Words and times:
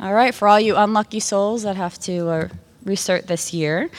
All 0.00 0.14
right, 0.14 0.32
for 0.32 0.46
all 0.46 0.60
you 0.60 0.76
unlucky 0.76 1.18
souls 1.18 1.64
that 1.64 1.74
have 1.74 1.98
to 2.00 2.28
uh, 2.28 2.48
this 3.26 3.52
year, 3.52 3.90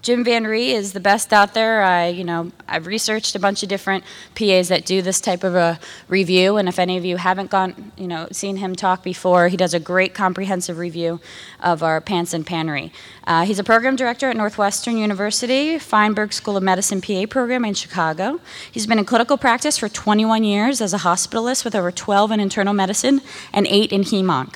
Jim 0.00 0.22
Van 0.22 0.46
Rhee 0.46 0.72
is 0.72 0.92
the 0.92 1.00
best 1.00 1.32
out 1.32 1.54
there. 1.54 1.82
I, 1.82 2.06
you 2.06 2.22
know, 2.22 2.52
I've 2.68 2.86
researched 2.86 3.34
a 3.34 3.40
bunch 3.40 3.64
of 3.64 3.68
different 3.68 4.04
PAs 4.36 4.68
that 4.68 4.86
do 4.86 5.02
this 5.02 5.20
type 5.20 5.42
of 5.42 5.56
a 5.56 5.80
review, 6.06 6.56
and 6.56 6.68
if 6.68 6.78
any 6.78 6.96
of 6.96 7.04
you 7.04 7.16
haven't 7.16 7.50
gone, 7.50 7.90
you 7.96 8.06
know, 8.06 8.28
seen 8.30 8.58
him 8.58 8.76
talk 8.76 9.02
before, 9.02 9.48
he 9.48 9.56
does 9.56 9.74
a 9.74 9.80
great 9.80 10.14
comprehensive 10.14 10.78
review 10.78 11.20
of 11.58 11.82
our 11.82 12.00
PANCE 12.00 12.32
and 12.32 12.46
PANRE. 12.46 12.92
Uh, 13.26 13.44
he's 13.44 13.58
a 13.58 13.64
program 13.64 13.96
director 13.96 14.30
at 14.30 14.36
Northwestern 14.36 14.96
University, 14.96 15.78
Feinberg 15.78 16.32
School 16.32 16.56
of 16.56 16.62
Medicine 16.62 17.00
PA 17.00 17.26
program 17.28 17.64
in 17.64 17.74
Chicago. 17.74 18.40
He's 18.70 18.86
been 18.86 19.00
in 19.00 19.04
clinical 19.04 19.36
practice 19.36 19.76
for 19.76 19.88
21 19.88 20.44
years 20.44 20.80
as 20.80 20.94
a 20.94 20.98
hospitalist 20.98 21.64
with 21.64 21.74
over 21.74 21.90
12 21.90 22.30
in 22.30 22.40
internal 22.40 22.72
medicine 22.72 23.20
and 23.52 23.66
8 23.66 23.92
in 23.92 24.02
HEMONC. 24.02 24.54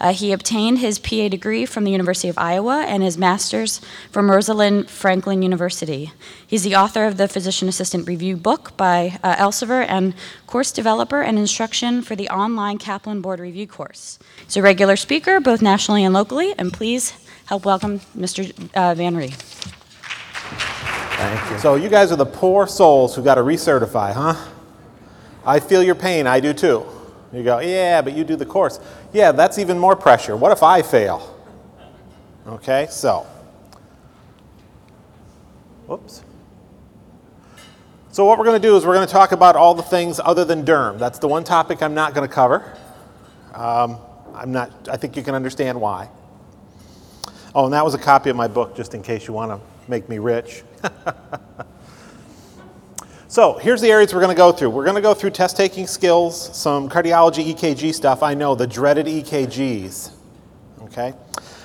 Uh, 0.00 0.12
he 0.12 0.32
obtained 0.32 0.80
his 0.80 0.98
PA 0.98 1.28
degree 1.28 1.64
from 1.64 1.84
the 1.84 1.90
University 1.90 2.28
of 2.28 2.36
Iowa 2.36 2.84
and 2.86 3.02
his 3.02 3.16
master's 3.16 3.80
from 4.10 4.30
Rosalind 4.30 4.81
Franklin 4.88 5.42
University. 5.42 6.12
He's 6.46 6.62
the 6.62 6.76
author 6.76 7.04
of 7.04 7.16
the 7.16 7.28
Physician 7.28 7.68
Assistant 7.68 8.06
Review 8.06 8.36
book 8.36 8.76
by 8.76 9.18
uh, 9.22 9.36
Elsevier 9.36 9.84
and 9.88 10.14
course 10.46 10.72
developer 10.72 11.22
and 11.22 11.38
instruction 11.38 12.02
for 12.02 12.16
the 12.16 12.28
online 12.28 12.78
Kaplan 12.78 13.20
Board 13.20 13.40
Review 13.40 13.66
course. 13.66 14.18
He's 14.44 14.56
a 14.56 14.62
regular 14.62 14.96
speaker, 14.96 15.40
both 15.40 15.62
nationally 15.62 16.04
and 16.04 16.14
locally, 16.14 16.54
and 16.58 16.72
please 16.72 17.12
help 17.46 17.64
welcome 17.64 18.00
Mr. 18.16 18.52
Uh, 18.74 18.94
Van 18.94 19.16
Rhee. 19.16 19.34
Thank 21.22 21.50
you. 21.50 21.58
So 21.58 21.74
you 21.76 21.88
guys 21.88 22.10
are 22.12 22.16
the 22.16 22.26
poor 22.26 22.66
souls 22.66 23.14
who 23.14 23.22
got 23.22 23.36
to 23.36 23.42
recertify, 23.42 24.12
huh? 24.12 24.34
I 25.44 25.60
feel 25.60 25.82
your 25.82 25.94
pain. 25.94 26.26
I 26.26 26.40
do 26.40 26.52
too. 26.52 26.86
You 27.32 27.42
go, 27.42 27.60
yeah, 27.60 28.02
but 28.02 28.12
you 28.12 28.24
do 28.24 28.36
the 28.36 28.46
course. 28.46 28.78
Yeah, 29.12 29.32
that's 29.32 29.58
even 29.58 29.78
more 29.78 29.96
pressure. 29.96 30.36
What 30.36 30.52
if 30.52 30.62
I 30.62 30.82
fail? 30.82 31.38
Okay, 32.46 32.88
so. 32.90 33.26
Whoops. 35.86 36.24
So 38.12 38.26
what 38.26 38.38
we're 38.38 38.44
going 38.44 38.60
to 38.60 38.68
do 38.68 38.76
is 38.76 38.84
we're 38.84 38.94
going 38.94 39.06
to 39.06 39.12
talk 39.12 39.32
about 39.32 39.56
all 39.56 39.74
the 39.74 39.82
things 39.82 40.20
other 40.22 40.44
than 40.44 40.64
derm. 40.64 40.98
That's 40.98 41.18
the 41.18 41.28
one 41.28 41.44
topic 41.44 41.82
I'm 41.82 41.94
not 41.94 42.14
going 42.14 42.28
to 42.28 42.34
cover. 42.34 42.76
Um, 43.54 43.96
I'm 44.34 44.52
not. 44.52 44.70
I 44.90 44.96
think 44.96 45.16
you 45.16 45.22
can 45.22 45.34
understand 45.34 45.80
why. 45.80 46.10
Oh, 47.54 47.64
and 47.64 47.72
that 47.74 47.84
was 47.84 47.94
a 47.94 47.98
copy 47.98 48.30
of 48.30 48.36
my 48.36 48.48
book, 48.48 48.76
just 48.76 48.94
in 48.94 49.02
case 49.02 49.26
you 49.26 49.34
want 49.34 49.50
to 49.50 49.60
make 49.90 50.08
me 50.08 50.18
rich. 50.18 50.62
so 53.28 53.58
here's 53.58 53.80
the 53.80 53.90
areas 53.90 54.14
we're 54.14 54.20
going 54.20 54.34
to 54.34 54.38
go 54.38 54.52
through. 54.52 54.70
We're 54.70 54.84
going 54.84 54.96
to 54.96 55.02
go 55.02 55.14
through 55.14 55.30
test 55.30 55.56
taking 55.56 55.86
skills, 55.86 56.54
some 56.56 56.88
cardiology 56.88 57.54
EKG 57.54 57.94
stuff. 57.94 58.22
I 58.22 58.34
know 58.34 58.54
the 58.54 58.66
dreaded 58.66 59.06
EKGs. 59.06 60.12
Okay, 60.84 61.14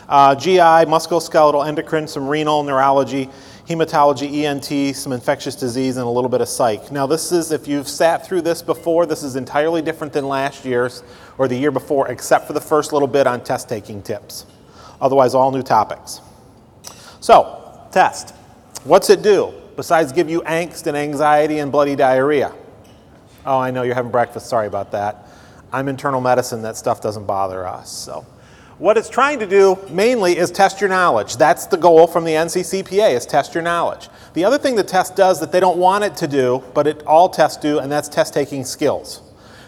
uh, 0.08 0.36
GI, 0.36 0.58
musculoskeletal, 0.58 1.68
endocrine, 1.68 2.08
some 2.08 2.28
renal, 2.28 2.64
neurology, 2.64 3.30
hematology, 3.68 4.46
ENT, 4.46 4.96
some 4.96 5.12
infectious 5.12 5.56
disease, 5.56 5.98
and 5.98 6.06
a 6.06 6.10
little 6.10 6.30
bit 6.30 6.40
of 6.40 6.48
psych. 6.48 6.92
Now, 6.92 7.06
this 7.06 7.32
is, 7.32 7.52
if 7.52 7.68
you've 7.68 7.88
sat 7.88 8.26
through 8.26 8.42
this 8.42 8.62
before, 8.62 9.06
this 9.06 9.24
is 9.24 9.36
entirely 9.36 9.82
different 9.82 10.14
than 10.14 10.28
last 10.28 10.64
year's 10.64 11.04
or 11.38 11.48
the 11.48 11.58
year 11.58 11.72
before, 11.72 12.08
except 12.08 12.48
for 12.48 12.54
the 12.54 12.62
first 12.62 12.94
little 12.94 13.08
bit 13.08 13.28
on 13.28 13.44
test 13.44 13.68
taking 13.68 14.02
tips. 14.02 14.46
Otherwise, 15.02 15.36
all 15.36 15.52
new 15.52 15.62
topics. 15.62 16.22
So, 17.20 17.88
test. 17.92 18.34
What's 18.84 19.10
it 19.10 19.22
do 19.22 19.54
besides 19.76 20.12
give 20.12 20.30
you 20.30 20.42
angst 20.42 20.88
and 20.88 20.96
anxiety 20.96 21.60
and 21.60 21.72
bloody 21.72 21.96
diarrhea? 21.96 22.54
Oh, 23.46 23.60
I 23.60 23.72
know 23.72 23.84
you're 23.84 23.96
having 23.96 24.12
breakfast. 24.12 24.48
Sorry 24.48 24.68
about 24.68 24.92
that. 24.92 25.28
I'm 25.74 25.90
internal 25.90 26.22
medicine. 26.22 26.62
That 26.62 26.78
stuff 26.78 27.02
doesn't 27.02 27.26
bother 27.26 27.68
us. 27.68 27.92
So, 27.92 28.26
what 28.80 28.98
it's 28.98 29.10
trying 29.10 29.40
to 29.40 29.48
do 29.48 29.78
mainly 29.90 30.38
is 30.38 30.52
test 30.52 30.80
your 30.80 30.90
knowledge. 30.90 31.38
That's 31.38 31.66
the 31.66 31.78
goal 31.78 32.06
from 32.06 32.24
the 32.24 32.34
NCCPA 32.34 33.16
is 33.16 33.26
test 33.26 33.56
your 33.56 33.64
knowledge. 33.64 34.10
The 34.34 34.44
other 34.44 34.58
thing 34.58 34.76
the 34.76 34.84
test 34.84 35.16
does 35.16 35.40
that 35.40 35.52
they 35.52 35.60
don't 35.60 35.78
want 35.78 36.04
it 36.04 36.16
to 36.18 36.28
do, 36.28 36.64
but 36.74 36.86
it 36.86 37.02
all 37.04 37.30
tests 37.30 37.58
do, 37.58 37.80
and 37.80 37.92
that's 37.92 38.08
test 38.08 38.34
taking 38.34 38.64
skills. 38.64 39.22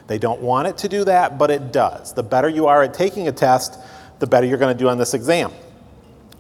They 0.08 0.20
don't 0.20 0.42
want 0.42 0.68
it 0.68 0.78
to 0.80 0.90
do 0.90 1.04
that, 1.06 1.38
but 1.38 1.50
it 1.50 1.72
does. 1.72 2.14
The 2.14 2.24
better 2.24 2.50
you 2.50 2.68
are 2.68 2.84
at 2.84 2.94
taking 2.94 3.28
a 3.28 3.32
test, 3.32 3.80
the 4.20 4.28
better 4.28 4.46
you're 4.46 4.58
going 4.58 4.76
to 4.76 4.84
do 4.84 4.90
on 4.90 4.98
this 4.98 5.14
exam. 5.14 5.52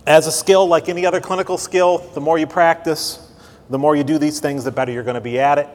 As 0.06 0.28
a 0.28 0.32
skill, 0.32 0.68
like 0.68 0.90
any 0.90 1.06
other 1.06 1.22
clinical 1.22 1.58
skill, 1.58 2.00
the 2.14 2.22
more 2.22 2.38
you 2.38 2.48
practice, 2.48 3.32
the 3.70 3.78
more 3.78 3.96
you 3.96 4.04
do 4.04 4.18
these 4.18 4.40
things, 4.40 4.64
the 4.64 4.72
better 4.72 4.92
you're 4.92 5.04
going 5.04 5.16
to 5.16 5.22
be 5.22 5.40
at 5.40 5.58
it. 5.58 5.68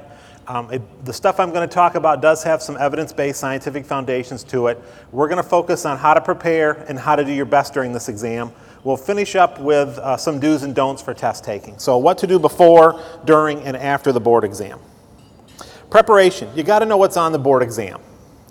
Um, 0.47 0.71
it, 0.71 1.05
the 1.05 1.13
stuff 1.13 1.41
I'm 1.41 1.53
going 1.53 1.67
to 1.67 1.73
talk 1.73 1.95
about 1.95 2.21
does 2.21 2.43
have 2.43 2.63
some 2.63 2.77
evidence 2.77 3.13
based 3.13 3.41
scientific 3.41 3.87
foundations 3.87 4.45
to 4.45 4.67
it. 4.67 4.81
We're 5.11 5.29
going 5.29 5.43
to 5.43 5.49
focus 5.49 5.87
on 5.87 5.97
how 5.97 6.13
to 6.13 6.21
prepare 6.21 6.73
and 6.89 6.99
how 6.99 7.17
to 7.17 7.25
do 7.25 7.33
your 7.33 7.47
best 7.47 7.73
during 7.73 7.93
this 7.93 8.09
exam. 8.09 8.53
We'll 8.83 8.99
finish 8.99 9.35
up 9.37 9.59
with 9.59 9.99
uh, 9.99 10.19
some 10.19 10.39
do's 10.39 10.63
and 10.63 10.75
don'ts 10.75 11.01
for 11.01 11.15
test 11.15 11.45
taking. 11.45 11.79
So, 11.79 11.97
what 11.97 12.19
to 12.19 12.27
do 12.27 12.39
before, 12.39 13.03
during, 13.25 13.63
and 13.63 13.77
after 13.77 14.13
the 14.13 14.21
board 14.21 14.45
exam. 14.45 14.79
Preparation 15.89 16.51
you 16.55 16.63
got 16.63 16.81
to 16.81 16.87
know 16.87 16.97
what's 16.97 17.17
on 17.17 17.33
the 17.33 17.39
board 17.39 17.63
exam. 17.63 18.01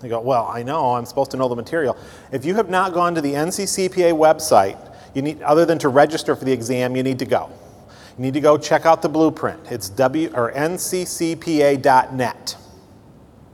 You 0.02 0.08
go, 0.08 0.20
well, 0.20 0.46
I 0.46 0.62
know, 0.62 0.94
I'm 0.94 1.06
supposed 1.06 1.30
to 1.30 1.36
know 1.36 1.48
the 1.48 1.56
material. 1.56 1.96
If 2.32 2.44
you 2.44 2.56
have 2.56 2.68
not 2.68 2.92
gone 2.92 3.14
to 3.14 3.20
the 3.20 3.32
NCCPA 3.32 4.12
website, 4.12 4.92
you 5.14 5.22
need, 5.22 5.40
other 5.42 5.64
than 5.64 5.78
to 5.78 5.88
register 5.88 6.34
for 6.34 6.44
the 6.44 6.52
exam, 6.52 6.96
you 6.96 7.02
need 7.02 7.18
to 7.20 7.24
go. 7.24 7.50
You 8.16 8.22
need 8.22 8.34
to 8.34 8.40
go 8.40 8.56
check 8.56 8.86
out 8.86 9.02
the 9.02 9.08
blueprint. 9.08 9.72
It's 9.72 9.88
w 9.88 10.30
or 10.34 10.52
nccpa.net, 10.52 11.86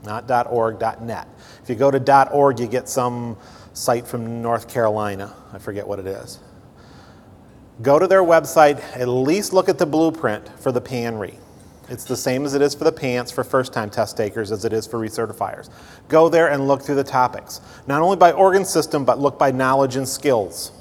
not 0.04 0.46
.org, 0.50 0.80
.net. 1.00 1.28
If 1.62 1.68
you 1.70 1.74
go 1.74 1.90
to 1.90 2.30
.org, 2.30 2.60
you 2.60 2.66
get 2.66 2.88
some 2.88 3.38
site 3.72 4.06
from 4.06 4.42
North 4.42 4.68
Carolina. 4.68 5.34
I 5.52 5.58
forget 5.58 5.86
what 5.86 5.98
it 5.98 6.06
is. 6.06 6.40
Go 7.80 7.98
to 7.98 8.06
their 8.06 8.22
website, 8.22 8.82
at 8.94 9.08
least 9.08 9.54
look 9.54 9.70
at 9.70 9.78
the 9.78 9.86
blueprint 9.86 10.46
for 10.60 10.70
the 10.72 10.82
PANRE. 10.82 11.38
It's 11.88 12.04
the 12.04 12.16
same 12.16 12.44
as 12.44 12.54
it 12.54 12.60
is 12.62 12.74
for 12.74 12.84
the 12.84 12.92
PANCE 12.92 13.32
for 13.32 13.42
first 13.42 13.72
time 13.72 13.88
test 13.90 14.16
takers 14.16 14.52
as 14.52 14.64
it 14.66 14.72
is 14.72 14.86
for 14.86 14.98
recertifiers. 14.98 15.70
Go 16.08 16.28
there 16.28 16.50
and 16.50 16.68
look 16.68 16.82
through 16.82 16.96
the 16.96 17.04
topics, 17.04 17.60
not 17.86 18.02
only 18.02 18.16
by 18.16 18.32
organ 18.32 18.64
system, 18.64 19.04
but 19.04 19.18
look 19.18 19.38
by 19.38 19.50
knowledge 19.50 19.96
and 19.96 20.06
skills. 20.08 20.72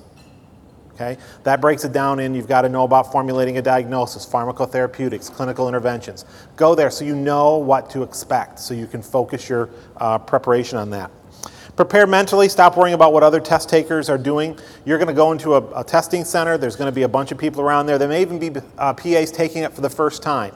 Okay? 1.00 1.18
That 1.44 1.62
breaks 1.62 1.86
it 1.86 1.94
down 1.94 2.20
in 2.20 2.34
you've 2.34 2.48
got 2.48 2.64
to 2.64 2.70
know 2.70 2.84
about 2.84 3.12
formulating 3.12 3.58
a 3.58 3.62
diagnosis, 3.62 4.26
pharmacotherapeutics, 4.26 5.32
clinical 5.32 5.68
interventions. 5.68 6.26
Go 6.58 6.76
there 6.76 6.90
so 6.90 7.06
you 7.06 7.16
know 7.16 7.56
what 7.58 7.90
to 7.92 8.04
expect, 8.04 8.60
so 8.60 8.74
you 8.74 8.86
can 8.86 9.02
focus 9.02 9.48
your 9.48 9.70
uh, 9.98 10.18
preparation 10.18 10.78
on 10.78 10.90
that. 10.90 11.10
Prepare 11.78 12.06
mentally, 12.06 12.50
stop 12.50 12.76
worrying 12.76 12.96
about 12.96 13.14
what 13.14 13.24
other 13.24 13.40
test 13.40 13.70
takers 13.70 14.10
are 14.10 14.18
doing. 14.18 14.60
You're 14.86 14.98
going 14.98 15.08
to 15.08 15.14
go 15.14 15.32
into 15.32 15.56
a, 15.56 15.80
a 15.80 15.84
testing 15.86 16.26
center, 16.26 16.58
there's 16.58 16.76
going 16.76 16.92
to 16.92 16.96
be 16.96 17.04
a 17.04 17.08
bunch 17.08 17.32
of 17.32 17.38
people 17.38 17.62
around 17.62 17.86
there. 17.86 17.98
There 17.98 18.10
may 18.10 18.22
even 18.22 18.38
be 18.38 18.52
uh, 18.78 18.94
PAs 18.94 19.32
taking 19.32 19.64
it 19.64 19.72
for 19.72 19.80
the 19.80 19.90
first 19.90 20.22
time. 20.22 20.54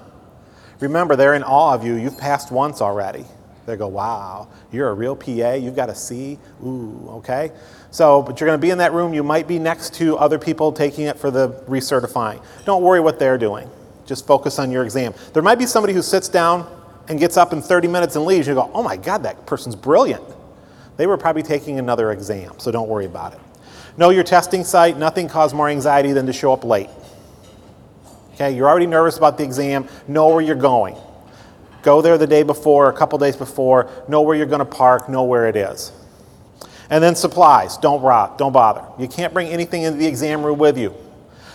Remember, 0.82 1.16
they're 1.16 1.36
in 1.36 1.44
awe 1.44 1.74
of 1.74 1.86
you. 1.86 1.96
You've 1.96 2.18
passed 2.18 2.52
once 2.52 2.82
already. 2.82 3.24
They 3.66 3.78
go, 3.78 3.88
wow, 3.88 4.50
you're 4.74 4.90
a 4.90 4.94
real 4.94 5.16
PA. 5.16 5.54
You've 5.54 5.76
got 5.76 5.90
a 5.90 5.96
C. 5.96 6.38
Ooh, 6.66 7.08
okay. 7.12 7.52
So, 7.94 8.24
but 8.24 8.40
you're 8.40 8.48
going 8.48 8.58
to 8.58 8.62
be 8.62 8.72
in 8.72 8.80
that 8.80 8.92
room. 8.92 9.14
You 9.14 9.22
might 9.22 9.48
be 9.48 9.60
next 9.60 9.94
to 9.96 10.18
other 10.18 10.40
people 10.40 10.72
taking 10.72 11.06
it 11.06 11.20
for 11.20 11.30
the 11.30 11.50
recertifying. 11.68 12.44
Don't 12.66 12.82
worry 12.82 13.00
what 13.00 13.20
they're 13.20 13.38
doing. 13.38 13.70
Just 14.08 14.26
focus 14.26 14.58
on 14.58 14.72
your 14.72 14.84
exam. 14.84 15.14
There 15.34 15.44
might 15.44 15.60
be 15.60 15.68
somebody 15.68 15.94
who 15.94 16.02
sits 16.02 16.28
down 16.28 16.68
and 17.08 17.20
gets 17.20 17.38
up 17.38 17.54
in 17.54 17.62
30 17.62 17.88
minutes 17.88 18.16
and 18.16 18.26
leaves. 18.26 18.48
You 18.48 18.56
go, 18.56 18.72
oh 18.74 18.82
my 18.82 18.98
God, 18.98 19.22
that 19.24 19.46
person's 19.46 19.76
brilliant. 19.76 20.24
They 20.98 21.06
were 21.06 21.18
probably 21.18 21.44
taking 21.44 21.78
another 21.78 22.12
exam, 22.12 22.54
so 22.58 22.72
don't 22.72 22.90
worry 22.90 23.06
about 23.06 23.34
it. 23.34 23.40
Know 23.96 24.10
your 24.10 24.24
testing 24.24 24.64
site. 24.64 24.98
Nothing 24.98 25.28
causes 25.28 25.54
more 25.54 25.70
anxiety 25.70 26.14
than 26.14 26.26
to 26.26 26.34
show 26.34 26.52
up 26.52 26.64
late. 26.64 26.90
Okay, 28.34 28.56
you're 28.56 28.68
already 28.68 28.88
nervous 28.88 29.18
about 29.18 29.38
the 29.38 29.44
exam, 29.44 29.88
know 30.08 30.30
where 30.30 30.42
you're 30.42 30.56
going. 30.56 30.98
Go 31.84 32.02
there 32.02 32.18
the 32.18 32.26
day 32.26 32.42
before, 32.42 32.90
a 32.90 32.94
couple 32.94 33.20
days 33.20 33.36
before, 33.36 33.88
know 34.08 34.24
where 34.24 34.36
you're 34.36 34.48
going 34.48 34.58
to 34.58 34.66
park, 34.66 35.10
know 35.10 35.26
where 35.26 35.48
it 35.48 35.56
is. 35.56 35.92
And 36.90 37.04
then 37.04 37.16
supplies, 37.16 37.78
don't 37.78 38.02
rot, 38.02 38.38
don't 38.38 38.52
bother. 38.52 38.86
You 39.00 39.08
can't 39.08 39.34
bring 39.34 39.48
anything 39.48 39.84
into 39.84 39.98
the 39.98 40.08
exam 40.08 40.44
room 40.44 40.60
with 40.60 40.78
you. 40.78 40.94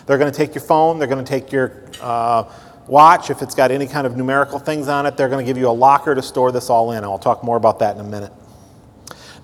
They're 0.06 0.19
going 0.19 0.32
to 0.32 0.37
take 0.37 0.55
your 0.55 0.64
phone, 0.64 0.99
they're 0.99 1.08
going 1.08 1.25
to 1.25 1.29
take 1.29 1.52
your 1.52 1.85
uh, 2.00 2.50
watch 2.87 3.31
if 3.31 3.43
it's 3.43 3.55
got 3.55 3.70
any 3.70 3.87
kind 3.87 4.06
of 4.06 4.17
numerical 4.17 4.58
things 4.58 4.88
on 4.88 5.06
it. 5.06 5.17
They're 5.17 5.29
going 5.29 5.44
to 5.44 5.49
give 5.49 5.58
you 5.58 5.69
a 5.69 5.70
locker 5.70 6.14
to 6.14 6.23
store 6.23 6.50
this 6.50 6.70
all 6.70 6.93
in. 6.93 7.05
I'll 7.05 7.19
talk 7.19 7.44
more 7.44 7.56
about 7.56 7.79
that 7.81 7.94
in 7.94 8.00
a 8.00 8.08
minute. 8.08 8.32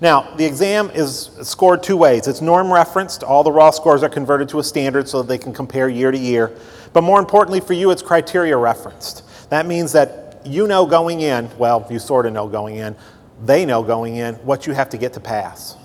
Now, 0.01 0.35
the 0.35 0.43
exam 0.43 0.89
is 0.89 1.31
scored 1.41 1.81
two 1.81 1.95
ways. 1.95 2.27
It's 2.27 2.41
norm 2.41 2.71
referenced. 2.71 3.23
All 3.23 3.43
the 3.43 3.51
raw 3.51 3.71
scores 3.71 4.03
are 4.03 4.09
converted 4.09 4.49
to 4.49 4.59
a 4.59 4.63
standard 4.63 5.07
so 5.07 5.21
that 5.21 5.27
they 5.27 5.37
can 5.37 5.53
compare 5.53 5.87
year 5.87 6.11
to 6.11 6.17
year. 6.17 6.51
But 6.91 7.03
more 7.03 7.19
importantly 7.19 7.61
for 7.61 7.73
you, 7.73 7.91
it's 7.91 8.01
criteria 8.01 8.57
referenced. 8.57 9.23
That 9.49 9.65
means 9.65 9.93
that 9.93 10.41
you 10.45 10.67
know 10.67 10.85
going 10.85 11.21
in, 11.21 11.49
well, 11.57 11.85
you 11.89 11.99
sort 11.99 12.25
of 12.25 12.33
know 12.33 12.47
going 12.47 12.75
in, 12.75 12.95
they 13.43 13.65
know 13.65 13.83
going 13.83 14.17
in 14.17 14.35
what 14.35 14.67
you 14.67 14.73
have 14.73 14.89
to 14.89 14.97
get 14.97 15.13
to 15.13 15.19
pass. 15.19 15.77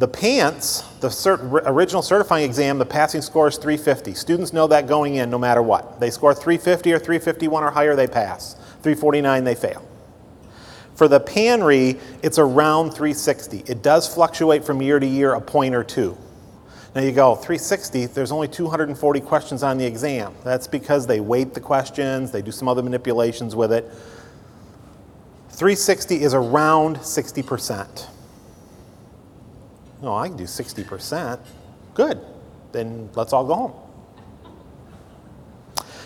The 0.00 0.08
PANCE, 0.08 0.80
the 1.00 1.08
cert, 1.08 1.42
original 1.66 2.00
certifying 2.00 2.46
exam, 2.46 2.78
the 2.78 2.86
passing 2.86 3.20
score 3.20 3.48
is 3.48 3.58
350. 3.58 4.14
Students 4.14 4.54
know 4.54 4.66
that 4.66 4.86
going 4.86 5.16
in 5.16 5.28
no 5.28 5.36
matter 5.36 5.60
what. 5.60 6.00
They 6.00 6.08
score 6.08 6.32
350 6.32 6.94
or 6.94 6.98
351 6.98 7.62
or 7.62 7.70
higher, 7.70 7.94
they 7.94 8.06
pass. 8.06 8.54
349, 8.82 9.44
they 9.44 9.54
fail. 9.54 9.86
For 10.94 11.06
the 11.06 11.20
PANRE, 11.20 12.00
it's 12.22 12.38
around 12.38 12.92
360. 12.92 13.64
It 13.66 13.82
does 13.82 14.08
fluctuate 14.08 14.64
from 14.64 14.80
year 14.80 14.98
to 14.98 15.06
year 15.06 15.34
a 15.34 15.40
point 15.40 15.74
or 15.74 15.84
two. 15.84 16.16
Now 16.94 17.02
you 17.02 17.12
go, 17.12 17.34
360, 17.34 18.06
there's 18.06 18.32
only 18.32 18.48
240 18.48 19.20
questions 19.20 19.62
on 19.62 19.76
the 19.76 19.84
exam. 19.84 20.34
That's 20.44 20.66
because 20.66 21.06
they 21.06 21.20
weight 21.20 21.52
the 21.52 21.60
questions, 21.60 22.30
they 22.30 22.40
do 22.40 22.52
some 22.52 22.68
other 22.68 22.82
manipulations 22.82 23.54
with 23.54 23.70
it. 23.70 23.84
360 25.50 26.22
is 26.22 26.32
around 26.32 26.96
60%. 26.96 28.06
No, 30.02 30.14
I 30.16 30.28
can 30.28 30.36
do 30.36 30.44
60%. 30.44 31.40
Good. 31.94 32.20
Then 32.72 33.10
let's 33.14 33.32
all 33.32 33.44
go 33.44 33.54
home. 33.54 33.72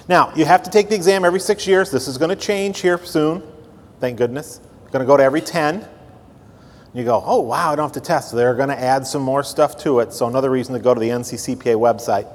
Now, 0.08 0.34
you 0.34 0.44
have 0.44 0.62
to 0.64 0.70
take 0.70 0.88
the 0.88 0.94
exam 0.94 1.24
every 1.24 1.40
six 1.40 1.66
years. 1.66 1.90
This 1.90 2.08
is 2.08 2.18
going 2.18 2.28
to 2.28 2.36
change 2.36 2.80
here 2.80 3.02
soon. 3.04 3.42
Thank 4.00 4.18
goodness. 4.18 4.60
Going 4.90 5.00
to 5.00 5.06
go 5.06 5.16
to 5.16 5.22
every 5.22 5.40
10. 5.40 5.88
You 6.92 7.04
go, 7.04 7.22
oh, 7.24 7.40
wow, 7.40 7.72
I 7.72 7.76
don't 7.76 7.86
have 7.86 7.92
to 7.92 8.00
test. 8.00 8.30
So 8.30 8.36
they're 8.36 8.54
going 8.54 8.68
to 8.68 8.78
add 8.78 9.06
some 9.06 9.22
more 9.22 9.42
stuff 9.42 9.78
to 9.78 10.00
it. 10.00 10.12
So, 10.12 10.26
another 10.26 10.50
reason 10.50 10.74
to 10.74 10.80
go 10.80 10.94
to 10.94 11.00
the 11.00 11.08
NCCPA 11.08 11.76
website. 11.76 12.28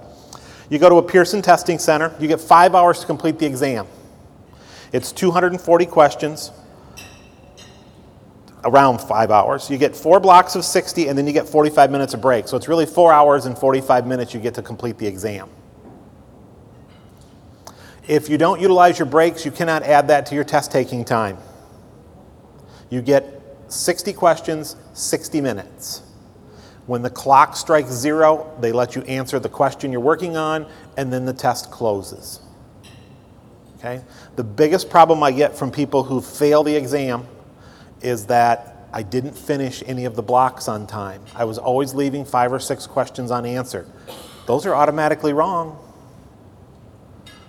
You 0.70 0.80
go 0.80 0.90
to 0.90 0.96
a 0.96 1.04
Pearson 1.04 1.42
Testing 1.42 1.80
Center. 1.80 2.14
You 2.20 2.28
get 2.28 2.42
five 2.42 2.76
hours 2.76 3.00
to 3.00 3.06
complete 3.06 3.40
the 3.40 3.46
exam. 3.46 3.88
It's 4.92 5.12
240 5.12 5.86
questions, 5.86 6.52
around 8.64 9.00
five 9.00 9.32
hours. 9.32 9.70
You 9.70 9.78
get 9.78 9.96
four 9.96 10.20
blocks 10.20 10.56
of 10.56 10.66
60, 10.66 11.08
and 11.08 11.18
then 11.18 11.26
you 11.26 11.34
get 11.34 11.48
45 11.48 11.92
minutes 11.92 12.14
of 12.14 12.22
break. 12.22 12.48
So, 12.48 12.58
it's 12.58 12.68
really 12.68 12.86
four 12.86 13.14
hours 13.14 13.46
and 13.46 13.58
45 13.58 14.06
minutes 14.06 14.34
you 14.34 14.40
get 14.40 14.54
to 14.56 14.62
complete 14.62 14.98
the 14.98 15.08
exam. 15.08 15.50
If 18.08 18.28
you 18.28 18.38
don't 18.38 18.60
utilize 18.60 18.98
your 18.98 19.06
breaks, 19.06 19.46
you 19.46 19.52
cannot 19.52 19.84
add 19.84 20.08
that 20.08 20.26
to 20.28 20.36
your 20.36 20.44
test 20.44 20.72
taking 20.72 21.06
time. 21.06 21.38
You 22.90 23.02
get 23.02 23.40
60 23.68 24.14
questions, 24.14 24.76
60 24.94 25.42
minutes. 25.42 26.02
When 26.88 27.04
the 27.04 27.10
clock 27.12 27.56
strikes 27.56 27.92
zero, 27.92 28.52
they 28.60 28.72
let 28.72 28.96
you 28.96 29.04
answer 29.04 29.38
the 29.38 29.48
question 29.48 29.92
you're 29.92 30.02
working 30.02 30.38
on, 30.38 30.66
and 30.98 31.14
then 31.14 31.24
the 31.24 31.34
test 31.34 31.70
closes. 31.70 32.40
Okay? 33.78 34.02
The 34.36 34.44
biggest 34.44 34.90
problem 34.90 35.22
I 35.22 35.32
get 35.32 35.56
from 35.56 35.70
people 35.70 36.04
who 36.04 36.20
fail 36.20 36.64
the 36.64 36.76
exam 36.76 37.28
is 38.02 38.28
that 38.28 38.88
I 38.92 39.04
didn't 39.04 39.38
finish 39.38 39.84
any 39.86 40.06
of 40.06 40.16
the 40.16 40.24
blocks 40.24 40.68
on 40.68 40.88
time. 40.88 41.22
I 41.36 41.46
was 41.46 41.58
always 41.58 41.94
leaving 41.94 42.26
five 42.26 42.52
or 42.52 42.60
six 42.60 42.88
questions 42.88 43.32
unanswered. 43.32 43.88
Those 44.48 44.66
are 44.66 44.74
automatically 44.74 45.34
wrong. 45.34 45.78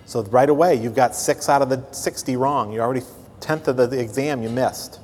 So 0.05 0.23
right 0.23 0.49
away, 0.49 0.75
you've 0.75 0.95
got 0.95 1.15
six 1.15 1.49
out 1.49 1.61
of 1.61 1.69
the 1.69 1.83
60 1.91 2.35
wrong. 2.35 2.71
You're 2.71 2.83
already 2.83 3.05
tenth 3.39 3.67
of 3.67 3.77
the 3.77 3.99
exam 3.99 4.43
you 4.43 4.49
missed. 4.49 4.99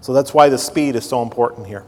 So 0.00 0.12
that's 0.12 0.32
why 0.32 0.48
the 0.48 0.58
speed 0.58 0.96
is 0.96 1.08
so 1.08 1.22
important 1.22 1.66
here. 1.66 1.84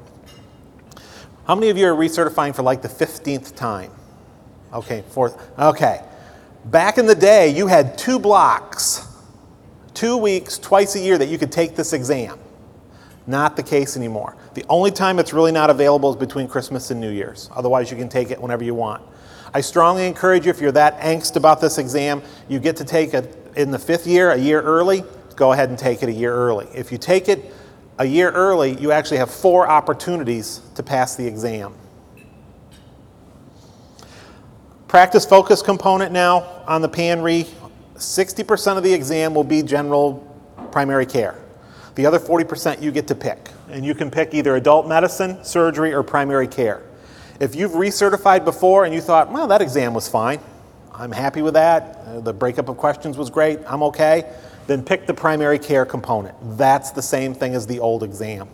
How 1.47 1.55
many 1.55 1.69
of 1.69 1.79
you 1.79 1.87
are 1.87 1.95
recertifying 1.95 2.57
for 2.57 2.63
like 2.63 2.83
the 2.83 2.89
15th 2.89 3.55
time? 3.55 3.93
Okay, 4.73 5.05
fourth. 5.11 5.39
Okay. 5.59 6.03
Back 6.65 6.99
in 6.99 7.07
the 7.07 7.15
day, 7.15 7.51
you 7.51 7.69
had 7.69 7.97
two 7.97 8.19
blocks, 8.19 9.07
two 9.95 10.17
weeks, 10.17 10.59
twice 10.59 10.97
a 10.97 11.01
year 11.01 11.17
that 11.19 11.29
you 11.29 11.39
could 11.39 11.53
take 11.53 11.77
this 11.77 11.93
exam. 11.93 12.39
Not 13.27 13.57
the 13.57 13.63
case 13.63 13.97
anymore. 13.97 14.37
The 14.55 14.65
only 14.69 14.91
time 14.91 15.19
it's 15.19 15.33
really 15.33 15.53
not 15.53 15.69
available 15.71 16.11
is 16.11 16.17
between 16.17 16.47
Christmas 16.47 16.91
and 16.91 17.01
New 17.01 17.11
Year's. 17.11 17.51
Otherwise, 17.55 17.91
you 17.91 17.97
can 17.97 18.09
take 18.09 18.31
it 18.31 18.41
whenever 18.41 18.63
you 18.63 18.75
want. 18.75 19.03
I 19.53 19.61
strongly 19.61 20.07
encourage 20.07 20.45
you, 20.45 20.51
if 20.51 20.61
you're 20.61 20.73
that 20.73 20.99
angst 21.01 21.37
about 21.37 21.61
this 21.61 21.79
exam, 21.79 22.23
you 22.49 22.59
get 22.61 22.77
to 22.77 22.85
take 22.85 23.15
it 23.15 23.35
in 23.57 23.71
the 23.71 23.79
fifth 23.79 24.07
year, 24.07 24.31
a 24.31 24.37
year 24.37 24.61
early, 24.61 25.03
go 25.35 25.53
ahead 25.53 25.71
and 25.71 25.79
take 25.79 26.03
it 26.03 26.09
a 26.09 26.13
year 26.13 26.33
early. 26.33 26.67
If 26.75 26.93
you 26.93 26.99
take 26.99 27.29
it 27.29 27.53
a 27.99 28.05
year 28.05 28.31
early, 28.31 28.79
you 28.79 28.93
actually 28.93 29.19
have 29.19 29.31
four 29.31 29.69
opportunities 29.69 30.61
to 30.75 30.83
pass 30.83 31.17
the 31.17 31.27
exam. 31.27 31.75
Practice 34.89 35.27
focus 35.27 35.63
component 35.63 36.13
now 36.13 36.63
on 36.67 36.81
the 36.81 36.89
PANRE 36.89 37.47
60% 37.97 38.77
of 38.77 38.83
the 38.83 38.93
exam 38.93 39.35
will 39.35 39.45
be 39.45 39.63
general 39.63 40.15
primary 40.71 41.07
care. 41.07 41.46
The 41.97 42.07
other 42.07 42.19
40% 42.19 42.83
you 42.83 42.93
get 42.93 43.09
to 43.09 43.15
pick. 43.15 43.49
And 43.71 43.85
you 43.85 43.95
can 43.95 44.11
pick 44.11 44.35
either 44.35 44.55
adult 44.55 44.87
medicine, 44.87 45.43
surgery, 45.43 45.93
or 45.93 46.03
primary 46.03 46.47
care. 46.47 46.83
If 47.41 47.55
you've 47.55 47.73
recertified 47.73 48.45
before 48.45 48.85
and 48.85 48.95
you 48.95 49.01
thought, 49.01 49.33
well, 49.33 49.47
that 49.49 49.61
exam 49.61 49.95
was 49.95 50.09
fine, 50.09 50.41
I'm 50.95 51.13
happy 51.13 51.43
with 51.43 51.55
that, 51.55 52.03
uh, 52.07 52.21
the 52.21 52.33
breakup 52.33 52.69
of 52.69 52.77
questions 52.77 53.19
was 53.19 53.29
great, 53.29 53.61
I'm 53.67 53.83
okay, 53.85 54.31
then 54.67 54.83
pick 54.83 55.07
the 55.07 55.15
primary 55.15 55.59
care 55.59 55.85
component. 55.85 56.35
That's 56.57 56.91
the 56.91 57.03
same 57.03 57.35
thing 57.35 57.55
as 57.55 57.67
the 57.67 57.81
old 57.81 58.03
exam. 58.03 58.49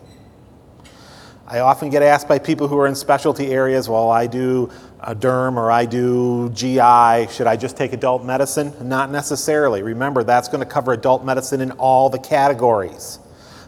I 1.47 1.59
often 1.59 1.89
get 1.89 2.01
asked 2.01 2.27
by 2.27 2.39
people 2.39 2.67
who 2.69 2.77
are 2.79 2.87
in 2.87 2.95
specialty 2.95 3.51
areas, 3.51 3.89
well, 3.89 4.09
I 4.09 4.27
do 4.27 4.71
a 5.01 5.13
derm 5.13 5.57
or 5.57 5.69
I 5.69 5.85
do 5.85 6.49
GI, 6.49 7.27
should 7.31 7.47
I 7.47 7.57
just 7.57 7.75
take 7.75 7.91
adult 7.91 8.23
medicine? 8.23 8.73
Not 8.81 9.11
necessarily. 9.11 9.81
Remember, 9.81 10.23
that's 10.23 10.47
going 10.47 10.63
to 10.63 10.69
cover 10.69 10.93
adult 10.93 11.25
medicine 11.25 11.59
in 11.59 11.71
all 11.71 12.09
the 12.09 12.19
categories. 12.19 13.19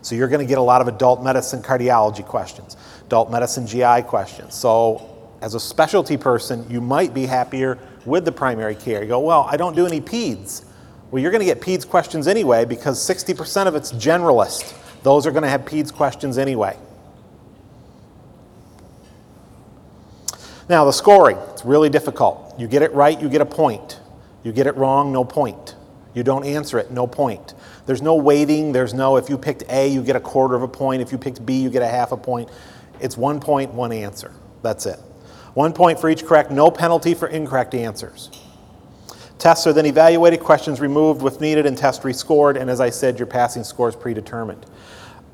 So 0.06 0.14
you're 0.14 0.28
going 0.28 0.40
to 0.40 0.46
get 0.46 0.60
a 0.60 0.62
lot 0.62 0.82
of 0.82 0.88
adult 0.88 1.24
medicine 1.24 1.64
cardiology 1.64 2.24
questions, 2.24 2.78
adult 3.08 3.32
medicine 3.32 3.66
GI 3.66 4.04
questions. 4.04 4.54
So 4.54 5.34
as 5.42 5.56
a 5.56 5.60
specialty 5.60 6.16
person, 6.16 6.64
you 6.70 6.80
might 6.80 7.12
be 7.12 7.26
happier 7.26 7.80
with 8.06 8.24
the 8.24 8.32
primary 8.32 8.76
care. 8.76 9.02
You 9.02 9.08
go, 9.08 9.20
well, 9.20 9.48
I 9.50 9.58
don't 9.58 9.76
do 9.76 9.88
any 9.88 10.00
peds. 10.00 10.64
Well, 11.10 11.24
you're 11.24 11.32
going 11.32 11.40
to 11.40 11.46
get 11.52 11.60
peds 11.60 11.90
questions 11.90 12.28
anyway 12.28 12.66
because 12.66 13.00
60% 13.00 13.66
of 13.66 13.74
it's 13.74 13.94
generalist. 13.94 14.76
Those 15.02 15.26
are 15.26 15.32
going 15.32 15.42
to 15.42 15.50
have 15.50 15.62
peds 15.62 15.92
questions 15.92 16.38
anyway. 16.38 16.78
Now, 20.70 20.86
the 20.86 20.94
scoring, 20.94 21.40
it's 21.50 21.66
really 21.66 21.90
difficult. 21.90 22.54
You 22.60 22.68
get 22.68 22.84
it 22.84 22.94
right, 22.94 23.20
you 23.20 23.28
get 23.28 23.42
a 23.42 23.46
point. 23.46 24.00
You 24.44 24.52
get 24.52 24.68
it 24.68 24.78
wrong, 24.78 25.12
no 25.12 25.26
point. 25.26 25.76
You 26.14 26.22
don't 26.22 26.46
answer 26.46 26.78
it, 26.78 26.92
no 26.92 27.08
point. 27.08 27.55
There's 27.86 28.02
no 28.02 28.16
waiting. 28.16 28.72
There's 28.72 28.94
no, 28.94 29.18
if 29.18 29.30
you 29.30 29.38
picked 29.38 29.64
A, 29.70 29.88
you 29.88 30.02
get 30.02 30.16
a 30.16 30.20
quarter 30.20 30.56
of 30.56 30.64
a 30.64 30.68
point. 30.68 31.02
If 31.02 31.12
you 31.12 31.18
picked 31.18 31.46
B, 31.46 31.62
you 31.62 31.70
get 31.70 31.82
a 31.82 31.88
half 31.88 32.12
a 32.12 32.18
point. 32.18 32.50
It's 33.00 33.18
one 33.18 33.40
point, 33.40 33.74
one 33.74 33.92
answer. 33.92 34.32
That's 34.62 34.86
it. 34.86 35.00
One 35.54 35.72
point 35.72 36.00
for 36.00 36.10
each 36.10 36.26
correct, 36.26 36.52
no 36.52 36.70
penalty 36.70 37.14
for 37.14 37.28
incorrect 37.28 37.74
answers. 37.76 38.30
Tests 39.38 39.68
are 39.68 39.74
then 39.74 39.86
evaluated, 39.86 40.40
questions 40.40 40.80
removed 40.80 41.26
if 41.26 41.40
needed, 41.40 41.66
and 41.66 41.78
tests 41.78 42.04
rescored. 42.04 42.60
And 42.60 42.70
as 42.70 42.80
I 42.80 42.90
said, 42.90 43.20
your 43.20 43.28
passing 43.28 43.64
score 43.64 43.88
is 43.88 43.96
predetermined. 43.96 44.66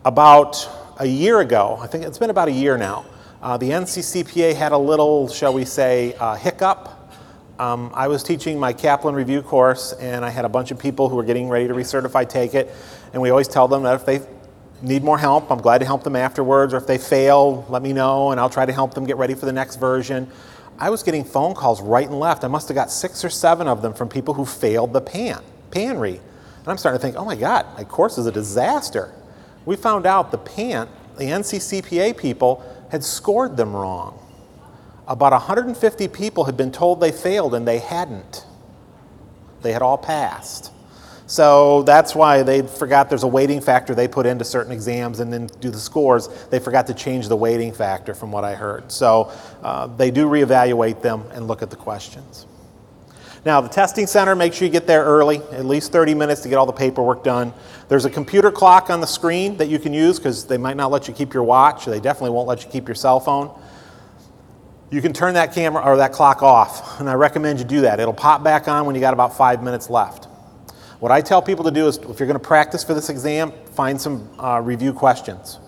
About 0.06 0.70
a 0.98 1.06
year 1.06 1.40
ago, 1.40 1.78
I 1.82 1.88
think 1.88 2.04
it's 2.04 2.18
been 2.18 2.30
about 2.30 2.48
a 2.48 2.52
year 2.52 2.78
now, 2.78 3.06
uh, 3.42 3.58
the 3.58 3.70
NCCPA 3.70 4.56
had 4.56 4.72
a 4.72 4.78
little, 4.78 5.28
shall 5.28 5.54
we 5.54 5.66
say, 5.66 6.14
uh, 6.16 6.36
hiccup 6.36 7.01
um, 7.62 7.92
I 7.94 8.08
was 8.08 8.24
teaching 8.24 8.60
my 8.60 8.74
Kaplan 8.74 9.14
review 9.14 9.44
course, 9.44 9.94
and 9.94 10.26
I 10.26 10.32
had 10.32 10.46
a 10.46 10.50
bunch 10.50 10.72
of 10.72 10.80
people 10.80 11.10
who 11.10 11.16
were 11.16 11.24
getting 11.24 11.48
ready 11.48 11.68
to 11.68 11.76
recertify 11.76 12.28
take 12.28 12.56
it. 12.56 12.74
And 13.14 13.22
we 13.22 13.30
always 13.30 13.48
tell 13.48 13.68
them 13.68 13.84
that 13.84 13.94
if 13.94 14.04
they 14.04 14.20
need 14.82 15.04
more 15.04 15.20
help, 15.20 15.52
I'm 15.52 15.62
glad 15.62 15.78
to 15.78 15.86
help 15.86 16.04
them 16.04 16.16
afterwards, 16.16 16.74
or 16.74 16.78
if 16.78 16.88
they 16.88 16.98
fail, 16.98 17.64
let 17.70 17.84
me 17.84 17.94
know, 17.94 18.32
and 18.32 18.40
I'll 18.40 18.50
try 18.50 18.66
to 18.66 18.74
help 18.74 18.96
them 18.96 19.06
get 19.06 19.18
ready 19.18 19.36
for 19.36 19.46
the 19.46 19.54
next 19.54 19.76
version. 19.76 20.28
I 20.80 20.90
was 20.90 21.04
getting 21.04 21.24
phone 21.24 21.54
calls 21.54 21.84
right 21.84 22.08
and 22.08 22.20
left. 22.20 22.44
I 22.44 22.48
must 22.48 22.68
have 22.68 22.74
got 22.74 22.90
six 22.90 23.24
or 23.24 23.30
seven 23.30 23.68
of 23.68 23.84
them 23.84 23.94
from 23.94 24.10
people 24.10 24.34
who 24.34 24.44
failed 24.44 24.92
the 24.92 25.02
PAN, 25.02 25.44
PANRE. 25.70 26.18
And 26.18 26.68
I'm 26.68 26.80
starting 26.80 27.00
to 27.00 27.02
think, 27.04 27.16
oh 27.16 27.26
my 27.26 27.36
God, 27.36 27.68
my 27.78 27.84
course 27.84 28.18
is 28.18 28.26
a 28.26 28.32
disaster. 28.32 29.14
We 29.66 29.76
found 29.76 30.08
out 30.08 30.32
the 30.32 30.40
PAN, 30.40 30.90
the 31.16 31.26
NCCPA 31.26 32.18
people, 32.18 32.66
had 32.90 33.04
scored 33.04 33.56
them 33.56 33.76
wrong 33.76 34.18
about 35.12 35.34
150 35.34 36.08
people 36.08 36.46
had 36.46 36.56
been 36.56 36.72
told 36.72 37.02
they 37.02 37.12
failed 37.12 37.54
and 37.54 37.68
they 37.68 37.80
hadn't. 37.80 38.46
They 39.62 39.74
had 39.74 39.82
all 39.82 39.98
passed. 39.98 40.72
So 41.28 41.84
that's 41.84 42.16
why 42.16 42.44
they 42.44 42.62
forgot 42.62 43.10
there's 43.10 43.24
a 43.24 43.28
weighting 43.28 43.62
factor 43.62 43.94
they 43.94 44.08
put 44.08 44.26
into 44.26 44.44
certain 44.44 44.72
exams 44.72 45.20
and 45.20 45.32
then 45.32 45.48
do 45.60 45.70
the 45.70 45.80
scores. 45.80 46.28
They 46.50 46.60
forgot 46.60 46.88
to 46.88 46.94
change 46.94 47.28
the 47.28 47.36
weighting 47.36 47.74
factor 47.74 48.14
from 48.14 48.32
what 48.32 48.44
I 48.44 48.56
heard. 48.56 48.92
So 48.92 49.32
uh, 49.62 49.88
they 49.88 50.12
do 50.12 50.28
reevaluate 50.28 51.02
them 51.02 51.24
and 51.34 51.48
look 51.48 51.62
at 51.62 51.70
the 51.70 51.76
questions. 51.76 52.48
Now, 53.44 53.60
the 53.60 53.70
testing 53.70 54.08
center, 54.08 54.36
make 54.36 54.54
sure 54.54 54.66
you 54.66 54.72
get 54.72 54.88
there 54.88 55.04
early, 55.04 55.38
at 55.52 55.66
least 55.66 55.92
30 55.92 56.14
minutes 56.14 56.42
to 56.42 56.50
get 56.50 56.56
all 56.56 56.68
the 56.68 56.74
paperwork 56.74 57.24
done. 57.24 57.54
There's 57.90 58.06
a 58.06 58.10
computer 58.10 58.52
clock 58.52 58.90
on 58.90 59.02
the 59.02 59.08
screen 59.08 59.58
that 59.58 59.68
you 59.68 59.80
can 59.80 59.94
use 59.94 60.20
because 60.20 60.46
they 60.46 60.58
might 60.58 60.78
not 60.78 60.92
let 60.92 61.08
you 61.08 61.14
keep 61.14 61.34
your 61.34 61.44
watch. 61.44 61.86
They 61.86 62.00
definitely 62.00 62.32
won't 62.32 62.48
let 62.48 62.64
you 62.64 62.70
keep 62.70 62.88
your 62.88 62.96
cell 62.96 63.20
phone 63.20 63.52
you 64.92 65.02
can 65.02 65.14
turn 65.14 65.36
that 65.36 65.54
camera 65.54 65.82
or 65.84 65.98
that 65.98 66.12
clock 66.12 66.44
off, 66.44 67.00
and 67.00 67.10
I 67.10 67.14
recommend 67.14 67.60
you 67.60 67.66
do 67.66 67.82
that. 67.82 68.00
It'll 68.00 68.14
pop 68.14 68.44
back 68.44 68.68
on 68.68 68.86
when 68.86 68.94
you 68.94 69.02
got 69.02 69.14
about 69.14 69.36
five 69.38 69.64
minutes 69.64 69.90
left. 69.90 70.26
What 71.00 71.12
I 71.12 71.22
tell 71.22 71.42
people 71.42 71.64
to 71.64 71.72
do 71.72 71.88
is 71.88 71.98
if 71.98 72.20
you're 72.20 72.28
going 72.28 72.34
to 72.34 72.40
practice 72.40 72.84
for 72.84 72.94
this 72.94 73.10
exam, 73.10 73.54
find 73.74 74.00
some 74.00 74.30
uh, 74.38 74.60
review 74.60 74.92
questions. 74.94 75.60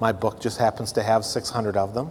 My 0.00 0.12
book 0.12 0.40
just 0.40 0.58
happens 0.58 0.92
to 0.92 1.02
have 1.02 1.24
600 1.24 1.76
of 1.76 1.92
them. 1.92 2.10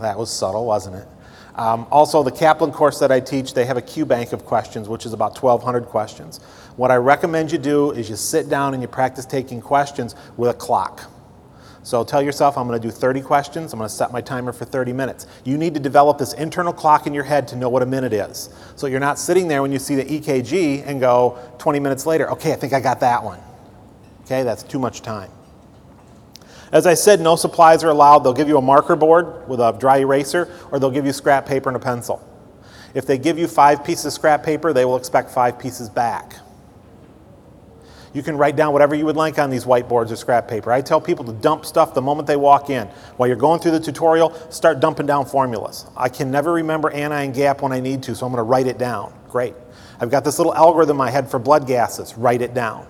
That 0.00 0.18
was 0.18 0.30
subtle, 0.30 0.66
wasn't 0.66 0.96
it? 0.96 1.08
Um, 1.54 1.86
also, 1.90 2.22
the 2.22 2.30
Kaplan 2.30 2.70
course 2.70 2.98
that 2.98 3.10
I 3.10 3.18
teach, 3.18 3.54
they 3.54 3.64
have 3.64 3.78
a 3.78 3.82
Q 3.82 4.04
bank 4.04 4.34
of 4.34 4.44
questions, 4.44 4.90
which 4.90 5.06
is 5.06 5.14
about 5.14 5.42
1,200 5.42 5.86
questions. 5.86 6.38
What 6.76 6.90
I 6.90 6.96
recommend 6.96 7.50
you 7.50 7.56
do 7.56 7.92
is 7.92 8.10
you 8.10 8.16
sit 8.16 8.50
down 8.50 8.74
and 8.74 8.82
you 8.82 8.88
practice 8.88 9.24
taking 9.24 9.62
questions 9.62 10.14
with 10.36 10.50
a 10.50 10.54
clock. 10.54 11.10
So 11.86 12.02
tell 12.02 12.20
yourself, 12.20 12.58
I'm 12.58 12.66
going 12.66 12.82
to 12.82 12.84
do 12.84 12.90
30 12.90 13.20
questions. 13.20 13.72
I'm 13.72 13.78
going 13.78 13.88
to 13.88 13.94
set 13.94 14.10
my 14.10 14.20
timer 14.20 14.52
for 14.52 14.64
30 14.64 14.92
minutes. 14.92 15.28
You 15.44 15.56
need 15.56 15.72
to 15.74 15.78
develop 15.78 16.18
this 16.18 16.32
internal 16.32 16.72
clock 16.72 17.06
in 17.06 17.14
your 17.14 17.22
head 17.22 17.46
to 17.46 17.56
know 17.56 17.68
what 17.68 17.80
a 17.80 17.86
minute 17.86 18.12
is. 18.12 18.50
So 18.74 18.88
you're 18.88 18.98
not 18.98 19.20
sitting 19.20 19.46
there 19.46 19.62
when 19.62 19.70
you 19.70 19.78
see 19.78 19.94
the 19.94 20.02
EKG 20.04 20.84
and 20.84 20.98
go 20.98 21.38
20 21.58 21.78
minutes 21.78 22.04
later, 22.04 22.28
okay, 22.32 22.52
I 22.52 22.56
think 22.56 22.72
I 22.72 22.80
got 22.80 22.98
that 23.00 23.22
one. 23.22 23.38
Okay, 24.22 24.42
that's 24.42 24.64
too 24.64 24.80
much 24.80 25.02
time. 25.02 25.30
As 26.72 26.88
I 26.88 26.94
said, 26.94 27.20
no 27.20 27.36
supplies 27.36 27.84
are 27.84 27.90
allowed. 27.90 28.24
They'll 28.24 28.32
give 28.32 28.48
you 28.48 28.58
a 28.58 28.62
marker 28.62 28.96
board 28.96 29.48
with 29.48 29.60
a 29.60 29.70
dry 29.78 29.98
eraser, 29.98 30.52
or 30.72 30.80
they'll 30.80 30.90
give 30.90 31.06
you 31.06 31.12
scrap 31.12 31.46
paper 31.46 31.68
and 31.68 31.76
a 31.76 31.78
pencil. 31.80 32.20
If 32.94 33.06
they 33.06 33.16
give 33.16 33.38
you 33.38 33.46
five 33.46 33.84
pieces 33.84 34.06
of 34.06 34.12
scrap 34.12 34.42
paper, 34.42 34.72
they 34.72 34.84
will 34.84 34.96
expect 34.96 35.30
five 35.30 35.56
pieces 35.56 35.88
back. 35.88 36.34
You 38.16 38.22
can 38.22 38.38
write 38.38 38.56
down 38.56 38.72
whatever 38.72 38.94
you 38.94 39.04
would 39.04 39.14
like 39.14 39.38
on 39.38 39.50
these 39.50 39.66
whiteboards 39.66 40.10
or 40.10 40.16
scrap 40.16 40.48
paper. 40.48 40.72
I 40.72 40.80
tell 40.80 41.02
people 41.02 41.22
to 41.26 41.34
dump 41.34 41.66
stuff 41.66 41.92
the 41.92 42.00
moment 42.00 42.26
they 42.26 42.36
walk 42.36 42.70
in. 42.70 42.86
While 43.18 43.26
you're 43.26 43.36
going 43.36 43.60
through 43.60 43.72
the 43.72 43.80
tutorial, 43.80 44.32
start 44.50 44.80
dumping 44.80 45.04
down 45.04 45.26
formulas. 45.26 45.84
I 45.94 46.08
can 46.08 46.30
never 46.30 46.54
remember 46.54 46.88
anion 46.88 47.32
gap 47.32 47.60
when 47.60 47.72
I 47.72 47.80
need 47.80 48.02
to, 48.04 48.14
so 48.14 48.24
I'm 48.24 48.32
going 48.32 48.38
to 48.38 48.48
write 48.48 48.68
it 48.68 48.78
down. 48.78 49.12
Great. 49.28 49.52
I've 50.00 50.10
got 50.10 50.24
this 50.24 50.38
little 50.38 50.54
algorithm 50.54 50.98
I 50.98 51.10
had 51.10 51.30
for 51.30 51.38
blood 51.38 51.66
gases. 51.66 52.16
Write 52.16 52.40
it 52.40 52.54
down. 52.54 52.86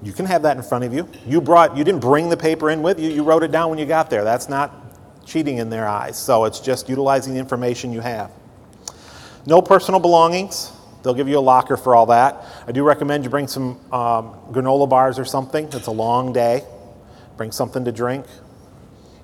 You 0.00 0.12
can 0.12 0.26
have 0.26 0.42
that 0.42 0.56
in 0.56 0.62
front 0.62 0.84
of 0.84 0.94
you. 0.94 1.08
You 1.26 1.40
brought 1.40 1.76
you 1.76 1.82
didn't 1.82 2.02
bring 2.02 2.28
the 2.28 2.36
paper 2.36 2.70
in 2.70 2.82
with 2.82 3.00
you, 3.00 3.10
you 3.10 3.24
wrote 3.24 3.42
it 3.42 3.50
down 3.50 3.68
when 3.68 3.80
you 3.80 3.86
got 3.86 4.10
there. 4.10 4.22
That's 4.22 4.48
not 4.48 4.72
cheating 5.26 5.58
in 5.58 5.70
their 5.70 5.88
eyes. 5.88 6.16
So 6.16 6.44
it's 6.44 6.60
just 6.60 6.88
utilizing 6.88 7.34
the 7.34 7.40
information 7.40 7.92
you 7.92 7.98
have. 8.00 8.30
No 9.44 9.60
personal 9.60 9.98
belongings. 9.98 10.70
They'll 11.02 11.14
give 11.14 11.28
you 11.28 11.38
a 11.38 11.40
locker 11.40 11.76
for 11.76 11.94
all 11.94 12.06
that. 12.06 12.44
I 12.66 12.72
do 12.72 12.84
recommend 12.84 13.24
you 13.24 13.30
bring 13.30 13.48
some 13.48 13.80
um, 13.92 14.34
granola 14.52 14.88
bars 14.88 15.18
or 15.18 15.24
something. 15.24 15.66
It's 15.66 15.86
a 15.86 15.92
long 15.92 16.32
day. 16.32 16.64
Bring 17.36 17.50
something 17.50 17.84
to 17.84 17.92
drink. 17.92 18.24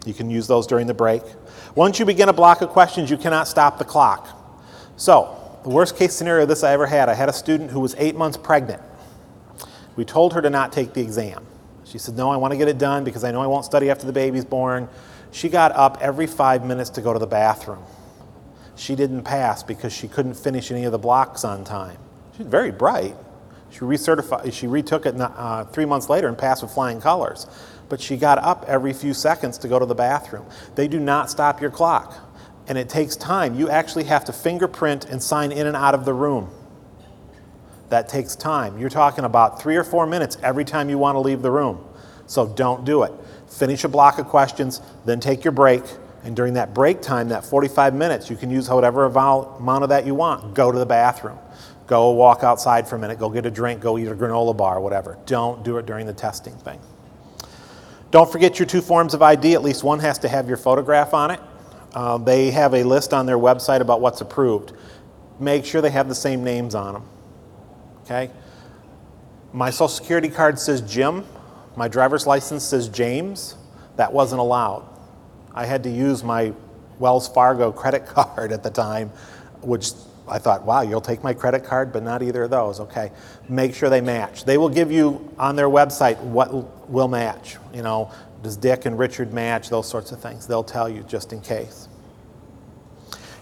You 0.05 0.15
can 0.15 0.31
use 0.31 0.47
those 0.47 0.67
during 0.67 0.87
the 0.87 0.95
break. 0.95 1.23
Once 1.75 1.99
you 1.99 2.05
begin 2.05 2.29
a 2.29 2.33
block 2.33 2.63
of 2.63 2.71
questions, 2.71 3.11
you 3.11 3.17
cannot 3.17 3.47
stop 3.47 3.79
the 3.79 3.85
clock. 3.85 4.29
So, 4.97 5.35
the 5.63 5.69
worst 5.69 5.97
case 5.97 6.15
scenario 6.15 6.47
this 6.47 6.65
I 6.65 6.73
ever 6.73 6.87
had, 6.87 7.09
I 7.09 7.15
had 7.15 7.29
a 7.29 7.33
student 7.33 7.71
who 7.71 7.81
was 7.81 7.95
eight 7.99 8.17
months 8.17 8.37
pregnant. 8.37 8.83
We 9.97 10.05
told 10.05 10.33
her 10.33 10.43
to 10.43 10.51
not 10.51 10.73
take 10.73 10.95
the 10.95 11.01
exam. 11.01 11.47
She 11.85 11.99
said, 11.99 12.17
No, 12.17 12.31
I 12.31 12.37
want 12.37 12.53
to 12.53 12.59
get 12.59 12.69
it 12.69 12.79
done 12.79 13.05
because 13.05 13.25
I 13.25 13.31
know 13.31 13.41
I 13.41 13.47
won't 13.47 13.65
study 13.65 13.91
after 13.91 14.07
the 14.07 14.13
baby's 14.13 14.45
born. 14.45 14.89
She 15.31 15.49
got 15.49 15.73
up 15.73 15.99
every 16.01 16.27
five 16.27 16.65
minutes 16.65 16.91
to 16.91 17.01
go 17.03 17.13
to 17.13 17.19
the 17.19 17.27
bathroom 17.27 17.85
she 18.79 18.95
didn't 18.95 19.23
pass 19.23 19.63
because 19.63 19.93
she 19.93 20.07
couldn't 20.07 20.35
finish 20.35 20.71
any 20.71 20.85
of 20.85 20.93
the 20.93 20.99
blocks 20.99 21.45
on 21.45 21.65
time. 21.65 21.99
She's 22.37 22.47
very 22.47 22.71
bright. 22.71 23.17
She 23.71 23.81
recertified, 23.81 24.53
she 24.53 24.67
retook 24.67 25.05
it 25.05 25.21
uh, 25.21 25.65
three 25.65 25.85
months 25.85 26.09
later 26.09 26.29
and 26.29 26.39
passed 26.39 26.63
with 26.63 26.73
flying 26.73 27.01
colors. 27.01 27.47
But 27.89 28.01
she 28.01 28.17
got 28.17 28.39
up 28.39 28.65
every 28.69 28.93
few 28.93 29.15
seconds 29.15 29.59
to 29.59 29.69
go 29.69 29.79
to 29.79 29.87
the 29.87 29.95
bathroom. 29.95 30.47
They 30.75 30.89
do 30.89 31.01
not 31.01 31.29
stop 31.29 31.61
your 31.61 31.71
clock. 31.71 32.17
And 32.69 32.79
it 32.79 32.89
takes 32.89 33.17
time. 33.17 33.59
You 33.59 33.69
actually 33.69 34.05
have 34.05 34.25
to 34.27 34.33
fingerprint 34.33 35.07
and 35.07 35.23
sign 35.23 35.53
in 35.53 35.67
and 35.67 35.77
out 35.77 35.95
of 35.95 36.05
the 36.05 36.15
room. 36.15 36.51
That 37.89 38.09
takes 38.09 38.37
time. 38.37 38.79
You're 38.79 38.91
talking 38.91 39.25
about 39.25 39.61
three 39.61 39.77
or 39.77 39.85
four 39.85 40.07
minutes 40.07 40.37
every 40.43 40.65
time 40.65 40.89
you 40.91 40.99
want 40.99 41.17
to 41.17 41.21
leave 41.21 41.43
the 41.43 41.51
room. 41.51 41.85
So 42.27 42.47
don't 42.47 42.85
do 42.85 43.03
it. 43.03 43.13
Finish 43.49 43.85
a 43.85 43.89
block 43.89 44.19
of 44.19 44.27
questions, 44.27 44.83
then 45.07 45.19
take 45.19 45.45
your 45.45 45.53
break, 45.53 45.83
and 46.25 46.35
during 46.35 46.55
that 46.55 46.75
break 46.75 47.01
time, 47.01 47.29
that 47.29 47.45
45 47.45 47.95
minutes, 47.95 48.29
you 48.29 48.37
can 48.37 48.51
use 48.51 48.69
whatever 48.69 49.05
amount 49.05 49.83
of 49.83 49.89
that 49.91 50.05
you 50.05 50.15
want. 50.15 50.55
Go 50.55 50.73
to 50.73 50.79
the 50.79 50.87
bathroom. 50.87 51.39
Go 51.87 52.11
walk 52.11 52.43
outside 52.43 52.87
for 52.87 52.97
a 52.97 52.99
minute. 52.99 53.19
Go 53.19 53.31
get 53.31 53.47
a 53.47 53.51
drink. 53.51 53.81
Go 53.81 53.99
eat 53.99 54.09
a 54.09 54.15
granola 54.15 54.57
bar, 54.57 54.81
whatever. 54.81 55.17
Don't 55.27 55.65
do 55.65 55.79
it 55.79 55.87
during 55.87 56.07
the 56.07 56.13
testing 56.13 56.55
thing. 56.59 56.81
Don't 58.11 58.31
forget 58.31 58.59
your 58.59 58.67
two 58.67 58.81
forms 58.81 59.15
of 59.15 59.23
ID. 59.23 59.55
At 59.55 59.63
least 59.63 59.85
one 59.85 60.01
has 60.01 60.19
to 60.21 60.29
have 60.29 60.49
your 60.49 60.57
photograph 60.57 61.15
on 61.15 61.31
it. 61.31 61.41
Uh, 61.95 62.19
they 62.19 62.51
have 62.51 62.75
a 62.75 62.83
list 62.83 63.15
on 63.15 63.27
their 63.27 63.39
website 63.39 63.81
about 63.81 64.01
what's 64.01 64.21
approved. 64.21 64.73
Make 65.41 65.65
sure 65.65 65.81
they 65.81 65.91
have 65.91 66.09
the 66.09 66.15
same 66.15 66.45
names 66.45 66.75
on 66.75 66.95
them. 66.95 67.09
Okay? 68.05 68.31
My 69.53 69.71
social 69.71 69.89
security 69.89 70.29
card 70.29 70.59
says 70.59 70.81
Jim. 70.83 71.25
My 71.77 71.89
driver's 71.89 72.27
license 72.27 72.65
says 72.65 72.89
James. 72.89 73.57
That 73.97 74.13
wasn't 74.13 74.41
allowed. 74.41 74.87
I 75.59 75.67
had 75.67 75.83
to 75.83 75.91
use 75.91 76.23
my 76.23 76.53
Wells 77.01 77.27
Fargo 77.27 77.73
credit 77.73 78.07
card 78.15 78.53
at 78.53 78.63
the 78.63 78.71
time, 78.71 79.09
which 79.61 79.91
I 80.29 80.39
thought, 80.39 80.65
wow, 80.65 80.83
you'll 80.83 81.01
take 81.01 81.25
my 81.25 81.35
credit 81.35 81.65
card, 81.65 81.93
but 81.93 82.05
not 82.05 82.23
either 82.23 82.45
of 82.45 82.51
those. 82.51 82.79
Okay, 82.79 83.11
make 83.49 83.75
sure 83.75 83.91
they 83.91 84.01
match. 84.01 84.45
They 84.45 84.57
will 84.57 84.69
give 84.69 84.93
you 84.93 85.35
on 85.37 85.57
their 85.57 85.69
website 85.69 86.17
what 86.21 86.89
will 86.89 87.09
match. 87.09 87.57
You 87.75 87.83
know, 87.83 88.13
does 88.45 88.57
Dick 88.57 88.87
and 88.87 88.97
Richard 88.97 89.33
match? 89.33 89.69
Those 89.69 89.89
sorts 89.89 90.13
of 90.13 90.21
things. 90.21 90.47
They'll 90.47 90.63
tell 90.63 90.89
you 90.89 91.03
just 91.03 91.33
in 91.33 91.41
case. 91.41 91.89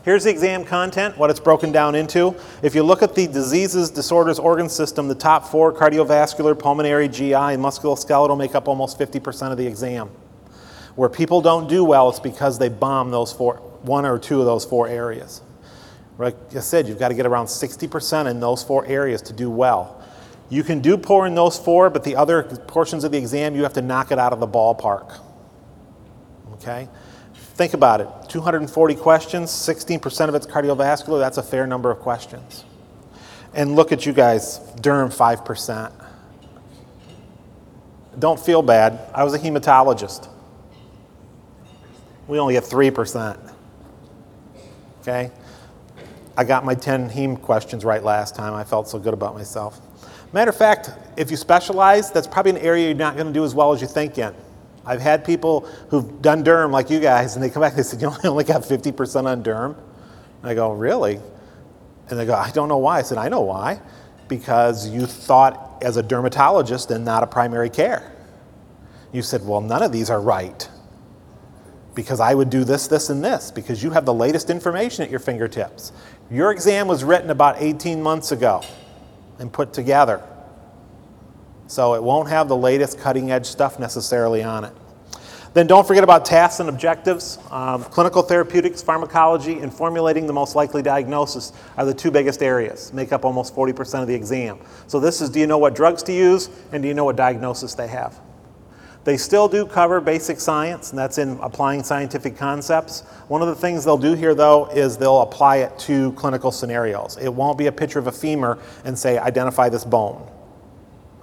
Here's 0.03 0.25
the 0.25 0.31
exam 0.31 0.65
content, 0.65 1.19
what 1.19 1.29
it's 1.29 1.41
broken 1.41 1.71
down 1.71 1.95
into. 1.95 2.35
If 2.63 2.75
you 2.75 2.83
look 2.83 3.03
at 3.03 3.15
the 3.15 3.27
diseases, 3.27 3.91
disorders, 3.91 4.39
organ 4.39 4.71
system, 4.71 5.09
the 5.09 5.15
top 5.15 5.45
four 5.45 5.71
cardiovascular, 5.71 6.59
pulmonary, 6.59 7.09
GI, 7.09 7.35
and 7.35 7.63
musculoskeletal 7.63 8.39
make 8.39 8.55
up 8.55 8.69
almost 8.69 8.99
50% 8.99 9.51
of 9.51 9.59
the 9.59 9.67
exam. 9.67 10.09
Where 10.97 11.09
people 11.09 11.41
don't 11.41 11.69
do 11.69 11.85
well, 11.85 12.09
it's 12.09 12.21
because 12.21 12.59
they 12.59 12.69
bomb 12.69 13.11
those 13.11 13.33
four, 13.33 13.57
one 13.83 14.05
or 14.05 14.19
two 14.19 14.41
of 14.41 14.47
those 14.47 14.65
four 14.65 14.89
areas. 14.89 15.43
Like 16.19 16.37
I 16.55 16.61
said, 16.61 16.89
you've 16.89 16.99
got 16.99 17.09
to 17.09 17.15
get 17.15 17.27
around 17.27 17.47
60% 17.47 18.31
in 18.31 18.41
those 18.41 18.65
four 18.65 18.87
areas 18.87 19.21
to 19.23 19.33
do 19.33 19.51
well. 19.51 20.03
You 20.49 20.63
can 20.63 20.81
do 20.81 20.97
poor 20.97 21.27
in 21.27 21.35
those 21.35 21.59
four, 21.59 21.91
but 21.91 22.05
the 22.05 22.17
other 22.17 22.43
portions 22.43 23.05
of 23.05 23.13
the 23.13 23.19
exam, 23.19 23.55
you 23.55 23.63
have 23.63 23.75
to 23.75 23.83
knock 23.83 24.11
it 24.11 24.19
out 24.19 24.33
of 24.33 24.41
the 24.41 24.47
ballpark. 24.47 25.19
Okay? 26.55 26.89
Think 27.35 27.75
about 27.75 28.01
it 28.01 28.09
240 28.29 28.95
questions, 28.97 29.51
16% 29.51 30.29
of 30.29 30.35
it's 30.35 30.47
cardiovascular, 30.47 31.19
that's 31.19 31.39
a 31.39 31.43
fair 31.43 31.67
number 31.67 31.91
of 31.91 31.99
questions. 32.01 32.65
And 33.55 33.75
look 33.75 33.93
at 33.93 34.05
you 34.05 34.13
guys, 34.13 34.59
derm 34.77 35.15
5%. 35.15 35.93
Don't 38.19 38.41
feel 38.41 38.63
bad. 38.63 39.11
I 39.15 39.25
was 39.25 39.35
a 39.35 39.39
hematologist. 39.39 40.29
We 42.29 42.39
only 42.39 42.55
get 42.55 42.65
3%. 42.65 43.53
Okay? 45.01 45.31
I 46.37 46.45
got 46.45 46.65
my 46.65 46.75
10 46.75 47.09
heme 47.09 47.41
questions 47.41 47.85
right 47.85 48.03
last 48.03 48.35
time. 48.35 48.53
I 48.53 48.65
felt 48.65 48.89
so 48.89 48.99
good 48.99 49.15
about 49.15 49.35
myself. 49.35 49.81
Matter 50.33 50.51
of 50.51 50.57
fact, 50.57 50.91
if 51.17 51.31
you 51.31 51.37
specialize, 51.37 52.11
that's 52.11 52.27
probably 52.27 52.51
an 52.51 52.59
area 52.59 52.87
you're 52.89 52.97
not 52.97 53.15
going 53.15 53.29
to 53.29 53.33
do 53.33 53.45
as 53.45 53.55
well 53.55 53.73
as 53.73 53.81
you 53.81 53.87
think 53.87 54.19
in. 54.19 54.35
I've 54.85 55.01
had 55.01 55.25
people 55.25 55.61
who've 55.89 56.21
done 56.21 56.45
derm 56.45 56.71
like 56.73 56.91
you 56.91 57.01
guys, 57.01 57.35
and 57.35 57.43
they 57.43 57.49
come 57.49 57.63
back 57.63 57.73
and 57.73 57.79
they 57.79 57.83
say, 57.85 57.99
You 57.99 58.09
only 58.09 58.25
only 58.25 58.45
got 58.45 58.63
50% 58.63 59.25
on 59.25 59.43
derm? 59.43 59.77
And 60.43 60.51
I 60.51 60.55
go, 60.55 60.73
Really? 60.73 61.21
And 62.09 62.19
they 62.19 62.27
go, 62.27 62.35
I 62.35 62.51
don't 62.51 62.69
know 62.69 62.79
why. 62.79 62.99
I 62.99 63.03
said, 63.03 63.19
I 63.19 63.29
know 63.29 63.41
why. 63.41 63.81
Because 64.29 64.89
you 64.89 65.07
thought 65.07 65.83
as 65.83 65.97
a 65.97 66.03
dermatologist 66.03 66.91
and 66.91 67.05
not 67.05 67.23
a 67.23 67.27
primary 67.27 67.71
care. 67.71 68.13
You 69.13 69.23
said, 69.23 69.47
Well, 69.47 69.61
none 69.61 69.83
of 69.83 69.91
these 69.91 70.11
are 70.11 70.21
right 70.21 70.69
because 71.97 72.21
I 72.21 72.35
would 72.35 72.51
do 72.51 72.63
this, 72.63 72.87
this, 72.87 73.09
and 73.11 73.25
this, 73.25 73.51
because 73.51 73.83
you 73.83 73.91
have 73.91 74.05
the 74.05 74.15
latest 74.15 74.51
information 74.51 75.03
at 75.03 75.11
your 75.11 75.19
fingertips. 75.19 75.93
Your 76.31 76.53
exam 76.53 76.87
was 76.87 77.03
written 77.03 77.31
about 77.31 77.57
18 77.59 78.03
months 78.03 78.31
ago 78.31 78.63
and 79.39 79.51
put 79.53 79.73
together. 79.73 80.23
So 81.69 81.95
it 81.95 82.03
won't 82.03 82.29
have 82.29 82.49
the 82.49 82.57
latest 82.57 83.01
cutting 83.01 83.33
edge 83.33 83.47
stuff 83.47 83.81
necessarily 83.81 84.43
on 84.45 84.65
it. 84.65 84.73
Then 85.55 85.67
don't 85.67 85.87
forget 85.87 86.05
about 86.05 86.27
tasks 86.27 86.61
and 86.61 86.69
objectives. 86.69 87.39
Um, 87.51 87.83
clinical 87.83 88.21
therapeutics, 88.21 88.83
pharmacology, 88.83 89.61
and 89.61 89.73
formulating 89.73 90.27
the 90.27 90.35
most 90.35 90.55
likely 90.55 90.83
diagnosis 90.83 91.55
are 91.79 91.87
the 91.87 91.95
two 91.95 92.11
biggest 92.11 92.43
areas, 92.43 92.93
make 92.93 93.11
up 93.11 93.25
almost 93.25 93.57
40% 93.57 94.03
of 94.03 94.07
the 94.07 94.15
exam. 94.15 94.59
So 94.87 95.01
this 95.01 95.23
is 95.23 95.31
do 95.31 95.41
you 95.41 95.47
know 95.47 95.57
what 95.57 95.75
drugs 95.75 96.03
to 96.05 96.13
use 96.13 96.51
and 96.73 96.83
do 96.83 96.89
you 96.89 96.95
know 96.95 97.07
what 97.07 97.17
diagnosis 97.17 97.73
they 97.73 97.89
have? 97.89 98.21
They 99.07 99.17
still 99.17 99.47
do 99.47 99.67
cover 99.67 100.01
basic 100.01 100.41
science, 100.41 100.91
and 100.91 100.99
that's 100.99 101.19
in 101.19 101.39
applying 101.41 101.85
scientific 101.85 102.37
concepts. 102.37 103.03
One 103.29 103.41
of 103.41 103.47
the 103.47 103.55
things 103.55 103.85
they'll 103.85 103.97
do 103.97 104.15
here, 104.15 104.35
though, 104.35 104.67
is 104.67 104.97
they'll 104.99 105.23
apply 105.23 105.59
it 105.59 105.79
to 105.81 106.11
clinical 106.15 106.51
scenarios. 106.51 107.17
It 107.17 107.33
won't 107.33 107.57
be 107.57 107.69
a 107.69 107.73
picture 107.73 108.01
of 108.01 108.09
a 108.09 108.13
femur 108.13 108.59
and 108.85 108.99
say, 108.99 109.17
identify 109.17 109.69
this 109.69 109.85
bone. 109.85 110.29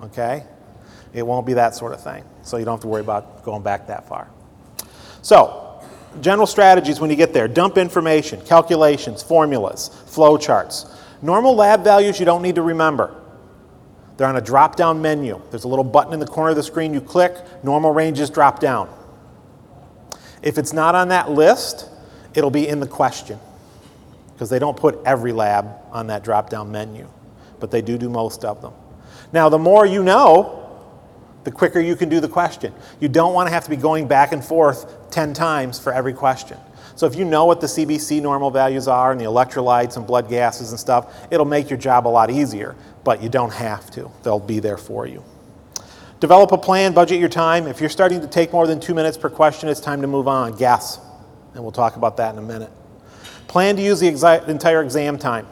Okay? 0.02 0.46
It 1.14 1.28
won't 1.28 1.46
be 1.46 1.52
that 1.56 1.76
sort 1.76 1.92
of 1.92 2.02
thing. 2.02 2.24
So 2.42 2.56
you 2.56 2.64
don't 2.64 2.76
have 2.76 2.82
to 2.84 2.88
worry 2.88 3.02
about 3.02 3.44
going 3.44 3.64
back 3.64 3.88
that 3.88 4.08
far. 4.08 4.30
So, 5.22 5.84
general 6.22 6.48
strategies 6.48 7.02
when 7.02 7.10
you 7.10 7.18
get 7.18 7.34
there 7.34 7.50
dump 7.50 7.78
information, 7.78 8.40
calculations, 8.46 9.22
formulas, 9.22 9.90
flow 10.06 10.38
charts. 10.38 10.86
Normal 11.22 11.54
lab 11.54 11.84
values 11.84 12.18
you 12.18 12.26
don't 12.26 12.44
need 12.44 12.56
to 12.56 12.62
remember. 12.62 13.14
They're 14.24 14.30
on 14.30 14.38
a 14.38 14.42
drop 14.42 14.78
down 14.78 15.02
menu. 15.02 15.42
There's 15.52 15.66
a 15.66 15.68
little 15.68 15.84
button 15.84 16.14
in 16.14 16.22
the 16.22 16.26
corner 16.26 16.52
of 16.52 16.56
the 16.56 16.64
screen 16.64 16.94
you 16.94 17.02
click, 17.02 17.36
normal 17.62 17.92
ranges 17.92 18.30
drop 18.30 18.62
down. 18.62 18.88
If 20.42 20.58
it's 20.58 20.72
not 20.72 20.96
on 20.96 21.10
that 21.10 21.32
list, 21.32 21.90
it'll 22.34 22.50
be 22.50 22.66
in 22.66 22.80
the 22.80 22.88
question 22.88 23.38
because 24.32 24.50
they 24.50 24.60
don't 24.60 24.78
put 24.78 24.98
every 25.06 25.34
lab 25.34 25.68
on 25.92 26.08
that 26.08 26.24
drop 26.24 26.50
down 26.50 26.72
menu, 26.72 27.06
but 27.60 27.70
they 27.70 27.82
do 27.82 27.98
do 27.98 28.08
most 28.08 28.46
of 28.46 28.62
them. 28.62 28.72
Now, 29.34 29.50
the 29.50 29.60
more 29.60 29.86
you 29.86 30.02
know, 30.02 30.64
the 31.44 31.52
quicker 31.52 31.82
you 31.82 31.98
can 31.98 32.08
do 32.08 32.22
the 32.22 32.30
question. 32.30 32.74
You 33.02 33.10
don't 33.10 33.34
want 33.34 33.48
to 33.48 33.54
have 33.54 33.66
to 33.66 33.70
be 33.70 33.76
going 33.76 34.08
back 34.08 34.32
and 34.32 34.42
forth 34.42 35.12
10 35.12 35.34
times 35.34 35.80
for 35.80 35.92
every 35.92 36.14
question. 36.14 36.58
So 36.96 37.08
if 37.08 37.16
you 37.16 37.26
know 37.26 37.46
what 37.46 37.60
the 37.60 37.68
CBC 37.68 38.22
normal 38.22 38.52
values 38.52 38.88
are 38.88 39.12
and 39.12 39.20
the 39.20 39.26
electrolytes 39.26 39.98
and 39.98 40.06
blood 40.06 40.30
gases 40.30 40.72
and 40.72 40.80
stuff, 40.80 41.14
it'll 41.32 41.46
make 41.46 41.70
your 41.70 41.80
job 41.80 42.08
a 42.08 42.10
lot 42.10 42.30
easier, 42.30 42.76
but 43.04 43.22
you 43.22 43.30
don't 43.30 43.54
have 43.54 43.90
to. 43.92 44.10
They'll 44.24 44.40
be 44.40 44.60
there 44.60 44.78
for 44.78 45.06
you. 45.08 45.24
Develop 46.20 46.54
a 46.54 46.58
plan, 46.58 46.94
budget 46.94 47.20
your 47.20 47.30
time. 47.30 47.68
If 47.68 47.82
you're 47.82 47.90
starting 47.90 48.22
to 48.22 48.28
take 48.28 48.54
more 48.54 48.66
than 48.66 48.80
two 48.80 48.94
minutes 48.94 49.18
per 49.18 49.30
question, 49.30 49.68
it's 49.68 49.82
time 49.82 50.02
to 50.02 50.08
move 50.08 50.28
on. 50.28 50.56
Guess. 50.56 51.00
And 51.54 51.62
we'll 51.62 51.72
talk 51.72 51.98
about 51.98 52.18
that 52.18 52.34
in 52.34 52.40
a 52.40 52.42
minute. 52.42 52.72
Plan 53.48 53.76
to 53.76 53.82
use 53.82 54.00
the 54.00 54.08
entire 54.48 54.82
exam 54.82 55.18
time. 55.18 55.46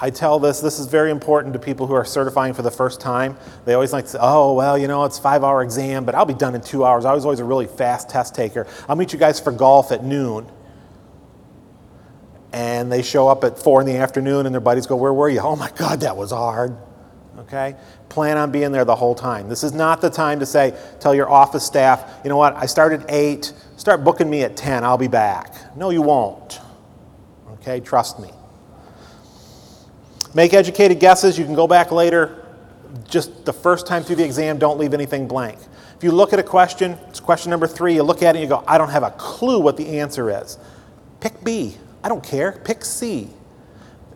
I 0.00 0.10
tell 0.10 0.38
this, 0.38 0.60
this 0.60 0.78
is 0.78 0.86
very 0.86 1.10
important 1.10 1.52
to 1.54 1.58
people 1.58 1.86
who 1.86 1.94
are 1.94 2.04
certifying 2.04 2.52
for 2.52 2.62
the 2.62 2.70
first 2.70 3.00
time. 3.00 3.36
They 3.64 3.74
always 3.74 3.92
like 3.92 4.04
to 4.04 4.10
say, 4.10 4.18
oh, 4.20 4.52
well, 4.54 4.76
you 4.76 4.88
know, 4.88 5.04
it's 5.04 5.18
five 5.18 5.44
hour 5.44 5.62
exam, 5.62 6.04
but 6.04 6.14
I'll 6.14 6.24
be 6.24 6.34
done 6.34 6.54
in 6.54 6.60
two 6.60 6.84
hours. 6.84 7.04
I 7.04 7.12
was 7.12 7.24
always 7.24 7.40
a 7.40 7.44
really 7.44 7.66
fast 7.66 8.08
test 8.08 8.34
taker. 8.34 8.66
I'll 8.88 8.96
meet 8.96 9.12
you 9.12 9.18
guys 9.18 9.38
for 9.38 9.52
golf 9.52 9.92
at 9.92 10.04
noon. 10.04 10.46
And 12.54 12.90
they 12.90 13.02
show 13.02 13.26
up 13.26 13.42
at 13.42 13.58
four 13.58 13.80
in 13.80 13.86
the 13.88 13.96
afternoon 13.96 14.46
and 14.46 14.54
their 14.54 14.60
buddies 14.60 14.86
go, 14.86 14.94
where 14.94 15.12
were 15.12 15.28
you? 15.28 15.40
Oh 15.40 15.56
my 15.56 15.72
God, 15.72 16.00
that 16.02 16.16
was 16.16 16.30
hard. 16.30 16.76
Okay? 17.36 17.74
Plan 18.08 18.38
on 18.38 18.52
being 18.52 18.70
there 18.70 18.84
the 18.84 18.94
whole 18.94 19.16
time. 19.16 19.48
This 19.48 19.64
is 19.64 19.72
not 19.72 20.00
the 20.00 20.08
time 20.08 20.38
to 20.38 20.46
say, 20.46 20.72
tell 21.00 21.16
your 21.16 21.28
office 21.28 21.66
staff, 21.66 22.20
you 22.22 22.30
know 22.30 22.36
what, 22.36 22.54
I 22.54 22.66
started 22.66 23.02
at 23.02 23.10
eight, 23.10 23.52
start 23.76 24.04
booking 24.04 24.30
me 24.30 24.42
at 24.42 24.56
10, 24.56 24.84
I'll 24.84 24.96
be 24.96 25.08
back. 25.08 25.76
No, 25.76 25.90
you 25.90 26.00
won't. 26.00 26.60
Okay, 27.54 27.80
trust 27.80 28.20
me. 28.20 28.30
Make 30.32 30.54
educated 30.54 31.00
guesses. 31.00 31.36
You 31.36 31.44
can 31.44 31.56
go 31.56 31.66
back 31.66 31.90
later. 31.90 32.46
Just 33.08 33.44
the 33.44 33.52
first 33.52 33.84
time 33.84 34.04
through 34.04 34.16
the 34.16 34.24
exam, 34.24 34.60
don't 34.60 34.78
leave 34.78 34.94
anything 34.94 35.26
blank. 35.26 35.58
If 35.96 36.04
you 36.04 36.12
look 36.12 36.32
at 36.32 36.38
a 36.38 36.44
question, 36.44 36.92
it's 37.08 37.18
question 37.18 37.50
number 37.50 37.66
three, 37.66 37.94
you 37.94 38.04
look 38.04 38.22
at 38.22 38.36
it 38.36 38.38
and 38.38 38.42
you 38.44 38.48
go, 38.48 38.62
I 38.64 38.78
don't 38.78 38.90
have 38.90 39.02
a 39.02 39.10
clue 39.10 39.58
what 39.58 39.76
the 39.76 39.98
answer 39.98 40.30
is. 40.40 40.56
Pick 41.18 41.42
B. 41.42 41.78
I 42.04 42.08
don't 42.08 42.22
care. 42.22 42.52
Pick 42.52 42.84
C. 42.84 43.30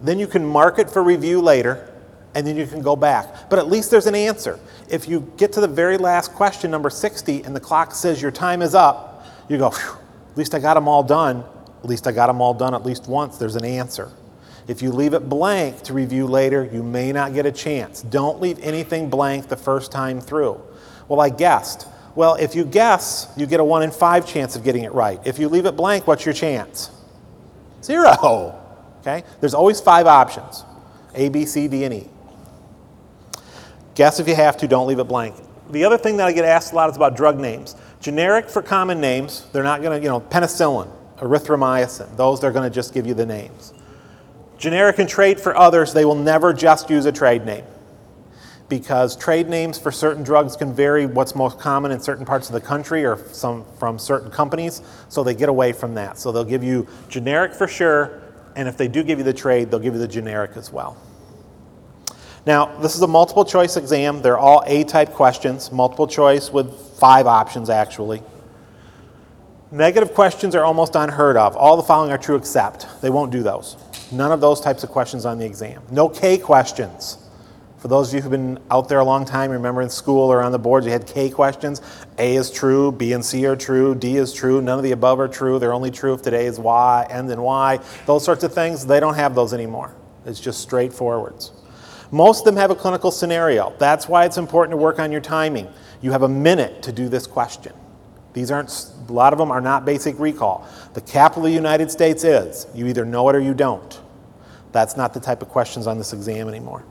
Then 0.02 0.18
you 0.18 0.26
can 0.26 0.47
mark 0.47 0.78
it 0.78 0.90
for 0.90 1.02
review 1.02 1.40
later, 1.40 1.92
and 2.35 2.47
then 2.47 2.57
you 2.57 2.66
can 2.66 2.83
go 2.83 2.95
back. 2.95 3.49
But 3.49 3.59
at 3.59 3.66
least 3.66 3.90
there's 3.90 4.07
an 4.07 4.14
answer. 4.14 4.61
If 4.90 5.09
you 5.09 5.33
get 5.38 5.54
to 5.54 5.61
the 5.61 5.66
very 5.66 5.97
last 5.97 6.35
question, 6.35 6.71
number 6.71 6.90
60, 6.90 7.42
and 7.45 7.57
the 7.57 7.61
clock 7.61 7.95
says 7.95 8.21
your 8.21 8.30
time 8.30 8.61
is 8.61 8.75
up, 8.75 9.26
you 9.49 9.57
go, 9.57 9.68
at 9.68 10.37
least 10.37 10.54
I 10.54 10.59
got 10.59 10.75
them 10.75 10.87
all 10.87 11.02
done. 11.02 11.42
At 11.83 11.88
least 11.88 12.07
I 12.07 12.12
got 12.12 12.26
them 12.26 12.42
all 12.42 12.52
done 12.52 12.75
at 12.75 12.85
least 12.85 13.09
once. 13.09 13.38
There's 13.38 13.57
an 13.57 13.64
answer. 13.64 14.11
If 14.66 14.83
you 14.83 14.92
leave 14.92 15.14
it 15.14 15.28
blank 15.28 15.83
to 15.85 15.95
review 15.95 16.26
later, 16.26 16.68
you 16.71 16.83
may 16.83 17.11
not 17.11 17.33
get 17.33 17.47
a 17.47 17.52
chance. 17.52 18.02
Don't 18.02 18.38
leave 18.38 18.59
anything 18.61 19.09
blank 19.09 19.49
the 19.49 19.57
first 19.57 19.90
time 19.90 20.21
through. 20.21 20.61
Well, 21.09 21.21
I 21.21 21.30
guessed. 21.30 21.88
Well, 22.14 22.35
if 22.35 22.54
you 22.54 22.66
guess, 22.66 23.33
you 23.35 23.47
get 23.47 23.61
a 23.61 23.64
1 23.64 23.83
in 23.83 23.90
5 23.90 24.26
chance 24.26 24.57
of 24.57 24.64
getting 24.64 24.85
it 24.85 24.92
right. 24.92 25.21
If 25.25 25.38
you 25.38 25.49
leave 25.49 25.64
it 25.64 25.75
blank, 25.76 26.07
what's 26.07 26.26
your 26.26 26.35
chance? 26.35 26.90
Zero. 27.82 28.58
Okay? 29.00 29.25
There's 29.40 29.54
always 29.54 29.80
five 29.80 30.06
options 30.06 30.64
A, 31.14 31.28
B, 31.28 31.44
C, 31.47 31.68
D, 31.68 31.85
and 31.85 31.94
E. 31.94 32.08
Guess 33.94 34.20
if 34.20 34.28
you 34.28 34.35
have 34.35 34.56
to, 34.58 34.68
don't 34.68 34.87
leave 34.87 34.99
it 34.99 35.04
blank. 35.04 35.35
The 35.70 35.85
other 35.85 35.99
thing 35.99 36.16
that 36.18 36.26
I 36.26 36.32
get 36.32 36.44
asked 36.44 36.73
a 36.73 36.76
lot 36.76 36.88
is 36.90 36.97
about 36.97 37.16
drug 37.16 37.38
names. 37.38 37.75
Generic 38.00 38.49
for 38.49 38.62
common 38.62 39.00
names, 39.00 39.47
they're 39.52 39.64
not 39.64 39.82
going 39.82 39.99
to, 39.99 40.02
you 40.02 40.08
know, 40.08 40.20
penicillin, 40.20 40.90
erythromycin, 41.18 42.16
those 42.16 42.40
they're 42.40 42.52
going 42.52 42.68
to 42.68 42.75
just 42.75 42.94
give 42.94 43.06
you 43.06 43.14
the 43.14 43.26
names. 43.26 43.75
Generic 44.56 44.99
and 44.99 45.08
trade 45.08 45.40
for 45.40 45.56
others, 45.56 45.92
they 45.92 46.04
will 46.04 46.14
never 46.14 46.52
just 46.52 46.90
use 46.90 47.06
a 47.06 47.12
trade 47.12 47.44
name 47.44 47.64
because 48.68 49.16
trade 49.16 49.48
names 49.48 49.78
for 49.78 49.90
certain 49.90 50.22
drugs 50.22 50.56
can 50.56 50.72
vary 50.72 51.06
what's 51.06 51.34
most 51.34 51.58
common 51.58 51.90
in 51.90 52.00
certain 52.00 52.26
parts 52.26 52.48
of 52.48 52.52
the 52.52 52.60
country 52.60 53.04
or 53.04 53.16
some 53.32 53.64
from 53.78 53.98
certain 53.98 54.30
companies, 54.30 54.82
so 55.08 55.25
they 55.25 55.34
get 55.34 55.48
away 55.48 55.72
from 55.72 55.94
that. 55.94 56.18
So 56.18 56.32
they'll 56.32 56.44
give 56.44 56.62
you 56.62 56.87
generic 57.08 57.54
for 57.54 57.66
sure, 57.66 58.20
and 58.56 58.68
if 58.68 58.76
they 58.76 58.88
do 58.88 59.02
give 59.02 59.18
you 59.18 59.25
the 59.25 59.32
trade, 59.32 59.70
they'll 59.70 59.80
give 59.80 59.94
you 59.94 60.00
the 60.00 60.08
generic 60.08 60.57
as 60.57 60.70
well. 60.70 60.96
Now, 62.46 62.78
this 62.81 62.94
is 62.94 63.02
a 63.02 63.07
multiple 63.07 63.44
choice 63.44 63.76
exam. 63.76 64.22
They're 64.22 64.38
all 64.38 64.62
A 64.66 64.85
type 64.85 65.12
questions, 65.12 65.72
multiple 65.72 66.07
choice 66.07 66.50
with 66.50 66.72
five 66.98 67.26
options 67.26 67.70
actually. 67.70 68.22
Negative 69.70 70.14
questions 70.14 70.54
are 70.54 70.64
almost 70.64 70.94
unheard 70.94 71.37
of. 71.37 71.54
All 71.54 71.76
the 71.76 71.83
following 71.83 72.11
are 72.11 72.16
true 72.16 72.37
except. 72.37 72.87
They 73.02 73.11
won't 73.11 73.31
do 73.31 73.42
those. 73.42 73.76
None 74.11 74.33
of 74.33 74.40
those 74.40 74.62
types 74.62 74.83
of 74.83 74.88
questions 74.88 75.26
on 75.26 75.37
the 75.38 75.44
exam. 75.44 75.83
No 75.90 76.09
K 76.09 76.38
questions. 76.38 77.18
For 77.79 77.87
those 77.87 78.09
of 78.09 78.14
you 78.14 78.23
who've 78.23 78.31
been 78.31 78.59
out 78.73 78.88
there 78.88 78.99
a 78.99 79.05
long 79.05 79.25
time, 79.25 79.53
remember 79.53 79.83
in 79.83 79.88
school 79.88 80.33
or 80.33 80.43
on 80.43 80.51
the 80.51 80.59
boards 80.59 80.85
you 80.85 80.91
had 80.91 81.07
K 81.07 81.31
questions. 81.31 81.81
A 82.19 82.35
is 82.35 82.51
true, 82.51 82.91
B 82.91 83.12
and 83.12 83.25
C 83.25 83.47
are 83.47 83.55
true, 83.55 83.95
D 83.95 84.17
is 84.17 84.33
true, 84.33 84.61
none 84.61 84.79
of 84.79 84.83
the 84.83 84.91
above 84.91 85.21
are 85.21 85.29
true. 85.29 85.61
They're 85.61 85.73
only 85.73 85.93
true 85.93 86.12
if 86.12 86.23
today 86.23 86.47
is 86.47 86.59
Y, 86.59 87.07
ends 87.09 87.31
in 87.31 87.41
Y. 87.41 87.79
Those 88.05 88.25
sorts 88.25 88.43
of 88.43 88.53
things, 88.53 88.85
they 88.85 88.99
don't 88.99 89.14
have 89.14 89.37
those 89.37 89.55
anymore. 89.55 89.95
It's 90.27 90.41
just 90.41 90.69
straightforwards. 90.69 91.53
Most 92.11 92.41
of 92.41 92.45
them 92.47 92.57
have 92.57 92.73
a 92.73 92.75
clinical 92.75 93.12
scenario. 93.12 93.73
That's 93.79 94.09
why 94.09 94.25
it's 94.25 94.38
important 94.38 94.73
to 94.73 94.77
work 94.77 94.99
on 94.99 95.12
your 95.12 95.21
timing. 95.21 95.69
You 96.01 96.11
have 96.11 96.23
a 96.23 96.29
minute 96.29 96.83
to 96.83 96.93
do 96.93 97.09
this 97.09 97.29
question. 97.29 97.73
These 98.33 98.51
aren't, 98.51 98.71
a 99.09 99.12
lot 99.12 99.33
of 99.33 99.38
them 99.38 99.53
are 99.53 99.61
not 99.61 99.85
basic 99.85 100.19
recall. 100.19 100.67
The 100.95 101.01
capital 101.01 101.45
of 101.45 101.51
the 101.51 101.55
United 101.55 101.93
States 101.93 102.25
is. 102.25 102.67
You 102.75 102.88
either 102.88 103.05
know 103.05 103.29
it 103.29 103.37
or 103.37 103.41
you 103.41 103.55
don't. 103.55 104.01
That's 104.73 104.97
not 104.97 105.14
the 105.14 105.21
type 105.21 105.43
of 105.43 105.49
questions 105.49 105.87
on 105.87 105.97
this 105.97 106.12
exam 106.12 106.49
anymore. 106.49 106.85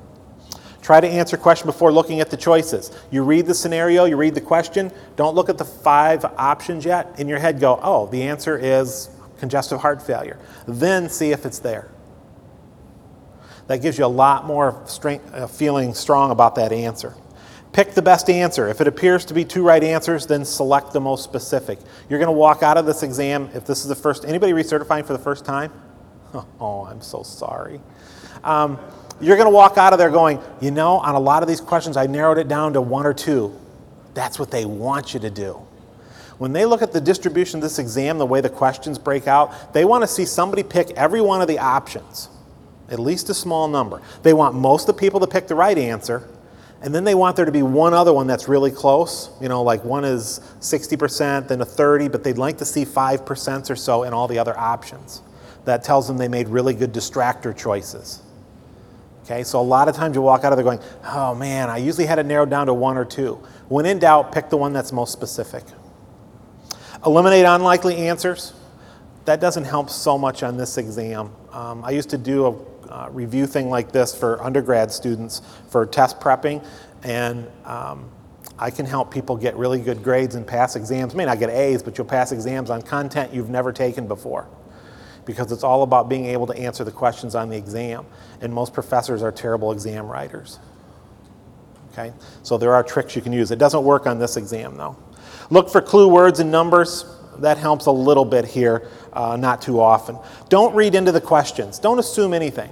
Try 0.87 1.01
to 1.01 1.07
answer 1.09 1.35
question 1.35 1.65
before 1.65 1.91
looking 1.91 2.21
at 2.21 2.29
the 2.29 2.37
choices. 2.37 2.97
You 3.11 3.25
read 3.25 3.45
the 3.45 3.53
scenario, 3.53 4.05
you 4.05 4.15
read 4.15 4.33
the 4.35 4.39
question, 4.39 4.89
don't 5.17 5.35
look 5.35 5.49
at 5.49 5.57
the 5.57 5.65
five 5.65 6.23
options 6.23 6.85
yet. 6.85 7.19
In 7.19 7.27
your 7.27 7.39
head, 7.39 7.59
go, 7.59 7.77
oh, 7.83 8.07
the 8.07 8.23
answer 8.23 8.57
is 8.57 9.09
congestive 9.37 9.81
heart 9.81 10.01
failure. 10.01 10.39
Then 10.65 11.09
see 11.09 11.33
if 11.33 11.45
it's 11.45 11.59
there. 11.59 11.91
That 13.67 13.81
gives 13.81 13.97
you 13.97 14.05
a 14.05 14.07
lot 14.07 14.45
more 14.45 14.81
strength, 14.85 15.29
uh, 15.33 15.47
feeling 15.47 15.93
strong 15.93 16.31
about 16.31 16.55
that 16.55 16.71
answer. 16.71 17.15
Pick 17.73 17.91
the 17.91 18.01
best 18.01 18.29
answer. 18.29 18.69
If 18.69 18.79
it 18.79 18.87
appears 18.87 19.25
to 19.25 19.33
be 19.33 19.43
two 19.43 19.63
right 19.63 19.83
answers, 19.83 20.25
then 20.25 20.45
select 20.45 20.93
the 20.93 21.01
most 21.01 21.25
specific. 21.25 21.79
You're 22.07 22.19
going 22.19 22.27
to 22.27 22.39
walk 22.39 22.63
out 22.63 22.77
of 22.77 22.85
this 22.85 23.03
exam, 23.03 23.49
if 23.53 23.65
this 23.65 23.81
is 23.81 23.89
the 23.89 23.95
first, 23.95 24.23
anybody 24.23 24.53
recertifying 24.53 25.05
for 25.05 25.11
the 25.11 25.19
first 25.19 25.43
time? 25.43 25.73
Oh, 26.61 26.85
I'm 26.85 27.01
so 27.01 27.23
sorry. 27.23 27.81
Um, 28.43 28.79
you're 29.19 29.35
going 29.35 29.47
to 29.47 29.53
walk 29.53 29.77
out 29.77 29.93
of 29.93 29.99
there 29.99 30.09
going, 30.09 30.39
you 30.61 30.71
know, 30.71 30.97
on 30.97 31.15
a 31.15 31.19
lot 31.19 31.41
of 31.41 31.49
these 31.49 31.61
questions, 31.61 31.97
I 31.97 32.05
narrowed 32.07 32.37
it 32.37 32.47
down 32.47 32.73
to 32.73 32.81
one 32.81 33.05
or 33.05 33.13
two. 33.13 33.57
That's 34.13 34.39
what 34.39 34.51
they 34.51 34.65
want 34.65 35.13
you 35.13 35.19
to 35.21 35.29
do. 35.29 35.61
When 36.37 36.53
they 36.53 36.65
look 36.65 36.81
at 36.83 36.91
the 36.91 37.01
distribution 37.01 37.57
of 37.57 37.63
this 37.63 37.79
exam, 37.79 38.19
the 38.19 38.25
way 38.25 38.41
the 38.41 38.49
questions 38.49 38.99
break 38.99 39.27
out, 39.27 39.73
they 39.73 39.85
want 39.85 40.03
to 40.03 40.07
see 40.07 40.25
somebody 40.25 40.61
pick 40.61 40.91
every 40.91 41.21
one 41.21 41.41
of 41.41 41.47
the 41.47 41.57
options, 41.57 42.29
at 42.89 42.99
least 42.99 43.29
a 43.29 43.33
small 43.33 43.67
number. 43.67 44.01
They 44.21 44.33
want 44.33 44.53
most 44.53 44.87
of 44.87 44.95
the 44.95 44.99
people 44.99 45.19
to 45.21 45.27
pick 45.27 45.47
the 45.47 45.55
right 45.55 45.77
answer, 45.77 46.27
and 46.81 46.93
then 46.93 47.03
they 47.03 47.15
want 47.15 47.35
there 47.35 47.45
to 47.45 47.51
be 47.51 47.63
one 47.63 47.95
other 47.95 48.13
one 48.13 48.27
that's 48.27 48.47
really 48.47 48.69
close. 48.69 49.31
You 49.41 49.49
know, 49.49 49.63
like 49.63 49.83
one 49.83 50.05
is 50.05 50.39
60%, 50.59 51.47
then 51.47 51.61
a 51.61 51.65
30, 51.65 52.07
but 52.09 52.23
they'd 52.23 52.37
like 52.37 52.59
to 52.59 52.65
see 52.65 52.85
5% 52.85 53.69
or 53.71 53.75
so 53.75 54.03
in 54.03 54.13
all 54.13 54.27
the 54.27 54.37
other 54.37 54.55
options. 54.57 55.23
That 55.65 55.83
tells 55.83 56.07
them 56.07 56.17
they 56.17 56.27
made 56.27 56.49
really 56.49 56.75
good 56.75 56.93
distractor 56.93 57.57
choices. 57.57 58.21
Okay, 59.29 59.43
so 59.43 59.59
a 59.59 59.61
lot 59.61 59.89
of 59.89 59.95
times 59.95 60.15
you 60.15 60.21
walk 60.21 60.45
out 60.45 60.53
of 60.53 60.57
there 60.57 60.63
going, 60.63 60.79
oh 61.03 61.35
man, 61.35 61.69
I 61.69 61.79
usually 61.79 62.05
had 62.05 62.17
it 62.17 62.25
narrowed 62.25 62.49
down 62.49 62.67
to 62.67 62.73
one 62.73 62.95
or 62.95 63.03
two. 63.03 63.33
When 63.67 63.85
in 63.85 63.99
doubt, 63.99 64.31
pick 64.31 64.49
the 64.49 64.55
one 64.55 64.71
that's 64.71 64.93
most 64.93 65.11
specific. 65.11 65.65
Eliminate 67.05 67.43
unlikely 67.43 67.97
answers. 68.07 68.53
That 69.25 69.41
doesn't 69.41 69.65
help 69.65 69.89
so 69.89 70.17
much 70.17 70.43
on 70.43 70.55
this 70.55 70.77
exam. 70.77 71.35
Um, 71.51 71.83
I 71.83 71.91
used 71.91 72.09
to 72.11 72.17
do 72.17 72.45
a 72.45 72.89
uh, 72.89 73.09
review 73.09 73.45
thing 73.47 73.69
like 73.69 73.91
this 73.91 74.17
for 74.17 74.41
undergrad 74.41 74.93
students 74.93 75.41
for 75.67 75.85
test 75.85 76.21
prepping, 76.21 76.65
and 77.03 77.49
um, 77.65 78.09
I 78.57 78.71
can 78.71 78.85
help 78.85 79.13
people 79.13 79.35
get 79.35 79.57
really 79.57 79.81
good 79.81 80.03
grades 80.03 80.35
and 80.35 80.47
pass 80.47 80.77
exams. 80.77 81.13
May 81.13 81.25
not 81.25 81.39
get 81.39 81.49
A's, 81.49 81.83
but 81.83 81.97
you'll 81.97 82.07
pass 82.07 82.31
exams 82.31 82.69
on 82.69 82.81
content 82.81 83.33
you've 83.33 83.49
never 83.49 83.73
taken 83.73 84.07
before 84.07 84.47
because 85.27 85.51
it's 85.51 85.63
all 85.63 85.83
about 85.83 86.09
being 86.09 86.25
able 86.25 86.47
to 86.47 86.57
answer 86.57 86.83
the 86.83 86.91
questions 86.91 87.35
on 87.35 87.49
the 87.49 87.57
exam. 87.57 88.05
And 88.41 88.51
most 88.51 88.73
professors 88.73 89.21
are 89.21 89.31
terrible 89.31 89.71
exam 89.71 90.07
writers. 90.07 90.57
Okay? 91.91 92.13
So 92.41 92.57
there 92.57 92.73
are 92.73 92.81
tricks 92.81 93.15
you 93.15 93.21
can 93.21 93.33
use. 93.33 93.51
It 93.51 93.59
doesn't 93.59 93.83
work 93.83 94.07
on 94.07 94.17
this 94.17 94.37
exam, 94.37 94.77
though. 94.77 94.95
Look 95.49 95.69
for 95.69 95.81
clue 95.81 96.07
words 96.07 96.39
and 96.39 96.49
numbers. 96.49 97.05
That 97.39 97.57
helps 97.57 97.85
a 97.85 97.91
little 97.91 98.25
bit 98.25 98.45
here, 98.45 98.89
uh, 99.13 99.35
not 99.35 99.61
too 99.61 99.79
often. 99.79 100.17
Don't 100.49 100.73
read 100.73 100.95
into 100.95 101.11
the 101.11 101.21
questions. 101.21 101.77
Don't 101.77 101.99
assume 101.99 102.33
anything. 102.33 102.71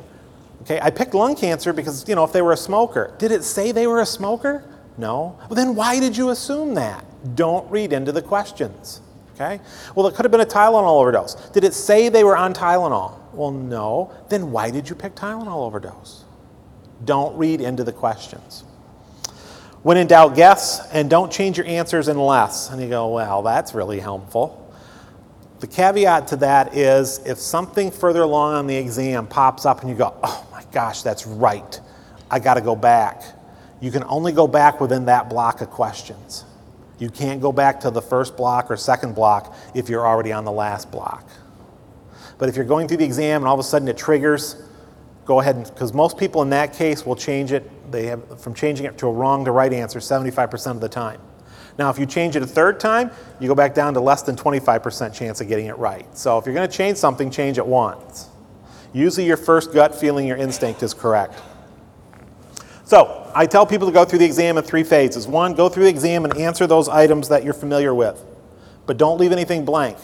Okay, 0.61 0.79
I 0.81 0.89
picked 0.89 1.13
lung 1.13 1.35
cancer 1.35 1.73
because, 1.73 2.07
you 2.09 2.15
know, 2.15 2.23
if 2.23 2.31
they 2.31 2.41
were 2.41 2.53
a 2.53 2.57
smoker. 2.57 3.13
Did 3.19 3.31
it 3.31 3.43
say 3.43 3.71
they 3.71 3.85
were 3.85 3.99
a 3.99 4.05
smoker? 4.05 4.63
No. 4.97 5.37
Well, 5.41 5.55
then 5.55 5.75
why 5.75 5.99
did 5.99 6.17
you 6.17 6.29
assume 6.29 6.73
that? 6.75 7.05
Don't 7.35 7.69
read 7.69 7.93
into 7.93 8.11
the 8.11 8.21
questions. 8.21 9.01
Okay? 9.35 9.59
Well, 9.95 10.07
it 10.07 10.15
could 10.15 10.23
have 10.23 10.31
been 10.31 10.41
a 10.41 10.45
Tylenol 10.45 11.01
overdose. 11.01 11.35
Did 11.51 11.65
it 11.65 11.73
say 11.73 12.07
they 12.07 12.23
were 12.23 12.37
on 12.37 12.53
Tylenol? 12.53 13.19
Well, 13.33 13.51
no. 13.51 14.13
Then 14.29 14.51
why 14.51 14.71
did 14.71 14.89
you 14.89 14.95
pick 14.95 15.13
Tylenol 15.13 15.67
overdose? 15.67 16.23
Don't 17.03 17.37
read 17.37 17.59
into 17.59 17.83
the 17.83 17.91
questions. 17.91 18.63
When 19.83 19.97
in 19.97 20.07
doubt, 20.07 20.35
guess 20.35 20.89
and 20.91 21.09
don't 21.09 21.31
change 21.31 21.57
your 21.57 21.67
answers 21.67 22.07
unless. 22.07 22.71
And 22.71 22.81
you 22.81 22.87
go, 22.87 23.13
well, 23.13 23.43
that's 23.43 23.75
really 23.75 23.99
helpful. 23.99 24.61
The 25.59 25.67
caveat 25.67 26.27
to 26.29 26.37
that 26.37 26.75
is 26.75 27.19
if 27.25 27.37
something 27.37 27.91
further 27.91 28.21
along 28.21 28.53
on 28.53 28.67
the 28.67 28.75
exam 28.75 29.27
pops 29.27 29.65
up 29.65 29.81
and 29.81 29.89
you 29.89 29.95
go, 29.95 30.13
oh 30.23 30.47
my 30.51 30.63
gosh, 30.71 31.01
that's 31.01 31.27
right, 31.27 31.79
I 32.31 32.39
got 32.39 32.55
to 32.55 32.61
go 32.61 32.75
back. 32.75 33.23
You 33.81 33.91
can 33.91 34.03
only 34.05 34.31
go 34.31 34.47
back 34.47 34.79
within 34.79 35.05
that 35.05 35.29
block 35.29 35.61
of 35.61 35.69
questions. 35.69 36.45
You 36.99 37.09
can't 37.09 37.41
go 37.41 37.51
back 37.51 37.79
to 37.81 37.91
the 37.91 38.01
first 38.01 38.37
block 38.37 38.71
or 38.71 38.77
second 38.77 39.15
block 39.15 39.55
if 39.73 39.89
you're 39.89 40.07
already 40.07 40.31
on 40.31 40.45
the 40.45 40.51
last 40.51 40.91
block. 40.91 41.29
But 42.37 42.49
if 42.49 42.55
you're 42.55 42.65
going 42.65 42.87
through 42.87 42.97
the 42.97 43.05
exam 43.05 43.41
and 43.41 43.47
all 43.47 43.53
of 43.53 43.59
a 43.59 43.63
sudden 43.63 43.87
it 43.87 43.97
triggers, 43.97 44.61
go 45.25 45.39
ahead 45.39 45.55
and, 45.55 45.65
because 45.65 45.93
most 45.93 46.17
people 46.17 46.41
in 46.41 46.49
that 46.51 46.73
case 46.73 47.05
will 47.05 47.15
change 47.15 47.51
it, 47.51 47.69
they 47.91 48.05
have 48.07 48.41
from 48.41 48.53
changing 48.53 48.85
it 48.85 48.97
to 48.99 49.07
a 49.07 49.11
wrong 49.11 49.45
to 49.45 49.51
right 49.51 49.71
answer 49.73 49.99
75% 49.99 50.71
of 50.71 50.81
the 50.81 50.89
time. 50.89 51.19
Now, 51.77 51.89
if 51.89 51.99
you 51.99 52.05
change 52.05 52.37
it 52.37 52.43
a 52.43 52.47
third 52.47 52.79
time, 52.79 53.11
you 53.39 53.49
go 53.49 53.55
back 53.55 53.73
down 53.73 53.93
to 53.95 53.99
less 53.99 54.21
than 54.21 54.37
25% 54.37 55.13
chance 55.13 55.41
of 55.41 55.49
getting 55.49 55.65
it 55.65 55.77
right. 55.77 56.05
So 56.17 56.37
if 56.37 56.45
you're 56.45 56.55
going 56.55 56.69
to 56.69 56.73
change 56.73 56.97
something, 56.97 57.29
change 57.29 57.57
it 57.57 57.65
once. 57.65 58.29
Usually 58.93 59.25
your 59.25 59.35
first 59.35 59.73
gut 59.73 59.93
feeling, 59.93 60.25
your 60.25 60.37
instinct 60.37 60.83
is 60.83 60.93
correct. 60.93 61.37
So 62.85 63.31
I 63.33 63.47
tell 63.47 63.65
people 63.65 63.87
to 63.87 63.93
go 63.93 64.05
through 64.05 64.19
the 64.19 64.25
exam 64.25 64.57
in 64.57 64.63
three 64.63 64.83
phases. 64.83 65.27
One, 65.27 65.55
go 65.55 65.69
through 65.69 65.83
the 65.83 65.89
exam 65.89 66.23
and 66.23 66.37
answer 66.37 66.67
those 66.67 66.87
items 66.87 67.29
that 67.29 67.43
you're 67.43 67.53
familiar 67.53 67.93
with, 67.93 68.23
but 68.85 68.97
don't 68.97 69.19
leave 69.19 69.31
anything 69.31 69.65
blank. 69.65 69.97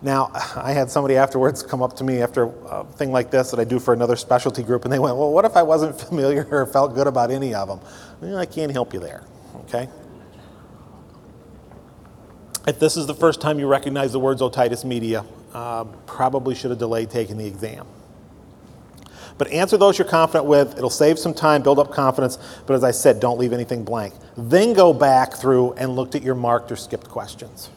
Now, 0.00 0.30
I 0.56 0.72
had 0.72 0.90
somebody 0.90 1.16
afterwards 1.16 1.62
come 1.62 1.82
up 1.82 1.94
to 1.96 2.04
me 2.04 2.22
after 2.22 2.44
a 2.70 2.84
thing 2.84 3.12
like 3.12 3.30
this 3.30 3.50
that 3.50 3.60
I 3.60 3.64
do 3.64 3.78
for 3.78 3.92
another 3.92 4.16
specialty 4.16 4.62
group, 4.62 4.84
and 4.84 4.92
they 4.92 4.98
went, 4.98 5.16
Well, 5.16 5.30
what 5.30 5.44
if 5.44 5.56
I 5.56 5.62
wasn't 5.62 6.00
familiar 6.08 6.48
or 6.50 6.66
felt 6.66 6.94
good 6.94 7.06
about 7.06 7.30
any 7.30 7.54
of 7.54 7.68
them? 7.68 7.80
Well, 8.20 8.38
I 8.38 8.46
can't 8.46 8.72
help 8.72 8.94
you 8.94 9.00
there, 9.00 9.22
okay? 9.66 9.88
If 12.66 12.78
this 12.78 12.96
is 12.96 13.06
the 13.06 13.14
first 13.14 13.40
time 13.40 13.58
you 13.58 13.66
recognize 13.66 14.12
the 14.12 14.20
words 14.20 14.40
otitis 14.40 14.84
media, 14.84 15.24
uh, 15.52 15.84
probably 16.06 16.54
should 16.54 16.70
have 16.70 16.78
delayed 16.78 17.10
taking 17.10 17.36
the 17.36 17.46
exam. 17.46 17.86
But 19.38 19.48
answer 19.48 19.76
those 19.76 19.98
you're 19.98 20.08
confident 20.08 20.46
with. 20.46 20.76
It'll 20.76 20.90
save 20.90 21.18
some 21.18 21.34
time, 21.34 21.62
build 21.62 21.78
up 21.78 21.90
confidence. 21.90 22.38
But 22.66 22.74
as 22.74 22.84
I 22.84 22.90
said, 22.90 23.20
don't 23.20 23.38
leave 23.38 23.52
anything 23.52 23.84
blank. 23.84 24.14
Then 24.36 24.72
go 24.72 24.92
back 24.92 25.34
through 25.34 25.72
and 25.72 25.96
looked 25.96 26.14
at 26.14 26.22
your 26.22 26.34
marked 26.34 26.70
or 26.70 26.76
skipped 26.76 27.08
questions. 27.08 27.70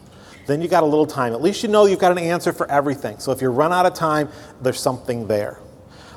Then 0.47 0.61
you 0.61 0.67
got 0.67 0.83
a 0.83 0.85
little 0.85 1.07
time. 1.07 1.33
At 1.33 1.41
least 1.41 1.63
you 1.63 1.69
know 1.69 1.85
you've 1.85 1.99
got 1.99 2.11
an 2.11 2.19
answer 2.19 2.53
for 2.53 2.69
everything. 2.69 3.17
So 3.19 3.31
if 3.31 3.41
you 3.41 3.49
run 3.49 3.73
out 3.73 3.85
of 3.85 3.93
time, 3.93 4.29
there's 4.61 4.79
something 4.79 5.27
there. 5.27 5.59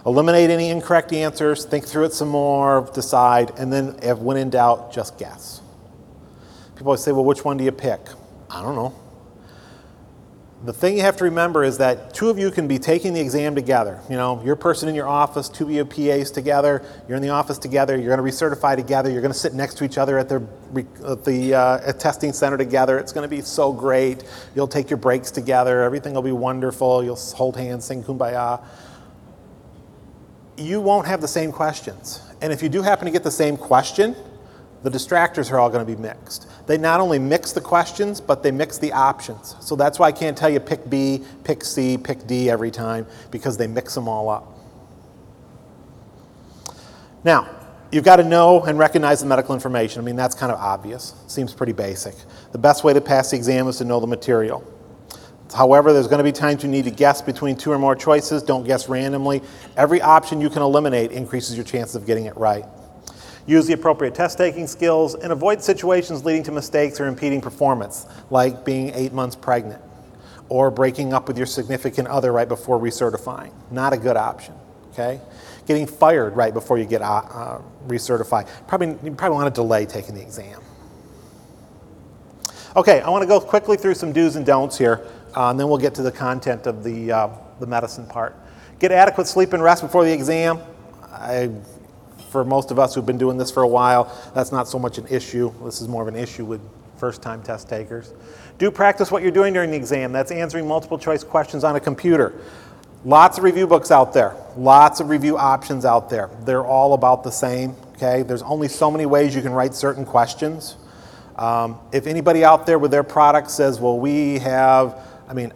Eliminate 0.05 0.51
any 0.51 0.70
incorrect 0.70 1.12
answers, 1.12 1.64
think 1.64 1.87
through 1.87 2.05
it 2.05 2.12
some 2.12 2.29
more, 2.29 2.88
decide, 2.94 3.53
and 3.59 3.72
then 3.72 3.98
if 4.03 4.18
when 4.18 4.37
in 4.37 4.51
doubt, 4.51 4.92
just 4.92 5.18
guess. 5.18 5.61
People 6.74 6.88
always 6.88 7.03
say, 7.03 7.12
well, 7.12 7.24
which 7.24 7.44
one 7.44 7.57
do 7.57 7.64
you 7.64 7.72
pick? 7.72 8.01
I 8.51 8.62
don't 8.62 8.74
know. 8.74 8.94
The 10.64 10.73
thing 10.73 10.97
you 10.97 11.03
have 11.03 11.16
to 11.18 11.25
remember 11.25 11.62
is 11.62 11.79
that 11.79 12.12
two 12.12 12.31
of 12.31 12.38
you 12.38 12.51
can 12.51 12.66
be 12.66 12.81
taking 12.81 13.14
the 13.14 13.21
exam 13.21 13.55
together. 13.55 14.01
You 14.11 14.16
know, 14.16 14.42
your 14.44 14.57
person 14.57 14.88
in 14.88 14.97
your 14.97 15.07
office, 15.07 15.49
two 15.49 15.64
of 15.64 15.71
you 15.71 15.85
PAs 15.85 16.33
together, 16.33 16.85
you're 17.07 17.16
in 17.16 17.23
the 17.23 17.29
office 17.29 17.59
together, 17.59 17.97
you're 17.97 18.16
going 18.16 18.29
to 18.29 18.37
recertify 18.37 18.75
together, 18.75 19.09
you're 19.09 19.21
going 19.21 19.33
to 19.33 19.38
sit 19.38 19.55
next 19.55 19.79
to 19.79 19.85
each 19.85 19.99
other 19.99 20.18
at 20.18 20.29
the, 20.29 20.44
at 21.07 21.25
the 21.25 21.55
uh, 21.55 21.92
testing 21.92 22.33
center 22.33 22.57
together. 22.57 22.99
It's 22.99 23.12
going 23.12 23.23
to 23.23 23.29
be 23.29 23.40
so 23.40 23.73
great. 23.73 24.25
You'll 24.57 24.66
take 24.66 24.90
your 24.90 24.97
breaks 24.97 25.31
together, 25.31 25.83
everything 25.83 26.14
will 26.14 26.23
be 26.23 26.33
wonderful. 26.33 27.05
You'll 27.05 27.14
hold 27.14 27.57
hands, 27.57 27.85
sing 27.85 28.03
kumbaya. 28.03 28.61
You 30.57 30.81
won't 30.81 31.07
have 31.07 31.21
the 31.21 31.29
same 31.29 31.53
questions. 31.53 32.21
And 32.42 32.53
if 32.53 32.64
you 32.64 32.68
do 32.68 32.83
happen 32.83 33.05
to 33.05 33.12
get 33.12 33.23
the 33.23 33.31
same 33.31 33.57
question, 33.57 34.16
the 34.83 34.91
distractors 34.91 35.51
are 35.51 35.59
all 35.59 35.71
going 35.71 35.85
to 35.85 35.93
be 35.93 36.01
mixed. 36.01 36.47
They 36.67 36.79
not 36.79 37.01
only 37.01 37.19
mix 37.19 37.53
the 37.53 37.61
questions, 37.61 38.21
but 38.21 38.43
they 38.43 38.51
mix 38.51 38.79
the 38.79 38.93
options. 38.93 39.57
So 39.61 39.75
that's 39.75 39.99
why 39.99 40.09
I 40.09 40.12
can't 40.12 40.37
tell 40.37 40.51
you 40.51 40.61
pick 40.61 40.88
B, 40.88 41.25
pick 41.45 41.64
C, 41.64 41.99
pick 41.99 42.27
D 42.27 42.49
every 42.49 42.71
time, 42.71 43.07
because 43.31 43.57
they 43.57 43.67
mix 43.67 43.95
them 43.95 44.09
all 44.09 44.29
up. 44.29 44.47
Now, 47.25 47.49
you've 47.91 48.05
got 48.05 48.17
to 48.17 48.25
know 48.25 48.62
and 48.62 48.79
recognize 48.79 49.21
the 49.21 49.27
medical 49.27 49.55
information. 49.55 50.01
I 50.01 50.05
mean, 50.05 50.17
that's 50.17 50.35
kind 50.35 50.53
of 50.53 50.59
obvious. 50.59 51.14
Seems 51.27 51.53
pretty 51.53 51.73
basic. 51.73 52.14
The 52.53 52.59
best 52.59 52.85
way 52.85 52.93
to 52.93 53.01
pass 53.01 53.31
the 53.31 53.37
exam 53.37 53.67
is 53.67 53.79
to 53.79 53.85
know 53.85 53.99
the 53.99 54.07
material. 54.07 54.64
However, 55.55 55.93
there's 55.93 56.09
going 56.09 56.19
to 56.19 56.25
be 56.25 56.33
times 56.33 56.62
you 56.62 56.69
need 56.69 56.85
to 56.85 56.91
guess 56.91 57.23
between 57.23 57.57
two 57.57 57.73
or 57.73 57.79
more 57.79 57.97
choices. 57.97 58.43
Don't 58.43 58.64
guess 58.64 58.88
randomly. 58.88 59.43
Every 59.77 60.01
option 60.01 60.41
you 60.41 60.51
can 60.51 60.62
eliminate 60.62 61.11
increases 61.11 61.57
your 61.57 61.64
chances 61.64 61.97
of 61.97 62.07
getting 62.07 62.27
it 62.27 62.37
right. 62.37 62.67
Use 63.49 63.67
the 63.67 63.73
appropriate 63.73 64.15
test 64.15 64.37
taking 64.37 64.67
skills 64.67 65.15
and 65.15 65.33
avoid 65.33 65.63
situations 65.63 66.23
leading 66.23 66.43
to 66.43 66.53
mistakes 66.53 67.01
or 67.01 67.07
impeding 67.07 67.41
performance, 67.41 68.05
like 68.29 68.63
being 68.63 68.91
eight 68.95 69.15
months 69.15 69.35
pregnant 69.35 69.81
or 70.51 70.71
breaking 70.71 71.15
up 71.15 71.27
with 71.27 71.39
your 71.39 71.47
significant 71.47 72.09
other 72.09 72.31
right 72.31 72.47
before 72.47 72.79
recertifying. 72.79 73.51
Not 73.71 73.95
a 73.95 73.97
good 73.97 74.19
option, 74.19 74.53
okay? 74.93 75.19
Getting 75.67 75.87
fired 75.87 76.37
right 76.37 76.53
before 76.53 76.79
you 76.79 76.85
get 76.85 77.01
uh, 77.01 77.07
uh, 77.07 77.63
recertified. 77.87 78.49
Probably, 78.67 78.89
you 79.03 79.15
probably 79.15 79.37
want 79.37 79.55
to 79.55 79.59
delay 79.59 79.87
taking 79.87 80.15
the 80.15 80.21
exam. 80.21 80.61
Okay, 82.77 83.01
I 83.01 83.09
want 83.09 83.23
to 83.23 83.27
go 83.27 83.41
quickly 83.41 83.79
through 83.79 83.95
some 83.95 84.13
do's 84.13 84.37
and 84.37 84.45
don'ts 84.45 84.77
here, 84.77 85.07
uh, 85.35 85.51
and 85.51 85.59
then 85.59 85.71
we'll 85.71 85.79
get 85.79 85.95
to 85.95 86.03
the 86.03 86.13
content 86.13 86.67
of 86.67 86.85
the, 86.85 87.11
uh, 87.13 87.29
the 87.61 87.67
medicine 87.67 88.07
part. 88.07 88.37
Get 88.79 88.93
adequate 88.93 89.27
sleep 89.27 89.55
and 89.55 89.63
rest 89.63 89.83
before 89.83 90.05
the 90.05 90.13
exam. 90.13 90.59
I 91.11 91.51
for 92.31 92.45
most 92.45 92.71
of 92.71 92.79
us 92.79 92.95
who've 92.95 93.07
been 93.07 93.19
doing 93.19 93.38
this 93.38 93.51
for 93.51 93.62
a 93.62 93.69
while, 93.69 94.14
that's 94.35 94.53
not 94.53 94.69
so 94.69 94.79
much 94.79 94.99
an 94.99 95.07
issue. 95.09 95.53
This 95.64 95.81
is 95.81 95.88
more 95.88 96.03
of 96.03 96.09
an 96.09 96.17
issue 96.17 96.45
with 96.45 96.61
first 96.97 97.23
time 97.23 97.43
test 97.43 97.69
takers. 97.69 98.12
Do 98.59 98.71
practice 98.71 99.11
what 99.11 99.23
you're 99.23 99.31
doing 99.31 99.53
during 99.53 99.71
the 99.71 99.77
exam. 99.77 100.12
That's 100.12 100.31
answering 100.31 100.67
multiple 100.67 100.99
choice 100.99 101.23
questions 101.23 101.64
on 101.64 101.77
a 101.77 101.81
computer. 101.81 102.35
Lots 103.05 103.38
of 103.38 103.45
review 103.45 103.69
books 103.69 103.93
out 103.93 104.12
there, 104.12 104.35
lots 104.57 104.99
of 104.99 105.09
review 105.09 105.38
options 105.38 105.85
out 105.85 106.11
there. 106.11 106.31
They're 106.41 106.67
all 106.67 106.95
about 106.95 107.23
the 107.23 107.31
same, 107.31 107.77
okay? 107.95 108.23
There's 108.23 108.43
only 108.43 108.67
so 108.67 108.91
many 108.91 109.07
ways 109.07 109.37
you 109.37 109.43
can 109.43 109.53
write 109.53 109.75
certain 109.75 110.05
questions. 110.05 110.77
Um, 111.37 111.79
if 111.93 112.09
anybody 112.09 112.45
out 112.45 112.67
there 112.67 112.81
with 112.81 112.91
their 112.91 113.05
product 113.05 113.53
says, 113.53 113.79
well, 113.79 113.97
we 113.97 114.41
have, 114.41 115.01
I 115.29 115.33
mean, 115.33 115.53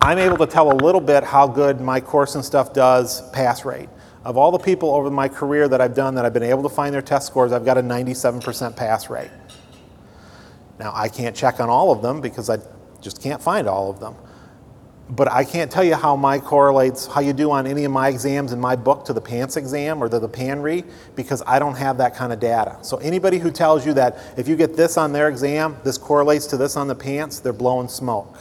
I'm 0.00 0.16
able 0.18 0.38
to 0.38 0.46
tell 0.46 0.72
a 0.72 0.76
little 0.76 1.00
bit 1.00 1.24
how 1.24 1.46
good 1.46 1.80
my 1.82 2.00
course 2.00 2.34
and 2.34 2.44
stuff 2.44 2.72
does 2.72 3.28
pass 3.32 3.66
rate. 3.66 3.90
Of 4.26 4.36
all 4.36 4.50
the 4.50 4.58
people 4.58 4.92
over 4.92 5.08
my 5.08 5.28
career 5.28 5.68
that 5.68 5.80
I've 5.80 5.94
done 5.94 6.16
that 6.16 6.24
I've 6.24 6.32
been 6.32 6.42
able 6.42 6.64
to 6.64 6.68
find 6.68 6.92
their 6.92 7.00
test 7.00 7.28
scores, 7.28 7.52
I've 7.52 7.64
got 7.64 7.78
a 7.78 7.80
97% 7.80 8.74
pass 8.74 9.08
rate. 9.08 9.30
Now, 10.80 10.90
I 10.92 11.08
can't 11.08 11.36
check 11.36 11.60
on 11.60 11.68
all 11.68 11.92
of 11.92 12.02
them 12.02 12.20
because 12.20 12.50
I 12.50 12.58
just 13.00 13.22
can't 13.22 13.40
find 13.40 13.68
all 13.68 13.88
of 13.88 14.00
them. 14.00 14.16
But 15.08 15.30
I 15.30 15.44
can't 15.44 15.70
tell 15.70 15.84
you 15.84 15.94
how 15.94 16.16
my 16.16 16.40
correlates, 16.40 17.06
how 17.06 17.20
you 17.20 17.32
do 17.32 17.52
on 17.52 17.68
any 17.68 17.84
of 17.84 17.92
my 17.92 18.08
exams 18.08 18.52
in 18.52 18.58
my 18.58 18.74
book 18.74 19.04
to 19.04 19.12
the 19.12 19.20
PANCE 19.20 19.56
exam 19.56 20.02
or 20.02 20.08
to 20.08 20.18
the 20.18 20.28
PANRE 20.28 20.82
because 21.14 21.40
I 21.46 21.60
don't 21.60 21.76
have 21.76 21.96
that 21.98 22.16
kind 22.16 22.32
of 22.32 22.40
data. 22.40 22.78
So 22.82 22.96
anybody 22.96 23.38
who 23.38 23.52
tells 23.52 23.86
you 23.86 23.92
that 23.94 24.18
if 24.36 24.48
you 24.48 24.56
get 24.56 24.76
this 24.76 24.96
on 24.96 25.12
their 25.12 25.28
exam, 25.28 25.76
this 25.84 25.98
correlates 25.98 26.46
to 26.46 26.56
this 26.56 26.76
on 26.76 26.88
the 26.88 26.96
PANCE, 26.96 27.38
they're 27.38 27.52
blowing 27.52 27.86
smoke 27.86 28.36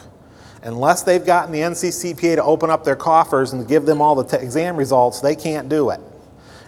unless 0.65 1.03
they've 1.03 1.25
gotten 1.25 1.51
the 1.51 1.59
NCCPA 1.59 2.35
to 2.35 2.43
open 2.43 2.69
up 2.69 2.83
their 2.83 2.95
coffers 2.95 3.53
and 3.53 3.67
give 3.67 3.85
them 3.85 4.01
all 4.01 4.15
the 4.15 4.23
t- 4.23 4.43
exam 4.43 4.75
results, 4.75 5.21
they 5.21 5.35
can't 5.35 5.69
do 5.69 5.91
it. 5.91 6.01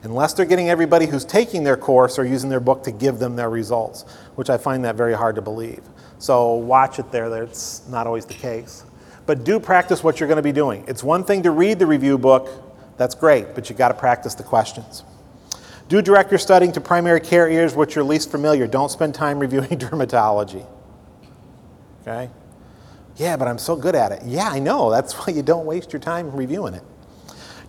Unless 0.04 0.34
they're 0.34 0.46
getting 0.46 0.70
everybody 0.70 1.08
who's 1.08 1.26
taking 1.26 1.64
their 1.64 1.76
course 1.76 2.20
or 2.20 2.26
using 2.26 2.50
their 2.50 2.60
book 2.60 2.84
to 2.84 2.92
give 2.92 3.18
them 3.18 3.36
their 3.36 3.50
results, 3.50 4.04
which 4.36 4.50
I 4.50 4.58
find 4.58 4.86
that 4.86 4.96
very 4.96 5.16
hard 5.16 5.36
to 5.36 5.42
believe. 5.42 5.82
So 6.20 6.54
watch 6.54 7.00
it 7.00 7.12
there, 7.12 7.30
that's 7.30 7.88
not 7.88 8.06
always 8.06 8.26
the 8.26 8.36
case. 8.36 8.86
But 9.26 9.44
do 9.44 9.60
practice 9.60 10.04
what 10.04 10.20
you're 10.20 10.28
going 10.28 10.38
to 10.38 10.44
be 10.44 10.52
doing. 10.52 10.86
It's 10.88 11.04
one 11.04 11.24
thing 11.24 11.44
to 11.44 11.52
read 11.52 11.80
the 11.80 11.88
review 11.88 12.18
book, 12.18 12.50
that's 12.98 13.16
great, 13.16 13.56
but 13.56 13.68
you've 13.70 13.78
got 13.78 13.90
to 13.90 13.94
practice 13.96 14.36
the 14.36 14.44
questions. 14.44 15.04
Do 15.90 16.02
direct 16.02 16.32
your 16.32 16.38
studying 16.38 16.72
to 16.74 16.82
primary 16.82 17.20
care 17.20 17.48
areas 17.48 17.76
which 17.76 17.96
you're 17.96 18.04
least 18.04 18.30
familiar. 18.30 18.68
Don't 18.68 18.90
spend 18.90 19.16
time 19.16 19.40
reviewing 19.46 19.70
dermatology. 19.70 20.66
Okay? 22.02 22.30
Yeah, 23.18 23.36
but 23.36 23.48
I'm 23.48 23.58
so 23.58 23.76
good 23.76 23.96
at 23.96 24.12
it. 24.12 24.22
Yeah, 24.26 24.48
I 24.48 24.60
know. 24.60 24.90
That's 24.90 25.14
why 25.18 25.34
you 25.34 25.42
don't 25.42 25.66
waste 25.66 25.92
your 25.92 26.00
time 26.00 26.32
reviewing 26.32 26.74
it. 26.74 26.84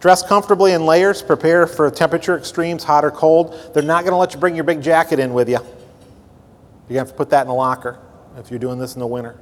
Dress 0.01 0.23
comfortably 0.23 0.73
in 0.73 0.87
layers. 0.87 1.23
Prepare 1.23 1.67
for 1.67 1.91
temperature 1.91 2.37
extremes, 2.37 2.85
hot 2.85 3.05
or 3.05 3.11
cold. 3.11 3.73
They're 3.75 3.83
not 3.83 4.05
going 4.05 4.13
to 4.13 4.17
let 4.19 4.33
you 4.33 4.39
bring 4.39 4.55
your 4.55 4.65
big 4.65 4.81
jacket 4.81 5.19
in 5.19 5.35
with 5.35 5.49
you. 5.49 5.57
You're 5.57 5.65
going 5.65 5.75
to 6.89 6.99
have 6.99 7.09
to 7.09 7.15
put 7.15 7.31
that 7.31 7.43
in 7.43 7.49
the 7.49 7.55
locker 7.55 7.99
if 8.37 8.51
you're 8.51 8.61
doing 8.61 8.79
this 8.79 8.95
in 8.95 9.01
the 9.01 9.07
winter. 9.07 9.37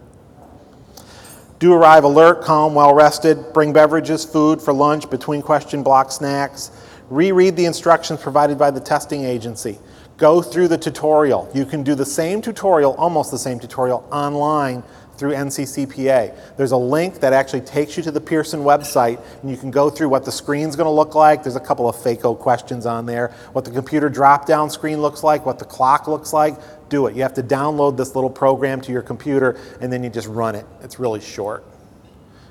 Do 1.59 1.73
arrive 1.73 2.05
alert, 2.05 2.43
calm, 2.43 2.75
well 2.75 2.95
rested. 2.95 3.53
Bring 3.53 3.73
beverages, 3.73 4.25
food 4.25 4.61
for 4.61 4.73
lunch, 4.73 5.09
between 5.11 5.43
question 5.43 5.83
block 5.83 6.11
snacks. 6.13 6.71
Reread 7.09 7.57
the 7.57 7.65
instructions 7.65 8.21
provided 8.21 8.59
by 8.59 8.71
the 8.71 8.81
testing 8.81 9.25
agency. 9.25 9.79
Go 10.17 10.43
through 10.43 10.69
the 10.69 10.79
tutorial. 10.79 11.51
You 11.55 11.65
can 11.67 11.83
do 11.83 11.95
the 11.95 12.05
same 12.05 12.41
tutorial, 12.43 12.95
almost 12.95 13.31
the 13.31 13.39
same 13.39 13.59
tutorial, 13.59 14.07
online 14.11 14.83
through 15.17 15.33
NCCPA. 15.33 16.57
There's 16.57 16.73
a 16.73 16.77
link 16.77 17.21
that 17.21 17.33
actually 17.33 17.63
takes 17.63 17.97
you 17.97 18.03
to 18.05 18.11
the 18.11 18.21
Pearson 18.21 18.61
website, 18.61 19.21
and 19.43 19.51
you 19.51 19.57
can 19.57 19.71
go 19.71 19.91
through 19.91 20.09
what 20.09 20.25
the 20.25 20.33
screen's 20.33 20.77
going 20.77 20.87
to 20.87 20.91
look 20.91 21.15
like. 21.15 21.43
There's 21.43 21.57
a 21.57 21.61
couple 21.61 21.89
of 21.89 22.01
FACO 22.03 22.35
questions 22.35 22.87
on 22.87 23.07
there, 23.07 23.29
what 23.53 23.65
the 23.65 23.71
computer 23.71 24.09
drop 24.09 24.47
down 24.47 24.71
screen 24.71 25.01
looks 25.01 25.23
like, 25.23 25.47
what 25.47 25.59
the 25.59 25.65
clock 25.65 26.09
looks 26.09 26.33
like. 26.33 26.55
Do 26.89 27.07
it. 27.07 27.17
You 27.17 27.23
have 27.23 27.35
to 27.35 27.43
download 27.43 27.97
this 27.97 28.15
little 28.15 28.31
program 28.31 28.81
to 28.83 28.93
your 28.93 29.03
computer, 29.03 29.59
and 29.81 29.93
then 29.93 30.05
you 30.05 30.11
just 30.11 30.29
run 30.29 30.55
it. 30.55 30.67
It's 30.83 30.99
really 30.99 31.21
short. 31.21 31.65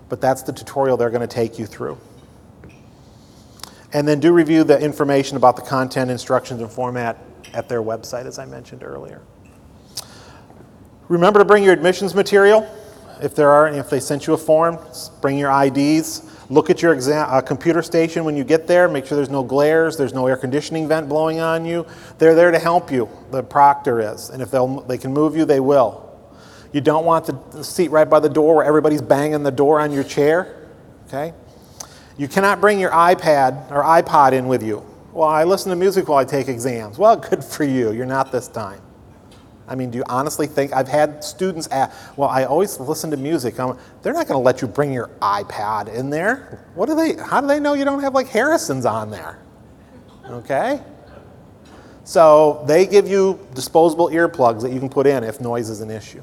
But 0.10 0.21
that's 0.21 0.43
the 0.43 0.54
tutorial 0.54 0.97
they're 0.97 1.10
going 1.10 1.28
to 1.28 1.28
take 1.28 1.58
you 1.58 1.65
through. 1.65 1.97
And 3.93 4.08
then 4.08 4.19
do 4.19 4.34
review 4.34 4.65
the 4.65 4.78
information 4.78 5.38
about 5.38 5.56
the 5.56 5.62
content, 5.62 6.12
instructions, 6.12 6.62
and 6.62 6.69
format 6.69 7.17
at 7.54 7.69
their 7.69 7.82
website, 7.82 8.25
as 8.25 8.38
I 8.38 8.45
mentioned 8.45 8.84
earlier. 8.84 9.21
Remember 11.08 11.39
to 11.39 11.46
bring 11.46 11.63
your 11.63 11.74
admissions 11.74 12.15
material. 12.15 12.68
If 13.22 13.36
there 13.36 13.50
are, 13.50 13.68
if 13.68 13.89
they 13.89 14.00
sent 14.00 14.28
you 14.28 14.34
a 14.34 14.38
form, 14.38 14.80
bring 15.22 15.38
your 15.38 15.52
IDs. 15.52 16.32
Look 16.50 16.70
at 16.70 16.82
your 16.82 16.94
exam, 16.94 17.28
uh, 17.30 17.41
computer 17.41 17.82
station 17.82 18.24
when 18.24 18.36
you 18.36 18.44
get 18.44 18.68
there. 18.68 18.88
Make 18.88 19.06
sure 19.06 19.15
there's 19.15 19.30
no 19.30 19.44
glares, 19.44 19.98
there's 19.98 20.13
no 20.13 20.28
air 20.28 20.38
conditioning 20.38 20.88
vent 20.88 21.10
blowing 21.10 21.39
on 21.39 21.65
you. 21.65 21.86
They're 22.18 22.36
there 22.36 22.52
to 22.52 22.60
help 22.60 22.91
you. 22.91 23.10
The 23.32 23.41
proctor 23.41 24.00
is, 24.00 24.30
and 24.30 24.41
if 24.41 24.52
they'll, 24.52 24.82
they 24.82 24.98
can 24.98 25.13
move 25.13 25.36
you, 25.36 25.46
they 25.46 25.60
will. 25.60 26.04
You 26.72 26.82
don't 26.82 27.06
want 27.06 27.26
the 27.52 27.63
seat 27.63 27.89
right 27.89 28.10
by 28.10 28.20
the 28.20 28.30
door 28.30 28.56
where 28.56 28.65
everybody's 28.65 29.02
banging 29.02 29.44
the 29.44 29.52
door 29.52 29.80
on 29.80 29.91
your 29.91 30.04
chair. 30.04 30.68
Okay. 31.08 31.34
You 32.18 32.28
cannot 32.28 32.62
bring 32.62 32.80
your 32.80 32.91
iPad 32.91 33.72
or 33.72 33.82
iPod 33.84 34.34
in 34.34 34.48
with 34.48 34.62
you. 34.62 34.86
Well, 35.13 35.30
I 35.30 35.46
listen 35.46 35.70
to 35.70 35.76
music 35.76 36.10
while 36.10 36.18
I 36.18 36.26
take 36.26 36.48
exams. 36.48 36.98
Well, 36.98 37.15
good 37.30 37.44
for 37.44 37.63
you. 37.63 37.91
You're 37.91 38.06
not 38.06 38.32
this 38.32 38.48
time. 38.48 38.82
I 39.67 39.75
mean, 39.75 39.89
do 39.89 39.97
you 39.97 40.04
honestly 40.08 40.45
think 40.47 40.73
I've 40.73 40.88
had 40.88 41.23
students 41.23 41.67
ask, 41.71 42.17
well, 42.17 42.30
I 42.30 42.45
always 42.45 42.80
listen 42.80 43.10
to 43.12 43.17
music. 43.17 43.60
I'm, 43.60 43.78
they're 44.04 44.13
not 44.13 44.28
going 44.28 44.39
to 44.39 44.43
let 44.43 44.62
you 44.62 44.67
bring 44.67 44.93
your 44.93 45.10
iPad 45.21 45.93
in 45.93 46.10
there. 46.10 46.63
What 46.75 46.86
do 46.88 46.95
they, 46.95 47.15
how 47.15 47.41
do 47.41 47.47
they 47.47 47.60
know 47.60 47.73
you 47.73 47.86
don't 47.86 48.01
have 48.01 48.13
like 48.13 48.28
Harrison's 48.28 48.86
on 48.86 49.10
there? 49.10 49.39
Okay? 50.30 50.82
So 52.04 52.63
they 52.67 52.86
give 52.86 53.08
you 53.08 53.39
disposable 53.56 54.10
earplugs 54.10 54.62
that 54.62 54.71
you 54.71 54.80
can 54.80 54.89
put 54.89 55.08
in 55.08 55.23
if 55.23 55.41
noise 55.41 55.69
is 55.69 55.82
an 55.82 55.89
issue. 55.89 56.21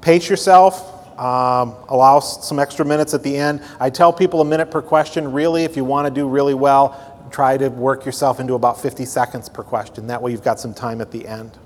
Pace 0.00 0.28
yourself. 0.28 0.90
Um, 1.18 1.76
allow 1.88 2.18
some 2.18 2.58
extra 2.58 2.84
minutes 2.84 3.14
at 3.14 3.22
the 3.22 3.36
end. 3.36 3.62
I 3.78 3.88
tell 3.88 4.12
people 4.12 4.40
a 4.40 4.44
minute 4.44 4.68
per 4.68 4.82
question. 4.82 5.30
Really, 5.32 5.62
if 5.62 5.76
you 5.76 5.84
want 5.84 6.08
to 6.08 6.10
do 6.12 6.26
really 6.28 6.54
well, 6.54 7.13
try 7.34 7.56
to 7.56 7.68
work 7.68 8.06
yourself 8.06 8.38
into 8.38 8.54
about 8.54 8.80
50 8.80 9.04
seconds 9.04 9.48
per 9.48 9.64
question. 9.64 10.06
That 10.06 10.22
way 10.22 10.30
you've 10.30 10.44
got 10.44 10.60
some 10.60 10.72
time 10.72 11.00
at 11.00 11.10
the 11.10 11.26
end. 11.26 11.58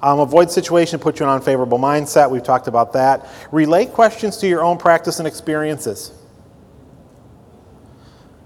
Um, 0.00 0.20
avoid 0.20 0.48
situation, 0.48 1.00
put 1.00 1.18
you 1.18 1.24
in 1.24 1.30
an 1.30 1.36
unfavorable 1.36 1.78
mindset. 1.78 2.30
We've 2.30 2.42
talked 2.42 2.68
about 2.68 2.92
that. 2.92 3.26
Relate 3.50 3.92
questions 3.92 4.36
to 4.36 4.46
your 4.46 4.62
own 4.62 4.78
practice 4.78 5.18
and 5.18 5.26
experiences. 5.26 6.12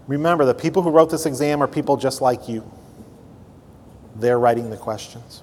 Remember, 0.07 0.47
the 0.47 0.55
people 0.55 0.81
who 0.81 0.89
wrote 0.89 1.11
this 1.11 1.27
exam 1.27 1.63
are 1.63 1.69
people 1.69 1.99
just 1.99 2.23
like 2.23 2.49
you. 2.49 2.65
They're 4.17 4.39
writing 4.39 4.71
the 4.71 4.79
questions. 4.79 5.43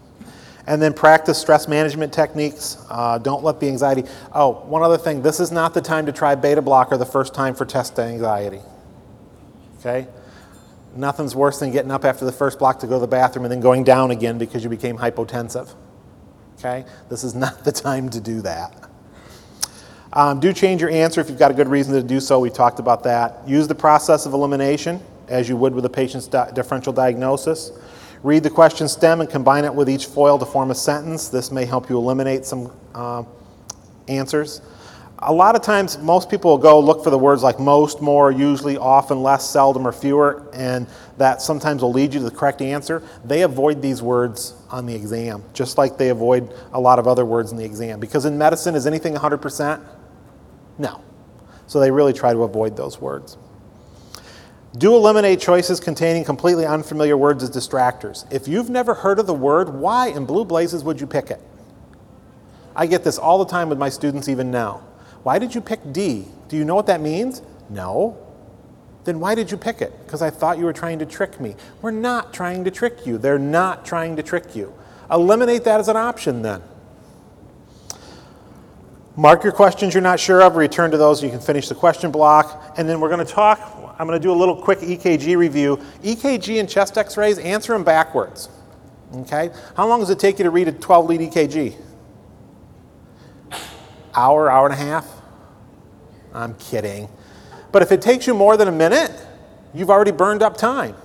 And 0.65 0.81
then 0.81 0.93
practice 0.93 1.37
stress 1.37 1.67
management 1.67 2.11
techniques. 2.11 2.83
Uh, 2.89 3.19
don't 3.19 3.43
let 3.43 3.59
the 3.59 3.67
anxiety. 3.67 4.05
Oh, 4.33 4.63
one 4.65 4.81
other 4.81 4.97
thing 4.97 5.21
this 5.21 5.39
is 5.39 5.51
not 5.51 5.75
the 5.75 5.81
time 5.81 6.07
to 6.07 6.11
try 6.11 6.33
beta 6.33 6.63
blocker 6.63 6.97
the 6.97 7.05
first 7.05 7.35
time 7.35 7.53
for 7.53 7.65
test 7.65 7.99
anxiety. 7.99 8.61
Okay? 9.77 10.07
Nothing's 10.95 11.35
worse 11.35 11.59
than 11.59 11.71
getting 11.71 11.91
up 11.91 12.05
after 12.05 12.25
the 12.25 12.31
first 12.31 12.59
block 12.59 12.79
to 12.79 12.87
go 12.87 12.93
to 12.93 12.99
the 12.99 13.07
bathroom 13.07 13.45
and 13.45 13.51
then 13.51 13.59
going 13.59 13.83
down 13.83 14.11
again 14.11 14.37
because 14.37 14.63
you 14.63 14.69
became 14.69 14.97
hypotensive. 14.97 15.73
Okay? 16.57 16.85
This 17.09 17.23
is 17.23 17.35
not 17.35 17.63
the 17.65 17.71
time 17.71 18.09
to 18.09 18.21
do 18.21 18.41
that. 18.41 18.89
Um, 20.13 20.39
do 20.39 20.53
change 20.53 20.79
your 20.79 20.89
answer 20.89 21.19
if 21.19 21.29
you've 21.29 21.39
got 21.39 21.51
a 21.51 21.53
good 21.53 21.67
reason 21.67 21.93
to 21.93 22.01
do 22.01 22.21
so. 22.21 22.39
We 22.39 22.49
talked 22.49 22.79
about 22.79 23.03
that. 23.03 23.45
Use 23.45 23.67
the 23.67 23.75
process 23.75 24.25
of 24.25 24.33
elimination 24.33 25.01
as 25.27 25.49
you 25.49 25.57
would 25.57 25.73
with 25.73 25.83
a 25.83 25.89
patient's 25.89 26.27
di- 26.27 26.49
differential 26.53 26.93
diagnosis. 26.93 27.71
Read 28.23 28.43
the 28.43 28.49
question 28.49 28.87
stem 28.87 29.19
and 29.19 29.29
combine 29.29 29.65
it 29.65 29.73
with 29.73 29.89
each 29.89 30.05
FOIL 30.05 30.39
to 30.39 30.45
form 30.45 30.71
a 30.71 30.75
sentence. 30.75 31.27
This 31.27 31.51
may 31.51 31.65
help 31.65 31.89
you 31.89 31.97
eliminate 31.97 32.45
some 32.45 32.71
uh, 32.93 33.23
answers 34.07 34.61
a 35.19 35.33
lot 35.33 35.55
of 35.55 35.61
times 35.61 35.97
most 35.99 36.29
people 36.29 36.51
will 36.51 36.57
go 36.57 36.79
look 36.79 37.03
for 37.03 37.09
the 37.09 37.17
words 37.17 37.41
like 37.41 37.59
most, 37.59 38.01
more, 38.01 38.31
usually, 38.31 38.77
often, 38.77 39.23
less, 39.23 39.49
seldom, 39.49 39.87
or 39.87 39.91
fewer, 39.91 40.49
and 40.53 40.87
that 41.17 41.41
sometimes 41.41 41.81
will 41.81 41.93
lead 41.93 42.13
you 42.13 42.19
to 42.19 42.25
the 42.25 42.35
correct 42.35 42.61
answer. 42.61 43.01
They 43.23 43.43
avoid 43.43 43.81
these 43.81 44.01
words 44.01 44.53
on 44.69 44.85
the 44.85 44.93
exam, 44.93 45.43
just 45.53 45.77
like 45.77 45.97
they 45.97 46.09
avoid 46.09 46.53
a 46.73 46.79
lot 46.79 46.99
of 46.99 47.07
other 47.07 47.23
words 47.23 47.51
in 47.51 47.57
the 47.57 47.63
exam. 47.63 47.99
Because 47.99 48.25
in 48.25 48.37
medicine, 48.37 48.75
is 48.75 48.85
anything 48.85 49.15
100%? 49.15 49.81
No. 50.77 51.01
So 51.67 51.79
they 51.79 51.91
really 51.91 52.13
try 52.13 52.33
to 52.33 52.43
avoid 52.43 52.75
those 52.75 52.99
words. 52.99 53.37
Do 54.77 54.93
eliminate 54.95 55.39
choices 55.39 55.79
containing 55.79 56.25
completely 56.25 56.65
unfamiliar 56.65 57.15
words 57.15 57.41
as 57.41 57.49
distractors. 57.49 58.29
If 58.33 58.49
you've 58.49 58.69
never 58.69 58.93
heard 58.93 59.19
of 59.19 59.27
the 59.27 59.33
word, 59.33 59.69
why 59.69 60.07
in 60.07 60.25
blue 60.25 60.43
blazes 60.43 60.83
would 60.83 60.99
you 60.99 61.07
pick 61.07 61.31
it? 61.31 61.41
I 62.75 62.85
get 62.85 63.05
this 63.05 63.17
all 63.17 63.37
the 63.37 63.49
time 63.49 63.69
with 63.69 63.77
my 63.77 63.87
students, 63.87 64.27
even 64.27 64.51
now. 64.51 64.81
Why 65.25 65.39
did 65.39 65.55
you 65.55 65.61
pick 65.61 65.91
D? 65.91 66.27
Do 66.49 66.55
you 66.55 66.63
know 66.63 66.75
what 66.75 66.85
that 66.85 67.01
means? 67.01 67.41
No. 67.71 68.15
Then 69.05 69.19
why 69.19 69.33
did 69.33 69.49
you 69.49 69.57
pick 69.57 69.81
it? 69.81 69.91
Because 70.05 70.21
I 70.21 70.29
thought 70.29 70.59
you 70.59 70.65
were 70.65 70.71
trying 70.71 70.99
to 70.99 71.05
trick 71.07 71.39
me. 71.41 71.55
We're 71.81 71.89
not 71.89 72.31
trying 72.31 72.63
to 72.65 72.69
trick 72.69 73.07
you. 73.07 73.17
They're 73.17 73.39
not 73.39 73.87
trying 73.87 74.17
to 74.17 74.21
trick 74.21 74.55
you. 74.55 74.71
Eliminate 75.09 75.63
that 75.63 75.79
as 75.79 75.87
an 75.87 75.97
option 75.97 76.43
then. 76.43 76.61
Mark 79.15 79.43
your 79.43 79.51
questions 79.51 79.95
you're 79.95 80.03
not 80.03 80.19
sure 80.19 80.43
of, 80.43 80.57
return 80.57 80.91
to 80.91 80.97
those 80.97 81.23
you 81.23 81.31
can 81.31 81.39
finish 81.39 81.69
the 81.69 81.75
question 81.75 82.11
block. 82.11 82.75
And 82.77 82.87
then 82.87 82.99
we're 82.99 83.09
going 83.09 83.25
to 83.25 83.33
talk, 83.33 83.59
I'm 83.97 84.05
going 84.05 84.21
to 84.21 84.23
do 84.23 84.31
a 84.31 84.37
little 84.37 84.55
quick 84.55 84.77
EKG 84.77 85.35
review. 85.37 85.77
EKG 86.03 86.59
and 86.59 86.69
chest 86.69 86.99
x 86.99 87.17
rays, 87.17 87.39
answer 87.39 87.73
them 87.73 87.83
backwards. 87.83 88.47
Okay? 89.15 89.49
How 89.75 89.87
long 89.87 90.01
does 90.01 90.11
it 90.11 90.19
take 90.19 90.37
you 90.37 90.43
to 90.43 90.51
read 90.51 90.67
a 90.67 90.71
12 90.71 91.05
lead 91.07 91.21
EKG? 91.21 91.81
Hour, 94.13 94.51
hour 94.51 94.67
and 94.67 94.73
a 94.75 94.77
half? 94.77 95.14
I'm 96.35 96.53
kidding. 96.55 97.07
But 97.71 97.81
if 97.81 97.91
it 97.91 98.01
takes 98.01 98.27
you 98.27 98.33
more 98.33 98.57
than 98.57 98.67
a 98.67 98.71
minute, 98.71 99.11
you've 99.73 99.89
already 99.89 100.11
burned 100.11 100.41
up 100.41 100.57
time. 100.57 100.95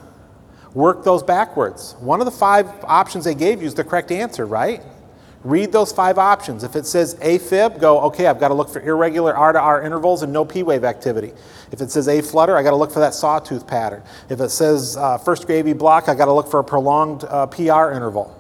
Work 0.75 1.05
those 1.05 1.23
backwards. 1.23 1.97
One 2.01 2.21
of 2.21 2.27
the 2.27 2.33
five 2.33 2.69
options 2.85 3.25
they 3.25 3.35
gave 3.35 3.61
you 3.61 3.67
is 3.67 3.75
the 3.75 3.85
correct 3.85 4.13
answer, 4.13 4.47
right? 4.47 4.83
Read 5.43 5.73
those 5.73 5.91
five 5.91 6.19
options. 6.19 6.65
If 6.65 6.77
it 6.77 6.87
says 6.87 7.15
A 7.23 7.39
AFib, 7.39 7.81
go, 7.81 8.01
okay, 8.03 8.27
I've 8.27 8.39
got 8.39 8.49
to 8.49 8.55
look 8.55 8.69
for 8.69 8.81
irregular 8.81 9.35
R 9.35 9.53
to 9.53 9.61
R 9.61 9.83
intervals 9.83 10.23
and 10.23 10.33
no 10.33 10.45
P 10.45 10.63
wave 10.63 10.85
activity. 10.85 11.33
If 11.73 11.81
it 11.81 11.91
says 11.91 12.09
A 12.09 12.21
flutter, 12.21 12.57
I've 12.57 12.65
got 12.65 12.71
to 12.71 12.77
look 12.77 12.93
for 12.93 13.01
that 13.01 13.15
sawtooth 13.15 13.67
pattern. 13.67 14.03
If 14.29 14.41
it 14.41 14.51
says 14.51 14.97
uh, 14.97 15.17
first 15.19 15.47
degree 15.47 15.73
block, 15.73 16.09
I've 16.09 16.19
got 16.19 16.27
to 16.27 16.33
look 16.33 16.51
for 16.51 16.61
a 16.61 16.65
prolonged 16.65 17.25
uh, 17.25 17.47
PR 17.47 17.93
interval. 17.93 18.37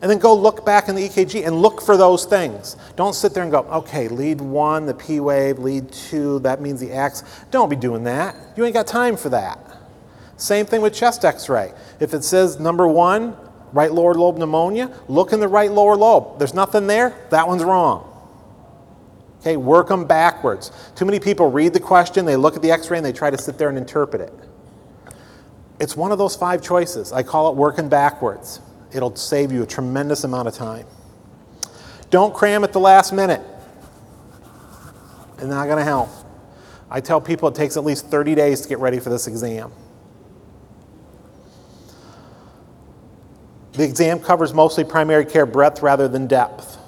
And 0.00 0.10
then 0.10 0.18
go 0.18 0.34
look 0.34 0.64
back 0.64 0.88
in 0.88 0.94
the 0.94 1.08
EKG 1.08 1.46
and 1.46 1.60
look 1.60 1.82
for 1.82 1.96
those 1.96 2.24
things. 2.24 2.76
Don't 2.96 3.14
sit 3.14 3.34
there 3.34 3.42
and 3.42 3.50
go, 3.50 3.60
okay, 3.64 4.08
lead 4.08 4.40
one, 4.40 4.86
the 4.86 4.94
P 4.94 5.18
wave, 5.18 5.58
lead 5.58 5.90
two, 5.90 6.38
that 6.40 6.60
means 6.60 6.80
the 6.80 6.92
X. 6.92 7.24
Don't 7.50 7.68
be 7.68 7.76
doing 7.76 8.04
that. 8.04 8.36
You 8.56 8.64
ain't 8.64 8.74
got 8.74 8.86
time 8.86 9.16
for 9.16 9.28
that. 9.30 9.58
Same 10.38 10.66
thing 10.66 10.80
with 10.80 10.94
chest 10.94 11.24
x 11.24 11.48
ray. 11.48 11.72
If 11.98 12.14
it 12.14 12.22
says 12.22 12.60
number 12.60 12.86
one, 12.86 13.36
right 13.72 13.92
lower 13.92 14.14
lobe 14.14 14.38
pneumonia, 14.38 14.96
look 15.08 15.32
in 15.32 15.40
the 15.40 15.48
right 15.48 15.70
lower 15.70 15.96
lobe. 15.96 16.38
There's 16.38 16.54
nothing 16.54 16.86
there, 16.86 17.12
that 17.30 17.46
one's 17.48 17.64
wrong. 17.64 18.04
Okay, 19.40 19.56
work 19.56 19.88
them 19.88 20.04
backwards. 20.04 20.70
Too 20.94 21.04
many 21.04 21.18
people 21.18 21.50
read 21.50 21.72
the 21.72 21.80
question, 21.80 22.24
they 22.24 22.36
look 22.36 22.54
at 22.54 22.62
the 22.62 22.70
x 22.70 22.88
ray, 22.88 22.98
and 22.98 23.04
they 23.04 23.12
try 23.12 23.30
to 23.30 23.38
sit 23.38 23.58
there 23.58 23.68
and 23.68 23.76
interpret 23.76 24.22
it. 24.22 24.32
It's 25.80 25.96
one 25.96 26.12
of 26.12 26.18
those 26.18 26.36
five 26.36 26.62
choices. 26.62 27.12
I 27.12 27.24
call 27.24 27.50
it 27.50 27.56
working 27.56 27.88
backwards. 27.88 28.60
It'll 28.92 29.14
save 29.16 29.52
you 29.52 29.62
a 29.62 29.66
tremendous 29.66 30.24
amount 30.24 30.48
of 30.48 30.54
time. 30.54 30.86
Don't 32.10 32.34
cram 32.34 32.64
at 32.64 32.72
the 32.72 32.80
last 32.80 33.12
minute. 33.12 33.42
It's 35.34 35.46
not 35.46 35.66
going 35.66 35.78
to 35.78 35.84
help. 35.84 36.08
I 36.90 37.00
tell 37.00 37.20
people 37.20 37.48
it 37.48 37.54
takes 37.54 37.76
at 37.76 37.84
least 37.84 38.06
30 38.06 38.34
days 38.34 38.62
to 38.62 38.68
get 38.68 38.78
ready 38.78 38.98
for 38.98 39.10
this 39.10 39.26
exam. 39.26 39.72
The 43.72 43.84
exam 43.84 44.18
covers 44.18 44.54
mostly 44.54 44.84
primary 44.84 45.24
care 45.24 45.46
breadth 45.46 45.82
rather 45.82 46.08
than 46.08 46.26
depth. 46.26 46.78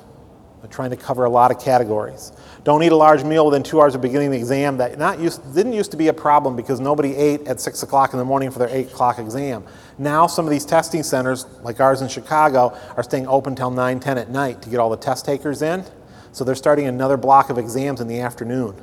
They're 0.60 0.70
trying 0.70 0.90
to 0.90 0.96
cover 0.96 1.24
a 1.24 1.30
lot 1.30 1.50
of 1.50 1.60
categories. 1.60 2.32
Don't 2.62 2.82
eat 2.82 2.92
a 2.92 2.96
large 2.96 3.24
meal 3.24 3.46
within 3.46 3.62
two 3.62 3.80
hours 3.80 3.94
of 3.94 4.02
beginning 4.02 4.30
the 4.30 4.36
exam. 4.36 4.76
That 4.76 4.98
not 4.98 5.18
used, 5.18 5.54
didn't 5.54 5.72
used 5.72 5.92
to 5.92 5.96
be 5.96 6.08
a 6.08 6.12
problem 6.12 6.56
because 6.56 6.78
nobody 6.78 7.16
ate 7.16 7.46
at 7.46 7.58
6 7.58 7.82
o'clock 7.82 8.12
in 8.12 8.18
the 8.18 8.24
morning 8.24 8.50
for 8.50 8.58
their 8.58 8.68
8 8.68 8.88
o'clock 8.88 9.18
exam. 9.18 9.64
Now 9.98 10.26
some 10.26 10.44
of 10.44 10.50
these 10.50 10.66
testing 10.66 11.02
centers, 11.02 11.46
like 11.62 11.80
ours 11.80 12.02
in 12.02 12.08
Chicago, 12.08 12.76
are 12.96 13.02
staying 13.02 13.26
open 13.26 13.56
till 13.56 13.70
9, 13.70 14.00
10 14.00 14.18
at 14.18 14.28
night 14.28 14.60
to 14.62 14.68
get 14.68 14.78
all 14.78 14.90
the 14.90 14.98
test 14.98 15.24
takers 15.24 15.62
in. 15.62 15.84
So 16.32 16.44
they're 16.44 16.54
starting 16.54 16.86
another 16.86 17.16
block 17.16 17.48
of 17.48 17.56
exams 17.56 18.00
in 18.00 18.08
the 18.08 18.20
afternoon. 18.20 18.76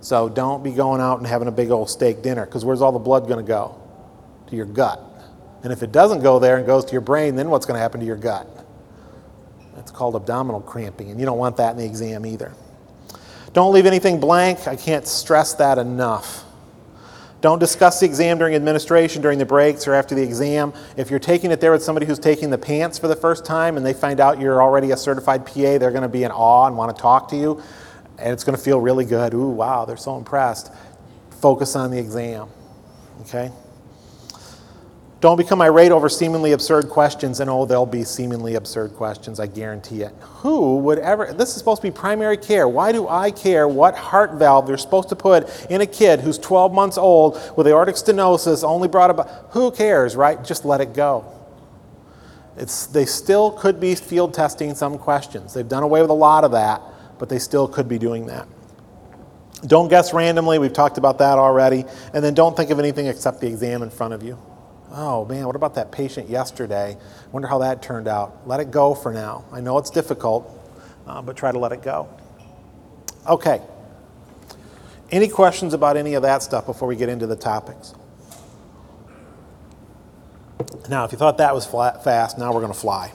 So 0.00 0.28
don't 0.28 0.64
be 0.64 0.72
going 0.72 1.00
out 1.00 1.18
and 1.18 1.26
having 1.26 1.48
a 1.48 1.52
big 1.52 1.70
old 1.70 1.88
steak 1.88 2.22
dinner 2.22 2.46
because 2.46 2.64
where's 2.64 2.82
all 2.82 2.92
the 2.92 2.98
blood 2.98 3.28
going 3.28 3.44
to 3.44 3.48
go? 3.48 3.80
To 4.48 4.56
your 4.56 4.66
gut. 4.66 5.00
And 5.62 5.72
if 5.72 5.82
it 5.82 5.92
doesn't 5.92 6.22
go 6.22 6.38
there 6.38 6.56
and 6.56 6.66
goes 6.66 6.84
to 6.86 6.92
your 6.92 7.00
brain, 7.00 7.36
then 7.36 7.48
what's 7.48 7.66
going 7.66 7.76
to 7.76 7.80
happen 7.80 8.00
to 8.00 8.06
your 8.06 8.16
gut? 8.16 8.46
It's 9.76 9.90
called 9.90 10.16
abdominal 10.16 10.60
cramping, 10.60 11.10
and 11.10 11.20
you 11.20 11.26
don't 11.26 11.38
want 11.38 11.56
that 11.58 11.72
in 11.72 11.76
the 11.78 11.84
exam 11.84 12.26
either. 12.26 12.52
Don't 13.58 13.72
leave 13.72 13.86
anything 13.86 14.20
blank. 14.20 14.68
I 14.68 14.76
can't 14.76 15.04
stress 15.04 15.54
that 15.54 15.78
enough. 15.78 16.44
Don't 17.40 17.58
discuss 17.58 17.98
the 17.98 18.06
exam 18.06 18.38
during 18.38 18.54
administration, 18.54 19.20
during 19.20 19.40
the 19.40 19.46
breaks, 19.46 19.88
or 19.88 19.94
after 19.94 20.14
the 20.14 20.22
exam. 20.22 20.72
If 20.96 21.10
you're 21.10 21.18
taking 21.18 21.50
it 21.50 21.60
there 21.60 21.72
with 21.72 21.82
somebody 21.82 22.06
who's 22.06 22.20
taking 22.20 22.50
the 22.50 22.56
PANCE 22.58 23.00
for 23.00 23.08
the 23.08 23.16
first 23.16 23.44
time 23.44 23.76
and 23.76 23.84
they 23.84 23.94
find 23.94 24.20
out 24.20 24.40
you're 24.40 24.62
already 24.62 24.92
a 24.92 24.96
certified 24.96 25.44
PA, 25.44 25.76
they're 25.76 25.90
going 25.90 26.02
to 26.02 26.08
be 26.08 26.22
in 26.22 26.30
awe 26.30 26.68
and 26.68 26.76
want 26.76 26.94
to 26.96 27.02
talk 27.02 27.30
to 27.30 27.36
you. 27.36 27.60
And 28.16 28.32
it's 28.32 28.44
going 28.44 28.56
to 28.56 28.62
feel 28.62 28.80
really 28.80 29.04
good. 29.04 29.34
Ooh, 29.34 29.48
wow, 29.48 29.84
they're 29.84 29.96
so 29.96 30.16
impressed. 30.16 30.72
Focus 31.40 31.74
on 31.74 31.90
the 31.90 31.98
exam. 31.98 32.46
Okay? 33.22 33.50
Don't 35.20 35.36
become 35.36 35.60
irate 35.60 35.90
over 35.90 36.08
seemingly 36.08 36.52
absurd 36.52 36.88
questions, 36.88 37.40
and 37.40 37.50
oh, 37.50 37.66
there'll 37.66 37.86
be 37.86 38.04
seemingly 38.04 38.54
absurd 38.54 38.94
questions, 38.94 39.40
I 39.40 39.48
guarantee 39.48 40.02
it. 40.02 40.14
Who 40.20 40.76
would 40.78 41.00
ever, 41.00 41.32
this 41.32 41.48
is 41.50 41.56
supposed 41.56 41.82
to 41.82 41.88
be 41.88 41.90
primary 41.90 42.36
care. 42.36 42.68
Why 42.68 42.92
do 42.92 43.08
I 43.08 43.32
care 43.32 43.66
what 43.66 43.96
heart 43.96 44.34
valve 44.34 44.68
they're 44.68 44.78
supposed 44.78 45.08
to 45.08 45.16
put 45.16 45.48
in 45.68 45.80
a 45.80 45.86
kid 45.86 46.20
who's 46.20 46.38
12 46.38 46.72
months 46.72 46.96
old 46.96 47.40
with 47.56 47.66
aortic 47.66 47.96
stenosis, 47.96 48.62
only 48.62 48.86
brought 48.86 49.10
about, 49.10 49.48
who 49.50 49.72
cares, 49.72 50.14
right? 50.14 50.42
Just 50.44 50.64
let 50.64 50.80
it 50.80 50.94
go. 50.94 51.24
It's, 52.56 52.86
they 52.86 53.04
still 53.04 53.50
could 53.50 53.80
be 53.80 53.96
field 53.96 54.34
testing 54.34 54.72
some 54.76 54.98
questions. 54.98 55.52
They've 55.52 55.68
done 55.68 55.82
away 55.82 56.00
with 56.00 56.10
a 56.10 56.14
lot 56.14 56.44
of 56.44 56.52
that, 56.52 56.80
but 57.18 57.28
they 57.28 57.40
still 57.40 57.66
could 57.66 57.88
be 57.88 57.98
doing 57.98 58.26
that. 58.26 58.46
Don't 59.66 59.88
guess 59.88 60.14
randomly, 60.14 60.60
we've 60.60 60.72
talked 60.72 60.98
about 60.98 61.18
that 61.18 61.38
already. 61.38 61.84
And 62.14 62.22
then 62.22 62.34
don't 62.34 62.56
think 62.56 62.70
of 62.70 62.78
anything 62.78 63.06
except 63.06 63.40
the 63.40 63.48
exam 63.48 63.82
in 63.82 63.90
front 63.90 64.14
of 64.14 64.22
you. 64.22 64.38
Oh 64.90 65.24
man, 65.26 65.46
what 65.46 65.56
about 65.56 65.74
that 65.74 65.92
patient 65.92 66.28
yesterday? 66.30 66.96
Wonder 67.32 67.48
how 67.48 67.58
that 67.58 67.82
turned 67.82 68.08
out. 68.08 68.46
Let 68.46 68.60
it 68.60 68.70
go 68.70 68.94
for 68.94 69.12
now. 69.12 69.44
I 69.52 69.60
know 69.60 69.78
it's 69.78 69.90
difficult, 69.90 70.50
uh, 71.06 71.20
but 71.22 71.36
try 71.36 71.52
to 71.52 71.58
let 71.58 71.72
it 71.72 71.82
go. 71.82 72.08
Okay. 73.26 73.60
Any 75.10 75.28
questions 75.28 75.74
about 75.74 75.96
any 75.96 76.14
of 76.14 76.22
that 76.22 76.42
stuff 76.42 76.66
before 76.66 76.88
we 76.88 76.96
get 76.96 77.08
into 77.08 77.26
the 77.26 77.36
topics? 77.36 77.94
Now, 80.88 81.04
if 81.04 81.12
you 81.12 81.18
thought 81.18 81.38
that 81.38 81.54
was 81.54 81.66
flat, 81.66 82.02
fast, 82.04 82.38
now 82.38 82.52
we're 82.52 82.60
going 82.60 82.72
to 82.72 82.78
fly. 82.78 83.12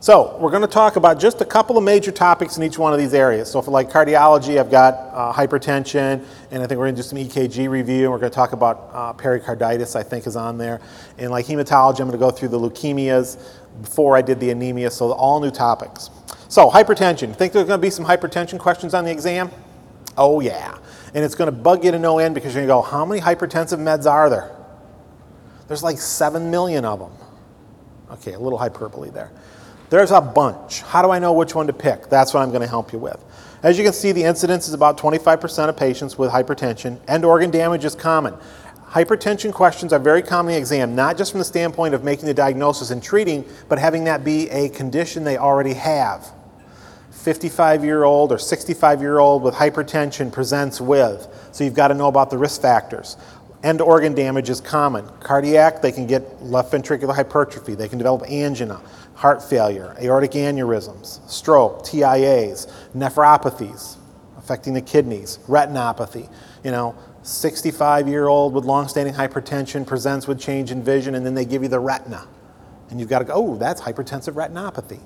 So, 0.00 0.36
we're 0.38 0.52
going 0.52 0.62
to 0.62 0.68
talk 0.68 0.94
about 0.94 1.18
just 1.18 1.40
a 1.40 1.44
couple 1.44 1.76
of 1.76 1.82
major 1.82 2.12
topics 2.12 2.56
in 2.56 2.62
each 2.62 2.78
one 2.78 2.92
of 2.92 3.00
these 3.00 3.12
areas. 3.12 3.50
So, 3.50 3.60
for 3.60 3.72
like 3.72 3.90
cardiology, 3.90 4.56
I've 4.56 4.70
got 4.70 4.94
uh, 4.94 5.32
hypertension, 5.32 6.24
and 6.52 6.62
I 6.62 6.68
think 6.68 6.78
we're 6.78 6.86
going 6.86 6.94
to 6.94 7.02
do 7.02 7.08
some 7.08 7.18
EKG 7.18 7.68
review, 7.68 8.04
and 8.04 8.12
we're 8.12 8.20
going 8.20 8.30
to 8.30 8.34
talk 8.34 8.52
about 8.52 8.90
uh, 8.92 9.12
pericarditis, 9.14 9.96
I 9.96 10.04
think 10.04 10.28
is 10.28 10.36
on 10.36 10.56
there. 10.56 10.80
And 11.18 11.32
like 11.32 11.46
hematology, 11.46 11.98
I'm 11.98 12.06
going 12.06 12.12
to 12.12 12.18
go 12.18 12.30
through 12.30 12.50
the 12.50 12.60
leukemias 12.60 13.42
before 13.82 14.16
I 14.16 14.22
did 14.22 14.38
the 14.38 14.50
anemia, 14.50 14.88
so 14.92 15.10
all 15.10 15.40
new 15.40 15.50
topics. 15.50 16.10
So, 16.46 16.70
hypertension. 16.70 17.34
Think 17.34 17.52
there's 17.52 17.66
going 17.66 17.80
to 17.80 17.84
be 17.84 17.90
some 17.90 18.04
hypertension 18.04 18.60
questions 18.60 18.94
on 18.94 19.04
the 19.04 19.10
exam? 19.10 19.50
Oh, 20.16 20.38
yeah. 20.38 20.78
And 21.12 21.24
it's 21.24 21.34
going 21.34 21.52
to 21.52 21.56
bug 21.56 21.84
you 21.84 21.90
to 21.90 21.98
no 21.98 22.20
end 22.20 22.36
because 22.36 22.54
you're 22.54 22.64
going 22.64 22.82
to 22.82 22.88
go, 22.88 22.88
how 22.88 23.04
many 23.04 23.20
hypertensive 23.20 23.80
meds 23.80 24.08
are 24.08 24.30
there? 24.30 24.54
There's 25.66 25.82
like 25.82 25.98
7 25.98 26.52
million 26.52 26.84
of 26.84 27.00
them. 27.00 27.12
Okay, 28.12 28.34
a 28.34 28.38
little 28.38 28.58
hyperbole 28.58 29.10
there. 29.10 29.32
There's 29.90 30.10
a 30.10 30.20
bunch. 30.20 30.82
How 30.82 31.00
do 31.00 31.10
I 31.10 31.18
know 31.18 31.32
which 31.32 31.54
one 31.54 31.66
to 31.66 31.72
pick? 31.72 32.10
That's 32.10 32.34
what 32.34 32.42
I'm 32.42 32.50
going 32.50 32.60
to 32.60 32.68
help 32.68 32.92
you 32.92 32.98
with. 32.98 33.24
As 33.62 33.78
you 33.78 33.84
can 33.84 33.94
see, 33.94 34.12
the 34.12 34.22
incidence 34.22 34.68
is 34.68 34.74
about 34.74 34.98
25% 34.98 35.68
of 35.68 35.76
patients 35.76 36.18
with 36.18 36.30
hypertension. 36.30 36.98
End 37.08 37.24
organ 37.24 37.50
damage 37.50 37.84
is 37.86 37.94
common. 37.94 38.34
Hypertension 38.90 39.52
questions 39.52 39.92
are 39.92 39.98
very 39.98 40.22
commonly 40.22 40.56
examined, 40.56 40.94
not 40.94 41.16
just 41.16 41.32
from 41.32 41.38
the 41.38 41.44
standpoint 41.44 41.94
of 41.94 42.04
making 42.04 42.26
the 42.26 42.34
diagnosis 42.34 42.90
and 42.90 43.02
treating, 43.02 43.44
but 43.68 43.78
having 43.78 44.04
that 44.04 44.24
be 44.24 44.48
a 44.50 44.68
condition 44.68 45.24
they 45.24 45.38
already 45.38 45.74
have. 45.74 46.32
55 47.10 47.82
year 47.82 48.04
old 48.04 48.30
or 48.30 48.38
65 48.38 49.00
year 49.00 49.18
old 49.18 49.42
with 49.42 49.54
hypertension 49.54 50.30
presents 50.30 50.80
with. 50.80 51.26
So 51.52 51.64
you've 51.64 51.74
got 51.74 51.88
to 51.88 51.94
know 51.94 52.08
about 52.08 52.30
the 52.30 52.38
risk 52.38 52.60
factors. 52.60 53.16
End 53.64 53.80
organ 53.80 54.14
damage 54.14 54.50
is 54.50 54.60
common. 54.60 55.08
Cardiac, 55.20 55.82
they 55.82 55.90
can 55.92 56.06
get 56.06 56.42
left 56.42 56.72
ventricular 56.72 57.14
hypertrophy, 57.14 57.74
they 57.74 57.88
can 57.88 57.98
develop 57.98 58.22
angina 58.30 58.80
heart 59.18 59.42
failure, 59.42 59.96
aortic 60.00 60.30
aneurysms, 60.30 61.28
stroke, 61.28 61.82
TIAs, 61.82 62.72
nephropathies 62.94 63.96
affecting 64.36 64.72
the 64.72 64.80
kidneys, 64.80 65.40
retinopathy. 65.48 66.30
You 66.64 66.70
know, 66.70 66.94
65 67.22 68.08
year 68.08 68.28
old 68.28 68.54
with 68.54 68.64
long-standing 68.64 69.12
hypertension 69.12 69.84
presents 69.84 70.28
with 70.28 70.40
change 70.40 70.70
in 70.70 70.84
vision, 70.84 71.16
and 71.16 71.26
then 71.26 71.34
they 71.34 71.44
give 71.44 71.64
you 71.64 71.68
the 71.68 71.80
retina. 71.80 72.26
And 72.90 73.00
you've 73.00 73.08
got 73.08 73.18
to 73.18 73.24
go, 73.24 73.32
oh, 73.34 73.56
that's 73.56 73.80
hypertensive 73.80 74.34
retinopathy. 74.34 75.00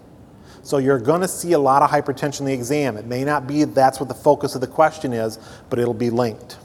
So 0.62 0.77
you're 0.77 1.01
going 1.01 1.22
to 1.22 1.29
see 1.29 1.55
a 1.55 1.59
lot 1.59 1.83
of 1.83 1.90
hypertension 1.90 2.40
in 2.40 2.46
the 2.46 2.53
exam. 2.53 2.98
It 2.98 3.07
may 3.07 3.25
not 3.25 3.48
be 3.48 3.64
that's 3.64 3.98
what 3.98 4.11
the 4.11 4.14
focus 4.14 4.55
of 4.55 4.61
the 4.61 4.68
question 4.68 5.12
is, 5.14 5.38
but 5.70 5.79
it'll 5.79 5.94
be 5.94 6.11
linked. 6.11 6.59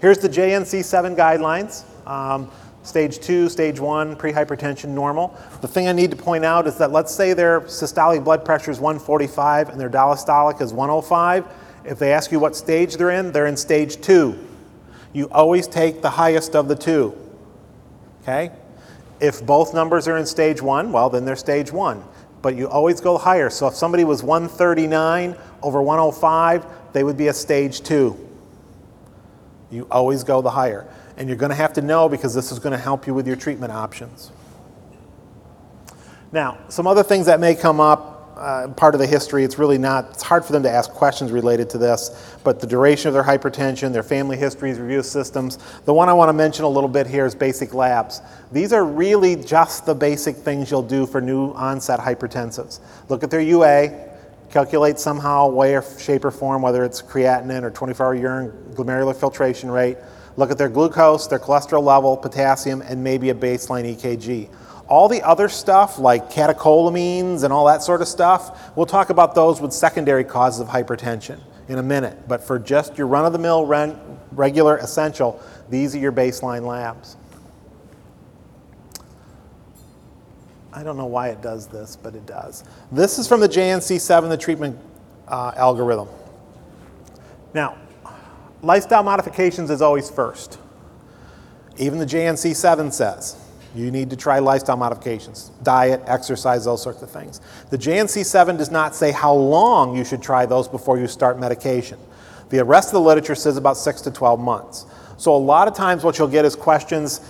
Here's 0.00 0.18
the 0.18 0.28
JNC7 0.28 1.16
guidelines. 1.16 1.84
Um, 2.08 2.50
Stage 2.86 3.18
two, 3.18 3.48
stage 3.48 3.80
one, 3.80 4.14
prehypertension, 4.14 4.90
normal. 4.90 5.36
The 5.60 5.66
thing 5.66 5.88
I 5.88 5.92
need 5.92 6.12
to 6.12 6.16
point 6.16 6.44
out 6.44 6.68
is 6.68 6.78
that 6.78 6.92
let's 6.92 7.12
say 7.12 7.32
their 7.32 7.62
systolic 7.62 8.22
blood 8.22 8.44
pressure 8.44 8.70
is 8.70 8.78
145 8.78 9.70
and 9.70 9.80
their 9.80 9.90
diastolic 9.90 10.62
is 10.62 10.72
105. 10.72 11.46
If 11.84 11.98
they 11.98 12.12
ask 12.12 12.30
you 12.30 12.38
what 12.38 12.54
stage 12.54 12.96
they're 12.96 13.10
in, 13.10 13.32
they're 13.32 13.48
in 13.48 13.56
stage 13.56 14.00
two. 14.00 14.38
You 15.12 15.28
always 15.32 15.66
take 15.66 16.00
the 16.00 16.10
highest 16.10 16.54
of 16.54 16.68
the 16.68 16.76
two. 16.76 17.18
Okay? 18.22 18.52
If 19.18 19.44
both 19.44 19.74
numbers 19.74 20.06
are 20.06 20.16
in 20.16 20.24
stage 20.24 20.62
one, 20.62 20.92
well, 20.92 21.10
then 21.10 21.24
they're 21.24 21.34
stage 21.34 21.72
one. 21.72 22.04
But 22.40 22.54
you 22.54 22.68
always 22.68 23.00
go 23.00 23.18
higher. 23.18 23.50
So 23.50 23.66
if 23.66 23.74
somebody 23.74 24.04
was 24.04 24.22
139 24.22 25.34
over 25.60 25.82
105, 25.82 26.92
they 26.92 27.02
would 27.02 27.16
be 27.16 27.26
a 27.26 27.34
stage 27.34 27.80
two. 27.80 28.16
You 29.72 29.88
always 29.90 30.22
go 30.22 30.40
the 30.40 30.50
higher 30.50 30.86
and 31.16 31.28
you're 31.28 31.36
going 31.36 31.50
to 31.50 31.56
have 31.56 31.72
to 31.74 31.82
know 31.82 32.08
because 32.08 32.34
this 32.34 32.52
is 32.52 32.58
going 32.58 32.72
to 32.72 32.78
help 32.78 33.06
you 33.06 33.14
with 33.14 33.26
your 33.26 33.36
treatment 33.36 33.72
options. 33.72 34.30
Now, 36.32 36.58
some 36.68 36.86
other 36.86 37.02
things 37.02 37.26
that 37.26 37.40
may 37.40 37.54
come 37.54 37.80
up, 37.80 38.34
uh, 38.36 38.68
part 38.68 38.94
of 38.94 39.00
the 39.00 39.06
history, 39.06 39.44
it's 39.44 39.58
really 39.58 39.78
not, 39.78 40.10
it's 40.10 40.22
hard 40.22 40.44
for 40.44 40.52
them 40.52 40.62
to 40.64 40.70
ask 40.70 40.90
questions 40.90 41.32
related 41.32 41.70
to 41.70 41.78
this, 41.78 42.36
but 42.44 42.60
the 42.60 42.66
duration 42.66 43.08
of 43.08 43.14
their 43.14 43.22
hypertension, 43.22 43.92
their 43.92 44.02
family 44.02 44.36
histories, 44.36 44.78
review 44.78 45.02
systems. 45.02 45.58
The 45.86 45.94
one 45.94 46.10
I 46.10 46.12
want 46.12 46.28
to 46.28 46.34
mention 46.34 46.64
a 46.64 46.68
little 46.68 46.88
bit 46.88 47.06
here 47.06 47.24
is 47.24 47.34
basic 47.34 47.72
labs. 47.72 48.20
These 48.52 48.74
are 48.74 48.84
really 48.84 49.36
just 49.36 49.86
the 49.86 49.94
basic 49.94 50.36
things 50.36 50.70
you'll 50.70 50.82
do 50.82 51.06
for 51.06 51.22
new 51.22 51.52
onset 51.52 51.98
hypertensives. 51.98 52.80
Look 53.08 53.22
at 53.22 53.30
their 53.30 53.40
UA, 53.40 54.10
calculate 54.50 54.98
somehow, 54.98 55.48
way 55.48 55.74
or 55.74 55.82
shape 55.98 56.26
or 56.26 56.30
form, 56.30 56.60
whether 56.60 56.84
it's 56.84 57.00
creatinine 57.00 57.62
or 57.62 57.70
24 57.70 58.06
hour 58.06 58.14
urine 58.14 58.50
glomerular 58.74 59.16
filtration 59.16 59.70
rate 59.70 59.96
look 60.36 60.50
at 60.50 60.58
their 60.58 60.68
glucose, 60.68 61.26
their 61.26 61.38
cholesterol 61.38 61.82
level, 61.82 62.16
potassium, 62.16 62.82
and 62.82 63.02
maybe 63.02 63.30
a 63.30 63.34
baseline 63.34 63.96
EKG. 63.96 64.48
All 64.88 65.08
the 65.08 65.22
other 65.22 65.48
stuff, 65.48 65.98
like 65.98 66.30
catecholamines 66.30 67.42
and 67.42 67.52
all 67.52 67.66
that 67.66 67.82
sort 67.82 68.02
of 68.02 68.08
stuff, 68.08 68.76
we'll 68.76 68.86
talk 68.86 69.10
about 69.10 69.34
those 69.34 69.60
with 69.60 69.72
secondary 69.72 70.24
causes 70.24 70.60
of 70.60 70.68
hypertension 70.68 71.40
in 71.68 71.78
a 71.78 71.82
minute. 71.82 72.28
But 72.28 72.42
for 72.42 72.58
just 72.58 72.96
your 72.96 73.06
run 73.06 73.24
of 73.24 73.32
the 73.32 73.38
mill, 73.38 73.66
regular, 74.32 74.76
essential, 74.76 75.42
these 75.68 75.94
are 75.94 75.98
your 75.98 76.12
baseline 76.12 76.64
labs. 76.64 77.16
I 80.72 80.82
don't 80.82 80.98
know 80.98 81.06
why 81.06 81.28
it 81.28 81.40
does 81.40 81.66
this, 81.66 81.96
but 81.96 82.14
it 82.14 82.26
does. 82.26 82.62
This 82.92 83.18
is 83.18 83.26
from 83.26 83.40
the 83.40 83.48
JNC7, 83.48 84.28
the 84.28 84.36
treatment 84.36 84.78
uh, 85.26 85.52
algorithm. 85.56 86.08
Now, 87.54 87.78
lifestyle 88.66 89.02
modifications 89.02 89.70
is 89.70 89.80
always 89.80 90.10
first. 90.10 90.58
Even 91.78 91.98
the 91.98 92.06
JNC 92.06 92.54
7 92.54 92.90
says 92.90 93.36
you 93.74 93.90
need 93.90 94.08
to 94.10 94.16
try 94.16 94.38
lifestyle 94.38 94.76
modifications, 94.76 95.50
diet, 95.62 96.02
exercise, 96.06 96.64
those 96.64 96.82
sorts 96.82 97.02
of 97.02 97.10
things. 97.10 97.40
The 97.70 97.76
JNC 97.76 98.24
7 98.24 98.56
does 98.56 98.70
not 98.70 98.94
say 98.94 99.12
how 99.12 99.34
long 99.34 99.96
you 99.96 100.04
should 100.04 100.22
try 100.22 100.46
those 100.46 100.66
before 100.66 100.98
you 100.98 101.06
start 101.06 101.38
medication. 101.38 101.98
The 102.48 102.64
rest 102.64 102.88
of 102.88 102.94
the 102.94 103.00
literature 103.00 103.34
says 103.34 103.56
about 103.56 103.76
6 103.76 104.00
to 104.02 104.10
12 104.10 104.40
months. 104.40 104.86
So 105.18 105.34
a 105.34 105.36
lot 105.36 105.68
of 105.68 105.74
times 105.74 106.04
what 106.04 106.18
you'll 106.18 106.28
get 106.28 106.44
is 106.44 106.56
questions, 106.56 107.20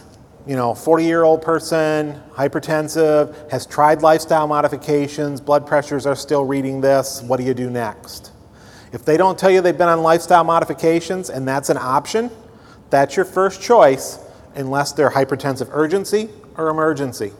you 0.47 0.55
know, 0.55 0.75
40 0.75 1.05
year 1.05 1.25
old 1.25 1.43
person, 1.43 2.21
hypertensive, 2.33 3.51
has 3.51 3.67
tried 3.67 4.03
lifestyle 4.03 4.47
modifications, 4.47 5.41
blood 5.41 5.67
pressures 5.67 6.07
are 6.07 6.17
still 6.17 6.45
reading 6.45 6.81
this, 6.81 7.23
what 7.23 7.39
do 7.39 7.45
you 7.45 7.55
do 7.55 7.71
next? 7.71 8.31
If 8.93 9.05
they 9.05 9.17
don't 9.17 9.39
tell 9.39 9.51
you 9.51 9.61
they've 9.61 9.77
been 9.77 9.89
on 9.89 10.03
lifestyle 10.03 10.45
modifications 10.45 11.31
and 11.31 11.47
that's 11.47 11.71
an 11.71 11.77
option, 11.79 12.31
that's 12.91 13.17
your 13.17 13.25
first 13.25 13.61
choice 13.61 14.19
unless 14.55 14.93
they're 14.93 15.11
hypertensive 15.11 15.69
urgency 15.73 16.31
or 16.57 16.69
emergency. 16.69 17.33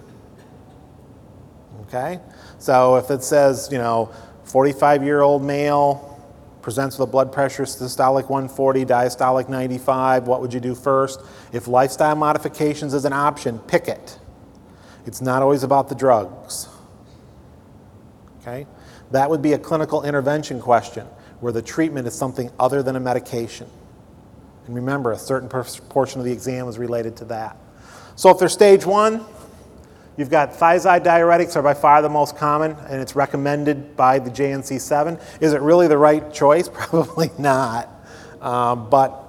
Okay? 1.83 2.21
So 2.59 2.97
if 2.97 3.11
it 3.11 3.23
says, 3.23 3.69
you 3.71 3.79
know, 3.79 4.13
45 4.45 5.03
year 5.03 5.23
old 5.23 5.43
male 5.43 6.13
presents 6.63 6.99
with 6.99 7.09
a 7.09 7.11
blood 7.11 7.33
pressure 7.33 7.63
systolic 7.63 8.29
140, 8.29 8.85
diastolic 8.85 9.49
95, 9.49 10.27
what 10.27 10.41
would 10.41 10.53
you 10.53 10.61
do 10.61 10.75
first? 10.75 11.21
If 11.53 11.69
lifestyle 11.69 12.17
modifications 12.17 12.93
is 12.93 13.05
an 13.05 13.13
option, 13.13 13.61
pick 13.61 13.87
it. 13.87 14.19
It's 15.07 15.21
not 15.21 15.43
always 15.43 15.63
about 15.63 15.89
the 15.89 15.95
drugs. 15.95 16.69
Okay? 18.41 18.67
That 19.13 19.31
would 19.31 19.43
be 19.43 19.53
a 19.53 19.59
clinical 19.59 20.03
intervention 20.03 20.61
question 20.61 21.07
where 21.41 21.53
the 21.53 21.63
treatment 21.63 22.07
is 22.07 22.15
something 22.15 22.51
other 22.59 22.83
than 22.83 22.97
a 22.97 23.01
medication. 23.01 23.69
And 24.67 24.75
remember, 24.75 25.13
a 25.13 25.19
certain 25.19 25.49
portion 25.49 26.21
of 26.21 26.25
the 26.25 26.33
exam 26.33 26.69
is 26.69 26.79
related 26.79 27.17
to 27.19 27.25
that. 27.27 27.57
So 28.17 28.31
if 28.31 28.39
they're 28.39 28.49
stage 28.49 28.85
one, 28.85 29.25
you've 30.17 30.31
got 30.31 30.53
thiazide 30.53 31.05
diuretics 31.05 31.57
are 31.57 31.63
by 31.63 31.75
far 31.75 32.03
the 32.03 32.09
most 32.09 32.37
common, 32.37 32.73
and 32.89 33.01
it's 33.01 33.15
recommended 33.15 33.97
by 33.97 34.19
the 34.19 34.31
JNC7. 34.31 35.23
Is 35.41 35.53
it 35.53 35.61
really 35.61 35.87
the 35.87 35.99
right 35.99 36.33
choice? 36.33 36.69
Probably 36.73 37.31
not. 37.39 37.91
Um, 38.41 38.91
but 38.91 39.26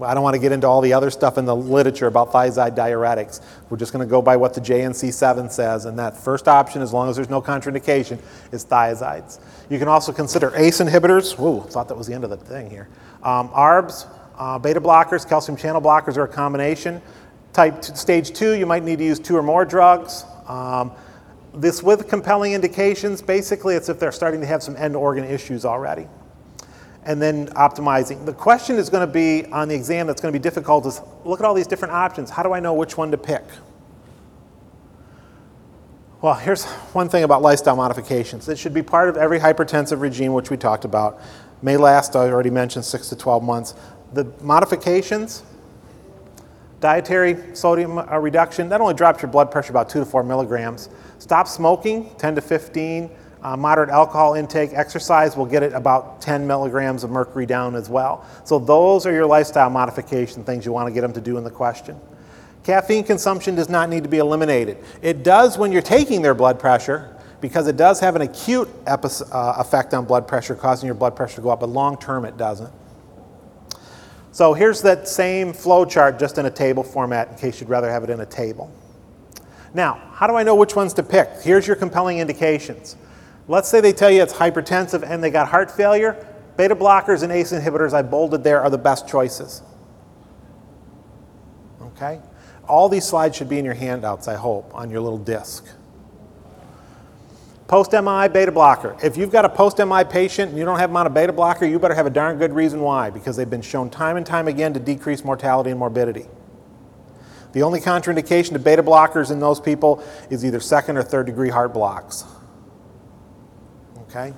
I 0.00 0.14
don't 0.14 0.22
want 0.22 0.34
to 0.34 0.40
get 0.40 0.52
into 0.52 0.66
all 0.66 0.80
the 0.80 0.94
other 0.94 1.10
stuff 1.10 1.36
in 1.36 1.44
the 1.44 1.54
literature 1.54 2.06
about 2.06 2.32
thiazide 2.32 2.74
diuretics. 2.74 3.42
We're 3.68 3.76
just 3.76 3.92
going 3.92 4.04
to 4.06 4.10
go 4.10 4.22
by 4.22 4.36
what 4.36 4.54
the 4.54 4.60
JNC7 4.60 5.50
says, 5.52 5.84
and 5.84 5.98
that 5.98 6.16
first 6.16 6.48
option, 6.48 6.80
as 6.80 6.94
long 6.94 7.10
as 7.10 7.16
there's 7.16 7.28
no 7.28 7.42
contraindication, 7.42 8.18
is 8.52 8.64
thiazides. 8.64 9.38
You 9.68 9.78
can 9.78 9.88
also 9.88 10.10
consider 10.10 10.50
ACE 10.56 10.80
inhibitors. 10.80 11.36
Whoa, 11.36 11.60
thought 11.60 11.88
that 11.88 11.96
was 11.96 12.06
the 12.06 12.14
end 12.14 12.24
of 12.24 12.30
the 12.30 12.38
thing 12.38 12.70
here. 12.70 12.88
Um, 13.22 13.50
ARBs, 13.50 14.06
uh, 14.38 14.58
beta 14.58 14.80
blockers, 14.80 15.28
calcium 15.28 15.58
channel 15.58 15.82
blockers 15.82 16.16
are 16.16 16.24
a 16.24 16.28
combination. 16.28 17.02
Type 17.52 17.84
stage 17.84 18.32
two, 18.32 18.52
you 18.52 18.64
might 18.64 18.84
need 18.84 18.96
to 18.98 19.04
use 19.04 19.18
two 19.18 19.36
or 19.36 19.42
more 19.42 19.66
drugs. 19.66 20.24
Um, 20.46 20.92
this 21.52 21.82
with 21.82 22.08
compelling 22.08 22.54
indications, 22.54 23.20
basically, 23.20 23.74
it's 23.74 23.90
if 23.90 24.00
they're 24.00 24.10
starting 24.10 24.40
to 24.40 24.46
have 24.46 24.62
some 24.62 24.74
end 24.76 24.96
organ 24.96 25.24
issues 25.24 25.66
already 25.66 26.06
and 27.04 27.20
then 27.20 27.48
optimizing. 27.48 28.24
The 28.24 28.32
question 28.32 28.76
is 28.76 28.88
going 28.88 29.06
to 29.06 29.12
be 29.12 29.46
on 29.46 29.68
the 29.68 29.74
exam 29.74 30.06
that's 30.06 30.20
going 30.20 30.32
to 30.32 30.38
be 30.38 30.42
difficult 30.42 30.86
is 30.86 31.00
look 31.24 31.40
at 31.40 31.46
all 31.46 31.54
these 31.54 31.66
different 31.66 31.94
options. 31.94 32.30
How 32.30 32.42
do 32.42 32.52
I 32.52 32.60
know 32.60 32.74
which 32.74 32.96
one 32.96 33.10
to 33.10 33.18
pick? 33.18 33.44
Well, 36.20 36.34
here's 36.34 36.64
one 36.92 37.08
thing 37.08 37.24
about 37.24 37.42
lifestyle 37.42 37.74
modifications. 37.74 38.48
It 38.48 38.56
should 38.56 38.72
be 38.72 38.82
part 38.82 39.08
of 39.08 39.16
every 39.16 39.40
hypertensive 39.40 40.00
regime, 40.00 40.32
which 40.32 40.50
we 40.50 40.56
talked 40.56 40.84
about. 40.84 41.20
May 41.62 41.76
last, 41.76 42.14
I 42.14 42.30
already 42.30 42.50
mentioned, 42.50 42.84
six 42.84 43.08
to 43.08 43.16
12 43.16 43.42
months. 43.42 43.74
The 44.12 44.32
modifications, 44.40 45.42
dietary 46.78 47.56
sodium 47.56 47.98
uh, 47.98 48.18
reduction, 48.18 48.68
that 48.68 48.80
only 48.80 48.94
drops 48.94 49.22
your 49.22 49.32
blood 49.32 49.50
pressure 49.50 49.72
about 49.72 49.88
two 49.88 49.98
to 49.98 50.04
four 50.04 50.22
milligrams. 50.22 50.90
Stop 51.18 51.48
smoking, 51.48 52.14
10 52.18 52.36
to 52.36 52.40
15 52.40 53.10
uh, 53.42 53.56
moderate 53.56 53.90
alcohol 53.90 54.34
intake, 54.34 54.70
exercise 54.72 55.36
will 55.36 55.46
get 55.46 55.62
it 55.62 55.72
about 55.72 56.20
10 56.20 56.46
milligrams 56.46 57.02
of 57.02 57.10
mercury 57.10 57.44
down 57.44 57.74
as 57.74 57.88
well. 57.88 58.24
So, 58.44 58.58
those 58.58 59.04
are 59.04 59.12
your 59.12 59.26
lifestyle 59.26 59.68
modification 59.68 60.44
things 60.44 60.64
you 60.64 60.72
want 60.72 60.88
to 60.88 60.94
get 60.94 61.00
them 61.00 61.12
to 61.14 61.20
do 61.20 61.36
in 61.38 61.44
the 61.44 61.50
question. 61.50 61.98
Caffeine 62.62 63.02
consumption 63.02 63.56
does 63.56 63.68
not 63.68 63.90
need 63.90 64.04
to 64.04 64.08
be 64.08 64.18
eliminated. 64.18 64.78
It 65.02 65.24
does 65.24 65.58
when 65.58 65.72
you're 65.72 65.82
taking 65.82 66.22
their 66.22 66.34
blood 66.34 66.60
pressure 66.60 67.16
because 67.40 67.66
it 67.66 67.76
does 67.76 67.98
have 67.98 68.14
an 68.14 68.22
acute 68.22 68.68
epi- 68.86 69.08
uh, 69.32 69.54
effect 69.58 69.92
on 69.94 70.04
blood 70.04 70.28
pressure, 70.28 70.54
causing 70.54 70.86
your 70.86 70.94
blood 70.94 71.16
pressure 71.16 71.36
to 71.36 71.42
go 71.42 71.50
up, 71.50 71.58
but 71.58 71.68
long 71.68 71.96
term 71.96 72.24
it 72.24 72.36
doesn't. 72.36 72.72
So, 74.30 74.54
here's 74.54 74.82
that 74.82 75.08
same 75.08 75.52
flow 75.52 75.84
chart 75.84 76.20
just 76.20 76.38
in 76.38 76.46
a 76.46 76.50
table 76.50 76.84
format 76.84 77.28
in 77.28 77.36
case 77.38 77.60
you'd 77.60 77.68
rather 77.68 77.90
have 77.90 78.04
it 78.04 78.10
in 78.10 78.20
a 78.20 78.26
table. 78.26 78.70
Now, 79.74 79.94
how 80.12 80.28
do 80.28 80.36
I 80.36 80.44
know 80.44 80.54
which 80.54 80.76
ones 80.76 80.94
to 80.94 81.02
pick? 81.02 81.28
Here's 81.42 81.66
your 81.66 81.76
compelling 81.76 82.18
indications. 82.18 82.94
Let's 83.48 83.68
say 83.68 83.80
they 83.80 83.92
tell 83.92 84.10
you 84.10 84.22
it's 84.22 84.34
hypertensive 84.34 85.02
and 85.02 85.22
they 85.22 85.30
got 85.30 85.48
heart 85.48 85.70
failure. 85.70 86.26
Beta 86.56 86.76
blockers 86.76 87.22
and 87.22 87.32
ACE 87.32 87.52
inhibitors 87.52 87.92
I 87.92 88.02
bolded 88.02 88.44
there 88.44 88.60
are 88.60 88.70
the 88.70 88.78
best 88.78 89.08
choices. 89.08 89.62
Okay? 91.80 92.20
All 92.68 92.88
these 92.88 93.04
slides 93.04 93.36
should 93.36 93.48
be 93.48 93.58
in 93.58 93.64
your 93.64 93.74
handouts, 93.74 94.28
I 94.28 94.34
hope, 94.34 94.72
on 94.74 94.90
your 94.90 95.00
little 95.00 95.18
disc. 95.18 95.66
Post 97.66 97.92
MI 97.92 98.28
beta 98.28 98.52
blocker. 98.52 98.96
If 99.02 99.16
you've 99.16 99.32
got 99.32 99.46
a 99.46 99.48
post 99.48 99.78
MI 99.78 100.04
patient 100.04 100.50
and 100.50 100.58
you 100.58 100.64
don't 100.64 100.78
have 100.78 100.90
them 100.90 100.96
on 100.98 101.06
a 101.06 101.10
beta 101.10 101.32
blocker, 101.32 101.64
you 101.64 101.78
better 101.78 101.94
have 101.94 102.06
a 102.06 102.10
darn 102.10 102.38
good 102.38 102.52
reason 102.52 102.80
why, 102.80 103.08
because 103.08 103.34
they've 103.34 103.48
been 103.48 103.62
shown 103.62 103.88
time 103.88 104.18
and 104.18 104.26
time 104.26 104.46
again 104.46 104.74
to 104.74 104.80
decrease 104.80 105.24
mortality 105.24 105.70
and 105.70 105.78
morbidity. 105.78 106.26
The 107.52 107.62
only 107.62 107.80
contraindication 107.80 108.52
to 108.52 108.58
beta 108.58 108.82
blockers 108.82 109.30
in 109.30 109.40
those 109.40 109.58
people 109.58 110.04
is 110.30 110.44
either 110.44 110.60
second 110.60 110.98
or 110.98 111.02
third 111.02 111.26
degree 111.26 111.48
heart 111.48 111.72
blocks. 111.72 112.24
Okay? 114.12 114.34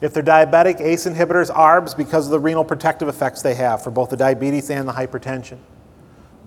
If 0.00 0.14
they're 0.14 0.22
diabetic, 0.22 0.80
ACE 0.80 1.06
inhibitors, 1.06 1.54
ARBs, 1.54 1.96
because 1.96 2.26
of 2.26 2.32
the 2.32 2.40
renal 2.40 2.64
protective 2.64 3.06
effects 3.06 3.42
they 3.42 3.54
have 3.54 3.84
for 3.84 3.90
both 3.90 4.10
the 4.10 4.16
diabetes 4.16 4.70
and 4.70 4.88
the 4.88 4.92
hypertension. 4.92 5.58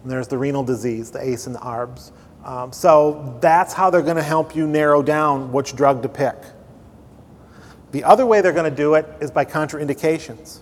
And 0.03 0.11
there's 0.11 0.27
the 0.27 0.37
renal 0.37 0.63
disease, 0.63 1.11
the 1.11 1.25
ACE 1.25 1.47
and 1.47 1.55
the 1.55 1.59
ARBs. 1.59 2.11
Um, 2.43 2.73
so 2.73 3.37
that's 3.41 3.73
how 3.73 3.89
they're 3.89 4.01
going 4.01 4.17
to 4.17 4.23
help 4.23 4.55
you 4.55 4.67
narrow 4.67 5.01
down 5.01 5.51
which 5.51 5.75
drug 5.75 6.01
to 6.03 6.09
pick. 6.09 6.35
The 7.91 8.03
other 8.03 8.25
way 8.25 8.41
they're 8.41 8.51
going 8.51 8.69
to 8.69 8.75
do 8.75 8.95
it 8.95 9.05
is 9.21 9.31
by 9.31 9.45
contraindications. 9.45 10.59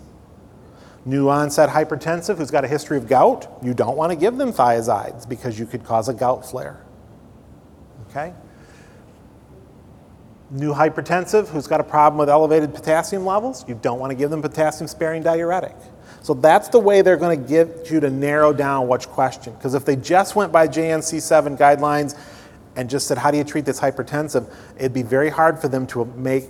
New 1.04 1.30
onset 1.30 1.70
hypertensive 1.70 2.38
who's 2.38 2.52
got 2.52 2.64
a 2.64 2.68
history 2.68 2.98
of 2.98 3.08
gout, 3.08 3.52
you 3.64 3.74
don't 3.74 3.98
want 3.98 4.12
to 4.12 4.16
give 4.16 4.38
them 4.38 4.54
thiazides 4.54 5.28
because 5.28 5.58
you 5.58 5.66
could 5.66 5.84
cause 5.84 6.10
a 6.10 6.14
gout 6.14 6.46
flare. 6.50 6.86
Okay? 8.10 8.34
New 10.54 10.74
hypertensive 10.74 11.48
who's 11.50 11.68
got 11.68 11.80
a 11.82 11.84
problem 11.84 12.20
with 12.20 12.30
elevated 12.30 12.74
potassium 12.74 13.26
levels, 13.26 13.68
you 13.68 13.76
don't 13.82 14.00
want 14.00 14.12
to 14.12 14.16
give 14.16 14.30
them 14.30 14.42
potassium 14.42 14.88
sparing 14.88 15.24
diuretic. 15.24 15.76
So 16.22 16.34
that's 16.34 16.70
the 16.70 16.80
way 16.80 17.02
they're 17.02 17.18
going 17.18 17.42
to 17.42 17.50
get 17.50 17.92
you 17.92 18.00
to 18.00 18.10
narrow 18.10 18.54
down 18.54 18.88
which 18.88 19.08
question. 19.08 19.54
Because 19.54 19.74
if 19.74 19.84
they 19.84 19.96
just 19.96 20.36
went 20.36 20.52
by 20.52 20.68
JNC7 20.68 21.58
guidelines 21.58 22.18
and 22.76 22.90
just 22.90 23.08
said, 23.08 23.18
How 23.18 23.32
do 23.32 23.38
you 23.38 23.44
treat 23.44 23.66
this 23.66 23.80
hypertensive? 23.80 24.52
it'd 24.78 24.94
be 24.94 25.04
very 25.04 25.30
hard 25.30 25.60
for 25.60 25.68
them 25.68 25.86
to 25.88 26.06
make 26.16 26.50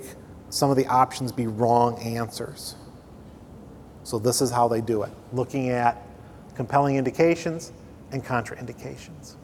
some 0.49 0.69
of 0.69 0.77
the 0.77 0.85
options 0.87 1.31
be 1.31 1.47
wrong 1.47 1.97
answers. 1.99 2.75
So 4.03 4.19
this 4.19 4.41
is 4.41 4.51
how 4.51 4.67
they 4.67 4.81
do 4.81 5.03
it 5.03 5.11
looking 5.31 5.69
at 5.69 6.05
compelling 6.55 6.97
indications 6.97 7.71
and 8.11 8.23
contraindications. 8.23 9.35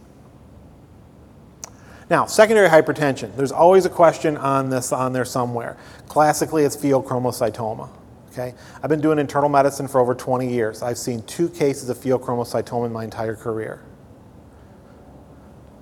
Now, 2.09 2.25
secondary 2.25 2.69
hypertension. 2.69 3.35
There's 3.35 3.51
always 3.51 3.85
a 3.85 3.89
question 3.89 4.35
on 4.35 4.69
this 4.69 4.91
on 4.91 5.13
there 5.13 5.25
somewhere. 5.25 5.77
Classically, 6.07 6.63
it's 6.63 6.75
pheochromocytoma. 6.75 7.89
Okay, 8.31 8.53
I've 8.81 8.89
been 8.89 9.01
doing 9.01 9.19
internal 9.19 9.49
medicine 9.49 9.87
for 9.87 9.99
over 9.99 10.15
20 10.15 10.51
years. 10.51 10.81
I've 10.81 10.97
seen 10.97 11.23
two 11.23 11.49
cases 11.49 11.89
of 11.89 11.97
pheochromocytoma 11.97 12.85
in 12.87 12.93
my 12.93 13.03
entire 13.03 13.35
career. 13.35 13.81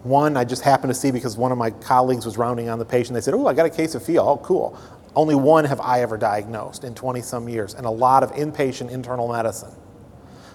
One 0.04 0.38
I 0.38 0.44
just 0.44 0.64
happened 0.64 0.92
to 0.92 1.00
see 1.00 1.12
because 1.12 1.38
one 1.38 1.52
of 1.52 1.58
my 1.58 1.72
colleagues 1.72 2.26
was 2.26 2.38
rounding 2.38 2.70
on 2.70 2.80
the 2.80 2.86
patient. 2.86 3.14
They 3.14 3.22
said, 3.22 3.34
"Oh, 3.34 3.48
I 3.48 3.54
got 3.54 3.66
a 3.66 3.70
case 3.70 3.96
of 3.96 4.04
pheo. 4.04 4.20
Oh, 4.20 4.38
cool." 4.38 4.78
Only 5.16 5.36
one 5.36 5.66
have 5.66 5.82
I 5.82 6.02
ever 6.02 6.18
diagnosed 6.18 6.84
in 6.84 6.94
20 6.94 7.22
some 7.22 7.50
years, 7.50 7.74
and 7.74 7.86
a 7.86 7.90
lot 7.90 8.24
of 8.24 8.32
inpatient 8.34 8.92
internal 8.92 9.28
medicine. 9.28 9.72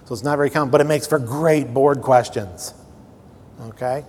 So 0.05 0.13
it's 0.13 0.23
not 0.23 0.37
very 0.37 0.49
common, 0.49 0.69
but 0.69 0.81
it 0.81 0.87
makes 0.87 1.05
for 1.05 1.19
great 1.19 1.73
board 1.73 2.01
questions. 2.01 2.73
Okay? 3.67 4.03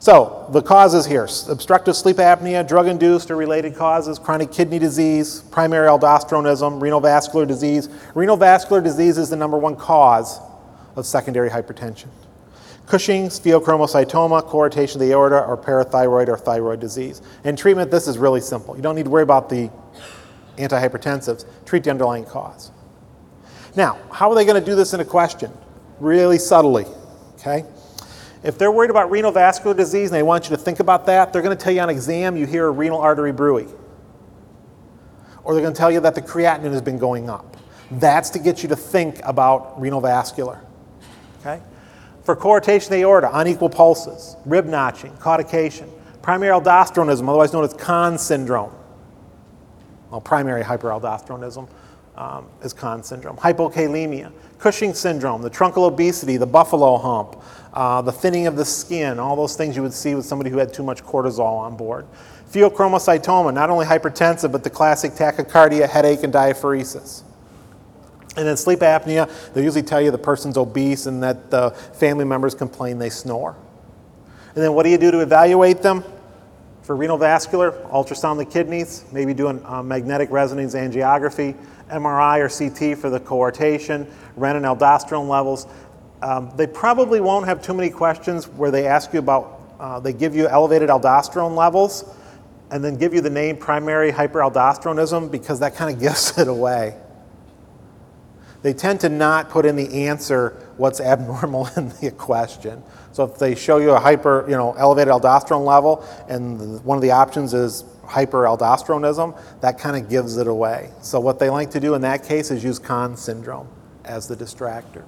So, 0.00 0.46
the 0.48 0.62
causes 0.62 1.04
here 1.04 1.28
obstructive 1.50 1.94
sleep 1.94 2.16
apnea, 2.16 2.66
drug 2.66 2.88
induced 2.88 3.30
or 3.30 3.36
related 3.36 3.76
causes, 3.76 4.18
chronic 4.18 4.50
kidney 4.50 4.78
disease, 4.78 5.42
primary 5.50 5.88
aldosteronism, 5.88 6.80
renal 6.80 7.00
vascular 7.00 7.44
disease. 7.44 7.90
Renal 8.14 8.38
vascular 8.38 8.80
disease 8.80 9.18
is 9.18 9.28
the 9.28 9.36
number 9.36 9.58
one 9.58 9.76
cause 9.76 10.40
of 10.96 11.04
secondary 11.04 11.50
hypertension. 11.50 12.08
Cushing's, 12.86 13.38
pheochromocytoma, 13.38 14.48
coarctation 14.48 14.94
of 14.94 15.00
the 15.02 15.12
aorta, 15.12 15.44
or 15.44 15.58
parathyroid 15.58 16.28
or 16.28 16.38
thyroid 16.38 16.80
disease. 16.80 17.20
In 17.44 17.54
treatment, 17.54 17.90
this 17.90 18.08
is 18.08 18.16
really 18.16 18.40
simple. 18.40 18.74
You 18.74 18.82
don't 18.82 18.96
need 18.96 19.04
to 19.04 19.10
worry 19.10 19.22
about 19.22 19.50
the 19.50 19.70
antihypertensives, 20.56 21.44
treat 21.66 21.84
the 21.84 21.90
underlying 21.90 22.24
cause. 22.24 22.70
Now, 23.76 23.98
how 24.10 24.30
are 24.30 24.34
they 24.34 24.46
going 24.46 24.58
to 24.58 24.64
do 24.64 24.74
this 24.74 24.94
in 24.94 25.00
a 25.00 25.04
question? 25.04 25.52
Really 26.00 26.38
subtly, 26.38 26.86
okay? 27.34 27.66
If 28.42 28.56
they're 28.56 28.72
worried 28.72 28.90
about 28.90 29.10
renal 29.10 29.32
vascular 29.32 29.76
disease 29.76 30.08
and 30.08 30.16
they 30.16 30.22
want 30.22 30.48
you 30.48 30.56
to 30.56 30.62
think 30.62 30.80
about 30.80 31.06
that, 31.06 31.32
they're 31.32 31.42
going 31.42 31.56
to 31.56 31.62
tell 31.62 31.72
you 31.72 31.80
on 31.80 31.90
exam 31.90 32.36
you 32.36 32.46
hear 32.46 32.66
a 32.66 32.70
renal 32.70 33.00
artery 33.00 33.32
bruit. 33.32 33.68
Or 35.44 35.52
they're 35.52 35.62
going 35.62 35.74
to 35.74 35.78
tell 35.78 35.90
you 35.90 36.00
that 36.00 36.14
the 36.14 36.22
creatinine 36.22 36.72
has 36.72 36.82
been 36.82 36.98
going 36.98 37.28
up. 37.28 37.56
That's 37.90 38.30
to 38.30 38.38
get 38.38 38.62
you 38.62 38.68
to 38.70 38.76
think 38.76 39.20
about 39.24 39.78
renal 39.80 40.00
vascular. 40.00 40.62
Okay? 41.40 41.60
For 42.22 42.36
coarctation 42.36 42.84
of 42.84 42.90
the 42.90 43.00
aorta, 43.02 43.30
unequal 43.32 43.68
pulses, 43.68 44.36
rib 44.46 44.66
notching, 44.66 45.12
claudication, 45.14 45.90
primary 46.22 46.52
aldosteronism, 46.52 47.28
otherwise 47.28 47.52
known 47.52 47.64
as 47.64 47.74
Conn 47.74 48.16
syndrome. 48.16 48.72
Well, 50.10 50.20
primary 50.20 50.62
hyperaldosteronism 50.62 51.68
um, 52.16 52.46
is 52.62 52.72
Conn 52.72 53.02
syndrome. 53.02 53.36
Hypokalemia, 53.36 54.32
Cushing 54.60 54.92
syndrome, 54.92 55.40
the 55.40 55.48
truncal 55.48 55.86
obesity, 55.88 56.36
the 56.36 56.46
buffalo 56.46 56.98
hump, 56.98 57.42
uh, 57.72 58.02
the 58.02 58.12
thinning 58.12 58.46
of 58.46 58.56
the 58.56 58.64
skin, 58.64 59.18
all 59.18 59.36
those 59.36 59.56
things 59.56 59.76
you 59.76 59.82
would 59.82 59.92
see 59.92 60.14
with 60.14 60.24
somebody 60.24 60.50
who 60.50 60.58
had 60.58 60.72
too 60.72 60.82
much 60.82 61.04
cortisol 61.04 61.58
on 61.58 61.76
board. 61.76 62.06
Pheochromocytoma, 62.50 63.54
not 63.54 63.70
only 63.70 63.86
hypertensive, 63.86 64.50
but 64.50 64.64
the 64.64 64.70
classic 64.70 65.12
tachycardia, 65.12 65.88
headache, 65.88 66.24
and 66.24 66.32
diaphoresis. 66.32 67.22
And 68.36 68.46
then 68.46 68.56
sleep 68.56 68.80
apnea, 68.80 69.30
they 69.52 69.62
usually 69.62 69.82
tell 69.82 70.00
you 70.00 70.10
the 70.10 70.18
person's 70.18 70.56
obese 70.56 71.06
and 71.06 71.22
that 71.22 71.50
the 71.50 71.70
family 71.70 72.24
members 72.24 72.54
complain 72.54 72.98
they 72.98 73.10
snore. 73.10 73.56
And 74.54 74.64
then 74.64 74.72
what 74.72 74.84
do 74.84 74.90
you 74.90 74.98
do 74.98 75.10
to 75.10 75.20
evaluate 75.20 75.82
them? 75.82 76.04
For 76.82 76.96
renal 76.96 77.18
vascular, 77.18 77.72
ultrasound 77.92 78.38
the 78.38 78.44
kidneys, 78.44 79.04
maybe 79.12 79.34
doing 79.34 79.64
uh, 79.64 79.82
magnetic 79.82 80.30
resonance 80.30 80.74
angiography, 80.74 81.56
MRI 81.88 82.38
or 82.38 82.48
CT 82.48 82.98
for 82.98 83.10
the 83.10 83.20
coarctation, 83.20 84.06
renin 84.36 84.62
aldosterone 84.62 85.28
levels. 85.28 85.66
Um, 86.22 86.52
they 86.56 86.66
probably 86.66 87.20
won't 87.20 87.46
have 87.46 87.62
too 87.62 87.74
many 87.74 87.90
questions 87.90 88.46
where 88.48 88.70
they 88.70 88.86
ask 88.86 89.12
you 89.12 89.18
about, 89.18 89.60
uh, 89.78 90.00
they 90.00 90.12
give 90.12 90.34
you 90.34 90.48
elevated 90.48 90.90
aldosterone 90.90 91.56
levels 91.56 92.04
and 92.70 92.84
then 92.84 92.96
give 92.96 93.14
you 93.14 93.20
the 93.20 93.30
name 93.30 93.56
primary 93.56 94.12
hyperaldosteronism 94.12 95.30
because 95.30 95.60
that 95.60 95.74
kind 95.74 95.94
of 95.94 96.00
gives 96.06 96.38
it 96.38 96.48
away. 96.48 96.96
They 98.62 98.74
tend 98.74 99.00
to 99.00 99.08
not 99.08 99.48
put 99.48 99.64
in 99.64 99.76
the 99.76 100.06
answer 100.06 100.50
what's 100.76 101.00
abnormal 101.00 101.68
in 101.76 101.88
the 101.88 102.10
question. 102.10 102.82
So 103.12 103.24
if 103.24 103.38
they 103.38 103.54
show 103.54 103.78
you 103.78 103.92
a 103.92 103.98
hyper, 103.98 104.44
you 104.48 104.56
know, 104.56 104.72
elevated 104.74 105.12
aldosterone 105.12 105.64
level 105.64 106.06
and 106.28 106.82
one 106.84 106.96
of 106.96 107.02
the 107.02 107.10
options 107.12 107.54
is 107.54 107.84
hyperaldosteronism, 108.04 109.40
that 109.62 109.78
kind 109.78 109.96
of 109.96 110.10
gives 110.10 110.36
it 110.36 110.46
away. 110.46 110.90
So 111.00 111.18
what 111.18 111.38
they 111.38 111.48
like 111.48 111.70
to 111.70 111.80
do 111.80 111.94
in 111.94 112.02
that 112.02 112.24
case 112.24 112.50
is 112.50 112.62
use 112.62 112.78
Conn 112.78 113.16
syndrome 113.16 113.68
as 114.04 114.28
the 114.28 114.36
distractor. 114.36 115.04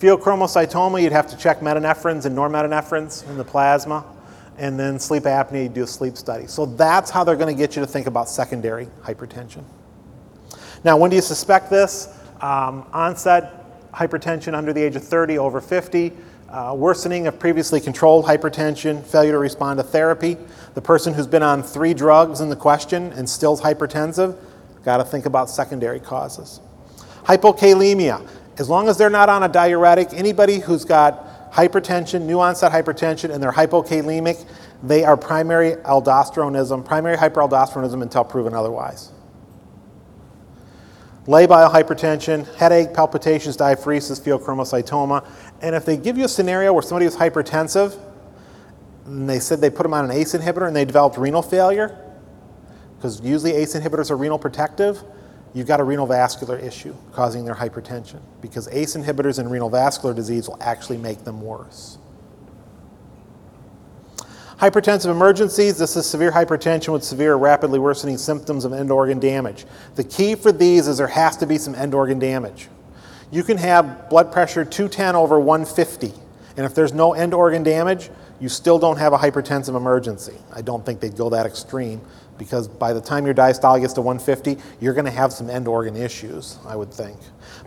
Pheochromocytoma, 0.00 1.02
you'd 1.02 1.12
have 1.12 1.26
to 1.28 1.36
check 1.36 1.60
metanephrines 1.60 2.24
and 2.24 2.36
normetanephrines 2.36 3.28
in 3.28 3.36
the 3.36 3.44
plasma. 3.44 4.04
And 4.56 4.80
then 4.80 4.98
sleep 4.98 5.24
apnea, 5.24 5.64
you 5.64 5.68
do 5.68 5.84
a 5.84 5.86
sleep 5.86 6.16
study. 6.16 6.46
So 6.46 6.64
that's 6.64 7.10
how 7.10 7.22
they're 7.22 7.36
going 7.36 7.54
to 7.54 7.58
get 7.58 7.76
you 7.76 7.80
to 7.80 7.86
think 7.86 8.06
about 8.06 8.28
secondary 8.28 8.86
hypertension. 9.02 9.62
Now, 10.84 10.96
when 10.96 11.10
do 11.10 11.16
you 11.16 11.22
suspect 11.22 11.68
this? 11.68 12.08
Um, 12.40 12.86
onset 12.94 13.92
hypertension 13.92 14.54
under 14.54 14.72
the 14.72 14.82
age 14.82 14.96
of 14.96 15.04
30, 15.04 15.36
over 15.36 15.60
50, 15.60 16.12
uh, 16.48 16.74
worsening 16.76 17.26
of 17.26 17.38
previously 17.38 17.80
controlled 17.80 18.24
hypertension, 18.24 19.04
failure 19.04 19.32
to 19.32 19.38
respond 19.38 19.78
to 19.78 19.82
therapy. 19.84 20.38
The 20.74 20.82
person 20.82 21.12
who's 21.12 21.26
been 21.26 21.42
on 21.42 21.62
three 21.62 21.92
drugs 21.92 22.40
in 22.40 22.48
the 22.48 22.56
question 22.56 23.12
and 23.12 23.28
still 23.28 23.58
hypertensive, 23.58 24.36
got 24.82 24.96
to 24.96 25.04
think 25.04 25.26
about 25.26 25.50
secondary 25.50 26.00
causes. 26.00 26.60
Hypokalemia, 27.24 28.26
as 28.58 28.68
long 28.68 28.88
as 28.88 28.98
they're 28.98 29.10
not 29.10 29.28
on 29.28 29.42
a 29.42 29.48
diuretic, 29.48 30.12
anybody 30.12 30.58
who's 30.58 30.84
got 30.84 31.52
hypertension, 31.52 32.22
new 32.22 32.40
onset 32.40 32.72
hypertension, 32.72 33.32
and 33.32 33.42
they're 33.42 33.52
hypokalemic, 33.52 34.46
they 34.82 35.04
are 35.04 35.16
primary 35.16 35.72
aldosteronism, 35.82 36.84
primary 36.84 37.16
hyperaldosteronism 37.16 38.02
until 38.02 38.24
proven 38.24 38.54
otherwise. 38.54 39.12
Labile 41.26 41.70
hypertension, 41.70 42.52
headache, 42.56 42.94
palpitations, 42.94 43.56
diaphoresis, 43.56 44.20
pheochromocytoma. 44.20 45.26
And 45.60 45.74
if 45.74 45.84
they 45.84 45.96
give 45.96 46.16
you 46.16 46.24
a 46.24 46.28
scenario 46.28 46.72
where 46.72 46.82
somebody 46.82 47.04
was 47.04 47.16
hypertensive, 47.16 47.98
and 49.04 49.28
they 49.28 49.38
said 49.38 49.60
they 49.60 49.70
put 49.70 49.82
them 49.82 49.94
on 49.94 50.04
an 50.06 50.10
ACE 50.10 50.34
inhibitor 50.34 50.66
and 50.66 50.74
they 50.74 50.84
developed 50.84 51.18
renal 51.18 51.42
failure, 51.42 51.98
because 52.96 53.20
usually 53.20 53.52
ACE 53.52 53.74
inhibitors 53.74 54.10
are 54.10 54.16
renal 54.16 54.38
protective, 54.38 55.02
you've 55.54 55.66
got 55.66 55.80
a 55.80 55.84
renal 55.84 56.06
vascular 56.06 56.56
issue 56.58 56.94
causing 57.12 57.44
their 57.44 57.54
hypertension, 57.54 58.20
because 58.40 58.68
ACE 58.68 58.96
inhibitors 58.96 59.38
in 59.38 59.48
renal 59.48 59.70
vascular 59.70 60.14
disease 60.14 60.48
will 60.48 60.58
actually 60.60 60.98
make 60.98 61.24
them 61.24 61.42
worse. 61.42 61.98
Hypertensive 64.58 65.10
emergencies, 65.10 65.78
this 65.78 65.96
is 65.96 66.04
severe 66.04 66.30
hypertension 66.30 66.92
with 66.92 67.02
severe 67.02 67.36
rapidly 67.36 67.78
worsening 67.78 68.18
symptoms 68.18 68.66
of 68.66 68.74
end 68.74 68.90
organ 68.90 69.18
damage. 69.18 69.64
The 69.94 70.04
key 70.04 70.34
for 70.34 70.52
these 70.52 70.86
is 70.86 70.98
there 70.98 71.06
has 71.06 71.38
to 71.38 71.46
be 71.46 71.56
some 71.56 71.74
end 71.74 71.94
organ 71.94 72.18
damage. 72.18 72.68
You 73.30 73.42
can 73.42 73.56
have 73.56 74.10
blood 74.10 74.30
pressure 74.30 74.64
210 74.64 75.16
over 75.16 75.40
150, 75.40 76.12
and 76.58 76.66
if 76.66 76.74
there's 76.74 76.92
no 76.92 77.14
end 77.14 77.32
organ 77.32 77.62
damage, 77.62 78.10
you 78.38 78.50
still 78.50 78.78
don't 78.78 78.98
have 78.98 79.14
a 79.14 79.18
hypertensive 79.18 79.74
emergency. 79.74 80.36
I 80.52 80.60
don't 80.60 80.84
think 80.84 81.00
they'd 81.00 81.16
go 81.16 81.30
that 81.30 81.46
extreme 81.46 82.02
because 82.40 82.66
by 82.66 82.94
the 82.94 83.02
time 83.02 83.26
your 83.26 83.34
diastolic 83.34 83.82
gets 83.82 83.92
to 83.92 84.00
150, 84.00 84.56
you're 84.80 84.94
going 84.94 85.04
to 85.04 85.10
have 85.10 85.30
some 85.30 85.50
end 85.50 85.68
organ 85.68 85.94
issues, 85.94 86.58
I 86.66 86.74
would 86.74 86.90
think. 86.90 87.18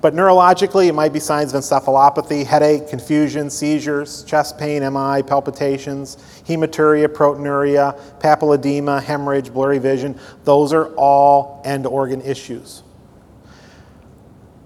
But 0.01 0.15
neurologically, 0.15 0.87
it 0.87 0.93
might 0.93 1.13
be 1.13 1.19
signs 1.19 1.53
of 1.53 1.61
encephalopathy, 1.61 2.43
headache, 2.43 2.89
confusion, 2.89 3.51
seizures, 3.51 4.23
chest 4.23 4.57
pain, 4.57 4.81
MI, 4.81 5.21
palpitations, 5.21 6.17
hematuria, 6.47 7.07
proteinuria, 7.07 7.97
papilledema, 8.19 9.01
hemorrhage, 9.01 9.53
blurry 9.53 9.77
vision. 9.77 10.19
Those 10.43 10.73
are 10.73 10.87
all 10.95 11.61
end 11.63 11.85
organ 11.85 12.21
issues. 12.21 12.81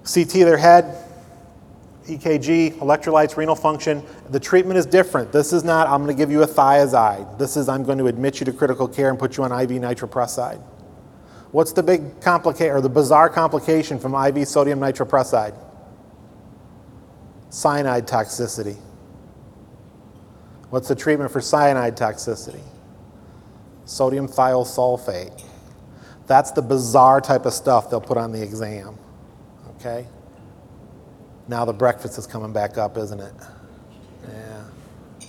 CT 0.02 0.30
their 0.30 0.56
head, 0.56 1.07
EKG, 2.08 2.78
electrolytes, 2.78 3.36
renal 3.36 3.54
function. 3.54 4.02
The 4.30 4.40
treatment 4.40 4.78
is 4.78 4.86
different. 4.86 5.30
This 5.30 5.52
is 5.52 5.62
not, 5.62 5.88
I'm 5.88 6.02
going 6.02 6.14
to 6.14 6.20
give 6.20 6.30
you 6.30 6.42
a 6.42 6.46
thiazide. 6.46 7.38
This 7.38 7.56
is, 7.56 7.68
I'm 7.68 7.84
going 7.84 7.98
to 7.98 8.06
admit 8.06 8.40
you 8.40 8.46
to 8.46 8.52
critical 8.52 8.88
care 8.88 9.10
and 9.10 9.18
put 9.18 9.36
you 9.36 9.44
on 9.44 9.52
IV 9.52 9.70
nitroprusside. 9.70 10.60
What's 11.52 11.72
the 11.72 11.82
big 11.82 12.20
complication 12.20 12.74
or 12.74 12.80
the 12.80 12.88
bizarre 12.88 13.30
complication 13.30 13.98
from 13.98 14.14
IV 14.14 14.46
sodium 14.48 14.80
nitroprusside? 14.80 15.56
Cyanide 17.50 18.06
toxicity. 18.06 18.76
What's 20.70 20.88
the 20.88 20.94
treatment 20.94 21.30
for 21.30 21.40
cyanide 21.40 21.96
toxicity? 21.96 22.60
Sodium 23.86 24.28
thiosulfate. 24.28 25.42
That's 26.26 26.50
the 26.50 26.60
bizarre 26.60 27.22
type 27.22 27.46
of 27.46 27.54
stuff 27.54 27.88
they'll 27.88 28.02
put 28.02 28.18
on 28.18 28.32
the 28.32 28.42
exam. 28.42 28.98
Okay? 29.76 30.06
Now 31.48 31.64
the 31.64 31.72
breakfast 31.72 32.18
is 32.18 32.26
coming 32.26 32.52
back 32.52 32.76
up, 32.76 32.98
isn't 32.98 33.18
it? 33.18 33.32
Yeah. 34.28 35.26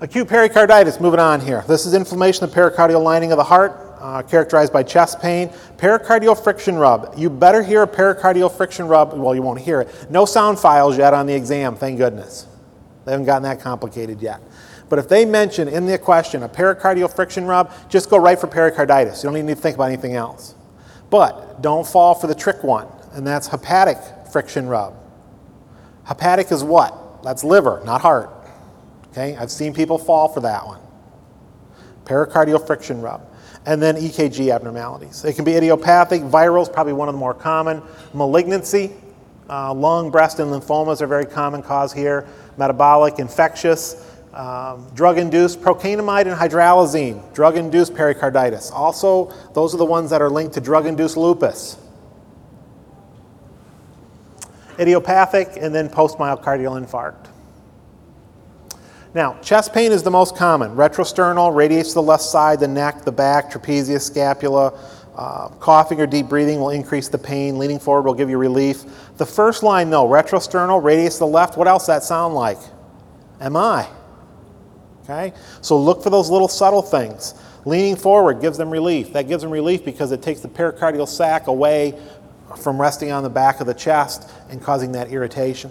Acute 0.00 0.28
pericarditis, 0.28 1.00
moving 1.00 1.18
on 1.18 1.40
here. 1.40 1.64
This 1.66 1.86
is 1.86 1.94
inflammation 1.94 2.44
of 2.44 2.54
the 2.54 2.60
pericardial 2.60 3.02
lining 3.02 3.32
of 3.32 3.36
the 3.36 3.44
heart, 3.44 3.96
uh, 4.00 4.22
characterized 4.22 4.72
by 4.72 4.84
chest 4.84 5.20
pain. 5.20 5.48
Pericardial 5.76 6.40
friction 6.40 6.76
rub. 6.76 7.14
You 7.16 7.28
better 7.28 7.64
hear 7.64 7.82
a 7.82 7.86
pericardial 7.88 8.50
friction 8.50 8.86
rub. 8.86 9.12
Well, 9.12 9.34
you 9.34 9.42
won't 9.42 9.60
hear 9.60 9.80
it. 9.80 10.06
No 10.08 10.24
sound 10.24 10.60
files 10.60 10.96
yet 10.96 11.12
on 11.14 11.26
the 11.26 11.34
exam, 11.34 11.74
thank 11.74 11.98
goodness. 11.98 12.46
They 13.04 13.10
haven't 13.10 13.26
gotten 13.26 13.42
that 13.42 13.60
complicated 13.60 14.22
yet. 14.22 14.40
But 14.88 15.00
if 15.00 15.08
they 15.08 15.24
mention 15.24 15.66
in 15.66 15.86
the 15.86 15.98
question 15.98 16.44
a 16.44 16.48
pericardial 16.48 17.12
friction 17.12 17.44
rub, 17.44 17.72
just 17.88 18.08
go 18.08 18.18
right 18.18 18.38
for 18.38 18.46
pericarditis. 18.46 19.24
You 19.24 19.28
don't 19.30 19.36
even 19.36 19.46
need 19.46 19.56
to 19.56 19.60
think 19.60 19.74
about 19.74 19.86
anything 19.86 20.14
else. 20.14 20.54
But 21.10 21.60
don't 21.60 21.84
fall 21.84 22.14
for 22.14 22.28
the 22.28 22.34
trick 22.36 22.62
one, 22.62 22.86
and 23.14 23.26
that's 23.26 23.48
hepatic 23.48 23.98
friction 24.36 24.68
rub. 24.68 24.94
Hepatic 26.04 26.52
is 26.52 26.62
what? 26.62 27.22
That's 27.22 27.42
liver, 27.42 27.80
not 27.86 28.02
heart. 28.02 28.28
Okay, 29.06 29.34
I've 29.34 29.50
seen 29.50 29.72
people 29.72 29.96
fall 29.96 30.28
for 30.28 30.40
that 30.40 30.66
one. 30.66 30.78
Pericardial 32.04 32.66
friction 32.66 33.00
rub. 33.00 33.26
And 33.64 33.80
then 33.80 33.96
EKG 33.96 34.54
abnormalities. 34.54 35.24
It 35.24 35.36
can 35.36 35.46
be 35.46 35.54
idiopathic, 35.54 36.20
viral 36.20 36.60
is 36.60 36.68
probably 36.68 36.92
one 36.92 37.08
of 37.08 37.14
the 37.14 37.18
more 37.18 37.32
common. 37.32 37.80
Malignancy, 38.12 38.92
uh, 39.48 39.72
lung, 39.72 40.10
breast, 40.10 40.38
and 40.38 40.52
lymphomas 40.52 41.00
are 41.00 41.06
very 41.06 41.24
common 41.24 41.62
cause 41.62 41.94
here. 41.94 42.26
Metabolic, 42.58 43.18
infectious, 43.18 44.06
um, 44.34 44.86
drug 44.94 45.16
induced 45.16 45.62
procainamide 45.62 46.26
and 46.26 46.38
hydralazine, 46.38 47.22
drug 47.32 47.56
induced 47.56 47.94
pericarditis. 47.94 48.70
Also, 48.70 49.32
those 49.54 49.74
are 49.74 49.78
the 49.78 49.86
ones 49.86 50.10
that 50.10 50.20
are 50.20 50.28
linked 50.28 50.52
to 50.52 50.60
drug 50.60 50.84
induced 50.84 51.16
lupus 51.16 51.78
idiopathic, 54.78 55.56
and 55.60 55.74
then 55.74 55.88
post-myocardial 55.88 56.82
infarct. 56.82 57.28
Now, 59.14 59.38
chest 59.40 59.72
pain 59.72 59.92
is 59.92 60.02
the 60.02 60.10
most 60.10 60.36
common. 60.36 60.76
Retrosternal 60.76 61.54
radiates 61.54 61.90
to 61.90 61.94
the 61.94 62.02
left 62.02 62.22
side, 62.22 62.60
the 62.60 62.68
neck, 62.68 63.02
the 63.02 63.12
back, 63.12 63.50
trapezius, 63.50 64.02
scapula. 64.02 64.78
Uh, 65.16 65.48
coughing 65.60 65.98
or 65.98 66.06
deep 66.06 66.28
breathing 66.28 66.60
will 66.60 66.68
increase 66.68 67.08
the 67.08 67.16
pain. 67.16 67.58
Leaning 67.58 67.78
forward 67.78 68.02
will 68.02 68.12
give 68.12 68.28
you 68.28 68.36
relief. 68.36 68.84
The 69.16 69.24
first 69.24 69.62
line, 69.62 69.88
though, 69.88 70.06
retrosternal 70.06 70.82
radiates 70.82 71.14
to 71.14 71.20
the 71.20 71.28
left. 71.28 71.56
What 71.56 71.66
else 71.66 71.86
that 71.86 72.02
sound 72.02 72.34
like? 72.34 72.58
MI. 73.40 73.86
Okay? 75.04 75.32
So 75.62 75.78
look 75.78 76.02
for 76.02 76.10
those 76.10 76.28
little 76.28 76.48
subtle 76.48 76.82
things. 76.82 77.34
Leaning 77.64 77.96
forward 77.96 78.42
gives 78.42 78.58
them 78.58 78.68
relief. 78.68 79.14
That 79.14 79.28
gives 79.28 79.42
them 79.42 79.50
relief 79.50 79.82
because 79.84 80.12
it 80.12 80.20
takes 80.20 80.40
the 80.40 80.48
pericardial 80.48 81.08
sac 81.08 81.46
away 81.46 81.98
from 82.58 82.80
resting 82.80 83.12
on 83.12 83.22
the 83.22 83.30
back 83.30 83.60
of 83.60 83.66
the 83.66 83.74
chest 83.74 84.30
and 84.50 84.62
causing 84.62 84.92
that 84.92 85.10
irritation. 85.10 85.70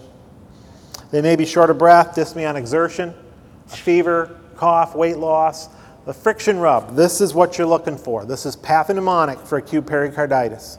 They 1.12 1.22
may 1.22 1.36
be 1.36 1.46
short 1.46 1.70
of 1.70 1.78
breath, 1.78 2.16
dyspnea 2.16 2.50
on 2.50 2.56
exertion, 2.56 3.14
fever, 3.68 4.40
cough, 4.56 4.96
weight 4.96 5.18
loss. 5.18 5.70
The 6.06 6.14
friction 6.14 6.60
rub, 6.60 6.96
this 6.96 7.22
is 7.22 7.34
what 7.34 7.58
you're 7.58 7.68
looking 7.68 7.98
for. 7.98 8.26
This 8.26 8.46
is 8.46 8.56
pathognomonic 8.56 9.46
for 9.48 9.58
acute 9.58 9.86
pericarditis. 9.86 10.78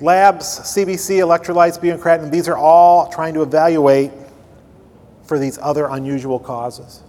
Labs, 0.00 0.44
CBC, 0.46 1.18
electrolytes, 1.18 1.78
creatinine, 1.78 2.30
these 2.30 2.48
are 2.48 2.56
all 2.56 3.10
trying 3.10 3.34
to 3.34 3.42
evaluate 3.42 4.12
for 5.24 5.38
these 5.38 5.58
other 5.58 5.86
unusual 5.86 6.38
causes. 6.38 7.02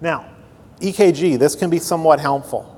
Now, 0.00 0.30
EKG, 0.80 1.38
this 1.38 1.54
can 1.54 1.70
be 1.70 1.78
somewhat 1.78 2.20
helpful. 2.20 2.77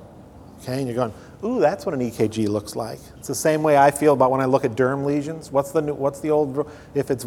Okay, 0.61 0.77
and 0.77 0.87
you're 0.87 0.95
going, 0.95 1.13
ooh, 1.43 1.59
that's 1.59 1.87
what 1.87 1.95
an 1.95 2.01
EKG 2.01 2.47
looks 2.47 2.75
like. 2.75 2.99
It's 3.17 3.27
the 3.27 3.33
same 3.33 3.63
way 3.63 3.77
I 3.77 3.89
feel 3.89 4.13
about 4.13 4.29
when 4.29 4.41
I 4.41 4.45
look 4.45 4.63
at 4.63 4.71
derm 4.71 5.03
lesions. 5.05 5.51
What's 5.51 5.71
the, 5.71 5.81
new, 5.81 5.95
what's 5.95 6.19
the 6.19 6.29
old, 6.29 6.71
if 6.93 7.09
it's 7.09 7.25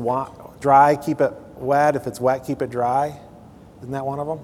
dry, 0.61 0.97
keep 0.97 1.21
it 1.21 1.33
wet. 1.57 1.97
If 1.97 2.07
it's 2.07 2.21
wet, 2.21 2.45
keep 2.47 2.63
it 2.63 2.71
dry. 2.71 3.19
Isn't 3.79 3.91
that 3.91 4.07
one 4.07 4.21
of 4.21 4.29
them? 4.29 4.39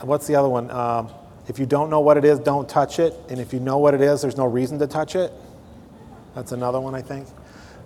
And 0.00 0.08
what's 0.08 0.26
the 0.26 0.34
other 0.34 0.48
one? 0.48 0.70
Um, 0.72 1.08
if 1.46 1.60
you 1.60 1.66
don't 1.66 1.88
know 1.88 2.00
what 2.00 2.16
it 2.16 2.24
is, 2.24 2.40
don't 2.40 2.68
touch 2.68 2.98
it. 2.98 3.14
And 3.28 3.38
if 3.38 3.52
you 3.52 3.60
know 3.60 3.78
what 3.78 3.94
it 3.94 4.00
is, 4.00 4.22
there's 4.22 4.36
no 4.36 4.46
reason 4.46 4.78
to 4.80 4.88
touch 4.88 5.14
it. 5.14 5.32
That's 6.34 6.50
another 6.52 6.80
one, 6.80 6.94
I 6.96 7.02
think. 7.02 7.28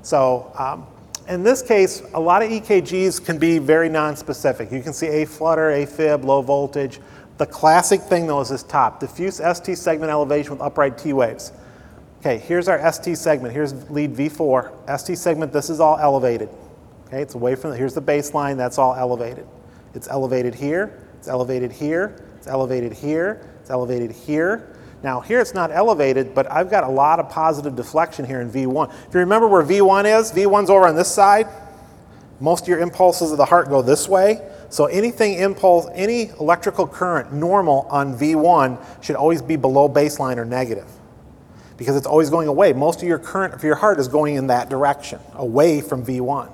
So, 0.02 0.52
um, 0.58 0.86
in 1.28 1.42
this 1.42 1.60
case, 1.60 2.02
a 2.14 2.20
lot 2.20 2.42
of 2.42 2.50
EKGs 2.50 3.24
can 3.24 3.36
be 3.36 3.58
very 3.58 3.88
nonspecific. 3.88 4.72
You 4.72 4.80
can 4.80 4.92
see 4.92 5.08
A 5.08 5.26
flutter, 5.26 5.70
AFib, 5.70 6.24
low 6.24 6.40
voltage. 6.40 7.00
The 7.38 7.46
classic 7.46 8.00
thing, 8.00 8.26
though, 8.26 8.40
is 8.40 8.48
this 8.48 8.62
top 8.62 9.00
diffuse 9.00 9.36
ST 9.36 9.76
segment 9.76 10.10
elevation 10.10 10.52
with 10.52 10.60
upright 10.60 10.96
T 10.96 11.12
waves. 11.12 11.52
Okay, 12.20 12.38
here's 12.38 12.66
our 12.66 12.92
ST 12.92 13.16
segment. 13.18 13.52
Here's 13.52 13.88
lead 13.90 14.14
V4. 14.14 14.98
ST 14.98 15.18
segment, 15.18 15.52
this 15.52 15.68
is 15.68 15.78
all 15.78 15.98
elevated. 15.98 16.48
Okay, 17.06 17.22
it's 17.22 17.34
away 17.34 17.54
from, 17.54 17.70
the, 17.70 17.76
here's 17.76 17.94
the 17.94 18.02
baseline, 18.02 18.56
that's 18.56 18.78
all 18.78 18.94
elevated. 18.94 19.46
It's 19.94 20.08
elevated 20.08 20.54
here, 20.54 20.98
it's 21.18 21.28
elevated 21.28 21.70
here, 21.70 22.24
it's 22.36 22.46
elevated 22.46 22.92
here, 22.92 23.48
it's 23.60 23.70
elevated 23.70 24.10
here. 24.10 24.76
Now, 25.02 25.20
here 25.20 25.40
it's 25.40 25.54
not 25.54 25.70
elevated, 25.70 26.34
but 26.34 26.50
I've 26.50 26.70
got 26.70 26.84
a 26.84 26.88
lot 26.88 27.20
of 27.20 27.28
positive 27.28 27.76
deflection 27.76 28.24
here 28.24 28.40
in 28.40 28.50
V1. 28.50 28.92
If 29.06 29.14
you 29.14 29.20
remember 29.20 29.46
where 29.46 29.62
V1 29.62 30.04
is, 30.18 30.32
V1's 30.32 30.70
over 30.70 30.88
on 30.88 30.96
this 30.96 31.12
side. 31.12 31.46
Most 32.40 32.62
of 32.62 32.68
your 32.68 32.80
impulses 32.80 33.30
of 33.30 33.38
the 33.38 33.44
heart 33.44 33.68
go 33.68 33.82
this 33.82 34.08
way. 34.08 34.40
So 34.68 34.86
anything 34.86 35.34
impulse, 35.34 35.86
any 35.94 36.28
electrical 36.40 36.86
current 36.86 37.32
normal 37.32 37.86
on 37.90 38.18
V1 38.18 39.02
should 39.02 39.16
always 39.16 39.42
be 39.42 39.56
below 39.56 39.88
baseline 39.88 40.36
or 40.36 40.44
negative 40.44 40.88
because 41.76 41.96
it's 41.96 42.06
always 42.06 42.30
going 42.30 42.48
away. 42.48 42.72
Most 42.72 43.02
of 43.02 43.08
your 43.08 43.18
current 43.18 43.60
for 43.60 43.66
your 43.66 43.76
heart 43.76 43.98
is 43.98 44.08
going 44.08 44.36
in 44.36 44.46
that 44.48 44.68
direction, 44.68 45.20
away 45.34 45.80
from 45.80 46.04
V1. 46.04 46.50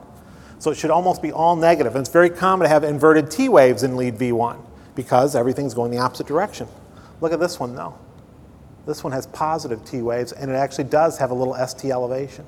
So 0.58 0.70
it 0.70 0.76
should 0.76 0.90
almost 0.90 1.22
be 1.22 1.32
all 1.32 1.56
negative. 1.56 1.94
And 1.94 2.02
it's 2.02 2.12
very 2.12 2.30
common 2.30 2.66
to 2.66 2.68
have 2.68 2.84
inverted 2.84 3.30
T 3.30 3.48
waves 3.48 3.82
in 3.82 3.96
lead 3.96 4.16
V1 4.16 4.60
because 4.94 5.34
everything's 5.34 5.74
going 5.74 5.90
the 5.90 5.98
opposite 5.98 6.26
direction. 6.26 6.68
Look 7.20 7.32
at 7.32 7.40
this 7.40 7.58
one 7.58 7.74
though. 7.74 7.98
This 8.86 9.02
one 9.04 9.12
has 9.12 9.26
positive 9.28 9.84
T 9.84 10.02
waves 10.02 10.32
and 10.32 10.50
it 10.50 10.54
actually 10.54 10.84
does 10.84 11.18
have 11.18 11.30
a 11.30 11.34
little 11.34 11.54
ST 11.54 11.90
elevation. 11.90 12.44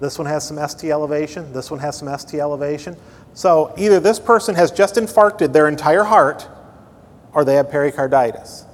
This 0.00 0.18
one 0.18 0.26
has 0.26 0.46
some 0.46 0.56
ST 0.68 0.90
elevation. 0.90 1.52
This 1.52 1.70
one 1.70 1.78
has 1.80 1.96
some 1.96 2.08
ST 2.18 2.40
elevation. 2.40 2.96
So 3.34 3.74
either 3.78 3.98
this 4.00 4.18
person 4.18 4.54
has 4.54 4.70
just 4.70 4.96
infarcted 4.96 5.52
their 5.52 5.68
entire 5.68 6.04
heart 6.04 6.48
or 7.32 7.44
they 7.44 7.54
have 7.54 7.70
pericarditis. 7.70 8.66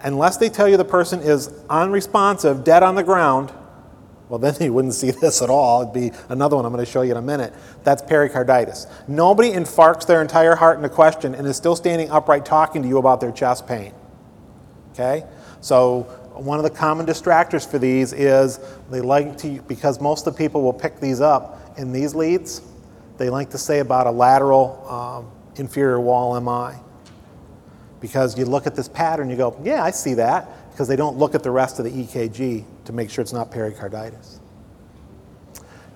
Unless 0.00 0.36
they 0.38 0.48
tell 0.48 0.68
you 0.68 0.76
the 0.76 0.84
person 0.84 1.20
is 1.20 1.50
unresponsive, 1.68 2.64
dead 2.64 2.82
on 2.82 2.94
the 2.94 3.02
ground, 3.02 3.52
well, 4.28 4.38
then 4.38 4.54
you 4.60 4.72
wouldn't 4.72 4.94
see 4.94 5.10
this 5.10 5.42
at 5.42 5.50
all. 5.50 5.82
It'd 5.82 5.94
be 5.94 6.12
another 6.28 6.56
one 6.56 6.64
I'm 6.64 6.72
going 6.72 6.84
to 6.84 6.90
show 6.90 7.02
you 7.02 7.12
in 7.12 7.16
a 7.16 7.22
minute. 7.22 7.54
That's 7.84 8.02
pericarditis. 8.02 8.86
Nobody 9.06 9.52
infarcts 9.52 10.06
their 10.06 10.20
entire 10.20 10.54
heart 10.54 10.78
in 10.78 10.84
a 10.84 10.88
question 10.88 11.34
and 11.34 11.46
is 11.46 11.56
still 11.56 11.76
standing 11.76 12.10
upright 12.10 12.44
talking 12.44 12.82
to 12.82 12.88
you 12.88 12.98
about 12.98 13.20
their 13.20 13.32
chest 13.32 13.66
pain. 13.66 13.92
Okay? 14.92 15.24
So, 15.60 16.02
one 16.34 16.58
of 16.58 16.62
the 16.62 16.70
common 16.70 17.04
distractors 17.04 17.68
for 17.68 17.80
these 17.80 18.12
is 18.12 18.60
they 18.90 19.00
like 19.00 19.36
to, 19.38 19.60
because 19.62 20.00
most 20.00 20.24
of 20.26 20.34
the 20.34 20.38
people 20.38 20.62
will 20.62 20.72
pick 20.72 21.00
these 21.00 21.20
up 21.20 21.76
in 21.76 21.90
these 21.90 22.14
leads, 22.14 22.62
they 23.18 23.30
like 23.30 23.50
to 23.50 23.58
say 23.58 23.80
about 23.80 24.06
a 24.06 24.10
lateral 24.10 24.86
um, 24.88 25.30
inferior 25.58 26.00
wall 26.00 26.40
MI. 26.40 26.78
Because 28.00 28.38
you 28.38 28.44
look 28.44 28.66
at 28.66 28.76
this 28.76 28.88
pattern, 28.88 29.28
you 29.28 29.36
go, 29.36 29.60
yeah, 29.62 29.82
I 29.82 29.90
see 29.90 30.14
that, 30.14 30.70
because 30.70 30.86
they 30.86 30.94
don't 30.96 31.18
look 31.18 31.34
at 31.34 31.42
the 31.42 31.50
rest 31.50 31.80
of 31.80 31.84
the 31.84 31.90
EKG 31.90 32.64
to 32.84 32.92
make 32.92 33.10
sure 33.10 33.22
it's 33.22 33.32
not 33.32 33.50
pericarditis. 33.50 34.38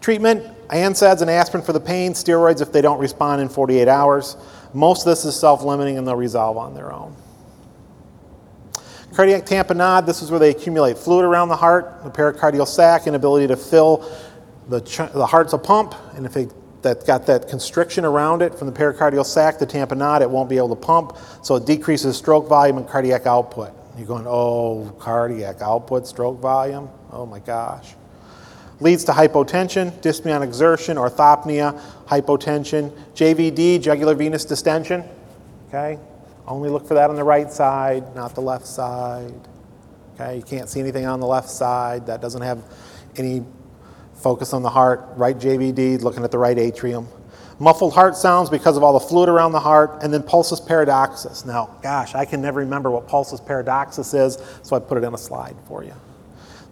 Treatment 0.01 0.45
NSAIDs 0.69 1.21
and 1.21 1.31
aspirin 1.31 1.63
for 1.63 1.73
the 1.73 1.81
pain, 1.81 2.13
steroids 2.13 2.61
if 2.61 2.73
they 2.73 2.81
don't 2.81 2.99
respond 2.99 3.41
in 3.41 3.49
48 3.49 3.87
hours. 3.87 4.37
Most 4.75 5.07
of 5.07 5.13
this 5.13 5.25
is 5.25 5.39
self 5.39 5.63
limiting 5.63 5.97
and 5.97 6.07
they'll 6.07 6.17
resolve 6.17 6.57
on 6.57 6.75
their 6.75 6.93
own. 6.93 7.15
Cardiac 9.15 9.45
tamponade, 9.45 10.07
this 10.07 10.23
is 10.23 10.31
where 10.31 10.41
they 10.41 10.51
accumulate 10.51 10.97
fluid 10.97 11.25
around 11.25 11.51
the 11.51 11.57
heart, 11.57 12.03
the 12.03 12.11
pericardial 12.11 12.67
sac, 12.67 13.07
inability 13.07 13.47
to 13.47 13.57
fill 13.57 14.11
the, 14.69 14.81
ch- 14.81 15.13
the 15.13 15.27
heart's 15.27 15.53
a 15.53 15.59
pump, 15.59 15.95
and 16.15 16.25
if 16.25 16.33
they 16.33 16.49
that 16.83 17.07
got 17.07 17.27
that 17.27 17.49
constriction 17.49 18.05
around 18.05 18.43
it 18.43 18.55
from 18.55 18.67
the 18.67 18.73
pericardial 18.73 19.25
sac, 19.25 19.59
the 19.59 19.67
tamponade, 19.67 20.21
it 20.21 20.31
won't 20.31 20.49
be 20.49 20.57
able 20.57 20.71
to 20.71 20.77
pump, 20.77 21.17
so 21.43 21.57
it 21.57 21.67
decreases 21.67 22.17
stroke 22.17 22.49
volume 22.49 22.77
and 22.79 22.89
cardiac 22.89 23.27
output. 23.27 23.73
You're 23.97 24.07
going, 24.07 24.27
oh, 24.27 24.95
cardiac 24.99 25.61
output, 25.61 26.07
stroke 26.07 26.41
volume? 26.41 26.89
Oh 27.11 27.27
my 27.27 27.41
gosh. 27.41 27.95
Leads 28.81 29.05
to 29.05 29.13
hypotension, 29.13 29.93
dyspnea 30.01 30.35
on 30.35 30.43
exertion, 30.43 30.97
orthopnea, 30.97 31.81
hypotension, 32.07 32.91
JVD, 33.15 33.81
jugular 33.81 34.15
venous 34.15 34.45
distension. 34.45 35.05
Okay? 35.69 35.99
Only 36.49 36.69
look 36.69 36.89
for 36.89 36.95
that 36.95 37.11
on 37.11 37.17
the 37.17 37.23
right 37.23 37.53
side, 37.53 38.17
not 38.17 38.35
the 38.35 38.41
left 38.41 38.67
side. 38.67 39.35
Okay? 40.15 40.37
You 40.37 40.43
can't 40.43 40.69
see 40.69 40.81
anything 40.81 41.07
on 41.07 41.21
the 41.21 41.27
left 41.27 41.49
side. 41.49 42.07
That 42.07 42.21
doesn't 42.21 42.43
have 42.43 42.65
any 43.17 43.45
focus 44.23 44.53
on 44.53 44.63
the 44.63 44.71
heart. 44.71 45.05
Right 45.17 45.37
JVD, 45.37 46.03
looking 46.03 46.25
at 46.25 46.31
the 46.31 46.39
right 46.39 46.59
atrium. 46.59 47.09
Muffled 47.59 47.93
heart 47.93 48.17
sounds 48.17 48.51
because 48.51 48.77
of 48.77 48.83
all 48.83 48.99
the 48.99 49.07
fluid 49.07 49.29
around 49.29 49.53
the 49.53 49.61
heart, 49.61 50.03
and 50.03 50.13
then 50.13 50.23
pulsus 50.23 50.67
paradoxus. 50.67 51.45
Now, 51.45 51.77
gosh, 51.83 52.15
I 52.15 52.25
can 52.25 52.43
never 52.43 52.61
remember 52.61 52.91
what 52.91 53.07
pulsus 53.07 53.45
paradoxus 53.45 54.15
is, 54.15 54.39
so 54.63 54.75
I 54.75 54.81
put 54.81 54.99
it 54.99 55.05
in 55.05 55.15
a 55.15 55.19
slide 55.19 55.57
for 55.69 55.85
you. 55.85 55.95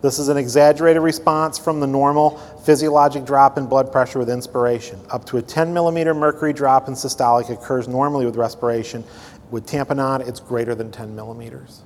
This 0.02 0.18
is 0.18 0.28
an 0.28 0.38
exaggerated 0.38 1.02
response 1.02 1.58
from 1.58 1.78
the 1.78 1.86
normal 1.86 2.38
physiologic 2.64 3.26
drop 3.26 3.58
in 3.58 3.66
blood 3.66 3.92
pressure 3.92 4.18
with 4.18 4.30
inspiration. 4.30 4.98
Up 5.10 5.26
to 5.26 5.36
a 5.36 5.42
10 5.42 5.74
millimeter 5.74 6.14
mercury 6.14 6.54
drop 6.54 6.88
in 6.88 6.94
systolic 6.94 7.50
occurs 7.50 7.86
normally 7.86 8.24
with 8.24 8.36
respiration. 8.36 9.04
With 9.50 9.66
tamponade, 9.66 10.26
it's 10.26 10.40
greater 10.40 10.74
than 10.74 10.90
10 10.90 11.14
millimeters. 11.14 11.82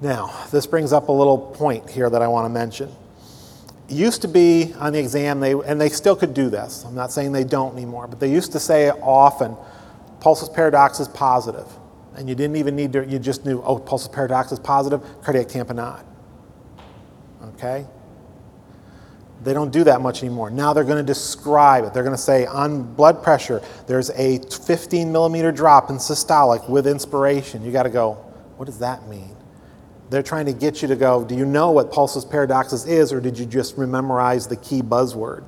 Now, 0.00 0.34
this 0.50 0.66
brings 0.66 0.92
up 0.92 1.08
a 1.08 1.12
little 1.12 1.38
point 1.38 1.88
here 1.88 2.10
that 2.10 2.20
I 2.20 2.26
want 2.26 2.46
to 2.46 2.48
mention 2.50 2.92
used 3.88 4.22
to 4.22 4.28
be 4.28 4.72
on 4.78 4.92
the 4.92 4.98
exam, 4.98 5.40
they, 5.40 5.52
and 5.52 5.80
they 5.80 5.88
still 5.88 6.16
could 6.16 6.34
do 6.34 6.48
this. 6.50 6.84
I'm 6.84 6.94
not 6.94 7.12
saying 7.12 7.32
they 7.32 7.44
don't 7.44 7.74
anymore, 7.74 8.06
but 8.06 8.20
they 8.20 8.30
used 8.30 8.52
to 8.52 8.60
say 8.60 8.90
often, 8.90 9.56
pulsus 10.20 10.52
paradoxus 10.52 11.08
positive. 11.08 11.66
And 12.14 12.28
you 12.28 12.34
didn't 12.34 12.56
even 12.56 12.76
need 12.76 12.92
to, 12.92 13.06
you 13.06 13.18
just 13.18 13.44
knew, 13.44 13.62
oh, 13.62 13.78
pulsus 13.78 14.12
paradoxus 14.12 14.58
positive, 14.58 15.02
cardiac 15.22 15.48
tamponade. 15.48 16.04
Okay? 17.54 17.86
They 19.42 19.52
don't 19.52 19.72
do 19.72 19.82
that 19.84 20.00
much 20.00 20.22
anymore. 20.22 20.50
Now 20.50 20.72
they're 20.72 20.84
going 20.84 21.04
to 21.04 21.06
describe 21.06 21.84
it. 21.84 21.92
They're 21.92 22.04
going 22.04 22.16
to 22.16 22.22
say 22.22 22.46
on 22.46 22.94
blood 22.94 23.22
pressure, 23.22 23.60
there's 23.88 24.10
a 24.10 24.38
15 24.38 25.10
millimeter 25.10 25.50
drop 25.50 25.90
in 25.90 25.96
systolic 25.96 26.68
with 26.68 26.86
inspiration. 26.86 27.64
You 27.64 27.72
got 27.72 27.82
to 27.82 27.90
go, 27.90 28.12
what 28.56 28.66
does 28.66 28.78
that 28.78 29.08
mean? 29.08 29.34
They're 30.12 30.22
trying 30.22 30.44
to 30.44 30.52
get 30.52 30.82
you 30.82 30.88
to 30.88 30.94
go, 30.94 31.24
do 31.24 31.34
you 31.34 31.46
know 31.46 31.70
what 31.70 31.90
pulsus 31.90 32.30
paradoxus 32.30 32.84
is, 32.84 33.14
or 33.14 33.20
did 33.22 33.38
you 33.38 33.46
just 33.46 33.78
memorize 33.78 34.46
the 34.46 34.56
key 34.56 34.82
buzzword? 34.82 35.42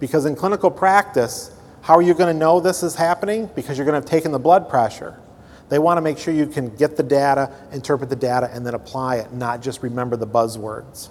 Because 0.00 0.26
in 0.26 0.34
clinical 0.34 0.72
practice, 0.72 1.52
how 1.82 1.94
are 1.94 2.02
you 2.02 2.14
going 2.14 2.34
to 2.34 2.36
know 2.36 2.58
this 2.58 2.82
is 2.82 2.96
happening? 2.96 3.48
Because 3.54 3.78
you're 3.78 3.84
going 3.84 3.94
to 3.94 4.04
have 4.04 4.10
taken 4.10 4.32
the 4.32 4.38
blood 4.40 4.68
pressure. 4.68 5.20
They 5.68 5.78
want 5.78 5.98
to 5.98 6.00
make 6.00 6.18
sure 6.18 6.34
you 6.34 6.48
can 6.48 6.74
get 6.74 6.96
the 6.96 7.04
data, 7.04 7.52
interpret 7.70 8.10
the 8.10 8.16
data, 8.16 8.50
and 8.52 8.66
then 8.66 8.74
apply 8.74 9.18
it, 9.18 9.32
not 9.32 9.62
just 9.62 9.84
remember 9.84 10.16
the 10.16 10.26
buzzwords. 10.26 11.10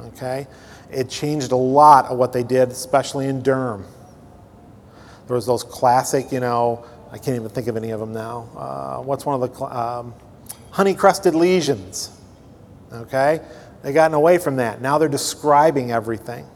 Okay? 0.00 0.48
It 0.90 1.08
changed 1.08 1.52
a 1.52 1.56
lot 1.56 2.06
of 2.06 2.18
what 2.18 2.32
they 2.32 2.42
did, 2.42 2.70
especially 2.70 3.28
in 3.28 3.42
derm. 3.42 3.84
There 5.28 5.36
was 5.36 5.46
those 5.46 5.62
classic, 5.62 6.32
you 6.32 6.40
know, 6.40 6.84
I 7.12 7.18
can't 7.18 7.36
even 7.36 7.48
think 7.48 7.68
of 7.68 7.76
any 7.76 7.90
of 7.90 8.00
them 8.00 8.12
now. 8.12 8.48
Uh, 8.56 9.02
what's 9.02 9.24
one 9.24 9.40
of 9.40 9.56
the 9.56 9.64
um, 9.64 10.14
honey 10.78 10.94
crusted 10.94 11.34
lesions. 11.34 12.16
Okay? 12.92 13.40
They've 13.82 13.92
gotten 13.92 14.14
away 14.14 14.38
from 14.38 14.54
that. 14.56 14.80
Now 14.80 14.96
they're 14.96 15.08
describing 15.08 15.90
everything. 15.90 16.46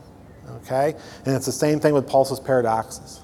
Okay? 0.48 0.94
And 1.26 1.34
it's 1.34 1.46
the 1.46 1.50
same 1.50 1.80
thing 1.80 1.92
with 1.92 2.06
pulsus 2.06 2.38
paradoxus. 2.38 3.20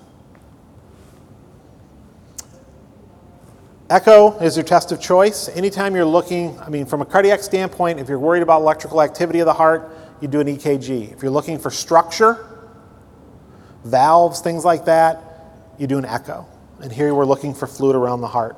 Echo 3.88 4.36
is 4.40 4.57
your 4.57 4.64
test 4.64 4.90
of 4.90 5.01
choice. 5.01 5.49
Anytime 5.51 5.94
you're 5.94 6.05
looking, 6.05 6.59
I 6.59 6.68
mean, 6.68 6.84
from 6.84 7.01
a 7.01 7.07
cardiac 7.07 7.44
standpoint, 7.44 8.01
if 8.01 8.09
you're 8.09 8.18
worried 8.18 8.42
about 8.42 8.62
electrical 8.62 9.01
activity 9.01 9.38
of 9.38 9.46
the 9.46 9.55
heart, 9.55 9.96
you 10.20 10.26
do 10.26 10.40
an 10.40 10.49
EKG. 10.49 11.12
If 11.12 11.22
you're 11.22 11.30
looking 11.30 11.61
for 11.61 11.70
structure, 11.70 12.44
valves, 13.84 14.40
things 14.40 14.64
like 14.64 14.86
that, 14.86 15.22
you 15.78 15.86
do 15.86 15.96
an 15.96 16.05
echo. 16.05 16.44
And 16.80 16.90
here 16.90 17.14
we're 17.14 17.24
looking 17.24 17.55
for 17.55 17.68
fluid 17.68 17.94
around 17.94 18.20
the 18.20 18.26
heart. 18.26 18.57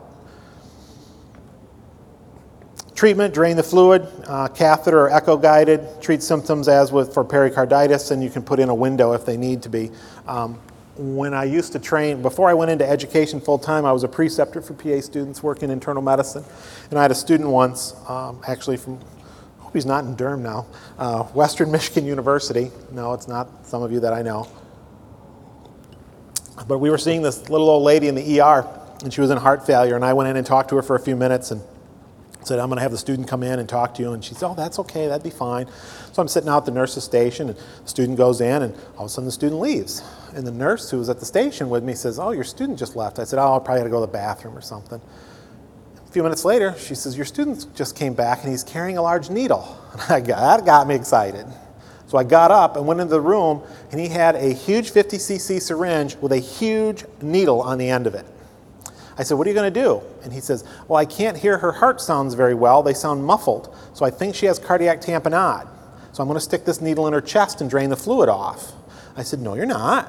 Treatment, 3.00 3.32
drain 3.32 3.56
the 3.56 3.62
fluid, 3.62 4.06
uh, 4.26 4.46
catheter 4.48 5.06
or 5.06 5.10
echo 5.10 5.34
guided, 5.34 5.80
treat 6.02 6.22
symptoms 6.22 6.68
as 6.68 6.92
with 6.92 7.14
for 7.14 7.24
pericarditis, 7.24 8.10
and 8.10 8.22
you 8.22 8.28
can 8.28 8.42
put 8.42 8.60
in 8.60 8.68
a 8.68 8.74
window 8.74 9.14
if 9.14 9.24
they 9.24 9.38
need 9.38 9.62
to 9.62 9.70
be. 9.70 9.90
Um, 10.26 10.60
when 10.98 11.32
I 11.32 11.44
used 11.44 11.72
to 11.72 11.78
train, 11.78 12.20
before 12.20 12.50
I 12.50 12.52
went 12.52 12.70
into 12.70 12.86
education 12.86 13.40
full 13.40 13.58
time, 13.58 13.86
I 13.86 13.92
was 13.92 14.04
a 14.04 14.08
preceptor 14.08 14.60
for 14.60 14.74
PA 14.74 15.00
students 15.00 15.42
working 15.42 15.70
internal 15.70 16.02
medicine. 16.02 16.44
And 16.90 16.98
I 16.98 17.02
had 17.02 17.10
a 17.10 17.14
student 17.14 17.48
once, 17.48 17.94
um, 18.06 18.38
actually 18.46 18.76
from, 18.76 19.00
I 19.58 19.62
hope 19.62 19.72
he's 19.72 19.86
not 19.86 20.04
in 20.04 20.14
Durham 20.14 20.42
now, 20.42 20.66
uh, 20.98 21.22
Western 21.22 21.72
Michigan 21.72 22.04
University. 22.04 22.70
No, 22.92 23.14
it's 23.14 23.26
not 23.26 23.66
some 23.66 23.82
of 23.82 23.92
you 23.92 24.00
that 24.00 24.12
I 24.12 24.20
know. 24.20 24.46
But 26.68 26.80
we 26.80 26.90
were 26.90 26.98
seeing 26.98 27.22
this 27.22 27.48
little 27.48 27.70
old 27.70 27.82
lady 27.82 28.08
in 28.08 28.14
the 28.14 28.40
ER, 28.42 28.68
and 29.02 29.10
she 29.10 29.22
was 29.22 29.30
in 29.30 29.38
heart 29.38 29.66
failure. 29.66 29.96
And 29.96 30.04
I 30.04 30.12
went 30.12 30.28
in 30.28 30.36
and 30.36 30.44
talked 30.44 30.68
to 30.68 30.76
her 30.76 30.82
for 30.82 30.96
a 30.96 31.00
few 31.00 31.16
minutes 31.16 31.50
and 31.50 31.62
said, 32.42 32.58
I'm 32.58 32.68
going 32.68 32.76
to 32.76 32.82
have 32.82 32.92
the 32.92 32.98
student 32.98 33.28
come 33.28 33.42
in 33.42 33.58
and 33.58 33.68
talk 33.68 33.94
to 33.94 34.02
you. 34.02 34.12
And 34.12 34.24
she 34.24 34.34
said, 34.34 34.48
Oh, 34.48 34.54
that's 34.54 34.78
okay, 34.78 35.06
that'd 35.06 35.22
be 35.22 35.30
fine. 35.30 35.66
So 36.12 36.22
I'm 36.22 36.28
sitting 36.28 36.48
out 36.48 36.58
at 36.58 36.64
the 36.66 36.72
nurse's 36.72 37.04
station, 37.04 37.50
and 37.50 37.58
the 37.58 37.88
student 37.88 38.18
goes 38.18 38.40
in, 38.40 38.62
and 38.62 38.74
all 38.96 39.04
of 39.04 39.06
a 39.06 39.08
sudden 39.08 39.26
the 39.26 39.32
student 39.32 39.60
leaves. 39.60 40.02
And 40.34 40.46
the 40.46 40.52
nurse 40.52 40.90
who 40.90 40.98
was 40.98 41.08
at 41.08 41.18
the 41.18 41.26
station 41.26 41.68
with 41.68 41.84
me 41.84 41.94
says, 41.94 42.18
Oh, 42.18 42.30
your 42.30 42.44
student 42.44 42.78
just 42.78 42.96
left. 42.96 43.18
I 43.18 43.24
said, 43.24 43.38
Oh, 43.38 43.56
I 43.56 43.58
probably 43.58 43.80
had 43.80 43.84
to 43.84 43.90
go 43.90 44.00
to 44.00 44.06
the 44.06 44.12
bathroom 44.12 44.56
or 44.56 44.62
something. 44.62 45.00
A 46.06 46.12
few 46.12 46.22
minutes 46.22 46.44
later, 46.44 46.74
she 46.78 46.94
says, 46.94 47.16
Your 47.16 47.26
student 47.26 47.66
just 47.76 47.96
came 47.96 48.14
back 48.14 48.42
and 48.42 48.50
he's 48.50 48.64
carrying 48.64 48.98
a 48.98 49.02
large 49.02 49.30
needle. 49.30 49.76
That 50.08 50.64
got 50.64 50.86
me 50.86 50.94
excited. 50.94 51.46
So 52.10 52.18
I 52.18 52.24
got 52.24 52.50
up 52.50 52.76
and 52.76 52.88
went 52.88 53.00
into 53.00 53.12
the 53.12 53.20
room, 53.20 53.62
and 53.92 54.00
he 54.00 54.08
had 54.08 54.34
a 54.34 54.52
huge 54.52 54.90
50cc 54.90 55.62
syringe 55.62 56.16
with 56.16 56.32
a 56.32 56.38
huge 56.38 57.04
needle 57.22 57.62
on 57.62 57.78
the 57.78 57.88
end 57.88 58.08
of 58.08 58.16
it. 58.16 58.26
I 59.18 59.22
said, 59.22 59.36
What 59.36 59.46
are 59.46 59.50
you 59.50 59.54
going 59.54 59.72
to 59.72 59.80
do? 59.80 60.02
And 60.22 60.32
he 60.32 60.40
says, 60.40 60.64
Well, 60.88 60.98
I 60.98 61.04
can't 61.04 61.36
hear 61.36 61.58
her 61.58 61.72
heart 61.72 62.00
sounds 62.00 62.34
very 62.34 62.54
well. 62.54 62.82
They 62.82 62.94
sound 62.94 63.24
muffled. 63.24 63.76
So 63.94 64.04
I 64.04 64.10
think 64.10 64.34
she 64.34 64.46
has 64.46 64.58
cardiac 64.58 65.00
tamponade. 65.00 65.68
So 66.12 66.22
I'm 66.22 66.28
going 66.28 66.36
to 66.36 66.44
stick 66.44 66.64
this 66.64 66.80
needle 66.80 67.06
in 67.06 67.12
her 67.12 67.20
chest 67.20 67.60
and 67.60 67.70
drain 67.70 67.90
the 67.90 67.96
fluid 67.96 68.28
off. 68.28 68.72
I 69.16 69.22
said, 69.22 69.40
No, 69.40 69.54
you're 69.54 69.66
not. 69.66 70.06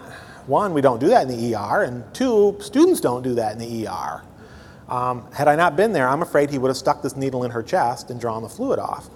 One, 0.48 0.74
we 0.74 0.82
don't 0.82 1.00
do 1.00 1.08
that 1.10 1.30
in 1.30 1.38
the 1.38 1.56
ER. 1.56 1.84
And 1.84 2.04
two, 2.14 2.58
students 2.60 3.00
don't 3.00 3.22
do 3.22 3.36
that 3.36 3.54
in 3.54 3.60
the 3.60 3.88
ER. 3.88 4.24
Um, 4.90 5.32
had 5.32 5.48
I 5.48 5.56
not 5.56 5.76
been 5.76 5.94
there, 5.94 6.08
I'm 6.08 6.22
afraid 6.22 6.50
he 6.50 6.58
would 6.58 6.68
have 6.68 6.78
stuck 6.78 7.02
this 7.02 7.16
needle 7.16 7.44
in 7.44 7.52
her 7.52 7.64
chest 7.64 8.10
and 8.10 8.20
drawn 8.20 8.42
the 8.44 8.50
fluid 8.50 8.80
off. 8.80 9.10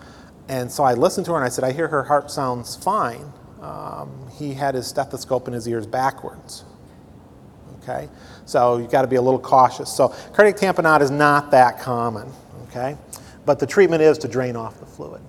And 0.48 0.72
so 0.72 0.84
I 0.84 0.94
listened 0.94 1.26
to 1.26 1.32
her 1.34 1.38
and 1.38 1.46
I 1.46 1.50
said, 1.50 1.64
I 1.64 1.72
hear 1.72 1.88
her 1.88 2.04
heart 2.04 2.30
sounds 2.30 2.76
fine. 2.76 3.34
Um, 3.62 4.30
he 4.38 4.54
had 4.54 4.76
his 4.76 4.88
stethoscope 4.88 5.48
in 5.48 5.54
his 5.54 5.68
ears 5.68 5.88
backwards. 5.88 6.64
Okay? 7.82 8.08
So 8.46 8.78
you've 8.78 8.92
got 8.92 9.02
to 9.02 9.08
be 9.08 9.16
a 9.16 9.22
little 9.22 9.40
cautious. 9.40 9.92
So 9.92 10.10
cardiac 10.34 10.58
tamponade 10.58 11.02
is 11.02 11.12
not 11.12 11.52
that 11.52 11.80
common. 11.80 12.32
Okay? 12.70 12.98
But 13.46 13.60
the 13.60 13.68
treatment 13.68 14.02
is 14.02 14.18
to 14.20 14.28
drain 14.28 14.56
off 14.56 14.80
the 14.80 14.86
fluid. 14.86 15.22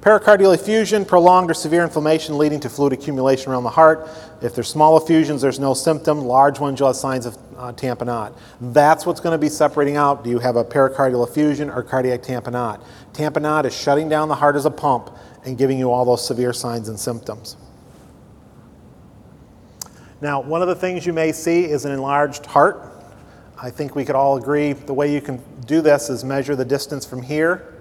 Pericardial 0.00 0.54
effusion, 0.54 1.06
prolonged 1.06 1.50
or 1.50 1.54
severe 1.54 1.82
inflammation 1.82 2.36
leading 2.36 2.60
to 2.60 2.68
fluid 2.68 2.92
accumulation 2.92 3.50
around 3.50 3.62
the 3.62 3.70
heart. 3.70 4.06
If 4.42 4.54
there's 4.54 4.68
small 4.68 4.98
effusions, 4.98 5.40
there's 5.40 5.58
no 5.58 5.72
symptom. 5.72 6.20
Large 6.20 6.60
ones, 6.60 6.78
you'll 6.78 6.90
have 6.90 6.96
signs 6.96 7.24
of 7.24 7.38
uh, 7.56 7.72
tamponade. 7.72 8.36
That's 8.60 9.06
what's 9.06 9.20
going 9.20 9.32
to 9.32 9.38
be 9.38 9.48
separating 9.48 9.96
out. 9.96 10.22
Do 10.22 10.28
you 10.28 10.38
have 10.40 10.56
a 10.56 10.64
pericardial 10.64 11.26
effusion 11.26 11.70
or 11.70 11.82
cardiac 11.82 12.20
tamponade? 12.20 12.84
Tamponade 13.14 13.64
is 13.64 13.74
shutting 13.74 14.10
down 14.10 14.28
the 14.28 14.34
heart 14.34 14.56
as 14.56 14.66
a 14.66 14.70
pump 14.70 15.10
and 15.46 15.56
giving 15.56 15.78
you 15.78 15.90
all 15.90 16.04
those 16.04 16.26
severe 16.26 16.52
signs 16.52 16.90
and 16.90 17.00
symptoms. 17.00 17.56
Now, 20.24 20.40
one 20.40 20.62
of 20.62 20.68
the 20.68 20.74
things 20.74 21.04
you 21.04 21.12
may 21.12 21.32
see 21.32 21.66
is 21.66 21.84
an 21.84 21.92
enlarged 21.92 22.46
heart. 22.46 22.90
I 23.60 23.68
think 23.68 23.94
we 23.94 24.06
could 24.06 24.14
all 24.14 24.38
agree 24.38 24.72
the 24.72 24.94
way 24.94 25.12
you 25.12 25.20
can 25.20 25.38
do 25.66 25.82
this 25.82 26.08
is 26.08 26.24
measure 26.24 26.56
the 26.56 26.64
distance 26.64 27.04
from 27.04 27.20
here 27.20 27.74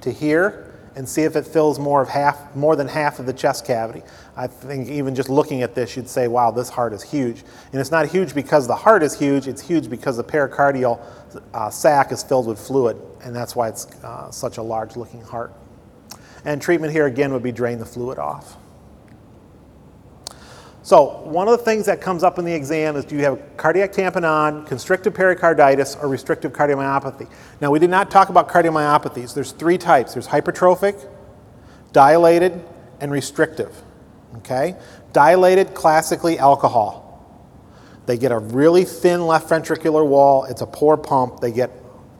to 0.00 0.10
here 0.10 0.80
and 0.96 1.06
see 1.06 1.24
if 1.24 1.36
it 1.36 1.46
fills 1.46 1.78
more 1.78 2.00
of 2.00 2.08
half 2.08 2.56
more 2.56 2.74
than 2.74 2.88
half 2.88 3.18
of 3.18 3.26
the 3.26 3.34
chest 3.34 3.66
cavity. 3.66 4.02
I 4.34 4.46
think 4.46 4.88
even 4.88 5.14
just 5.14 5.28
looking 5.28 5.62
at 5.62 5.74
this 5.74 5.94
you'd 5.94 6.08
say 6.08 6.26
wow 6.26 6.50
this 6.50 6.70
heart 6.70 6.94
is 6.94 7.02
huge. 7.02 7.44
And 7.70 7.78
it's 7.78 7.90
not 7.90 8.06
huge 8.06 8.34
because 8.34 8.66
the 8.66 8.76
heart 8.76 9.02
is 9.02 9.18
huge, 9.18 9.46
it's 9.46 9.60
huge 9.60 9.90
because 9.90 10.16
the 10.16 10.24
pericardial 10.24 11.04
uh, 11.52 11.68
sac 11.68 12.12
is 12.12 12.22
filled 12.22 12.46
with 12.46 12.58
fluid 12.58 12.96
and 13.22 13.36
that's 13.36 13.54
why 13.54 13.68
it's 13.68 13.84
uh, 14.02 14.30
such 14.30 14.56
a 14.56 14.62
large 14.62 14.96
looking 14.96 15.20
heart. 15.20 15.52
And 16.46 16.62
treatment 16.62 16.94
here 16.94 17.04
again 17.04 17.30
would 17.34 17.42
be 17.42 17.52
drain 17.52 17.78
the 17.78 17.84
fluid 17.84 18.18
off. 18.18 18.56
So, 20.82 21.20
one 21.24 21.46
of 21.46 21.58
the 21.58 21.64
things 21.64 21.84
that 21.86 22.00
comes 22.00 22.22
up 22.22 22.38
in 22.38 22.44
the 22.46 22.54
exam 22.54 22.96
is 22.96 23.04
do 23.04 23.14
you 23.14 23.24
have 23.24 23.38
cardiac 23.58 23.92
tamponade, 23.92 24.66
constrictive 24.66 25.12
pericarditis, 25.12 25.96
or 25.96 26.08
restrictive 26.08 26.52
cardiomyopathy? 26.52 27.28
Now, 27.60 27.70
we 27.70 27.78
did 27.78 27.90
not 27.90 28.10
talk 28.10 28.30
about 28.30 28.48
cardiomyopathies. 28.48 29.34
There's 29.34 29.52
three 29.52 29.76
types 29.76 30.14
there's 30.14 30.28
hypertrophic, 30.28 31.06
dilated, 31.92 32.64
and 33.00 33.12
restrictive. 33.12 33.82
Okay? 34.38 34.74
Dilated, 35.12 35.74
classically 35.74 36.38
alcohol. 36.38 37.06
They 38.06 38.16
get 38.16 38.32
a 38.32 38.38
really 38.38 38.84
thin 38.84 39.26
left 39.26 39.50
ventricular 39.50 40.06
wall, 40.06 40.44
it's 40.44 40.62
a 40.62 40.66
poor 40.66 40.96
pump, 40.96 41.40
they 41.40 41.52
get 41.52 41.70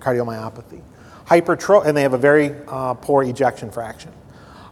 cardiomyopathy. 0.01 0.83
Hypertro- 1.27 1.87
and 1.87 1.97
they 1.97 2.03
have 2.03 2.13
a 2.13 2.19
very 2.19 2.55
uh, 2.69 2.95
poor 2.95 3.23
ejection 3.23 3.71
fraction. 3.71 4.13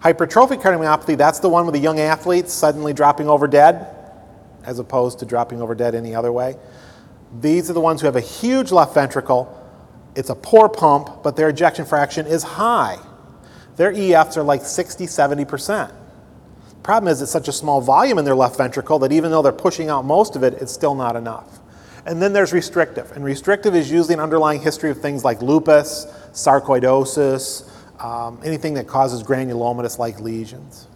Hypertrophic 0.02 0.62
cardiomyopathy, 0.62 1.16
that's 1.16 1.40
the 1.40 1.48
one 1.48 1.66
with 1.66 1.74
the 1.74 1.80
young 1.80 1.98
athletes 1.98 2.52
suddenly 2.52 2.92
dropping 2.92 3.28
over 3.28 3.48
dead, 3.48 3.86
as 4.64 4.78
opposed 4.78 5.18
to 5.18 5.26
dropping 5.26 5.60
over 5.60 5.74
dead 5.74 5.94
any 5.94 6.14
other 6.14 6.30
way. 6.30 6.56
These 7.40 7.68
are 7.68 7.72
the 7.72 7.80
ones 7.80 8.00
who 8.00 8.06
have 8.06 8.16
a 8.16 8.20
huge 8.20 8.70
left 8.70 8.94
ventricle. 8.94 9.54
It's 10.14 10.30
a 10.30 10.34
poor 10.34 10.68
pump, 10.68 11.22
but 11.22 11.36
their 11.36 11.48
ejection 11.48 11.84
fraction 11.84 12.26
is 12.26 12.42
high. 12.42 12.98
Their 13.76 13.92
EFs 13.92 14.36
are 14.36 14.42
like 14.42 14.62
60, 14.64 15.06
70%. 15.06 15.92
Problem 16.82 17.12
is, 17.12 17.20
it's 17.20 17.30
such 17.30 17.48
a 17.48 17.52
small 17.52 17.80
volume 17.80 18.18
in 18.18 18.24
their 18.24 18.34
left 18.34 18.56
ventricle 18.56 18.98
that 19.00 19.12
even 19.12 19.30
though 19.30 19.42
they're 19.42 19.52
pushing 19.52 19.88
out 19.90 20.04
most 20.04 20.36
of 20.36 20.42
it, 20.42 20.54
it's 20.54 20.72
still 20.72 20.94
not 20.94 21.16
enough. 21.16 21.58
And 22.06 22.22
then 22.22 22.32
there's 22.32 22.52
restrictive. 22.52 23.12
And 23.12 23.24
restrictive 23.24 23.74
is 23.74 23.90
usually 23.90 24.14
an 24.14 24.20
underlying 24.20 24.60
history 24.62 24.90
of 24.90 25.00
things 25.00 25.24
like 25.24 25.42
lupus, 25.42 26.06
sarcoidosis, 26.32 27.68
um, 28.00 28.40
anything 28.44 28.74
that 28.74 28.86
causes 28.86 29.22
granulomatous 29.22 29.98
like 29.98 30.20
lesions. 30.20 30.88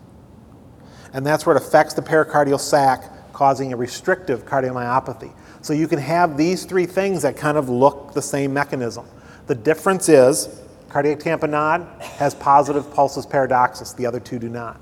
And 1.12 1.26
that's 1.26 1.44
where 1.44 1.56
it 1.56 1.62
affects 1.62 1.94
the 1.94 2.02
pericardial 2.02 2.60
sac, 2.60 3.32
causing 3.32 3.72
a 3.72 3.76
restrictive 3.76 4.44
cardiomyopathy. 4.46 5.32
So 5.62 5.72
you 5.72 5.86
can 5.88 5.98
have 5.98 6.36
these 6.36 6.64
three 6.64 6.86
things 6.86 7.22
that 7.22 7.36
kind 7.36 7.56
of 7.56 7.68
look 7.68 8.14
the 8.14 8.22
same 8.22 8.52
mechanism. 8.52 9.06
The 9.46 9.54
difference 9.54 10.08
is 10.08 10.60
cardiac 10.88 11.20
tamponade 11.20 12.00
has 12.00 12.34
positive 12.34 12.84
pulsus 12.92 13.28
paradoxus, 13.28 13.92
the 13.94 14.06
other 14.06 14.20
two 14.20 14.38
do 14.38 14.48
not. 14.48 14.80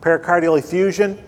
Pericardial 0.00 0.58
effusion, 0.58 1.22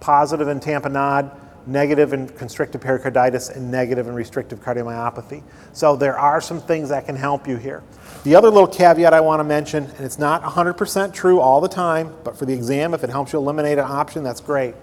positive 0.00 0.48
in 0.48 0.60
tamponade, 0.60 1.34
negative 1.66 2.12
in 2.12 2.28
constrictive 2.28 2.80
pericarditis, 2.80 3.48
and 3.48 3.70
negative 3.70 4.06
in 4.06 4.14
restrictive 4.14 4.60
cardiomyopathy. 4.60 5.42
So 5.72 5.96
there 5.96 6.18
are 6.18 6.40
some 6.40 6.60
things 6.60 6.90
that 6.90 7.06
can 7.06 7.16
help 7.16 7.48
you 7.48 7.56
here. 7.56 7.82
The 8.24 8.34
other 8.34 8.48
little 8.48 8.66
caveat 8.66 9.12
I 9.12 9.20
want 9.20 9.40
to 9.40 9.44
mention, 9.44 9.84
and 9.84 10.00
it's 10.00 10.18
not 10.18 10.42
100% 10.42 11.12
true 11.12 11.40
all 11.40 11.60
the 11.60 11.68
time, 11.68 12.14
but 12.24 12.38
for 12.38 12.46
the 12.46 12.54
exam, 12.54 12.94
if 12.94 13.04
it 13.04 13.10
helps 13.10 13.34
you 13.34 13.38
eliminate 13.38 13.76
an 13.76 13.84
option, 13.84 14.24
that's 14.24 14.40
great. 14.40 14.74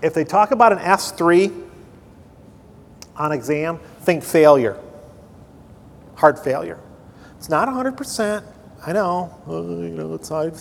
If 0.00 0.14
they 0.14 0.22
talk 0.22 0.52
about 0.52 0.72
an 0.72 0.78
S3 0.78 1.66
on 3.16 3.32
exam, 3.32 3.80
think 4.02 4.22
failure, 4.22 4.78
heart 6.14 6.42
failure. 6.42 6.78
It's 7.36 7.48
not 7.48 7.66
100%. 7.66 8.44
I 8.86 8.92
know, 8.92 9.36
uh, 9.48 9.60
you 9.60 9.88
know, 9.96 10.14
it's 10.14 10.28
hard, 10.28 10.54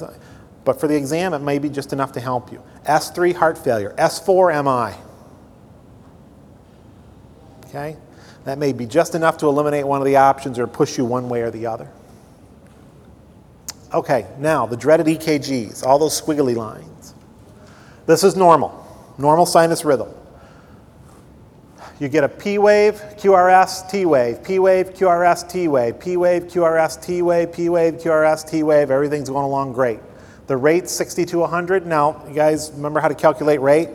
but 0.65 0.79
for 0.79 0.87
the 0.87 0.95
exam, 0.95 1.35
it 1.35 1.39
may 1.39 1.59
be 1.59 1.69
just 1.69 1.93
enough 1.93 2.13
to 2.13 2.19
help 2.19 2.51
you. 2.51 2.63
S3 2.85 3.35
heart 3.35 3.59
failure, 3.59 3.93
S4 3.95 4.63
MI. 4.63 4.97
Okay, 7.67 7.95
that 8.45 8.57
may 8.57 8.73
be 8.73 8.87
just 8.87 9.13
enough 9.13 9.37
to 9.37 9.45
eliminate 9.45 9.85
one 9.85 10.01
of 10.01 10.05
the 10.05 10.15
options 10.15 10.57
or 10.57 10.65
push 10.65 10.97
you 10.97 11.05
one 11.05 11.29
way 11.29 11.41
or 11.41 11.51
the 11.51 11.67
other. 11.67 11.91
Okay, 13.93 14.27
now 14.37 14.65
the 14.65 14.75
dreaded 14.75 15.07
EKGs, 15.07 15.85
all 15.85 15.97
those 15.97 16.19
squiggly 16.19 16.55
lines. 16.55 17.13
This 18.05 18.23
is 18.23 18.35
normal, 18.35 18.85
normal 19.17 19.45
sinus 19.45 19.85
rhythm. 19.85 20.09
You 21.97 22.09
get 22.09 22.25
a 22.25 22.29
P 22.29 22.57
wave, 22.57 22.95
QRS, 23.17 23.89
T 23.89 24.05
wave, 24.05 24.43
P 24.43 24.59
wave, 24.59 24.89
QRS, 24.89 25.49
T 25.49 25.69
wave, 25.69 25.99
P 25.99 26.17
wave, 26.17 26.43
QRS, 26.43 27.01
T 27.01 27.21
wave, 27.21 27.53
P 27.53 27.69
wave, 27.69 27.93
QRS, 27.95 28.49
T 28.49 28.61
wave. 28.61 28.91
Everything's 28.91 29.29
going 29.29 29.45
along 29.45 29.71
great. 29.71 29.99
The 30.47 30.57
rate's 30.57 30.91
60 30.91 31.25
to 31.25 31.39
100. 31.39 31.85
Now, 31.85 32.23
you 32.27 32.33
guys 32.33 32.71
remember 32.75 32.99
how 32.99 33.07
to 33.07 33.15
calculate 33.15 33.61
rate? 33.61 33.89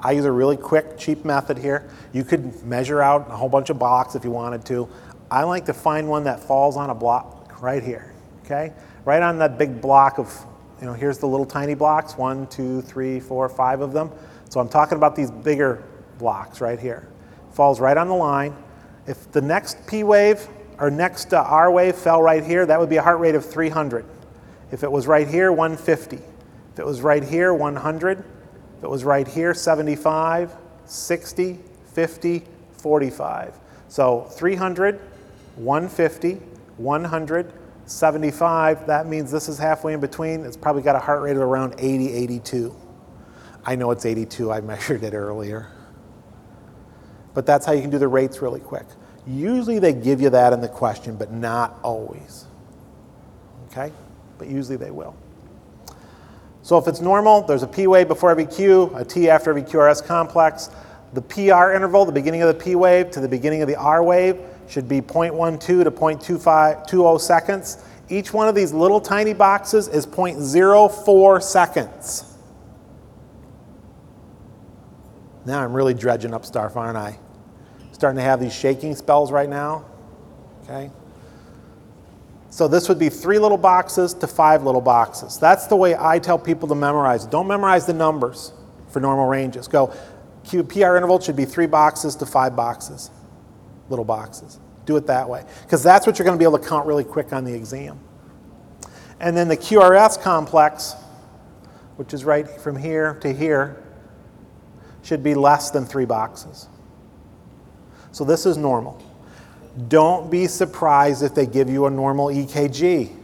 I 0.00 0.12
use 0.12 0.24
a 0.24 0.32
really 0.32 0.56
quick, 0.56 0.96
cheap 0.96 1.24
method 1.24 1.58
here. 1.58 1.90
You 2.12 2.22
could 2.22 2.62
measure 2.64 3.02
out 3.02 3.28
a 3.28 3.36
whole 3.36 3.48
bunch 3.48 3.70
of 3.70 3.78
blocks 3.78 4.14
if 4.14 4.24
you 4.24 4.30
wanted 4.30 4.64
to. 4.66 4.88
I 5.30 5.42
like 5.42 5.66
to 5.66 5.74
find 5.74 6.08
one 6.08 6.24
that 6.24 6.40
falls 6.40 6.76
on 6.76 6.90
a 6.90 6.94
block 6.94 7.60
right 7.60 7.82
here 7.82 8.11
okay? 8.52 8.72
Right 9.04 9.22
on 9.22 9.38
that 9.38 9.58
big 9.58 9.80
block 9.80 10.18
of, 10.18 10.46
you 10.80 10.86
know, 10.86 10.92
here's 10.92 11.18
the 11.18 11.26
little 11.26 11.46
tiny 11.46 11.74
blocks, 11.74 12.16
one, 12.16 12.46
two, 12.48 12.82
three, 12.82 13.20
four, 13.20 13.48
five 13.48 13.80
of 13.80 13.92
them. 13.92 14.10
So 14.48 14.60
I'm 14.60 14.68
talking 14.68 14.96
about 14.96 15.16
these 15.16 15.30
bigger 15.30 15.82
blocks 16.18 16.60
right 16.60 16.78
here. 16.78 17.08
Falls 17.52 17.80
right 17.80 17.96
on 17.96 18.08
the 18.08 18.14
line. 18.14 18.56
If 19.06 19.32
the 19.32 19.40
next 19.40 19.86
P 19.86 20.04
wave 20.04 20.46
or 20.78 20.90
next 20.90 21.34
uh, 21.34 21.42
R 21.42 21.70
wave 21.70 21.96
fell 21.96 22.22
right 22.22 22.44
here, 22.44 22.66
that 22.66 22.78
would 22.78 22.90
be 22.90 22.96
a 22.96 23.02
heart 23.02 23.20
rate 23.20 23.34
of 23.34 23.44
300. 23.44 24.04
If 24.70 24.82
it 24.82 24.90
was 24.90 25.06
right 25.06 25.28
here, 25.28 25.52
150. 25.52 26.16
If 26.16 26.78
it 26.78 26.86
was 26.86 27.02
right 27.02 27.22
here, 27.22 27.52
100. 27.52 28.18
If 28.18 28.84
it 28.84 28.88
was 28.88 29.04
right 29.04 29.26
here, 29.26 29.54
75, 29.54 30.56
60, 30.86 31.58
50, 31.92 32.42
45. 32.78 33.60
So 33.88 34.22
300, 34.22 35.00
150, 35.56 36.34
100, 36.78 37.52
75, 37.86 38.86
that 38.86 39.06
means 39.06 39.30
this 39.30 39.48
is 39.48 39.58
halfway 39.58 39.92
in 39.92 40.00
between. 40.00 40.44
It's 40.44 40.56
probably 40.56 40.82
got 40.82 40.96
a 40.96 41.00
heart 41.00 41.22
rate 41.22 41.36
of 41.36 41.42
around 41.42 41.74
80, 41.78 42.12
82. 42.12 42.74
I 43.64 43.74
know 43.76 43.90
it's 43.90 44.06
82, 44.06 44.50
I 44.50 44.60
measured 44.60 45.04
it 45.04 45.14
earlier. 45.14 45.68
but 47.34 47.46
that's 47.46 47.64
how 47.64 47.72
you 47.72 47.80
can 47.80 47.90
do 47.90 47.98
the 47.98 48.08
rates 48.08 48.42
really 48.42 48.60
quick. 48.60 48.86
Usually 49.26 49.78
they 49.78 49.92
give 49.92 50.20
you 50.20 50.30
that 50.30 50.52
in 50.52 50.60
the 50.60 50.68
question, 50.68 51.16
but 51.16 51.32
not 51.32 51.78
always. 51.82 52.46
Okay? 53.70 53.92
But 54.38 54.48
usually 54.48 54.76
they 54.76 54.90
will. 54.90 55.14
So 56.62 56.78
if 56.78 56.86
it's 56.86 57.00
normal, 57.00 57.42
there's 57.42 57.62
a 57.62 57.68
P 57.68 57.86
wave 57.86 58.08
before 58.08 58.30
every 58.30 58.46
Q, 58.46 58.92
a 58.94 59.04
T 59.04 59.28
after 59.30 59.50
every 59.50 59.62
QRS 59.62 60.04
complex. 60.04 60.70
The 61.12 61.22
PR 61.22 61.72
interval, 61.72 62.04
the 62.04 62.12
beginning 62.12 62.42
of 62.42 62.48
the 62.48 62.62
P 62.62 62.74
wave 62.74 63.10
to 63.12 63.20
the 63.20 63.28
beginning 63.28 63.62
of 63.62 63.68
the 63.68 63.76
R 63.76 64.02
wave, 64.02 64.38
should 64.72 64.88
be 64.88 65.02
0.12 65.02 65.60
to 65.60 65.90
0.20 65.90 67.20
seconds. 67.20 67.84
Each 68.08 68.32
one 68.32 68.48
of 68.48 68.54
these 68.54 68.72
little 68.72 69.00
tiny 69.00 69.34
boxes 69.34 69.86
is 69.88 70.06
0.04 70.06 71.42
seconds. 71.42 72.24
Now 75.44 75.62
I'm 75.62 75.74
really 75.74 75.92
dredging 75.92 76.32
up 76.32 76.46
stuff, 76.46 76.76
aren't 76.76 76.96
I? 76.96 77.18
Starting 77.92 78.16
to 78.16 78.22
have 78.22 78.40
these 78.40 78.54
shaking 78.54 78.96
spells 78.96 79.30
right 79.30 79.48
now. 79.48 79.84
Okay? 80.64 80.90
So 82.48 82.66
this 82.66 82.88
would 82.88 82.98
be 82.98 83.08
three 83.08 83.38
little 83.38 83.58
boxes 83.58 84.14
to 84.14 84.26
five 84.26 84.62
little 84.62 84.80
boxes. 84.80 85.38
That's 85.38 85.66
the 85.66 85.76
way 85.76 85.94
I 85.98 86.18
tell 86.18 86.38
people 86.38 86.68
to 86.68 86.74
memorize. 86.74 87.26
Don't 87.26 87.46
memorize 87.46 87.86
the 87.86 87.94
numbers 87.94 88.52
for 88.88 89.00
normal 89.00 89.26
ranges. 89.26 89.68
Go, 89.68 89.92
PR 90.44 90.96
interval 90.96 91.20
should 91.20 91.36
be 91.36 91.44
three 91.44 91.66
boxes 91.66 92.16
to 92.16 92.26
five 92.26 92.54
boxes, 92.56 93.10
little 93.92 94.04
boxes. 94.04 94.58
Do 94.86 94.96
it 94.96 95.06
that 95.06 95.28
way. 95.28 95.44
Because 95.62 95.82
that's 95.84 96.06
what 96.06 96.18
you're 96.18 96.24
going 96.24 96.36
to 96.36 96.42
be 96.42 96.48
able 96.48 96.58
to 96.58 96.68
count 96.68 96.86
really 96.86 97.04
quick 97.04 97.32
on 97.32 97.44
the 97.44 97.54
exam. 97.54 98.00
And 99.20 99.36
then 99.36 99.46
the 99.46 99.56
QRS 99.56 100.20
complex, 100.20 100.94
which 101.96 102.12
is 102.12 102.24
right 102.24 102.48
from 102.48 102.76
here 102.76 103.14
to 103.20 103.32
here, 103.32 103.80
should 105.02 105.22
be 105.22 105.34
less 105.34 105.70
than 105.70 105.84
three 105.84 106.04
boxes. 106.04 106.68
So 108.10 108.24
this 108.24 108.46
is 108.46 108.56
normal. 108.56 109.00
Don't 109.88 110.30
be 110.30 110.46
surprised 110.46 111.22
if 111.22 111.34
they 111.34 111.46
give 111.46 111.70
you 111.70 111.86
a 111.86 111.90
normal 111.90 112.26
EKG. 112.26 113.14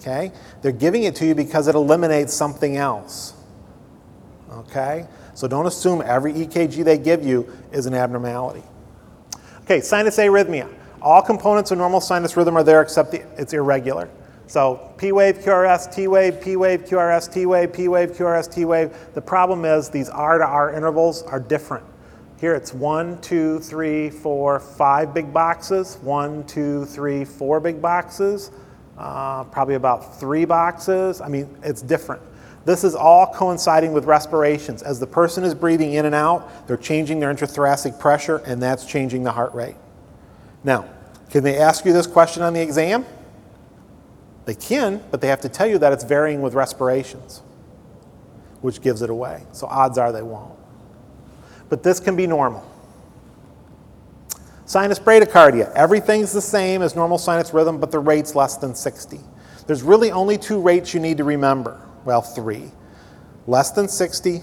Okay? 0.00 0.32
They're 0.62 0.72
giving 0.72 1.04
it 1.04 1.14
to 1.16 1.26
you 1.26 1.34
because 1.34 1.68
it 1.68 1.74
eliminates 1.74 2.34
something 2.34 2.76
else. 2.76 3.34
Okay? 4.50 5.06
So 5.34 5.46
don't 5.46 5.66
assume 5.66 6.02
every 6.04 6.32
EKG 6.32 6.84
they 6.84 6.98
give 6.98 7.24
you 7.24 7.52
is 7.72 7.86
an 7.86 7.94
abnormality. 7.94 8.62
Okay, 9.66 9.80
sinus 9.80 10.16
arrhythmia. 10.18 10.72
All 11.02 11.20
components 11.20 11.72
of 11.72 11.78
normal 11.78 12.00
sinus 12.00 12.36
rhythm 12.36 12.56
are 12.56 12.62
there 12.62 12.82
except 12.82 13.10
the, 13.10 13.24
it's 13.36 13.52
irregular. 13.52 14.08
So 14.46 14.94
P 14.96 15.10
wave, 15.10 15.38
QRS, 15.38 15.92
T 15.92 16.06
wave, 16.06 16.40
P 16.40 16.54
wave, 16.54 16.84
QRS, 16.84 17.32
T 17.32 17.46
wave, 17.46 17.72
P 17.72 17.88
wave, 17.88 18.12
QRS, 18.12 18.54
T 18.54 18.64
wave. 18.64 18.96
The 19.14 19.20
problem 19.20 19.64
is 19.64 19.90
these 19.90 20.08
R 20.08 20.38
to 20.38 20.46
R 20.46 20.72
intervals 20.72 21.24
are 21.24 21.40
different. 21.40 21.84
Here 22.38 22.54
it's 22.54 22.72
one, 22.72 23.20
two, 23.20 23.58
three, 23.58 24.08
four, 24.08 24.60
five 24.60 25.12
big 25.12 25.32
boxes. 25.32 25.98
One, 26.00 26.46
two, 26.46 26.84
three, 26.84 27.24
four 27.24 27.58
big 27.58 27.82
boxes. 27.82 28.52
Uh, 28.96 29.42
probably 29.42 29.74
about 29.74 30.20
three 30.20 30.44
boxes. 30.44 31.20
I 31.20 31.26
mean, 31.26 31.52
it's 31.64 31.82
different. 31.82 32.22
This 32.66 32.82
is 32.82 32.96
all 32.96 33.32
coinciding 33.32 33.92
with 33.92 34.06
respirations. 34.06 34.82
As 34.82 34.98
the 34.98 35.06
person 35.06 35.44
is 35.44 35.54
breathing 35.54 35.92
in 35.92 36.04
and 36.04 36.16
out, 36.16 36.66
they're 36.66 36.76
changing 36.76 37.20
their 37.20 37.32
intrathoracic 37.32 38.00
pressure, 38.00 38.38
and 38.38 38.60
that's 38.60 38.84
changing 38.84 39.22
the 39.22 39.30
heart 39.30 39.54
rate. 39.54 39.76
Now, 40.64 40.84
can 41.30 41.44
they 41.44 41.58
ask 41.58 41.84
you 41.84 41.92
this 41.92 42.08
question 42.08 42.42
on 42.42 42.54
the 42.54 42.60
exam? 42.60 43.06
They 44.46 44.56
can, 44.56 45.00
but 45.12 45.20
they 45.20 45.28
have 45.28 45.42
to 45.42 45.48
tell 45.48 45.68
you 45.68 45.78
that 45.78 45.92
it's 45.92 46.02
varying 46.02 46.42
with 46.42 46.54
respirations, 46.54 47.40
which 48.62 48.80
gives 48.80 49.00
it 49.00 49.10
away. 49.10 49.44
So 49.52 49.68
odds 49.68 49.96
are 49.96 50.10
they 50.10 50.22
won't. 50.22 50.58
But 51.68 51.84
this 51.84 52.00
can 52.00 52.16
be 52.16 52.26
normal. 52.26 52.68
Sinus 54.64 54.98
bradycardia. 54.98 55.72
Everything's 55.74 56.32
the 56.32 56.40
same 56.40 56.82
as 56.82 56.96
normal 56.96 57.18
sinus 57.18 57.54
rhythm, 57.54 57.78
but 57.78 57.92
the 57.92 58.00
rate's 58.00 58.34
less 58.34 58.56
than 58.56 58.74
60. 58.74 59.20
There's 59.68 59.84
really 59.84 60.10
only 60.10 60.36
two 60.36 60.60
rates 60.60 60.92
you 60.92 60.98
need 60.98 61.18
to 61.18 61.24
remember. 61.24 61.80
Well, 62.06 62.22
three. 62.22 62.70
Less 63.48 63.72
than 63.72 63.88
60, 63.88 64.40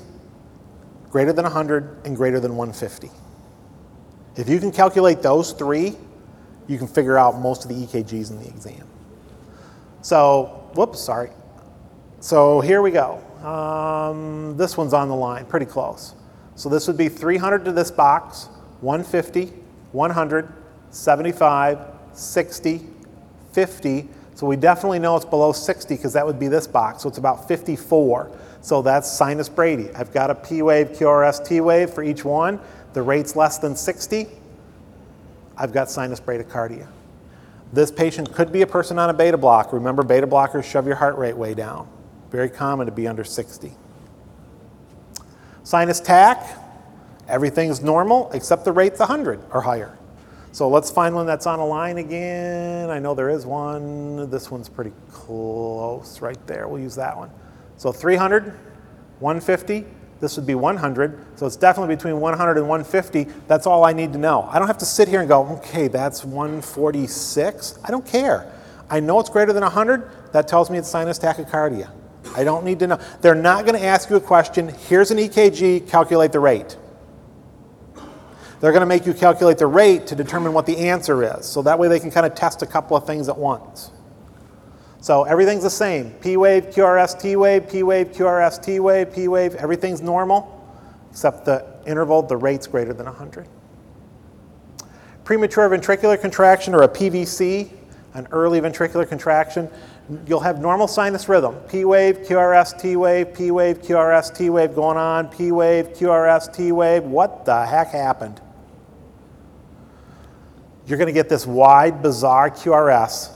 greater 1.09 1.31
than 1.33 1.43
100, 1.43 2.05
and 2.05 2.15
greater 2.15 2.39
than 2.39 2.55
150. 2.57 3.09
If 4.35 4.49
you 4.49 4.59
can 4.59 4.71
calculate 4.71 5.21
those 5.21 5.53
three, 5.53 5.95
you 6.67 6.77
can 6.77 6.87
figure 6.87 7.17
out 7.17 7.39
most 7.39 7.63
of 7.63 7.69
the 7.69 7.75
EKGs 7.75 8.31
in 8.31 8.39
the 8.39 8.47
exam. 8.47 8.87
So, 10.01 10.69
whoops, 10.75 10.99
sorry. 10.99 11.29
So 12.19 12.59
here 12.59 12.81
we 12.81 12.91
go. 12.91 13.21
Um, 13.45 14.57
this 14.57 14.77
one's 14.77 14.93
on 14.93 15.07
the 15.07 15.15
line, 15.15 15.45
pretty 15.45 15.65
close. 15.65 16.15
So 16.55 16.67
this 16.69 16.87
would 16.87 16.97
be 16.97 17.09
300 17.09 17.65
to 17.65 17.71
this 17.71 17.91
box, 17.91 18.49
150, 18.81 19.53
100, 19.91 20.53
75, 20.89 21.79
60, 22.13 22.81
50. 23.53 24.09
So 24.43 24.47
we 24.47 24.57
definitely 24.57 24.99
know 24.99 25.15
it's 25.15 25.23
below 25.23 25.53
60 25.53 25.95
because 25.95 26.11
that 26.11 26.25
would 26.25 26.37
be 26.37 26.49
this 26.49 26.67
box. 26.67 27.03
So 27.03 27.07
it's 27.07 27.17
about 27.17 27.47
54. 27.47 28.29
So 28.59 28.81
that's 28.81 29.09
sinus 29.09 29.47
Brady. 29.47 29.89
I've 29.95 30.11
got 30.11 30.29
a 30.29 30.35
P 30.35 30.61
wave, 30.61 30.89
QRS, 30.89 31.47
T 31.47 31.61
wave 31.61 31.89
for 31.91 32.03
each 32.03 32.25
one. 32.25 32.59
The 32.91 33.01
rate's 33.01 33.37
less 33.37 33.57
than 33.57 33.73
60. 33.73 34.27
I've 35.55 35.71
got 35.71 35.89
sinus 35.89 36.19
bradycardia. 36.19 36.89
This 37.71 37.89
patient 37.89 38.33
could 38.33 38.51
be 38.51 38.63
a 38.63 38.67
person 38.67 38.99
on 38.99 39.09
a 39.09 39.13
beta 39.13 39.37
blocker. 39.37 39.77
Remember, 39.77 40.03
beta 40.03 40.27
blockers 40.27 40.65
shove 40.65 40.87
your 40.87 40.97
heart 40.97 41.17
rate 41.17 41.37
way 41.37 41.53
down. 41.53 41.87
Very 42.29 42.49
common 42.49 42.85
to 42.85 42.91
be 42.91 43.07
under 43.07 43.23
60. 43.23 43.71
Sinus 45.63 46.01
tach, 46.01 46.45
everything's 47.29 47.81
normal 47.81 48.29
except 48.33 48.65
the 48.65 48.73
rate's 48.73 48.99
100 48.99 49.39
or 49.53 49.61
higher. 49.61 49.97
So 50.53 50.69
let's 50.69 50.91
find 50.91 51.15
one 51.15 51.25
that's 51.25 51.47
on 51.47 51.57
a 51.57 51.65
line 51.65 51.97
again. 51.97 52.91
I 52.91 52.99
know 52.99 53.15
there 53.15 53.31
is 53.31 53.43
one. 53.43 54.29
This 54.29 54.51
one's 54.51 54.69
pretty 54.69 54.93
close 55.09 56.21
right 56.21 56.37
there. 56.45 56.67
We'll 56.67 56.79
use 56.79 56.93
that 56.93 57.17
one. 57.17 57.31
So 57.77 57.91
300, 57.91 58.53
150, 59.19 59.83
this 60.19 60.37
would 60.37 60.45
be 60.45 60.53
100. 60.53 61.39
So 61.39 61.47
it's 61.47 61.55
definitely 61.55 61.95
between 61.95 62.19
100 62.19 62.57
and 62.57 62.69
150. 62.69 63.23
That's 63.47 63.65
all 63.65 63.83
I 63.83 63.93
need 63.93 64.13
to 64.13 64.19
know. 64.19 64.43
I 64.43 64.59
don't 64.59 64.67
have 64.67 64.77
to 64.77 64.85
sit 64.85 65.07
here 65.07 65.21
and 65.21 65.27
go, 65.27 65.43
okay, 65.57 65.87
that's 65.87 66.23
146. 66.23 67.79
I 67.83 67.89
don't 67.89 68.05
care. 68.05 68.53
I 68.91 68.99
know 68.99 69.19
it's 69.19 69.31
greater 69.31 69.53
than 69.53 69.63
100. 69.63 70.07
That 70.33 70.47
tells 70.47 70.69
me 70.69 70.77
it's 70.77 70.87
sinus 70.87 71.17
tachycardia. 71.17 71.89
I 72.35 72.43
don't 72.43 72.63
need 72.63 72.77
to 72.77 72.85
know. 72.85 72.99
They're 73.21 73.33
not 73.33 73.65
going 73.65 73.79
to 73.79 73.83
ask 73.83 74.07
you 74.11 74.17
a 74.17 74.21
question. 74.21 74.69
Here's 74.69 75.09
an 75.09 75.17
EKG, 75.17 75.89
calculate 75.89 76.31
the 76.31 76.39
rate. 76.39 76.77
They're 78.63 78.71
going 78.71 78.79
to 78.79 78.85
make 78.85 79.05
you 79.05 79.13
calculate 79.13 79.57
the 79.57 79.67
rate 79.67 80.07
to 80.07 80.15
determine 80.15 80.53
what 80.53 80.65
the 80.65 80.77
answer 80.77 81.21
is. 81.37 81.45
So 81.45 81.61
that 81.63 81.77
way 81.77 81.89
they 81.89 81.99
can 81.99 82.09
kind 82.09 82.25
of 82.25 82.33
test 82.33 82.61
a 82.61 82.65
couple 82.65 82.95
of 82.95 83.05
things 83.05 83.27
at 83.27 83.37
once. 83.37 83.91
So 85.01 85.25
everything's 85.25 85.63
the 85.63 85.69
same. 85.69 86.11
P 86.21 86.37
wave, 86.37 86.67
QRS, 86.67 87.19
T 87.19 87.35
wave, 87.35 87.69
P 87.69 87.83
wave, 87.83 88.13
QRS, 88.13 88.63
T 88.63 88.79
wave, 88.79 89.13
P 89.13 89.27
wave, 89.27 89.55
everything's 89.55 90.01
normal, 90.01 90.65
except 91.11 91.43
the 91.43 91.65
interval, 91.85 92.21
the 92.21 92.37
rate's 92.37 92.65
greater 92.65 92.93
than 92.93 93.05
100. 93.05 93.49
Premature 95.25 95.69
ventricular 95.69 96.17
contraction, 96.17 96.73
or 96.73 96.83
a 96.83 96.87
PVC, 96.87 97.69
an 98.13 98.29
early 98.31 98.61
ventricular 98.61 99.05
contraction, 99.05 99.69
you'll 100.25 100.39
have 100.39 100.61
normal 100.61 100.87
sinus 100.87 101.27
rhythm. 101.27 101.53
P 101.67 101.83
wave, 101.83 102.19
QRS, 102.19 102.79
T 102.79 102.95
wave, 102.95 103.33
P 103.33 103.51
wave, 103.51 103.81
QRS, 103.81 104.33
T 104.33 104.49
wave 104.49 104.73
going 104.73 104.95
on, 104.95 105.27
P 105.27 105.51
wave, 105.51 105.89
QRS, 105.89 106.55
T 106.55 106.71
wave. 106.71 107.03
What 107.03 107.43
the 107.43 107.65
heck 107.65 107.89
happened? 107.89 108.39
You're 110.85 110.97
going 110.97 111.07
to 111.07 111.13
get 111.13 111.29
this 111.29 111.45
wide, 111.45 112.01
bizarre 112.01 112.49
QRS 112.49 113.31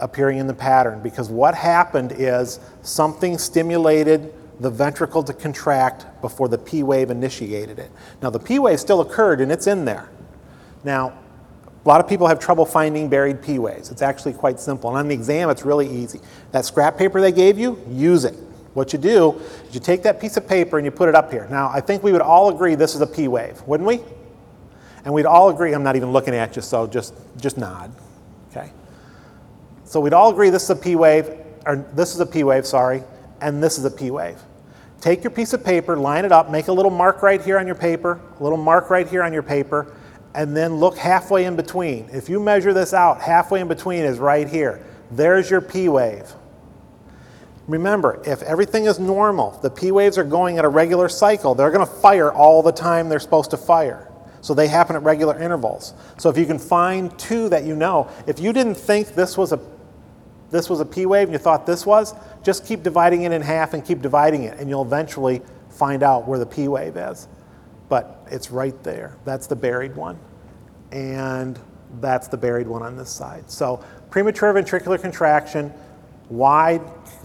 appearing 0.00 0.38
in 0.38 0.46
the 0.46 0.54
pattern 0.54 1.02
because 1.02 1.28
what 1.28 1.54
happened 1.54 2.12
is 2.16 2.60
something 2.82 3.36
stimulated 3.36 4.32
the 4.60 4.70
ventricle 4.70 5.22
to 5.22 5.32
contract 5.32 6.06
before 6.20 6.48
the 6.48 6.58
P 6.58 6.82
wave 6.82 7.10
initiated 7.10 7.78
it. 7.78 7.90
Now, 8.22 8.30
the 8.30 8.40
P 8.40 8.58
wave 8.58 8.80
still 8.80 9.00
occurred 9.00 9.40
and 9.40 9.52
it's 9.52 9.66
in 9.66 9.84
there. 9.84 10.08
Now, 10.82 11.12
a 11.84 11.88
lot 11.88 12.00
of 12.00 12.08
people 12.08 12.26
have 12.26 12.38
trouble 12.38 12.64
finding 12.64 13.08
buried 13.08 13.42
P 13.42 13.58
waves. 13.58 13.90
It's 13.90 14.02
actually 14.02 14.32
quite 14.32 14.58
simple. 14.58 14.90
And 14.90 14.98
on 14.98 15.08
the 15.08 15.14
exam, 15.14 15.50
it's 15.50 15.64
really 15.64 15.88
easy. 15.88 16.20
That 16.52 16.64
scrap 16.64 16.98
paper 16.98 17.20
they 17.20 17.32
gave 17.32 17.58
you, 17.58 17.80
use 17.88 18.24
it. 18.24 18.34
What 18.74 18.92
you 18.92 18.98
do 18.98 19.40
is 19.66 19.74
you 19.74 19.80
take 19.80 20.02
that 20.02 20.20
piece 20.20 20.36
of 20.36 20.46
paper 20.46 20.78
and 20.78 20.84
you 20.84 20.90
put 20.90 21.08
it 21.08 21.14
up 21.14 21.32
here. 21.32 21.46
Now, 21.50 21.70
I 21.72 21.80
think 21.80 22.02
we 22.02 22.12
would 22.12 22.20
all 22.20 22.54
agree 22.54 22.74
this 22.74 22.94
is 22.94 23.00
a 23.00 23.06
P 23.06 23.28
wave, 23.28 23.60
wouldn't 23.62 23.86
we? 23.86 24.00
And 25.04 25.14
we'd 25.14 25.26
all 25.26 25.50
agree, 25.50 25.72
I'm 25.72 25.82
not 25.82 25.96
even 25.96 26.12
looking 26.12 26.34
at 26.34 26.56
you, 26.56 26.62
so 26.62 26.86
just, 26.86 27.14
just 27.36 27.58
nod. 27.58 27.94
Okay? 28.50 28.72
So 29.84 30.00
we'd 30.00 30.12
all 30.12 30.30
agree 30.30 30.50
this 30.50 30.64
is 30.64 30.70
a 30.70 30.76
P 30.76 30.96
wave, 30.96 31.30
or 31.66 31.76
this 31.94 32.14
is 32.14 32.20
a 32.20 32.26
P 32.26 32.44
wave, 32.44 32.66
sorry, 32.66 33.02
and 33.40 33.62
this 33.62 33.78
is 33.78 33.84
a 33.84 33.90
P 33.90 34.10
wave. 34.10 34.38
Take 35.00 35.22
your 35.22 35.30
piece 35.30 35.52
of 35.52 35.64
paper, 35.64 35.96
line 35.96 36.24
it 36.24 36.32
up, 36.32 36.50
make 36.50 36.68
a 36.68 36.72
little 36.72 36.90
mark 36.90 37.22
right 37.22 37.40
here 37.40 37.58
on 37.58 37.66
your 37.66 37.76
paper, 37.76 38.20
a 38.38 38.42
little 38.42 38.58
mark 38.58 38.90
right 38.90 39.08
here 39.08 39.22
on 39.22 39.32
your 39.32 39.44
paper, 39.44 39.94
and 40.34 40.56
then 40.56 40.76
look 40.76 40.96
halfway 40.96 41.44
in 41.44 41.56
between. 41.56 42.08
If 42.12 42.28
you 42.28 42.40
measure 42.40 42.72
this 42.72 42.92
out, 42.92 43.20
halfway 43.20 43.60
in 43.60 43.68
between 43.68 44.04
is 44.04 44.18
right 44.18 44.48
here. 44.48 44.84
There's 45.10 45.48
your 45.48 45.60
P 45.60 45.88
wave. 45.88 46.30
Remember, 47.68 48.20
if 48.26 48.42
everything 48.42 48.86
is 48.86 48.98
normal, 48.98 49.58
the 49.62 49.70
P 49.70 49.92
waves 49.92 50.18
are 50.18 50.24
going 50.24 50.58
at 50.58 50.64
a 50.64 50.68
regular 50.68 51.08
cycle, 51.08 51.54
they're 51.54 51.70
going 51.70 51.86
to 51.86 51.92
fire 51.92 52.32
all 52.32 52.62
the 52.62 52.72
time 52.72 53.08
they're 53.08 53.20
supposed 53.20 53.50
to 53.50 53.56
fire. 53.56 54.07
So 54.40 54.54
they 54.54 54.68
happen 54.68 54.96
at 54.96 55.02
regular 55.02 55.38
intervals. 55.40 55.94
So 56.18 56.28
if 56.30 56.38
you 56.38 56.46
can 56.46 56.58
find 56.58 57.16
two 57.18 57.48
that 57.48 57.64
you 57.64 57.74
know, 57.74 58.08
if 58.26 58.38
you 58.38 58.52
didn't 58.52 58.76
think 58.76 59.14
this 59.14 59.36
was 59.36 59.52
a 59.52 59.60
this 60.50 60.70
was 60.70 60.80
a 60.80 60.84
P 60.84 61.06
wave 61.06 61.28
and 61.28 61.32
you 61.32 61.38
thought 61.38 61.66
this 61.66 61.84
was, 61.84 62.14
just 62.42 62.64
keep 62.64 62.82
dividing 62.82 63.22
it 63.22 63.32
in 63.32 63.42
half 63.42 63.74
and 63.74 63.84
keep 63.84 64.00
dividing 64.00 64.44
it, 64.44 64.58
and 64.58 64.68
you'll 64.68 64.82
eventually 64.82 65.42
find 65.68 66.02
out 66.02 66.26
where 66.26 66.38
the 66.38 66.46
P 66.46 66.68
wave 66.68 66.96
is. 66.96 67.28
But 67.88 68.26
it's 68.30 68.50
right 68.50 68.82
there. 68.82 69.16
That's 69.24 69.46
the 69.46 69.56
buried 69.56 69.94
one. 69.94 70.18
And 70.90 71.58
that's 72.00 72.28
the 72.28 72.36
buried 72.36 72.66
one 72.66 72.82
on 72.82 72.96
this 72.96 73.10
side. 73.10 73.50
So 73.50 73.84
premature 74.10 74.52
ventricular 74.52 75.00
contraction, 75.00 75.72
wide, 76.28 76.82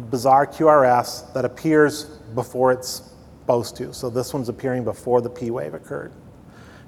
bizarre 0.09 0.47
QRS 0.47 1.33
that 1.33 1.45
appears 1.45 2.05
before 2.35 2.71
it's 2.71 3.11
supposed 3.41 3.75
to. 3.77 3.93
So 3.93 4.09
this 4.09 4.33
one's 4.33 4.49
appearing 4.49 4.83
before 4.83 5.21
the 5.21 5.29
P 5.29 5.51
wave 5.51 5.73
occurred. 5.73 6.13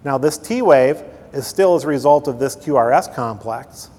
Now 0.06 0.20
this 0.20 0.38
T 0.38 0.62
wave 0.62 1.04
is 1.34 1.46
still 1.46 1.76
as 1.76 1.84
a 1.84 1.88
result 1.88 2.30
of 2.30 2.40
this 2.40 2.56
QRS 2.56 3.14
complex. 3.14 3.90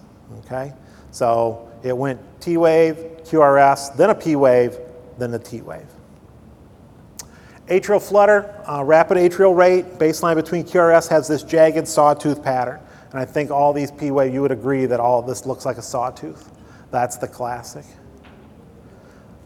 Okay? 0.46 0.72
So 1.10 1.68
it 1.82 1.94
went 1.94 2.20
T 2.40 2.56
wave, 2.56 2.96
QRS, 3.24 3.96
then 3.96 4.10
a 4.10 4.14
P 4.14 4.36
wave, 4.36 4.78
then 5.18 5.34
a 5.34 5.38
T 5.38 5.60
wave. 5.60 5.86
Atrial 7.66 8.00
flutter, 8.00 8.54
uh, 8.70 8.84
rapid 8.84 9.16
atrial 9.16 9.56
rate, 9.56 9.98
baseline 9.98 10.36
between 10.36 10.62
QRS 10.62 11.08
has 11.08 11.26
this 11.26 11.42
jagged 11.42 11.88
sawtooth 11.88 12.42
pattern. 12.42 12.80
And 13.10 13.18
I 13.18 13.24
think 13.24 13.50
all 13.50 13.72
these 13.72 13.90
P 13.90 14.12
wave, 14.12 14.32
you 14.32 14.40
would 14.40 14.52
agree 14.52 14.86
that 14.86 15.00
all 15.00 15.18
of 15.18 15.26
this 15.26 15.46
looks 15.46 15.66
like 15.66 15.76
a 15.76 15.82
sawtooth. 15.82 16.52
That's 16.92 17.16
the 17.16 17.26
classic. 17.26 17.84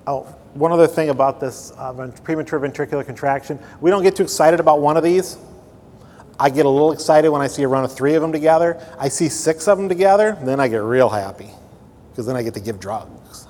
Oh, 0.06 0.24
one 0.52 0.72
other 0.72 0.86
thing 0.86 1.08
about 1.08 1.40
this 1.40 1.72
uh, 1.78 2.12
premature 2.22 2.60
ventricular 2.60 3.06
contraction, 3.06 3.58
we 3.80 3.90
don't 3.90 4.02
get 4.02 4.16
too 4.16 4.22
excited 4.24 4.60
about 4.60 4.80
one 4.80 4.98
of 4.98 5.02
these. 5.02 5.38
I 6.40 6.48
get 6.48 6.64
a 6.64 6.70
little 6.70 6.90
excited 6.90 7.28
when 7.28 7.42
I 7.42 7.48
see 7.48 7.62
a 7.64 7.68
run 7.68 7.84
of 7.84 7.94
three 7.94 8.14
of 8.14 8.22
them 8.22 8.32
together. 8.32 8.82
I 8.98 9.08
see 9.08 9.28
six 9.28 9.68
of 9.68 9.76
them 9.76 9.90
together, 9.90 10.38
then 10.42 10.58
I 10.58 10.68
get 10.68 10.78
real 10.78 11.10
happy 11.10 11.50
because 12.10 12.24
then 12.24 12.34
I 12.34 12.42
get 12.42 12.54
to 12.54 12.60
give 12.60 12.80
drugs. 12.80 13.46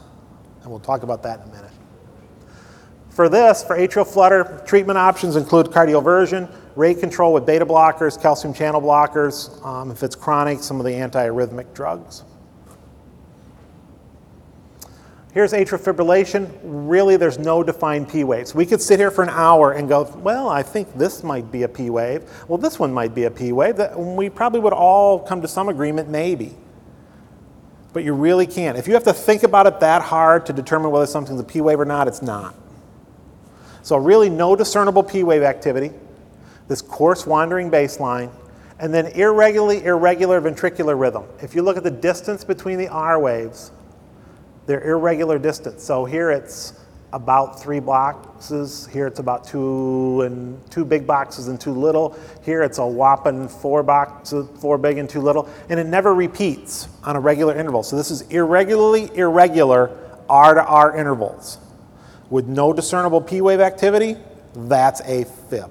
And 0.62 0.70
we'll 0.70 0.80
talk 0.80 1.04
about 1.04 1.22
that 1.22 1.38
in 1.40 1.50
a 1.50 1.54
minute. 1.54 1.70
For 3.10 3.28
this, 3.28 3.62
for 3.62 3.78
atrial 3.78 4.06
flutter, 4.06 4.60
treatment 4.66 4.98
options 4.98 5.36
include 5.36 5.66
cardioversion, 5.66 6.52
rate 6.74 6.98
control 6.98 7.32
with 7.32 7.46
beta 7.46 7.64
blockers, 7.64 8.20
calcium 8.20 8.52
channel 8.52 8.80
blockers. 8.80 9.64
Um, 9.64 9.92
if 9.92 10.02
it's 10.02 10.16
chronic, 10.16 10.58
some 10.60 10.80
of 10.80 10.84
the 10.84 10.92
antiarrhythmic 10.92 11.72
drugs. 11.74 12.24
Here's 15.32 15.52
atrial 15.52 15.78
fibrillation. 15.78 16.50
Really, 16.64 17.16
there's 17.16 17.38
no 17.38 17.62
defined 17.62 18.08
P 18.08 18.24
waves. 18.24 18.52
We 18.52 18.66
could 18.66 18.82
sit 18.82 18.98
here 18.98 19.12
for 19.12 19.22
an 19.22 19.28
hour 19.28 19.72
and 19.72 19.88
go, 19.88 20.02
well, 20.22 20.48
I 20.48 20.64
think 20.64 20.92
this 20.94 21.22
might 21.22 21.52
be 21.52 21.62
a 21.62 21.68
P 21.68 21.88
wave. 21.88 22.28
Well, 22.48 22.58
this 22.58 22.80
one 22.80 22.92
might 22.92 23.14
be 23.14 23.24
a 23.24 23.30
P 23.30 23.52
wave. 23.52 23.78
We 23.96 24.28
probably 24.28 24.58
would 24.58 24.72
all 24.72 25.20
come 25.20 25.40
to 25.42 25.48
some 25.48 25.68
agreement, 25.68 26.08
maybe. 26.08 26.56
But 27.92 28.02
you 28.02 28.12
really 28.12 28.46
can't. 28.46 28.76
If 28.76 28.88
you 28.88 28.94
have 28.94 29.04
to 29.04 29.12
think 29.12 29.44
about 29.44 29.68
it 29.68 29.78
that 29.80 30.02
hard 30.02 30.46
to 30.46 30.52
determine 30.52 30.90
whether 30.90 31.06
something's 31.06 31.40
a 31.40 31.44
P 31.44 31.60
wave 31.60 31.78
or 31.78 31.84
not, 31.84 32.08
it's 32.08 32.22
not. 32.22 32.56
So, 33.82 33.96
really, 33.96 34.30
no 34.30 34.56
discernible 34.56 35.04
P 35.04 35.22
wave 35.22 35.42
activity, 35.42 35.92
this 36.66 36.82
coarse 36.82 37.24
wandering 37.24 37.70
baseline, 37.70 38.30
and 38.80 38.92
then 38.92 39.06
irregularly 39.06 39.84
irregular 39.84 40.40
ventricular 40.40 40.98
rhythm. 40.98 41.24
If 41.40 41.54
you 41.54 41.62
look 41.62 41.76
at 41.76 41.84
the 41.84 41.90
distance 41.90 42.42
between 42.42 42.78
the 42.78 42.88
R 42.88 43.18
waves, 43.18 43.70
they're 44.70 44.88
irregular 44.88 45.36
distance. 45.36 45.82
So 45.82 46.04
here 46.04 46.30
it's 46.30 46.74
about 47.12 47.60
three 47.60 47.80
boxes. 47.80 48.86
Here 48.92 49.08
it's 49.08 49.18
about 49.18 49.42
two 49.42 50.20
and 50.20 50.70
two 50.70 50.84
big 50.84 51.08
boxes 51.08 51.48
and 51.48 51.60
two 51.60 51.72
little. 51.72 52.16
Here 52.44 52.62
it's 52.62 52.78
a 52.78 52.86
whopping 52.86 53.48
four 53.48 53.82
boxes, 53.82 54.46
four 54.60 54.78
big 54.78 54.98
and 54.98 55.10
two 55.10 55.20
little, 55.20 55.48
and 55.70 55.80
it 55.80 55.88
never 55.88 56.14
repeats 56.14 56.86
on 57.02 57.16
a 57.16 57.20
regular 57.20 57.58
interval. 57.58 57.82
So 57.82 57.96
this 57.96 58.12
is 58.12 58.20
irregularly 58.30 59.10
irregular 59.16 59.90
R 60.28 60.54
to 60.54 60.64
R 60.64 60.96
intervals 60.96 61.58
with 62.30 62.46
no 62.46 62.72
discernible 62.72 63.20
P 63.20 63.40
wave 63.40 63.58
activity. 63.58 64.16
That's 64.54 65.00
a 65.00 65.24
fib. 65.24 65.68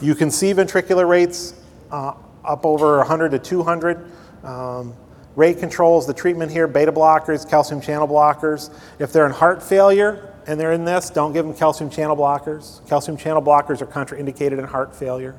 You 0.00 0.14
can 0.14 0.30
see 0.30 0.54
ventricular 0.54 1.06
rates 1.06 1.52
uh, 1.90 2.14
up 2.42 2.64
over 2.64 2.96
100 2.96 3.32
to 3.32 3.38
200. 3.38 4.10
Um, 4.42 4.94
Rate 5.36 5.58
controls 5.58 6.06
the 6.06 6.14
treatment 6.14 6.50
here, 6.50 6.66
beta 6.66 6.90
blockers, 6.90 7.48
calcium 7.48 7.82
channel 7.82 8.08
blockers. 8.08 8.70
If 8.98 9.12
they're 9.12 9.26
in 9.26 9.32
heart 9.32 9.62
failure 9.62 10.34
and 10.46 10.58
they're 10.58 10.72
in 10.72 10.86
this, 10.86 11.10
don't 11.10 11.34
give 11.34 11.44
them 11.44 11.54
calcium 11.54 11.90
channel 11.90 12.16
blockers. 12.16 12.86
Calcium 12.88 13.18
channel 13.18 13.42
blockers 13.42 13.82
are 13.82 13.86
contraindicated 13.86 14.58
in 14.58 14.64
heart 14.64 14.96
failure. 14.96 15.38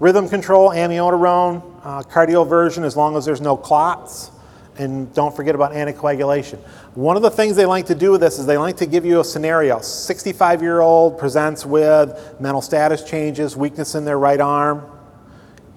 Rhythm 0.00 0.28
control, 0.28 0.70
amiodarone, 0.70 1.62
uh, 1.84 2.02
cardioversion 2.02 2.82
as 2.82 2.96
long 2.96 3.16
as 3.16 3.24
there's 3.24 3.40
no 3.40 3.56
clots. 3.56 4.32
And 4.76 5.14
don't 5.14 5.34
forget 5.34 5.54
about 5.54 5.72
anticoagulation. 5.72 6.58
One 6.94 7.16
of 7.16 7.22
the 7.22 7.30
things 7.30 7.54
they 7.54 7.64
like 7.64 7.86
to 7.86 7.94
do 7.94 8.10
with 8.10 8.20
this 8.20 8.40
is 8.40 8.44
they 8.44 8.58
like 8.58 8.76
to 8.78 8.86
give 8.86 9.06
you 9.06 9.20
a 9.20 9.24
scenario. 9.24 9.78
65 9.80 10.62
year 10.62 10.80
old 10.80 11.16
presents 11.16 11.64
with 11.64 12.34
mental 12.40 12.60
status 12.60 13.04
changes, 13.04 13.56
weakness 13.56 13.94
in 13.94 14.04
their 14.04 14.18
right 14.18 14.40
arm. 14.40 14.84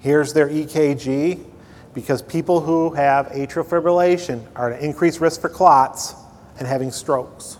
Here's 0.00 0.32
their 0.32 0.48
EKG 0.48 1.49
because 1.94 2.22
people 2.22 2.60
who 2.60 2.90
have 2.94 3.26
atrial 3.28 3.64
fibrillation 3.64 4.44
are 4.54 4.72
at 4.72 4.82
increased 4.82 5.20
risk 5.20 5.40
for 5.40 5.48
clots 5.48 6.14
and 6.58 6.68
having 6.68 6.90
strokes. 6.90 7.58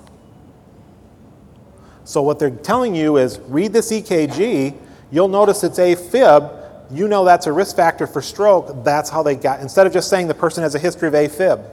So, 2.04 2.22
what 2.22 2.38
they're 2.38 2.50
telling 2.50 2.94
you 2.94 3.16
is 3.16 3.38
read 3.40 3.72
this 3.72 3.92
EKG, 3.92 4.76
you'll 5.10 5.28
notice 5.28 5.62
it's 5.64 5.78
AFib. 5.78 6.56
You 6.92 7.06
know 7.06 7.24
that's 7.24 7.46
a 7.46 7.52
risk 7.52 7.76
factor 7.76 8.06
for 8.06 8.20
stroke. 8.20 8.84
That's 8.84 9.08
how 9.08 9.22
they 9.22 9.36
got, 9.36 9.60
instead 9.60 9.86
of 9.86 9.92
just 9.92 10.10
saying 10.10 10.26
the 10.26 10.34
person 10.34 10.62
has 10.64 10.74
a 10.74 10.78
history 10.78 11.06
of 11.06 11.14
AFib, 11.14 11.64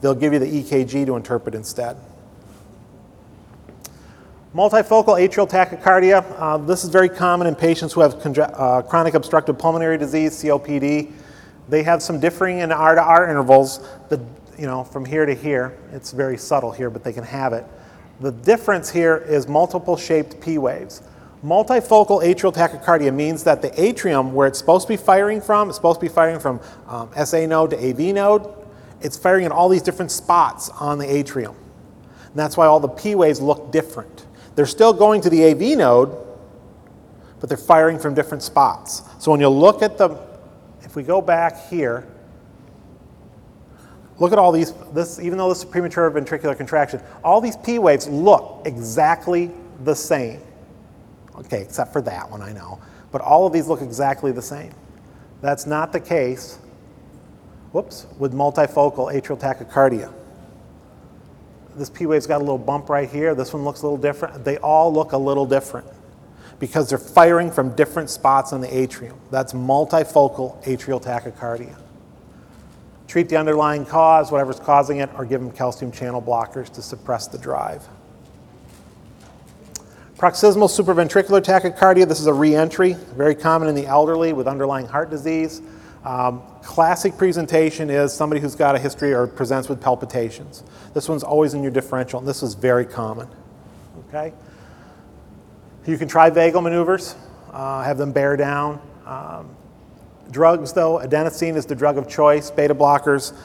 they'll 0.00 0.14
give 0.14 0.32
you 0.32 0.38
the 0.38 0.46
EKG 0.46 1.06
to 1.06 1.16
interpret 1.16 1.54
instead. 1.54 1.96
Multifocal 4.54 5.18
atrial 5.18 5.48
tachycardia. 5.48 6.24
Uh, 6.38 6.58
this 6.58 6.84
is 6.84 6.90
very 6.90 7.08
common 7.08 7.46
in 7.46 7.54
patients 7.54 7.92
who 7.92 8.02
have 8.02 8.14
uh, 8.38 8.82
chronic 8.82 9.14
obstructive 9.14 9.58
pulmonary 9.58 9.96
disease, 9.96 10.40
COPD. 10.42 11.10
They 11.72 11.82
have 11.84 12.02
some 12.02 12.20
differing 12.20 12.58
in 12.58 12.70
R 12.70 12.94
to 12.94 13.02
R 13.02 13.30
intervals, 13.30 13.78
the, 14.10 14.22
you 14.58 14.66
know, 14.66 14.84
from 14.84 15.06
here 15.06 15.24
to 15.24 15.34
here. 15.34 15.78
It's 15.90 16.10
very 16.10 16.36
subtle 16.36 16.70
here, 16.70 16.90
but 16.90 17.02
they 17.02 17.14
can 17.14 17.24
have 17.24 17.54
it. 17.54 17.64
The 18.20 18.30
difference 18.30 18.90
here 18.90 19.16
is 19.16 19.48
multiple 19.48 19.96
shaped 19.96 20.38
P 20.42 20.58
waves. 20.58 21.00
Multifocal 21.42 22.22
atrial 22.22 22.52
tachycardia 22.52 23.14
means 23.14 23.42
that 23.44 23.62
the 23.62 23.82
atrium, 23.82 24.34
where 24.34 24.46
it's 24.46 24.58
supposed 24.58 24.86
to 24.86 24.92
be 24.92 24.98
firing 24.98 25.40
from, 25.40 25.70
it's 25.70 25.78
supposed 25.78 25.98
to 25.98 26.04
be 26.04 26.12
firing 26.12 26.38
from 26.38 26.60
um, 26.88 27.08
SA 27.24 27.46
node 27.46 27.70
to 27.70 27.78
AV 27.78 28.14
node. 28.14 28.54
It's 29.00 29.16
firing 29.16 29.46
in 29.46 29.50
all 29.50 29.70
these 29.70 29.80
different 29.80 30.10
spots 30.10 30.68
on 30.78 30.98
the 30.98 31.10
atrium. 31.10 31.56
And 32.26 32.36
that's 32.36 32.58
why 32.58 32.66
all 32.66 32.80
the 32.80 32.88
P 32.88 33.14
waves 33.14 33.40
look 33.40 33.72
different. 33.72 34.26
They're 34.56 34.66
still 34.66 34.92
going 34.92 35.22
to 35.22 35.30
the 35.30 35.42
AV 35.46 35.78
node, 35.78 36.18
but 37.40 37.48
they're 37.48 37.56
firing 37.56 37.98
from 37.98 38.12
different 38.12 38.42
spots. 38.42 39.04
So 39.18 39.30
when 39.30 39.40
you 39.40 39.48
look 39.48 39.80
at 39.80 39.96
the 39.96 40.31
if 40.92 40.96
we 40.96 41.02
go 41.02 41.22
back 41.22 41.70
here, 41.70 42.06
look 44.18 44.30
at 44.30 44.38
all 44.38 44.52
these, 44.52 44.74
this, 44.92 45.18
even 45.18 45.38
though 45.38 45.48
this 45.48 45.60
is 45.60 45.64
premature 45.64 46.10
ventricular 46.10 46.54
contraction, 46.54 47.00
all 47.24 47.40
these 47.40 47.56
P 47.56 47.78
waves 47.78 48.06
look 48.08 48.60
exactly 48.66 49.50
the 49.84 49.94
same. 49.94 50.42
Okay, 51.34 51.62
except 51.62 51.94
for 51.94 52.02
that 52.02 52.30
one, 52.30 52.42
I 52.42 52.52
know. 52.52 52.78
But 53.10 53.22
all 53.22 53.46
of 53.46 53.54
these 53.54 53.68
look 53.68 53.80
exactly 53.80 54.32
the 54.32 54.42
same. 54.42 54.74
That's 55.40 55.64
not 55.64 55.94
the 55.94 56.00
case, 56.00 56.58
whoops, 57.72 58.06
with 58.18 58.34
multifocal 58.34 59.14
atrial 59.14 59.40
tachycardia. 59.40 60.12
This 61.74 61.88
P 61.88 62.04
wave's 62.04 62.26
got 62.26 62.36
a 62.36 62.44
little 62.44 62.58
bump 62.58 62.90
right 62.90 63.08
here. 63.08 63.34
This 63.34 63.54
one 63.54 63.64
looks 63.64 63.80
a 63.80 63.86
little 63.86 63.96
different. 63.96 64.44
They 64.44 64.58
all 64.58 64.92
look 64.92 65.12
a 65.12 65.18
little 65.18 65.46
different 65.46 65.86
because 66.62 66.88
they're 66.88 66.96
firing 66.96 67.50
from 67.50 67.74
different 67.74 68.08
spots 68.08 68.52
on 68.52 68.60
the 68.60 68.72
atrium. 68.72 69.18
That's 69.32 69.52
multifocal 69.52 70.62
atrial 70.62 71.02
tachycardia. 71.02 71.76
Treat 73.08 73.28
the 73.28 73.36
underlying 73.36 73.84
cause, 73.84 74.30
whatever's 74.30 74.60
causing 74.60 74.98
it, 74.98 75.10
or 75.16 75.24
give 75.24 75.40
them 75.40 75.50
calcium 75.50 75.90
channel 75.90 76.22
blockers 76.22 76.72
to 76.74 76.80
suppress 76.80 77.26
the 77.26 77.36
drive. 77.36 77.82
Paroxysmal 80.18 80.68
supraventricular 80.68 81.42
tachycardia, 81.42 82.06
this 82.06 82.20
is 82.20 82.26
a 82.26 82.32
reentry, 82.32 82.92
very 83.16 83.34
common 83.34 83.68
in 83.68 83.74
the 83.74 83.88
elderly 83.88 84.32
with 84.32 84.46
underlying 84.46 84.86
heart 84.86 85.10
disease. 85.10 85.60
Um, 86.04 86.44
classic 86.62 87.16
presentation 87.16 87.90
is 87.90 88.12
somebody 88.12 88.40
who's 88.40 88.54
got 88.54 88.76
a 88.76 88.78
history 88.78 89.12
or 89.12 89.26
presents 89.26 89.68
with 89.68 89.80
palpitations. 89.80 90.62
This 90.94 91.08
one's 91.08 91.24
always 91.24 91.54
in 91.54 91.62
your 91.64 91.72
differential, 91.72 92.20
and 92.20 92.28
this 92.28 92.44
is 92.44 92.54
very 92.54 92.86
common. 92.86 93.26
Okay? 94.08 94.32
You 95.84 95.98
can 95.98 96.06
try 96.06 96.30
vagal 96.30 96.62
maneuvers, 96.62 97.16
uh, 97.50 97.82
have 97.82 97.98
them 97.98 98.12
bear 98.12 98.36
down. 98.36 98.80
Um, 99.04 99.56
drugs, 100.30 100.72
though, 100.72 100.98
adenosine 100.98 101.56
is 101.56 101.66
the 101.66 101.74
drug 101.74 101.98
of 101.98 102.08
choice, 102.08 102.52
beta 102.52 102.74
blockers. 102.74 103.36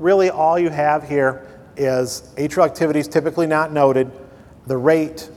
Really, 0.00 0.28
all 0.28 0.58
you 0.58 0.70
have 0.70 1.08
here 1.08 1.46
is 1.76 2.32
atrial 2.36 2.64
activity 2.64 2.98
is 2.98 3.06
typically 3.06 3.46
not 3.46 3.72
noted. 3.72 4.10
The 4.66 4.76
rate, 4.76 5.30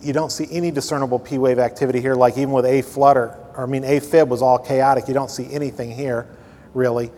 you 0.00 0.12
don't 0.12 0.30
see 0.30 0.46
any 0.52 0.70
discernible 0.70 1.18
P 1.18 1.38
wave 1.38 1.58
activity 1.58 2.00
here, 2.00 2.14
like 2.14 2.38
even 2.38 2.52
with 2.52 2.66
A 2.66 2.82
flutter, 2.82 3.36
or 3.56 3.64
I 3.64 3.66
mean, 3.66 3.82
A 3.82 3.98
fib 3.98 4.30
was 4.30 4.42
all 4.42 4.60
chaotic. 4.60 5.08
You 5.08 5.14
don't 5.14 5.30
see 5.30 5.52
anything 5.52 5.90
here, 5.90 6.28
really. 6.72 7.10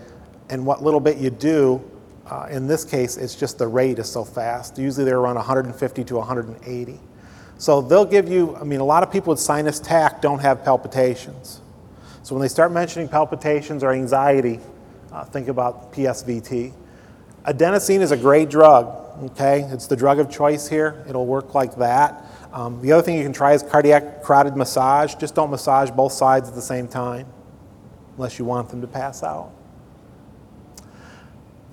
And 0.48 0.64
what 0.64 0.82
little 0.82 1.00
bit 1.00 1.18
you 1.18 1.28
do, 1.28 1.82
uh, 2.24 2.48
in 2.50 2.66
this 2.66 2.86
case, 2.86 3.18
it's 3.18 3.34
just 3.34 3.58
the 3.58 3.68
rate 3.68 3.98
is 3.98 4.10
so 4.10 4.24
fast. 4.24 4.78
Usually 4.78 5.04
they're 5.04 5.18
around 5.18 5.34
150 5.34 6.04
to 6.04 6.16
180. 6.16 7.00
So 7.58 7.80
they'll 7.80 8.04
give 8.04 8.28
you, 8.28 8.56
I 8.56 8.64
mean, 8.64 8.78
a 8.80 8.84
lot 8.84 9.02
of 9.02 9.10
people 9.10 9.32
with 9.32 9.40
sinus 9.40 9.80
tach 9.80 10.22
don't 10.22 10.38
have 10.38 10.64
palpitations. 10.64 11.60
So 12.22 12.34
when 12.34 12.42
they 12.42 12.48
start 12.48 12.70
mentioning 12.70 13.08
palpitations 13.08 13.82
or 13.82 13.92
anxiety, 13.92 14.60
uh, 15.12 15.24
think 15.24 15.48
about 15.48 15.92
PSVT. 15.92 16.72
Adenosine 17.44 18.00
is 18.00 18.12
a 18.12 18.16
great 18.16 18.48
drug, 18.48 18.86
okay? 19.30 19.62
It's 19.72 19.88
the 19.88 19.96
drug 19.96 20.20
of 20.20 20.30
choice 20.30 20.68
here. 20.68 21.04
It'll 21.08 21.26
work 21.26 21.54
like 21.54 21.76
that. 21.76 22.24
Um, 22.52 22.80
the 22.80 22.92
other 22.92 23.02
thing 23.02 23.16
you 23.16 23.24
can 23.24 23.32
try 23.32 23.54
is 23.54 23.62
cardiac 23.62 24.22
carotid 24.22 24.56
massage. 24.56 25.14
Just 25.16 25.34
don't 25.34 25.50
massage 25.50 25.90
both 25.90 26.12
sides 26.12 26.48
at 26.48 26.54
the 26.54 26.62
same 26.62 26.86
time 26.86 27.26
unless 28.16 28.38
you 28.38 28.44
want 28.44 28.68
them 28.68 28.80
to 28.80 28.86
pass 28.86 29.22
out. 29.22 29.50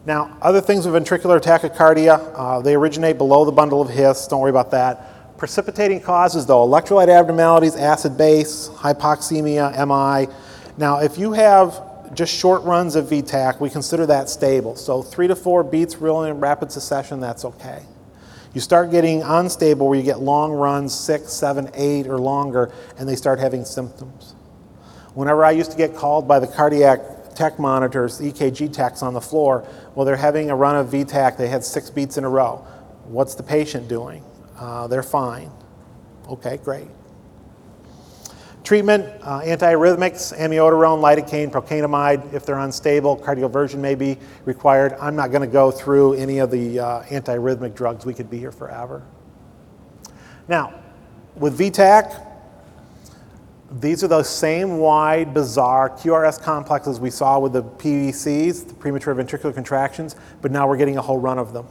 Now, 0.05 0.37
other 0.41 0.61
things 0.61 0.87
with 0.87 0.95
ventricular 0.95 1.41
tachycardia, 1.41 2.31
uh, 2.35 2.61
they 2.61 2.75
originate 2.75 3.17
below 3.17 3.43
the 3.43 3.51
bundle 3.51 3.81
of 3.81 3.89
His. 3.89 4.27
Don't 4.27 4.39
worry 4.39 4.51
about 4.51 4.71
that. 4.71 5.14
Precipitating 5.37 5.99
causes, 5.99 6.45
though, 6.45 6.65
electrolyte 6.65 7.09
abnormalities, 7.09 7.75
acid 7.75 8.17
base, 8.17 8.69
hypoxemia, 8.69 9.71
MI. 9.85 10.33
Now, 10.77 10.99
if 10.99 11.17
you 11.17 11.33
have 11.33 12.13
just 12.13 12.33
short 12.33 12.63
runs 12.63 12.95
of 12.95 13.05
VTAC, 13.05 13.59
we 13.59 13.69
consider 13.69 14.05
that 14.05 14.29
stable. 14.29 14.75
So 14.75 15.01
three 15.01 15.27
to 15.27 15.35
four 15.35 15.63
beats 15.63 15.97
really 15.97 16.29
in 16.29 16.39
rapid 16.39 16.71
succession, 16.71 17.19
that's 17.19 17.43
okay. 17.45 17.83
You 18.53 18.61
start 18.61 18.91
getting 18.91 19.21
unstable 19.21 19.89
where 19.89 19.97
you 19.97 20.03
get 20.03 20.19
long 20.19 20.53
runs, 20.53 20.97
six, 20.97 21.33
seven, 21.33 21.69
eight, 21.73 22.07
or 22.07 22.17
longer, 22.17 22.71
and 22.97 23.07
they 23.07 23.17
start 23.17 23.39
having 23.39 23.65
symptoms. 23.65 24.35
Whenever 25.13 25.43
I 25.43 25.51
used 25.51 25.71
to 25.71 25.77
get 25.77 25.95
called 25.95 26.27
by 26.27 26.39
the 26.39 26.47
cardiac 26.47 27.35
tech 27.35 27.59
monitors, 27.59 28.21
EKG 28.21 28.71
techs 28.71 29.03
on 29.03 29.13
the 29.13 29.19
floor, 29.19 29.67
well, 29.93 30.05
they're 30.05 30.15
having 30.15 30.49
a 30.49 30.55
run 30.55 30.77
of 30.77 30.87
VTAC, 30.87 31.37
they 31.37 31.49
had 31.49 31.65
six 31.65 31.89
beats 31.89 32.17
in 32.17 32.23
a 32.23 32.29
row. 32.29 32.65
What's 33.03 33.35
the 33.35 33.43
patient 33.43 33.89
doing? 33.89 34.23
Uh, 34.57 34.87
they're 34.87 35.03
fine. 35.03 35.51
Okay, 36.29 36.57
great. 36.57 36.87
Treatment, 38.63 39.05
uh, 39.21 39.41
antiarrhythmics, 39.41 40.35
amiodarone, 40.35 40.99
lidocaine, 40.99 41.51
procainamide, 41.51 42.33
if 42.33 42.47
they're 42.47 42.57
unstable, 42.57 43.15
cardioversion 43.15 43.77
may 43.77 43.93
be 43.93 44.17
required. 44.45 44.93
I'm 44.99 45.15
not 45.15 45.29
going 45.29 45.41
to 45.41 45.47
go 45.47 45.69
through 45.69 46.13
any 46.13 46.39
of 46.39 46.49
the 46.49 46.79
uh, 46.79 47.03
antiarrhythmic 47.03 47.75
drugs. 47.75 48.07
We 48.07 48.15
could 48.15 48.27
be 48.27 48.39
here 48.39 48.51
forever. 48.51 49.03
Now, 50.47 50.73
with 51.35 51.59
VTAC, 51.59 52.25
these 53.71 54.03
are 54.03 54.07
those 54.07 54.29
same 54.29 54.77
wide, 54.77 55.31
bizarre 55.31 55.89
QRS 55.89 56.41
complexes 56.41 56.99
we 56.99 57.11
saw 57.11 57.37
with 57.37 57.53
the 57.53 57.63
PVCs, 57.63 58.67
the 58.67 58.73
premature 58.73 59.13
ventricular 59.13 59.53
contractions, 59.53 60.15
but 60.41 60.51
now 60.51 60.67
we're 60.67 60.77
getting 60.77 60.97
a 60.97 61.01
whole 61.01 61.19
run 61.19 61.37
of 61.37 61.53
them. 61.53 61.67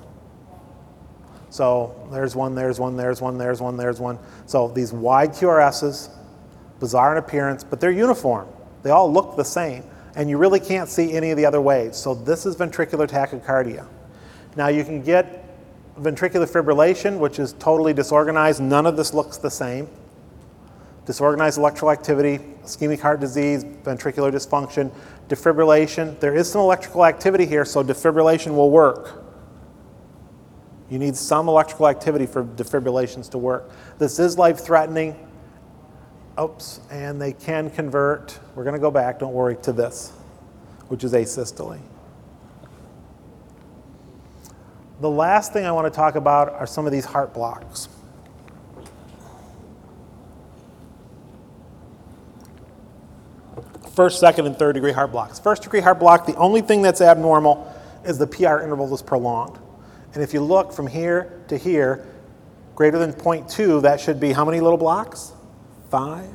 So 1.54 1.94
there's 2.10 2.34
one, 2.34 2.56
there's 2.56 2.80
one, 2.80 2.96
there's 2.96 3.20
one, 3.20 3.38
there's 3.38 3.60
one, 3.60 3.76
there's 3.76 4.00
one. 4.00 4.18
So 4.46 4.66
these 4.66 4.92
wide 4.92 5.30
QRSs, 5.30 6.10
bizarre 6.80 7.12
in 7.12 7.18
appearance, 7.18 7.62
but 7.62 7.78
they're 7.78 7.92
uniform. 7.92 8.48
They 8.82 8.90
all 8.90 9.12
look 9.12 9.36
the 9.36 9.44
same, 9.44 9.84
and 10.16 10.28
you 10.28 10.36
really 10.36 10.58
can't 10.58 10.88
see 10.88 11.12
any 11.12 11.30
of 11.30 11.36
the 11.36 11.46
other 11.46 11.60
waves. 11.60 11.96
So 11.96 12.12
this 12.12 12.44
is 12.44 12.56
ventricular 12.56 13.08
tachycardia. 13.08 13.86
Now 14.56 14.66
you 14.66 14.82
can 14.82 15.00
get 15.00 15.46
ventricular 15.96 16.50
fibrillation, 16.50 17.20
which 17.20 17.38
is 17.38 17.52
totally 17.52 17.92
disorganized. 17.92 18.60
None 18.60 18.84
of 18.84 18.96
this 18.96 19.14
looks 19.14 19.36
the 19.36 19.48
same. 19.48 19.86
Disorganized 21.06 21.56
electrical 21.56 21.92
activity, 21.92 22.38
ischemic 22.64 22.98
heart 22.98 23.20
disease, 23.20 23.62
ventricular 23.62 24.32
dysfunction, 24.32 24.92
defibrillation. 25.28 26.18
There 26.18 26.34
is 26.34 26.50
some 26.50 26.62
electrical 26.62 27.06
activity 27.06 27.46
here, 27.46 27.64
so 27.64 27.84
defibrillation 27.84 28.56
will 28.56 28.72
work. 28.72 29.23
You 30.94 31.00
need 31.00 31.16
some 31.16 31.48
electrical 31.48 31.88
activity 31.88 32.24
for 32.24 32.44
defibrillations 32.44 33.28
to 33.30 33.38
work. 33.38 33.68
This 33.98 34.20
is 34.20 34.38
life 34.38 34.60
threatening. 34.60 35.16
Oops, 36.40 36.78
and 36.88 37.20
they 37.20 37.32
can 37.32 37.68
convert. 37.68 38.38
We're 38.54 38.62
going 38.62 38.74
to 38.74 38.80
go 38.80 38.92
back, 38.92 39.18
don't 39.18 39.32
worry, 39.32 39.56
to 39.62 39.72
this, 39.72 40.12
which 40.86 41.02
is 41.02 41.12
asystole. 41.12 41.80
The 45.00 45.10
last 45.10 45.52
thing 45.52 45.66
I 45.66 45.72
want 45.72 45.92
to 45.92 45.96
talk 45.96 46.14
about 46.14 46.52
are 46.52 46.64
some 46.64 46.86
of 46.86 46.92
these 46.92 47.04
heart 47.04 47.34
blocks. 47.34 47.88
First, 53.96 54.20
second, 54.20 54.46
and 54.46 54.56
third 54.56 54.74
degree 54.74 54.92
heart 54.92 55.10
blocks. 55.10 55.40
First 55.40 55.64
degree 55.64 55.80
heart 55.80 55.98
block, 55.98 56.24
the 56.24 56.36
only 56.36 56.60
thing 56.60 56.82
that's 56.82 57.00
abnormal 57.00 57.68
is 58.04 58.16
the 58.16 58.28
PR 58.28 58.60
interval 58.60 58.94
is 58.94 59.02
prolonged. 59.02 59.58
And 60.14 60.22
if 60.22 60.32
you 60.32 60.40
look 60.40 60.72
from 60.72 60.86
here 60.86 61.42
to 61.48 61.58
here, 61.58 62.06
greater 62.74 62.98
than 62.98 63.12
0.2, 63.12 63.82
that 63.82 64.00
should 64.00 64.20
be 64.20 64.32
how 64.32 64.44
many 64.44 64.60
little 64.60 64.78
blocks? 64.78 65.32
Five. 65.90 66.30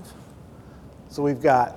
So 1.10 1.24
we've 1.24 1.42
got 1.42 1.76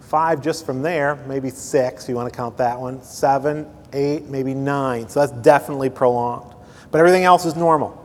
five 0.00 0.40
just 0.40 0.64
from 0.64 0.80
there, 0.82 1.16
maybe 1.26 1.50
six, 1.50 2.08
you 2.08 2.14
want 2.14 2.32
to 2.32 2.36
count 2.36 2.56
that 2.56 2.80
one, 2.80 3.02
seven, 3.02 3.70
eight, 3.92 4.24
maybe 4.26 4.54
nine. 4.54 5.08
So 5.08 5.20
that's 5.20 5.32
definitely 5.42 5.90
prolonged. 5.90 6.54
But 6.90 6.98
everything 6.98 7.24
else 7.24 7.44
is 7.44 7.56
normal. 7.56 8.04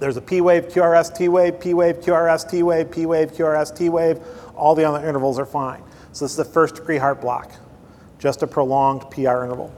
There's 0.00 0.16
a 0.16 0.20
P 0.20 0.40
wave, 0.40 0.68
QRS, 0.68 1.16
T 1.16 1.28
wave, 1.28 1.60
P 1.60 1.74
wave, 1.74 2.00
QRS, 2.00 2.50
T 2.50 2.62
wave, 2.62 2.90
P 2.90 3.06
wave, 3.06 3.32
QRS, 3.32 3.76
T 3.76 3.88
wave. 3.88 4.20
All 4.56 4.74
the 4.74 4.84
other 4.84 5.06
intervals 5.06 5.38
are 5.38 5.46
fine. 5.46 5.82
So 6.12 6.24
this 6.24 6.32
is 6.32 6.36
the 6.36 6.44
first 6.44 6.76
degree 6.76 6.98
heart 6.98 7.20
block, 7.20 7.52
just 8.18 8.42
a 8.42 8.46
prolonged 8.46 9.10
PR 9.10 9.44
interval. 9.44 9.72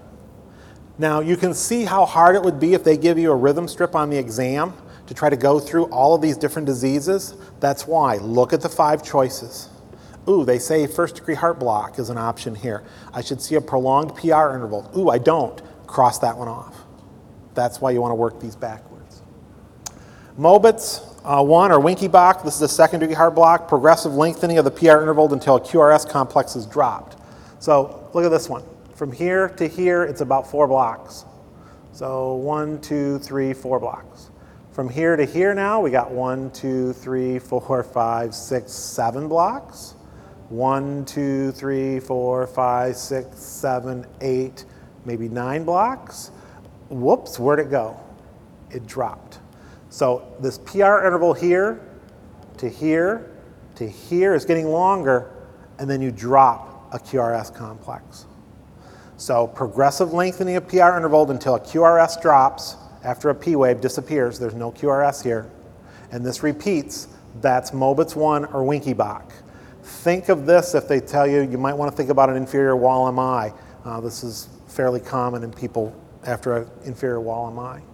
Now 1.00 1.20
you 1.20 1.38
can 1.38 1.54
see 1.54 1.86
how 1.86 2.04
hard 2.04 2.36
it 2.36 2.42
would 2.42 2.60
be 2.60 2.74
if 2.74 2.84
they 2.84 2.98
give 2.98 3.18
you 3.18 3.32
a 3.32 3.34
rhythm 3.34 3.66
strip 3.66 3.94
on 3.94 4.10
the 4.10 4.18
exam 4.18 4.74
to 5.06 5.14
try 5.14 5.30
to 5.30 5.36
go 5.36 5.58
through 5.58 5.86
all 5.86 6.14
of 6.14 6.20
these 6.20 6.36
different 6.36 6.66
diseases. 6.66 7.36
That's 7.58 7.86
why. 7.86 8.16
Look 8.18 8.52
at 8.52 8.60
the 8.60 8.68
five 8.68 9.02
choices. 9.02 9.70
Ooh, 10.28 10.44
they 10.44 10.58
say 10.58 10.86
first 10.86 11.14
degree 11.14 11.34
heart 11.34 11.58
block 11.58 11.98
is 11.98 12.10
an 12.10 12.18
option 12.18 12.54
here. 12.54 12.84
I 13.14 13.22
should 13.22 13.40
see 13.40 13.54
a 13.54 13.62
prolonged 13.62 14.14
PR 14.14 14.52
interval. 14.52 14.90
Ooh, 14.94 15.08
I 15.08 15.16
don't. 15.16 15.62
Cross 15.86 16.18
that 16.18 16.36
one 16.36 16.48
off. 16.48 16.76
That's 17.54 17.80
why 17.80 17.92
you 17.92 18.02
want 18.02 18.12
to 18.12 18.16
work 18.16 18.38
these 18.38 18.54
backwards. 18.54 19.22
Mobitz, 20.38 21.00
uh, 21.24 21.42
1 21.42 21.72
or 21.72 21.80
Wenckebach, 21.80 22.44
this 22.44 22.56
is 22.56 22.62
a 22.62 22.68
second 22.68 23.00
degree 23.00 23.14
heart 23.14 23.34
block, 23.34 23.68
progressive 23.68 24.12
lengthening 24.12 24.58
of 24.58 24.66
the 24.66 24.70
PR 24.70 25.00
interval 25.00 25.32
until 25.32 25.58
QRS 25.58 26.06
complex 26.10 26.56
is 26.56 26.66
dropped. 26.66 27.16
So 27.58 28.10
look 28.12 28.26
at 28.26 28.28
this 28.28 28.50
one. 28.50 28.64
From 29.00 29.12
here 29.12 29.48
to 29.48 29.66
here, 29.66 30.02
it's 30.02 30.20
about 30.20 30.46
four 30.46 30.68
blocks. 30.68 31.24
So 31.90 32.34
one, 32.34 32.82
two, 32.82 33.18
three, 33.20 33.54
four 33.54 33.80
blocks. 33.80 34.30
From 34.72 34.90
here 34.90 35.16
to 35.16 35.24
here 35.24 35.54
now, 35.54 35.80
we 35.80 35.90
got 35.90 36.10
one, 36.10 36.50
two, 36.50 36.92
three, 36.92 37.38
four, 37.38 37.82
five, 37.94 38.34
six, 38.34 38.72
seven 38.72 39.26
blocks. 39.26 39.94
One, 40.50 41.06
two, 41.06 41.50
three, 41.52 41.98
four, 41.98 42.46
five, 42.46 42.94
six, 42.94 43.38
seven, 43.38 44.04
eight, 44.20 44.66
maybe 45.06 45.30
nine 45.30 45.64
blocks. 45.64 46.30
Whoops, 46.90 47.38
where'd 47.38 47.58
it 47.58 47.70
go? 47.70 47.98
It 48.70 48.86
dropped. 48.86 49.38
So 49.88 50.36
this 50.40 50.58
PR 50.58 51.06
interval 51.06 51.32
here 51.32 51.80
to 52.58 52.68
here 52.68 53.34
to 53.76 53.88
here 53.88 54.34
is 54.34 54.44
getting 54.44 54.66
longer, 54.66 55.32
and 55.78 55.88
then 55.88 56.02
you 56.02 56.10
drop 56.10 56.92
a 56.92 56.98
QRS 56.98 57.54
complex. 57.54 58.26
So 59.20 59.46
progressive 59.46 60.14
lengthening 60.14 60.56
of 60.56 60.66
PR 60.66 60.96
interval 60.96 61.30
until 61.30 61.56
a 61.56 61.60
QRS 61.60 62.22
drops 62.22 62.76
after 63.04 63.28
a 63.28 63.34
P 63.34 63.54
wave 63.54 63.82
disappears. 63.82 64.38
There's 64.38 64.54
no 64.54 64.72
QRS 64.72 65.22
here. 65.22 65.50
And 66.10 66.24
this 66.24 66.42
repeats. 66.42 67.06
That's 67.42 67.72
Mobitz 67.72 68.16
1 68.16 68.46
or 68.46 68.62
Wenckebach. 68.62 69.30
Think 69.82 70.30
of 70.30 70.46
this 70.46 70.74
if 70.74 70.88
they 70.88 71.00
tell 71.00 71.26
you 71.26 71.42
you 71.42 71.58
might 71.58 71.74
want 71.74 71.90
to 71.90 71.96
think 71.96 72.08
about 72.08 72.30
an 72.30 72.36
inferior 72.36 72.76
wall 72.76 73.12
MI. 73.12 73.52
Uh, 73.84 74.00
this 74.00 74.24
is 74.24 74.48
fairly 74.68 75.00
common 75.00 75.44
in 75.44 75.52
people 75.52 75.94
after 76.24 76.56
an 76.56 76.70
inferior 76.86 77.20
wall 77.20 77.50
MI. 77.50 77.84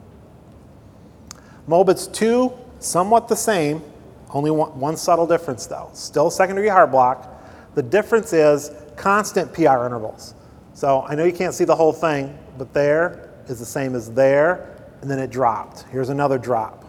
Mobitz 1.69 2.11
2, 2.13 2.53
somewhat 2.79 3.27
the 3.27 3.35
same, 3.35 3.83
only 4.31 4.53
one, 4.53 4.79
one 4.79 4.97
subtle 4.97 5.27
difference 5.27 5.67
though. 5.67 5.91
Still 5.93 6.31
secondary 6.31 6.69
heart 6.69 6.93
block. 6.93 7.29
The 7.75 7.83
difference 7.83 8.33
is 8.33 8.71
constant 8.95 9.53
PR 9.53 9.85
intervals. 9.85 10.37
So 10.77 11.07
I 11.09 11.15
know 11.15 11.25
you 11.25 11.33
can't 11.33 11.55
see 11.55 11.65
the 11.65 11.75
whole 11.75 11.95
thing, 11.95 12.39
but 12.59 12.75
there 12.75 13.31
is 13.49 13.59
the 13.59 13.65
same 13.65 13.95
as 13.95 14.13
there, 14.13 14.77
and 15.01 15.11
then 15.11 15.19
it 15.19 15.31
dropped. 15.31 15.87
Here's 15.91 16.11
another 16.11 16.37
drop. 16.37 16.85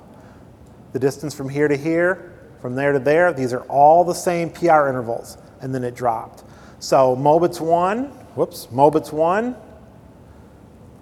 The 0.92 1.00
distance 1.00 1.34
from 1.34 1.48
here 1.48 1.70
to 1.70 1.78
here, 1.78 2.34
from 2.60 2.76
there 2.76 2.92
to 2.92 3.00
there, 3.00 3.32
these 3.32 3.54
are 3.54 3.62
all 3.70 4.04
the 4.04 4.14
same 4.14 4.50
PR 4.50 4.90
intervals, 4.90 5.38
and 5.62 5.74
then 5.74 5.86
it 5.86 5.96
dropped. 5.96 6.44
So 6.80 7.16
Mobitz 7.16 7.62
1, 7.62 8.08
whoops, 8.36 8.68
Mobitz 8.74 9.14
1, 9.14 9.56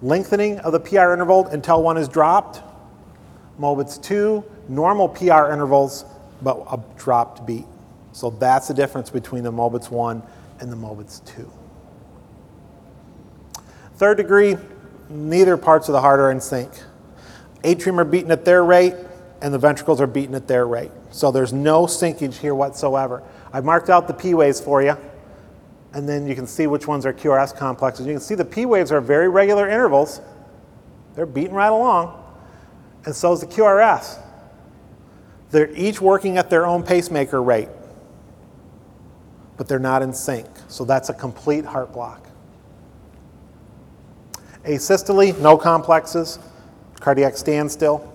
lengthening 0.04 0.60
of 0.60 0.72
the 0.72 0.80
PR 0.80 1.12
interval 1.12 1.48
until 1.48 1.82
one 1.82 1.98
is 1.98 2.08
dropped. 2.08 2.62
Mobitz 3.60 4.00
2, 4.00 4.46
normal 4.70 5.10
PR 5.10 5.52
intervals, 5.52 6.06
but 6.44 6.64
a 6.70 6.80
dropped 7.00 7.48
beat. 7.48 7.66
So 8.12 8.30
that's 8.30 8.68
the 8.68 8.76
difference 8.76 9.10
between 9.10 9.44
the 9.44 9.52
Mobitz 9.52 9.90
1 9.90 10.22
and 10.60 10.72
the 10.72 10.78
Mobitz 10.78 11.26
2. 11.36 11.52
Third 13.98 14.18
degree, 14.18 14.58
neither 15.10 15.56
parts 15.58 15.88
of 15.88 15.94
the 15.94 16.02
heart 16.02 16.20
are 16.20 16.32
in 16.32 16.42
sync. 16.42 16.72
Atrium 17.64 18.00
are 18.00 18.06
beating 18.06 18.32
at 18.32 18.44
their 18.44 18.64
rate, 18.64 18.94
and 19.42 19.54
the 19.54 19.58
ventricles 19.58 20.02
are 20.02 20.08
beating 20.08 20.36
at 20.36 20.48
their 20.48 20.68
rate. 20.68 20.92
So 21.12 21.32
there's 21.32 21.54
no 21.54 21.86
syncage 21.86 22.36
here 22.36 22.54
whatsoever. 22.54 23.24
I've 23.54 23.64
marked 23.64 23.90
out 23.90 24.08
the 24.08 24.14
P 24.14 24.34
waves 24.34 24.60
for 24.60 24.84
you, 24.84 24.98
and 25.94 26.10
then 26.10 26.28
you 26.28 26.36
can 26.36 26.46
see 26.46 26.68
which 26.68 26.88
ones 26.88 27.06
are 27.06 27.14
QRS 27.14 27.56
complexes. 27.56 28.06
You 28.06 28.14
can 28.14 28.22
see 28.22 28.36
the 28.36 28.44
P 28.44 28.66
waves 28.66 28.92
are 28.92 29.00
very 29.00 29.30
regular 29.30 29.70
intervals. 29.70 30.20
They're 31.16 31.26
beating 31.26 31.54
right 31.54 31.72
along, 31.72 32.22
and 33.06 33.16
so 33.16 33.32
is 33.32 33.40
the 33.40 33.48
QRS. 33.48 34.22
They're 35.52 35.72
each 35.72 36.02
working 36.02 36.38
at 36.38 36.50
their 36.50 36.66
own 36.66 36.84
pacemaker 36.84 37.42
rate, 37.42 37.70
but 39.56 39.70
they're 39.70 39.80
not 39.80 40.02
in 40.02 40.12
sync. 40.12 40.48
So 40.68 40.84
that's 40.84 41.08
a 41.08 41.14
complete 41.14 41.64
heart 41.64 41.94
block. 41.94 42.25
Asystole, 44.66 45.38
no 45.40 45.58
complexes, 45.58 46.40
cardiac 47.00 47.38
standstill. 47.38 48.12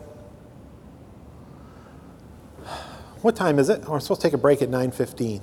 What 3.22 3.36
time 3.36 3.59
is 3.59 3.68
it? 3.68 3.86
We're 3.86 4.01
supposed 4.01 4.22
to 4.22 4.27
take 4.27 4.35
a 4.35 4.39
break 4.39 4.62
at 4.62 4.70
9:15. 4.70 5.43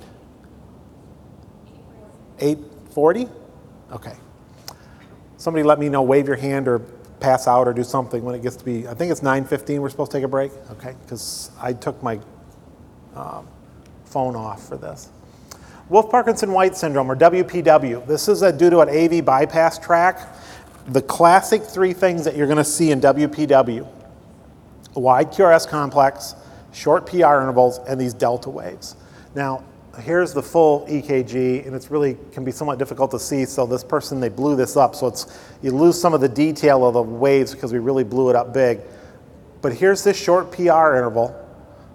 8:40? 2.38 3.28
Okay. 3.92 4.14
Somebody 5.36 5.62
let 5.62 5.78
me 5.78 5.88
know, 5.88 6.02
wave 6.02 6.26
your 6.26 6.36
hand 6.36 6.66
or 6.66 6.80
pass 7.20 7.46
out 7.46 7.66
or 7.66 7.72
do 7.72 7.84
something 7.84 8.24
when 8.24 8.34
it 8.34 8.42
gets 8.42 8.56
to 8.56 8.64
be, 8.64 8.86
I 8.86 8.94
think 8.94 9.10
it's 9.10 9.20
9:15 9.22 9.80
we're 9.80 9.88
supposed 9.88 10.10
to 10.10 10.18
take 10.18 10.24
a 10.24 10.28
break, 10.28 10.52
okay? 10.72 10.94
Because 11.02 11.50
I 11.60 11.72
took 11.72 12.02
my 12.02 12.20
um, 13.14 13.46
phone 14.04 14.36
off 14.36 14.68
for 14.68 14.76
this. 14.76 15.08
Wolff 15.88 16.10
Parkinson 16.10 16.52
White 16.52 16.76
syndrome, 16.76 17.10
or 17.10 17.16
WPW. 17.16 18.06
This 18.06 18.28
is 18.28 18.42
a, 18.42 18.52
due 18.52 18.70
to 18.70 18.80
an 18.80 18.88
AV 18.90 19.24
bypass 19.24 19.78
track. 19.78 20.34
The 20.88 21.02
classic 21.02 21.62
three 21.62 21.92
things 21.92 22.24
that 22.24 22.36
you're 22.36 22.46
going 22.46 22.58
to 22.58 22.64
see 22.64 22.90
in 22.90 23.00
WPW 23.00 23.86
wide 24.98 25.30
QRS 25.30 25.68
complex, 25.68 26.34
short 26.72 27.06
PR 27.06 27.14
intervals, 27.14 27.78
and 27.88 28.00
these 28.00 28.14
delta 28.14 28.50
waves. 28.50 28.96
Now, 29.34 29.64
here's 30.00 30.32
the 30.32 30.42
full 30.42 30.86
EKG, 30.86 31.66
and 31.66 31.74
it's 31.74 31.90
really 31.90 32.16
can 32.32 32.44
be 32.44 32.52
somewhat 32.52 32.78
difficult 32.78 33.10
to 33.12 33.18
see. 33.18 33.44
So 33.44 33.66
this 33.66 33.84
person, 33.84 34.20
they 34.20 34.28
blew 34.28 34.56
this 34.56 34.76
up, 34.76 34.94
so 34.94 35.06
it's 35.06 35.38
you 35.62 35.70
lose 35.70 36.00
some 36.00 36.14
of 36.14 36.20
the 36.20 36.28
detail 36.28 36.86
of 36.86 36.94
the 36.94 37.02
waves 37.02 37.54
because 37.54 37.72
we 37.72 37.78
really 37.78 38.04
blew 38.04 38.30
it 38.30 38.36
up 38.36 38.52
big. 38.52 38.80
But 39.60 39.72
here's 39.74 40.04
this 40.04 40.16
short 40.16 40.52
PR 40.52 40.96
interval. 40.96 41.34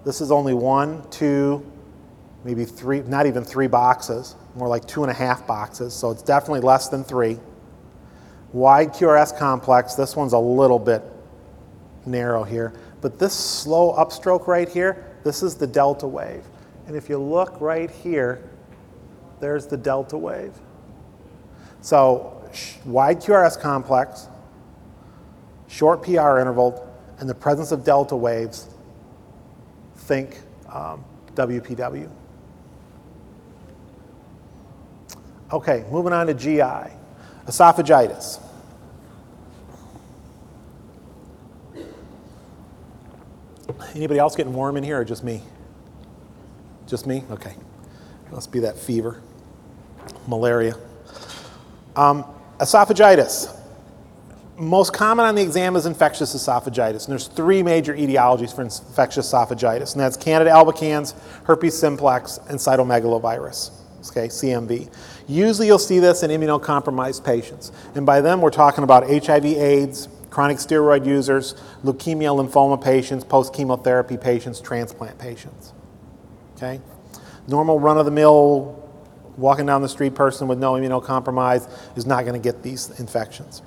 This 0.03 0.20
is 0.20 0.32
only 0.32 0.53
one, 0.53 1.07
two, 1.10 1.65
maybe 2.44 2.65
three, 2.65 3.02
not 3.02 3.26
even 3.26 3.44
three 3.44 3.68
boxes, 3.68 4.36
more 4.56 4.68
like 4.68 4.86
two 4.86 5.03
and 5.03 5.11
a 5.11 5.14
half 5.14 5.48
boxes. 5.48 5.94
So 5.94 6.11
it's 6.11 6.24
definitely 6.24 6.60
less 6.60 6.90
than 6.90 7.03
three. 7.03 7.40
Wide 8.53 8.93
QRS 8.93 9.38
complex. 9.38 9.95
This 9.95 10.15
one's 10.15 10.34
a 10.34 10.39
little 10.39 10.80
bit 10.80 11.03
narrow 12.05 12.43
here. 12.43 12.73
But 13.01 13.19
this 13.19 13.34
slow 13.34 13.93
upstroke 13.93 14.47
right 14.47 14.69
here, 14.69 15.05
this 15.23 15.43
is 15.43 15.55
the 15.55 15.67
delta 15.67 16.07
wave. 16.07 16.43
And 16.88 16.95
if 16.95 17.09
you 17.09 17.17
look 17.17 17.59
right 17.59 17.89
here, 17.89 18.41
there's 19.39 19.67
the 19.67 19.77
delta 19.77 20.17
wave. 20.17 20.53
So 21.81 22.41
wide 22.85 23.19
QRS 23.19 23.59
complex, 23.59 24.27
short 25.67 26.03
PR 26.03 26.39
interval, 26.39 26.89
and 27.19 27.30
the 27.30 27.35
presence 27.35 27.71
of 27.71 27.84
delta 27.84 28.15
waves, 28.15 28.69
think 29.95 30.39
um, 30.71 31.03
WPW. 31.35 32.09
Okay, 35.51 35.85
moving 35.91 36.13
on 36.13 36.27
to 36.27 36.34
GI. 36.34 36.91
Esophagitis. 37.47 38.39
Anybody 43.95 44.19
else 44.19 44.35
getting 44.35 44.53
warm 44.53 44.77
in 44.77 44.84
here 44.84 44.99
or 44.99 45.05
just 45.05 45.23
me? 45.23 45.41
Just 46.88 47.07
me? 47.07 47.23
Okay. 47.31 47.55
Must 48.31 48.51
be 48.51 48.60
that 48.61 48.77
fever, 48.77 49.22
malaria. 50.27 50.76
Um, 51.95 52.26
esophagitis. 52.57 53.60
Most 54.57 54.93
common 54.93 55.26
on 55.26 55.35
the 55.35 55.41
exam 55.41 55.76
is 55.76 55.85
infectious 55.85 56.35
esophagitis. 56.35 57.05
And 57.05 57.11
there's 57.11 57.27
three 57.27 57.61
major 57.64 57.93
etiologies 57.93 58.55
for 58.55 58.61
infectious 58.61 59.31
esophagitis, 59.31 59.93
and 59.93 60.01
that's 60.01 60.18
Candida 60.18 60.51
albicans, 60.51 61.14
herpes 61.45 61.77
simplex, 61.77 62.39
and 62.49 62.57
cytomegalovirus, 62.57 63.72
okay, 64.10 64.27
CMV. 64.27 64.91
Usually 65.27 65.68
you'll 65.68 65.80
see 65.80 65.99
this 65.99 66.23
in 66.23 66.31
immunocompromised 66.31 67.23
patients. 67.23 67.72
And 67.95 68.05
by 68.05 68.22
them, 68.22 68.41
we're 68.41 68.49
talking 68.51 68.84
about 68.84 69.07
HIV 69.07 69.45
AIDS, 69.45 70.07
chronic 70.34 70.57
steroid 70.57 71.05
users, 71.05 71.53
leukemia, 71.84 72.35
lymphoma 72.35 72.84
patients, 72.84 73.23
post 73.23 73.53
chemotherapy 73.53 74.18
patients, 74.18 74.60
transplant 74.60 75.15
patients. 75.19 75.73
Okay? 76.55 76.81
Normal 77.47 77.80
run 77.80 77.99
of 77.99 78.05
the 78.05 78.11
mill, 78.11 78.84
walking 79.38 79.68
down 79.68 79.84
the 79.84 79.89
street 79.89 80.15
person 80.15 80.47
with 80.47 80.57
no 80.57 80.73
immunocompromise 80.73 81.69
is 81.95 82.07
not 82.07 82.26
going 82.26 82.34
to 82.34 82.43
get 82.43 82.64
these 82.64 82.99
infections. 82.99 83.61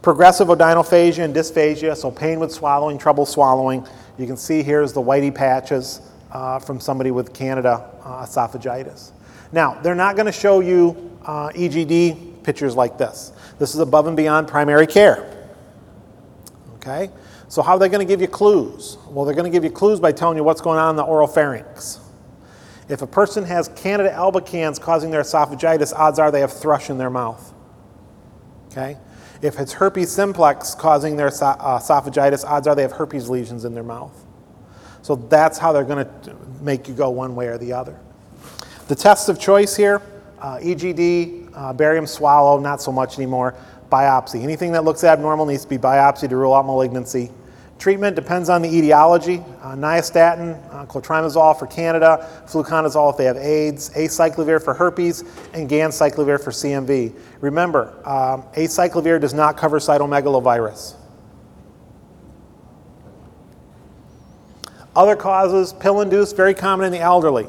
Progressive 0.00 0.46
odynophagia 0.46 1.24
and 1.24 1.34
dysphagia, 1.34 1.96
so 1.96 2.12
pain 2.12 2.38
with 2.38 2.52
swallowing, 2.52 2.98
trouble 2.98 3.26
swallowing. 3.26 3.84
You 4.16 4.26
can 4.28 4.36
see 4.36 4.62
here's 4.62 4.92
the 4.92 5.02
whitey 5.02 5.34
patches 5.34 6.02
uh, 6.30 6.60
from 6.60 6.78
somebody 6.78 7.10
with 7.10 7.34
Candida 7.34 7.84
uh, 8.04 8.24
esophagitis. 8.24 9.10
Now, 9.50 9.80
they're 9.82 9.96
not 9.96 10.14
going 10.14 10.26
to 10.26 10.32
show 10.32 10.60
you 10.60 11.18
uh, 11.24 11.48
EGD 11.48 12.44
pictures 12.44 12.76
like 12.76 12.96
this. 12.96 13.32
This 13.58 13.74
is 13.74 13.80
above 13.80 14.06
and 14.06 14.16
beyond 14.16 14.46
primary 14.46 14.86
care. 14.86 15.32
Okay? 16.86 17.12
So, 17.48 17.62
how 17.62 17.72
are 17.72 17.78
they 17.78 17.88
going 17.88 18.06
to 18.06 18.10
give 18.10 18.20
you 18.20 18.28
clues? 18.28 18.98
Well, 19.08 19.24
they're 19.24 19.34
going 19.34 19.50
to 19.50 19.56
give 19.56 19.64
you 19.64 19.70
clues 19.70 19.98
by 19.98 20.12
telling 20.12 20.36
you 20.36 20.44
what's 20.44 20.60
going 20.60 20.78
on 20.78 20.90
in 20.90 20.96
the 20.96 21.02
oral 21.02 21.26
pharynx. 21.26 22.00
If 22.88 23.02
a 23.02 23.06
person 23.06 23.44
has 23.44 23.68
Candida 23.68 24.10
albicans 24.10 24.80
causing 24.80 25.10
their 25.10 25.22
esophagitis, 25.22 25.92
odds 25.92 26.20
are 26.20 26.30
they 26.30 26.40
have 26.40 26.52
thrush 26.52 26.88
in 26.88 26.98
their 26.98 27.10
mouth. 27.10 27.52
Okay? 28.70 28.96
If 29.42 29.58
it's 29.58 29.72
herpes 29.72 30.12
simplex 30.12 30.74
causing 30.74 31.16
their 31.16 31.28
uh, 31.28 31.80
esophagitis, 31.80 32.44
odds 32.44 32.68
are 32.68 32.74
they 32.76 32.82
have 32.82 32.92
herpes 32.92 33.28
lesions 33.28 33.64
in 33.64 33.74
their 33.74 33.82
mouth. 33.82 34.14
So 35.02 35.16
that's 35.16 35.58
how 35.58 35.72
they're 35.72 35.84
going 35.84 36.04
to 36.04 36.36
make 36.60 36.86
you 36.88 36.94
go 36.94 37.10
one 37.10 37.34
way 37.34 37.48
or 37.48 37.58
the 37.58 37.72
other. 37.72 37.98
The 38.86 38.94
tests 38.94 39.28
of 39.28 39.40
choice 39.40 39.74
here 39.74 40.00
uh, 40.40 40.58
EGD, 40.58 41.50
uh, 41.54 41.72
barium 41.72 42.06
swallow, 42.06 42.60
not 42.60 42.80
so 42.80 42.92
much 42.92 43.16
anymore. 43.16 43.54
Biopsy. 43.90 44.42
Anything 44.42 44.72
that 44.72 44.84
looks 44.84 45.04
abnormal 45.04 45.46
needs 45.46 45.62
to 45.62 45.68
be 45.68 45.78
biopsy 45.78 46.28
to 46.28 46.36
rule 46.36 46.54
out 46.54 46.66
malignancy. 46.66 47.30
Treatment 47.78 48.16
depends 48.16 48.48
on 48.48 48.62
the 48.62 48.68
etiology. 48.68 49.42
Uh, 49.62 49.74
nystatin, 49.74 50.58
uh, 50.72 50.86
clotrimazole 50.86 51.58
for 51.58 51.66
Candida, 51.66 52.26
fluconazole 52.46 53.10
if 53.10 53.18
they 53.18 53.26
have 53.26 53.36
AIDS, 53.36 53.90
acyclovir 53.90 54.62
for 54.62 54.72
herpes, 54.72 55.24
and 55.52 55.68
ganciclovir 55.68 56.42
for 56.42 56.50
CMV. 56.50 57.14
Remember, 57.40 57.88
um, 58.08 58.42
acyclovir 58.54 59.20
does 59.20 59.34
not 59.34 59.56
cover 59.58 59.78
cytomegalovirus. 59.78 60.94
Other 64.94 65.14
causes, 65.14 65.74
pill-induced, 65.74 66.34
very 66.34 66.54
common 66.54 66.86
in 66.86 66.92
the 66.92 67.00
elderly. 67.00 67.46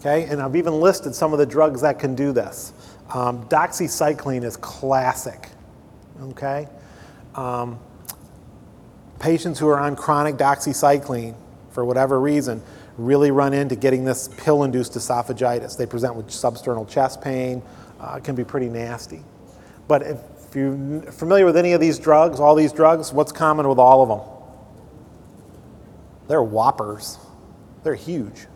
Okay, 0.00 0.24
and 0.24 0.42
I've 0.42 0.54
even 0.54 0.74
listed 0.74 1.14
some 1.14 1.32
of 1.32 1.38
the 1.38 1.46
drugs 1.46 1.80
that 1.80 1.98
can 1.98 2.14
do 2.14 2.32
this. 2.32 2.74
Um, 3.12 3.46
doxycycline 3.48 4.44
is 4.44 4.56
classic. 4.56 5.50
Okay. 6.20 6.66
Um, 7.34 7.78
patients 9.18 9.58
who 9.58 9.68
are 9.68 9.78
on 9.78 9.96
chronic 9.96 10.36
doxycycline, 10.36 11.34
for 11.70 11.84
whatever 11.84 12.20
reason, 12.20 12.62
really 12.96 13.30
run 13.30 13.52
into 13.52 13.76
getting 13.76 14.04
this 14.04 14.28
pill 14.36 14.64
induced 14.64 14.92
esophagitis. 14.92 15.76
They 15.76 15.86
present 15.86 16.14
with 16.14 16.28
substernal 16.28 16.88
chest 16.88 17.20
pain, 17.20 17.62
uh, 18.00 18.20
can 18.20 18.34
be 18.34 18.44
pretty 18.44 18.68
nasty. 18.68 19.22
But 19.88 20.02
if 20.02 20.18
you're 20.54 21.02
familiar 21.12 21.44
with 21.44 21.56
any 21.56 21.72
of 21.72 21.80
these 21.80 21.98
drugs, 21.98 22.38
all 22.40 22.54
these 22.54 22.72
drugs, 22.72 23.12
what's 23.12 23.32
common 23.32 23.68
with 23.68 23.78
all 23.78 24.02
of 24.02 24.08
them? 24.08 24.20
They're 26.28 26.42
whoppers, 26.42 27.18
they're 27.82 27.94
huge. 27.94 28.46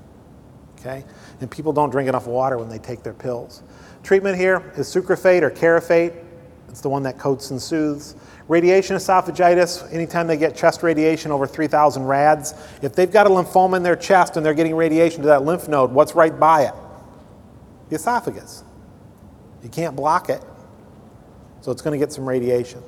Okay? 0.79 1.05
And 1.41 1.51
people 1.51 1.73
don't 1.73 1.91
drink 1.91 2.09
enough 2.09 2.27
water 2.27 2.57
when 2.57 2.69
they 2.69 2.79
take 2.79 3.03
their 3.03 3.13
pills. 3.13 3.63
Treatment 4.09 4.39
here 4.39 4.63
is 4.79 4.89
sucralfate 4.89 5.43
or 5.43 5.51
carafate. 5.51 6.15
It's 6.71 6.81
the 6.81 6.89
one 6.89 7.03
that 7.03 7.19
coats 7.19 7.51
and 7.51 7.61
soothes. 7.61 8.17
Radiation 8.49 8.97
esophagitis, 8.97 9.93
anytime 9.93 10.27
they 10.27 10.39
get 10.39 10.57
chest 10.57 10.83
radiation 10.83 11.31
over 11.31 11.47
3,000 11.47 12.05
rads, 12.05 12.55
if 12.81 12.95
they've 12.95 13.13
got 13.13 13.27
a 13.27 13.29
lymphoma 13.29 13.77
in 13.77 13.83
their 13.83 13.97
chest 13.97 14.39
and 14.39 14.47
they're 14.47 14.55
getting 14.55 14.75
radiation 14.75 15.21
to 15.21 15.27
that 15.27 15.45
lymph 15.45 15.69
node, 15.69 15.93
what's 15.93 16.15
right 16.15 16.41
by 16.41 16.63
it? 16.63 16.73
The 17.91 17.97
esophagus. 17.97 18.65
You 19.63 19.69
can't 19.69 19.95
block 19.95 20.31
it, 20.31 20.43
so 21.61 21.71
it's 21.71 21.83
going 21.83 21.93
to 21.93 22.03
get 22.03 22.11
some 22.11 22.27
radiation. 22.27 22.83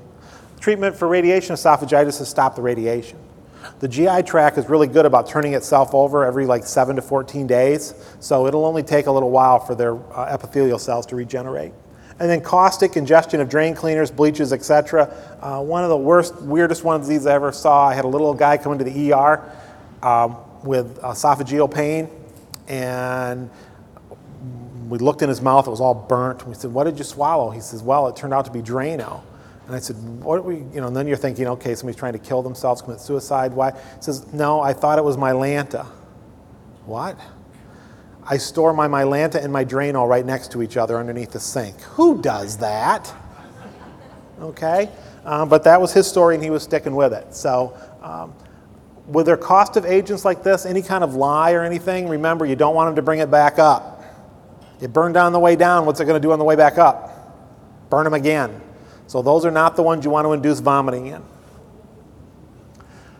Treatment 0.58 0.96
for 0.96 1.06
radiation 1.06 1.54
esophagitis 1.54 2.18
is 2.22 2.28
stop 2.30 2.56
the 2.56 2.62
radiation. 2.62 3.18
The 3.80 3.88
GI 3.88 4.22
tract 4.24 4.58
is 4.58 4.68
really 4.68 4.86
good 4.86 5.06
about 5.06 5.26
turning 5.26 5.54
itself 5.54 5.94
over 5.94 6.24
every 6.24 6.46
like 6.46 6.64
7 6.64 6.96
to 6.96 7.02
14 7.02 7.46
days, 7.46 7.94
so 8.20 8.46
it'll 8.46 8.64
only 8.64 8.82
take 8.82 9.06
a 9.06 9.12
little 9.12 9.30
while 9.30 9.58
for 9.58 9.74
their 9.74 9.96
uh, 10.14 10.26
epithelial 10.30 10.78
cells 10.78 11.06
to 11.06 11.16
regenerate. 11.16 11.72
And 12.18 12.28
then 12.28 12.42
caustic 12.42 12.96
ingestion 12.96 13.40
of 13.40 13.48
drain 13.48 13.74
cleaners, 13.74 14.10
bleaches, 14.10 14.52
etc. 14.52 15.14
Uh, 15.40 15.62
one 15.62 15.82
of 15.82 15.88
the 15.88 15.96
worst, 15.96 16.40
weirdest 16.42 16.84
ones 16.84 17.08
these 17.08 17.26
I 17.26 17.34
ever 17.34 17.50
saw. 17.50 17.88
I 17.88 17.94
had 17.94 18.04
a 18.04 18.08
little 18.08 18.34
guy 18.34 18.58
come 18.58 18.72
into 18.72 18.84
the 18.84 19.12
ER 19.12 19.50
um, 20.02 20.36
with 20.62 21.00
esophageal 21.00 21.72
pain, 21.72 22.10
and 22.68 23.48
we 24.90 24.98
looked 24.98 25.22
in 25.22 25.30
his 25.30 25.40
mouth. 25.40 25.66
It 25.66 25.70
was 25.70 25.80
all 25.80 25.94
burnt. 25.94 26.46
We 26.46 26.52
said, 26.52 26.74
"What 26.74 26.84
did 26.84 26.98
you 26.98 27.04
swallow?" 27.04 27.50
He 27.50 27.60
says, 27.60 27.82
"Well, 27.82 28.06
it 28.08 28.16
turned 28.16 28.34
out 28.34 28.44
to 28.44 28.50
be 28.50 28.60
Drano." 28.60 29.22
And 29.70 29.76
I 29.76 29.78
said, 29.78 29.94
"What 30.20 30.44
we?" 30.44 30.56
You 30.56 30.80
know, 30.80 30.88
and 30.88 30.96
then 30.96 31.06
you're 31.06 31.16
thinking, 31.16 31.46
"Okay, 31.46 31.76
somebody's 31.76 31.96
trying 31.96 32.14
to 32.14 32.18
kill 32.18 32.42
themselves, 32.42 32.82
commit 32.82 32.98
suicide. 32.98 33.54
Why?" 33.54 33.70
He 33.70 34.00
says, 34.00 34.32
"No, 34.32 34.60
I 34.60 34.72
thought 34.72 34.98
it 34.98 35.04
was 35.04 35.16
Mylanta. 35.16 35.86
What? 36.86 37.16
I 38.28 38.36
store 38.36 38.72
my 38.72 38.88
Mylanta 38.88 39.36
and 39.36 39.52
my 39.52 39.64
Drano 39.64 40.08
right 40.08 40.26
next 40.26 40.50
to 40.52 40.62
each 40.62 40.76
other 40.76 40.98
underneath 40.98 41.30
the 41.30 41.38
sink. 41.38 41.80
Who 41.82 42.20
does 42.20 42.56
that? 42.56 43.14
Okay? 44.40 44.88
Um, 45.24 45.48
but 45.48 45.62
that 45.64 45.80
was 45.80 45.92
his 45.92 46.08
story 46.08 46.34
and 46.34 46.42
he 46.42 46.50
was 46.50 46.64
sticking 46.64 46.96
with 46.96 47.12
it. 47.12 47.32
So, 47.32 47.78
um, 48.02 48.34
with 49.06 49.26
their 49.26 49.36
caustic 49.36 49.84
agents 49.84 50.24
like 50.24 50.42
this, 50.42 50.66
any 50.66 50.82
kind 50.82 51.04
of 51.04 51.14
lye 51.14 51.52
or 51.52 51.62
anything, 51.62 52.08
remember 52.08 52.44
you 52.44 52.56
don't 52.56 52.74
want 52.74 52.88
them 52.88 52.96
to 52.96 53.02
bring 53.02 53.20
it 53.20 53.30
back 53.30 53.60
up. 53.60 54.02
It 54.80 54.92
burned 54.92 55.16
on 55.16 55.32
the 55.32 55.38
way 55.38 55.56
down. 55.56 55.84
What's 55.84 56.00
it 56.00 56.06
going 56.06 56.20
to 56.20 56.26
do 56.26 56.32
on 56.32 56.38
the 56.38 56.44
way 56.44 56.56
back 56.56 56.78
up? 56.78 57.90
Burn 57.90 58.04
them 58.04 58.14
again. 58.14 58.60
So, 59.10 59.22
those 59.22 59.44
are 59.44 59.50
not 59.50 59.74
the 59.74 59.82
ones 59.82 60.04
you 60.04 60.10
want 60.12 60.24
to 60.26 60.32
induce 60.32 60.60
vomiting 60.60 61.06
in. 61.06 61.20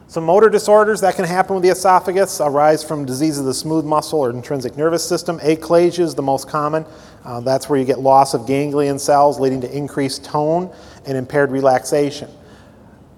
Some 0.06 0.24
motor 0.24 0.48
disorders 0.48 1.00
that 1.00 1.16
can 1.16 1.24
happen 1.24 1.54
with 1.54 1.64
the 1.64 1.70
esophagus 1.70 2.40
arise 2.40 2.84
from 2.84 3.04
disease 3.04 3.40
of 3.40 3.44
the 3.44 3.52
smooth 3.52 3.84
muscle 3.84 4.20
or 4.20 4.30
intrinsic 4.30 4.76
nervous 4.76 5.04
system. 5.04 5.40
Achalasia 5.40 5.98
is 5.98 6.14
the 6.14 6.22
most 6.22 6.48
common. 6.48 6.86
Uh, 7.24 7.40
that's 7.40 7.68
where 7.68 7.76
you 7.76 7.84
get 7.84 7.98
loss 7.98 8.34
of 8.34 8.46
ganglion 8.46 9.00
cells, 9.00 9.40
leading 9.40 9.60
to 9.62 9.76
increased 9.76 10.24
tone 10.24 10.72
and 11.06 11.16
impaired 11.16 11.50
relaxation. 11.50 12.30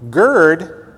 GERD, 0.09 0.95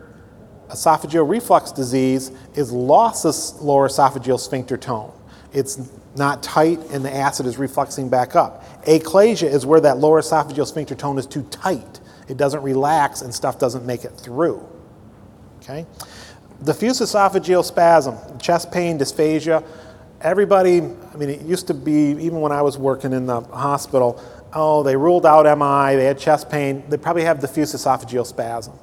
esophageal 0.69 1.29
reflux 1.29 1.73
disease, 1.73 2.31
is 2.55 2.71
loss 2.71 3.25
of 3.25 3.61
lower 3.61 3.89
esophageal 3.89 4.39
sphincter 4.39 4.77
tone. 4.77 5.13
It's 5.53 5.91
not 6.17 6.43
tight 6.43 6.79
and 6.91 7.05
the 7.05 7.15
acid 7.15 7.47
is 7.47 7.57
refluxing 7.57 8.09
back 8.09 8.37
up. 8.37 8.65
Achalasia 8.85 9.49
is 9.49 9.67
where 9.67 9.81
that 9.81 9.99
lower 9.99 10.21
esophageal 10.21 10.67
sphincter 10.67 10.95
tone 10.95 11.19
is 11.19 11.27
too 11.27 11.43
tight. 11.45 12.01
It 12.29 12.37
doesn't 12.37 12.63
relax 12.63 13.23
and 13.23 13.35
stuff 13.35 13.59
doesn't 13.59 13.85
make 13.85 14.05
it 14.05 14.13
through. 14.13 14.67
Okay? 15.63 15.87
Diffuse 16.63 17.01
esophageal 17.01 17.65
spasm, 17.65 18.17
chest 18.39 18.71
pain, 18.71 18.99
dysphagia. 18.99 19.65
Everybody, 20.21 20.79
I 20.79 21.17
mean, 21.17 21.29
it 21.29 21.43
used 21.43 21.67
to 21.67 21.75
be, 21.75 22.11
even 22.13 22.41
when 22.41 22.53
I 22.53 22.63
was 22.63 22.79
working 22.79 23.13
in 23.13 23.27
the 23.27 23.41
hospital, 23.41 24.23
oh, 24.55 24.83
they 24.83 24.97
ruled 24.97 25.27
out 25.27 25.45
MI, 25.45 25.97
they 25.97 26.05
had 26.05 26.19
chest 26.19 26.49
pain, 26.49 26.85
they 26.89 26.97
probably 26.97 27.25
have 27.25 27.41
diffuse 27.41 27.75
esophageal 27.75 28.25
spasm. 28.25 28.75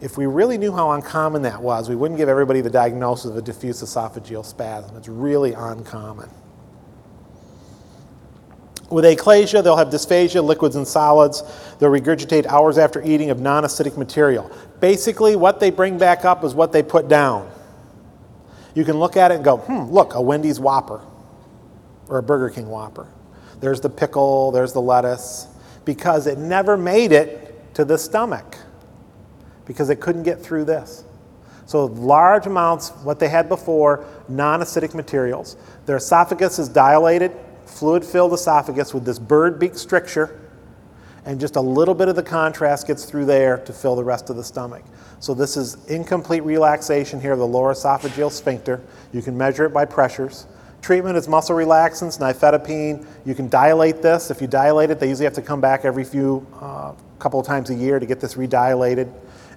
If 0.00 0.16
we 0.16 0.26
really 0.26 0.58
knew 0.58 0.72
how 0.72 0.92
uncommon 0.92 1.42
that 1.42 1.62
was, 1.62 1.88
we 1.88 1.94
wouldn't 1.94 2.18
give 2.18 2.28
everybody 2.28 2.62
the 2.62 2.70
diagnosis 2.70 3.30
of 3.30 3.36
a 3.36 3.42
diffuse 3.42 3.82
esophageal 3.82 4.44
spasm. 4.44 4.96
It's 4.96 5.08
really 5.08 5.52
uncommon. 5.52 6.30
With 8.90 9.04
achalasia, 9.04 9.62
they'll 9.62 9.76
have 9.76 9.88
dysphagia, 9.88 10.42
liquids 10.42 10.74
and 10.74 10.86
solids. 10.86 11.42
They'll 11.78 11.90
regurgitate 11.90 12.46
hours 12.46 12.76
after 12.76 13.00
eating 13.02 13.30
of 13.30 13.40
non 13.40 13.62
acidic 13.62 13.96
material. 13.96 14.50
Basically, 14.80 15.36
what 15.36 15.60
they 15.60 15.70
bring 15.70 15.96
back 15.96 16.24
up 16.24 16.42
is 16.44 16.54
what 16.54 16.72
they 16.72 16.82
put 16.82 17.08
down. 17.08 17.50
You 18.74 18.84
can 18.84 18.98
look 18.98 19.16
at 19.16 19.30
it 19.30 19.36
and 19.36 19.44
go, 19.44 19.58
hmm, 19.58 19.92
look, 19.92 20.14
a 20.14 20.20
Wendy's 20.20 20.58
Whopper 20.58 21.00
or 22.08 22.18
a 22.18 22.22
Burger 22.22 22.50
King 22.50 22.68
Whopper. 22.68 23.06
There's 23.60 23.80
the 23.80 23.90
pickle, 23.90 24.50
there's 24.50 24.72
the 24.72 24.80
lettuce, 24.80 25.46
because 25.84 26.26
it 26.26 26.38
never 26.38 26.76
made 26.76 27.12
it 27.12 27.74
to 27.74 27.84
the 27.84 27.96
stomach 27.96 28.56
because 29.66 29.88
it 29.88 30.00
couldn't 30.00 30.24
get 30.24 30.42
through 30.42 30.64
this. 30.64 31.04
So, 31.66 31.84
large 31.84 32.46
amounts, 32.46 32.90
what 33.04 33.20
they 33.20 33.28
had 33.28 33.48
before, 33.48 34.04
non 34.28 34.60
acidic 34.60 34.94
materials. 34.94 35.56
Their 35.86 35.98
esophagus 35.98 36.58
is 36.58 36.68
dilated, 36.68 37.30
fluid 37.80 38.04
filled 38.04 38.34
esophagus 38.34 38.92
with 38.92 39.06
this 39.06 39.18
bird 39.18 39.58
beak 39.58 39.74
stricture, 39.74 40.38
and 41.24 41.40
just 41.40 41.56
a 41.56 41.60
little 41.60 41.94
bit 41.94 42.08
of 42.08 42.14
the 42.14 42.22
contrast 42.22 42.86
gets 42.86 43.06
through 43.06 43.24
there 43.24 43.56
to 43.56 43.72
fill 43.72 43.96
the 43.96 44.04
rest 44.04 44.28
of 44.28 44.36
the 44.36 44.44
stomach. 44.44 44.84
So, 45.18 45.32
this 45.32 45.56
is 45.56 45.82
incomplete 45.86 46.42
relaxation 46.42 47.22
here 47.22 47.32
of 47.32 47.38
the 47.38 47.46
lower 47.46 47.72
esophageal 47.72 48.30
sphincter. 48.30 48.82
You 49.14 49.22
can 49.22 49.36
measure 49.36 49.64
it 49.64 49.70
by 49.70 49.86
pressures. 49.86 50.46
Treatment 50.82 51.16
is 51.16 51.26
muscle 51.26 51.56
relaxants, 51.56 52.18
nifedipine. 52.18 53.06
You 53.24 53.34
can 53.34 53.48
dilate 53.48 54.02
this. 54.02 54.30
If 54.30 54.42
you 54.42 54.46
dilate 54.46 54.90
it, 54.90 55.00
they 55.00 55.08
usually 55.08 55.24
have 55.24 55.34
to 55.34 55.42
come 55.42 55.62
back 55.62 55.86
every 55.86 56.04
few, 56.04 56.46
uh, 56.60 56.92
couple 57.18 57.40
of 57.40 57.46
times 57.46 57.70
a 57.70 57.74
year 57.74 57.98
to 57.98 58.04
get 58.04 58.20
this 58.20 58.34
redilated. 58.34 59.10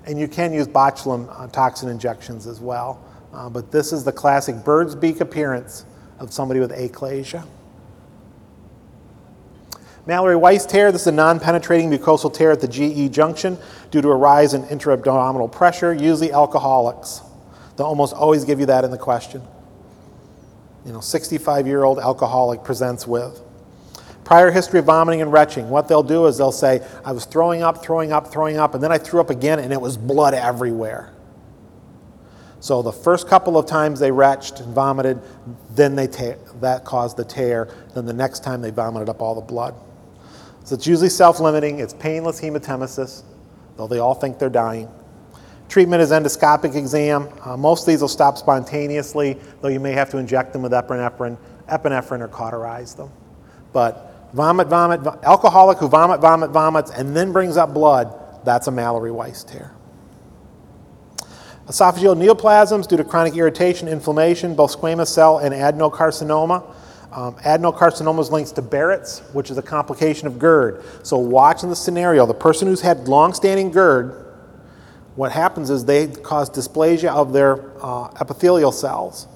And 0.06 0.18
you 0.18 0.30
can 0.30 0.54
use 0.54 0.68
botulinum 0.68 1.28
uh, 1.38 1.48
toxin 1.48 1.90
injections 1.90 2.48
as 2.48 2.62
well. 2.62 3.04
Uh, 3.34 3.50
but 3.50 3.70
this 3.70 3.92
is 3.92 4.06
the 4.06 4.14
classic 4.14 4.64
bird's 4.64 4.96
beak 4.96 5.20
appearance 5.20 5.86
of 6.20 6.32
somebody 6.32 6.62
with 6.62 6.72
achalasia. 6.72 7.46
Mallory 10.06 10.36
Weiss 10.36 10.66
tear, 10.66 10.92
this 10.92 11.02
is 11.02 11.08
a 11.08 11.12
non 11.14 11.40
penetrating 11.40 11.90
mucosal 11.90 12.34
tear 12.34 12.52
at 12.52 12.60
the 12.60 12.68
GE 12.68 13.14
junction 13.14 13.58
due 13.90 14.02
to 14.02 14.10
a 14.10 14.16
rise 14.16 14.54
in 14.54 14.66
intra-abdominal 14.66 15.48
pressure, 15.48 15.94
usually 15.94 16.34
alcoholics. 16.34 17.22
They'll 17.78 17.88
almost 17.88 18.14
always 18.14 18.44
give 18.44 18.60
you 18.60 18.66
that 18.66 18.84
in 18.84 18.92
the 18.92 18.98
question. 18.98 19.42
You 20.86 20.92
know, 20.92 21.00
65 21.00 21.68
year 21.68 21.84
old 21.84 22.00
alcoholic 22.00 22.64
presents 22.66 23.08
with. 23.08 23.42
Prior 24.26 24.52
history 24.52 24.80
of 24.80 24.86
vomiting 24.86 25.22
and 25.22 25.32
retching. 25.32 25.70
What 25.70 25.88
they'll 25.88 26.04
do 26.04 26.26
is 26.28 26.38
they'll 26.38 26.52
say, 26.52 26.86
I 27.06 27.14
was 27.14 27.26
throwing 27.26 27.62
up, 27.62 27.84
throwing 27.84 28.12
up, 28.12 28.32
throwing 28.32 28.58
up, 28.58 28.74
and 28.74 28.84
then 28.84 28.92
I 28.92 28.98
threw 28.98 29.22
up 29.22 29.30
again 29.30 29.60
and 29.60 29.72
it 29.72 29.80
was 29.80 29.96
blood 29.96 30.34
everywhere. 30.34 31.14
So 32.60 32.82
the 32.82 32.94
first 32.94 33.28
couple 33.28 33.58
of 33.58 33.66
times 33.66 34.00
they 34.00 34.12
retched 34.12 34.62
and 34.62 34.74
vomited, 34.74 35.22
then 35.72 35.96
they 35.96 36.08
ta- 36.08 36.40
that 36.62 36.86
caused 36.86 37.18
the 37.18 37.26
tear. 37.26 37.70
Then 37.94 38.06
the 38.06 38.14
next 38.14 38.44
time 38.44 38.62
they 38.62 38.72
vomited 38.72 39.10
up 39.10 39.22
all 39.22 39.36
the 39.36 39.42
blood. 39.42 39.76
So 40.64 40.76
it's 40.76 40.88
usually 40.88 41.10
self 41.10 41.40
limiting, 41.40 41.80
it's 41.80 41.94
painless 41.94 42.40
hematemesis, 42.40 43.24
though 43.78 43.88
they 43.88 44.00
all 44.00 44.14
think 44.14 44.40
they're 44.40 44.50
dying. 44.50 44.90
Treatment 45.70 46.02
is 46.02 46.12
endoscopic 46.12 46.76
exam. 46.76 47.30
Uh, 47.44 47.58
most 47.58 47.82
of 47.82 47.88
these 47.88 48.02
will 48.02 48.08
stop 48.08 48.38
spontaneously, 48.38 49.38
though 49.62 49.70
you 49.70 49.80
may 49.80 49.92
have 49.92 50.10
to 50.12 50.18
inject 50.18 50.54
them 50.54 50.62
with 50.62 50.72
epinephrine, 50.72 51.38
epinephrine 51.68 52.22
or 52.22 52.28
cauterize 52.28 52.94
them. 52.94 53.10
But 53.72 54.30
vomit, 54.34 54.68
vomit, 54.68 55.02
vo- 55.02 55.20
alcoholic 55.24 55.80
who 55.80 55.88
vomit, 55.88 56.22
vomit, 56.22 56.52
vomits, 56.52 56.92
and 56.92 57.16
then 57.16 57.32
brings 57.32 57.58
up 57.58 57.74
blood, 57.74 58.14
that's 58.46 58.68
a 58.68 58.72
Mallory 58.72 59.12
Weiss 59.12 59.44
tear. 59.44 59.74
Esophageal 61.68 62.16
neoplasms 62.16 62.88
due 62.88 62.98
to 62.98 63.04
chronic 63.04 63.36
irritation, 63.36 63.88
inflammation, 63.88 64.54
both 64.54 64.78
squamous 64.78 65.08
cell 65.08 65.40
and 65.40 65.54
adenocarcinoma. 65.54 66.64
Um, 67.14 67.36
adenocarcinoma 67.36 68.20
is 68.20 68.32
linked 68.32 68.56
to 68.56 68.62
Barrett's, 68.64 69.20
which 69.34 69.52
is 69.52 69.58
a 69.60 69.62
complication 69.62 70.26
of 70.26 70.40
GERD. 70.40 70.84
So, 71.04 71.18
watching 71.18 71.70
the 71.70 71.76
scenario, 71.76 72.26
the 72.26 72.34
person 72.34 72.68
who's 72.68 72.82
had 72.82 73.08
long-standing 73.08 73.72
GERD, 73.72 74.34
what 75.16 75.32
happens 75.32 75.70
is 75.70 75.86
they 75.86 76.08
cause 76.08 76.50
dysplasia 76.50 77.10
of 77.10 77.32
their 77.32 77.80
uh, 77.86 78.10
epithelial 78.20 78.72
cells. 78.72 79.28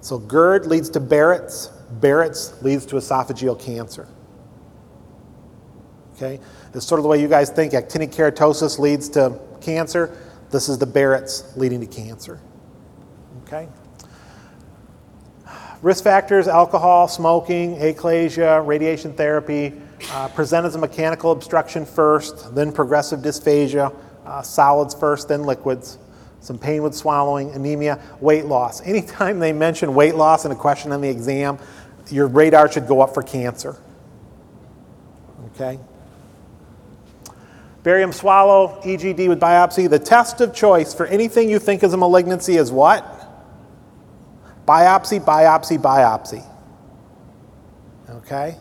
So, 0.00 0.18
GERD 0.18 0.66
leads 0.66 0.88
to 0.90 1.00
Barrett's. 1.00 1.68
Barrett's 1.90 2.62
leads 2.62 2.86
to 2.86 2.96
esophageal 2.96 3.60
cancer. 3.60 4.06
Okay, 6.14 6.38
it's 6.72 6.86
sort 6.86 7.00
of 7.00 7.02
the 7.02 7.08
way 7.08 7.20
you 7.20 7.26
guys 7.26 7.50
think 7.50 7.72
actinic 7.72 8.14
keratosis 8.14 8.78
leads 8.78 9.08
to 9.10 9.40
cancer. 9.60 10.16
This 10.50 10.68
is 10.68 10.78
the 10.78 10.86
Barrett's 10.86 11.56
leading 11.56 11.80
to 11.80 11.86
cancer. 11.86 12.40
Okay. 13.42 13.66
Risk 15.82 16.04
factors 16.04 16.46
alcohol, 16.46 17.08
smoking, 17.08 17.76
achalasia, 17.76 18.64
radiation 18.64 19.12
therapy. 19.12 19.72
Uh, 20.12 20.28
present 20.28 20.64
as 20.64 20.76
a 20.76 20.78
mechanical 20.78 21.32
obstruction 21.32 21.84
first, 21.84 22.54
then 22.54 22.72
progressive 22.72 23.20
dysphagia, 23.20 23.94
uh, 24.24 24.42
solids 24.42 24.94
first, 24.94 25.28
then 25.28 25.42
liquids. 25.42 25.98
Some 26.40 26.58
pain 26.58 26.82
with 26.82 26.94
swallowing, 26.94 27.50
anemia, 27.50 28.00
weight 28.20 28.46
loss. 28.46 28.80
Anytime 28.80 29.38
they 29.38 29.52
mention 29.52 29.94
weight 29.94 30.14
loss 30.14 30.44
in 30.44 30.52
a 30.52 30.56
question 30.56 30.92
on 30.92 31.00
the 31.00 31.08
exam, 31.08 31.58
your 32.10 32.26
radar 32.28 32.70
should 32.70 32.86
go 32.86 33.00
up 33.00 33.14
for 33.14 33.22
cancer. 33.22 33.76
Okay? 35.54 35.78
Barium 37.82 38.12
swallow, 38.12 38.80
EGD 38.82 39.28
with 39.28 39.40
biopsy. 39.40 39.90
The 39.90 39.98
test 39.98 40.40
of 40.40 40.54
choice 40.54 40.94
for 40.94 41.06
anything 41.06 41.48
you 41.48 41.58
think 41.58 41.82
is 41.82 41.92
a 41.92 41.96
malignancy 41.96 42.56
is 42.56 42.70
what? 42.70 43.21
Biopsy, 44.66 45.20
biopsy, 45.24 45.78
biopsy. 45.78 46.44
Okay? 48.08 48.56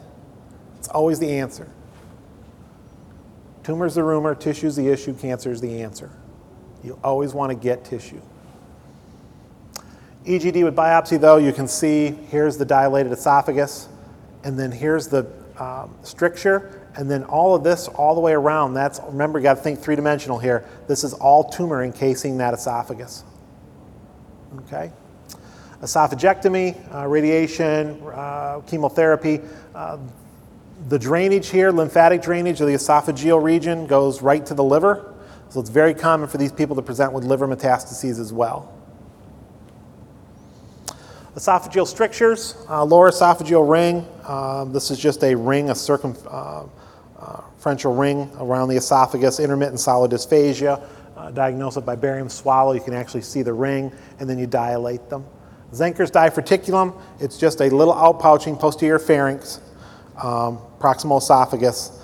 It's 0.79 0.87
always 0.87 1.19
the 1.19 1.31
answer. 1.31 1.69
Tumor's 3.63 3.95
the 3.95 4.03
rumor, 4.03 4.33
tissue's 4.33 4.75
the 4.75 4.87
issue, 4.87 5.13
cancer's 5.13 5.61
the 5.61 5.81
answer. 5.81 6.09
You 6.83 6.99
always 7.03 7.33
want 7.33 7.51
to 7.51 7.55
get 7.55 7.85
tissue. 7.85 8.21
EGD 10.25 10.63
with 10.63 10.75
biopsy, 10.75 11.19
though, 11.19 11.37
you 11.37 11.53
can 11.53 11.67
see 11.67 12.11
here's 12.29 12.57
the 12.57 12.65
dilated 12.65 13.11
esophagus, 13.11 13.87
and 14.43 14.57
then 14.57 14.71
here's 14.71 15.07
the 15.07 15.27
um, 15.57 15.95
stricture, 16.01 16.81
and 16.95 17.09
then 17.09 17.23
all 17.25 17.55
of 17.55 17.63
this 17.63 17.87
all 17.87 18.15
the 18.15 18.21
way 18.21 18.33
around. 18.33 18.73
That's 18.73 18.99
remember, 19.05 19.39
you 19.39 19.43
got 19.43 19.57
to 19.57 19.61
think 19.61 19.79
three 19.79 19.95
dimensional 19.95 20.39
here. 20.39 20.65
This 20.87 21.03
is 21.03 21.13
all 21.13 21.43
tumor 21.43 21.83
encasing 21.83 22.37
that 22.37 22.53
esophagus. 22.53 23.23
Okay? 24.61 24.91
Esophagectomy, 25.81 26.75
uh, 26.93 27.07
radiation, 27.07 27.99
uh, 28.13 28.61
chemotherapy. 28.67 29.39
Uh, 29.73 29.97
the 30.89 30.99
drainage 30.99 31.49
here, 31.49 31.71
lymphatic 31.71 32.21
drainage 32.21 32.61
of 32.61 32.67
the 32.67 32.73
esophageal 32.73 33.41
region, 33.41 33.87
goes 33.87 34.21
right 34.21 34.45
to 34.45 34.53
the 34.53 34.63
liver. 34.63 35.13
So 35.49 35.59
it's 35.59 35.69
very 35.69 35.93
common 35.93 36.27
for 36.27 36.37
these 36.37 36.51
people 36.51 36.75
to 36.75 36.81
present 36.81 37.13
with 37.13 37.23
liver 37.23 37.47
metastases 37.47 38.19
as 38.19 38.31
well. 38.31 38.71
Esophageal 41.35 41.87
strictures, 41.87 42.55
uh, 42.69 42.83
lower 42.83 43.09
esophageal 43.09 43.67
ring. 43.69 44.05
Um, 44.25 44.73
this 44.73 44.91
is 44.91 44.99
just 44.99 45.23
a 45.23 45.33
ring, 45.33 45.71
a 45.71 45.73
circumferential 45.75 46.69
uh, 47.91 47.95
uh, 47.95 47.99
ring 47.99 48.29
around 48.37 48.69
the 48.69 48.75
esophagus, 48.75 49.39
intermittent 49.39 49.79
solid 49.79 50.11
dysphagia. 50.11 50.83
Uh, 51.17 51.31
diagnose 51.31 51.77
it 51.77 51.85
by 51.85 51.95
barium 51.95 52.29
swallow. 52.29 52.73
You 52.73 52.81
can 52.81 52.93
actually 52.93 53.21
see 53.21 53.41
the 53.41 53.53
ring, 53.53 53.91
and 54.19 54.29
then 54.29 54.39
you 54.39 54.47
dilate 54.47 55.09
them. 55.09 55.25
Zenker's 55.73 56.11
diverticulum, 56.11 56.99
it's 57.19 57.37
just 57.37 57.61
a 57.61 57.69
little 57.69 57.93
outpouching 57.93 58.59
posterior 58.59 58.99
pharynx, 58.99 59.61
um, 60.21 60.59
proximal 60.79 61.19
esophagus, 61.19 61.97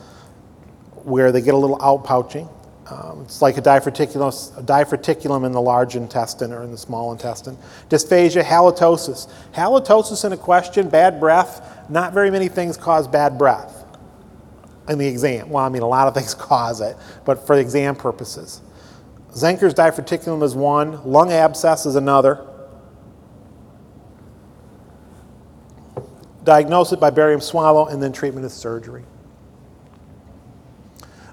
where 1.04 1.32
they 1.32 1.42
get 1.42 1.54
a 1.54 1.58
little 1.58 1.78
outpouching. 1.80 2.50
Um, 2.90 3.24
it's 3.24 3.42
like 3.42 3.58
a 3.58 3.62
diverticulum, 3.62 4.58
a 4.58 4.64
diverticulum 4.64 5.46
in 5.46 5.52
the 5.52 5.62
large 5.62 5.98
intestine 5.98 6.54
or 6.54 6.64
in 6.64 6.72
the 6.72 6.78
small 6.78 7.12
intestine. 7.12 7.58
Dysphagia, 7.90 8.44
halitosis. 8.44 9.30
Halitosis 9.54 10.24
in 10.24 10.32
a 10.32 10.38
question, 10.38 10.88
bad 10.88 11.20
breath. 11.20 11.90
Not 11.90 12.14
very 12.14 12.32
many 12.32 12.48
things 12.48 12.78
cause 12.78 13.08
bad 13.08 13.38
breath 13.38 13.84
in 14.88 14.98
the 14.98 15.08
exam. 15.08 15.50
Well, 15.50 15.66
I 15.66 15.70
mean, 15.70 15.82
a 15.82 15.88
lot 15.88 16.08
of 16.08 16.14
things 16.14 16.34
cause 16.34 16.80
it, 16.80 16.96
but 17.26 17.46
for 17.46 17.58
exam 17.58 17.96
purposes. 17.96 18.62
Zenker's 19.32 19.74
diverticulum 19.74 20.42
is 20.42 20.56
one, 20.56 21.04
lung 21.04 21.32
abscess 21.32 21.86
is 21.86 21.96
another. 21.96 22.46
Diagnose 26.48 26.94
it 26.94 27.02
by 27.02 27.10
barium 27.10 27.42
swallow, 27.42 27.88
and 27.88 28.02
then 28.02 28.14
treatment 28.14 28.46
is 28.46 28.54
surgery. 28.54 29.04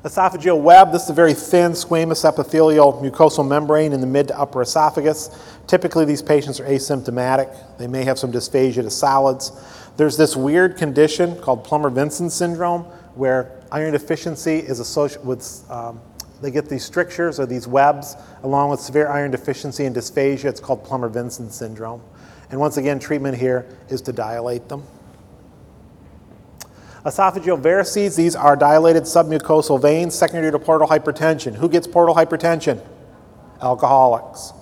Esophageal 0.02 0.60
web, 0.60 0.90
this 0.90 1.04
is 1.04 1.10
a 1.10 1.14
very 1.14 1.32
thin 1.32 1.70
squamous 1.70 2.24
epithelial 2.24 2.94
mucosal 2.94 3.46
membrane 3.46 3.92
in 3.92 4.00
the 4.00 4.08
mid 4.08 4.26
to 4.26 4.36
upper 4.36 4.60
esophagus. 4.60 5.30
Typically, 5.68 6.04
these 6.04 6.20
patients 6.20 6.58
are 6.58 6.64
asymptomatic. 6.64 7.78
They 7.78 7.86
may 7.86 8.02
have 8.02 8.18
some 8.18 8.32
dysphagia 8.32 8.82
to 8.82 8.90
solids. 8.90 9.52
There's 9.96 10.16
this 10.16 10.34
weird 10.34 10.76
condition 10.76 11.40
called 11.40 11.62
Plummer-Vinson 11.62 12.28
syndrome 12.28 12.82
where 13.14 13.52
iron 13.70 13.92
deficiency 13.92 14.56
is 14.56 14.80
associated 14.80 15.24
with, 15.24 15.64
um, 15.70 16.00
they 16.42 16.50
get 16.50 16.68
these 16.68 16.84
strictures 16.84 17.38
or 17.38 17.46
these 17.46 17.68
webs 17.68 18.16
along 18.42 18.70
with 18.70 18.80
severe 18.80 19.06
iron 19.06 19.30
deficiency 19.30 19.84
and 19.84 19.94
dysphagia. 19.94 20.46
It's 20.46 20.58
called 20.58 20.82
Plummer-Vinson 20.82 21.50
syndrome. 21.50 22.02
And 22.50 22.58
once 22.58 22.78
again, 22.78 22.98
treatment 22.98 23.38
here 23.38 23.64
is 23.88 24.02
to 24.02 24.12
dilate 24.12 24.68
them. 24.68 24.82
Esophageal 27.04 27.60
varices, 27.60 28.16
these 28.16 28.34
are 28.34 28.56
dilated 28.56 29.02
submucosal 29.02 29.80
veins 29.80 30.14
secondary 30.14 30.50
to 30.50 30.58
portal 30.58 30.88
hypertension. 30.88 31.54
Who 31.54 31.68
gets 31.68 31.86
portal 31.86 32.14
hypertension? 32.14 32.82
Alcoholics. 33.60 34.52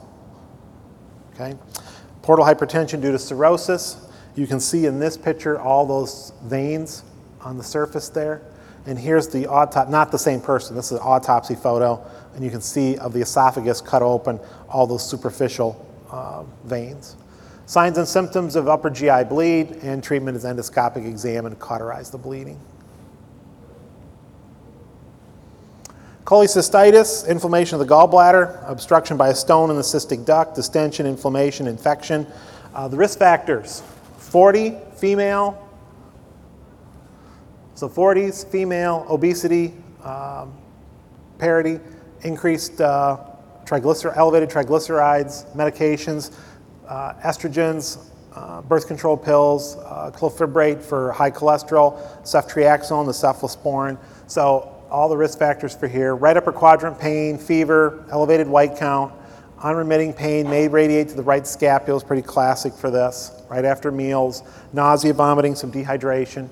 Okay? 1.34 1.56
Portal 2.22 2.44
hypertension 2.44 3.00
due 3.00 3.12
to 3.12 3.18
cirrhosis. 3.18 3.96
You 4.34 4.48
can 4.48 4.58
see 4.58 4.86
in 4.86 4.98
this 4.98 5.16
picture 5.16 5.60
all 5.60 5.86
those 5.86 6.32
veins 6.42 7.04
on 7.40 7.58
the 7.58 7.64
surface 7.64 8.08
there. 8.08 8.42
And 8.86 8.98
here's 8.98 9.28
the 9.28 9.46
autopsy, 9.46 9.92
not 9.92 10.10
the 10.10 10.18
same 10.18 10.40
person, 10.40 10.74
this 10.74 10.86
is 10.86 10.98
an 10.98 11.04
autopsy 11.04 11.54
photo, 11.54 12.04
and 12.34 12.44
you 12.44 12.50
can 12.50 12.60
see 12.60 12.96
of 12.96 13.12
the 13.12 13.20
esophagus 13.20 13.80
cut 13.80 14.02
open 14.02 14.40
all 14.68 14.88
those 14.88 15.08
superficial 15.08 15.86
uh, 16.10 16.42
veins. 16.64 17.16
Signs 17.66 17.96
and 17.96 18.06
symptoms 18.06 18.56
of 18.56 18.68
upper 18.68 18.90
GI 18.90 19.24
bleed, 19.24 19.78
and 19.82 20.02
treatment 20.02 20.36
is 20.36 20.44
endoscopic 20.44 21.06
exam 21.06 21.46
and 21.46 21.58
cauterize 21.58 22.10
the 22.10 22.18
bleeding. 22.18 22.58
Cholecystitis, 26.24 27.26
inflammation 27.28 27.80
of 27.80 27.86
the 27.86 27.92
gallbladder, 27.92 28.68
obstruction 28.68 29.16
by 29.16 29.28
a 29.28 29.34
stone 29.34 29.70
in 29.70 29.76
the 29.76 29.82
cystic 29.82 30.24
duct, 30.24 30.54
distension, 30.54 31.06
inflammation, 31.06 31.66
infection. 31.66 32.26
Uh, 32.74 32.88
the 32.88 32.96
risk 32.96 33.18
factors 33.18 33.82
40, 34.18 34.76
female. 34.96 35.68
So 37.74 37.88
40s, 37.88 38.46
female, 38.46 39.04
obesity, 39.10 39.74
um, 40.04 40.52
parity, 41.38 41.80
increased 42.22 42.80
uh, 42.80 43.18
triglycer- 43.64 44.16
elevated 44.16 44.48
triglycerides, 44.48 45.52
medications 45.54 46.32
uh, 46.92 47.14
estrogens, 47.24 48.04
uh, 48.34 48.60
birth 48.60 48.86
control 48.86 49.16
pills, 49.16 49.76
uh, 49.76 50.10
clofibrate 50.14 50.82
for 50.82 51.10
high 51.12 51.30
cholesterol, 51.30 51.98
ceftriaxone, 52.22 53.06
the 53.06 53.12
cephalosporin. 53.12 53.96
So 54.26 54.68
all 54.90 55.08
the 55.08 55.16
risk 55.16 55.38
factors 55.38 55.74
for 55.74 55.88
here. 55.88 56.14
Right 56.14 56.36
upper 56.36 56.52
quadrant 56.52 56.98
pain, 56.98 57.38
fever, 57.38 58.04
elevated 58.10 58.46
white 58.46 58.76
count, 58.76 59.14
unremitting 59.62 60.12
pain 60.12 60.50
may 60.50 60.68
radiate 60.68 61.08
to 61.08 61.14
the 61.14 61.22
right 61.22 61.46
scapula 61.46 61.96
is 61.96 62.04
pretty 62.04 62.20
classic 62.20 62.74
for 62.74 62.90
this. 62.90 63.42
Right 63.48 63.64
after 63.64 63.90
meals, 63.90 64.42
nausea, 64.74 65.14
vomiting, 65.14 65.54
some 65.54 65.72
dehydration. 65.72 66.50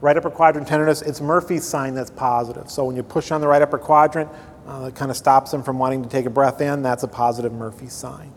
Right 0.00 0.16
upper 0.16 0.30
quadrant 0.30 0.66
tenderness, 0.66 1.02
it's 1.02 1.20
Murphy's 1.20 1.68
sign 1.68 1.94
that's 1.94 2.10
positive. 2.10 2.70
So 2.70 2.84
when 2.84 2.96
you 2.96 3.02
push 3.02 3.30
on 3.30 3.42
the 3.42 3.48
right 3.48 3.60
upper 3.60 3.78
quadrant, 3.78 4.30
uh, 4.66 4.88
it 4.88 4.94
kind 4.94 5.10
of 5.10 5.18
stops 5.18 5.50
them 5.50 5.62
from 5.62 5.78
wanting 5.78 6.02
to 6.02 6.08
take 6.08 6.24
a 6.24 6.30
breath 6.30 6.62
in. 6.62 6.82
That's 6.82 7.02
a 7.02 7.08
positive 7.08 7.52
Murphy 7.52 7.88
sign. 7.88 8.32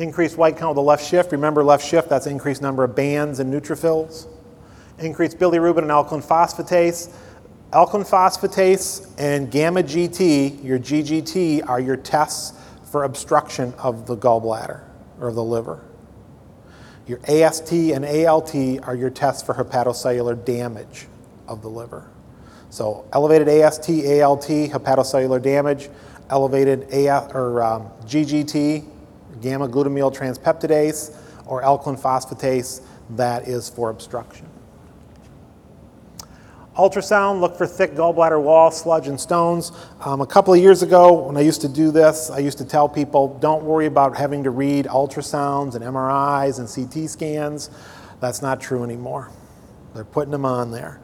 Increased 0.00 0.38
white 0.38 0.56
count 0.56 0.70
with 0.70 0.76
the 0.76 0.82
left 0.82 1.06
shift. 1.06 1.30
Remember, 1.30 1.62
left 1.62 1.86
shift, 1.86 2.08
that's 2.08 2.26
increased 2.26 2.62
number 2.62 2.84
of 2.84 2.96
bands 2.96 3.38
and 3.38 3.52
neutrophils. 3.52 4.26
Increased 4.98 5.38
bilirubin 5.38 5.82
and 5.82 5.90
alkaline 5.90 6.22
phosphatase. 6.22 7.12
Alkaline 7.74 8.06
phosphatase 8.06 9.06
and 9.18 9.50
gamma 9.50 9.82
GT, 9.82 10.64
your 10.64 10.78
GGT, 10.78 11.68
are 11.68 11.80
your 11.80 11.98
tests 11.98 12.58
for 12.90 13.04
obstruction 13.04 13.74
of 13.74 14.06
the 14.06 14.16
gallbladder 14.16 14.80
or 15.20 15.32
the 15.32 15.44
liver. 15.44 15.84
Your 17.06 17.20
AST 17.28 17.70
and 17.70 18.06
ALT 18.06 18.54
are 18.84 18.94
your 18.94 19.10
tests 19.10 19.42
for 19.42 19.52
hepatocellular 19.52 20.42
damage 20.46 21.08
of 21.46 21.60
the 21.60 21.68
liver. 21.68 22.08
So 22.70 23.04
elevated 23.12 23.48
AST, 23.48 23.90
ALT, 23.90 24.48
hepatocellular 24.48 25.42
damage, 25.42 25.90
elevated 26.30 26.88
A- 26.90 27.30
or 27.34 27.62
um, 27.62 27.90
GGT, 28.06 28.86
gamma 29.40 29.68
glutamyl 29.68 30.14
transpeptidase 30.14 31.16
or 31.46 31.62
alkaline 31.62 31.98
phosphatase, 31.98 32.82
that 33.10 33.48
is 33.48 33.68
for 33.68 33.90
obstruction. 33.90 34.46
Ultrasound, 36.76 37.40
look 37.40 37.56
for 37.56 37.66
thick 37.66 37.92
gallbladder 37.92 38.40
wall, 38.40 38.70
sludge, 38.70 39.08
and 39.08 39.20
stones. 39.20 39.72
Um, 40.00 40.20
a 40.20 40.26
couple 40.26 40.54
of 40.54 40.60
years 40.60 40.82
ago, 40.82 41.12
when 41.26 41.36
I 41.36 41.40
used 41.40 41.60
to 41.62 41.68
do 41.68 41.90
this, 41.90 42.30
I 42.30 42.38
used 42.38 42.58
to 42.58 42.64
tell 42.64 42.88
people 42.88 43.36
don't 43.40 43.64
worry 43.64 43.86
about 43.86 44.16
having 44.16 44.44
to 44.44 44.50
read 44.50 44.86
ultrasounds 44.86 45.74
and 45.74 45.84
MRIs 45.84 46.58
and 46.58 46.68
CT 46.68 47.10
scans. 47.10 47.70
That's 48.20 48.40
not 48.40 48.60
true 48.60 48.84
anymore. 48.84 49.30
They're 49.94 50.04
putting 50.04 50.30
them 50.30 50.44
on 50.44 50.70
there 50.70 51.00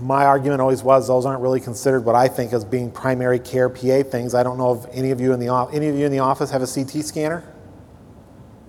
my 0.00 0.24
argument 0.24 0.60
always 0.60 0.82
was 0.82 1.08
those 1.08 1.26
aren't 1.26 1.40
really 1.40 1.60
considered 1.60 2.04
what 2.04 2.14
I 2.14 2.28
think 2.28 2.52
as 2.52 2.64
being 2.64 2.90
primary 2.90 3.38
care 3.38 3.68
PA 3.68 4.02
things. 4.02 4.34
I 4.34 4.42
don't 4.42 4.58
know 4.58 4.74
if 4.74 4.86
any 4.92 5.10
of 5.10 5.20
you 5.20 5.32
in 5.32 5.40
the 5.40 5.48
any 5.72 5.88
of 5.88 5.96
you 5.96 6.06
in 6.06 6.12
the 6.12 6.20
office 6.20 6.50
have 6.50 6.62
a 6.62 6.66
CT 6.66 7.04
scanner. 7.04 7.44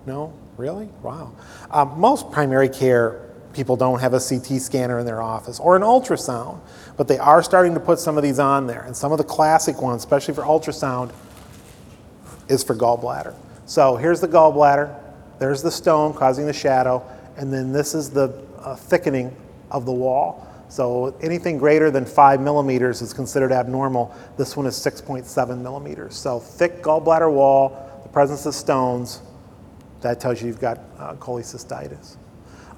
No, 0.05 0.33
really? 0.57 0.89
Wow. 1.01 1.33
Um, 1.69 1.99
most 1.99 2.31
primary 2.31 2.69
care 2.69 3.31
people 3.53 3.75
don't 3.75 3.99
have 3.99 4.13
a 4.13 4.19
CT 4.19 4.61
scanner 4.61 4.99
in 4.99 5.05
their 5.05 5.21
office 5.21 5.59
or 5.59 5.75
an 5.75 5.81
ultrasound, 5.81 6.59
but 6.97 7.07
they 7.07 7.17
are 7.17 7.43
starting 7.43 7.73
to 7.73 7.79
put 7.79 7.99
some 7.99 8.17
of 8.17 8.23
these 8.23 8.39
on 8.39 8.67
there. 8.67 8.83
And 8.83 8.95
some 8.95 9.11
of 9.11 9.17
the 9.17 9.23
classic 9.23 9.81
ones, 9.81 10.01
especially 10.01 10.33
for 10.33 10.43
ultrasound, 10.43 11.11
is 12.47 12.63
for 12.63 12.75
gallbladder. 12.75 13.33
So 13.65 13.95
here's 13.95 14.21
the 14.21 14.27
gallbladder. 14.27 14.97
There's 15.39 15.61
the 15.61 15.71
stone 15.71 16.13
causing 16.13 16.45
the 16.45 16.53
shadow, 16.53 17.03
and 17.37 17.51
then 17.51 17.71
this 17.71 17.95
is 17.95 18.09
the 18.09 18.43
uh, 18.59 18.75
thickening 18.75 19.35
of 19.71 19.85
the 19.85 19.91
wall. 19.91 20.47
So 20.71 21.13
anything 21.19 21.57
greater 21.57 21.91
than 21.91 22.05
five 22.05 22.39
millimeters 22.39 23.01
is 23.01 23.11
considered 23.13 23.51
abnormal. 23.51 24.15
This 24.37 24.55
one 24.55 24.65
is 24.65 24.75
6.7 24.75 25.61
millimeters. 25.61 26.15
So 26.15 26.39
thick 26.39 26.81
gallbladder 26.81 27.29
wall, 27.29 27.99
the 28.03 28.09
presence 28.09 28.45
of 28.45 28.55
stones, 28.55 29.21
that 29.99 30.21
tells 30.21 30.41
you 30.41 30.47
you've 30.47 30.61
got 30.61 30.79
uh, 30.97 31.15
cholecystitis. 31.15 32.15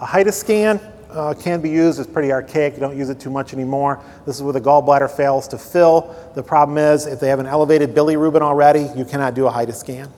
A 0.02 0.08
HIDA 0.08 0.32
scan 0.32 0.80
uh, 1.12 1.36
can 1.36 1.62
be 1.62 1.70
used. 1.70 2.00
It's 2.00 2.10
pretty 2.10 2.32
archaic. 2.32 2.74
You 2.74 2.80
don't 2.80 2.98
use 2.98 3.10
it 3.10 3.20
too 3.20 3.30
much 3.30 3.54
anymore. 3.54 4.04
This 4.26 4.38
is 4.38 4.42
where 4.42 4.54
the 4.54 4.62
gallbladder 4.62 5.16
fails 5.16 5.48
to 5.50 5.60
fill. 5.60 6.16
The 6.34 6.42
problem 6.42 6.80
is 6.80 7.06
if 7.06 7.20
they 7.20 7.30
have 7.30 7.40
an 7.40 7.46
elevated 7.46 7.94
bilirubin 7.94 8.42
already, 8.42 8.90
you 8.98 9.06
cannot 9.06 9.36
do 9.36 9.46
a 9.46 9.52
HIDA 9.52 9.74
scan. 9.74 10.12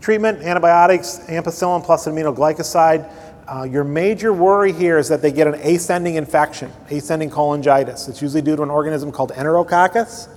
Treatment, 0.00 0.40
antibiotics, 0.42 1.18
ampicillin 1.26 1.84
plus 1.84 2.06
aminoglycoside. 2.06 3.12
Uh, 3.48 3.64
your 3.64 3.84
major 3.84 4.32
worry 4.32 4.72
here 4.72 4.98
is 4.98 5.08
that 5.08 5.22
they 5.22 5.32
get 5.32 5.46
an 5.46 5.54
ascending 5.54 6.14
infection, 6.14 6.70
ascending 6.90 7.30
cholangitis. 7.30 8.08
It's 8.08 8.22
usually 8.22 8.42
due 8.42 8.56
to 8.56 8.62
an 8.62 8.70
organism 8.70 9.10
called 9.10 9.32
Enterococcus, 9.32 10.28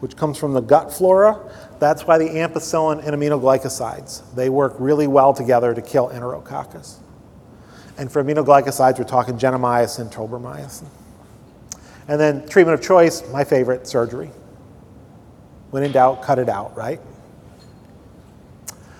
which 0.00 0.16
comes 0.16 0.36
from 0.36 0.52
the 0.52 0.60
gut 0.60 0.92
flora. 0.92 1.38
That's 1.78 2.06
why 2.06 2.18
the 2.18 2.28
ampicillin 2.28 3.06
and 3.06 3.14
aminoglycosides, 3.14 4.34
they 4.34 4.48
work 4.48 4.74
really 4.78 5.06
well 5.06 5.32
together 5.32 5.74
to 5.74 5.82
kill 5.82 6.08
Enterococcus. 6.08 6.96
And 7.98 8.10
for 8.10 8.22
aminoglycosides, 8.22 8.98
we're 8.98 9.04
talking 9.04 9.38
gentamicin, 9.38 10.12
tobramycin. 10.12 10.86
And 12.08 12.20
then 12.20 12.48
treatment 12.48 12.78
of 12.78 12.86
choice, 12.86 13.26
my 13.30 13.44
favorite, 13.44 13.86
surgery. 13.86 14.30
When 15.70 15.82
in 15.82 15.92
doubt, 15.92 16.22
cut 16.22 16.38
it 16.38 16.48
out, 16.48 16.76
right? 16.76 17.00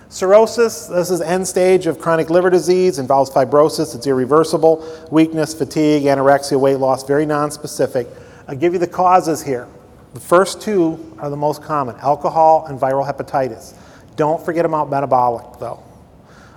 Cirrhosis, 0.09 0.87
this 0.87 1.11
is 1.11 1.19
end 1.19 1.45
stage 1.45 1.85
of 1.85 1.99
chronic 1.99 2.29
liver 2.29 2.49
disease, 2.49 2.97
involves 2.97 3.29
fibrosis, 3.29 3.93
it's 3.93 4.07
irreversible, 4.07 4.85
weakness, 5.11 5.53
fatigue, 5.53 6.03
anorexia, 6.03 6.57
weight 6.57 6.77
loss, 6.77 7.03
very 7.03 7.25
nonspecific. 7.25 8.07
I'll 8.47 8.55
give 8.55 8.71
you 8.71 8.79
the 8.79 8.87
causes 8.87 9.43
here. 9.43 9.67
The 10.13 10.21
first 10.21 10.61
two 10.61 11.13
are 11.19 11.29
the 11.29 11.35
most 11.35 11.61
common 11.61 11.97
alcohol 11.97 12.65
and 12.67 12.79
viral 12.79 13.05
hepatitis. 13.05 13.75
Don't 14.15 14.43
forget 14.43 14.65
about 14.65 14.89
metabolic, 14.89 15.59
though. 15.59 15.83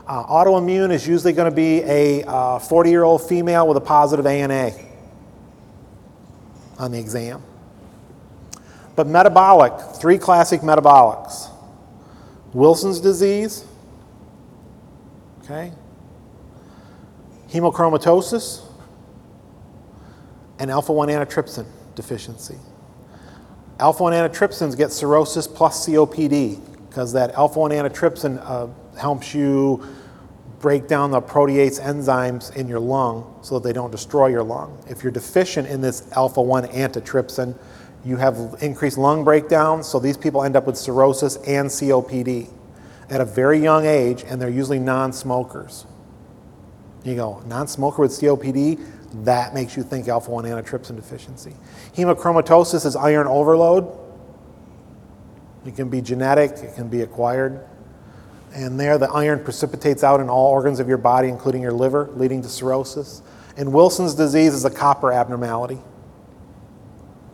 Uh, 0.07 0.25
autoimmune 0.27 0.93
is 0.93 1.07
usually 1.07 1.33
going 1.33 1.51
to 1.51 1.55
be 1.55 1.83
a 1.83 2.61
40 2.61 2.89
uh, 2.89 2.91
year 2.91 3.03
old 3.03 3.29
female 3.29 3.67
with 3.67 3.77
a 3.77 3.81
positive 3.81 4.27
ANA 4.27 4.71
on 6.79 6.93
the 6.93 6.99
exam. 7.01 7.43
But 8.95 9.09
metabolic, 9.09 9.73
three 9.97 10.19
classic 10.19 10.61
metabolics 10.61 11.50
Wilson's 12.53 13.01
disease, 13.01 13.65
okay, 15.45 15.73
hemochromatosis, 17.51 18.65
and 20.59 20.71
alpha 20.71 20.93
1 20.93 21.09
antitrypsin 21.09 21.67
deficiency. 21.95 22.57
Alpha 23.79 24.03
1 24.03 24.13
antitrypsins 24.13 24.77
get 24.77 24.93
cirrhosis 24.93 25.47
plus 25.47 25.87
COPD 25.87 26.61
because 26.89 27.13
that 27.13 27.31
alpha 27.33 27.59
1 27.59 27.71
antitrypsin 27.71 28.43
uh, 28.45 28.67
helps 28.99 29.33
you 29.33 29.83
break 30.59 30.87
down 30.87 31.11
the 31.11 31.23
protease 31.23 31.81
enzymes 31.81 32.55
in 32.55 32.69
your 32.69 32.81
lung 32.81 33.39
so 33.43 33.59
that 33.59 33.67
they 33.67 33.73
don't 33.73 33.91
destroy 33.91 34.27
your 34.27 34.43
lung. 34.43 34.77
If 34.89 35.03
you're 35.03 35.13
deficient 35.13 35.69
in 35.69 35.81
this 35.81 36.11
alpha 36.13 36.43
1 36.43 36.67
antitrypsin, 36.67 37.57
you 38.05 38.17
have 38.17 38.57
increased 38.61 38.97
lung 38.97 39.25
breakdown, 39.25 39.83
so 39.83 39.99
these 39.99 40.17
people 40.17 40.43
end 40.43 40.57
up 40.57 40.67
with 40.67 40.77
cirrhosis 40.77 41.37
and 41.47 41.69
COPD 41.69 42.51
at 43.11 43.21
a 43.21 43.25
very 43.25 43.59
young 43.59 43.85
age, 43.85 44.25
and 44.27 44.41
they're 44.41 44.49
usually 44.49 44.79
non 44.79 45.13
smokers. 45.13 45.87
You 47.05 47.17
go, 47.17 47.43
non 47.47 47.67
smoker 47.69 48.03
with 48.03 48.13
COPD, 48.13 48.81
that 49.25 49.55
makes 49.55 49.77
you 49.77 49.83
think 49.83 50.09
alpha 50.09 50.31
1 50.31 50.45
antitrypsin 50.45 50.97
deficiency. 50.97 51.55
Hemochromatosis 51.95 52.87
is 52.87 52.97
iron 52.97 53.27
overload. 53.27 53.99
It 55.67 55.77
can 55.77 55.89
be 55.89 56.01
genetic, 56.01 56.53
it 56.53 56.75
can 56.75 56.89
be 56.89 57.03
acquired. 57.03 57.67
And 58.55 58.81
there, 58.81 58.99
the 58.99 59.11
iron 59.11 59.45
precipitates 59.45 60.03
out 60.03 60.21
in 60.21 60.29
all 60.29 60.51
organs 60.51 60.81
of 60.81 60.89
your 60.89 60.99
body, 60.99 61.29
including 61.29 61.63
your 61.63 61.73
liver, 61.73 62.09
leading 62.15 62.43
to 62.43 62.49
cirrhosis. 62.49 63.23
And 63.57 63.73
Wilson's 63.73 64.15
disease 64.15 64.55
is 64.55 64.65
a 64.65 64.71
copper 64.71 65.13
abnormality. 65.13 65.79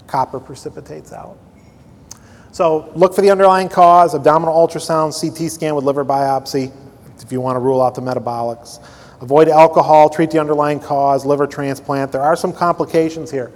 Copper 0.06 0.40
precipitates 0.40 1.12
out. 1.12 1.36
So 2.52 2.90
look 2.94 3.14
for 3.14 3.20
the 3.20 3.30
underlying 3.30 3.68
cause, 3.68 4.14
abdominal 4.14 4.54
ultrasound, 4.54 5.18
CT 5.20 5.50
scan 5.50 5.74
with 5.74 5.84
liver 5.84 6.04
biopsy, 6.04 6.72
if 7.22 7.30
you 7.30 7.40
want 7.40 7.56
to 7.56 7.60
rule 7.60 7.82
out 7.82 7.94
the 7.94 8.00
metabolics. 8.00 8.82
Avoid 9.20 9.48
alcohol, 9.48 10.08
treat 10.08 10.30
the 10.30 10.38
underlying 10.38 10.80
cause, 10.80 11.26
liver 11.26 11.46
transplant. 11.46 12.12
There 12.12 12.22
are 12.22 12.36
some 12.36 12.52
complications 12.52 13.30
here. 13.30 13.52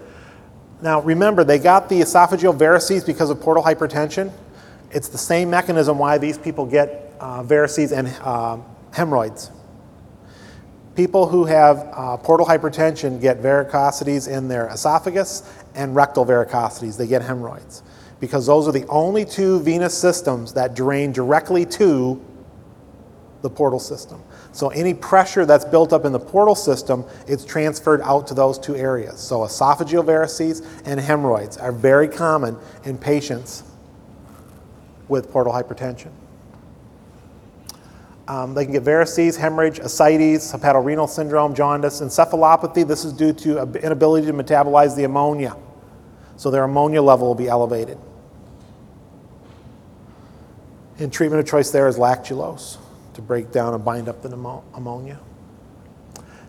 Now 0.82 1.00
remember, 1.02 1.44
they 1.44 1.58
got 1.58 1.88
the 1.88 2.00
esophageal 2.00 2.56
varices 2.56 3.04
because 3.04 3.30
of 3.30 3.40
portal 3.40 3.62
hypertension. 3.62 4.32
It's 4.90 5.08
the 5.08 5.18
same 5.18 5.50
mechanism 5.50 5.98
why 5.98 6.18
these 6.18 6.38
people 6.38 6.66
get 6.66 7.14
uh, 7.20 7.42
varices 7.42 7.96
and 7.96 8.08
uh, 8.22 8.58
hemorrhoids. 8.92 9.50
People 10.96 11.26
who 11.26 11.44
have 11.44 11.88
uh, 11.92 12.16
portal 12.16 12.46
hypertension 12.46 13.20
get 13.20 13.40
varicosities 13.40 14.28
in 14.28 14.48
their 14.48 14.68
esophagus 14.68 15.42
and 15.74 15.94
rectal 15.94 16.24
varicosities. 16.24 16.96
They 16.96 17.06
get 17.06 17.22
hemorrhoids 17.22 17.82
because 18.20 18.46
those 18.46 18.68
are 18.68 18.72
the 18.72 18.86
only 18.88 19.24
two 19.24 19.60
venous 19.60 19.96
systems 19.96 20.52
that 20.54 20.74
drain 20.74 21.12
directly 21.12 21.64
to 21.66 22.22
the 23.42 23.50
portal 23.50 23.80
system. 23.80 24.22
So 24.52 24.68
any 24.70 24.92
pressure 24.94 25.46
that's 25.46 25.64
built 25.64 25.92
up 25.92 26.04
in 26.04 26.12
the 26.12 26.20
portal 26.20 26.54
system, 26.54 27.04
it's 27.26 27.44
transferred 27.44 28.02
out 28.02 28.26
to 28.28 28.34
those 28.34 28.58
two 28.58 28.76
areas. 28.76 29.18
So 29.20 29.40
esophageal 29.40 30.04
varices 30.04 30.66
and 30.84 31.00
hemorrhoids 31.00 31.56
are 31.56 31.72
very 31.72 32.08
common 32.08 32.56
in 32.84 32.98
patients 32.98 33.62
with 35.08 35.30
portal 35.30 35.52
hypertension. 35.52 36.10
Um, 38.30 38.54
they 38.54 38.62
can 38.62 38.72
get 38.72 38.84
varices, 38.84 39.36
hemorrhage, 39.36 39.80
ascites, 39.80 40.52
hepatorenal 40.52 41.08
syndrome, 41.08 41.52
jaundice, 41.52 42.00
encephalopathy. 42.00 42.86
This 42.86 43.04
is 43.04 43.12
due 43.12 43.32
to 43.32 43.62
inability 43.82 44.28
to 44.28 44.32
metabolize 44.32 44.94
the 44.94 45.02
ammonia. 45.02 45.56
So 46.36 46.48
their 46.48 46.62
ammonia 46.62 47.02
level 47.02 47.26
will 47.26 47.34
be 47.34 47.48
elevated. 47.48 47.98
And 51.00 51.12
treatment 51.12 51.40
of 51.40 51.48
choice 51.48 51.72
there 51.72 51.88
is 51.88 51.96
lactulose 51.96 52.78
to 53.14 53.20
break 53.20 53.50
down 53.50 53.74
and 53.74 53.84
bind 53.84 54.08
up 54.08 54.22
the 54.22 54.32
ammonia. 54.74 55.18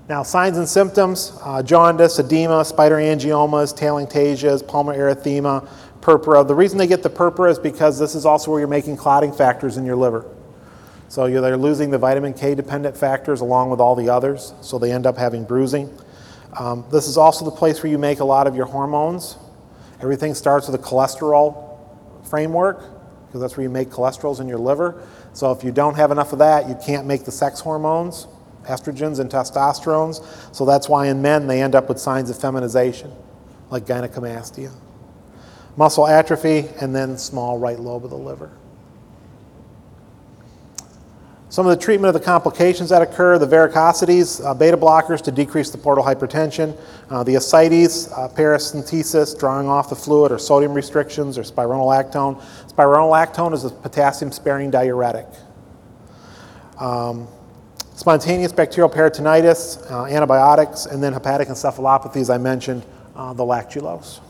Now, 0.07 0.21
signs 0.21 0.59
and 0.59 0.69
symptoms 0.69 1.35
uh, 1.41 1.63
jaundice, 1.63 2.19
edema, 2.19 2.63
spider 2.63 2.97
angiomas, 2.97 3.75
telangiectasias, 3.75 4.67
palmar 4.67 4.95
erythema, 4.95 5.67
purpura. 5.99 6.47
The 6.47 6.53
reason 6.53 6.77
they 6.77 6.85
get 6.85 7.01
the 7.01 7.09
purpura 7.09 7.49
is 7.49 7.57
because 7.57 7.97
this 7.97 8.13
is 8.13 8.23
also 8.23 8.51
where 8.51 8.59
you're 8.59 8.67
making 8.67 8.97
clotting 8.97 9.33
factors 9.33 9.77
in 9.77 9.85
your 9.87 9.95
liver. 9.95 10.27
So 11.11 11.29
they're 11.29 11.57
losing 11.57 11.89
the 11.89 11.97
vitamin 11.97 12.33
K 12.33 12.55
dependent 12.55 12.95
factors 12.95 13.41
along 13.41 13.69
with 13.69 13.81
all 13.81 13.95
the 13.95 14.07
others, 14.07 14.53
so 14.61 14.79
they 14.79 14.93
end 14.93 15.05
up 15.05 15.17
having 15.17 15.43
bruising. 15.43 15.93
Um, 16.57 16.85
this 16.89 17.05
is 17.05 17.17
also 17.17 17.43
the 17.43 17.51
place 17.51 17.83
where 17.83 17.91
you 17.91 17.97
make 17.97 18.21
a 18.21 18.23
lot 18.23 18.47
of 18.47 18.55
your 18.55 18.65
hormones. 18.65 19.35
Everything 20.01 20.33
starts 20.33 20.69
with 20.69 20.79
a 20.79 20.81
cholesterol 20.81 21.77
framework, 22.29 22.79
because 23.27 23.41
that's 23.41 23.57
where 23.57 23.65
you 23.65 23.69
make 23.69 23.89
cholesterols 23.89 24.39
in 24.39 24.47
your 24.47 24.57
liver. 24.57 25.05
So 25.33 25.51
if 25.51 25.65
you 25.65 25.73
don't 25.73 25.95
have 25.95 26.11
enough 26.11 26.31
of 26.31 26.39
that, 26.39 26.69
you 26.69 26.77
can't 26.81 27.05
make 27.05 27.25
the 27.25 27.31
sex 27.33 27.59
hormones, 27.59 28.27
estrogens 28.63 29.19
and 29.19 29.29
testosterones. 29.29 30.23
So 30.55 30.63
that's 30.63 30.87
why 30.87 31.07
in 31.07 31.21
men 31.21 31.45
they 31.45 31.61
end 31.61 31.75
up 31.75 31.89
with 31.89 31.99
signs 31.99 32.29
of 32.29 32.39
feminization, 32.39 33.11
like 33.69 33.83
gynecomastia. 33.83 34.71
Muscle 35.75 36.07
atrophy, 36.07 36.69
and 36.79 36.95
then 36.95 37.17
small 37.17 37.59
right 37.59 37.81
lobe 37.81 38.05
of 38.05 38.11
the 38.11 38.17
liver. 38.17 38.49
Some 41.51 41.67
of 41.67 41.77
the 41.77 41.83
treatment 41.83 42.07
of 42.07 42.13
the 42.13 42.25
complications 42.25 42.91
that 42.91 43.01
occur, 43.01 43.37
the 43.37 43.45
varicosities, 43.45 44.41
uh, 44.43 44.53
beta 44.53 44.77
blockers 44.77 45.21
to 45.23 45.33
decrease 45.33 45.69
the 45.69 45.77
portal 45.77 46.01
hypertension, 46.01 46.79
uh, 47.09 47.23
the 47.23 47.35
ascites, 47.35 48.09
uh, 48.13 48.29
paracentesis, 48.29 49.37
drawing 49.37 49.67
off 49.67 49.89
the 49.89 49.95
fluid, 49.95 50.31
or 50.31 50.39
sodium 50.39 50.73
restrictions, 50.73 51.37
or 51.37 51.41
spironolactone. 51.43 52.41
Spironolactone 52.71 53.53
is 53.53 53.65
a 53.65 53.69
potassium 53.69 54.31
sparing 54.31 54.71
diuretic. 54.71 55.27
Um, 56.79 57.27
spontaneous 57.95 58.53
bacterial 58.53 58.89
peritonitis, 58.89 59.91
uh, 59.91 60.05
antibiotics, 60.05 60.85
and 60.85 61.03
then 61.03 61.11
hepatic 61.11 61.49
encephalopathy, 61.49 62.21
as 62.21 62.29
I 62.29 62.37
mentioned, 62.37 62.85
uh, 63.13 63.33
the 63.33 63.43
lactulose. 63.43 64.21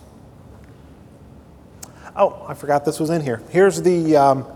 Oh, 2.15 2.43
I 2.49 2.55
forgot 2.55 2.83
this 2.83 2.99
was 2.99 3.11
in 3.11 3.21
here. 3.21 3.43
Here's 3.51 3.79
the 3.79 4.17
um, 4.17 4.47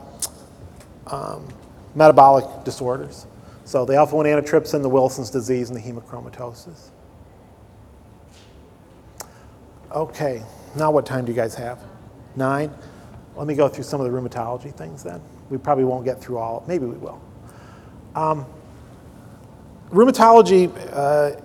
um, 1.05 1.47
metabolic 1.95 2.63
disorders. 2.63 3.25
So 3.63 3.83
the 3.85 3.95
alpha 3.95 4.15
1 4.15 4.25
antitrypsin, 4.27 4.83
the 4.83 4.89
Wilson's 4.89 5.31
disease, 5.31 5.69
and 5.69 5.77
the 5.77 5.81
hemochromatosis. 5.81 6.89
Okay, 9.91 10.43
now 10.75 10.91
what 10.91 11.05
time 11.05 11.25
do 11.25 11.31
you 11.31 11.35
guys 11.35 11.55
have? 11.55 11.81
Nine? 12.35 12.71
Let 13.35 13.47
me 13.47 13.55
go 13.55 13.67
through 13.67 13.85
some 13.85 14.01
of 14.01 14.11
the 14.11 14.17
rheumatology 14.17 14.75
things 14.75 15.03
then. 15.03 15.21
We 15.49 15.57
probably 15.57 15.83
won't 15.83 16.05
get 16.05 16.21
through 16.21 16.37
all, 16.37 16.63
maybe 16.67 16.85
we 16.85 16.97
will. 16.97 17.21
Um, 18.13 18.45
rheumatology 19.89 20.71
uh, 20.93 21.39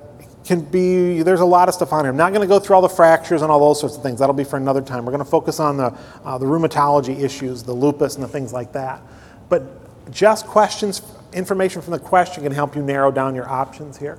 can 0.45 0.61
be, 0.63 1.23
there's 1.23 1.41
a 1.41 1.45
lot 1.45 1.69
of 1.69 1.75
stuff 1.75 1.93
on 1.93 2.05
here. 2.05 2.11
I'm 2.11 2.17
not 2.17 2.33
going 2.33 2.43
to 2.43 2.49
go 2.49 2.59
through 2.59 2.77
all 2.77 2.83
the 2.83 2.89
fractures 2.89 3.43
and 3.43 3.51
all 3.51 3.61
those 3.61 3.81
sorts 3.81 3.97
of 3.97 4.03
things. 4.03 4.19
That'll 4.19 4.35
be 4.35 4.45
for 4.45 4.57
another 4.57 4.83
time. 4.83 5.05
We're 5.05 5.13
going 5.13 5.25
to 5.25 5.31
focus 5.31 5.61
on 5.61 5.77
the, 5.77 5.97
uh, 6.25 6.39
the 6.39 6.47
rheumatology 6.47 7.21
issues, 7.21 7.63
the 7.63 7.73
lupus 7.73 8.17
and 8.17 8.25
the 8.25 8.29
things 8.29 8.53
like 8.53 8.73
that. 8.73 9.03
But 9.49 9.80
just 10.11 10.47
questions 10.47 11.03
information 11.33 11.83
from 11.83 11.93
the 11.93 11.99
question 11.99 12.43
can 12.43 12.53
help 12.53 12.75
you 12.75 12.83
narrow 12.83 13.11
down 13.11 13.35
your 13.35 13.49
options 13.49 13.97
here. 13.97 14.19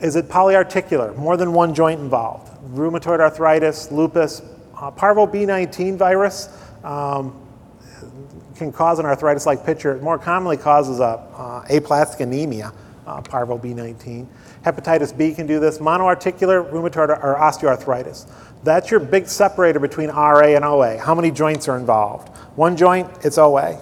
Is 0.00 0.16
it 0.16 0.28
polyarticular? 0.28 1.16
More 1.16 1.36
than 1.36 1.52
one 1.52 1.74
joint 1.74 2.00
involved. 2.00 2.50
Rheumatoid 2.74 3.20
arthritis, 3.20 3.90
lupus, 3.92 4.42
uh, 4.76 4.90
parvo 4.90 5.26
B19 5.26 5.96
virus 5.96 6.48
um, 6.82 7.40
can 8.56 8.72
cause 8.72 8.98
an 8.98 9.06
arthritis-like 9.06 9.64
picture. 9.64 9.94
It 9.94 10.02
more 10.02 10.18
commonly 10.18 10.56
causes 10.56 10.98
a, 10.98 11.04
uh, 11.04 11.64
aplastic 11.70 12.20
anemia, 12.20 12.72
uh, 13.06 13.20
parvo 13.20 13.58
B19. 13.58 14.26
Hepatitis 14.64 15.16
B 15.16 15.32
can 15.34 15.46
do 15.46 15.60
this. 15.60 15.78
Monoarticular 15.78 16.68
rheumatoid 16.70 17.08
or 17.22 17.36
osteoarthritis. 17.36 18.28
That's 18.64 18.90
your 18.90 19.00
big 19.00 19.26
separator 19.26 19.80
between 19.80 20.08
RA 20.08 20.54
and 20.54 20.64
OA. 20.64 20.98
How 20.98 21.14
many 21.14 21.30
joints 21.30 21.68
are 21.68 21.76
involved? 21.76 22.28
One 22.56 22.76
joint, 22.76 23.08
it's 23.24 23.38
OA. 23.38 23.80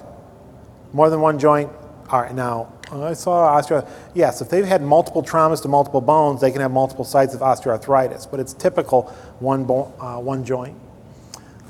More 0.93 1.11
than 1.11 1.21
one 1.21 1.39
joint, 1.39 1.71
all 2.11 2.21
right, 2.23 2.35
now, 2.35 2.73
I 2.91 3.12
saw 3.12 3.57
osteo. 3.61 3.89
Yes, 4.15 4.41
if 4.41 4.49
they've 4.49 4.65
had 4.65 4.83
multiple 4.83 5.23
traumas 5.23 5.62
to 5.62 5.69
multiple 5.69 6.01
bones, 6.01 6.41
they 6.41 6.51
can 6.51 6.61
have 6.61 6.73
multiple 6.73 7.05
sites 7.05 7.35
of 7.35 7.41
osteoarthritis, 7.41 8.29
but 8.29 8.41
it's 8.41 8.53
typical 8.53 9.03
one, 9.39 9.65
bo- 9.65 9.93
uh, 10.01 10.19
one 10.19 10.45
joint. 10.45 10.77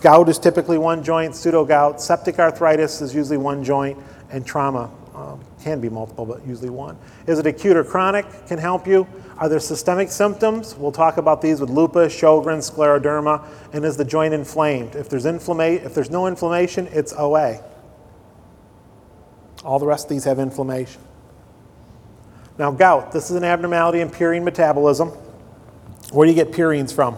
Gout 0.00 0.30
is 0.30 0.38
typically 0.38 0.78
one 0.78 1.04
joint, 1.04 1.34
pseudogout. 1.34 2.00
Septic 2.00 2.38
arthritis 2.38 3.02
is 3.02 3.14
usually 3.14 3.36
one 3.36 3.62
joint, 3.62 3.98
and 4.30 4.46
trauma 4.46 4.90
um, 5.14 5.40
can 5.62 5.78
be 5.78 5.90
multiple, 5.90 6.24
but 6.24 6.46
usually 6.46 6.70
one. 6.70 6.96
Is 7.26 7.38
it 7.38 7.46
acute 7.46 7.76
or 7.76 7.84
chronic? 7.84 8.24
Can 8.46 8.56
help 8.56 8.86
you. 8.86 9.06
Are 9.36 9.48
there 9.50 9.60
systemic 9.60 10.10
symptoms? 10.10 10.74
We'll 10.74 10.92
talk 10.92 11.18
about 11.18 11.42
these 11.42 11.60
with 11.60 11.68
lupus, 11.68 12.18
Sjogren's, 12.18 12.70
scleroderma. 12.70 13.44
And 13.74 13.84
is 13.84 13.98
the 13.98 14.04
joint 14.06 14.32
inflamed? 14.32 14.94
If 14.96 15.10
there's, 15.10 15.26
inflama- 15.26 15.84
if 15.84 15.94
there's 15.94 16.10
no 16.10 16.26
inflammation, 16.26 16.88
it's 16.92 17.12
OA. 17.12 17.60
All 19.64 19.78
the 19.78 19.86
rest 19.86 20.06
of 20.06 20.10
these 20.10 20.24
have 20.24 20.38
inflammation. 20.38 21.02
Now, 22.58 22.70
gout, 22.70 23.12
this 23.12 23.30
is 23.30 23.36
an 23.36 23.44
abnormality 23.44 24.00
in 24.00 24.10
purine 24.10 24.44
metabolism. 24.44 25.08
Where 26.12 26.26
do 26.26 26.32
you 26.32 26.36
get 26.36 26.52
purines 26.52 26.92
from? 26.92 27.16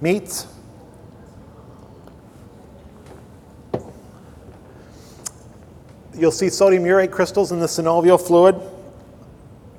Meats? 0.00 0.46
You'll 6.14 6.30
see 6.32 6.50
sodium 6.50 6.84
urate 6.84 7.10
crystals 7.10 7.52
in 7.52 7.60
the 7.60 7.66
synovial 7.66 8.20
fluid. 8.20 8.60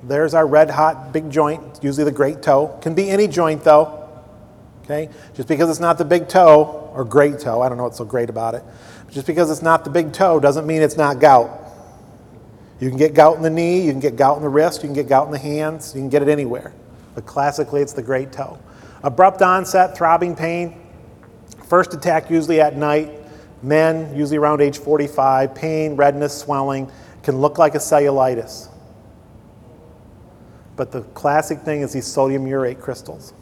There's 0.02 0.34
our 0.34 0.46
red 0.46 0.70
hot 0.70 1.12
big 1.12 1.30
joint, 1.30 1.62
usually 1.82 2.04
the 2.04 2.10
great 2.10 2.42
toe. 2.42 2.76
Can 2.82 2.94
be 2.94 3.08
any 3.08 3.28
joint 3.28 3.62
though. 3.62 4.01
Okay? 4.92 5.12
Just 5.34 5.48
because 5.48 5.70
it's 5.70 5.80
not 5.80 5.96
the 5.98 6.04
big 6.04 6.28
toe 6.28 6.90
or 6.94 7.04
great 7.04 7.38
toe, 7.38 7.62
I 7.62 7.68
don't 7.68 7.78
know 7.78 7.84
what's 7.84 7.98
so 7.98 8.04
great 8.04 8.28
about 8.28 8.54
it. 8.54 8.62
Just 9.10 9.26
because 9.26 9.50
it's 9.50 9.62
not 9.62 9.84
the 9.84 9.90
big 9.90 10.12
toe 10.12 10.38
doesn't 10.38 10.66
mean 10.66 10.82
it's 10.82 10.96
not 10.96 11.18
gout. 11.18 11.60
You 12.78 12.88
can 12.88 12.98
get 12.98 13.14
gout 13.14 13.36
in 13.36 13.42
the 13.42 13.50
knee, 13.50 13.80
you 13.84 13.90
can 13.90 14.00
get 14.00 14.16
gout 14.16 14.36
in 14.36 14.42
the 14.42 14.48
wrist, 14.48 14.82
you 14.82 14.88
can 14.88 14.94
get 14.94 15.08
gout 15.08 15.26
in 15.26 15.32
the 15.32 15.38
hands, 15.38 15.94
you 15.94 16.00
can 16.00 16.08
get 16.08 16.22
it 16.22 16.28
anywhere. 16.28 16.72
But 17.14 17.26
classically, 17.26 17.80
it's 17.80 17.92
the 17.92 18.02
great 18.02 18.32
toe. 18.32 18.58
Abrupt 19.02 19.42
onset, 19.42 19.96
throbbing 19.96 20.34
pain. 20.34 20.80
First 21.66 21.94
attack 21.94 22.30
usually 22.30 22.60
at 22.60 22.76
night. 22.76 23.18
Men, 23.62 24.14
usually 24.16 24.38
around 24.38 24.60
age 24.60 24.78
45. 24.78 25.54
Pain, 25.54 25.96
redness, 25.96 26.36
swelling. 26.36 26.90
Can 27.22 27.38
look 27.38 27.58
like 27.58 27.74
a 27.74 27.78
cellulitis. 27.78 28.68
But 30.74 30.90
the 30.90 31.02
classic 31.02 31.60
thing 31.60 31.82
is 31.82 31.92
these 31.92 32.06
sodium 32.06 32.46
urate 32.46 32.80
crystals. 32.80 33.34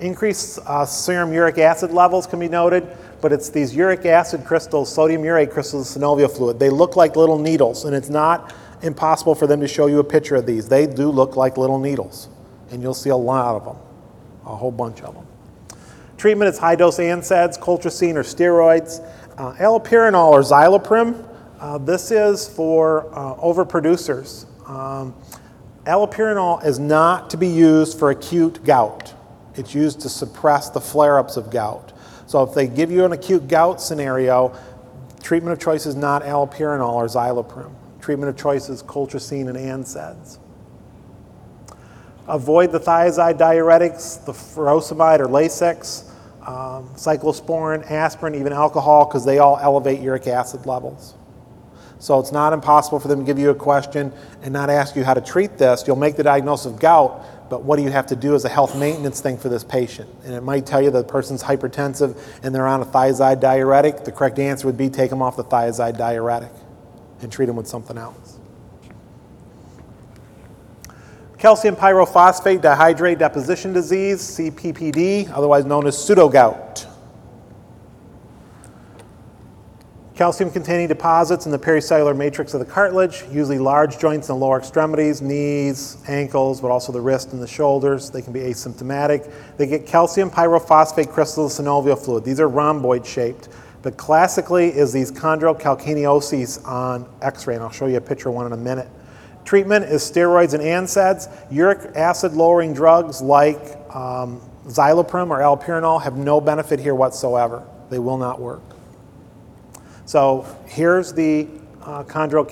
Increased 0.00 0.58
uh, 0.66 0.86
serum 0.86 1.32
uric 1.32 1.58
acid 1.58 1.90
levels 1.92 2.26
can 2.26 2.40
be 2.40 2.48
noted, 2.48 2.86
but 3.20 3.32
it's 3.32 3.50
these 3.50 3.76
uric 3.76 4.06
acid 4.06 4.46
crystals, 4.46 4.92
sodium 4.92 5.22
urate 5.22 5.50
crystals, 5.50 5.94
synovial 5.94 6.34
fluid. 6.34 6.58
They 6.58 6.70
look 6.70 6.96
like 6.96 7.16
little 7.16 7.38
needles, 7.38 7.84
and 7.84 7.94
it's 7.94 8.08
not 8.08 8.54
impossible 8.80 9.34
for 9.34 9.46
them 9.46 9.60
to 9.60 9.68
show 9.68 9.86
you 9.86 9.98
a 9.98 10.04
picture 10.04 10.36
of 10.36 10.46
these. 10.46 10.68
They 10.68 10.86
do 10.86 11.10
look 11.10 11.36
like 11.36 11.58
little 11.58 11.78
needles, 11.78 12.28
and 12.70 12.80
you'll 12.80 12.94
see 12.94 13.10
a 13.10 13.16
lot 13.16 13.56
of 13.56 13.64
them, 13.66 13.76
a 14.46 14.56
whole 14.56 14.72
bunch 14.72 15.02
of 15.02 15.14
them. 15.14 15.26
Treatment 16.16 16.48
is 16.48 16.58
high 16.58 16.76
dose 16.76 16.98
NSAIDs, 16.98 17.58
colchicine, 17.58 18.14
or 18.14 18.22
steroids. 18.22 19.06
Uh, 19.36 19.52
allopurinol 19.54 20.30
or 20.30 20.40
Zyloprim, 20.40 21.26
uh, 21.60 21.76
this 21.76 22.10
is 22.10 22.48
for 22.48 23.06
uh, 23.14 23.34
overproducers. 23.36 24.46
Um, 24.68 25.14
allopurinol 25.84 26.64
is 26.64 26.78
not 26.78 27.28
to 27.30 27.36
be 27.36 27.48
used 27.48 27.98
for 27.98 28.10
acute 28.10 28.64
gout. 28.64 29.14
It's 29.56 29.74
used 29.74 30.00
to 30.00 30.08
suppress 30.08 30.70
the 30.70 30.80
flare 30.80 31.18
ups 31.18 31.36
of 31.36 31.50
gout. 31.50 31.92
So 32.26 32.42
if 32.42 32.54
they 32.54 32.66
give 32.66 32.90
you 32.90 33.04
an 33.04 33.12
acute 33.12 33.48
gout 33.48 33.80
scenario, 33.80 34.56
treatment 35.22 35.52
of 35.52 35.60
choice 35.62 35.86
is 35.86 35.96
not 35.96 36.22
allopurinol 36.22 36.92
or 36.92 37.06
Zyloprim. 37.06 37.72
Treatment 38.00 38.30
of 38.30 38.36
choice 38.36 38.68
is 38.68 38.82
colchicine 38.82 39.48
and 39.48 39.58
NSAIDs. 39.84 40.38
Avoid 42.28 42.70
the 42.70 42.78
thiazide 42.78 43.36
diuretics, 43.38 44.24
the 44.24 44.32
furosemide 44.32 45.18
or 45.18 45.26
Lasix, 45.26 46.08
um, 46.46 46.88
cyclosporin, 46.94 47.90
aspirin, 47.90 48.34
even 48.34 48.52
alcohol, 48.52 49.04
because 49.04 49.24
they 49.24 49.38
all 49.38 49.58
elevate 49.60 50.00
uric 50.00 50.26
acid 50.28 50.64
levels. 50.66 51.14
So 51.98 52.18
it's 52.18 52.32
not 52.32 52.52
impossible 52.52 52.98
for 52.98 53.08
them 53.08 53.18
to 53.18 53.24
give 53.26 53.38
you 53.38 53.50
a 53.50 53.54
question 53.54 54.12
and 54.42 54.52
not 54.52 54.70
ask 54.70 54.96
you 54.96 55.04
how 55.04 55.12
to 55.12 55.20
treat 55.20 55.58
this. 55.58 55.84
You'll 55.86 55.96
make 55.96 56.16
the 56.16 56.22
diagnosis 56.22 56.66
of 56.72 56.80
gout, 56.80 57.22
but 57.50 57.64
what 57.64 57.76
do 57.76 57.82
you 57.82 57.90
have 57.90 58.06
to 58.06 58.16
do 58.16 58.36
as 58.36 58.44
a 58.44 58.48
health 58.48 58.76
maintenance 58.76 59.20
thing 59.20 59.36
for 59.36 59.48
this 59.48 59.64
patient? 59.64 60.08
And 60.24 60.32
it 60.32 60.42
might 60.42 60.64
tell 60.64 60.80
you 60.80 60.90
the 60.90 61.02
person's 61.02 61.42
hypertensive 61.42 62.16
and 62.44 62.54
they're 62.54 62.66
on 62.66 62.80
a 62.80 62.86
thiazide 62.86 63.40
diuretic. 63.40 64.04
The 64.04 64.12
correct 64.12 64.38
answer 64.38 64.68
would 64.68 64.76
be 64.76 64.88
take 64.88 65.10
them 65.10 65.20
off 65.20 65.36
the 65.36 65.44
thiazide 65.44 65.98
diuretic 65.98 66.52
and 67.20 67.30
treat 67.30 67.46
them 67.46 67.56
with 67.56 67.66
something 67.66 67.98
else. 67.98 68.38
Calcium 71.38 71.74
pyrophosphate 71.74 72.60
dihydrate 72.60 73.18
deposition 73.18 73.72
disease, 73.72 74.20
CPPD, 74.20 75.30
otherwise 75.32 75.64
known 75.64 75.86
as 75.86 75.96
pseudogout. 75.96 76.86
Calcium 80.20 80.50
containing 80.50 80.86
deposits 80.86 81.46
in 81.46 81.50
the 81.50 81.58
pericellular 81.58 82.14
matrix 82.14 82.52
of 82.52 82.60
the 82.60 82.66
cartilage, 82.66 83.24
usually 83.32 83.58
large 83.58 83.98
joints 83.98 84.28
in 84.28 84.34
the 84.34 84.38
lower 84.38 84.58
extremities, 84.58 85.22
knees, 85.22 85.96
ankles, 86.08 86.60
but 86.60 86.70
also 86.70 86.92
the 86.92 87.00
wrist 87.00 87.32
and 87.32 87.40
the 87.40 87.46
shoulders. 87.46 88.10
They 88.10 88.20
can 88.20 88.34
be 88.34 88.40
asymptomatic. 88.40 89.32
They 89.56 89.66
get 89.66 89.86
calcium 89.86 90.30
pyrophosphate 90.30 91.10
crystals 91.10 91.58
in 91.58 91.64
synovial 91.64 91.98
fluid. 91.98 92.22
These 92.22 92.38
are 92.38 92.50
rhomboid 92.50 93.06
shaped, 93.06 93.48
but 93.80 93.96
classically 93.96 94.66
is 94.68 94.92
these 94.92 95.10
chondrocalcinosis 95.10 96.68
on 96.68 97.08
x-ray, 97.22 97.54
and 97.54 97.64
I'll 97.64 97.70
show 97.70 97.86
you 97.86 97.96
a 97.96 98.00
picture 98.02 98.28
of 98.28 98.34
one 98.34 98.44
in 98.44 98.52
a 98.52 98.58
minute. 98.58 98.88
Treatment 99.46 99.86
is 99.86 100.02
steroids 100.02 100.52
and 100.52 100.62
NSAIDs. 100.62 101.50
Uric 101.50 101.96
acid 101.96 102.34
lowering 102.34 102.74
drugs 102.74 103.22
like 103.22 103.56
um, 103.96 104.42
Zyloprim 104.66 105.30
or 105.30 105.38
allopurinol 105.38 106.02
have 106.02 106.18
no 106.18 106.42
benefit 106.42 106.78
here 106.78 106.94
whatsoever. 106.94 107.66
They 107.88 107.98
will 107.98 108.18
not 108.18 108.38
work. 108.38 108.60
So 110.10 110.44
here's 110.66 111.12
the 111.12 111.46
uh, 111.82 112.02
in 112.02 112.48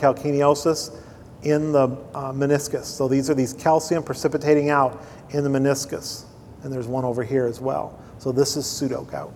the 1.72 1.88
uh, 2.14 2.32
meniscus. 2.32 2.84
So 2.84 3.08
these 3.08 3.28
are 3.30 3.34
these 3.34 3.52
calcium 3.52 4.04
precipitating 4.04 4.70
out 4.70 5.04
in 5.30 5.42
the 5.42 5.50
meniscus. 5.50 6.22
And 6.62 6.72
there's 6.72 6.86
one 6.86 7.04
over 7.04 7.24
here 7.24 7.46
as 7.46 7.60
well. 7.60 8.00
So 8.18 8.30
this 8.30 8.56
is 8.56 8.64
pseudogout. 8.64 9.32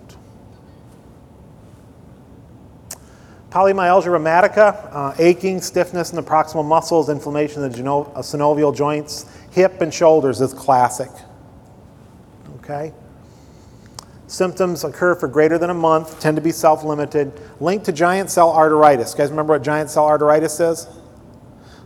Polymyalgia 3.51 4.07
rheumatica, 4.07 4.89
uh, 4.93 5.15
aching, 5.19 5.61
stiffness 5.61 6.11
in 6.11 6.17
the 6.17 6.23
proximal 6.23 6.65
muscles, 6.65 7.09
inflammation 7.09 7.65
of 7.65 7.73
the 7.73 7.77
geno- 7.77 8.05
synovial 8.19 8.73
joints, 8.73 9.27
hip 9.51 9.81
and 9.81 9.93
shoulders 9.93 10.41
is 10.41 10.55
classic. 10.55 11.11
Okay? 12.59 12.93
Symptoms 14.33 14.83
occur 14.83 15.15
for 15.15 15.29
greater 15.29 15.59
than 15.59 15.69
a 15.69 15.75
month, 15.75 16.19
tend 16.19 16.37
to 16.37 16.41
be 16.41 16.53
self 16.53 16.85
limited, 16.85 17.39
linked 17.61 17.85
to 17.85 17.93
giant 17.93 18.31
cell 18.31 18.51
arteritis. 18.51 19.13
You 19.13 19.19
guys 19.19 19.29
remember 19.29 19.53
what 19.53 19.63
giant 19.63 19.91
cell 19.91 20.07
arteritis 20.07 20.73
is? 20.73 20.89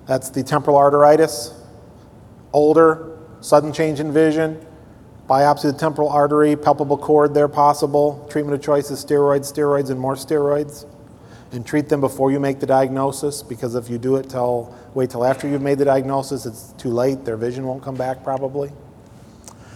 That's 0.07 0.31
the 0.31 0.45
temporal 0.45 0.77
arteritis. 0.77 1.53
Older, 2.53 3.19
sudden 3.41 3.73
change 3.73 3.99
in 3.99 4.13
vision, 4.13 4.65
biopsy 5.29 5.65
of 5.65 5.73
the 5.73 5.81
temporal 5.81 6.09
artery, 6.09 6.55
palpable 6.55 6.97
cord 6.97 7.35
there 7.35 7.49
possible. 7.49 8.25
Treatment 8.31 8.55
of 8.55 8.63
choice 8.63 8.93
is 8.93 9.05
steroids, 9.05 9.53
steroids, 9.53 9.91
and 9.91 9.99
more 9.99 10.15
steroids. 10.15 10.87
And 11.51 11.67
treat 11.67 11.89
them 11.89 12.01
before 12.01 12.31
you 12.31 12.39
make 12.39 12.61
the 12.61 12.67
diagnosis 12.67 13.43
because 13.43 13.75
if 13.75 13.91
you 13.91 13.99
do 13.99 14.15
it 14.17 14.31
till 14.31 14.73
wait 14.95 15.11
till 15.11 15.25
after 15.25 15.49
you've 15.49 15.63
made 15.63 15.79
the 15.79 15.85
diagnosis, 15.85 16.47
it's 16.47 16.73
too 16.79 16.91
late. 16.91 17.25
Their 17.25 17.37
vision 17.37 17.67
won't 17.67 17.83
come 17.83 17.97
back 17.97 18.23
probably. 18.23 18.71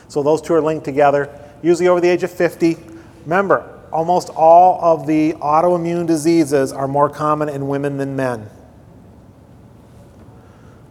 So 0.07 0.23
those 0.23 0.41
two 0.41 0.55
are 0.55 0.61
linked 0.61 0.85
together 0.85 1.49
usually 1.62 1.89
over 1.89 2.01
the 2.01 2.09
age 2.09 2.23
of 2.23 2.31
50. 2.31 2.77
Remember, 3.24 3.81
almost 3.93 4.31
all 4.31 4.78
of 4.82 5.07
the 5.07 5.32
autoimmune 5.35 6.07
diseases 6.07 6.73
are 6.73 6.89
more 6.89 7.09
common 7.09 7.49
in 7.49 7.69
women 7.69 7.97
than 7.97 8.16
men. 8.16 8.49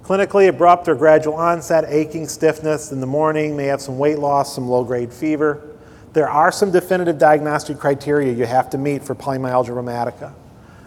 Clinically 0.04 0.50
abrupt 0.50 0.88
or 0.88 0.96
gradual 0.96 1.36
onset, 1.36 1.86
aching, 1.88 2.28
stiffness 2.28 2.92
in 2.92 3.00
the 3.00 3.06
morning, 3.06 3.56
may 3.56 3.66
have 3.66 3.80
some 3.80 4.00
weight 4.00 4.18
loss, 4.18 4.56
some 4.56 4.68
low 4.68 4.84
grade 4.84 5.14
fever. 5.14 5.62
There 6.14 6.28
are 6.28 6.52
some 6.52 6.72
definitive 6.72 7.20
diagnostic 7.20 7.78
criteria 7.78 8.34
you 8.34 8.46
have 8.46 8.72
to 8.72 8.78
meet 8.80 9.04
for 9.04 9.14
polymyalgia 9.14 9.70
rheumatica. 9.70 10.34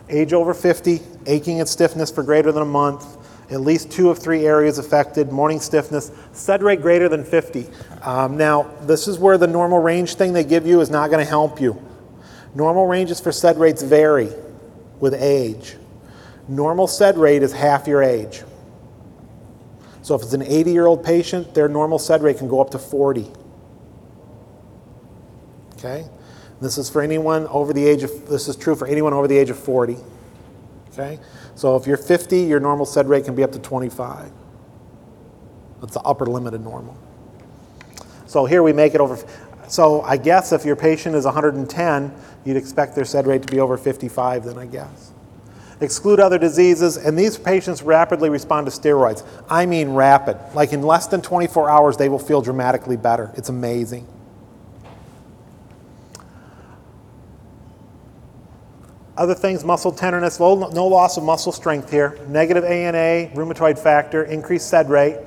Age 0.09 0.33
over 0.33 0.53
50, 0.53 1.01
aching 1.27 1.61
and 1.61 1.69
stiffness 1.69 2.11
for 2.11 2.25
greater 2.25 2.51
than 2.51 2.63
a 2.63 2.67
month, 2.67 3.17
at 3.53 3.61
least 3.61 3.93
two 3.93 4.11
of 4.11 4.19
three 4.19 4.45
areas 4.45 4.79
affected, 4.79 5.31
morning 5.31 5.61
stiffness, 5.61 6.11
SED 6.33 6.63
rate 6.63 6.83
greater 6.83 7.09
than 7.09 7.25
50. 7.25 7.69
Um, 8.03 8.37
now, 8.37 8.65
this 8.83 9.07
is 9.07 9.19
where 9.19 9.39
the 9.39 9.47
normal 9.47 9.79
range 9.79 10.17
thing 10.17 10.33
they 10.33 10.45
give 10.45 10.67
you 10.67 10.81
is 10.81 10.91
not 10.91 11.11
going 11.11 11.25
to 11.25 11.29
help 11.29 11.61
you. 11.61 11.81
Normal 12.55 12.87
ranges 12.87 13.21
for 13.21 13.33
SED 13.33 13.57
rates 13.59 13.83
vary 13.83 14.31
with 15.01 15.15
age. 15.15 15.77
Normal 16.49 16.87
SED 16.87 17.17
rate 17.17 17.43
is 17.43 17.53
half 17.53 17.87
your 17.87 18.03
age. 18.03 18.43
So 20.03 20.17
if 20.17 20.23
it's 20.23 20.33
an 20.33 20.43
80 20.43 20.73
year 20.73 20.87
old 20.87 21.05
patient, 21.05 21.55
their 21.55 21.69
normal 21.69 21.99
SED 21.99 22.23
rate 22.23 22.39
can 22.39 22.49
go 22.49 22.61
up 22.61 22.71
to 22.71 22.79
40. 22.79 23.31
Okay? 25.75 26.05
This 26.61 26.79
is 26.79 26.91
for 26.91 27.03
anyone 27.03 27.47
over 27.49 27.73
the 27.73 27.87
age 27.87 28.03
of, 28.03 28.29
this 28.29 28.49
is 28.49 28.57
true 28.57 28.75
for 28.75 28.87
anyone 28.87 29.13
over 29.13 29.29
the 29.29 29.39
age 29.39 29.51
of 29.51 29.59
40. 29.59 29.97
Okay? 30.93 31.21
So 31.55 31.77
if 31.77 31.87
you're 31.87 31.97
50, 31.97 32.41
your 32.41 32.61
normal 32.61 32.85
SED 32.85 33.09
rate 33.09 33.25
can 33.25 33.37
be 33.37 33.45
up 33.45 33.53
to 33.53 33.61
25. 33.61 34.33
That's 35.81 35.95
the 35.95 36.01
upper 36.01 36.27
limit 36.27 36.55
of 36.55 36.63
normal. 36.63 36.97
So 38.33 38.47
here 38.47 38.63
we 38.63 38.73
make 38.73 38.95
it 38.95 39.01
over. 39.03 39.23
So 39.69 40.01
I 40.01 40.17
guess 40.17 40.53
if 40.53 40.65
your 40.65 40.75
patient 40.75 41.15
is 41.15 41.27
110, 41.27 42.15
you'd 42.47 42.57
expect 42.57 42.95
their 42.95 43.05
SED 43.05 43.27
rate 43.27 43.43
to 43.43 43.49
be 43.53 43.61
over 43.61 43.77
55 43.77 44.45
then, 44.45 44.57
I 44.57 44.65
guess. 44.65 45.13
Exclude 45.83 46.19
other 46.19 46.39
diseases, 46.39 46.97
and 46.97 47.19
these 47.19 47.37
patients 47.37 47.83
rapidly 47.83 48.31
respond 48.31 48.67
to 48.69 48.73
steroids. 48.73 49.23
I 49.51 49.67
mean 49.67 49.91
rapid. 49.91 50.39
Like 50.55 50.73
in 50.73 50.81
less 50.81 51.09
than 51.09 51.21
24 51.21 51.69
hours, 51.69 51.99
they 51.99 52.09
will 52.09 52.19
feel 52.19 52.41
dramatically 52.41 52.97
better. 52.97 53.31
It's 53.37 53.51
amazing. 53.51 54.07
Other 59.15 59.35
things, 59.35 59.63
muscle 59.63 59.93
tenderness, 59.93 60.41
low, 60.41 60.71
no 60.71 60.87
loss 60.87 61.19
of 61.19 61.23
muscle 61.23 61.53
strength 61.53 61.91
here, 61.91 62.19
negative 62.29 62.65
ANA, 62.65 63.31
rheumatoid 63.35 63.79
factor, 63.79 64.23
increased 64.23 64.71
SED 64.71 64.89
rate, 64.89 65.19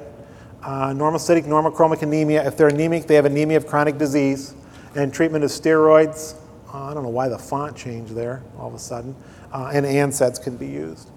uh, 0.65 0.89
normocytic, 0.89 1.43
normochromic 1.43 2.01
anemia. 2.01 2.45
If 2.45 2.57
they're 2.57 2.69
anemic, 2.69 3.05
they 3.05 3.15
have 3.15 3.25
anemia 3.25 3.57
of 3.57 3.67
chronic 3.67 3.97
disease, 3.97 4.55
and 4.95 5.13
treatment 5.13 5.43
of 5.43 5.51
steroids. 5.51 6.35
Uh, 6.73 6.85
I 6.85 6.93
don't 6.93 7.03
know 7.03 7.09
why 7.09 7.29
the 7.29 7.37
font 7.37 7.77
changed 7.77 8.15
there 8.15 8.41
all 8.57 8.67
of 8.67 8.73
a 8.73 8.79
sudden, 8.79 9.15
uh, 9.53 9.71
and 9.73 9.85
NSAIDs 9.85 10.43
can 10.43 10.57
be 10.57 10.67
used. 10.67 11.09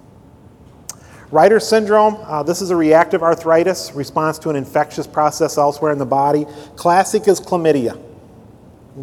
Reiter 1.30 1.60
syndrome, 1.60 2.16
uh, 2.22 2.42
this 2.42 2.62
is 2.62 2.70
a 2.70 2.76
reactive 2.76 3.22
arthritis 3.22 3.92
response 3.92 4.38
to 4.40 4.50
an 4.50 4.56
infectious 4.56 5.06
process 5.06 5.58
elsewhere 5.58 5.92
in 5.92 5.98
the 5.98 6.06
body. 6.06 6.46
Classic 6.76 7.26
is 7.28 7.40
chlamydia. 7.40 8.00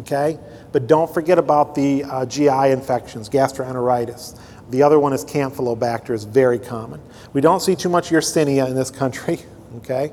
Okay? 0.00 0.38
But 0.72 0.86
don't 0.86 1.12
forget 1.12 1.38
about 1.38 1.74
the 1.74 2.04
uh, 2.04 2.26
GI 2.26 2.70
infections, 2.70 3.28
gastroenteritis. 3.28 4.38
The 4.70 4.82
other 4.82 4.98
one 4.98 5.12
is 5.12 5.24
Campylobacter, 5.24 6.10
is 6.10 6.24
very 6.24 6.58
common. 6.58 7.00
We 7.32 7.40
don't 7.40 7.60
see 7.60 7.76
too 7.76 7.88
much 7.88 8.10
Yersinia 8.10 8.66
in 8.66 8.74
this 8.74 8.90
country, 8.90 9.38
okay? 9.76 10.12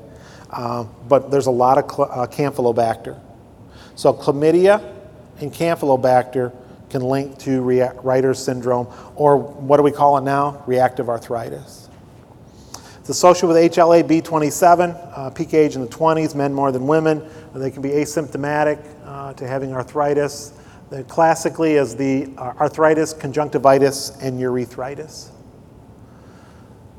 Uh, 0.54 0.84
but 1.08 1.32
there's 1.32 1.46
a 1.46 1.50
lot 1.50 1.78
of 1.78 1.90
cl- 1.90 2.10
uh, 2.10 2.26
Campylobacter. 2.28 3.20
So 3.96 4.12
chlamydia 4.12 4.94
and 5.40 5.52
Campylobacter 5.52 6.52
can 6.90 7.02
link 7.02 7.36
to 7.40 7.60
Reiter's 7.60 8.38
syndrome, 8.38 8.86
or 9.16 9.36
what 9.36 9.78
do 9.78 9.82
we 9.82 9.90
call 9.90 10.16
it 10.16 10.20
now? 10.20 10.62
Reactive 10.66 11.08
arthritis. 11.08 11.88
It's 13.00 13.08
associated 13.08 13.48
with 13.48 13.72
HLA 13.72 14.04
B27, 14.04 15.18
uh, 15.18 15.30
peak 15.30 15.54
age 15.54 15.74
in 15.74 15.80
the 15.80 15.88
20s, 15.88 16.36
men 16.36 16.54
more 16.54 16.70
than 16.70 16.86
women. 16.86 17.28
They 17.52 17.72
can 17.72 17.82
be 17.82 17.90
asymptomatic 17.90 18.78
uh, 19.04 19.32
to 19.34 19.48
having 19.48 19.72
arthritis. 19.72 20.52
The 20.90 21.02
classically 21.04 21.74
is 21.74 21.96
the 21.96 22.30
uh, 22.38 22.54
arthritis, 22.60 23.12
conjunctivitis, 23.12 24.16
and 24.22 24.38
urethritis. 24.38 25.30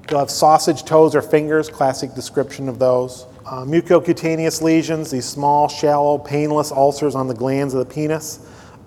They'll 0.08 0.20
have 0.20 0.30
sausage 0.30 0.84
toes 0.84 1.16
or 1.16 1.22
fingers, 1.22 1.70
classic 1.70 2.14
description 2.14 2.68
of 2.68 2.80
those. 2.80 3.26
Uh, 3.46 3.64
mucocutaneous 3.64 4.62
lesions, 4.62 5.12
these 5.12 5.26
small, 5.26 5.68
shallow, 5.68 6.18
painless 6.18 6.72
ulcers 6.72 7.14
on 7.14 7.28
the 7.28 7.34
glands 7.34 7.76
of 7.76 7.88
the 7.88 7.94
penis. 7.94 8.40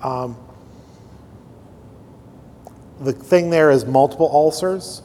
Um, 0.02 0.36
the 3.01 3.12
thing 3.12 3.51
there 3.51 3.70
is 3.70 3.86
multiple 3.86 4.28
ulcers. 4.32 5.02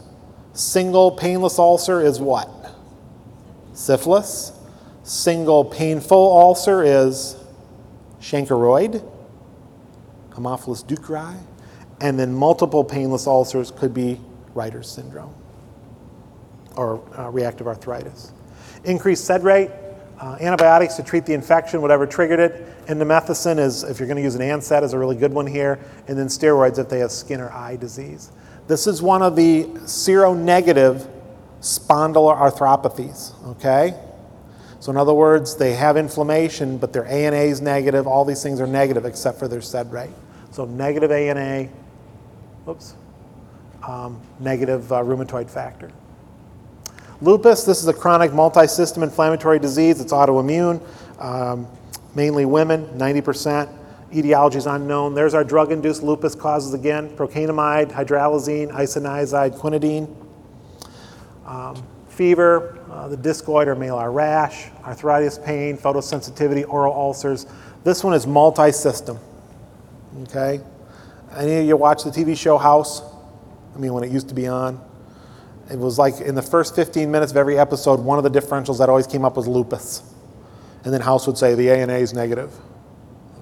Single 0.54 1.12
painless 1.12 1.60
ulcer 1.60 2.02
is 2.02 2.20
what? 2.20 2.50
Syphilis. 3.74 4.54
Single 5.04 5.66
painful 5.66 6.18
ulcer 6.18 6.84
is 6.84 7.36
chancroid, 8.22 9.04
Haemophilus 10.30 10.84
ducreyi, 10.86 11.38
and 12.02 12.18
then 12.18 12.34
multiple 12.34 12.84
painless 12.84 13.28
ulcers 13.28 13.70
could 13.70 13.94
be 13.94 14.20
Reiter's 14.56 14.90
syndrome 14.90 15.34
or 16.76 17.04
uh, 17.18 17.30
reactive 17.30 17.68
arthritis. 17.68 18.32
Increased 18.86 19.26
SED 19.26 19.44
rate, 19.44 19.72
uh, 20.20 20.38
antibiotics 20.40 20.96
to 20.96 21.04
treat 21.04 21.26
the 21.26 21.34
infection, 21.34 21.82
whatever 21.82 22.06
triggered 22.06 22.40
it. 22.40 22.88
Indomethacin 22.88 23.60
is, 23.60 23.84
if 23.84 24.00
you're 24.00 24.08
going 24.08 24.18
to 24.18 24.24
use 24.24 24.36
an 24.36 24.42
NSAID, 24.42 24.84
is 24.84 24.94
a 24.94 25.00
really 25.00 25.16
good 25.16 25.34
one 25.34 25.48
here. 25.48 25.80
And 26.08 26.18
then 26.18 26.28
steroids 26.28 26.80
if 26.80 26.90
they 26.90 27.00
have 27.00 27.12
skin 27.12 27.40
or 27.40 27.52
eye 27.52 27.78
disease. 27.78 28.32
This 28.68 28.88
is 28.88 29.02
one 29.02 29.22
of 29.22 29.36
the 29.36 29.66
seronegative 29.86 31.08
spondyloarthropathies, 31.62 33.46
okay? 33.48 33.98
So, 34.80 34.92
in 34.92 34.98
other 34.98 35.14
words, 35.14 35.56
they 35.56 35.74
have 35.74 35.96
inflammation, 35.96 36.78
but 36.78 36.92
their 36.92 37.06
ANA 37.06 37.38
is 37.38 37.62
negative. 37.62 38.06
All 38.06 38.26
these 38.26 38.44
things 38.44 38.60
are 38.60 38.68
negative 38.68 39.06
except 39.06 39.40
for 39.40 39.48
their 39.48 39.62
SED 39.62 39.92
rate. 39.92 40.12
So, 40.52 40.66
negative 40.66 41.10
ANA, 41.10 41.70
whoops, 42.66 42.96
um, 43.88 44.20
negative 44.40 44.92
uh, 44.92 45.02
rheumatoid 45.02 45.50
factor. 45.50 45.90
Lupus, 47.24 47.64
this 47.64 47.82
is 47.82 47.88
a 47.88 47.94
chronic 47.94 48.34
multi-system 48.34 49.02
inflammatory 49.02 49.58
disease. 49.58 50.02
It's 50.02 50.12
autoimmune, 50.12 50.86
um, 51.22 51.66
mainly 52.16 52.44
women, 52.44 52.86
90%. 52.98 53.70
Etiology 54.14 54.58
is 54.58 54.66
unknown. 54.66 55.14
There's 55.14 55.34
our 55.34 55.46
drug-induced 55.46 56.04
lupus 56.04 56.36
causes 56.36 56.74
again, 56.74 57.10
procainamide, 57.12 57.94
hydralazine, 57.94 58.74
isoniazid, 58.74 59.58
quinidine. 59.58 60.14
Um, 61.46 61.82
fever, 62.10 62.78
uh, 62.92 63.08
the 63.08 63.16
discoid 63.16 63.68
or 63.68 63.76
malar 63.78 64.14
rash, 64.14 64.66
arthritis 64.84 65.38
pain, 65.38 65.78
photosensitivity, 65.78 66.68
oral 66.68 66.94
ulcers. 66.94 67.46
This 67.86 68.04
one 68.04 68.14
is 68.14 68.28
multi-system, 68.28 69.18
okay? 70.24 70.60
Any 71.38 71.60
of 71.60 71.66
you 71.68 71.78
watch 71.78 72.04
the 72.04 72.12
TV 72.12 72.38
show 72.38 72.58
House? 72.58 73.02
I 73.74 73.78
mean, 73.80 73.94
when 73.94 74.04
it 74.04 74.12
used 74.12 74.28
to 74.28 74.36
be 74.36 74.46
on? 74.46 74.93
It 75.72 75.80
was 75.80 75.98
like 75.98 76.20
in 76.20 76.36
the 76.36 76.42
first 76.42 76.76
15 76.76 77.10
minutes 77.10 77.32
of 77.32 77.38
every 77.38 77.58
episode, 77.58 78.00
one 78.00 78.18
of 78.18 78.24
the 78.24 78.40
differentials 78.40 78.80
that 78.80 78.90
always 78.90 79.08
came 79.08 79.24
up 79.24 79.38
was 79.38 79.48
lupus. 79.48 80.04
And 80.84 80.94
then 80.94 81.02
House 81.02 81.26
would 81.28 81.38
say 81.38 81.56
the 81.56 81.70
A 81.70 81.82
and 81.82 81.90
ANA 81.90 82.00
is 82.00 82.14
negative, 82.14 82.52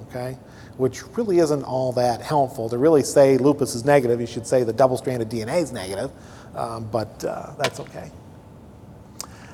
okay? 0.07 0.37
Which 0.77 1.03
really 1.17 1.39
isn't 1.39 1.63
all 1.63 1.91
that 1.93 2.21
helpful. 2.21 2.69
To 2.69 2.77
really 2.77 3.01
say 3.01 3.37
lupus 3.37 3.73
is 3.73 3.83
negative, 3.85 4.21
you 4.21 4.27
should 4.27 4.45
say 4.45 4.63
the 4.63 4.73
double 4.73 4.97
stranded 4.97 5.29
DNA 5.29 5.61
is 5.61 5.71
negative, 5.71 6.11
um, 6.55 6.87
but 6.91 7.23
uh, 7.25 7.53
that's 7.57 7.79
okay. 7.79 8.11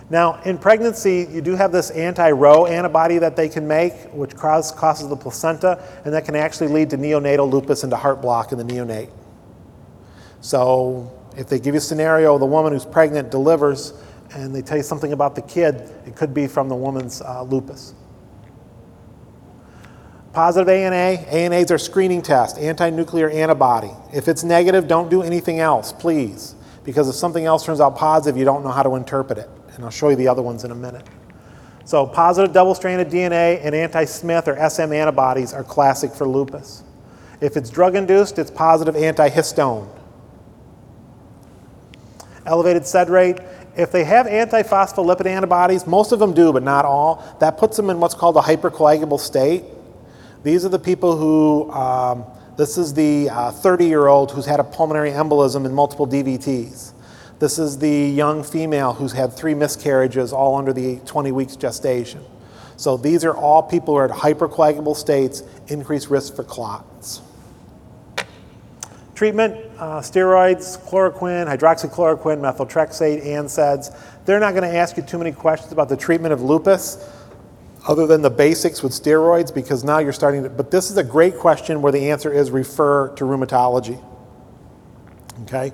Now, 0.10 0.42
in 0.44 0.58
pregnancy, 0.58 1.28
you 1.30 1.42
do 1.42 1.56
have 1.56 1.72
this 1.72 1.92
anti 1.92 2.32
Ro 2.32 2.66
antibody 2.66 3.18
that 3.18 3.36
they 3.36 3.50
can 3.50 3.68
make, 3.68 3.94
which 4.14 4.36
cause, 4.36 4.72
causes 4.72 5.10
the 5.10 5.18
placenta, 5.18 5.84
and 6.06 6.14
that 6.14 6.24
can 6.24 6.36
actually 6.36 6.70
lead 6.70 6.90
to 6.92 6.98
neonatal 6.98 7.52
lupus 7.52 7.84
and 7.84 7.92
to 7.92 7.98
heart 7.98 8.22
block 8.22 8.54
in 8.54 8.58
the 8.58 8.64
neonate. 8.64 9.10
So, 10.40 11.12
if 11.38 11.48
they 11.48 11.60
give 11.60 11.76
you 11.76 11.78
a 11.78 11.82
scenario, 11.82 12.38
the 12.40 12.46
woman 12.46 12.74
who's 12.74 12.86
pregnant 12.86 13.30
delivers, 13.30 13.94
and 14.34 14.54
they 14.54 14.64
tell 14.64 14.76
you 14.76 14.84
something 14.84 15.14
about 15.14 15.36
the 15.36 15.42
kid, 15.44 15.90
it 16.06 16.16
could 16.16 16.34
be 16.34 16.48
from 16.48 16.68
the 16.68 16.76
woman's 16.76 17.22
uh, 17.22 17.44
lupus. 17.44 17.94
Positive 20.34 20.68
ANA, 20.68 21.22
ANAs 21.30 21.72
are 21.72 21.78
screening 21.78 22.22
test, 22.24 22.58
anti 22.58 22.90
nuclear 22.90 23.30
antibody. 23.30 23.92
If 24.14 24.28
it's 24.28 24.44
negative, 24.44 24.88
don't 24.88 25.10
do 25.10 25.22
anything 25.22 25.60
else, 25.60 25.94
please, 25.94 26.56
because 26.84 27.08
if 27.08 27.16
something 27.16 27.46
else 27.46 27.66
turns 27.66 27.82
out 27.82 27.96
positive, 27.96 28.38
you 28.38 28.46
don't 28.46 28.64
know 28.64 28.72
how 28.72 28.84
to 28.84 28.96
interpret 28.96 29.38
it. 29.38 29.50
And 29.76 29.86
I'll 29.86 29.92
show 29.92 30.10
you 30.10 30.16
the 30.16 30.28
other 30.28 30.42
ones 30.42 30.64
in 30.64 30.72
a 30.72 30.76
minute. 30.76 31.08
So, 31.86 32.06
positive 32.06 32.52
double 32.52 32.76
stranded 32.76 33.10
DNA 33.10 33.64
and 33.64 33.74
anti 33.74 34.06
Smith 34.06 34.48
or 34.48 34.70
SM 34.70 34.92
antibodies 34.92 35.54
are 35.54 35.64
classic 35.64 36.12
for 36.12 36.28
lupus. 36.28 36.84
If 37.42 37.58
it's 37.58 37.70
drug 37.70 37.96
induced, 37.96 38.40
it's 38.40 38.52
positive 38.52 38.96
antihistone. 38.96 39.88
Elevated 42.48 42.88
SED 42.88 43.10
rate. 43.10 43.38
If 43.76 43.92
they 43.92 44.04
have 44.06 44.26
antiphospholipid 44.26 45.28
antibodies, 45.28 45.86
most 45.86 46.12
of 46.12 46.18
them 46.18 46.34
do, 46.34 46.52
but 46.52 46.64
not 46.64 46.86
all, 46.86 47.24
that 47.40 47.58
puts 47.58 47.78
them 47.78 47.92
in 47.92 48.00
what's 48.00 48.16
called 48.16 48.36
a 48.38 48.40
hypercoagulable 48.40 49.20
state. 49.20 49.64
These 50.44 50.66
are 50.66 50.70
the 50.70 50.80
people 50.80 51.16
who, 51.16 51.70
um, 51.72 52.26
this 52.56 52.78
is 52.78 52.94
the 52.94 53.28
30 53.28 53.86
uh, 53.86 53.88
year 53.88 54.08
old 54.08 54.32
who's 54.32 54.46
had 54.46 54.60
a 54.60 54.64
pulmonary 54.64 55.12
embolism 55.12 55.66
and 55.66 55.76
multiple 55.76 56.08
DVTs. 56.08 56.94
This 57.40 57.60
is 57.60 57.78
the 57.78 58.10
young 58.10 58.44
female 58.44 58.94
who's 58.94 59.12
had 59.12 59.34
three 59.34 59.54
miscarriages 59.54 60.34
all 60.34 60.56
under 60.56 60.74
the 60.74 60.98
20 61.06 61.32
weeks 61.32 61.56
gestation. 61.56 62.24
So 62.78 62.98
these 62.98 63.24
are 63.26 63.36
all 63.36 63.62
people 63.62 63.94
who 63.94 64.00
are 64.00 64.06
at 64.06 64.12
hypercoagulable 64.12 64.96
states, 64.96 65.44
increased 65.68 66.10
risk 66.10 66.36
for 66.36 66.44
clots. 66.44 67.22
Treatment, 69.14 69.67
uh, 69.80 70.00
steroids, 70.00 70.78
chloroquine, 70.90 71.48
hydroxychloroquine, 71.48 72.40
methotrexate, 72.40 73.26
NSAIDs. 73.26 73.96
They're 74.26 74.40
not 74.40 74.52
going 74.52 74.70
to 74.70 74.76
ask 74.76 74.98
you 74.98 75.04
too 75.04 75.18
many 75.18 75.32
questions 75.32 75.72
about 75.72 75.90
the 75.90 75.98
treatment 75.98 76.34
of 76.34 76.42
lupus 76.42 77.08
other 77.88 78.06
than 78.06 78.22
the 78.22 78.30
basics 78.30 78.84
with 78.84 78.92
steroids 78.92 79.54
because 79.54 79.84
now 79.84 80.00
you're 80.00 80.14
starting 80.14 80.44
to, 80.44 80.50
but 80.50 80.72
this 80.72 80.92
is 80.92 80.98
a 80.98 81.04
great 81.04 81.38
question 81.38 81.82
where 81.82 81.92
the 81.92 82.12
answer 82.12 82.32
is 82.32 82.52
refer 82.52 83.10
to 83.16 83.24
rheumatology. 83.24 84.04
Okay? 85.44 85.72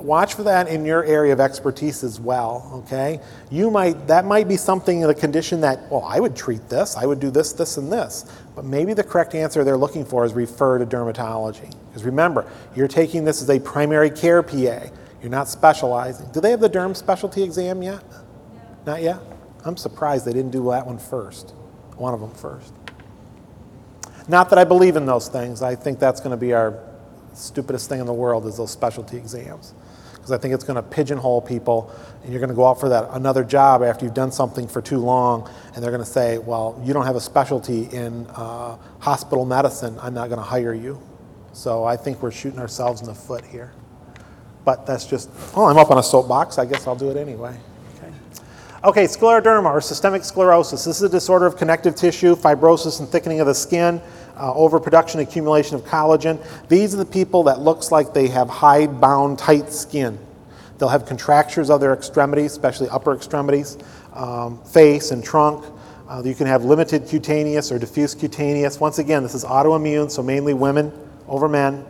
Watch 0.00 0.34
for 0.34 0.44
that 0.44 0.68
in 0.68 0.84
your 0.84 1.04
area 1.04 1.32
of 1.32 1.40
expertise 1.40 2.04
as 2.04 2.20
well, 2.20 2.84
okay? 2.84 3.20
You 3.50 3.70
might, 3.70 4.06
that 4.06 4.24
might 4.24 4.46
be 4.46 4.56
something 4.56 5.00
in 5.00 5.10
a 5.10 5.14
condition 5.14 5.60
that, 5.62 5.90
well, 5.90 6.04
I 6.04 6.20
would 6.20 6.36
treat 6.36 6.68
this, 6.68 6.96
I 6.96 7.04
would 7.04 7.18
do 7.18 7.30
this, 7.30 7.52
this, 7.52 7.76
and 7.78 7.90
this. 7.90 8.30
But 8.54 8.64
maybe 8.64 8.94
the 8.94 9.02
correct 9.02 9.34
answer 9.34 9.64
they're 9.64 9.76
looking 9.76 10.04
for 10.04 10.24
is 10.24 10.34
refer 10.34 10.78
to 10.78 10.86
dermatology. 10.86 11.74
Because 11.88 12.04
remember, 12.04 12.50
you're 12.76 12.88
taking 12.88 13.24
this 13.24 13.42
as 13.42 13.50
a 13.50 13.58
primary 13.58 14.10
care 14.10 14.42
PA. 14.42 14.86
You're 15.20 15.30
not 15.30 15.48
specializing. 15.48 16.30
Do 16.32 16.40
they 16.40 16.50
have 16.50 16.60
the 16.60 16.70
derm 16.70 16.96
specialty 16.96 17.42
exam 17.42 17.82
yet? 17.82 18.02
Not 18.86 19.02
yet? 19.02 19.18
I'm 19.64 19.76
surprised 19.76 20.24
they 20.24 20.32
didn't 20.32 20.52
do 20.52 20.70
that 20.70 20.86
one 20.86 20.98
first, 20.98 21.50
one 21.96 22.14
of 22.14 22.20
them 22.20 22.30
first. 22.30 22.72
Not 24.28 24.50
that 24.50 24.58
I 24.58 24.64
believe 24.64 24.94
in 24.94 25.06
those 25.06 25.28
things. 25.28 25.62
I 25.62 25.74
think 25.74 25.98
that's 25.98 26.20
going 26.20 26.30
to 26.30 26.36
be 26.36 26.52
our 26.52 26.78
stupidest 27.34 27.88
thing 27.88 28.00
in 28.00 28.06
the 28.06 28.12
world 28.12 28.46
is 28.46 28.56
those 28.56 28.70
specialty 28.70 29.16
exams. 29.16 29.74
Because 30.28 30.38
I 30.38 30.42
think 30.42 30.52
it's 30.52 30.64
going 30.64 30.76
to 30.76 30.82
pigeonhole 30.82 31.40
people, 31.40 31.90
and 32.22 32.30
you're 32.30 32.38
going 32.38 32.50
to 32.50 32.54
go 32.54 32.66
out 32.66 32.78
for 32.78 32.90
that 32.90 33.08
another 33.12 33.42
job 33.42 33.82
after 33.82 34.04
you've 34.04 34.12
done 34.12 34.30
something 34.30 34.68
for 34.68 34.82
too 34.82 34.98
long, 34.98 35.48
and 35.74 35.82
they're 35.82 35.90
going 35.90 36.04
to 36.04 36.10
say, 36.10 36.36
"Well, 36.36 36.78
you 36.84 36.92
don't 36.92 37.06
have 37.06 37.16
a 37.16 37.20
specialty 37.20 37.84
in 37.84 38.26
uh, 38.34 38.76
hospital 38.98 39.46
medicine. 39.46 39.96
I'm 40.02 40.12
not 40.12 40.28
going 40.28 40.38
to 40.38 40.44
hire 40.44 40.74
you." 40.74 41.00
So 41.54 41.84
I 41.84 41.96
think 41.96 42.22
we're 42.22 42.30
shooting 42.30 42.58
ourselves 42.60 43.00
in 43.00 43.06
the 43.06 43.14
foot 43.14 43.42
here. 43.46 43.72
But 44.66 44.84
that's 44.84 45.06
just, 45.06 45.30
oh, 45.56 45.64
I'm 45.64 45.78
up 45.78 45.90
on 45.90 45.96
a 45.96 46.02
soapbox. 46.02 46.58
I 46.58 46.66
guess 46.66 46.86
I'll 46.86 46.94
do 46.94 47.10
it 47.10 47.16
anyway. 47.16 47.58
Okay. 47.96 48.12
Okay, 48.84 49.04
scleroderma 49.04 49.70
or 49.70 49.80
systemic 49.80 50.24
sclerosis. 50.24 50.84
This 50.84 50.96
is 50.96 51.02
a 51.04 51.08
disorder 51.08 51.46
of 51.46 51.56
connective 51.56 51.94
tissue, 51.94 52.36
fibrosis 52.36 53.00
and 53.00 53.08
thickening 53.08 53.40
of 53.40 53.46
the 53.46 53.54
skin, 53.54 54.02
uh, 54.38 54.54
overproduction, 54.54 55.20
accumulation 55.20 55.74
of 55.74 55.82
collagen. 55.84 56.38
These 56.68 56.94
are 56.94 56.98
the 56.98 57.04
people 57.04 57.42
that 57.44 57.60
looks 57.60 57.90
like 57.90 58.14
they 58.14 58.28
have 58.28 58.48
hide-bound, 58.48 59.38
tight 59.38 59.72
skin. 59.72 60.18
They'll 60.78 60.88
have 60.88 61.06
contractures 61.06 61.70
of 61.70 61.80
their 61.80 61.92
extremities, 61.92 62.52
especially 62.52 62.88
upper 62.88 63.12
extremities, 63.14 63.78
um, 64.14 64.62
face 64.64 65.10
and 65.10 65.24
trunk. 65.24 65.64
Uh, 66.08 66.22
you 66.24 66.34
can 66.34 66.46
have 66.46 66.64
limited 66.64 67.06
cutaneous 67.06 67.70
or 67.70 67.78
diffuse 67.78 68.14
cutaneous. 68.14 68.80
Once 68.80 68.98
again, 68.98 69.22
this 69.22 69.34
is 69.34 69.44
autoimmune, 69.44 70.10
so 70.10 70.22
mainly 70.22 70.54
women 70.54 70.92
over 71.26 71.48
men. 71.48 71.84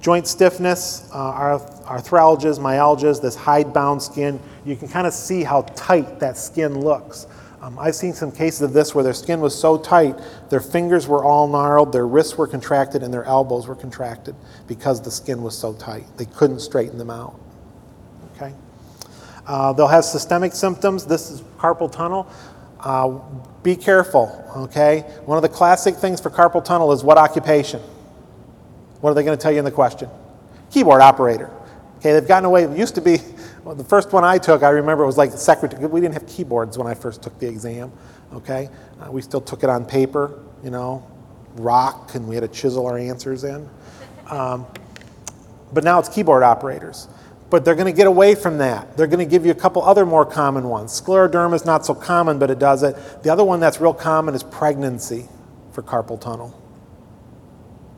Joint 0.00 0.26
stiffness, 0.26 1.08
uh, 1.12 1.58
arthralgias, 1.84 2.58
myalgias, 2.58 3.20
this 3.20 3.34
hide-bound 3.34 4.00
skin. 4.00 4.38
You 4.64 4.76
can 4.76 4.88
kind 4.88 5.06
of 5.06 5.12
see 5.12 5.42
how 5.42 5.62
tight 5.74 6.20
that 6.20 6.38
skin 6.38 6.80
looks. 6.80 7.26
Um, 7.62 7.78
I've 7.78 7.94
seen 7.94 8.12
some 8.12 8.30
cases 8.30 8.62
of 8.62 8.72
this 8.72 8.94
where 8.94 9.02
their 9.02 9.14
skin 9.14 9.40
was 9.40 9.58
so 9.58 9.78
tight, 9.78 10.18
their 10.50 10.60
fingers 10.60 11.08
were 11.08 11.24
all 11.24 11.48
gnarled, 11.48 11.92
their 11.92 12.06
wrists 12.06 12.36
were 12.36 12.46
contracted, 12.46 13.02
and 13.02 13.12
their 13.12 13.24
elbows 13.24 13.66
were 13.66 13.74
contracted 13.74 14.34
because 14.66 15.00
the 15.00 15.10
skin 15.10 15.42
was 15.42 15.56
so 15.56 15.72
tight. 15.72 16.04
They 16.18 16.26
couldn't 16.26 16.60
straighten 16.60 16.98
them 16.98 17.10
out. 17.10 17.40
Okay? 18.34 18.54
Uh, 19.46 19.72
they'll 19.72 19.88
have 19.88 20.04
systemic 20.04 20.52
symptoms. 20.52 21.06
This 21.06 21.30
is 21.30 21.40
carpal 21.58 21.90
tunnel. 21.90 22.30
Uh, 22.80 23.18
be 23.62 23.74
careful, 23.74 24.44
okay? 24.56 25.00
One 25.24 25.38
of 25.38 25.42
the 25.42 25.48
classic 25.48 25.96
things 25.96 26.20
for 26.20 26.30
carpal 26.30 26.64
tunnel 26.64 26.92
is 26.92 27.02
what 27.02 27.16
occupation? 27.16 27.80
What 29.00 29.10
are 29.10 29.14
they 29.14 29.24
going 29.24 29.36
to 29.36 29.42
tell 29.42 29.52
you 29.52 29.58
in 29.58 29.64
the 29.64 29.70
question? 29.70 30.10
Keyboard 30.70 31.00
operator. 31.00 31.50
Okay, 31.98 32.12
they've 32.12 32.28
gotten 32.28 32.44
away. 32.44 32.64
It 32.64 32.76
used 32.76 32.94
to 32.96 33.00
be, 33.00 33.18
well, 33.66 33.74
the 33.74 33.82
first 33.82 34.12
one 34.12 34.22
I 34.22 34.38
took, 34.38 34.62
I 34.62 34.68
remember 34.68 35.02
it 35.02 35.08
was 35.08 35.18
like 35.18 35.32
secretary. 35.32 35.84
We 35.86 36.00
didn't 36.00 36.14
have 36.14 36.28
keyboards 36.28 36.78
when 36.78 36.86
I 36.86 36.94
first 36.94 37.20
took 37.20 37.36
the 37.40 37.48
exam. 37.48 37.90
Okay, 38.32 38.68
uh, 39.00 39.10
we 39.10 39.20
still 39.22 39.40
took 39.40 39.64
it 39.64 39.68
on 39.68 39.84
paper, 39.84 40.38
you 40.62 40.70
know, 40.70 41.04
rock, 41.54 42.14
and 42.14 42.28
we 42.28 42.36
had 42.36 42.42
to 42.42 42.48
chisel 42.48 42.86
our 42.86 42.96
answers 42.96 43.42
in. 43.42 43.68
Um, 44.30 44.66
but 45.72 45.82
now 45.82 45.98
it's 45.98 46.08
keyboard 46.08 46.44
operators. 46.44 47.08
But 47.50 47.64
they're 47.64 47.74
going 47.74 47.92
to 47.92 47.96
get 47.96 48.06
away 48.06 48.36
from 48.36 48.58
that. 48.58 48.96
They're 48.96 49.08
going 49.08 49.18
to 49.18 49.30
give 49.30 49.44
you 49.44 49.50
a 49.50 49.56
couple 49.56 49.82
other 49.82 50.06
more 50.06 50.24
common 50.24 50.68
ones. 50.68 51.00
Scleroderma 51.00 51.54
is 51.54 51.64
not 51.64 51.84
so 51.84 51.92
common, 51.92 52.38
but 52.38 52.52
it 52.52 52.60
does 52.60 52.84
it. 52.84 52.94
The 53.24 53.30
other 53.30 53.42
one 53.42 53.58
that's 53.58 53.80
real 53.80 53.94
common 53.94 54.36
is 54.36 54.44
pregnancy 54.44 55.28
for 55.72 55.82
carpal 55.82 56.20
tunnel. 56.20 56.54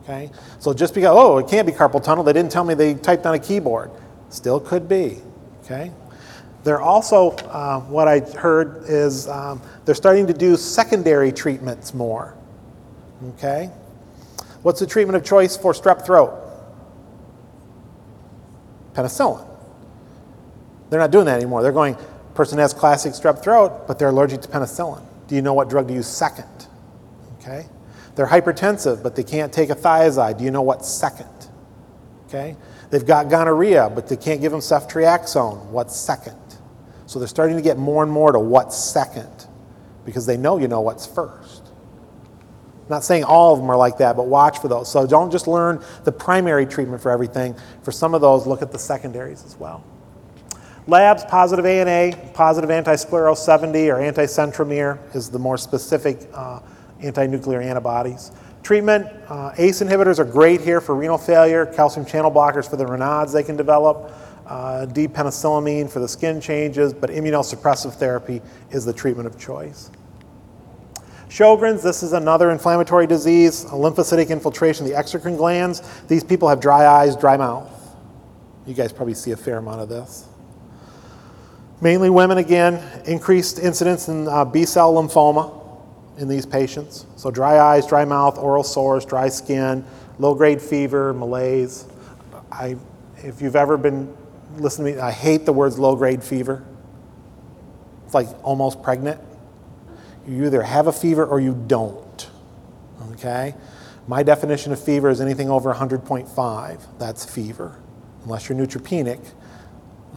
Okay? 0.01 0.31
So 0.57 0.73
just 0.73 0.95
because, 0.95 1.11
oh, 1.15 1.37
it 1.37 1.47
can't 1.47 1.67
be 1.67 1.73
carpal 1.73 2.03
tunnel, 2.03 2.23
they 2.23 2.33
didn't 2.33 2.51
tell 2.51 2.63
me 2.63 2.73
they 2.73 2.95
typed 2.95 3.27
on 3.27 3.35
a 3.35 3.39
keyboard. 3.39 3.91
Still 4.29 4.59
could 4.59 4.89
be. 4.89 5.19
Okay? 5.69 5.91
They're 6.63 6.81
also, 6.81 7.31
uh, 7.31 7.79
what 7.81 8.07
I 8.07 8.19
heard 8.19 8.83
is 8.87 9.27
um, 9.27 9.61
they're 9.85 9.95
starting 9.95 10.27
to 10.27 10.33
do 10.33 10.57
secondary 10.57 11.31
treatments 11.31 11.93
more. 11.93 12.35
Okay? 13.35 13.67
What's 14.63 14.79
the 14.79 14.87
treatment 14.87 15.15
of 15.15 15.23
choice 15.23 15.55
for 15.55 15.73
strep 15.73 16.05
throat? 16.05 16.33
Penicillin. 18.93 19.45
They're 20.89 20.99
not 20.99 21.11
doing 21.11 21.25
that 21.25 21.35
anymore. 21.35 21.61
They're 21.61 21.71
going, 21.71 21.95
person 22.33 22.57
has 22.57 22.73
classic 22.73 23.13
strep 23.13 23.43
throat, 23.43 23.87
but 23.87 23.99
they're 23.99 24.09
allergic 24.09 24.41
to 24.41 24.47
penicillin. 24.49 25.03
Do 25.27 25.35
you 25.35 25.41
know 25.41 25.53
what 25.53 25.69
drug 25.69 25.87
to 25.87 25.93
use 25.93 26.07
second? 26.07 26.67
Okay? 27.39 27.67
They're 28.15 28.27
hypertensive, 28.27 29.03
but 29.03 29.15
they 29.15 29.23
can't 29.23 29.53
take 29.53 29.69
a 29.69 29.75
thiazide. 29.75 30.39
Do 30.39 30.43
you 30.43 30.51
know 30.51 30.63
what's 30.63 30.89
second? 30.89 31.29
Okay? 32.27 32.57
They've 32.89 33.05
got 33.05 33.29
gonorrhea, 33.29 33.91
but 33.93 34.07
they 34.07 34.17
can't 34.17 34.41
give 34.41 34.51
them 34.51 34.61
ceftriaxone. 34.61 35.65
What's 35.67 35.95
second? 35.95 36.37
So 37.05 37.19
they're 37.19 37.27
starting 37.27 37.55
to 37.55 37.61
get 37.61 37.77
more 37.77 38.03
and 38.03 38.11
more 38.11 38.31
to 38.31 38.39
what's 38.39 38.77
second 38.77 39.47
because 40.05 40.25
they 40.25 40.37
know 40.37 40.57
you 40.57 40.67
know 40.67 40.81
what's 40.81 41.05
first. 41.05 41.63
I'm 41.65 42.95
not 42.95 43.03
saying 43.03 43.23
all 43.23 43.53
of 43.53 43.59
them 43.59 43.69
are 43.69 43.77
like 43.77 43.97
that, 43.99 44.15
but 44.15 44.25
watch 44.25 44.59
for 44.59 44.67
those. 44.67 44.91
So 44.91 45.05
don't 45.05 45.31
just 45.31 45.47
learn 45.47 45.83
the 46.05 46.11
primary 46.11 46.65
treatment 46.65 47.01
for 47.01 47.11
everything. 47.11 47.55
For 47.83 47.91
some 47.91 48.15
of 48.15 48.21
those, 48.21 48.47
look 48.47 48.63
at 48.63 48.71
the 48.71 48.79
secondaries 48.79 49.45
as 49.45 49.55
well. 49.57 49.83
Labs, 50.87 51.23
positive 51.25 51.67
ANA, 51.67 52.17
positive 52.33 52.71
anti-scleros 52.71 53.37
70 53.37 53.89
or 53.91 53.99
anti-centromere 53.99 55.15
is 55.15 55.29
the 55.29 55.37
more 55.37 55.55
specific 55.55 56.27
uh, 56.33 56.61
anti-nuclear 57.01 57.61
antibodies. 57.61 58.31
Treatment, 58.63 59.07
uh, 59.29 59.53
ACE 59.57 59.81
inhibitors 59.81 60.19
are 60.19 60.25
great 60.25 60.61
here 60.61 60.81
for 60.81 60.93
renal 60.93 61.17
failure, 61.17 61.65
calcium 61.65 62.05
channel 62.05 62.31
blockers 62.31 62.69
for 62.69 62.75
the 62.75 62.85
Raynaud's 62.85 63.33
they 63.33 63.43
can 63.43 63.55
develop, 63.55 64.11
uh, 64.45 64.85
D-penicillamine 64.85 65.89
for 65.89 65.99
the 65.99 66.07
skin 66.07 66.41
changes, 66.41 66.93
but 66.93 67.09
immunosuppressive 67.09 67.93
therapy 67.93 68.41
is 68.71 68.85
the 68.85 68.93
treatment 68.93 69.27
of 69.27 69.39
choice. 69.39 69.91
Sjogren's, 71.29 71.83
this 71.83 72.01
is 72.01 72.13
another 72.13 72.49
inflammatory 72.49 73.05
disease, 73.05 73.65
lymphocytic 73.65 74.29
infiltration 74.29 74.85
of 74.85 74.91
the 74.91 74.97
exocrine 74.97 75.37
glands. 75.37 75.81
These 76.07 76.23
people 76.23 76.49
have 76.49 76.59
dry 76.59 76.87
eyes, 76.87 77.15
dry 77.15 77.37
mouth. 77.37 77.71
You 78.65 78.73
guys 78.73 78.91
probably 78.91 79.13
see 79.13 79.31
a 79.31 79.37
fair 79.37 79.57
amount 79.59 79.81
of 79.81 79.89
this. 79.89 80.27
Mainly 81.81 82.09
women 82.09 82.39
again, 82.39 82.83
increased 83.05 83.59
incidence 83.59 84.09
in 84.09 84.27
uh, 84.27 84.43
B 84.43 84.65
cell 84.65 84.93
lymphoma 84.93 85.58
in 86.19 86.27
these 86.27 86.45
patients. 86.45 87.05
So 87.15 87.31
dry 87.31 87.59
eyes, 87.59 87.87
dry 87.87 88.05
mouth, 88.05 88.37
oral 88.37 88.63
sores, 88.63 89.05
dry 89.05 89.29
skin, 89.29 89.85
low-grade 90.19 90.61
fever, 90.61 91.13
malaise. 91.13 91.85
I, 92.51 92.75
if 93.17 93.41
you've 93.41 93.55
ever 93.55 93.77
been 93.77 94.15
listening 94.57 94.95
to 94.95 94.99
me, 94.99 95.01
I 95.01 95.11
hate 95.11 95.45
the 95.45 95.53
words 95.53 95.79
low-grade 95.79 96.23
fever. 96.23 96.65
It's 98.05 98.13
like 98.13 98.27
almost 98.43 98.83
pregnant. 98.83 99.21
You 100.27 100.45
either 100.45 100.61
have 100.61 100.87
a 100.87 100.91
fever 100.91 101.25
or 101.25 101.39
you 101.39 101.53
don't. 101.67 102.29
Okay? 103.13 103.55
My 104.07 104.21
definition 104.21 104.73
of 104.73 104.83
fever 104.83 105.09
is 105.09 105.21
anything 105.21 105.49
over 105.49 105.73
100.5. 105.73 106.81
That's 106.99 107.23
fever. 107.23 107.79
Unless 108.23 108.49
you're 108.49 108.57
neutropenic, 108.57 109.25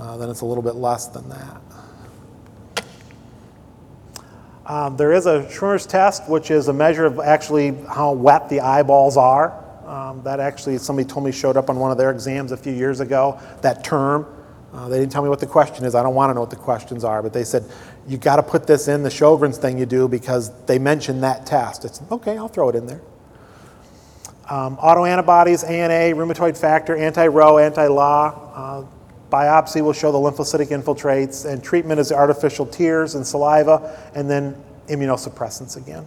uh, 0.00 0.16
then 0.16 0.30
it's 0.30 0.40
a 0.40 0.46
little 0.46 0.62
bit 0.62 0.74
less 0.74 1.06
than 1.06 1.28
that. 1.28 1.60
Um, 4.66 4.96
there 4.96 5.12
is 5.12 5.26
a 5.26 5.50
Schirmer's 5.50 5.86
test, 5.86 6.28
which 6.28 6.50
is 6.50 6.68
a 6.68 6.72
measure 6.72 7.04
of 7.04 7.18
actually 7.18 7.74
how 7.88 8.12
wet 8.12 8.48
the 8.48 8.60
eyeballs 8.60 9.16
are. 9.16 9.58
Um, 9.86 10.22
that 10.22 10.40
actually, 10.40 10.78
somebody 10.78 11.06
told 11.08 11.26
me 11.26 11.32
showed 11.32 11.56
up 11.56 11.68
on 11.68 11.76
one 11.76 11.90
of 11.90 11.98
their 11.98 12.10
exams 12.10 12.52
a 12.52 12.56
few 12.56 12.72
years 12.72 13.00
ago, 13.00 13.40
that 13.62 13.82
term. 13.84 14.26
Uh, 14.72 14.88
they 14.88 14.98
didn't 14.98 15.12
tell 15.12 15.22
me 15.22 15.28
what 15.28 15.40
the 15.40 15.46
question 15.46 15.84
is. 15.84 15.94
I 15.94 16.02
don't 16.02 16.14
want 16.14 16.30
to 16.30 16.34
know 16.34 16.40
what 16.40 16.50
the 16.50 16.56
questions 16.56 17.04
are, 17.04 17.22
but 17.22 17.32
they 17.32 17.44
said, 17.44 17.64
you 18.06 18.16
got 18.16 18.36
to 18.36 18.42
put 18.42 18.66
this 18.66 18.88
in 18.88 19.02
the 19.02 19.10
Sjogren's 19.10 19.58
thing 19.58 19.76
you 19.76 19.84
do 19.84 20.08
because 20.08 20.50
they 20.64 20.78
mentioned 20.78 21.22
that 21.24 21.44
test. 21.44 21.84
It's 21.84 22.00
okay, 22.10 22.38
I'll 22.38 22.48
throw 22.48 22.70
it 22.70 22.76
in 22.76 22.86
there. 22.86 23.02
Um, 24.48 24.76
autoantibodies, 24.78 25.68
ANA, 25.68 26.16
rheumatoid 26.16 26.56
factor, 26.56 26.96
anti-Ro, 26.96 27.58
anti-La. 27.58 28.26
Uh, 28.54 28.86
Biopsy 29.32 29.80
will 29.82 29.94
show 29.94 30.12
the 30.12 30.18
lymphocytic 30.18 30.68
infiltrates, 30.68 31.50
and 31.50 31.64
treatment 31.64 31.98
is 31.98 32.12
artificial 32.12 32.66
tears 32.66 33.14
and 33.14 33.26
saliva, 33.26 33.98
and 34.14 34.28
then 34.28 34.54
immunosuppressants 34.88 35.78
again. 35.78 36.06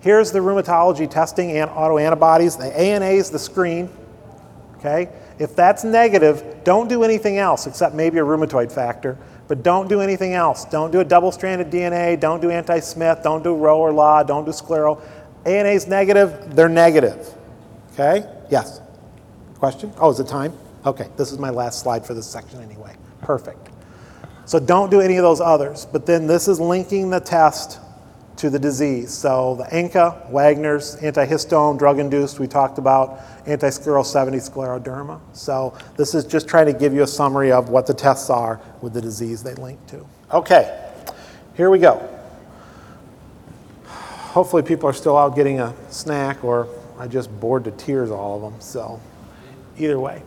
Here's 0.00 0.32
the 0.32 0.38
rheumatology 0.38 1.08
testing 1.08 1.58
and 1.58 1.70
autoantibodies. 1.70 2.56
The 2.58 2.74
ANA 2.76 3.10
is 3.10 3.30
the 3.30 3.38
screen. 3.38 3.90
Okay? 4.78 5.10
If 5.38 5.54
that's 5.54 5.84
negative, 5.84 6.64
don't 6.64 6.88
do 6.88 7.04
anything 7.04 7.36
else 7.36 7.66
except 7.66 7.94
maybe 7.94 8.18
a 8.18 8.22
rheumatoid 8.22 8.72
factor, 8.72 9.18
but 9.48 9.62
don't 9.62 9.88
do 9.88 10.00
anything 10.00 10.32
else. 10.32 10.64
Don't 10.64 10.90
do 10.90 11.00
a 11.00 11.04
double 11.04 11.30
stranded 11.30 11.70
DNA, 11.70 12.18
don't 12.18 12.40
do 12.40 12.50
anti 12.50 12.80
Smith, 12.80 13.20
don't 13.22 13.44
do 13.44 13.54
Ro 13.54 13.78
or 13.78 13.92
La, 13.92 14.22
don't 14.22 14.46
do 14.46 14.52
sclero. 14.52 15.02
ANA 15.44 15.68
is 15.68 15.86
negative, 15.86 16.56
they're 16.56 16.70
negative. 16.70 17.34
Okay? 17.92 18.26
Yes. 18.50 18.80
Question? 19.58 19.92
Oh, 19.98 20.10
is 20.10 20.18
it 20.20 20.26
time? 20.26 20.54
Okay, 20.86 21.08
this 21.16 21.30
is 21.32 21.38
my 21.38 21.50
last 21.50 21.80
slide 21.80 22.06
for 22.06 22.14
this 22.14 22.26
section 22.26 22.62
anyway. 22.62 22.96
Perfect. 23.20 23.68
So 24.46 24.58
don't 24.58 24.90
do 24.90 25.00
any 25.00 25.16
of 25.16 25.22
those 25.22 25.40
others. 25.40 25.86
But 25.86 26.06
then 26.06 26.26
this 26.26 26.48
is 26.48 26.58
linking 26.58 27.10
the 27.10 27.20
test 27.20 27.78
to 28.36 28.48
the 28.48 28.58
disease. 28.58 29.12
So 29.12 29.56
the 29.56 29.64
ANCA, 29.64 30.30
Wegener's, 30.30 30.96
antihistone, 30.96 31.78
drug-induced, 31.78 32.40
we 32.40 32.46
talked 32.46 32.78
about, 32.78 33.20
anti-scleral 33.46 34.04
70 34.04 34.38
scleroderma. 34.38 35.20
So 35.34 35.76
this 35.98 36.14
is 36.14 36.24
just 36.24 36.48
trying 36.48 36.64
to 36.66 36.72
give 36.72 36.94
you 36.94 37.02
a 37.02 37.06
summary 37.06 37.52
of 37.52 37.68
what 37.68 37.86
the 37.86 37.92
tests 37.92 38.30
are 38.30 38.58
with 38.80 38.94
the 38.94 39.00
disease 39.02 39.42
they 39.42 39.54
link 39.56 39.86
to. 39.88 40.06
Okay, 40.32 40.90
here 41.54 41.68
we 41.68 41.78
go. 41.78 42.08
Hopefully 43.84 44.62
people 44.62 44.88
are 44.88 44.94
still 44.94 45.18
out 45.18 45.36
getting 45.36 45.60
a 45.60 45.74
snack 45.90 46.42
or 46.42 46.66
I 46.98 47.08
just 47.08 47.30
bored 47.40 47.64
to 47.64 47.72
tears 47.72 48.10
all 48.10 48.36
of 48.36 48.42
them. 48.52 48.60
So 48.60 49.00
either 49.76 50.00
way. 50.00 50.22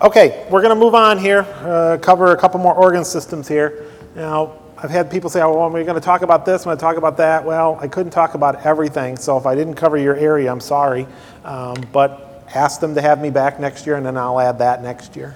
Okay, 0.00 0.46
we're 0.48 0.62
going 0.62 0.72
to 0.72 0.80
move 0.80 0.94
on 0.94 1.18
here, 1.18 1.40
uh, 1.40 1.98
cover 2.00 2.30
a 2.30 2.36
couple 2.36 2.60
more 2.60 2.72
organ 2.72 3.04
systems 3.04 3.48
here. 3.48 3.86
Now, 4.14 4.60
I've 4.76 4.90
had 4.90 5.10
people 5.10 5.28
say, 5.28 5.42
oh, 5.42 5.58
well, 5.58 5.70
we're 5.70 5.82
going 5.82 5.96
to 5.96 6.00
talk 6.00 6.22
about 6.22 6.46
this, 6.46 6.62
I'm 6.62 6.66
going 6.66 6.76
to 6.76 6.80
talk 6.80 6.96
about 6.96 7.16
that. 7.16 7.44
Well, 7.44 7.76
I 7.80 7.88
couldn't 7.88 8.12
talk 8.12 8.34
about 8.34 8.64
everything, 8.64 9.16
so 9.16 9.36
if 9.36 9.44
I 9.44 9.56
didn't 9.56 9.74
cover 9.74 9.98
your 9.98 10.14
area, 10.14 10.52
I'm 10.52 10.60
sorry. 10.60 11.04
Um, 11.42 11.84
but 11.90 12.44
ask 12.54 12.78
them 12.78 12.94
to 12.94 13.02
have 13.02 13.20
me 13.20 13.30
back 13.30 13.58
next 13.58 13.86
year, 13.86 13.96
and 13.96 14.06
then 14.06 14.16
I'll 14.16 14.38
add 14.38 14.60
that 14.60 14.84
next 14.84 15.16
year. 15.16 15.34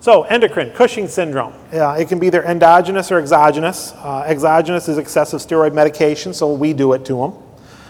So, 0.00 0.24
endocrine, 0.24 0.72
Cushing 0.72 1.08
syndrome. 1.08 1.54
It 1.72 2.10
can 2.10 2.18
be 2.18 2.26
either 2.26 2.44
endogenous 2.44 3.10
or 3.10 3.18
exogenous. 3.20 3.92
Uh, 3.92 4.24
exogenous 4.26 4.86
is 4.86 4.98
excessive 4.98 5.40
steroid 5.40 5.72
medication, 5.72 6.34
so 6.34 6.52
we 6.52 6.74
do 6.74 6.92
it 6.92 7.06
to 7.06 7.14
them. 7.16 7.32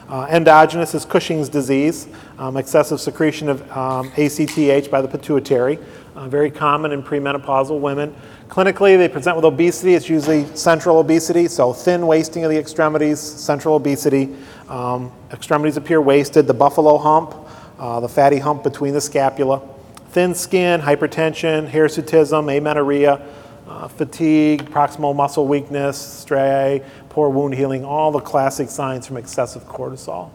Uh, 0.09 0.27
endogenous 0.31 0.95
is 0.95 1.07
Cushing's 1.07 1.49
disease, 1.49 2.09
um, 2.39 2.59
excessive 2.59 3.01
secretion 3.01 3.49
of 3.49 3.63
um, 3.73 4.13
ACTH 4.19 4.91
by 4.91 5.01
the 5.01 5.09
pituitary, 5.09 5.79
uh, 6.15 6.29
very 6.29 6.51
common 6.51 6.93
in 6.93 7.03
premenopausal 7.03 7.81
women. 7.81 8.15
Clinically, 8.49 8.99
they 8.99 9.09
present 9.09 9.35
with 9.35 9.47
obesity. 9.47 9.95
It's 9.95 10.09
usually 10.09 10.45
central 10.55 10.99
obesity, 10.99 11.49
so 11.49 11.73
thin 11.73 12.07
wasting 12.07 12.45
of 12.45 12.51
the 12.51 12.59
extremities, 12.59 13.19
central 13.19 13.77
obesity. 13.77 14.35
Um, 14.69 15.11
extremities 15.33 15.79
appear 15.79 16.03
wasted, 16.03 16.47
the 16.47 16.55
buffalo 16.55 16.99
hump, 16.99 17.35
uh, 17.79 18.01
the 18.01 18.09
fatty 18.09 18.39
hump 18.39 18.63
between 18.63 18.93
the 18.93 19.01
scapula. 19.01 19.63
Thin 20.11 20.35
skin, 20.35 20.83
hypertension, 20.83 21.69
hirsutism, 21.69 22.55
amenorrhea, 22.55 23.27
uh, 23.67 23.89
fatigue, 23.89 24.67
proximal 24.67 25.17
muscle 25.17 25.47
weakness, 25.49 25.97
striae, 25.97 26.85
poor 27.15 27.29
wound 27.29 27.55
healing, 27.55 27.85
all 27.85 28.11
the 28.11 28.19
classic 28.19 28.69
signs 28.69 29.07
from 29.07 29.17
excessive 29.17 29.63
cortisol. 29.69 30.33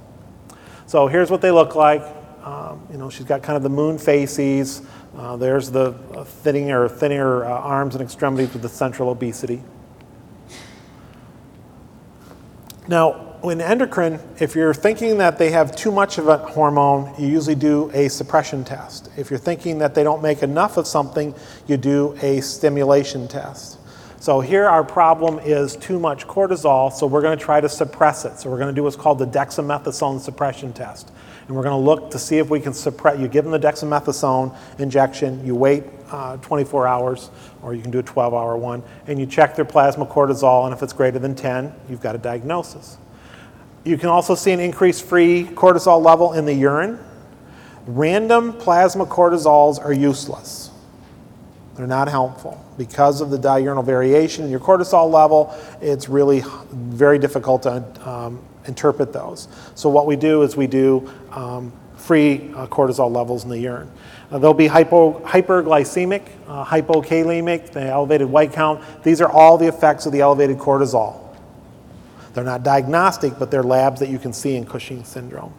So 0.88 1.08
here's 1.08 1.30
what 1.30 1.42
they 1.42 1.52
look 1.52 1.76
like. 1.76 2.02
Um, 2.42 2.88
you 2.90 2.98
know, 2.98 3.10
she's 3.10 3.26
got 3.26 3.44
kind 3.44 3.58
of 3.58 3.64
the 3.64 3.70
moon 3.70 3.98
faces. 3.98 4.82
Uh, 5.18 5.36
there's 5.36 5.70
the 5.72 5.94
uh, 6.16 6.24
thinner, 6.24 6.88
thinner 6.88 7.44
uh, 7.44 7.50
arms 7.50 7.96
and 7.96 8.02
extremities 8.02 8.54
with 8.54 8.62
the 8.62 8.70
central 8.70 9.10
obesity. 9.10 9.62
Now, 12.88 13.36
in 13.44 13.60
endocrine, 13.60 14.22
if 14.40 14.56
you're 14.56 14.74
thinking 14.74 15.18
that 15.18 15.38
they 15.38 15.52
have 15.52 15.76
too 15.76 15.92
much 15.92 16.18
of 16.18 16.30
a 16.30 16.38
hormone, 16.38 17.14
you 17.20 17.28
usually 17.28 17.56
do 17.56 17.92
a 17.94 18.08
suppression 18.08 18.64
test. 18.64 19.10
If 19.18 19.30
you're 19.30 19.38
thinking 19.38 19.80
that 19.80 19.96
they 19.96 20.04
don't 20.04 20.24
make 20.24 20.44
enough 20.44 20.78
of 20.78 20.88
something, 20.88 21.36
you 21.68 21.76
do 21.76 22.18
a 22.22 22.40
stimulation 22.40 23.28
test. 23.28 23.79
So 24.22 24.42
here 24.42 24.68
our 24.68 24.84
problem 24.84 25.40
is 25.40 25.78
too 25.78 25.98
much 25.98 26.28
cortisol, 26.28 26.92
so 26.92 27.08
we're 27.08 27.22
going 27.22 27.38
to 27.38 27.44
try 27.44 27.62
to 27.62 27.70
suppress 27.70 28.26
it. 28.26 28.38
So 28.38 28.50
we're 28.50 28.58
going 28.58 28.68
to 28.68 28.76
do 28.76 28.84
what's 28.84 28.98
called 28.98 29.18
the 29.18 29.26
dexamethasone 29.26 30.20
suppression 30.20 30.74
test. 30.74 31.10
And 31.48 31.56
we're 31.56 31.64
going 31.64 31.80
to 31.80 31.86
look 31.86 32.12
to 32.12 32.20
see 32.20 32.38
if 32.38 32.50
we 32.50 32.60
can 32.60 32.74
suppress, 32.74 33.18
you 33.18 33.30
give 33.30 33.46
them 33.46 33.54
the 33.54 33.60
dexamethasone 33.60 34.56
injection, 34.78 35.46
you 35.46 35.56
wait 35.56 35.86
uh, 36.12 36.36
24 36.38 36.86
hours, 36.86 37.32
or 37.62 37.74
you 37.74 37.82
can 37.82 37.92
do 37.92 38.00
a 38.00 38.04
12 38.04 38.34
hour 38.34 38.58
one, 38.58 38.84
and 39.08 39.20
you 39.20 39.26
check 39.26 39.56
their 39.56 39.64
plasma 39.64 40.06
cortisol, 40.06 40.66
and 40.66 40.74
if 40.74 40.84
it's 40.84 40.94
greater 40.94 41.18
than 41.18 41.34
10, 41.34 41.74
you've 41.90 42.02
got 42.02 42.14
a 42.14 42.18
diagnosis. 42.20 42.98
You 43.86 43.98
can 43.98 44.10
also 44.10 44.36
see 44.36 44.52
an 44.52 44.60
increased 44.60 45.06
free 45.06 45.46
cortisol 45.46 46.04
level 46.04 46.34
in 46.34 46.46
the 46.46 46.54
urine. 46.54 47.00
Random 47.88 48.52
plasma 48.52 49.06
cortisols 49.06 49.80
are 49.80 49.94
useless. 49.94 50.72
They're 51.76 51.88
not 51.88 52.10
helpful. 52.10 52.66
Because 52.80 53.20
of 53.20 53.30
the 53.30 53.38
diurnal 53.38 53.84
variation 53.84 54.46
in 54.46 54.50
your 54.50 54.62
cortisol 54.62 55.12
level, 55.12 55.54
it's 55.82 56.08
really 56.08 56.44
very 56.72 57.20
difficult 57.20 57.64
to 57.64 57.84
um, 58.10 58.42
interpret 58.66 59.12
those. 59.12 59.50
So, 59.76 59.90
what 59.90 60.06
we 60.06 60.16
do 60.16 60.44
is 60.44 60.56
we 60.56 60.66
do 60.66 61.12
um, 61.32 61.74
free 61.98 62.52
uh, 62.56 62.68
cortisol 62.68 63.12
levels 63.12 63.44
in 63.44 63.50
the 63.50 63.60
urine. 63.60 63.92
Uh, 64.32 64.40
they'll 64.40 64.54
be 64.54 64.68
hypo, 64.68 65.20
hyperglycemic, 65.26 66.26
uh, 66.48 66.64
hypokalemic, 66.64 67.72
the 67.72 67.82
elevated 67.82 68.30
white 68.30 68.54
count. 68.54 68.82
These 69.04 69.20
are 69.20 69.30
all 69.30 69.58
the 69.58 69.68
effects 69.68 70.06
of 70.06 70.14
the 70.14 70.22
elevated 70.22 70.58
cortisol. 70.58 71.36
They're 72.34 72.46
not 72.46 72.64
diagnostic, 72.64 73.38
but 73.38 73.52
they're 73.52 73.62
labs 73.62 74.00
that 74.00 74.08
you 74.08 74.20
can 74.20 74.32
see 74.32 74.56
in 74.56 74.66
Cushing 74.66 75.04
syndrome. 75.04 75.54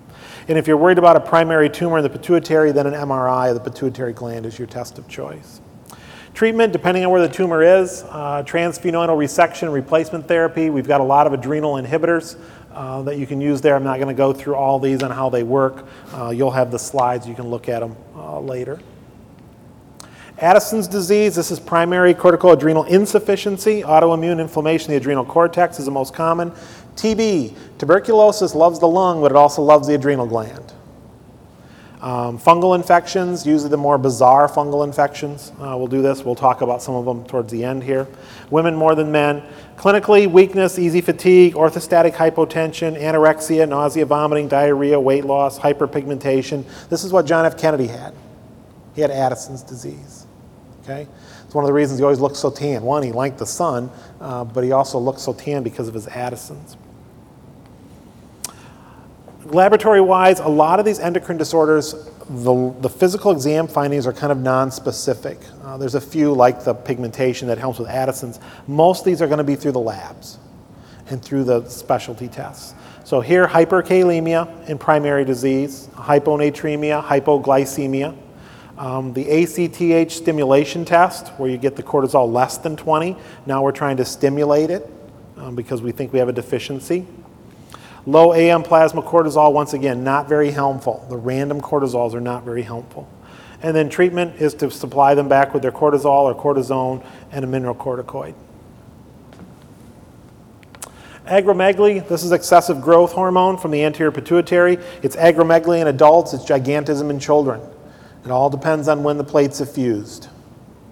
And 0.48 0.56
if 0.56 0.66
you're 0.66 0.78
worried 0.78 0.98
about 0.98 1.16
a 1.16 1.20
primary 1.20 1.68
tumor 1.68 1.98
in 1.98 2.02
the 2.02 2.08
pituitary, 2.08 2.72
then 2.72 2.86
an 2.86 2.94
MRI 2.94 3.50
of 3.50 3.62
the 3.62 3.70
pituitary 3.70 4.14
gland 4.14 4.46
is 4.46 4.58
your 4.58 4.68
test 4.68 4.98
of 4.98 5.06
choice. 5.06 5.60
Treatment, 6.40 6.72
depending 6.72 7.04
on 7.04 7.10
where 7.10 7.20
the 7.20 7.28
tumor 7.28 7.62
is, 7.62 8.02
uh, 8.08 8.42
resection, 8.42 9.70
replacement 9.70 10.26
therapy. 10.26 10.70
We've 10.70 10.88
got 10.88 11.02
a 11.02 11.04
lot 11.04 11.26
of 11.26 11.34
adrenal 11.34 11.74
inhibitors 11.74 12.38
uh, 12.72 13.02
that 13.02 13.18
you 13.18 13.26
can 13.26 13.42
use 13.42 13.60
there. 13.60 13.76
I'm 13.76 13.84
not 13.84 13.96
going 13.96 14.08
to 14.08 14.14
go 14.14 14.32
through 14.32 14.54
all 14.54 14.78
these 14.78 15.02
and 15.02 15.12
how 15.12 15.28
they 15.28 15.42
work. 15.42 15.86
Uh, 16.14 16.30
you'll 16.30 16.50
have 16.50 16.70
the 16.70 16.78
slides, 16.78 17.28
you 17.28 17.34
can 17.34 17.48
look 17.48 17.68
at 17.68 17.80
them 17.80 17.94
uh, 18.16 18.40
later. 18.40 18.80
Addison's 20.38 20.88
disease, 20.88 21.34
this 21.34 21.50
is 21.50 21.60
primary 21.60 22.14
cortical 22.14 22.52
adrenal 22.52 22.84
insufficiency. 22.84 23.82
Autoimmune 23.82 24.40
inflammation 24.40 24.92
the 24.92 24.96
adrenal 24.96 25.26
cortex 25.26 25.78
is 25.78 25.84
the 25.84 25.90
most 25.90 26.14
common. 26.14 26.52
TB, 26.96 27.54
tuberculosis 27.76 28.54
loves 28.54 28.78
the 28.78 28.88
lung, 28.88 29.20
but 29.20 29.30
it 29.30 29.36
also 29.36 29.60
loves 29.60 29.86
the 29.86 29.94
adrenal 29.94 30.24
gland. 30.24 30.72
Um, 32.00 32.38
fungal 32.38 32.74
infections, 32.74 33.46
usually 33.46 33.68
the 33.68 33.76
more 33.76 33.98
bizarre 33.98 34.48
fungal 34.48 34.84
infections. 34.84 35.52
Uh, 35.60 35.76
we'll 35.76 35.86
do 35.86 36.00
this, 36.00 36.24
we'll 36.24 36.34
talk 36.34 36.62
about 36.62 36.82
some 36.82 36.94
of 36.94 37.04
them 37.04 37.24
towards 37.26 37.52
the 37.52 37.62
end 37.62 37.82
here. 37.82 38.08
Women 38.48 38.74
more 38.74 38.94
than 38.94 39.12
men. 39.12 39.42
Clinically, 39.76 40.26
weakness, 40.26 40.78
easy 40.78 41.02
fatigue, 41.02 41.54
orthostatic 41.54 42.14
hypotension, 42.14 42.98
anorexia, 42.98 43.68
nausea, 43.68 44.06
vomiting, 44.06 44.48
diarrhea, 44.48 44.98
weight 44.98 45.26
loss, 45.26 45.58
hyperpigmentation. 45.58 46.64
This 46.88 47.04
is 47.04 47.12
what 47.12 47.26
John 47.26 47.44
F. 47.44 47.58
Kennedy 47.58 47.86
had. 47.86 48.14
He 48.94 49.02
had 49.02 49.10
Addison's 49.10 49.62
disease. 49.62 50.26
Okay? 50.82 51.06
It's 51.44 51.54
one 51.54 51.64
of 51.64 51.66
the 51.66 51.74
reasons 51.74 51.98
he 51.98 52.04
always 52.04 52.20
looked 52.20 52.36
so 52.36 52.50
tan. 52.50 52.82
One, 52.82 53.02
he 53.02 53.12
liked 53.12 53.38
the 53.38 53.46
sun, 53.46 53.90
uh, 54.20 54.44
but 54.44 54.64
he 54.64 54.72
also 54.72 54.98
looked 54.98 55.20
so 55.20 55.34
tan 55.34 55.62
because 55.62 55.88
of 55.88 55.94
his 55.94 56.06
Addison's. 56.08 56.76
Laboratory 59.44 60.02
wise, 60.02 60.38
a 60.38 60.48
lot 60.48 60.78
of 60.78 60.84
these 60.84 60.98
endocrine 60.98 61.38
disorders, 61.38 61.94
the, 62.28 62.74
the 62.80 62.88
physical 62.88 63.32
exam 63.32 63.66
findings 63.66 64.06
are 64.06 64.12
kind 64.12 64.30
of 64.30 64.38
non-specific. 64.38 65.38
Uh, 65.64 65.78
there's 65.78 65.94
a 65.94 66.00
few 66.00 66.34
like 66.34 66.62
the 66.62 66.74
pigmentation 66.74 67.48
that 67.48 67.56
helps 67.56 67.78
with 67.78 67.88
Addison's. 67.88 68.38
Most 68.66 69.00
of 69.00 69.04
these 69.06 69.22
are 69.22 69.26
going 69.26 69.38
to 69.38 69.44
be 69.44 69.56
through 69.56 69.72
the 69.72 69.80
labs 69.80 70.38
and 71.08 71.22
through 71.22 71.44
the 71.44 71.66
specialty 71.68 72.28
tests. 72.28 72.74
So 73.04 73.20
here, 73.20 73.46
hyperkalemia 73.46 74.68
in 74.68 74.78
primary 74.78 75.24
disease, 75.24 75.88
hyponatremia, 75.94 77.02
hypoglycemia. 77.02 78.16
Um, 78.76 79.12
the 79.12 79.26
ACTH 79.28 80.12
stimulation 80.12 80.84
test, 80.84 81.28
where 81.38 81.50
you 81.50 81.58
get 81.58 81.76
the 81.76 81.82
cortisol 81.82 82.30
less 82.30 82.58
than 82.58 82.76
20, 82.76 83.16
now 83.46 83.62
we're 83.62 83.72
trying 83.72 83.96
to 83.96 84.04
stimulate 84.04 84.70
it 84.70 84.88
um, 85.36 85.54
because 85.54 85.82
we 85.82 85.92
think 85.92 86.12
we 86.12 86.18
have 86.18 86.28
a 86.28 86.32
deficiency. 86.32 87.06
Low 88.10 88.34
AM 88.34 88.64
plasma 88.64 89.02
cortisol, 89.02 89.52
once 89.52 89.72
again, 89.72 90.02
not 90.02 90.28
very 90.28 90.50
helpful. 90.50 91.06
The 91.08 91.16
random 91.16 91.60
cortisols 91.60 92.12
are 92.12 92.20
not 92.20 92.42
very 92.42 92.62
helpful. 92.62 93.08
And 93.62 93.76
then 93.76 93.88
treatment 93.88 94.42
is 94.42 94.52
to 94.54 94.68
supply 94.68 95.14
them 95.14 95.28
back 95.28 95.54
with 95.54 95.62
their 95.62 95.70
cortisol 95.70 96.24
or 96.24 96.34
cortisone 96.34 97.06
and 97.30 97.44
a 97.44 97.46
mineral 97.46 97.76
corticoid. 97.76 98.34
Acromegaly, 101.24 102.08
this 102.08 102.24
is 102.24 102.32
excessive 102.32 102.80
growth 102.80 103.12
hormone 103.12 103.56
from 103.56 103.70
the 103.70 103.84
anterior 103.84 104.10
pituitary. 104.10 104.78
It's 105.04 105.14
acromegaly 105.14 105.80
in 105.80 105.86
adults, 105.86 106.34
it's 106.34 106.44
gigantism 106.44 107.10
in 107.10 107.20
children. 107.20 107.60
It 108.24 108.32
all 108.32 108.50
depends 108.50 108.88
on 108.88 109.04
when 109.04 109.18
the 109.18 109.24
plates 109.24 109.64
fused. 109.72 110.26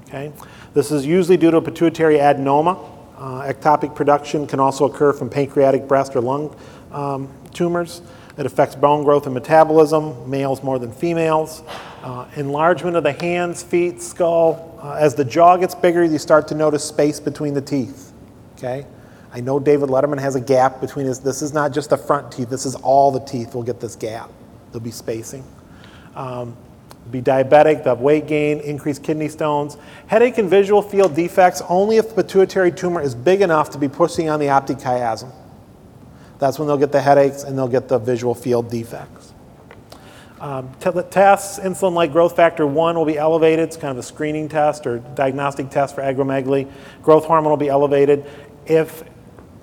Okay? 0.07 0.33
This 0.73 0.93
is 0.93 1.05
usually 1.05 1.37
due 1.37 1.51
to 1.51 1.57
a 1.57 1.63
pituitary 1.63 2.19
adenoma. 2.19 2.95
Uh, 3.17 3.53
ectopic 3.53 3.97
production 3.97 4.47
can 4.47 4.61
also 4.61 4.85
occur 4.85 5.13
from 5.13 5.29
pancreatic, 5.29 5.89
breast, 5.89 6.15
or 6.15 6.21
lung 6.21 6.55
um, 6.93 7.33
tumors. 7.53 8.03
It 8.37 8.47
affects 8.47 8.77
bone 8.77 9.03
growth 9.03 9.27
and 9.27 9.35
metabolism, 9.35 10.31
males 10.31 10.63
more 10.63 10.79
than 10.79 10.93
females. 10.93 11.63
Uh, 12.03 12.29
enlargement 12.37 12.97
of 12.97 13.03
the 13.03 13.13
hands, 13.13 13.63
feet, 13.63 14.01
skull. 14.01 14.79
Uh, 14.81 14.93
as 14.93 15.17
the 15.17 15.25
jaw 15.25 15.57
gets 15.57 15.75
bigger, 15.75 16.05
you 16.05 16.19
start 16.19 16.47
to 16.49 16.55
notice 16.55 16.85
space 16.85 17.19
between 17.19 17.53
the 17.53 17.61
teeth. 17.61 18.13
Okay? 18.57 18.87
I 19.33 19.41
know 19.41 19.59
David 19.59 19.89
Letterman 19.89 20.21
has 20.21 20.37
a 20.37 20.41
gap 20.41 20.81
between 20.81 21.07
his, 21.07 21.19
this 21.19 21.43
is 21.43 21.53
not 21.53 21.73
just 21.73 21.91
the 21.91 21.97
front 21.97 22.31
teeth, 22.33 22.49
this 22.49 22.65
is 22.65 22.77
all 22.77 23.11
the 23.11 23.21
teeth 23.21 23.55
will 23.55 23.65
get 23.65 23.81
this 23.81 23.97
gap. 23.97 24.31
There'll 24.71 24.85
be 24.85 24.91
spacing. 24.91 25.45
Um, 26.15 26.57
be 27.11 27.21
diabetic, 27.21 27.85
have 27.85 28.01
weight 28.01 28.27
gain, 28.27 28.61
increased 28.61 29.03
kidney 29.03 29.29
stones. 29.29 29.77
Headache 30.07 30.39
and 30.39 30.49
visual 30.49 30.83
field 30.83 31.15
defects 31.15 31.63
only 31.69 31.97
if 31.97 32.15
the 32.15 32.23
pituitary 32.23 32.71
tumor 32.71 33.01
is 33.01 33.15
big 33.15 33.41
enough 33.41 33.71
to 33.71 33.79
be 33.79 33.89
pushing 33.89 34.29
on 34.29 34.39
the 34.39 34.49
optic 34.49 34.79
chiasm. 34.79 35.33
That's 36.39 36.59
when 36.59 36.69
they'll 36.69 36.79
get 36.79 36.93
the 36.93 37.01
headaches 37.01 37.43
and 37.43 37.59
they'll 37.59 37.69
get 37.69 37.89
the 37.89 37.99
visual 37.99 38.35
field 38.35 38.71
defects. 38.71 39.33
Um, 40.41 40.73
tests, 40.79 41.59
insulin 41.59 41.95
like 41.95 42.13
growth 42.13 42.37
factor 42.37 42.65
1 42.65 42.97
will 42.97 43.05
be 43.05 43.19
elevated. 43.19 43.67
It's 43.67 43.77
kind 43.77 43.91
of 43.91 43.99
a 43.99 44.03
screening 44.05 44.49
test 44.49 44.87
or 44.87 44.99
diagnostic 44.99 45.69
test 45.71 45.97
for 45.97 46.03
acromegaly. 46.03 46.71
Growth 47.03 47.25
hormone 47.25 47.51
will 47.51 47.57
be 47.57 47.69
elevated. 47.69 48.25
If 48.67 49.03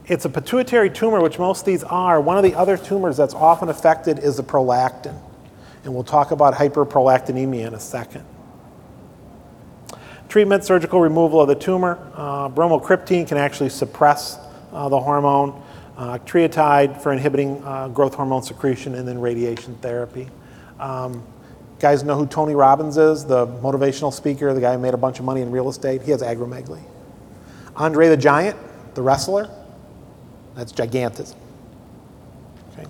it's 0.08 0.26
a 0.26 0.30
pituitary 0.30 0.90
tumor, 0.90 1.22
which 1.22 1.40
most 1.40 1.62
of 1.62 1.66
these 1.66 1.84
are, 1.84 2.20
one 2.20 2.38
of 2.38 2.44
the 2.44 2.56
other 2.56 2.78
tumors 2.78 3.16
that's 3.16 3.34
often 3.34 3.70
affected 3.70 4.20
is 4.20 4.36
the 4.36 4.44
prolactin. 4.44 5.18
And 5.86 5.94
we'll 5.94 6.04
talk 6.04 6.32
about 6.32 6.56
hyperprolactinemia 6.56 7.68
in 7.68 7.74
a 7.74 7.80
second. 7.80 8.26
Treatment, 10.28 10.66
surgical 10.66 11.00
removal 11.00 11.40
of 11.40 11.48
the 11.48 11.56
tumor. 11.56 11.98
Uh, 12.14 12.50
bromocriptine 12.50 13.28
can 13.28 13.38
actually 13.38 13.70
suppress 13.70 14.38
uh, 14.74 14.90
the 14.90 15.00
hormone. 15.00 15.64
Uh, 15.98 16.18
octreotide 16.18 17.02
for 17.02 17.14
inhibiting 17.14 17.64
uh, 17.64 17.88
growth 17.88 18.16
hormone 18.16 18.44
secretion, 18.44 18.96
and 18.96 19.08
then 19.08 19.20
radiation 19.20 19.76
therapy. 19.76 20.28
Um, 20.78 21.24
guys 21.80 22.04
know 22.04 22.18
who 22.18 22.28
Tony 22.28 22.54
Robbins 22.54 22.98
is, 22.98 23.26
the 23.26 23.48
motivational 23.48 24.12
speaker, 24.12 24.54
the 24.54 24.60
guy 24.60 24.74
who 24.74 24.80
made 24.80 24.94
a 24.94 24.98
bunch 24.98 25.20
of 25.20 25.26
money 25.26 25.42
in 25.42 25.52
real 25.52 25.70
estate? 25.70 26.02
He 26.02 26.12
has 26.12 26.22
acromegaly. 26.22 26.82
Andre 27.78 28.10
the 28.10 28.18
Giant, 28.18 28.58
the 28.94 29.02
wrestler, 29.02 29.50
that's 30.54 30.74
gigantism. 30.74 31.36
Okay. 32.74 32.90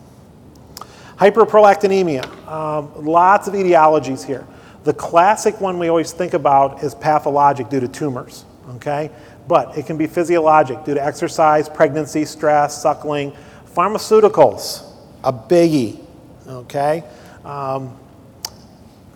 Hyperprolactinemia, 1.17 2.47
um, 2.47 2.91
lots 3.05 3.47
of 3.47 3.53
etiologies 3.53 4.25
here. 4.25 4.47
The 4.83 4.93
classic 4.93 5.59
one 5.61 5.79
we 5.79 5.89
always 5.89 6.11
think 6.11 6.33
about 6.33 6.83
is 6.83 6.93
pathologic 6.93 7.69
due 7.69 7.79
to 7.79 7.87
tumors, 7.87 8.45
okay? 8.75 9.09
But 9.47 9.77
it 9.77 9.85
can 9.85 9.97
be 9.97 10.07
physiologic 10.07 10.83
due 10.83 10.95
to 10.95 11.03
exercise, 11.03 11.69
pregnancy, 11.69 12.25
stress, 12.25 12.81
suckling. 12.81 13.33
Pharmaceuticals, 13.73 14.91
a 15.23 15.33
biggie, 15.33 15.99
okay? 16.47 17.03
Um, 17.43 17.97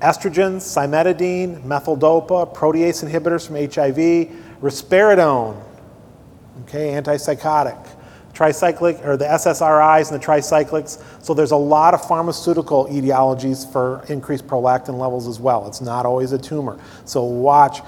estrogens, 0.02 0.62
cimetidine, 0.62 1.62
methyldopa, 1.64 2.54
protease 2.54 3.04
inhibitors 3.04 3.48
from 3.48 3.56
HIV, 3.56 4.62
risperidone, 4.62 5.62
okay, 6.64 6.92
antipsychotic, 6.92 7.88
tricyclic, 8.34 9.06
or 9.06 9.18
the 9.18 9.26
SSRIs 9.26 10.12
and 10.12 10.22
the 10.22 10.26
tricyclics. 10.26 11.04
So 11.24 11.34
there's 11.34 11.52
a 11.52 11.58
lot 11.58 11.94
of 11.94 12.06
pharmaceutical 12.08 12.88
etiologies 12.88 13.70
for 13.72 14.04
increased 14.10 14.48
prolactin 14.48 14.98
levels 14.98 15.28
as 15.28 15.40
well. 15.40 15.68
It's 15.68 15.82
not 15.82 16.06
always 16.06 16.32
a 16.32 16.38
tumor. 16.38 16.80
So 17.06 17.24
watch. 17.24 17.82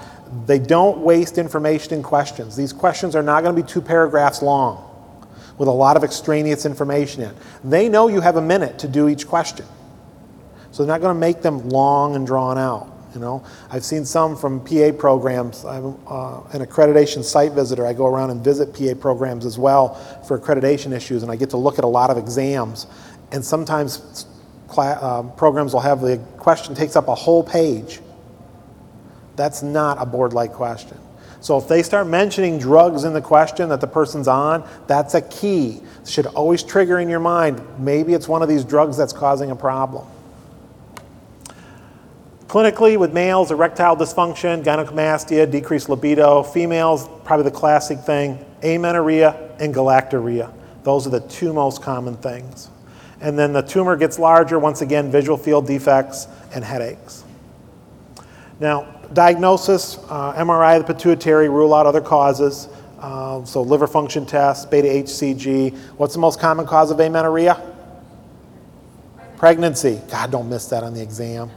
They 0.46 0.58
don't 0.58 0.98
waste 0.98 1.38
information 1.38 1.94
in 1.94 2.02
questions. 2.02 2.56
These 2.56 2.72
questions 2.72 3.14
are 3.14 3.22
not 3.22 3.42
going 3.42 3.54
to 3.54 3.62
be 3.62 3.68
two 3.68 3.82
paragraphs 3.82 4.42
long 4.42 4.88
with 5.58 5.68
a 5.68 5.72
lot 5.72 5.96
of 5.96 6.04
extraneous 6.04 6.64
information 6.64 7.22
in. 7.22 7.34
They 7.62 7.88
know 7.88 8.08
you 8.08 8.20
have 8.20 8.36
a 8.36 8.42
minute 8.42 8.78
to 8.80 8.88
do 8.88 9.08
each 9.08 9.26
question. 9.26 9.66
So 10.70 10.82
they're 10.82 10.94
not 10.94 11.02
going 11.02 11.14
to 11.14 11.20
make 11.20 11.42
them 11.42 11.68
long 11.68 12.16
and 12.16 12.26
drawn 12.26 12.56
out. 12.56 12.88
You 13.14 13.20
know, 13.20 13.44
I've 13.70 13.84
seen 13.84 14.06
some 14.06 14.36
from 14.36 14.64
PA 14.64 14.92
programs. 14.98 15.66
I'm 15.66 15.98
uh, 16.06 16.40
an 16.52 16.64
accreditation 16.64 17.22
site 17.22 17.52
visitor. 17.52 17.86
I 17.86 17.92
go 17.92 18.06
around 18.06 18.30
and 18.30 18.42
visit 18.42 18.72
PA 18.72 18.94
programs 18.98 19.44
as 19.44 19.58
well 19.58 19.94
for 20.26 20.38
accreditation 20.38 20.92
issues, 20.92 21.22
and 21.22 21.30
I 21.30 21.36
get 21.36 21.50
to 21.50 21.58
look 21.58 21.76
at 21.76 21.84
a 21.84 21.88
lot 21.88 22.08
of 22.08 22.16
exams. 22.16 22.86
And 23.30 23.44
sometimes 23.44 24.26
uh, 24.78 25.22
programs 25.36 25.74
will 25.74 25.80
have 25.80 26.00
the 26.00 26.16
question 26.38 26.74
takes 26.74 26.96
up 26.96 27.08
a 27.08 27.14
whole 27.14 27.44
page. 27.44 28.00
That's 29.36 29.62
not 29.62 30.00
a 30.00 30.06
board-like 30.06 30.52
question. 30.52 30.98
So 31.40 31.58
if 31.58 31.66
they 31.66 31.82
start 31.82 32.06
mentioning 32.06 32.58
drugs 32.58 33.02
in 33.02 33.14
the 33.14 33.20
question 33.20 33.68
that 33.70 33.80
the 33.80 33.86
person's 33.86 34.28
on, 34.28 34.68
that's 34.86 35.14
a 35.14 35.22
key. 35.22 35.80
It 36.02 36.08
should 36.08 36.26
always 36.26 36.62
trigger 36.62 37.00
in 37.00 37.08
your 37.08 37.20
mind. 37.20 37.60
Maybe 37.78 38.14
it's 38.14 38.28
one 38.28 38.42
of 38.42 38.48
these 38.48 38.64
drugs 38.64 38.96
that's 38.96 39.12
causing 39.12 39.50
a 39.50 39.56
problem. 39.56 40.06
Clinically, 42.46 42.98
with 42.98 43.12
males, 43.12 43.50
erectile 43.50 43.96
dysfunction, 43.96 44.62
gynecomastia, 44.62 45.50
decreased 45.50 45.88
libido. 45.88 46.42
Females, 46.42 47.08
probably 47.24 47.44
the 47.44 47.50
classic 47.50 47.98
thing, 48.00 48.44
amenorrhea 48.62 49.56
and 49.58 49.74
galactorrhea. 49.74 50.52
Those 50.84 51.06
are 51.06 51.10
the 51.10 51.20
two 51.20 51.52
most 51.52 51.82
common 51.82 52.16
things. 52.18 52.68
And 53.20 53.38
then 53.38 53.52
the 53.52 53.62
tumor 53.62 53.96
gets 53.96 54.18
larger, 54.18 54.58
once 54.58 54.82
again, 54.82 55.10
visual 55.10 55.38
field 55.38 55.66
defects 55.66 56.28
and 56.54 56.62
headaches. 56.62 57.24
Now, 58.60 58.86
diagnosis 59.12 59.98
uh, 60.08 60.34
MRI 60.34 60.80
of 60.80 60.86
the 60.86 60.94
pituitary, 60.94 61.48
rule 61.48 61.74
out 61.74 61.86
other 61.86 62.00
causes. 62.00 62.68
Uh, 62.98 63.44
so, 63.44 63.62
liver 63.62 63.86
function 63.86 64.24
tests, 64.24 64.64
beta 64.64 64.88
HCG. 64.88 65.76
What's 65.96 66.14
the 66.14 66.20
most 66.20 66.38
common 66.38 66.66
cause 66.66 66.90
of 66.90 67.00
amenorrhea? 67.00 67.60
Pregnancy. 69.36 70.00
God, 70.08 70.30
don't 70.30 70.48
miss 70.48 70.66
that 70.68 70.84
on 70.84 70.94
the 70.94 71.02
exam. 71.02 71.50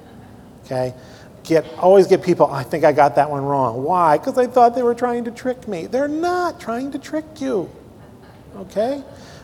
Okay? 0.65 0.93
Get, 1.43 1.71
always 1.77 2.07
get 2.07 2.23
people, 2.23 2.51
I 2.51 2.63
think 2.63 2.83
I 2.83 2.91
got 2.91 3.15
that 3.15 3.29
one 3.29 3.43
wrong. 3.43 3.83
Why? 3.83 4.17
Because 4.17 4.39
I 4.39 4.47
thought 4.47 4.73
they 4.73 4.81
were 4.81 4.95
trying 4.95 5.25
to 5.25 5.31
trick 5.31 5.67
me. 5.67 5.85
They're 5.85 6.07
not 6.07 6.59
trying 6.59 6.91
to 6.93 6.99
trick 6.99 7.25
you. 7.39 7.69
Okay? 8.55 9.03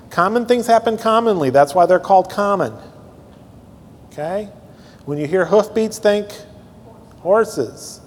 Common 0.09 0.47
things 0.47 0.65
happen 0.65 0.97
commonly. 0.97 1.51
That's 1.51 1.75
why 1.75 1.85
they're 1.85 1.99
called 1.99 2.31
common. 2.31 2.73
Okay? 4.07 4.49
When 5.05 5.19
you 5.19 5.27
hear 5.27 5.45
hoofbeats, 5.45 5.99
think 5.99 6.31
horses, 7.19 8.01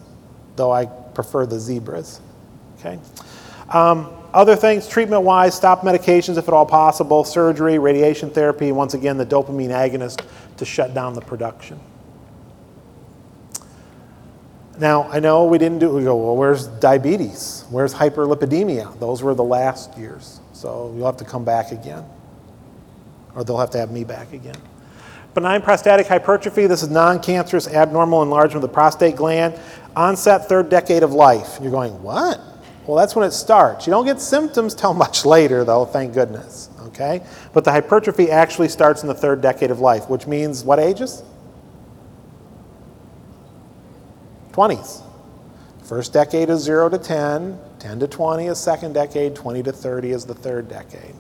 though 0.57 0.73
I 0.73 0.87
prefer 0.87 1.47
the 1.47 1.59
zebras. 1.59 2.21
Okay? 2.79 2.99
Um, 3.71 4.09
other 4.33 4.57
things, 4.57 4.89
treatment 4.89 5.23
wise, 5.23 5.55
stop 5.55 5.83
medications 5.83 6.37
if 6.37 6.49
at 6.49 6.55
all 6.55 6.67
possible, 6.67 7.23
surgery, 7.25 7.79
radiation 7.79 8.31
therapy, 8.31 8.73
once 8.73 8.95
again, 8.95 9.17
the 9.17 9.27
dopamine 9.27 9.69
agonist 9.69 10.25
to 10.57 10.65
shut 10.65 10.93
down 10.93 11.15
the 11.15 11.21
production. 11.21 11.79
Now, 14.79 15.05
I 15.05 15.21
know 15.21 15.45
we 15.45 15.59
didn't 15.59 15.79
do, 15.79 15.91
we 15.91 16.03
go, 16.03 16.17
well, 16.17 16.37
where's 16.37 16.67
diabetes? 16.67 17.65
Where's 17.71 17.95
hyperlipidemia? 17.95 18.99
Those 18.99 19.23
were 19.23 19.35
the 19.35 19.45
last 19.45 19.97
years. 19.97 20.41
So 20.53 20.93
you'll 20.97 21.07
have 21.07 21.17
to 21.19 21.25
come 21.25 21.45
back 21.45 21.71
again. 21.71 22.05
Or 23.37 23.45
they'll 23.45 23.59
have 23.59 23.71
to 23.71 23.79
have 23.79 23.93
me 23.93 24.03
back 24.03 24.33
again. 24.33 24.57
Benign 25.35 25.63
prostatic 25.63 26.07
hypertrophy, 26.07 26.67
this 26.67 26.83
is 26.83 26.91
non 26.91 27.21
cancerous 27.21 27.67
abnormal 27.69 28.23
enlargement 28.23 28.57
of 28.57 28.63
the 28.63 28.75
prostate 28.75 29.17
gland. 29.17 29.59
Onset 29.97 30.49
third 30.49 30.69
decade 30.69 31.03
of 31.03 31.13
life. 31.13 31.59
You're 31.63 31.71
going, 31.71 32.03
what? 32.03 32.41
Well, 32.87 32.97
that's 32.97 33.17
when 33.17 33.27
it 33.27 33.33
starts. 33.33 33.87
You 33.87 33.93
don't 33.93 34.05
get 34.05 34.21
symptoms 34.21 34.75
till 34.75 34.95
much 35.05 35.25
later, 35.25 35.65
though, 35.65 35.85
thank 35.85 36.15
goodness. 36.15 36.69
Okay? 36.87 37.25
But 37.53 37.65
the 37.65 37.73
hypertrophy 37.73 38.31
actually 38.31 38.69
starts 38.69 39.03
in 39.03 39.09
the 39.09 39.15
third 39.15 39.41
decade 39.41 39.71
of 39.71 39.81
life, 39.81 40.09
which 40.09 40.27
means 40.27 40.65
what 40.65 40.79
ages? 40.79 41.23
20s. 44.53 45.03
First 45.83 46.13
decade 46.13 46.49
is 46.49 46.63
0 46.63 46.91
to 46.91 46.99
10, 46.99 47.59
10 47.79 48.01
to 48.01 48.09
20 48.09 48.47
is 48.47 48.59
second 48.59 48.95
decade, 48.95 49.35
20 49.35 49.63
to 49.65 49.73
30 49.73 50.13
is 50.13 50.25
the 50.25 50.35
third 50.35 50.69
decade. 50.69 51.15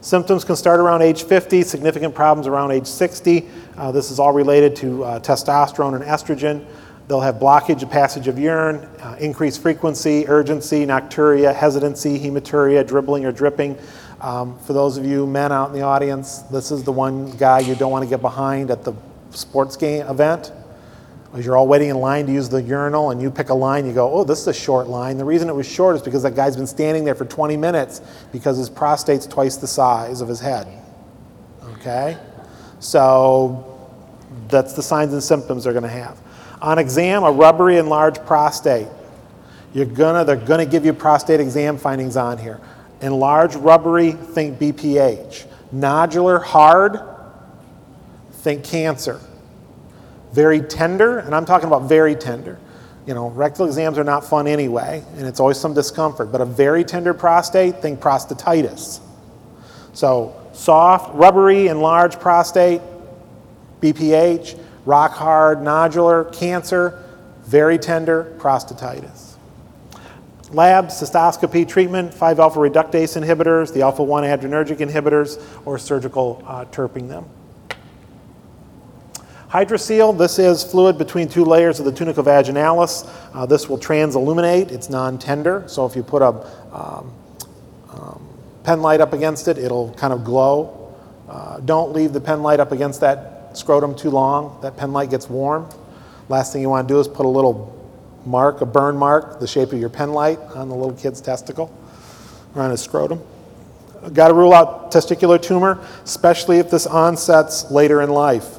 Symptoms 0.00 0.44
can 0.44 0.56
start 0.56 0.78
around 0.78 1.02
age 1.02 1.24
50, 1.24 1.62
significant 1.62 2.14
problems 2.14 2.46
around 2.46 2.70
age 2.70 2.86
60. 2.86 3.48
Uh, 3.76 3.90
this 3.90 4.10
is 4.10 4.18
all 4.18 4.32
related 4.32 4.76
to 4.76 5.04
uh, 5.04 5.20
testosterone 5.20 5.94
and 5.94 6.04
estrogen. 6.04 6.64
They'll 7.08 7.20
have 7.20 7.36
blockage 7.36 7.82
of 7.82 7.90
passage 7.90 8.28
of 8.28 8.38
urine, 8.38 8.84
uh, 9.00 9.16
increased 9.18 9.62
frequency, 9.62 10.28
urgency, 10.28 10.84
nocturia, 10.84 11.54
hesitancy, 11.54 12.18
hematuria, 12.18 12.86
dribbling 12.86 13.24
or 13.24 13.32
dripping. 13.32 13.78
Um, 14.20 14.58
for 14.60 14.74
those 14.74 14.98
of 14.98 15.06
you 15.06 15.26
men 15.26 15.50
out 15.50 15.70
in 15.70 15.74
the 15.74 15.82
audience, 15.82 16.38
this 16.42 16.70
is 16.70 16.84
the 16.84 16.92
one 16.92 17.30
guy 17.32 17.60
you 17.60 17.74
don't 17.74 17.90
want 17.90 18.04
to 18.04 18.08
get 18.10 18.20
behind 18.20 18.70
at 18.70 18.84
the 18.84 18.92
sports 19.30 19.76
game 19.76 20.06
event 20.06 20.52
as 21.34 21.44
you're 21.44 21.56
all 21.56 21.68
waiting 21.68 21.90
in 21.90 21.98
line 21.98 22.26
to 22.26 22.32
use 22.32 22.48
the 22.48 22.62
urinal 22.62 23.10
and 23.10 23.20
you 23.20 23.30
pick 23.30 23.50
a 23.50 23.54
line, 23.54 23.86
you 23.86 23.92
go, 23.92 24.10
oh, 24.10 24.24
this 24.24 24.40
is 24.40 24.46
a 24.46 24.54
short 24.54 24.88
line. 24.88 25.18
The 25.18 25.24
reason 25.24 25.48
it 25.48 25.54
was 25.54 25.68
short 25.68 25.96
is 25.96 26.02
because 26.02 26.22
that 26.22 26.34
guy's 26.34 26.56
been 26.56 26.66
standing 26.66 27.04
there 27.04 27.14
for 27.14 27.26
20 27.26 27.56
minutes 27.56 28.00
because 28.32 28.56
his 28.56 28.70
prostate's 28.70 29.26
twice 29.26 29.56
the 29.56 29.66
size 29.66 30.20
of 30.20 30.28
his 30.28 30.40
head. 30.40 30.66
Okay? 31.74 32.16
So 32.80 33.90
that's 34.48 34.72
the 34.72 34.82
signs 34.82 35.12
and 35.12 35.22
symptoms 35.22 35.64
they're 35.64 35.72
going 35.74 35.82
to 35.82 35.88
have. 35.88 36.18
On 36.60 36.78
exam, 36.78 37.22
a 37.22 37.30
rubbery 37.30 37.78
enlarged 37.78 38.24
prostate. 38.26 38.88
You're 39.72 39.86
gonna, 39.86 40.24
they're 40.24 40.36
gonna 40.36 40.66
give 40.66 40.84
you 40.84 40.92
prostate 40.92 41.40
exam 41.40 41.78
findings 41.78 42.16
on 42.16 42.38
here. 42.38 42.60
Enlarged 43.00 43.56
rubbery, 43.56 44.12
think 44.12 44.58
BPH. 44.58 45.46
Nodular, 45.72 46.42
hard, 46.42 47.00
think 48.32 48.64
cancer. 48.64 49.20
Very 50.32 50.60
tender, 50.60 51.18
and 51.18 51.34
I'm 51.34 51.44
talking 51.44 51.66
about 51.66 51.82
very 51.82 52.14
tender. 52.14 52.58
You 53.06 53.14
know, 53.14 53.30
rectal 53.30 53.66
exams 53.66 53.96
are 53.96 54.04
not 54.04 54.24
fun 54.24 54.46
anyway, 54.46 55.02
and 55.16 55.26
it's 55.26 55.40
always 55.40 55.58
some 55.58 55.74
discomfort, 55.74 56.30
but 56.30 56.40
a 56.40 56.44
very 56.44 56.84
tender 56.84 57.14
prostate, 57.14 57.80
think 57.80 58.00
prostatitis. 58.00 59.00
So, 59.94 60.36
soft, 60.52 61.14
rubbery, 61.14 61.68
enlarged 61.68 62.20
prostate, 62.20 62.82
BPH, 63.80 64.58
rock 64.88 65.12
hard, 65.12 65.58
nodular, 65.58 66.32
cancer, 66.32 67.04
very 67.42 67.76
tender, 67.76 68.34
prostatitis. 68.38 69.34
Lab, 70.50 70.86
cystoscopy 70.86 71.68
treatment, 71.68 72.14
5 72.14 72.40
alpha 72.40 72.58
reductase 72.58 73.22
inhibitors, 73.22 73.70
the 73.74 73.82
alpha 73.82 74.02
1 74.02 74.24
adrenergic 74.24 74.78
inhibitors, 74.78 75.38
or 75.66 75.78
surgical 75.78 76.42
uh, 76.46 76.64
TURPing 76.64 77.06
them. 77.06 77.26
Hydrocele, 79.50 80.16
this 80.16 80.38
is 80.38 80.64
fluid 80.64 80.96
between 80.96 81.28
two 81.28 81.44
layers 81.44 81.78
of 81.78 81.84
the 81.84 81.92
tunica 81.92 82.22
vaginalis. 82.22 83.06
Uh, 83.34 83.44
this 83.44 83.68
will 83.68 83.78
transilluminate, 83.78 84.72
it's 84.72 84.88
non-tender, 84.88 85.64
so 85.66 85.84
if 85.84 85.96
you 85.96 86.02
put 86.02 86.22
a 86.22 86.28
um, 86.74 87.12
um, 87.90 88.26
pen 88.64 88.80
light 88.80 89.02
up 89.02 89.12
against 89.12 89.48
it, 89.48 89.58
it'll 89.58 89.92
kind 89.94 90.14
of 90.14 90.24
glow. 90.24 90.94
Uh, 91.28 91.60
don't 91.60 91.92
leave 91.92 92.14
the 92.14 92.20
pen 92.20 92.42
light 92.42 92.58
up 92.58 92.72
against 92.72 93.02
that 93.02 93.37
scrotum 93.56 93.94
too 93.94 94.10
long, 94.10 94.58
that 94.62 94.76
pen 94.76 94.92
light 94.92 95.10
gets 95.10 95.28
warm. 95.28 95.68
Last 96.28 96.52
thing 96.52 96.62
you 96.62 96.68
want 96.68 96.86
to 96.88 96.94
do 96.94 97.00
is 97.00 97.08
put 97.08 97.26
a 97.26 97.28
little 97.28 97.74
mark, 98.26 98.60
a 98.60 98.66
burn 98.66 98.96
mark, 98.96 99.40
the 99.40 99.46
shape 99.46 99.72
of 99.72 99.80
your 99.80 99.88
pen 99.88 100.12
light 100.12 100.38
on 100.54 100.68
the 100.68 100.74
little 100.74 100.92
kid's 100.92 101.20
testicle 101.20 101.74
or 102.54 102.62
on 102.62 102.70
his 102.70 102.80
scrotum. 102.80 103.20
Got 104.12 104.28
to 104.28 104.34
rule 104.34 104.54
out 104.54 104.92
testicular 104.92 105.40
tumor, 105.40 105.84
especially 106.04 106.58
if 106.58 106.70
this 106.70 106.86
onsets 106.86 107.70
later 107.70 108.02
in 108.02 108.10
life. 108.10 108.58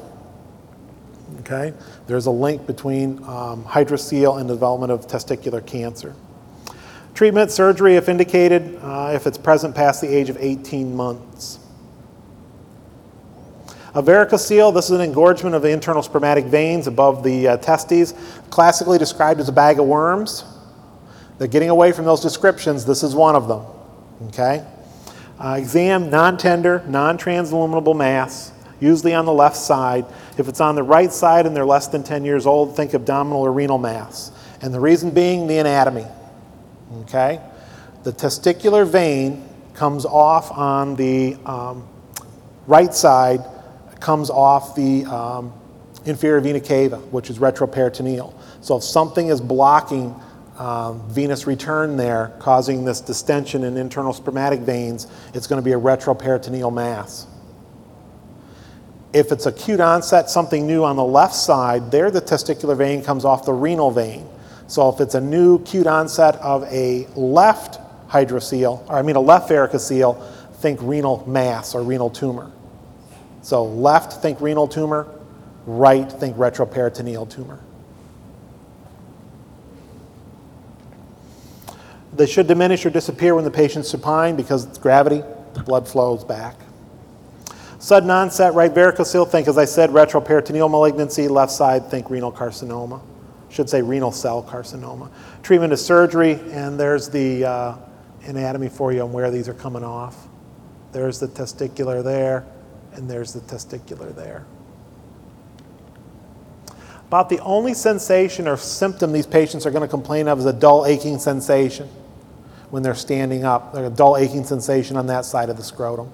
Okay? 1.40 1.72
There's 2.06 2.26
a 2.26 2.30
link 2.30 2.66
between 2.66 3.22
um, 3.24 3.64
hydrocele 3.64 4.38
and 4.38 4.48
development 4.48 4.92
of 4.92 5.06
testicular 5.06 5.64
cancer. 5.64 6.14
Treatment, 7.14 7.50
surgery, 7.50 7.96
if 7.96 8.08
indicated, 8.08 8.78
uh, 8.82 9.12
if 9.14 9.26
it's 9.26 9.38
present 9.38 9.74
past 9.74 10.00
the 10.00 10.08
age 10.08 10.30
of 10.30 10.36
18 10.38 10.94
months. 10.94 11.58
A 13.92 14.02
varicocele, 14.02 14.72
this 14.72 14.84
is 14.84 14.92
an 14.92 15.00
engorgement 15.00 15.56
of 15.56 15.62
the 15.62 15.70
internal 15.70 16.02
spermatic 16.02 16.44
veins 16.44 16.86
above 16.86 17.24
the 17.24 17.48
uh, 17.48 17.56
testes, 17.56 18.14
classically 18.48 18.98
described 18.98 19.40
as 19.40 19.48
a 19.48 19.52
bag 19.52 19.80
of 19.80 19.86
worms. 19.86 20.44
They're 21.38 21.48
getting 21.48 21.70
away 21.70 21.90
from 21.90 22.04
those 22.04 22.20
descriptions. 22.20 22.84
This 22.84 23.02
is 23.02 23.14
one 23.16 23.34
of 23.34 23.48
them. 23.48 23.64
Okay? 24.28 24.64
Uh, 25.40 25.56
exam, 25.58 26.08
non 26.08 26.36
tender, 26.36 26.84
non 26.86 27.18
transilluminable 27.18 27.96
mass, 27.96 28.52
usually 28.78 29.14
on 29.14 29.24
the 29.24 29.32
left 29.32 29.56
side. 29.56 30.06
If 30.38 30.48
it's 30.48 30.60
on 30.60 30.76
the 30.76 30.82
right 30.82 31.12
side 31.12 31.46
and 31.46 31.56
they're 31.56 31.66
less 31.66 31.88
than 31.88 32.04
10 32.04 32.24
years 32.24 32.46
old, 32.46 32.76
think 32.76 32.94
abdominal 32.94 33.40
or 33.40 33.52
renal 33.52 33.78
mass. 33.78 34.30
And 34.60 34.72
the 34.72 34.80
reason 34.80 35.10
being 35.10 35.48
the 35.48 35.58
anatomy. 35.58 36.06
Okay? 37.02 37.40
The 38.04 38.12
testicular 38.12 38.86
vein 38.86 39.48
comes 39.74 40.04
off 40.04 40.52
on 40.52 40.94
the 40.94 41.36
um, 41.44 41.88
right 42.66 42.94
side, 42.94 43.40
comes 44.00 44.30
off 44.30 44.74
the 44.74 45.04
um, 45.06 45.52
inferior 46.06 46.40
vena 46.40 46.60
cava, 46.60 46.96
which 46.96 47.30
is 47.30 47.38
retroperitoneal. 47.38 48.34
So 48.60 48.76
if 48.76 48.82
something 48.82 49.28
is 49.28 49.40
blocking 49.40 50.14
um, 50.58 51.08
venous 51.08 51.46
return 51.46 51.96
there, 51.96 52.34
causing 52.38 52.84
this 52.84 53.00
distension 53.00 53.64
in 53.64 53.76
internal 53.76 54.12
spermatic 54.12 54.60
veins, 54.60 55.06
it's 55.34 55.46
going 55.46 55.60
to 55.60 55.64
be 55.64 55.72
a 55.72 55.80
retroperitoneal 55.80 56.72
mass. 56.72 57.26
If 59.12 59.32
it's 59.32 59.46
acute 59.46 59.80
onset, 59.80 60.30
something 60.30 60.66
new 60.66 60.84
on 60.84 60.96
the 60.96 61.04
left 61.04 61.34
side, 61.34 61.90
there 61.90 62.10
the 62.10 62.20
testicular 62.20 62.76
vein 62.76 63.02
comes 63.02 63.24
off 63.24 63.44
the 63.44 63.52
renal 63.52 63.90
vein. 63.90 64.28
So 64.66 64.88
if 64.88 65.00
it's 65.00 65.16
a 65.16 65.20
new 65.20 65.56
acute 65.56 65.86
onset 65.88 66.36
of 66.36 66.62
a 66.64 67.06
left 67.16 67.80
hydrocele, 68.08 68.88
or 68.88 68.96
I 68.96 69.02
mean 69.02 69.16
a 69.16 69.20
left 69.20 69.48
varicocele, 69.48 70.22
think 70.56 70.78
renal 70.82 71.24
mass 71.26 71.74
or 71.74 71.82
renal 71.82 72.10
tumor. 72.10 72.52
So 73.42 73.64
left, 73.64 74.22
think 74.22 74.40
renal 74.40 74.68
tumor, 74.68 75.08
right, 75.66 76.10
think 76.10 76.36
retroperitoneal 76.36 77.30
tumor. 77.30 77.60
They 82.12 82.26
should 82.26 82.46
diminish 82.46 82.84
or 82.84 82.90
disappear 82.90 83.34
when 83.34 83.44
the 83.44 83.50
patient's 83.50 83.88
supine 83.88 84.36
because 84.36 84.66
it's 84.66 84.78
gravity, 84.78 85.22
the 85.54 85.62
blood 85.62 85.88
flows 85.88 86.24
back. 86.24 86.56
Sudden 87.78 88.10
onset, 88.10 88.52
right 88.52 88.72
varicocele, 88.72 89.26
think, 89.26 89.48
as 89.48 89.56
I 89.56 89.64
said, 89.64 89.88
retroperitoneal 89.90 90.70
malignancy. 90.70 91.28
Left 91.28 91.50
side, 91.50 91.86
think 91.90 92.10
renal 92.10 92.30
carcinoma. 92.30 93.00
Should 93.48 93.70
say 93.70 93.80
renal 93.80 94.12
cell 94.12 94.42
carcinoma. 94.42 95.10
Treatment 95.42 95.72
is 95.72 95.82
surgery, 95.84 96.38
and 96.50 96.78
there's 96.78 97.08
the 97.08 97.44
uh, 97.44 97.76
anatomy 98.24 98.68
for 98.68 98.92
you 98.92 99.00
on 99.00 99.12
where 99.12 99.30
these 99.30 99.48
are 99.48 99.54
coming 99.54 99.82
off. 99.82 100.28
There's 100.92 101.18
the 101.18 101.28
testicular 101.28 102.04
there, 102.04 102.44
and 102.94 103.08
there's 103.08 103.32
the 103.32 103.40
testicular 103.40 104.14
there. 104.14 104.44
About 107.08 107.28
the 107.28 107.40
only 107.40 107.74
sensation 107.74 108.46
or 108.46 108.56
symptom 108.56 109.12
these 109.12 109.26
patients 109.26 109.66
are 109.66 109.70
going 109.70 109.82
to 109.82 109.88
complain 109.88 110.28
of 110.28 110.38
is 110.38 110.46
a 110.46 110.52
dull 110.52 110.86
aching 110.86 111.18
sensation 111.18 111.88
when 112.70 112.84
they're 112.84 112.94
standing 112.94 113.44
up. 113.44 113.74
a 113.74 113.90
dull 113.90 114.16
aching 114.16 114.44
sensation 114.44 114.96
on 114.96 115.06
that 115.06 115.24
side 115.24 115.50
of 115.50 115.56
the 115.56 115.64
scrotum. 115.64 116.10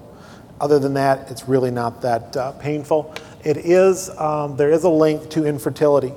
Other 0.59 0.79
than 0.79 0.95
that, 0.95 1.29
it's 1.29 1.47
really 1.47 1.69
not 1.69 2.01
that 2.01 2.35
uh, 2.35 2.53
painful. 2.53 3.13
It 3.43 3.57
is, 3.57 4.09
um, 4.17 4.57
there 4.57 4.71
is 4.71 4.85
a 4.85 4.89
link 4.89 5.29
to 5.29 5.45
infertility 5.45 6.13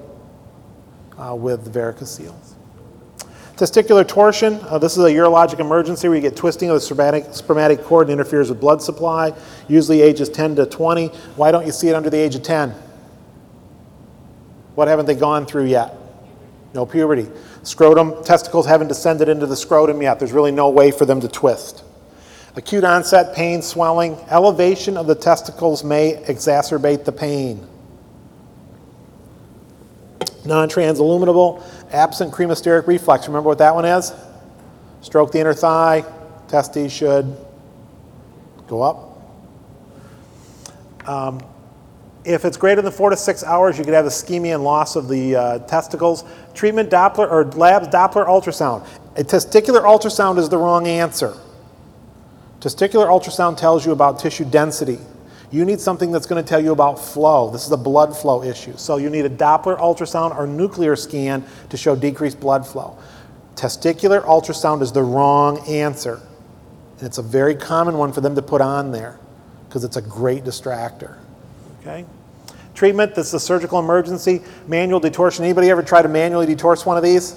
uh, 1.19 1.35
with 1.35 1.73
varicoceles. 1.73 2.50
Testicular 3.61 4.09
torsion, 4.09 4.59
uh, 4.71 4.79
this 4.79 4.97
is 4.97 5.05
a 5.05 5.11
urologic 5.11 5.61
emergency 5.61 6.09
where 6.09 6.17
you 6.17 6.23
get 6.23 6.35
twisting 6.35 6.71
of 6.71 6.77
the 6.77 6.81
spermatic, 6.81 7.35
spermatic 7.35 7.85
cord 7.85 8.07
and 8.07 8.15
interferes 8.15 8.49
with 8.49 8.59
blood 8.59 8.81
supply, 8.81 9.35
usually 9.69 10.01
ages 10.01 10.31
10 10.31 10.57
to 10.57 10.65
20. 10.65 11.09
Why 11.37 11.51
don't 11.51 11.67
you 11.67 11.73
see 11.73 11.89
it 11.91 11.95
under 11.95 12.09
the 12.09 12.17
age 12.17 12.35
of 12.35 12.43
10? 12.43 12.71
What 14.77 14.89
haven't 14.89 15.05
they 15.05 15.15
gone 15.15 15.45
through 15.45 15.67
yet? 15.67 15.95
No 16.73 16.87
puberty. 16.87 17.29
Scrotum, 17.63 18.25
testicles 18.25 18.65
haven't 18.65 18.89
descended 18.89 19.29
into 19.29 19.45
the 19.45 19.57
scrotum 19.57 20.01
yet. 20.01 20.19
There's 20.19 20.33
really 20.33 20.53
no 20.53 20.71
way 20.71 20.91
for 20.91 21.05
them 21.05 21.21
to 21.21 21.29
twist. 21.29 21.85
Acute 22.57 22.83
onset 22.83 23.37
pain, 23.37 23.61
swelling, 23.61 24.17
elevation 24.31 24.97
of 24.97 25.07
the 25.07 25.15
testicles 25.15 25.85
may 25.85 26.15
exacerbate 26.27 27.05
the 27.05 27.13
pain. 27.13 27.69
Non 30.47 30.71
transilluminable, 30.71 31.63
absent 31.93 32.33
cremasteric 32.33 32.87
reflex. 32.87 33.27
Remember 33.27 33.49
what 33.49 33.59
that 33.59 33.75
one 33.75 33.85
is? 33.85 34.13
Stroke 35.03 35.33
the 35.33 35.41
inner 35.41 35.55
thigh, 35.55 36.05
testes 36.49 36.93
should 36.93 37.37
go 38.69 38.83
up. 38.83 39.07
Um, 41.09 41.41
if 42.25 42.45
it's 42.45 42.57
greater 42.57 42.83
than 42.83 42.93
four 42.93 43.11
to 43.11 43.17
six 43.17 43.43
hours, 43.43 43.79
you 43.79 43.85
could 43.85 43.95
have 43.95 44.05
ischemia 44.05 44.55
and 44.55 44.63
loss 44.63 44.95
of 44.95 45.09
the 45.09 45.37
uh, 45.37 45.59
testicles. 45.61 46.25
Treatment 46.55 46.91
Doppler 46.91 47.31
or 47.31 47.45
labs 47.53 47.89
Doppler 47.89 48.27
ultrasound. 48.27 48.87
A 49.17 49.25
testicular 49.25 49.83
ultrasound 49.83 50.39
is 50.39 50.49
the 50.49 50.59
wrong 50.59 50.87
answer. 50.87 51.35
Testicular 52.61 53.07
ultrasound 53.07 53.57
tells 53.57 53.87
you 53.87 53.93
about 53.93 54.19
tissue 54.19 54.45
density. 54.45 54.99
You 55.51 55.65
need 55.65 55.81
something 55.81 56.13
that's 56.13 56.27
going 56.27 56.43
to 56.43 56.49
tell 56.49 56.63
you 56.63 56.73
about 56.73 56.99
flow. 56.99 57.51
This 57.51 57.67
is 57.67 57.73
a 57.73 57.77
blood 57.77 58.17
flow 58.17 58.43
issue. 58.43 58.77
So 58.77 58.99
you 58.99 59.11
need 59.11 59.25
a 59.25 59.31
Doppler 59.31 59.79
ultrasound 59.79 60.37
or 60.37 60.47
nuclear 60.47 60.95
scan 60.97 61.45
to 61.71 61.77
show 61.77 61.97
decreased 61.97 62.39
blood 62.39 62.67
flow. 62.67 62.99
Testicular 63.57 64.25
ultrasound 64.25 64.81
is 64.83 64.93
the 64.93 65.03
wrong 65.03 65.59
answer. 65.69 66.21
And 66.99 67.07
it's 67.07 67.19
a 67.19 67.23
very 67.23 67.55
common 67.55 67.99
one 67.99 68.13
for 68.13 68.21
them 68.21 68.35
to 68.37 68.43
put 68.43 68.61
on 68.61 68.93
there 68.93 69.19
because 69.69 69.83
it's 69.83 69.97
a 69.97 70.03
great 70.03 70.45
distractor. 70.45 71.19
Okay? 71.81 72.05
Treatment, 72.75 73.15
this 73.15 73.29
is 73.29 73.35
a 73.35 73.41
surgical 73.41 73.79
emergency. 73.81 74.43
Manual 74.69 75.01
detorsion. 75.01 75.41
Anybody 75.41 75.71
ever 75.71 75.83
try 75.83 76.01
to 76.01 76.09
manually 76.09 76.47
detorse 76.47 76.87
one 76.87 76.97
of 76.97 77.03
these? 77.03 77.35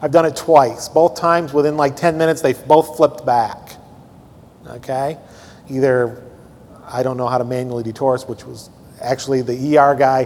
I've 0.00 0.10
done 0.10 0.26
it 0.26 0.34
twice. 0.34 0.88
Both 0.88 1.14
times 1.14 1.52
within 1.52 1.76
like 1.76 1.96
10 1.96 2.18
minutes, 2.18 2.42
they 2.42 2.54
both 2.54 2.96
flipped 2.96 3.24
back 3.24 3.62
okay? 4.68 5.18
Either 5.70 6.22
I 6.92 7.02
don't 7.02 7.16
know 7.16 7.28
how 7.28 7.38
to 7.38 7.44
manually 7.44 7.82
detorse, 7.82 8.28
which 8.28 8.44
was 8.44 8.70
actually 9.00 9.42
the 9.42 9.78
ER 9.78 9.94
guy 9.94 10.24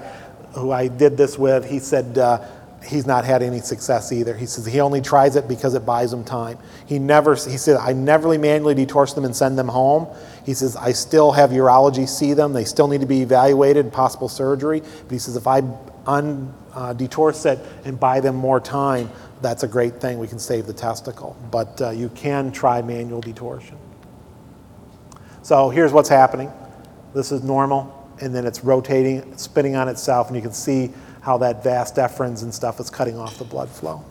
who 0.54 0.72
I 0.72 0.88
did 0.88 1.16
this 1.16 1.38
with, 1.38 1.68
he 1.68 1.78
said 1.78 2.18
uh, 2.18 2.42
he's 2.84 3.06
not 3.06 3.24
had 3.24 3.42
any 3.42 3.60
success 3.60 4.12
either. 4.12 4.34
He 4.34 4.46
says 4.46 4.66
he 4.66 4.80
only 4.80 5.00
tries 5.00 5.36
it 5.36 5.48
because 5.48 5.74
it 5.74 5.84
buys 5.84 6.12
him 6.12 6.24
time. 6.24 6.58
He 6.86 6.98
never, 6.98 7.34
he 7.34 7.56
said, 7.56 7.76
I 7.76 7.92
never 7.92 8.36
manually 8.38 8.74
detorse 8.74 9.14
them 9.14 9.24
and 9.24 9.34
send 9.34 9.58
them 9.58 9.68
home. 9.68 10.06
He 10.44 10.54
says, 10.54 10.76
I 10.76 10.92
still 10.92 11.32
have 11.32 11.50
urology 11.50 12.08
see 12.08 12.34
them. 12.34 12.52
They 12.52 12.64
still 12.64 12.88
need 12.88 13.00
to 13.00 13.06
be 13.06 13.22
evaluated, 13.22 13.92
possible 13.92 14.28
surgery. 14.28 14.80
But 14.80 15.10
he 15.10 15.18
says, 15.18 15.36
if 15.36 15.46
I 15.46 15.62
un, 16.06 16.54
uh, 16.72 16.94
detorse 16.94 17.44
it 17.46 17.58
and 17.84 17.98
buy 17.98 18.20
them 18.20 18.36
more 18.36 18.60
time, 18.60 19.10
that's 19.42 19.62
a 19.62 19.68
great 19.68 20.00
thing. 20.00 20.18
We 20.18 20.28
can 20.28 20.38
save 20.38 20.66
the 20.66 20.72
testicle. 20.72 21.36
But 21.50 21.80
uh, 21.80 21.90
you 21.90 22.08
can 22.10 22.52
try 22.52 22.80
manual 22.82 23.20
detorsion. 23.20 23.76
So 25.46 25.70
here's 25.70 25.92
what's 25.92 26.08
happening. 26.08 26.50
This 27.14 27.30
is 27.30 27.44
normal, 27.44 28.10
and 28.20 28.34
then 28.34 28.44
it's 28.46 28.64
rotating, 28.64 29.38
spinning 29.38 29.76
on 29.76 29.88
itself, 29.88 30.26
and 30.26 30.34
you 30.34 30.42
can 30.42 30.50
see 30.50 30.92
how 31.20 31.38
that 31.38 31.62
vas 31.62 31.92
deferens 31.92 32.42
and 32.42 32.52
stuff 32.52 32.80
is 32.80 32.90
cutting 32.90 33.16
off 33.16 33.38
the 33.38 33.44
blood 33.44 33.68
flow. 33.68 34.04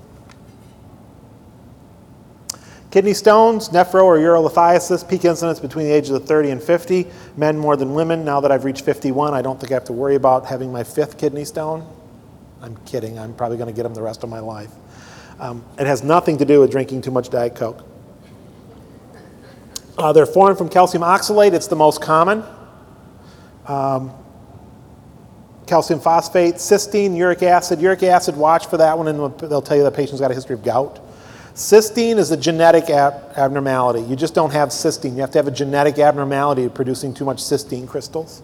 Kidney 2.90 3.14
stones, 3.14 3.68
nephro 3.68 4.06
or 4.06 4.18
urolithiasis, 4.18 5.10
peak 5.10 5.26
incidence 5.26 5.60
between 5.60 5.88
the 5.88 5.92
ages 5.92 6.12
of 6.12 6.24
30 6.26 6.52
and 6.52 6.64
50, 6.64 7.06
men 7.36 7.58
more 7.58 7.76
than 7.76 7.94
women. 7.94 8.24
Now 8.24 8.40
that 8.40 8.50
I've 8.50 8.64
reached 8.64 8.86
51, 8.86 9.34
I 9.34 9.42
don't 9.42 9.60
think 9.60 9.74
I 9.74 9.76
have 9.76 9.84
to 9.88 9.94
worry 9.94 10.16
about 10.16 10.46
having 10.46 10.72
my 10.72 10.86
fifth 10.86 11.18
kidney 11.18 11.44
stone. 11.44 11.86
I'm 12.62 12.78
kidding, 12.86 13.20
I'm 13.20 13.34
probably 13.34 13.58
going 13.58 13.68
to 13.68 13.76
get 13.76 13.84
them 13.84 13.94
the 13.94 14.02
rest 14.02 14.24
of 14.24 14.30
my 14.30 14.40
life. 14.40 14.72
Um, 15.42 15.66
it 15.78 15.86
has 15.86 16.02
nothing 16.02 16.38
to 16.38 16.46
do 16.46 16.62
with 16.62 16.72
drinking 16.72 17.02
too 17.02 17.12
much 17.12 17.30
Diet 17.30 17.56
Coke. 17.58 17.86
Uh, 19.98 20.12
they're 20.12 20.26
formed 20.26 20.58
from 20.58 20.70
calcium 20.70 21.04
oxalate, 21.04 21.54
it's 21.54 21.68
the 21.68 21.76
most 21.76 22.02
common. 22.02 22.44
Um, 23.68 24.12
calcium 25.68 26.00
phosphate, 26.00 26.56
cysteine, 26.56 27.16
uric 27.16 27.44
acid. 27.44 27.80
Uric 27.80 28.04
acid, 28.04 28.36
watch 28.36 28.68
for 28.68 28.78
that 28.78 28.98
one, 28.98 29.08
and 29.08 29.40
they'll 29.40 29.62
tell 29.62 29.78
you 29.78 29.84
the 29.84 29.92
patient's 29.92 30.22
got 30.22 30.32
a 30.32 30.34
history 30.34 30.54
of 30.54 30.64
gout. 30.64 31.00
Cysteine 31.54 32.18
is 32.18 32.32
a 32.32 32.38
genetic 32.38 32.90
ab- 32.90 33.38
abnormality. 33.38 34.02
You 34.02 34.18
just 34.18 34.36
don't 34.36 34.52
have 34.52 34.70
cysteine. 34.70 35.14
You 35.14 35.22
have 35.22 35.32
to 35.32 35.38
have 35.38 35.48
a 35.48 35.52
genetic 35.52 35.98
abnormality 36.00 36.66
of 36.66 36.74
producing 36.74 37.14
too 37.14 37.24
much 37.24 37.38
cysteine 37.38 37.88
crystals. 37.88 38.44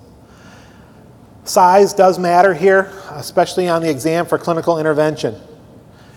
Size 1.44 1.94
does 1.94 2.18
matter 2.18 2.54
here, 2.54 2.92
especially 3.10 3.68
on 3.68 3.82
the 3.82 3.90
exam 3.90 4.26
for 4.26 4.38
clinical 4.38 4.80
intervention. 4.80 5.36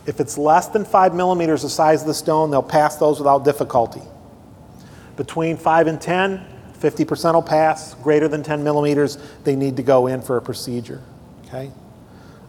If 0.07 0.21
it's 0.21 0.39
less 0.39 0.69
than 0.69 0.85
5 0.85 1.15
millimeters 1.15 1.63
the 1.63 1.71
size 1.71 2.03
of 2.03 2.07
the 2.07 2.15
stone, 2.15 2.51
they'll 2.51 2.63
pass 2.63 2.97
those 2.97 3.19
without 3.19 3.45
difficulty. 3.45 4.03
Between 5.17 5.57
5 5.57 5.87
and 5.87 6.01
10, 6.01 6.45
50% 6.79 7.35
will 7.35 7.43
pass. 7.43 7.95
Greater 7.95 8.29
than 8.29 8.43
10 8.43 8.63
millimeters, 8.63 9.19
they 9.45 9.57
need 9.57 9.77
to 9.77 9.83
go 9.83 10.07
in 10.07 10.21
for 10.21 10.37
a 10.37 10.43
procedure. 10.43 11.03
Okay? 11.47 11.71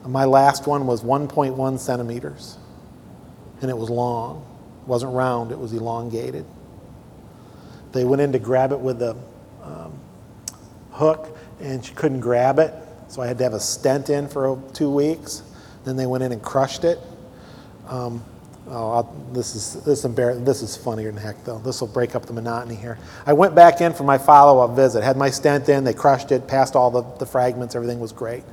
My 0.05 0.25
last 0.25 0.67
one 0.67 0.85
was 0.85 1.01
1.1 1.01 1.79
centimeters, 1.79 2.57
and 3.61 3.71
it 3.71 3.77
was 3.77 3.89
long. 3.89 4.45
It 4.83 4.87
wasn't 4.87 5.13
round, 5.13 5.51
it 5.51 5.57
was 5.57 5.73
elongated. 5.73 6.45
They 7.91 8.03
went 8.03 8.21
in 8.21 8.31
to 8.33 8.39
grab 8.39 8.71
it 8.71 8.79
with 8.79 9.01
a 9.01 9.17
um, 9.63 9.97
hook, 10.91 11.35
and 11.59 11.83
she 11.83 11.93
couldn't 11.93 12.19
grab 12.19 12.59
it, 12.59 12.73
so 13.07 13.21
I 13.21 13.27
had 13.27 13.37
to 13.39 13.43
have 13.45 13.53
a 13.53 13.59
stent 13.59 14.09
in 14.09 14.27
for 14.27 14.61
two 14.73 14.91
weeks. 14.91 15.41
Then 15.85 15.95
they 15.95 16.05
went 16.05 16.23
in 16.23 16.31
and 16.31 16.41
crushed 16.41 16.83
it. 16.83 16.99
Um, 17.87 18.23
oh, 18.69 18.91
I'll, 18.91 19.15
this 19.31 19.55
is 19.55 19.83
this 19.83 20.03
is 20.03 20.11
embar- 20.11 20.43
This 20.43 20.61
is 20.61 20.75
funnier 20.75 21.11
than 21.11 21.21
heck, 21.21 21.43
though. 21.43 21.59
This 21.59 21.81
will 21.81 21.87
break 21.87 22.15
up 22.15 22.25
the 22.25 22.33
monotony 22.33 22.75
here. 22.75 22.97
I 23.25 23.33
went 23.33 23.55
back 23.55 23.81
in 23.81 23.93
for 23.93 24.03
my 24.03 24.17
follow-up 24.17 24.75
visit. 24.75 25.03
Had 25.03 25.17
my 25.17 25.29
stent 25.29 25.69
in. 25.69 25.83
They 25.83 25.93
crushed 25.93 26.31
it, 26.31 26.47
passed 26.47 26.75
all 26.75 26.91
the, 26.91 27.03
the 27.19 27.25
fragments. 27.25 27.75
Everything 27.75 27.99
was 27.99 28.11
great. 28.11 28.43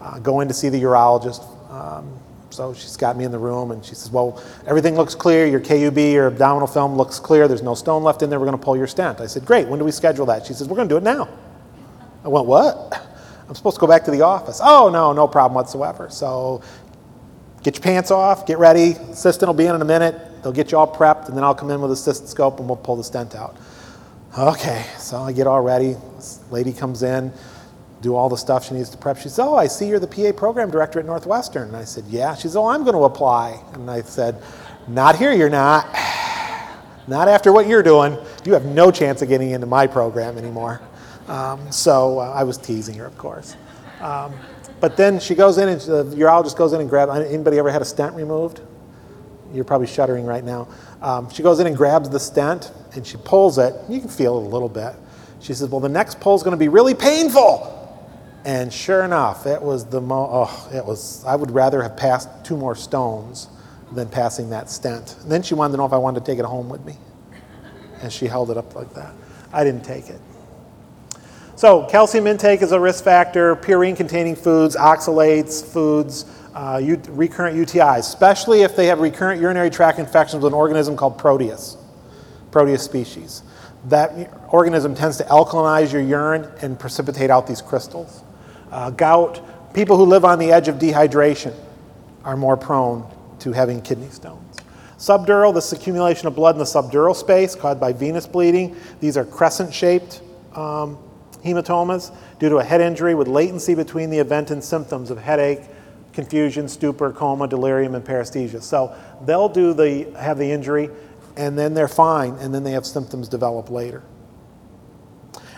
Uh, 0.00 0.18
go 0.18 0.40
in 0.40 0.48
to 0.48 0.54
see 0.54 0.68
the 0.68 0.82
urologist. 0.82 1.44
Um, 1.70 2.18
so 2.50 2.74
she's 2.74 2.96
got 2.96 3.16
me 3.16 3.24
in 3.24 3.30
the 3.30 3.38
room, 3.38 3.70
and 3.70 3.84
she 3.84 3.94
says, 3.94 4.10
"Well, 4.10 4.42
everything 4.66 4.96
looks 4.96 5.14
clear. 5.14 5.46
Your 5.46 5.60
KUB, 5.60 6.12
your 6.12 6.26
abdominal 6.26 6.66
film 6.66 6.96
looks 6.96 7.20
clear. 7.20 7.46
There's 7.46 7.62
no 7.62 7.74
stone 7.74 8.02
left 8.02 8.22
in 8.22 8.30
there. 8.30 8.40
We're 8.40 8.46
going 8.46 8.58
to 8.58 8.64
pull 8.64 8.76
your 8.76 8.88
stent." 8.88 9.20
I 9.20 9.26
said, 9.26 9.44
"Great. 9.44 9.68
When 9.68 9.78
do 9.78 9.84
we 9.84 9.92
schedule 9.92 10.26
that?" 10.26 10.46
She 10.46 10.54
says, 10.54 10.68
"We're 10.68 10.76
going 10.76 10.88
to 10.88 10.92
do 10.92 10.98
it 10.98 11.04
now." 11.04 11.28
I 12.24 12.28
went, 12.28 12.46
"What?" 12.46 13.06
I'm 13.50 13.56
supposed 13.56 13.78
to 13.78 13.80
go 13.80 13.88
back 13.88 14.04
to 14.04 14.12
the 14.12 14.22
office. 14.22 14.60
Oh 14.62 14.90
no, 14.92 15.12
no 15.12 15.26
problem 15.26 15.56
whatsoever. 15.56 16.08
So 16.08 16.62
Get 17.62 17.76
your 17.76 17.82
pants 17.82 18.10
off, 18.10 18.46
get 18.46 18.58
ready. 18.58 18.92
Assistant 18.92 19.48
will 19.48 19.54
be 19.54 19.66
in 19.66 19.74
in 19.74 19.82
a 19.82 19.86
minute. 19.86 20.42
They'll 20.42 20.52
get 20.52 20.72
you 20.72 20.78
all 20.78 20.92
prepped, 20.92 21.28
and 21.28 21.36
then 21.36 21.44
I'll 21.44 21.54
come 21.54 21.70
in 21.70 21.80
with 21.80 21.90
a 21.90 21.94
cystoscope 21.94 22.58
and 22.58 22.66
we'll 22.66 22.76
pull 22.76 22.96
the 22.96 23.04
stent 23.04 23.34
out. 23.34 23.56
Okay, 24.38 24.86
so 24.96 25.18
I 25.18 25.32
get 25.32 25.46
all 25.46 25.60
ready. 25.60 25.96
This 26.16 26.40
lady 26.50 26.72
comes 26.72 27.02
in, 27.02 27.32
do 28.00 28.14
all 28.14 28.28
the 28.28 28.36
stuff 28.36 28.68
she 28.68 28.74
needs 28.74 28.88
to 28.90 28.96
prep. 28.96 29.16
She 29.16 29.24
says, 29.24 29.40
Oh, 29.40 29.56
I 29.56 29.66
see 29.66 29.88
you're 29.88 29.98
the 29.98 30.06
PA 30.06 30.32
program 30.32 30.70
director 30.70 31.00
at 31.00 31.06
Northwestern. 31.06 31.68
And 31.68 31.76
I 31.76 31.84
said, 31.84 32.04
Yeah. 32.06 32.34
She 32.34 32.42
says, 32.42 32.56
Oh, 32.56 32.66
I'm 32.66 32.82
going 32.84 32.94
to 32.94 33.04
apply. 33.04 33.60
And 33.74 33.90
I 33.90 34.02
said, 34.02 34.40
Not 34.88 35.16
here, 35.16 35.32
you're 35.32 35.50
not. 35.50 35.86
Not 37.08 37.26
after 37.26 37.52
what 37.52 37.66
you're 37.66 37.82
doing. 37.82 38.16
You 38.44 38.52
have 38.52 38.64
no 38.64 38.92
chance 38.92 39.20
of 39.20 39.28
getting 39.28 39.50
into 39.50 39.66
my 39.66 39.86
program 39.88 40.38
anymore. 40.38 40.80
Um, 41.26 41.72
so 41.72 42.20
uh, 42.20 42.30
I 42.30 42.44
was 42.44 42.56
teasing 42.56 42.94
her, 42.96 43.06
of 43.06 43.18
course. 43.18 43.56
Um, 44.00 44.32
but 44.80 44.96
then 44.96 45.20
she 45.20 45.34
goes 45.34 45.58
in 45.58 45.68
and 45.68 45.80
the 45.80 46.16
urologist 46.16 46.56
goes 46.56 46.72
in 46.72 46.80
and 46.80 46.88
grabs. 46.88 47.12
Anybody 47.12 47.58
ever 47.58 47.70
had 47.70 47.82
a 47.82 47.84
stent 47.84 48.14
removed? 48.14 48.60
You're 49.52 49.64
probably 49.64 49.86
shuddering 49.86 50.24
right 50.24 50.44
now. 50.44 50.68
Um, 51.02 51.28
she 51.30 51.42
goes 51.42 51.60
in 51.60 51.66
and 51.66 51.76
grabs 51.76 52.08
the 52.08 52.20
stent 52.20 52.72
and 52.94 53.06
she 53.06 53.16
pulls 53.18 53.58
it. 53.58 53.74
You 53.88 54.00
can 54.00 54.08
feel 54.08 54.38
it 54.38 54.44
a 54.44 54.48
little 54.48 54.68
bit. 54.68 54.94
She 55.40 55.54
says, 55.54 55.68
"Well, 55.68 55.80
the 55.80 55.88
next 55.88 56.20
pull 56.20 56.34
is 56.34 56.42
going 56.42 56.52
to 56.52 56.58
be 56.58 56.68
really 56.68 56.94
painful." 56.94 57.76
And 58.44 58.72
sure 58.72 59.04
enough, 59.04 59.46
it 59.46 59.60
was 59.60 59.84
the 59.84 60.00
mo. 60.00 60.28
Oh, 60.30 60.70
it 60.72 60.84
was. 60.84 61.24
I 61.26 61.36
would 61.36 61.50
rather 61.50 61.82
have 61.82 61.96
passed 61.96 62.28
two 62.44 62.56
more 62.56 62.74
stones 62.74 63.48
than 63.92 64.08
passing 64.08 64.50
that 64.50 64.70
stent. 64.70 65.16
And 65.22 65.30
then 65.30 65.42
she 65.42 65.54
wanted 65.54 65.72
to 65.72 65.78
know 65.78 65.86
if 65.86 65.92
I 65.92 65.98
wanted 65.98 66.24
to 66.24 66.26
take 66.26 66.38
it 66.38 66.44
home 66.44 66.68
with 66.68 66.84
me, 66.84 66.96
and 68.02 68.12
she 68.12 68.26
held 68.26 68.50
it 68.50 68.56
up 68.56 68.74
like 68.74 68.94
that. 68.94 69.12
I 69.52 69.64
didn't 69.64 69.84
take 69.84 70.08
it. 70.08 70.20
So, 71.60 71.84
calcium 71.84 72.26
intake 72.26 72.62
is 72.62 72.72
a 72.72 72.80
risk 72.80 73.04
factor, 73.04 73.54
purine 73.54 73.94
containing 73.94 74.34
foods, 74.34 74.76
oxalates, 74.76 75.62
foods, 75.62 76.24
uh, 76.54 76.80
recurrent 77.10 77.54
UTIs, 77.54 77.98
especially 77.98 78.62
if 78.62 78.74
they 78.74 78.86
have 78.86 79.00
recurrent 79.00 79.42
urinary 79.42 79.68
tract 79.68 79.98
infections 79.98 80.42
with 80.42 80.54
an 80.54 80.56
organism 80.56 80.96
called 80.96 81.18
Proteus, 81.18 81.76
Proteus 82.50 82.82
species. 82.82 83.42
That 83.88 84.32
organism 84.48 84.94
tends 84.94 85.18
to 85.18 85.24
alkalinize 85.24 85.92
your 85.92 86.00
urine 86.00 86.50
and 86.62 86.80
precipitate 86.80 87.28
out 87.28 87.46
these 87.46 87.60
crystals. 87.60 88.24
Uh, 88.70 88.88
gout, 88.88 89.74
people 89.74 89.98
who 89.98 90.04
live 90.04 90.24
on 90.24 90.38
the 90.38 90.50
edge 90.52 90.68
of 90.68 90.76
dehydration 90.76 91.54
are 92.24 92.38
more 92.38 92.56
prone 92.56 93.06
to 93.40 93.52
having 93.52 93.82
kidney 93.82 94.08
stones. 94.08 94.56
Subdural, 94.96 95.52
this 95.52 95.74
accumulation 95.74 96.26
of 96.26 96.34
blood 96.34 96.54
in 96.54 96.58
the 96.58 96.64
subdural 96.64 97.14
space 97.14 97.54
caused 97.54 97.78
by 97.78 97.92
venous 97.92 98.26
bleeding. 98.26 98.74
These 99.00 99.18
are 99.18 99.26
crescent 99.26 99.74
shaped 99.74 100.22
um, 100.54 100.96
hematomas 101.44 102.14
due 102.38 102.48
to 102.48 102.56
a 102.58 102.64
head 102.64 102.80
injury 102.80 103.14
with 103.14 103.28
latency 103.28 103.74
between 103.74 104.10
the 104.10 104.18
event 104.18 104.50
and 104.50 104.62
symptoms 104.62 105.10
of 105.10 105.18
headache, 105.18 105.60
confusion, 106.12 106.68
stupor, 106.68 107.12
coma, 107.12 107.46
delirium, 107.46 107.94
and 107.94 108.04
paresthesia. 108.04 108.62
So 108.62 108.94
they'll 109.24 109.48
do 109.48 109.72
the 109.72 110.10
have 110.18 110.38
the 110.38 110.50
injury, 110.50 110.90
and 111.36 111.58
then 111.58 111.74
they're 111.74 111.88
fine, 111.88 112.34
and 112.34 112.54
then 112.54 112.64
they 112.64 112.72
have 112.72 112.86
symptoms 112.86 113.28
develop 113.28 113.70
later. 113.70 114.02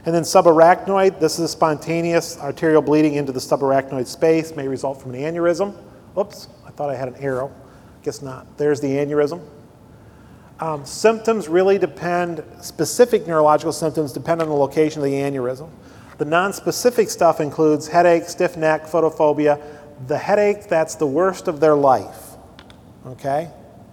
And 0.04 0.14
then 0.14 0.24
subarachnoid, 0.24 1.20
this 1.20 1.38
is 1.38 1.52
spontaneous 1.52 2.36
arterial 2.38 2.82
bleeding 2.82 3.14
into 3.14 3.30
the 3.30 3.40
subarachnoid 3.40 4.06
space, 4.06 4.56
may 4.56 4.66
result 4.66 5.00
from 5.00 5.14
an 5.14 5.20
aneurysm. 5.20 5.76
Oops, 6.18 6.48
I 6.66 6.70
thought 6.70 6.90
I 6.90 6.96
had 6.96 7.08
an 7.08 7.16
arrow. 7.16 7.52
Guess 8.02 8.20
not. 8.20 8.58
There's 8.58 8.80
the 8.80 8.88
aneurysm. 8.88 9.40
Um, 10.62 10.86
symptoms 10.86 11.48
really 11.48 11.76
depend, 11.76 12.44
specific 12.60 13.26
neurological 13.26 13.72
symptoms 13.72 14.12
depend 14.12 14.40
on 14.40 14.48
the 14.48 14.54
location 14.54 15.02
of 15.02 15.06
the 15.06 15.14
aneurysm. 15.14 15.68
The 16.18 16.24
non-specific 16.24 17.10
stuff 17.10 17.40
includes 17.40 17.88
headache, 17.88 18.28
stiff 18.28 18.56
neck, 18.56 18.84
photophobia. 18.84 19.60
The 20.06 20.16
headache, 20.16 20.68
that's 20.68 20.94
the 20.94 21.06
worst 21.06 21.48
of 21.48 21.58
their 21.58 21.74
life, 21.74 22.36
okay? 23.04 23.50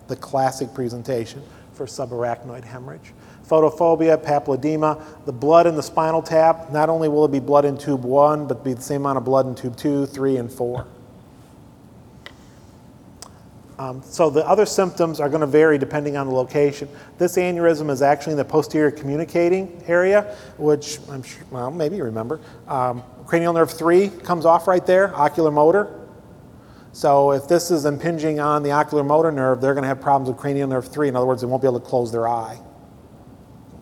The 0.09 0.15
classic 0.17 0.71
presentation 0.75 1.41
for 1.73 1.87
subarachnoid 1.87 2.65
hemorrhage. 2.65 3.13
Photophobia, 3.47 4.23
papilledema, 4.23 5.03
the 5.25 5.33
blood 5.33 5.65
in 5.65 5.75
the 5.75 5.81
spinal 5.81 6.21
tap, 6.21 6.71
not 6.71 6.87
only 6.87 7.09
will 7.09 7.25
it 7.25 7.31
be 7.31 7.39
blood 7.39 7.65
in 7.65 7.79
tube 7.79 8.03
one, 8.03 8.47
but 8.47 8.63
be 8.63 8.73
the 8.73 8.81
same 8.83 9.01
amount 9.01 9.17
of 9.17 9.25
blood 9.25 9.47
in 9.47 9.55
tube 9.55 9.75
two, 9.75 10.05
three, 10.05 10.37
and 10.37 10.53
four. 10.53 10.85
Um, 13.79 14.03
so 14.03 14.29
the 14.29 14.45
other 14.45 14.65
symptoms 14.65 15.21
are 15.21 15.29
going 15.29 15.39
to 15.39 15.47
vary 15.47 15.77
depending 15.77 16.17
on 16.17 16.27
the 16.27 16.33
location. 16.33 16.89
This 17.17 17.37
aneurysm 17.37 17.89
is 17.89 18.01
actually 18.01 18.33
in 18.33 18.37
the 18.37 18.43
posterior 18.43 18.91
communicating 18.91 19.81
area, 19.87 20.35
which 20.57 20.99
I'm 21.09 21.23
sure, 21.23 21.45
well, 21.49 21.71
maybe 21.71 21.95
you 21.95 22.03
remember. 22.03 22.41
Um, 22.67 23.01
cranial 23.25 23.53
nerve 23.53 23.71
3 23.71 24.09
comes 24.09 24.45
off 24.45 24.67
right 24.67 24.85
there, 24.85 25.15
ocular 25.15 25.49
motor. 25.49 25.95
So 26.91 27.31
if 27.31 27.47
this 27.47 27.71
is 27.71 27.85
impinging 27.85 28.41
on 28.41 28.63
the 28.63 28.71
ocular 28.71 29.03
motor 29.03 29.31
nerve, 29.31 29.61
they're 29.61 29.73
going 29.73 29.83
to 29.83 29.87
have 29.87 30.01
problems 30.01 30.27
with 30.27 30.37
cranial 30.37 30.67
nerve 30.67 30.91
3. 30.91 31.07
In 31.07 31.15
other 31.15 31.25
words, 31.25 31.39
they 31.39 31.47
won't 31.47 31.61
be 31.61 31.67
able 31.67 31.79
to 31.79 31.85
close 31.85 32.11
their 32.11 32.27
eye. 32.27 32.59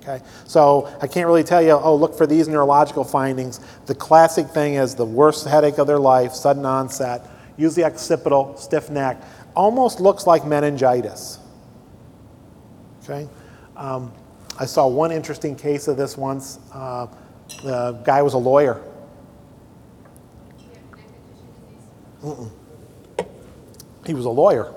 Okay? 0.04 0.24
So 0.46 0.96
I 1.02 1.08
can't 1.08 1.26
really 1.26 1.44
tell 1.44 1.62
you, 1.64 1.72
oh, 1.72 1.96
look 1.96 2.16
for 2.16 2.28
these 2.28 2.48
neurological 2.48 3.04
findings. 3.04 3.62
The 3.88 3.96
classic 3.96 4.48
thing 4.50 4.76
is 4.76 4.94
the 4.94 5.06
worst 5.06 5.48
headache 5.48 5.80
of 5.80 5.88
their 5.88 5.98
life, 5.98 6.34
sudden 6.34 6.68
onset, 6.68 7.28
usually 7.58 7.84
occipital, 7.84 8.56
stiff 8.58 8.90
neck 8.92 9.22
almost 9.58 10.00
looks 10.00 10.28
like 10.28 10.46
meningitis. 10.46 11.40
Okay? 13.04 13.28
Um, 13.76 14.14
I 14.60 14.66
saw 14.66 14.88
one 14.88 15.12
interesting 15.12 15.56
case 15.56 15.88
of 15.88 15.98
this 15.98 16.16
once. 16.16 16.60
Uh, 16.72 17.08
the 17.64 18.00
guy 18.06 18.22
was 18.22 18.36
a 18.36 18.38
lawyer. 18.38 18.82
Mm-mm. 22.24 22.52
He 24.06 24.14
was 24.14 24.26
a 24.26 24.30
lawyer. 24.30 24.74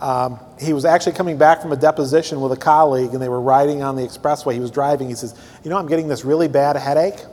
Um, 0.00 0.40
he 0.60 0.72
was 0.72 0.84
actually 0.84 1.12
coming 1.12 1.38
back 1.38 1.62
from 1.62 1.72
a 1.72 1.76
deposition 1.76 2.40
with 2.40 2.52
a 2.52 2.56
colleague, 2.56 3.12
and 3.12 3.22
they 3.22 3.28
were 3.28 3.40
riding 3.40 3.82
on 3.82 3.94
the 3.94 4.02
expressway. 4.02 4.54
He 4.54 4.60
was 4.60 4.70
driving. 4.70 5.08
He 5.08 5.14
says, 5.14 5.38
You 5.62 5.70
know, 5.70 5.78
I'm 5.78 5.86
getting 5.86 6.08
this 6.08 6.24
really 6.24 6.48
bad 6.48 6.76
headache. 6.76 7.24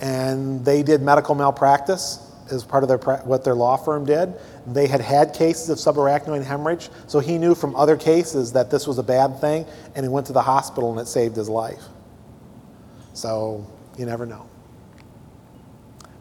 And 0.00 0.64
they 0.64 0.82
did 0.82 1.02
medical 1.02 1.34
malpractice 1.34 2.30
as 2.50 2.64
part 2.64 2.82
of 2.82 2.88
their, 2.88 2.98
what 3.24 3.44
their 3.44 3.54
law 3.54 3.76
firm 3.76 4.04
did. 4.04 4.34
They 4.66 4.86
had 4.86 5.00
had 5.00 5.34
cases 5.34 5.68
of 5.70 5.78
subarachnoid 5.78 6.44
hemorrhage, 6.44 6.90
so 7.06 7.18
he 7.18 7.38
knew 7.38 7.54
from 7.54 7.74
other 7.76 7.96
cases 7.96 8.52
that 8.52 8.70
this 8.70 8.86
was 8.86 8.98
a 8.98 9.02
bad 9.02 9.40
thing, 9.40 9.66
and 9.94 10.04
he 10.04 10.08
went 10.08 10.26
to 10.26 10.32
the 10.32 10.42
hospital 10.42 10.90
and 10.90 11.00
it 11.00 11.08
saved 11.08 11.36
his 11.36 11.48
life. 11.48 11.82
So 13.14 13.66
you 13.98 14.06
never 14.06 14.26
know. 14.26 14.46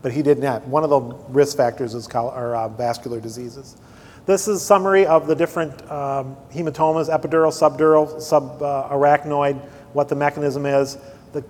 But 0.02 0.14
he 0.14 0.22
did 0.22 0.40
not. 0.40 0.66
One 0.68 0.84
of 0.84 0.90
the 0.90 1.00
risk 1.30 1.58
factors 1.58 1.94
is 1.94 2.08
or, 2.14 2.56
uh, 2.56 2.70
vascular 2.70 3.20
diseases. 3.20 3.76
This 4.26 4.48
is 4.48 4.58
a 4.58 4.66
summary 4.66 5.06
of 5.06 5.28
the 5.28 5.36
different 5.36 5.74
um, 5.92 6.38
hematomas, 6.54 7.10
epidural, 7.10 7.52
subdural, 7.52 8.16
subarachnoid, 8.18 9.60
what 9.94 10.08
the 10.08 10.16
mechanism 10.16 10.66
is. 10.66 10.98
The 11.34 11.44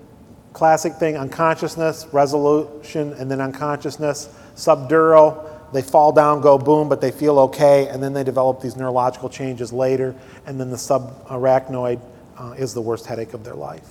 classic 0.54 0.94
thing, 0.94 1.18
unconsciousness, 1.18 2.08
resolution, 2.12 3.14
and 3.14 3.30
then 3.30 3.42
unconsciousness. 3.42 4.30
Subdural, 4.56 5.49
they 5.74 5.82
fall 5.82 6.12
down, 6.12 6.42
go 6.42 6.58
boom, 6.58 6.90
but 6.90 7.02
they 7.02 7.12
feel 7.12 7.40
okay, 7.40 7.88
and 7.88 8.02
then 8.02 8.14
they 8.14 8.24
develop 8.24 8.62
these 8.62 8.76
neurological 8.76 9.30
changes 9.30 9.72
later, 9.72 10.16
and 10.46 10.60
then 10.60 10.70
the 10.70 10.78
subarachnoid 10.78 12.02
uh, 12.38 12.56
is 12.58 12.74
the 12.74 12.82
worst 12.82 13.06
headache 13.06 13.34
of 13.34 13.44
their 13.44 13.56
life. 13.56 13.88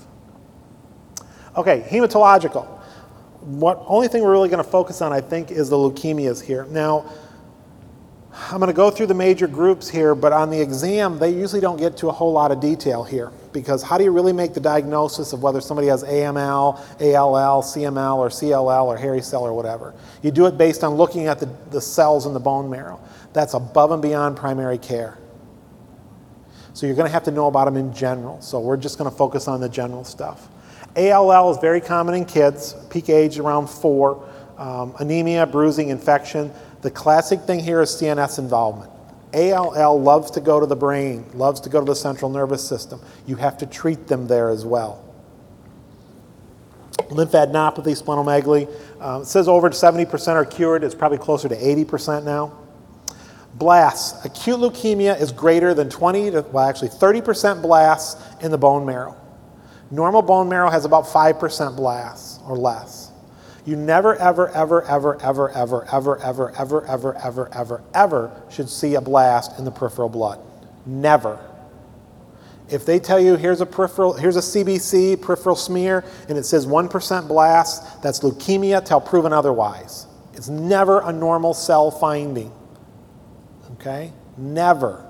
Okay, 1.56 1.84
hematological. 1.88 2.66
What 3.40 3.82
only 3.86 4.08
thing 4.08 4.22
we're 4.22 4.32
really 4.32 4.48
going 4.48 4.62
to 4.62 4.70
focus 4.70 5.00
on, 5.00 5.12
I 5.12 5.20
think, 5.20 5.50
is 5.50 5.68
the 5.70 5.76
leukemias 5.76 6.42
here. 6.42 6.66
Now, 6.70 7.04
I'm 8.40 8.60
going 8.60 8.68
to 8.68 8.72
go 8.72 8.88
through 8.90 9.08
the 9.08 9.14
major 9.14 9.48
groups 9.48 9.88
here, 9.88 10.14
but 10.14 10.32
on 10.32 10.48
the 10.48 10.60
exam, 10.60 11.18
they 11.18 11.30
usually 11.30 11.60
don't 11.60 11.76
get 11.76 11.96
to 11.98 12.08
a 12.08 12.12
whole 12.12 12.32
lot 12.32 12.52
of 12.52 12.60
detail 12.60 13.02
here 13.02 13.32
because 13.52 13.82
how 13.82 13.98
do 13.98 14.04
you 14.04 14.12
really 14.12 14.32
make 14.32 14.54
the 14.54 14.60
diagnosis 14.60 15.32
of 15.32 15.42
whether 15.42 15.60
somebody 15.60 15.88
has 15.88 16.04
AML, 16.04 16.78
ALL, 17.00 17.62
CML, 17.62 18.16
or 18.16 18.28
CLL, 18.28 18.84
or 18.84 18.96
hairy 18.96 19.22
cell, 19.22 19.42
or 19.42 19.52
whatever? 19.52 19.92
You 20.22 20.30
do 20.30 20.46
it 20.46 20.56
based 20.56 20.84
on 20.84 20.94
looking 20.94 21.26
at 21.26 21.40
the, 21.40 21.46
the 21.70 21.80
cells 21.80 22.26
in 22.26 22.32
the 22.32 22.40
bone 22.40 22.70
marrow. 22.70 23.00
That's 23.32 23.54
above 23.54 23.90
and 23.90 24.00
beyond 24.00 24.36
primary 24.36 24.78
care. 24.78 25.18
So 26.74 26.86
you're 26.86 26.94
going 26.94 27.08
to 27.08 27.12
have 27.12 27.24
to 27.24 27.32
know 27.32 27.48
about 27.48 27.64
them 27.64 27.76
in 27.76 27.92
general. 27.92 28.40
So 28.40 28.60
we're 28.60 28.76
just 28.76 28.98
going 28.98 29.10
to 29.10 29.16
focus 29.16 29.48
on 29.48 29.60
the 29.60 29.68
general 29.68 30.04
stuff. 30.04 30.48
ALL 30.96 31.50
is 31.50 31.58
very 31.58 31.80
common 31.80 32.14
in 32.14 32.24
kids, 32.24 32.76
peak 32.88 33.08
age 33.08 33.38
around 33.40 33.68
four. 33.68 34.24
Um, 34.58 34.94
anemia, 34.98 35.46
bruising, 35.46 35.90
infection. 35.90 36.52
The 36.82 36.90
classic 36.90 37.40
thing 37.40 37.60
here 37.60 37.80
is 37.80 37.90
CNS 37.90 38.38
involvement. 38.38 38.92
ALL 39.34 40.00
loves 40.00 40.30
to 40.32 40.40
go 40.40 40.60
to 40.60 40.66
the 40.66 40.76
brain, 40.76 41.26
loves 41.34 41.60
to 41.60 41.68
go 41.68 41.80
to 41.80 41.84
the 41.84 41.96
central 41.96 42.30
nervous 42.30 42.66
system. 42.66 43.00
You 43.26 43.36
have 43.36 43.58
to 43.58 43.66
treat 43.66 44.06
them 44.06 44.26
there 44.26 44.48
as 44.48 44.64
well. 44.64 45.04
Lymphadenopathy, 47.08 48.00
splenomegaly, 48.00 48.68
it 48.68 49.02
um, 49.02 49.24
says 49.24 49.48
over 49.48 49.70
70% 49.70 50.34
are 50.34 50.44
cured. 50.44 50.84
It's 50.84 50.94
probably 50.94 51.18
closer 51.18 51.48
to 51.48 51.56
80% 51.56 52.24
now. 52.24 52.56
Blasts. 53.54 54.24
Acute 54.24 54.58
leukemia 54.58 55.20
is 55.20 55.32
greater 55.32 55.74
than 55.74 55.88
20 55.88 56.32
to, 56.32 56.42
well, 56.52 56.68
actually 56.68 56.90
30% 56.90 57.62
blasts 57.62 58.22
in 58.42 58.50
the 58.50 58.58
bone 58.58 58.84
marrow. 58.84 59.16
Normal 59.90 60.22
bone 60.22 60.48
marrow 60.48 60.70
has 60.70 60.84
about 60.84 61.04
5% 61.04 61.76
blasts 61.76 62.40
or 62.46 62.56
less. 62.56 62.97
You 63.64 63.76
never, 63.76 64.16
ever, 64.16 64.48
ever, 64.50 64.84
ever, 64.84 65.20
ever, 65.20 65.50
ever, 65.50 65.86
ever, 65.88 66.18
ever, 66.20 66.56
ever, 66.56 66.86
ever, 66.86 67.16
ever, 67.16 67.54
ever, 67.54 67.82
ever 67.94 68.42
should 68.50 68.68
see 68.68 68.94
a 68.94 69.00
blast 69.00 69.58
in 69.58 69.64
the 69.64 69.70
peripheral 69.70 70.08
blood. 70.08 70.40
Never. 70.86 71.38
If 72.70 72.84
they 72.84 72.98
tell 72.98 73.18
you 73.18 73.36
here's 73.36 73.60
a 73.60 73.66
peripheral, 73.66 74.12
here's 74.12 74.36
a 74.36 74.40
CBC 74.40 75.20
peripheral 75.22 75.56
smear, 75.56 76.04
and 76.28 76.36
it 76.36 76.44
says 76.44 76.66
1% 76.66 77.28
blast, 77.28 78.02
that's 78.02 78.20
leukemia 78.20 78.84
till 78.84 79.00
proven 79.00 79.32
otherwise. 79.32 80.06
It's 80.34 80.48
never 80.48 81.00
a 81.00 81.12
normal 81.12 81.54
cell 81.54 81.90
finding. 81.90 82.52
Okay? 83.72 84.12
Never. 84.36 85.04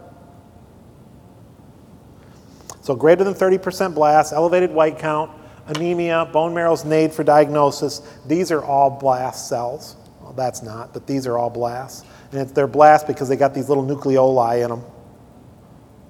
So 2.81 2.95
greater 2.95 3.25
than 3.25 3.35
30% 3.35 3.95
blast, 3.95 4.33
elevated 4.33 4.71
white 4.71 4.99
count, 4.99 5.31
anemia, 5.69 6.29
bone 6.33 6.55
marrow's 6.55 6.85
nade 6.85 7.13
for 7.13 7.25
diagnosis. 7.25 8.01
These 8.27 8.51
are 8.51 8.65
all 8.65 8.91
blast 8.91 9.49
cells. 9.49 9.97
Well, 10.21 10.33
that's 10.33 10.63
not, 10.63 10.93
but 10.93 11.07
these 11.07 11.27
are 11.27 11.39
all 11.39 11.51
blasts. 11.51 12.05
And 12.33 12.41
it's, 12.41 12.53
they're 12.53 12.67
blasts 12.67 13.07
because 13.07 13.29
they 13.29 13.37
got 13.37 13.55
these 13.55 13.69
little 13.69 13.85
nucleoli 13.85 14.63
in 14.65 14.71
them. 14.71 14.83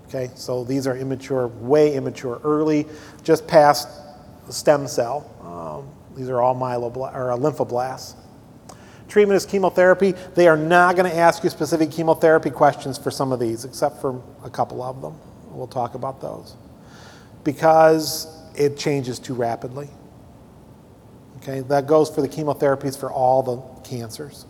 Okay, 0.08 0.30
so 0.34 0.64
these 0.64 0.86
are 0.86 0.96
immature, 0.96 1.48
way 1.48 1.94
immature, 1.94 2.40
early, 2.42 2.86
just 3.22 3.46
past 3.46 3.88
stem 4.48 4.86
cell. 4.88 5.30
Um, 5.42 6.16
these 6.16 6.30
are 6.30 6.40
all 6.40 6.54
myeloblasts 6.54 7.14
or 7.14 7.32
uh, 7.32 7.36
lymphoblasts. 7.36 8.14
Treatment 9.08 9.36
is 9.36 9.46
chemotherapy. 9.46 10.12
They 10.34 10.48
are 10.48 10.56
not 10.56 10.96
going 10.96 11.10
to 11.10 11.16
ask 11.16 11.44
you 11.44 11.50
specific 11.50 11.90
chemotherapy 11.90 12.50
questions 12.50 12.98
for 12.98 13.10
some 13.10 13.32
of 13.32 13.40
these, 13.40 13.64
except 13.64 14.00
for 14.00 14.22
a 14.44 14.50
couple 14.50 14.82
of 14.82 15.00
them. 15.00 15.18
We'll 15.50 15.66
talk 15.66 15.94
about 15.94 16.20
those. 16.20 16.56
Because 17.44 18.37
it 18.58 18.76
changes 18.76 19.18
too 19.18 19.34
rapidly. 19.34 19.88
Okay, 21.38 21.60
that 21.60 21.86
goes 21.86 22.10
for 22.10 22.20
the 22.20 22.28
chemotherapies 22.28 22.98
for 22.98 23.10
all 23.10 23.42
the 23.42 23.88
cancers. 23.88 24.44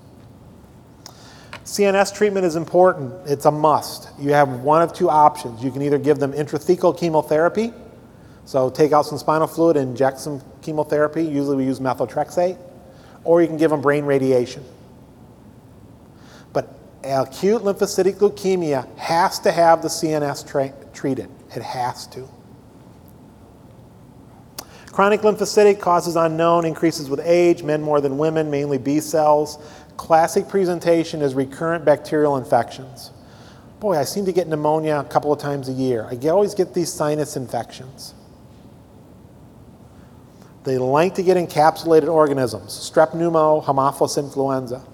CNS 1.64 2.14
treatment 2.14 2.46
is 2.46 2.56
important. 2.56 3.12
It's 3.26 3.44
a 3.44 3.50
must. 3.50 4.08
You 4.18 4.32
have 4.32 4.48
one 4.60 4.80
of 4.80 4.94
two 4.94 5.10
options. 5.10 5.62
You 5.62 5.70
can 5.70 5.82
either 5.82 5.98
give 5.98 6.18
them 6.18 6.32
intrathecal 6.32 6.98
chemotherapy, 6.98 7.74
so 8.46 8.70
take 8.70 8.92
out 8.92 9.04
some 9.04 9.18
spinal 9.18 9.46
fluid 9.46 9.76
and 9.76 9.90
inject 9.90 10.18
some 10.18 10.40
chemotherapy. 10.62 11.22
Usually 11.22 11.58
we 11.58 11.64
use 11.64 11.78
methotrexate, 11.78 12.58
or 13.24 13.42
you 13.42 13.46
can 13.46 13.58
give 13.58 13.70
them 13.70 13.82
brain 13.82 14.06
radiation. 14.06 14.64
But 16.54 16.70
acute 17.04 17.60
lymphocytic 17.60 18.14
leukemia 18.14 18.96
has 18.96 19.38
to 19.40 19.52
have 19.52 19.82
the 19.82 19.88
CNS 19.88 20.48
tra- 20.48 20.72
treated. 20.94 21.28
It 21.54 21.60
has 21.60 22.06
to. 22.08 22.26
Chronic 24.98 25.20
lymphocytic 25.20 25.78
causes 25.78 26.16
unknown, 26.16 26.64
increases 26.64 27.08
with 27.08 27.20
age, 27.20 27.62
men 27.62 27.80
more 27.80 28.00
than 28.00 28.18
women, 28.18 28.50
mainly 28.50 28.78
B 28.78 28.98
cells. 28.98 29.56
Classic 29.96 30.48
presentation 30.48 31.22
is 31.22 31.34
recurrent 31.34 31.84
bacterial 31.84 32.36
infections. 32.36 33.12
Boy, 33.78 33.96
I 33.96 34.02
seem 34.02 34.24
to 34.24 34.32
get 34.32 34.48
pneumonia 34.48 34.98
a 34.98 35.04
couple 35.04 35.32
of 35.32 35.38
times 35.38 35.68
a 35.68 35.72
year. 35.72 36.08
I 36.10 36.16
always 36.26 36.52
get 36.52 36.74
these 36.74 36.92
sinus 36.92 37.36
infections. 37.36 38.12
They 40.64 40.78
like 40.78 41.14
to 41.14 41.22
get 41.22 41.36
encapsulated 41.36 42.12
organisms, 42.12 42.72
strep 42.72 43.12
pneumo, 43.12 43.64
Haemophilus 43.64 44.18
influenza. 44.18 44.84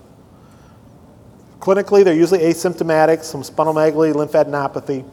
Clinically, 1.60 2.04
they're 2.04 2.12
usually 2.12 2.40
asymptomatic, 2.40 3.24
some 3.24 3.42
spinal 3.42 3.72
splenomegaly, 3.72 4.12
lymphadenopathy, 4.12 5.10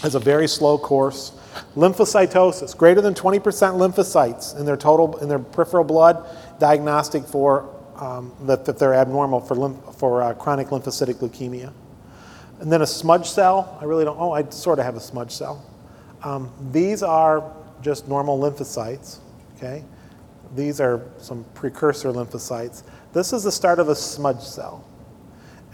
has 0.00 0.14
a 0.14 0.20
very 0.20 0.48
slow 0.48 0.78
course. 0.78 1.35
Lymphocytosis, 1.76 2.76
greater 2.76 3.00
than 3.00 3.14
20% 3.14 3.40
lymphocytes 3.40 4.58
in 4.58 4.66
their 4.66 4.76
total, 4.76 5.16
in 5.18 5.28
their 5.28 5.38
peripheral 5.38 5.84
blood, 5.84 6.26
diagnostic 6.58 7.24
for 7.24 7.72
um, 7.96 8.32
that, 8.42 8.64
that, 8.66 8.78
they're 8.78 8.94
abnormal 8.94 9.40
for, 9.40 9.54
lymph, 9.54 9.96
for 9.96 10.22
uh, 10.22 10.34
chronic 10.34 10.68
lymphocytic 10.68 11.14
leukemia. 11.14 11.72
And 12.60 12.70
then 12.72 12.82
a 12.82 12.86
smudge 12.86 13.28
cell, 13.28 13.76
I 13.80 13.84
really 13.84 14.04
don't, 14.04 14.18
oh, 14.18 14.32
I 14.32 14.48
sort 14.50 14.78
of 14.78 14.84
have 14.84 14.96
a 14.96 15.00
smudge 15.00 15.32
cell. 15.32 15.64
Um, 16.22 16.50
these 16.72 17.02
are 17.02 17.52
just 17.82 18.08
normal 18.08 18.38
lymphocytes, 18.38 19.18
okay? 19.56 19.84
These 20.54 20.80
are 20.80 21.02
some 21.18 21.44
precursor 21.54 22.10
lymphocytes. 22.12 22.82
This 23.12 23.32
is 23.32 23.44
the 23.44 23.52
start 23.52 23.78
of 23.78 23.88
a 23.88 23.94
smudge 23.94 24.40
cell. 24.40 24.85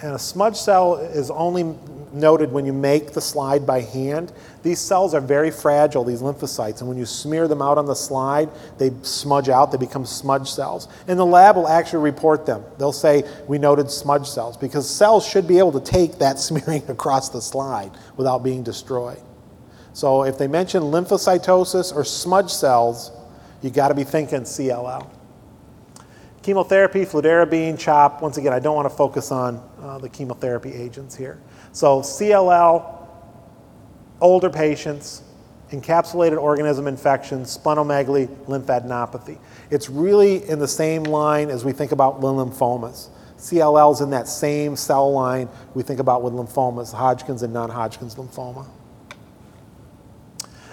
And 0.02 0.14
a 0.14 0.18
smudge 0.18 0.56
cell 0.56 0.96
is 0.96 1.30
only 1.30 1.76
noted 2.12 2.52
when 2.52 2.66
you 2.66 2.72
make 2.72 3.12
the 3.12 3.20
slide 3.20 3.64
by 3.64 3.80
hand. 3.80 4.32
These 4.64 4.80
cells 4.80 5.14
are 5.14 5.20
very 5.20 5.50
fragile, 5.52 6.02
these 6.02 6.20
lymphocytes, 6.20 6.80
and 6.80 6.88
when 6.88 6.98
you 6.98 7.06
smear 7.06 7.46
them 7.46 7.62
out 7.62 7.78
on 7.78 7.86
the 7.86 7.94
slide, 7.94 8.50
they 8.78 8.90
smudge 9.02 9.48
out, 9.48 9.70
they 9.70 9.78
become 9.78 10.04
smudge 10.04 10.50
cells. 10.50 10.88
And 11.06 11.18
the 11.18 11.24
lab 11.24 11.54
will 11.54 11.68
actually 11.68 12.02
report 12.02 12.46
them. 12.46 12.64
They'll 12.78 12.92
say, 12.92 13.22
We 13.46 13.58
noted 13.58 13.90
smudge 13.90 14.28
cells, 14.28 14.56
because 14.56 14.90
cells 14.90 15.26
should 15.26 15.46
be 15.46 15.58
able 15.58 15.78
to 15.78 15.80
take 15.80 16.18
that 16.18 16.38
smearing 16.40 16.82
across 16.88 17.28
the 17.28 17.40
slide 17.40 17.92
without 18.16 18.42
being 18.42 18.62
destroyed. 18.62 19.20
So 19.92 20.24
if 20.24 20.36
they 20.36 20.48
mention 20.48 20.82
lymphocytosis 20.82 21.94
or 21.94 22.04
smudge 22.04 22.50
cells, 22.50 23.12
you 23.60 23.70
got 23.70 23.88
to 23.88 23.94
be 23.94 24.04
thinking 24.04 24.40
CLL. 24.40 25.08
Chemotherapy, 26.42 27.04
fludarabine, 27.04 27.78
CHOP. 27.78 28.20
Once 28.20 28.36
again, 28.36 28.52
I 28.52 28.58
don't 28.58 28.74
want 28.74 28.90
to 28.90 28.94
focus 28.94 29.30
on 29.30 29.62
uh, 29.80 29.98
the 29.98 30.08
chemotherapy 30.08 30.72
agents 30.72 31.14
here. 31.14 31.40
So 31.70 32.00
CLL, 32.00 33.06
older 34.20 34.50
patients, 34.50 35.22
encapsulated 35.70 36.40
organism 36.40 36.88
infections, 36.88 37.56
splenomegaly, 37.56 38.26
lymphadenopathy. 38.46 39.38
It's 39.70 39.88
really 39.88 40.48
in 40.48 40.58
the 40.58 40.68
same 40.68 41.04
line 41.04 41.48
as 41.48 41.64
we 41.64 41.72
think 41.72 41.92
about 41.92 42.20
lymphomas. 42.20 43.08
CLL 43.38 43.92
is 43.92 44.00
in 44.00 44.10
that 44.10 44.28
same 44.28 44.76
cell 44.76 45.12
line 45.12 45.48
we 45.74 45.82
think 45.82 46.00
about 46.00 46.22
with 46.22 46.32
lymphomas, 46.32 46.92
Hodgkin's 46.92 47.42
and 47.42 47.52
non 47.52 47.70
Hodgkin's 47.70 48.16
lymphoma. 48.16 48.66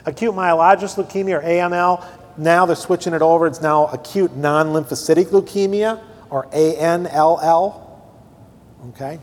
Acute 0.05 0.33
myelogenous 0.33 0.95
leukemia 0.95 1.39
or 1.39 1.41
AML, 1.41 2.05
now 2.39 2.65
they're 2.65 2.75
switching 2.75 3.13
it 3.13 3.21
over. 3.21 3.47
It's 3.47 3.61
now 3.61 3.87
acute 3.87 4.35
non 4.35 4.67
lymphocytic 4.67 5.25
leukemia 5.27 6.01
or 6.29 6.45
ANLL. 6.47 7.81
Okay? 8.89 9.19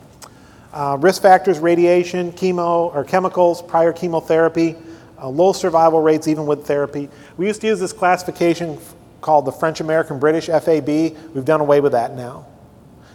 Uh, 0.71 0.97
risk 0.99 1.21
factors 1.21 1.59
radiation, 1.59 2.31
chemo 2.33 2.93
or 2.93 3.03
chemicals, 3.03 3.61
prior 3.61 3.91
chemotherapy, 3.91 4.75
uh, 5.19 5.27
low 5.27 5.51
survival 5.51 6.01
rates 6.01 6.27
even 6.27 6.45
with 6.45 6.67
therapy. 6.67 7.09
We 7.37 7.47
used 7.47 7.61
to 7.61 7.67
use 7.67 7.79
this 7.79 7.93
classification 7.93 8.77
called 9.21 9.45
the 9.45 9.51
French 9.51 9.79
American 9.79 10.19
British 10.19 10.45
FAB. 10.45 10.87
We've 10.87 11.45
done 11.45 11.61
away 11.61 11.81
with 11.81 11.93
that 11.93 12.15
now. 12.15 12.45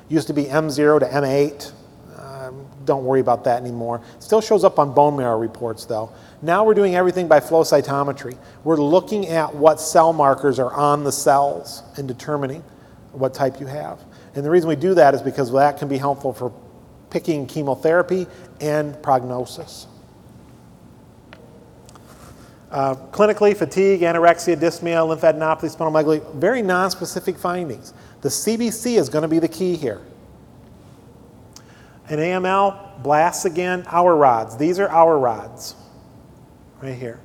Used 0.09 0.27
to 0.27 0.35
be 0.35 0.45
M0 0.45 1.01
to 1.01 1.07
M8. 1.07 1.73
Um, 2.19 2.67
don't 2.85 3.05
worry 3.05 3.21
about 3.21 3.45
that 3.45 3.61
anymore. 3.61 4.03
Still 4.19 4.41
shows 4.41 4.65
up 4.65 4.79
on 4.79 4.93
bone 4.93 5.17
marrow 5.17 5.39
reports 5.39 5.85
though. 5.85 6.13
Now 6.45 6.65
we're 6.65 6.75
doing 6.75 6.97
everything 6.97 7.29
by 7.29 7.39
flow 7.39 7.63
cytometry. 7.63 8.37
We're 8.65 8.77
looking 8.77 9.29
at 9.29 9.55
what 9.55 9.81
cell 9.81 10.13
markers 10.13 10.59
are 10.59 10.73
on 10.73 11.05
the 11.05 11.13
cells 11.13 11.85
and 11.97 12.09
determining 12.09 12.65
what 13.13 13.33
type 13.33 13.61
you 13.61 13.67
have. 13.67 14.01
And 14.35 14.45
the 14.45 14.51
reason 14.51 14.69
we 14.69 14.75
do 14.75 14.95
that 14.95 15.15
is 15.15 15.23
because 15.23 15.53
that 15.53 15.79
can 15.79 15.87
be 15.87 15.99
helpful 15.99 16.33
for 16.33 16.53
picking 17.11 17.47
chemotherapy 17.47 18.27
and 18.61 19.01
prognosis. 19.05 19.87
Uh, 22.73 22.97
clinically, 23.13 23.57
fatigue, 23.57 24.01
anorexia, 24.01 24.57
dyspnea, 24.57 25.07
lymphadenopathy, 25.07 25.71
spinal 25.71 25.93
splenomegaly, 25.93 26.35
very 26.35 26.63
nonspecific 26.63 27.39
findings. 27.39 27.93
The 28.23 28.31
CBC 28.31 28.99
is 28.99 29.09
going 29.11 29.23
to 29.23 29.29
be 29.29 29.39
the 29.39 29.49
key 29.49 29.77
here. 29.77 30.01
In 32.09 32.19
AML, 32.19 33.03
blasts 33.03 33.45
again, 33.45 33.85
Auer 33.93 34.17
rods. 34.17 34.57
These 34.57 34.81
are 34.81 34.89
Auer 34.89 35.19
rods 35.19 35.77
right 36.83 36.95
here. 36.95 37.21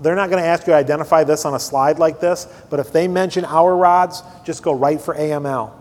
They're 0.00 0.14
not 0.14 0.30
going 0.30 0.42
to 0.42 0.48
ask 0.48 0.66
you 0.66 0.72
to 0.72 0.76
identify 0.76 1.24
this 1.24 1.44
on 1.44 1.54
a 1.54 1.58
slide 1.58 1.98
like 1.98 2.20
this, 2.20 2.46
but 2.70 2.78
if 2.78 2.92
they 2.92 3.08
mention 3.08 3.44
Auer 3.44 3.76
rods, 3.76 4.22
just 4.44 4.62
go 4.62 4.72
right 4.72 5.00
for 5.00 5.14
AML. 5.14 5.72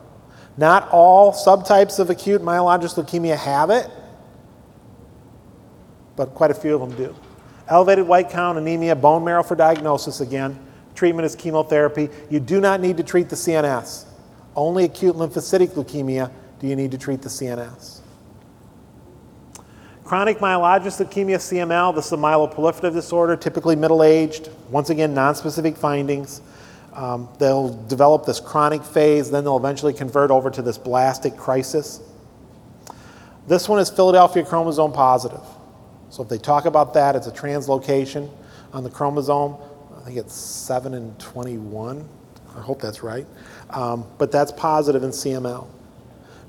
Not 0.58 0.90
all 0.90 1.34
subtypes 1.34 2.00
of 2.00 2.10
acute 2.10 2.42
myelogenous 2.42 2.96
leukemia 2.96 3.38
have 3.38 3.70
it, 3.70 3.90
but 6.16 6.34
quite 6.34 6.50
a 6.50 6.56
few 6.56 6.74
of 6.74 6.82
them 6.82 6.98
do. 6.98 7.16
Elevated 7.68 8.08
white 8.08 8.30
count, 8.30 8.58
anemia, 8.58 8.96
bone 8.96 9.24
marrow 9.24 9.44
for 9.44 9.56
diagnosis 9.56 10.20
again. 10.20 10.58
Treatment 10.96 11.26
is 11.28 11.36
chemotherapy. 11.36 12.10
You 12.30 12.40
do 12.40 12.60
not 12.60 12.82
need 12.82 12.98
to 12.98 13.04
treat 13.04 13.30
the 13.30 13.36
CNS. 13.36 14.06
Only 14.56 14.86
acute 14.86 15.16
lymphocytic 15.16 15.70
leukemia 15.70 16.32
do 16.60 16.66
you 16.66 16.76
need 16.76 16.90
to 16.92 16.98
treat 16.98 17.22
the 17.22 17.30
CNS. 17.30 17.97
Chronic 20.08 20.38
myelogenous 20.38 21.06
leukemia, 21.06 21.36
CML, 21.36 21.94
this 21.94 22.06
is 22.06 22.14
a 22.14 22.16
myeloproliferative 22.16 22.94
disorder, 22.94 23.36
typically 23.36 23.76
middle 23.76 24.02
aged. 24.02 24.50
Once 24.70 24.90
again, 24.90 25.14
nonspecific 25.14 25.78
findings. 25.78 26.40
Um, 26.94 27.28
they'll 27.40 27.74
develop 27.88 28.26
this 28.26 28.40
chronic 28.40 28.86
phase, 28.86 29.30
then 29.30 29.44
they'll 29.44 29.58
eventually 29.58 29.92
convert 29.94 30.32
over 30.32 30.50
to 30.50 30.62
this 30.62 30.78
blastic 30.78 31.36
crisis. 31.36 32.00
This 33.50 33.68
one 33.68 33.80
is 33.80 33.90
Philadelphia 33.90 34.46
chromosome 34.46 34.94
positive. 34.94 35.44
So 36.10 36.24
if 36.24 36.30
they 36.30 36.38
talk 36.38 36.64
about 36.64 36.94
that, 36.94 37.18
it's 37.18 37.28
a 37.28 37.32
translocation 37.34 38.30
on 38.72 38.86
the 38.86 38.90
chromosome. 38.90 39.58
I 39.98 40.06
think 40.06 40.16
it's 40.16 40.34
7 40.34 40.94
and 40.94 41.20
21. 41.20 42.08
I 42.56 42.62
hope 42.62 42.82
that's 42.82 43.04
right. 43.04 43.28
Um, 43.72 44.06
but 44.18 44.32
that's 44.32 44.54
positive 44.54 45.04
in 45.04 45.10
CML. 45.10 45.68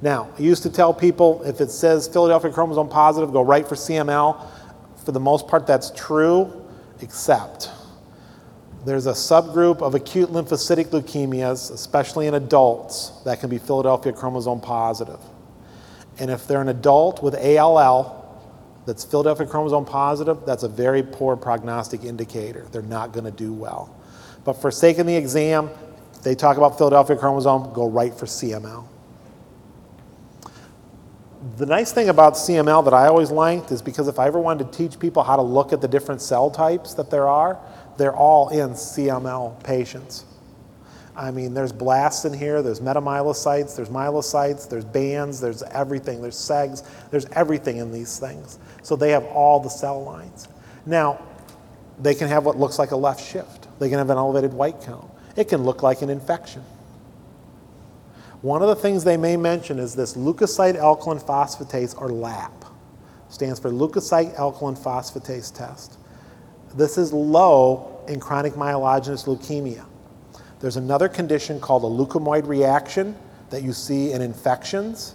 Now, 0.01 0.31
I 0.39 0.41
used 0.41 0.63
to 0.63 0.71
tell 0.71 0.95
people 0.95 1.43
if 1.43 1.61
it 1.61 1.71
says 1.71 2.07
Philadelphia 2.07 2.53
chromosome 2.53 2.89
positive, 2.89 3.33
go 3.33 3.43
right 3.43 3.67
for 3.67 3.75
CML. 3.75 4.47
For 5.05 5.13
the 5.13 5.21
most 5.21 5.49
part, 5.49 5.67
that's 5.67 5.91
true, 5.91 6.65
except 7.01 7.71
there's 8.85 9.07
a 9.07 9.13
subgroup 9.13 9.83
of 9.83 9.95
acute 9.95 10.31
lymphocytic 10.31 10.87
leukemias, 10.87 11.73
especially 11.73 12.27
in 12.27 12.35
adults, 12.35 13.11
that 13.25 13.41
can 13.41 13.51
be 13.51 13.59
Philadelphia 13.59 14.13
chromosome 14.13 14.61
positive. 14.61 15.19
And 16.19 16.31
if 16.31 16.47
they're 16.47 16.63
an 16.63 16.69
adult 16.69 17.23
with 17.23 17.35
ALL 17.35 18.15
that's 18.87 19.05
Philadelphia 19.05 19.47
chromosome 19.47 19.85
positive, 19.85 20.39
that's 20.47 20.63
a 20.63 20.69
very 20.69 21.03
poor 21.03 21.37
prognostic 21.37 22.05
indicator. 22.05 22.67
They're 22.71 22.83
not 22.83 23.13
going 23.13 23.25
to 23.25 23.31
do 23.31 23.53
well. 23.53 23.95
But 24.45 24.55
for 24.55 24.71
sake 24.71 24.99
of 24.99 25.07
the 25.07 25.17
exam, 25.17 25.71
they 26.23 26.35
talk 26.35 26.57
about 26.57 26.79
Philadelphia 26.79 27.17
chromosome, 27.17 27.73
go 27.73 27.89
right 27.89 28.15
for 28.15 28.27
CML. 28.27 28.87
The 31.57 31.67
nice 31.67 31.93
thing 31.93 32.09
about 32.09 32.35
CML 32.35 32.85
that 32.85 32.95
I 32.95 33.07
always 33.07 33.31
liked 33.31 33.71
is 33.71 33.81
because 33.81 34.09
if 34.09 34.19
I 34.19 34.27
ever 34.27 34.39
wanted 34.39 34.71
to 34.71 34.79
teach 34.79 34.99
people 34.99 35.23
how 35.23 35.37
to 35.37 35.43
look 35.43 35.73
at 35.73 35.81
the 35.81 35.89
different 35.89 36.21
cell 36.21 36.51
types 36.51 36.95
that 36.95 37.11
there 37.11 37.29
are, 37.29 37.59
they're 37.97 38.15
all 38.15 38.49
in 38.49 38.71
CML 38.71 39.63
patients. 39.65 40.25
I 41.17 41.31
mean, 41.31 41.55
there's 41.55 41.73
blasts 41.73 42.25
in 42.25 42.33
here, 42.33 42.61
there's 42.61 42.81
metamyelocytes, 42.81 43.77
there's 43.77 43.89
myelocytes, 43.89 44.69
there's 44.69 44.85
bands, 44.85 45.41
there's 45.41 45.63
everything, 45.65 46.23
there's 46.23 46.37
segs, 46.37 46.87
there's 47.11 47.27
everything 47.33 47.79
in 47.79 47.93
these 47.93 48.19
things. 48.19 48.59
So 48.83 48.95
they 48.95 49.11
have 49.11 49.25
all 49.25 49.59
the 49.59 49.71
cell 49.71 50.05
lines. 50.05 50.49
Now, 50.87 51.21
they 52.01 52.15
can 52.15 52.29
have 52.29 52.45
what 52.45 52.57
looks 52.57 52.79
like 52.79 52.91
a 52.91 52.97
left 52.97 53.25
shift. 53.25 53.69
They 53.79 53.89
can 53.89 53.99
have 53.99 54.11
an 54.11 54.19
elevated 54.19 54.53
white 54.53 54.81
count. 54.83 55.11
It 55.35 55.49
can 55.49 55.65
look 55.65 55.83
like 55.83 56.03
an 56.03 56.11
infection. 56.11 56.63
One 58.43 58.63
of 58.63 58.69
the 58.69 58.77
things 58.77 59.03
they 59.03 59.17
may 59.17 59.37
mention 59.37 59.81
is 59.81 59.97
this 59.97 60.15
leukocyte 60.15 60.77
alkaline 60.77 61.19
phosphatase, 61.19 62.01
or 62.01 62.09
LAP. 62.09 62.65
Stands 63.29 63.59
for 63.59 63.71
leukocyte 63.71 64.39
alkaline 64.39 64.77
phosphatase 64.77 65.53
test. 65.53 65.99
This 66.77 66.99
is 66.99 67.13
low 67.13 68.01
in 68.07 68.21
chronic 68.21 68.53
myelogenous 68.53 69.27
leukemia. 69.27 69.85
There's 70.61 70.77
another 70.77 71.09
condition 71.09 71.59
called 71.61 71.83
a 71.83 71.87
leukemoid 71.87 72.47
reaction 72.47 73.17
that 73.51 73.63
you 73.63 73.73
see 73.73 74.13
in 74.13 74.23
infections. 74.23 75.15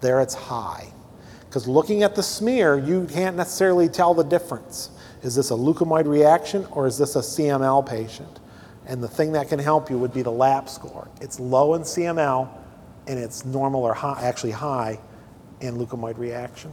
There 0.00 0.20
it's 0.20 0.34
high. 0.34 0.92
Because 1.40 1.68
looking 1.68 2.02
at 2.02 2.14
the 2.14 2.22
smear, 2.22 2.78
you 2.78 3.06
can't 3.06 3.36
necessarily 3.36 3.88
tell 3.88 4.14
the 4.14 4.24
difference. 4.24 4.90
Is 5.22 5.34
this 5.34 5.50
a 5.50 5.54
leukemoid 5.54 6.06
reaction 6.06 6.66
or 6.70 6.86
is 6.86 6.96
this 6.96 7.16
a 7.16 7.20
CML 7.20 7.86
patient? 7.86 8.40
And 8.86 9.02
the 9.02 9.08
thing 9.08 9.32
that 9.32 9.48
can 9.48 9.58
help 9.58 9.90
you 9.90 9.98
would 9.98 10.14
be 10.14 10.22
the 10.22 10.30
LAP 10.30 10.68
score. 10.68 11.08
It's 11.20 11.40
low 11.40 11.74
in 11.74 11.82
CML 11.82 12.48
and 13.06 13.18
it's 13.18 13.44
normal 13.44 13.82
or 13.82 13.94
high, 13.94 14.20
actually 14.22 14.52
high 14.52 14.98
in 15.60 15.76
leukemoid 15.76 16.18
reaction. 16.18 16.72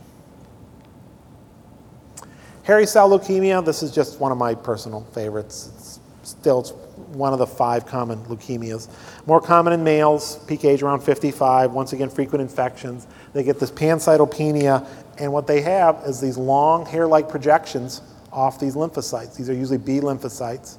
Hairy 2.63 2.85
cell 2.85 3.09
leukemia, 3.09 3.63
this 3.65 3.83
is 3.83 3.91
just 3.91 4.19
one 4.19 4.31
of 4.31 4.37
my 4.37 4.55
personal 4.55 5.01
favorites. 5.13 5.71
It's 5.75 5.99
still 6.23 6.61
it's 6.61 6.71
one 7.11 7.33
of 7.33 7.39
the 7.39 7.47
five 7.47 7.85
common 7.85 8.23
leukemias. 8.25 8.87
More 9.25 9.41
common 9.41 9.73
in 9.73 9.83
males, 9.83 10.37
peak 10.45 10.63
age 10.63 10.81
around 10.81 11.01
55, 11.01 11.71
once 11.71 11.93
again, 11.93 12.09
frequent 12.09 12.41
infections. 12.41 13.07
They 13.33 13.43
get 13.43 13.59
this 13.59 13.71
pancytopenia, 13.71 14.87
and 15.17 15.33
what 15.33 15.47
they 15.47 15.61
have 15.61 16.03
is 16.05 16.21
these 16.21 16.37
long 16.37 16.85
hair 16.85 17.07
like 17.07 17.27
projections 17.27 18.01
off 18.31 18.59
these 18.59 18.75
lymphocytes. 18.75 19.35
These 19.35 19.49
are 19.49 19.53
usually 19.53 19.77
B 19.77 19.99
lymphocytes. 19.99 20.77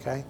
Okay? 0.00 0.24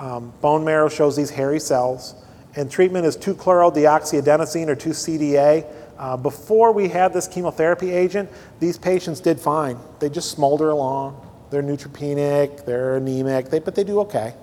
Um, 0.00 0.32
bone 0.40 0.64
marrow 0.64 0.88
shows 0.88 1.14
these 1.14 1.28
hairy 1.28 1.60
cells, 1.60 2.14
and 2.56 2.70
treatment 2.70 3.04
is 3.04 3.16
2 3.16 3.34
chlorodeoxyadenosine 3.34 4.68
or 4.68 4.74
2 4.74 4.90
CDA. 4.90 5.66
Uh, 5.98 6.16
before 6.16 6.72
we 6.72 6.88
had 6.88 7.12
this 7.12 7.28
chemotherapy 7.28 7.90
agent, 7.90 8.30
these 8.60 8.78
patients 8.78 9.20
did 9.20 9.38
fine. 9.38 9.78
They 9.98 10.08
just 10.08 10.30
smolder 10.30 10.70
along. 10.70 11.26
They're 11.50 11.62
neutropenic, 11.62 12.64
they're 12.64 12.96
anemic, 12.96 13.50
they, 13.50 13.58
but 13.58 13.74
they 13.74 13.84
do 13.84 14.00
okay. 14.00 14.34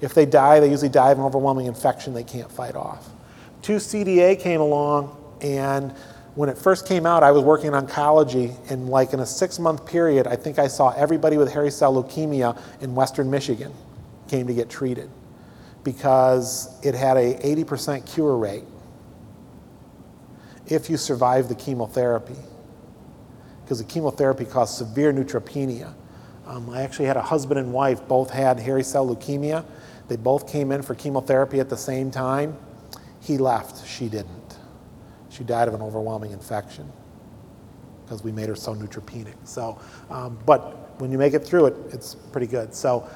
If 0.00 0.14
they 0.14 0.26
die, 0.26 0.58
they 0.58 0.68
usually 0.68 0.88
die 0.88 1.12
of 1.12 1.18
an 1.18 1.24
overwhelming 1.24 1.66
infection 1.66 2.12
they 2.12 2.24
can't 2.24 2.50
fight 2.50 2.74
off. 2.74 3.08
2 3.62 3.76
CDA 3.76 4.38
came 4.38 4.60
along, 4.60 5.16
and 5.42 5.92
when 6.34 6.48
it 6.48 6.58
first 6.58 6.88
came 6.88 7.06
out, 7.06 7.22
I 7.22 7.30
was 7.30 7.44
working 7.44 7.68
in 7.68 7.72
oncology, 7.74 8.52
and 8.68 8.88
like 8.88 9.12
in 9.12 9.20
a 9.20 9.26
six 9.26 9.60
month 9.60 9.86
period, 9.86 10.26
I 10.26 10.34
think 10.34 10.58
I 10.58 10.66
saw 10.66 10.90
everybody 10.90 11.36
with 11.36 11.52
hairy 11.52 11.70
cell 11.70 12.02
leukemia 12.02 12.60
in 12.80 12.96
western 12.96 13.30
Michigan 13.30 13.72
came 14.28 14.46
to 14.46 14.54
get 14.54 14.68
treated 14.68 15.10
because 15.84 16.78
it 16.84 16.94
had 16.94 17.16
a 17.16 17.34
80% 17.34 18.12
cure 18.12 18.36
rate 18.36 18.64
if 20.66 20.90
you 20.90 20.96
survive 20.96 21.48
the 21.48 21.54
chemotherapy 21.54 22.36
because 23.66 23.78
the 23.78 23.84
chemotherapy 23.84 24.44
caused 24.44 24.76
severe 24.76 25.12
neutropenia. 25.12 25.92
Um, 26.46 26.70
I 26.70 26.82
actually 26.82 27.06
had 27.06 27.16
a 27.16 27.22
husband 27.22 27.58
and 27.58 27.72
wife, 27.72 28.06
both 28.06 28.30
had 28.30 28.60
hairy 28.60 28.84
cell 28.84 29.06
leukemia. 29.06 29.64
They 30.06 30.14
both 30.14 30.48
came 30.48 30.70
in 30.70 30.82
for 30.82 30.94
chemotherapy 30.94 31.58
at 31.58 31.68
the 31.68 31.76
same 31.76 32.12
time. 32.12 32.56
He 33.20 33.38
left, 33.38 33.84
she 33.84 34.08
didn't. 34.08 34.58
She 35.30 35.42
died 35.42 35.66
of 35.66 35.74
an 35.74 35.82
overwhelming 35.82 36.30
infection 36.30 36.92
because 38.04 38.22
we 38.22 38.30
made 38.30 38.48
her 38.48 38.54
so 38.54 38.72
neutropenic. 38.72 39.34
So, 39.42 39.80
um, 40.10 40.38
but 40.46 41.00
when 41.00 41.10
you 41.10 41.18
make 41.18 41.34
it 41.34 41.44
through 41.44 41.66
it, 41.66 41.74
it's 41.92 42.14
pretty 42.14 42.46
good. 42.46 42.72
So 42.72 43.08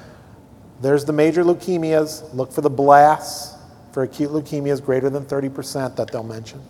there's 0.81 1.05
the 1.05 1.13
major 1.13 1.43
leukemias. 1.43 2.33
Look 2.33 2.51
for 2.51 2.61
the 2.61 2.69
blasts 2.69 3.55
for 3.91 4.03
acute 4.03 4.31
leukemias 4.31 4.83
greater 4.83 5.09
than 5.09 5.25
30% 5.25 5.95
that 5.95 6.11
they'll 6.11 6.23
mention. 6.23 6.61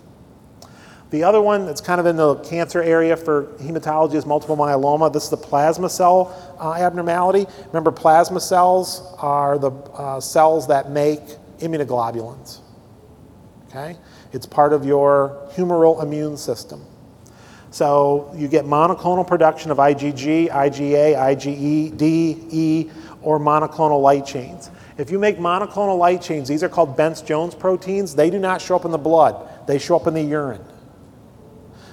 The 1.12 1.24
other 1.24 1.42
one 1.42 1.66
that's 1.66 1.82
kind 1.82 2.00
of 2.00 2.06
in 2.06 2.16
the 2.16 2.36
cancer 2.36 2.82
area 2.82 3.18
for 3.18 3.44
hematology 3.60 4.16
is 4.16 4.26
multiple 4.26 4.56
myeloma. 4.56 5.12
This 5.12 5.26
is 5.26 5.30
the 5.30 5.38
plasma 5.38 5.90
cell 5.90 6.34
uh, 6.58 6.74
abnormality. 6.74 7.46
Remember, 7.68 7.92
plasma 7.92 8.40
cells 8.40 9.14
are 9.18 9.58
the 9.58 9.72
uh, 9.72 10.22
cells 10.22 10.68
that 10.68 10.90
make 10.90 11.20
immunoglobulins. 11.60 12.60
Okay? 13.68 13.98
It's 14.32 14.46
part 14.46 14.72
of 14.72 14.86
your 14.86 15.50
humoral 15.54 16.02
immune 16.02 16.38
system. 16.38 16.86
So 17.72 18.34
you 18.36 18.48
get 18.48 18.66
monoclonal 18.66 19.26
production 19.26 19.72
of 19.72 19.78
IgG, 19.78 20.50
IgA, 20.50 21.16
IgE, 21.16 21.98
D, 21.98 22.38
E, 22.50 22.90
or 23.22 23.40
monoclonal 23.40 24.02
light 24.02 24.26
chains. 24.26 24.70
If 24.98 25.12
you 25.12 25.20
make 25.20 25.38
monoclonal 25.38 25.98
light 25.98 26.22
chains, 26.22 26.48
these 26.48 26.64
are 26.64 26.70
called 26.70 26.98
Bence 26.98 27.22
Jones 27.22 27.56
proteins. 27.56 28.16
They 28.16 28.30
do 28.30 28.40
not 28.40 28.62
show 28.62 28.76
up 28.76 28.86
in 28.86 28.92
the 28.92 28.98
blood, 28.98 29.68
they 29.68 29.80
show 29.80 29.96
up 29.96 30.08
in 30.08 30.14
the 30.14 30.22
urine. 30.22 30.64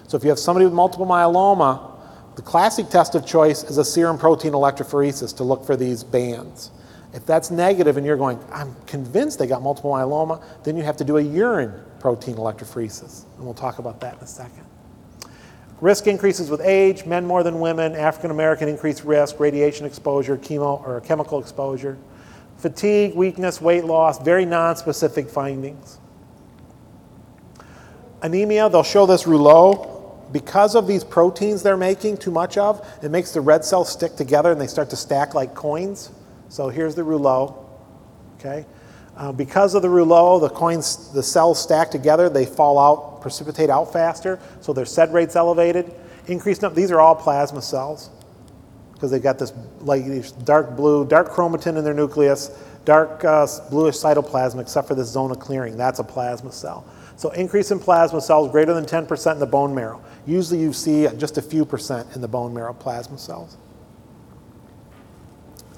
So 0.08 0.16
if 0.16 0.22
you 0.22 0.30
have 0.30 0.38
somebody 0.38 0.64
with 0.64 0.74
multiple 0.74 1.06
myeloma, 1.06 1.96
the 2.36 2.42
classic 2.42 2.88
test 2.88 3.14
of 3.14 3.26
choice 3.26 3.64
is 3.64 3.78
a 3.78 3.84
serum 3.84 4.16
protein 4.16 4.52
electrophoresis 4.52 5.36
to 5.36 5.44
look 5.44 5.66
for 5.66 5.76
these 5.76 6.04
bands. 6.04 6.70
If 7.12 7.26
that's 7.26 7.50
negative 7.50 7.96
and 7.96 8.06
you're 8.06 8.16
going, 8.16 8.38
I'm 8.52 8.74
convinced 8.86 9.38
they 9.38 9.46
got 9.46 9.62
multiple 9.62 9.90
myeloma, 9.90 10.42
then 10.62 10.76
you 10.76 10.82
have 10.82 10.96
to 10.98 11.04
do 11.04 11.16
a 11.16 11.22
urine 11.22 11.72
protein 12.00 12.36
electrophoresis. 12.36 13.24
And 13.36 13.44
we'll 13.44 13.54
talk 13.54 13.78
about 13.78 14.00
that 14.00 14.18
in 14.18 14.20
a 14.20 14.26
second. 14.26 14.67
Risk 15.80 16.06
increases 16.06 16.50
with 16.50 16.60
age, 16.60 17.06
men 17.06 17.24
more 17.24 17.42
than 17.42 17.60
women, 17.60 17.94
African 17.94 18.30
American 18.30 18.68
increased 18.68 19.04
risk, 19.04 19.38
radiation 19.38 19.86
exposure, 19.86 20.36
chemo 20.36 20.84
or 20.86 21.00
chemical 21.00 21.38
exposure, 21.38 21.96
fatigue, 22.56 23.14
weakness, 23.14 23.60
weight 23.60 23.84
loss, 23.84 24.20
very 24.22 24.44
non-specific 24.44 25.28
findings. 25.28 25.98
Anemia, 28.22 28.68
they'll 28.68 28.82
show 28.82 29.06
this 29.06 29.26
rouleau 29.26 29.94
because 30.32 30.74
of 30.74 30.86
these 30.86 31.04
proteins 31.04 31.62
they're 31.62 31.76
making 31.76 32.16
too 32.16 32.30
much 32.30 32.58
of, 32.58 32.86
it 33.02 33.10
makes 33.10 33.32
the 33.32 33.40
red 33.40 33.64
cells 33.64 33.90
stick 33.90 34.16
together 34.16 34.52
and 34.52 34.60
they 34.60 34.66
start 34.66 34.90
to 34.90 34.96
stack 34.96 35.34
like 35.34 35.54
coins. 35.54 36.10
So 36.48 36.68
here's 36.68 36.94
the 36.94 37.04
rouleau. 37.04 37.64
Okay. 38.38 38.66
Uh, 39.18 39.32
because 39.32 39.74
of 39.74 39.82
the 39.82 39.90
rouleau, 39.90 40.38
the 40.38 40.48
coins, 40.48 41.12
the 41.12 41.22
cells 41.22 41.60
stack 41.60 41.90
together, 41.90 42.28
they 42.28 42.46
fall 42.46 42.78
out, 42.78 43.20
precipitate 43.20 43.68
out 43.68 43.92
faster, 43.92 44.38
so 44.60 44.72
their 44.72 44.86
sed 44.86 45.12
rate's 45.12 45.34
elevated. 45.34 45.92
Increased 46.28 46.62
up, 46.62 46.72
these 46.72 46.92
are 46.92 47.00
all 47.00 47.16
plasma 47.16 47.60
cells 47.60 48.10
because 48.92 49.10
they've 49.10 49.22
got 49.22 49.36
this 49.36 49.52
like 49.80 50.04
dark 50.44 50.76
blue, 50.76 51.04
dark 51.04 51.30
chromatin 51.30 51.76
in 51.76 51.82
their 51.82 51.94
nucleus, 51.94 52.56
dark 52.84 53.24
uh, 53.24 53.44
bluish 53.70 53.96
cytoplasm, 53.96 54.60
except 54.60 54.86
for 54.86 54.94
this 54.94 55.08
zone 55.08 55.32
of 55.32 55.40
clearing. 55.40 55.76
That's 55.76 55.98
a 55.98 56.04
plasma 56.04 56.52
cell. 56.52 56.86
So 57.16 57.30
increase 57.30 57.72
in 57.72 57.80
plasma 57.80 58.20
cells 58.20 58.52
greater 58.52 58.72
than 58.72 58.84
10% 58.84 59.32
in 59.32 59.40
the 59.40 59.46
bone 59.46 59.74
marrow. 59.74 60.00
Usually 60.26 60.60
you 60.60 60.72
see 60.72 61.08
just 61.16 61.38
a 61.38 61.42
few 61.42 61.64
percent 61.64 62.06
in 62.14 62.20
the 62.20 62.28
bone 62.28 62.54
marrow 62.54 62.72
plasma 62.72 63.18
cells. 63.18 63.56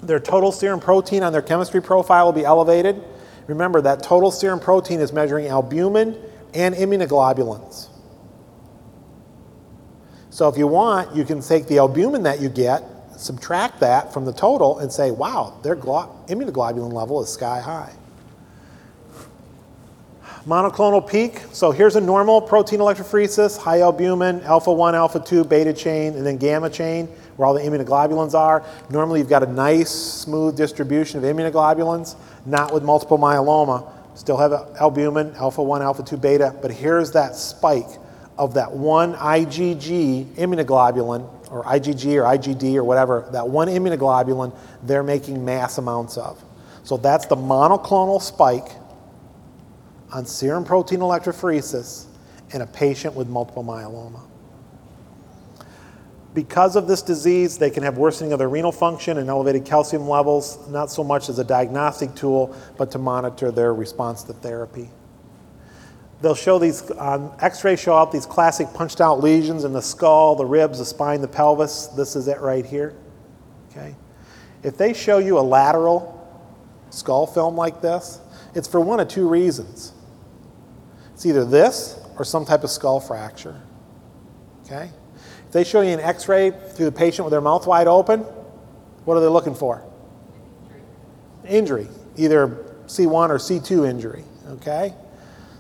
Their 0.03 0.21
total 0.21 0.53
serum 0.53 0.81
protein 0.81 1.23
on 1.23 1.33
their 1.33 1.41
chemistry 1.41 1.81
profile 1.81 2.27
will 2.27 2.33
be 2.33 2.45
elevated. 2.45 3.03
Remember 3.47 3.81
that 3.81 4.03
total 4.03 4.31
serum 4.31 4.61
protein 4.61 5.01
is 5.01 5.13
measuring 5.13 5.49
albumin 5.49 6.17
and 6.55 6.75
immunoglobulins. 6.75 7.89
So 10.31 10.49
if 10.49 10.57
you 10.57 10.67
want, 10.67 11.15
you 11.15 11.25
can 11.25 11.41
take 11.41 11.67
the 11.67 11.79
albumin 11.79 12.23
that 12.23 12.41
you 12.41 12.49
get, 12.49 12.85
subtract 13.17 13.81
that 13.81 14.13
from 14.13 14.25
the 14.25 14.33
total, 14.33 14.79
and 14.79 14.91
say, 14.91 15.11
wow, 15.11 15.59
their 15.63 15.77
immunoglobulin 15.77 16.93
level 16.93 17.23
is 17.23 17.29
sky 17.31 17.61
high. 17.61 17.93
Monoclonal 20.47 21.07
peak, 21.07 21.43
so 21.53 21.71
here's 21.71 21.97
a 21.97 22.01
normal 22.01 22.41
protein 22.41 22.81
electrophoresis, 22.81 23.59
high 23.59 23.81
albumin, 23.81 24.41
alpha 24.43 24.73
1, 24.73 24.95
alpha 24.95 25.21
2, 25.21 25.45
beta 25.45 25.73
chain, 25.73 26.15
and 26.15 26.25
then 26.25 26.39
gamma 26.39 26.71
chain, 26.71 27.07
where 27.37 27.47
all 27.47 27.53
the 27.53 27.61
immunoglobulins 27.61 28.33
are. 28.33 28.65
Normally 28.89 29.21
you've 29.21 29.29
got 29.29 29.43
a 29.43 29.53
nice, 29.53 29.91
smooth 29.91 30.57
distribution 30.57 31.19
of 31.19 31.25
immunoglobulins, 31.25 32.17
not 32.47 32.73
with 32.73 32.83
multiple 32.83 33.19
myeloma. 33.19 33.91
Still 34.15 34.37
have 34.37 34.53
albumin, 34.81 35.35
alpha 35.37 35.63
1, 35.63 35.83
alpha 35.83 36.03
2, 36.03 36.17
beta, 36.17 36.55
but 36.61 36.71
here's 36.71 37.13
that 37.13 37.37
spike 37.37 37.89
of 38.37 38.55
that 38.55 38.73
one 38.73 39.15
IgG 39.15 40.35
immunoglobulin, 40.37 41.29
or 41.51 41.63
IgG 41.65 42.15
or 42.17 42.25
IgD 42.25 42.77
or 42.77 42.85
whatever, 42.85 43.29
that 43.33 43.49
one 43.49 43.69
immunoglobulin 43.69 44.55
they're 44.83 45.03
making 45.03 45.45
mass 45.45 45.79
amounts 45.79 46.17
of. 46.17 46.43
So 46.83 46.97
that's 46.97 47.27
the 47.27 47.37
monoclonal 47.37 48.21
spike 48.21 48.71
on 50.13 50.27
serum 50.27 50.65
protein 50.65 51.01
electrophoresis 51.01 52.07
in 52.51 52.63
a 52.63 52.67
patient 52.67 53.15
with 53.15 53.29
multiple 53.29 53.63
myeloma. 53.63 54.21
Because 56.33 56.77
of 56.77 56.87
this 56.87 57.03
disease, 57.03 57.59
they 57.59 57.71
can 57.71 57.83
have 57.83 57.99
worsening 57.99 58.33
of 58.33 58.39
their 58.39 58.49
renal 58.49 58.71
function 58.71 59.19
and 59.19 59.29
elevated 59.29 59.65
calcium 59.65 60.09
levels, 60.09 60.59
not 60.69 60.91
so 60.91 61.03
much 61.03 61.29
as 61.29 61.41
a 61.41 61.45
diagnostic 61.45 62.15
tool, 62.15 62.57
but 62.77 62.91
to 62.93 62.99
monitor 62.99 63.51
their 63.51 63.75
response 63.75 64.23
to 64.25 64.33
therapy. 64.33 64.91
They'll 66.23 66.35
show 66.35 66.59
these 66.59 66.89
on 66.93 67.35
x-ray 67.41 67.77
show 67.77 67.97
out 67.97 68.13
these 68.13 68.27
classic 68.27 68.69
punched 68.75 69.01
out 69.01 69.21
lesions 69.21 69.65
in 69.65 69.73
the 69.73 69.81
skull, 69.81 70.37
the 70.37 70.45
ribs, 70.45 70.79
the 70.79 70.85
spine, 70.85 71.21
the 71.21 71.29
pelvis. 71.29 71.87
This 71.89 72.15
is 72.15 72.29
it 72.29 72.41
right 72.41 72.65
here. 72.65 72.95
Okay? 73.71 73.97
If 74.63 74.77
they 74.77 74.93
show 74.93 75.19
you 75.19 75.39
a 75.39 75.41
lateral 75.41 76.17
skull 76.91 77.27
film 77.27 77.57
like 77.57 77.81
this, 77.81 78.21
it's 78.55 78.69
for 78.69 78.81
one 78.81 79.01
of 79.01 79.09
two 79.09 79.29
reasons. 79.29 79.93
It's 81.15 81.25
either 81.25 81.45
this 81.45 81.99
or 82.19 82.25
some 82.25 82.45
type 82.45 82.65
of 82.65 82.71
skull 82.71 83.01
fracture. 83.01 83.61
Okay? 84.67 84.91
If 85.51 85.55
they 85.55 85.65
show 85.65 85.81
you 85.81 85.91
an 85.91 85.99
x 85.99 86.29
ray 86.29 86.53
through 86.53 86.85
the 86.85 86.93
patient 86.93 87.25
with 87.25 87.33
their 87.33 87.41
mouth 87.41 87.67
wide 87.67 87.89
open, 87.89 88.21
what 89.05 89.17
are 89.17 89.21
they 89.21 89.27
looking 89.27 89.57
for? 89.57 89.83
Injury, 91.45 91.89
either 92.17 92.65
C1 92.87 93.31
or 93.31 93.39
C2 93.39 93.91
injury. 93.91 94.23
Okay? 94.51 94.95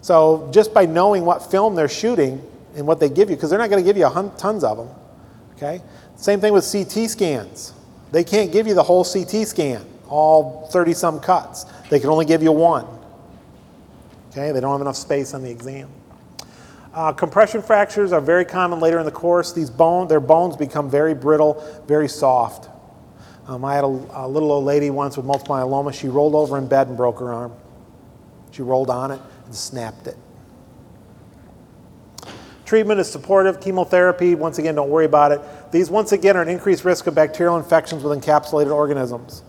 So 0.00 0.48
just 0.52 0.72
by 0.72 0.86
knowing 0.86 1.24
what 1.24 1.50
film 1.50 1.74
they're 1.74 1.88
shooting 1.88 2.40
and 2.76 2.86
what 2.86 3.00
they 3.00 3.08
give 3.08 3.30
you, 3.30 3.34
because 3.34 3.50
they're 3.50 3.58
not 3.58 3.68
going 3.68 3.82
to 3.82 3.92
give 3.92 3.96
you 3.96 4.08
tons 4.38 4.62
of 4.62 4.76
them. 4.78 4.88
Okay? 5.56 5.82
Same 6.14 6.40
thing 6.40 6.52
with 6.52 6.70
CT 6.70 7.10
scans. 7.10 7.74
They 8.12 8.22
can't 8.22 8.52
give 8.52 8.68
you 8.68 8.74
the 8.74 8.84
whole 8.84 9.04
CT 9.04 9.44
scan, 9.44 9.84
all 10.08 10.68
30 10.70 10.92
some 10.92 11.18
cuts. 11.18 11.64
They 11.90 11.98
can 11.98 12.10
only 12.10 12.26
give 12.26 12.44
you 12.44 12.52
one. 12.52 12.86
Okay, 14.30 14.52
they 14.52 14.60
don't 14.60 14.70
have 14.70 14.80
enough 14.82 14.94
space 14.94 15.34
on 15.34 15.42
the 15.42 15.50
exam. 15.50 15.90
Uh, 16.92 17.12
compression 17.12 17.62
fractures 17.62 18.12
are 18.12 18.20
very 18.20 18.44
common 18.44 18.80
later 18.80 18.98
in 18.98 19.04
the 19.04 19.12
course. 19.12 19.52
These 19.52 19.70
bone, 19.70 20.08
their 20.08 20.20
bones 20.20 20.56
become 20.56 20.90
very 20.90 21.14
brittle, 21.14 21.64
very 21.86 22.08
soft. 22.08 22.68
Um, 23.46 23.64
I 23.64 23.74
had 23.74 23.84
a, 23.84 23.86
a, 23.86 24.28
little 24.28 24.50
old 24.50 24.64
lady 24.64 24.90
once 24.90 25.16
with 25.16 25.24
multiple 25.24 25.54
myeloma. 25.54 25.94
She 25.94 26.08
rolled 26.08 26.34
over 26.34 26.58
in 26.58 26.66
bed 26.66 26.88
and 26.88 26.96
broke 26.96 27.20
her 27.20 27.32
arm. 27.32 27.52
She 28.50 28.62
rolled 28.62 28.90
on 28.90 29.12
it 29.12 29.20
and 29.46 29.54
snapped 29.54 30.08
it. 30.08 30.16
Treatment 32.64 33.00
is 33.00 33.10
supportive. 33.10 33.60
Chemotherapy, 33.60 34.34
once 34.34 34.58
again, 34.58 34.74
don't 34.74 34.90
worry 34.90 35.04
about 35.04 35.32
it. 35.32 35.40
These, 35.72 35.90
once 35.90 36.12
again, 36.12 36.36
are 36.36 36.42
an 36.42 36.48
increased 36.48 36.84
risk 36.84 37.06
of 37.06 37.14
bacterial 37.14 37.56
infections 37.56 38.02
with 38.02 38.20
encapsulated 38.20 38.72
organisms 38.74 39.42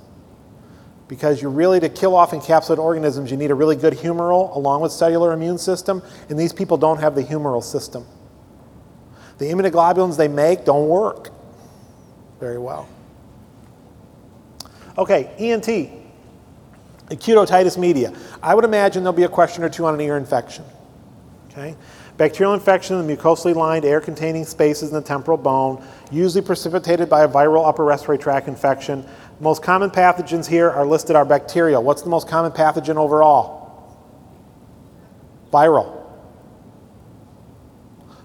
because 1.12 1.42
you're 1.42 1.52
really, 1.52 1.78
to 1.78 1.90
kill 1.90 2.16
off 2.16 2.32
encapsulated 2.32 2.78
organisms, 2.78 3.30
you 3.30 3.36
need 3.36 3.52
a 3.52 3.54
really 3.54 3.76
good 3.76 3.92
humoral 3.92 4.56
along 4.56 4.80
with 4.80 4.94
cellular 4.94 5.34
immune 5.34 5.58
system, 5.58 6.02
and 6.30 6.40
these 6.40 6.54
people 6.54 6.78
don't 6.78 7.02
have 7.02 7.16
the 7.16 7.22
humoral 7.22 7.62
system. 7.62 8.06
The 9.38 9.48
immunoglobulins 9.48 10.16
they 10.16 10.30
make 10.30 10.64
don't 10.64 10.88
work 10.88 11.32
very 12.40 12.58
well. 12.58 12.88
Okay, 14.98 15.30
ENT, 15.38 15.68
acute 17.10 17.38
otitis 17.38 17.78
media. 17.78 18.14
I 18.42 18.56
would 18.56 18.64
imagine 18.64 19.04
there'll 19.04 19.12
be 19.12 19.24
a 19.24 19.28
question 19.28 19.66
or 19.66 19.70
two 19.70 19.86
on 19.86 19.94
an 19.94 20.00
ear 20.00 20.16
infection. 20.16 20.64
Okay? 21.50 21.76
Bacterial 22.16 22.54
infection 22.54 22.98
in 22.98 23.06
the 23.06 23.18
mucosally 23.18 23.56
lined 23.56 23.84
air 23.84 24.00
containing 24.00 24.46
spaces 24.46 24.90
in 24.90 24.96
the 24.96 25.02
temporal 25.02 25.38
bone, 25.38 25.84
usually 26.12 26.42
precipitated 26.42 27.10
by 27.10 27.24
a 27.24 27.28
viral 27.28 27.68
upper 27.68 27.84
respiratory 27.84 28.18
tract 28.18 28.48
infection. 28.48 29.06
Most 29.42 29.64
common 29.64 29.90
pathogens 29.90 30.46
here 30.46 30.70
are 30.70 30.86
listed 30.86 31.16
are 31.16 31.26
bacterial. 31.26 31.82
What's 31.82 32.04
the 32.04 32.10
most 32.10 32.28
common 32.28 32.52
pathogen 32.52 32.98
overall? 32.98 33.98
Viral. 35.52 36.00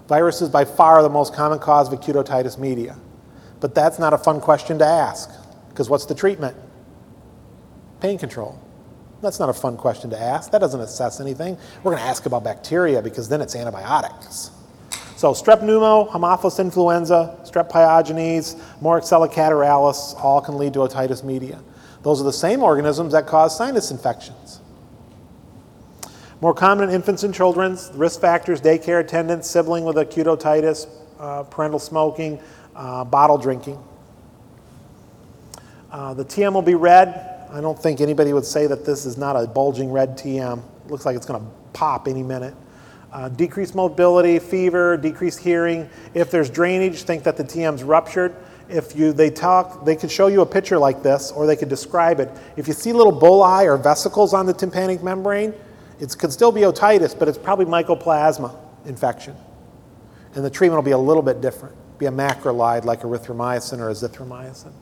Virus 0.07 0.43
is 0.43 0.49
by 0.49 0.63
far 0.63 1.01
the 1.01 1.09
most 1.09 1.33
common 1.33 1.57
cause 1.57 1.87
of 1.87 1.93
acute 1.93 2.15
otitis 2.15 2.59
media. 2.59 2.95
But 3.59 3.73
that's 3.73 3.97
not 3.97 4.13
a 4.13 4.17
fun 4.19 4.39
question 4.39 4.77
to 4.77 4.85
ask, 4.85 5.31
because 5.69 5.89
what's 5.89 6.05
the 6.05 6.13
treatment? 6.13 6.55
Pain 7.99 8.19
control. 8.19 8.61
That's 9.23 9.39
not 9.39 9.49
a 9.49 9.53
fun 9.53 9.75
question 9.75 10.11
to 10.11 10.21
ask. 10.21 10.51
That 10.51 10.59
doesn't 10.59 10.79
assess 10.79 11.19
anything. 11.19 11.57
We're 11.81 11.93
going 11.93 12.03
to 12.03 12.07
ask 12.07 12.27
about 12.27 12.43
bacteria 12.43 13.01
because 13.01 13.27
then 13.27 13.41
it's 13.41 13.55
antibiotics. 13.55 14.51
So 15.17 15.31
strep 15.31 15.61
pneumo, 15.61 16.07
Haemophilus 16.11 16.59
influenza, 16.59 17.39
strep 17.41 17.71
pyogenes, 17.71 18.55
Moraxella 18.83 19.27
catarrhalis, 19.33 20.13
all 20.23 20.41
can 20.41 20.59
lead 20.59 20.73
to 20.73 20.79
otitis 20.81 21.23
media. 21.23 21.59
Those 22.03 22.21
are 22.21 22.23
the 22.23 22.31
same 22.31 22.61
organisms 22.61 23.13
that 23.13 23.25
cause 23.25 23.57
sinus 23.57 23.89
infections. 23.89 24.61
More 26.39 26.53
common 26.53 26.89
in 26.89 26.93
infants 26.93 27.23
and 27.23 27.33
children's 27.33 27.89
risk 27.95 28.21
factors 28.21 28.61
daycare 28.61 28.99
attendance, 28.99 29.49
sibling 29.49 29.85
with 29.85 29.97
acute 29.97 30.27
otitis, 30.27 30.87
uh, 31.19 31.41
parental 31.45 31.79
smoking, 31.79 32.39
uh, 32.75 33.03
bottle 33.03 33.39
drinking. 33.39 33.83
Uh, 35.91 36.13
the 36.13 36.25
TM 36.25 36.53
will 36.53 36.61
be 36.61 36.75
red. 36.75 37.47
I 37.51 37.59
don't 37.59 37.79
think 37.79 38.01
anybody 38.01 38.33
would 38.33 38.45
say 38.45 38.67
that 38.67 38.85
this 38.85 39.07
is 39.07 39.17
not 39.17 39.35
a 39.35 39.47
bulging 39.47 39.91
red 39.91 40.15
TM. 40.15 40.59
It 40.85 40.91
looks 40.91 41.07
like 41.07 41.15
it's 41.15 41.25
going 41.25 41.41
to 41.41 41.47
pop 41.73 42.07
any 42.07 42.21
minute. 42.21 42.53
Uh, 43.11 43.29
decreased 43.29 43.73
mobility, 43.73 44.37
fever, 44.37 44.97
decreased 44.97 45.39
hearing. 45.39 45.89
If 46.13 46.29
there's 46.29 46.49
drainage, 46.49 47.03
think 47.03 47.23
that 47.23 47.37
the 47.37 47.43
TM's 47.43 47.83
ruptured. 47.83 48.35
If 48.69 48.97
you 48.97 49.13
they 49.13 49.29
talk, 49.29 49.85
they 49.85 49.95
could 49.95 50.11
show 50.11 50.27
you 50.27 50.41
a 50.41 50.45
picture 50.45 50.77
like 50.77 51.03
this, 51.03 51.31
or 51.31 51.45
they 51.45 51.55
could 51.55 51.69
describe 51.69 52.19
it. 52.19 52.29
If 52.57 52.67
you 52.67 52.73
see 52.73 52.91
little 52.91 53.13
bullae 53.13 53.65
or 53.65 53.77
vesicles 53.77 54.33
on 54.33 54.45
the 54.45 54.53
tympanic 54.53 55.01
membrane, 55.01 55.53
it 55.99 56.15
could 56.17 56.33
still 56.33 56.51
be 56.51 56.61
otitis, 56.61 57.17
but 57.17 57.27
it's 57.27 57.37
probably 57.37 57.65
mycoplasma 57.65 58.53
infection. 58.85 59.35
And 60.35 60.43
the 60.43 60.49
treatment 60.49 60.77
will 60.77 60.85
be 60.85 60.91
a 60.91 60.97
little 60.97 61.23
bit 61.23 61.41
different. 61.41 61.75
Be 61.97 62.07
a 62.07 62.11
macrolide 62.11 62.83
like 62.83 63.01
erythromycin 63.01 63.79
or 63.79 63.89
azithromycin. 63.89 64.73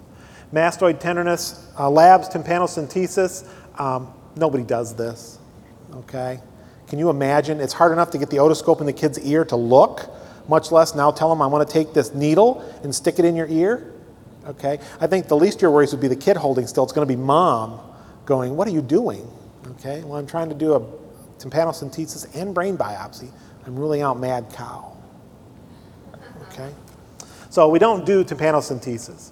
Mastoid 0.52 1.00
tenderness, 1.00 1.72
uh, 1.80 1.90
labs, 1.90 2.28
tympanocentesis. 2.30 3.48
Um, 3.80 4.14
nobody 4.36 4.64
does 4.64 4.96
this, 4.96 5.40
okay? 5.94 6.40
Can 6.88 7.00
you 7.00 7.10
imagine? 7.10 7.60
It's 7.60 7.74
hard 7.74 7.92
enough 7.92 8.12
to 8.12 8.18
get 8.18 8.30
the 8.30 8.38
otoscope 8.38 8.80
in 8.80 8.86
the 8.86 8.94
kid's 8.94 9.20
ear 9.20 9.44
to 9.46 9.56
look, 9.56 10.10
much 10.48 10.72
less 10.72 10.94
now 10.94 11.12
tell 11.12 11.30
them 11.30 11.42
I 11.42 11.48
want 11.48 11.68
to 11.68 11.74
take 11.74 11.94
this 11.94 12.14
needle 12.14 12.62
and 12.84 12.94
stick 12.94 13.20
it 13.20 13.26
in 13.26 13.36
your 13.36 13.48
ear. 13.48 13.92
Okay? 14.48 14.80
I 15.00 15.08
think 15.08 15.28
the 15.28 15.36
least 15.36 15.62
your 15.62 15.72
worries 15.72 15.92
would 15.92 16.02
be 16.02 16.08
the 16.08 16.16
kid 16.16 16.38
holding 16.38 16.68
still. 16.68 16.84
It's 16.84 16.94
going 16.94 17.08
to 17.08 17.12
be 17.12 17.20
mom 17.20 17.80
going, 18.26 18.56
What 18.56 18.68
are 18.68 18.72
you 18.72 18.82
doing? 18.82 19.28
Okay? 19.68 20.04
Well, 20.04 20.20
I'm 20.20 20.28
trying 20.28 20.50
to 20.50 20.56
do 20.56 20.76
a 20.76 20.82
tympanocentesis 21.40 22.36
and 22.36 22.54
brain 22.54 22.78
biopsy. 22.78 23.32
I'm 23.66 23.76
ruling 23.76 24.02
out 24.02 24.20
mad 24.20 24.46
cow. 24.54 24.96
Okay? 26.52 26.72
So 27.50 27.70
we 27.70 27.80
don't 27.80 28.06
do 28.06 28.24
tympanocentesis. 28.24 29.32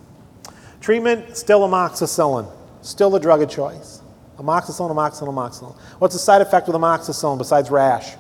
Treatment, 0.81 1.37
still 1.37 1.61
amoxicillin, 1.61 2.51
still 2.81 3.09
the 3.09 3.19
drug 3.19 3.41
of 3.41 3.49
choice. 3.49 4.02
Amoxicillin, 4.37 4.91
amoxicillin, 4.91 5.33
amoxicillin. 5.33 5.75
What's 5.99 6.15
the 6.15 6.19
side 6.19 6.41
effect 6.41 6.67
with 6.67 6.75
amoxicillin 6.75 7.37
besides 7.37 7.69
rash? 7.69 8.15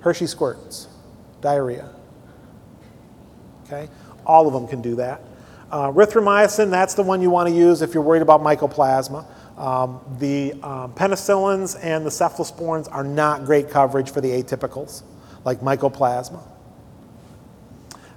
Hershey 0.00 0.26
squirts, 0.26 0.88
diarrhea. 1.40 1.90
Okay? 3.66 3.88
All 4.24 4.46
of 4.46 4.52
them 4.52 4.66
can 4.66 4.80
do 4.80 4.96
that. 4.96 5.22
Uh, 5.70 5.92
erythromycin, 5.92 6.70
that's 6.70 6.94
the 6.94 7.02
one 7.02 7.22
you 7.22 7.30
want 7.30 7.48
to 7.48 7.54
use 7.54 7.82
if 7.82 7.94
you're 7.94 8.02
worried 8.02 8.22
about 8.22 8.40
mycoplasma. 8.40 9.26
Um, 9.56 10.00
the 10.18 10.54
um, 10.62 10.94
penicillins 10.94 11.78
and 11.82 12.04
the 12.04 12.10
cephalosporins 12.10 12.88
are 12.90 13.04
not 13.04 13.44
great 13.44 13.70
coverage 13.70 14.10
for 14.10 14.20
the 14.20 14.30
atypicals, 14.30 15.02
like 15.44 15.60
mycoplasma. 15.60 16.42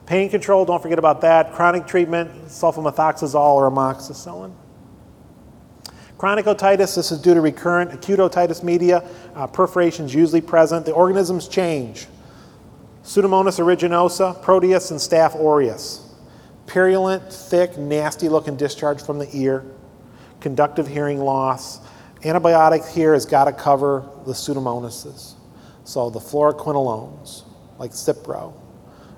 Pain 0.05 0.29
control, 0.29 0.65
don't 0.65 0.81
forget 0.81 0.99
about 0.99 1.21
that. 1.21 1.53
Chronic 1.53 1.85
treatment, 1.85 2.45
sulfamethoxazole 2.45 3.55
or 3.55 3.69
amoxicillin. 3.69 4.53
Chronic 6.23 6.45
otitis, 6.45 6.95
this 6.95 7.11
is 7.11 7.19
due 7.19 7.33
to 7.33 7.41
recurrent 7.41 7.93
acute 7.93 8.17
otitis 8.17 8.63
media. 8.63 9.03
Uh, 9.35 9.45
perforation 9.45 10.05
is 10.05 10.15
usually 10.15 10.39
present. 10.39 10.85
The 10.85 10.93
organisms 10.93 11.49
change. 11.49 12.07
Pseudomonas 13.03 13.59
aeruginosa, 13.59 14.41
Proteus, 14.41 14.91
and 14.91 15.01
Staph 15.01 15.35
aureus. 15.35 16.15
Purulent, 16.65 17.29
thick, 17.29 17.77
nasty 17.77 18.29
looking 18.29 18.55
discharge 18.55 19.01
from 19.01 19.19
the 19.19 19.27
ear. 19.33 19.65
Conductive 20.39 20.87
hearing 20.87 21.19
loss. 21.19 21.81
Antibiotic 22.21 22.89
here 22.89 23.13
has 23.13 23.25
got 23.25 23.43
to 23.43 23.51
cover 23.51 24.09
the 24.25 24.31
pseudomonases. 24.31 25.33
So 25.83 26.09
the 26.09 26.21
fluoroquinolones, 26.21 27.43
like 27.79 27.91
Cipro, 27.91 28.53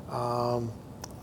um, 0.10 0.70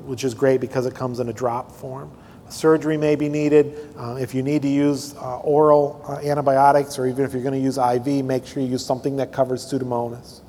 which 0.05 0.23
is 0.23 0.33
great 0.33 0.61
because 0.61 0.87
it 0.87 0.95
comes 0.95 1.19
in 1.19 1.29
a 1.29 1.33
drop 1.33 1.73
form. 1.73 2.17
Surgery 2.53 2.97
may 2.97 3.17
be 3.17 3.29
needed. 3.29 3.95
Uh, 3.97 4.17
if 4.21 4.35
you 4.35 4.43
need 4.43 4.63
to 4.63 4.69
use 4.69 5.15
uh, 5.17 5.39
oral 5.39 6.05
uh, 6.07 6.27
antibiotics 6.27 6.99
or 6.99 7.07
even 7.07 7.25
if 7.25 7.33
you're 7.33 7.43
going 7.43 7.55
to 7.55 7.61
use 7.61 7.79
IV, 7.79 8.25
make 8.25 8.47
sure 8.47 8.63
you 8.63 8.69
use 8.69 8.85
something 8.85 9.17
that 9.17 9.33
covers 9.33 9.65
Pseudomonas. 9.65 10.41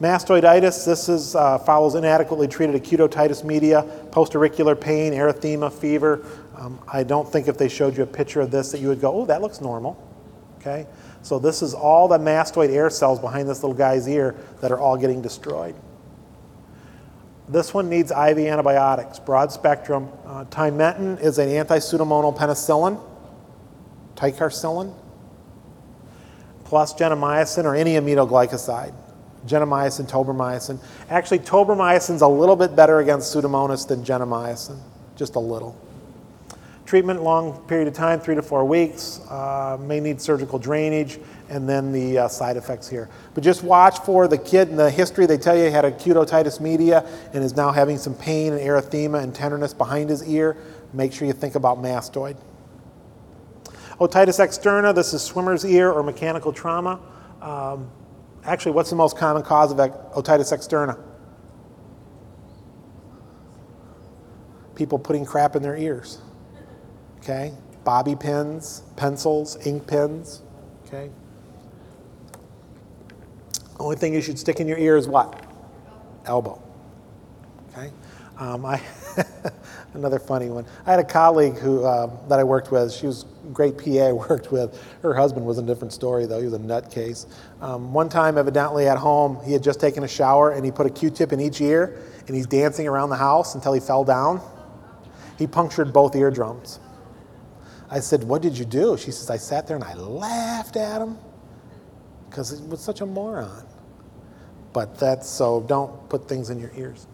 Mastoiditis, 0.00 0.84
this 0.84 1.08
is, 1.08 1.36
uh, 1.36 1.58
follows 1.58 1.94
inadequately 1.94 2.48
treated 2.48 2.74
acute 2.74 3.00
otitis 3.00 3.44
media, 3.44 3.82
post-auricular 4.10 4.74
pain, 4.74 5.12
erythema, 5.12 5.72
fever. 5.72 6.24
Um, 6.56 6.80
I 6.92 7.04
don't 7.04 7.30
think 7.30 7.46
if 7.48 7.56
they 7.56 7.68
showed 7.68 7.96
you 7.96 8.02
a 8.02 8.06
picture 8.06 8.40
of 8.40 8.50
this 8.50 8.72
that 8.72 8.80
you 8.80 8.88
would 8.88 9.00
go, 9.00 9.12
oh, 9.12 9.26
that 9.26 9.40
looks 9.40 9.60
normal. 9.60 9.96
Okay? 10.58 10.86
So 11.22 11.38
this 11.38 11.62
is 11.62 11.74
all 11.74 12.08
the 12.08 12.18
mastoid 12.18 12.70
air 12.70 12.90
cells 12.90 13.20
behind 13.20 13.48
this 13.48 13.62
little 13.62 13.76
guy's 13.76 14.08
ear 14.08 14.34
that 14.60 14.72
are 14.72 14.78
all 14.78 14.96
getting 14.96 15.22
destroyed. 15.22 15.74
This 17.48 17.74
one 17.74 17.90
needs 17.90 18.10
IV 18.10 18.38
antibiotics, 18.38 19.18
broad 19.18 19.52
spectrum. 19.52 20.08
Uh, 20.24 20.44
Timentin 20.46 21.20
is 21.20 21.38
an 21.38 21.48
anti-pseudomonal 21.48 22.36
penicillin, 22.36 22.98
ticarcillin, 24.16 24.94
plus 26.64 26.94
gentamicin 26.94 27.64
or 27.64 27.74
any 27.74 27.94
aminoglycoside. 27.94 28.94
Gentamicin, 29.46 30.08
tobramycin. 30.08 30.78
Actually, 31.10 31.40
tobramycin's 31.40 32.22
a 32.22 32.28
little 32.28 32.56
bit 32.56 32.74
better 32.74 33.00
against 33.00 33.34
pseudomonas 33.34 33.86
than 33.86 34.02
gentamicin, 34.02 34.78
just 35.16 35.34
a 35.34 35.40
little. 35.40 35.78
Treatment, 36.86 37.22
long 37.22 37.62
period 37.66 37.88
of 37.88 37.94
time, 37.94 38.20
three 38.20 38.34
to 38.34 38.42
four 38.42 38.62
weeks. 38.66 39.20
Uh, 39.30 39.78
may 39.80 40.00
need 40.00 40.20
surgical 40.20 40.58
drainage, 40.58 41.18
and 41.48 41.66
then 41.66 41.92
the 41.92 42.18
uh, 42.18 42.28
side 42.28 42.58
effects 42.58 42.86
here. 42.86 43.08
But 43.32 43.42
just 43.42 43.62
watch 43.62 44.00
for 44.00 44.28
the 44.28 44.36
kid 44.36 44.68
in 44.68 44.76
the 44.76 44.90
history. 44.90 45.24
They 45.24 45.38
tell 45.38 45.56
you 45.56 45.64
he 45.64 45.70
had 45.70 45.86
acute 45.86 46.16
otitis 46.16 46.60
media 46.60 47.08
and 47.32 47.42
is 47.42 47.56
now 47.56 47.72
having 47.72 47.96
some 47.96 48.14
pain 48.14 48.52
and 48.52 48.60
erythema 48.60 49.22
and 49.22 49.34
tenderness 49.34 49.72
behind 49.72 50.10
his 50.10 50.28
ear. 50.28 50.58
Make 50.92 51.14
sure 51.14 51.26
you 51.26 51.32
think 51.32 51.54
about 51.54 51.78
mastoid. 51.78 52.36
Otitis 53.98 54.38
externa, 54.38 54.94
this 54.94 55.14
is 55.14 55.22
swimmer's 55.22 55.64
ear 55.64 55.90
or 55.90 56.02
mechanical 56.02 56.52
trauma. 56.52 57.00
Um, 57.40 57.90
actually, 58.44 58.72
what's 58.72 58.90
the 58.90 58.96
most 58.96 59.16
common 59.16 59.42
cause 59.42 59.72
of 59.72 59.78
otitis 59.78 60.52
externa? 60.52 60.98
People 64.74 64.98
putting 64.98 65.24
crap 65.24 65.56
in 65.56 65.62
their 65.62 65.76
ears 65.76 66.18
okay? 67.24 67.52
Bobby 67.84 68.14
pins, 68.14 68.82
pencils, 68.96 69.66
ink 69.66 69.86
pens, 69.86 70.42
okay? 70.86 71.10
Only 73.80 73.96
thing 73.96 74.14
you 74.14 74.22
should 74.22 74.38
stick 74.38 74.60
in 74.60 74.68
your 74.68 74.78
ear 74.78 74.96
is 74.96 75.08
what? 75.08 75.42
Elbow, 76.26 76.62
okay? 77.70 77.90
Um, 78.38 78.64
I 78.64 78.80
another 79.94 80.18
funny 80.18 80.50
one. 80.50 80.66
I 80.86 80.90
had 80.90 80.98
a 80.98 81.04
colleague 81.04 81.56
who 81.56 81.84
uh, 81.84 82.10
that 82.28 82.38
I 82.38 82.44
worked 82.44 82.72
with. 82.72 82.92
She 82.92 83.06
was 83.06 83.26
great 83.52 83.78
PA 83.78 84.08
I 84.08 84.12
worked 84.12 84.50
with. 84.50 84.80
Her 85.02 85.14
husband 85.14 85.46
was 85.46 85.58
a 85.58 85.62
different 85.62 85.92
story 85.92 86.26
though. 86.26 86.38
He 86.38 86.44
was 86.44 86.54
a 86.54 86.58
nutcase. 86.58 87.26
Um, 87.60 87.92
one 87.92 88.08
time, 88.08 88.36
evidently 88.36 88.88
at 88.88 88.98
home, 88.98 89.38
he 89.44 89.52
had 89.52 89.62
just 89.62 89.80
taken 89.80 90.02
a 90.04 90.08
shower 90.08 90.50
and 90.50 90.64
he 90.64 90.70
put 90.70 90.86
a 90.86 90.90
Q-tip 90.90 91.32
in 91.32 91.40
each 91.40 91.60
ear 91.60 92.00
and 92.26 92.34
he's 92.34 92.46
dancing 92.46 92.88
around 92.88 93.10
the 93.10 93.16
house 93.16 93.54
until 93.54 93.72
he 93.72 93.80
fell 93.80 94.04
down. 94.04 94.40
He 95.38 95.46
punctured 95.46 95.92
both 95.92 96.16
eardrums. 96.16 96.80
I 97.90 98.00
said, 98.00 98.24
What 98.24 98.42
did 98.42 98.58
you 98.58 98.64
do? 98.64 98.96
She 98.96 99.10
says, 99.10 99.30
I 99.30 99.36
sat 99.36 99.66
there 99.66 99.76
and 99.76 99.84
I 99.84 99.94
laughed 99.94 100.76
at 100.76 101.00
him 101.00 101.18
because 102.28 102.58
he 102.58 102.66
was 102.66 102.80
such 102.80 103.00
a 103.00 103.06
moron. 103.06 103.64
But 104.72 104.98
that's 104.98 105.28
so 105.28 105.60
don't 105.62 106.08
put 106.08 106.28
things 106.28 106.50
in 106.50 106.58
your 106.58 106.72
ears. 106.76 107.06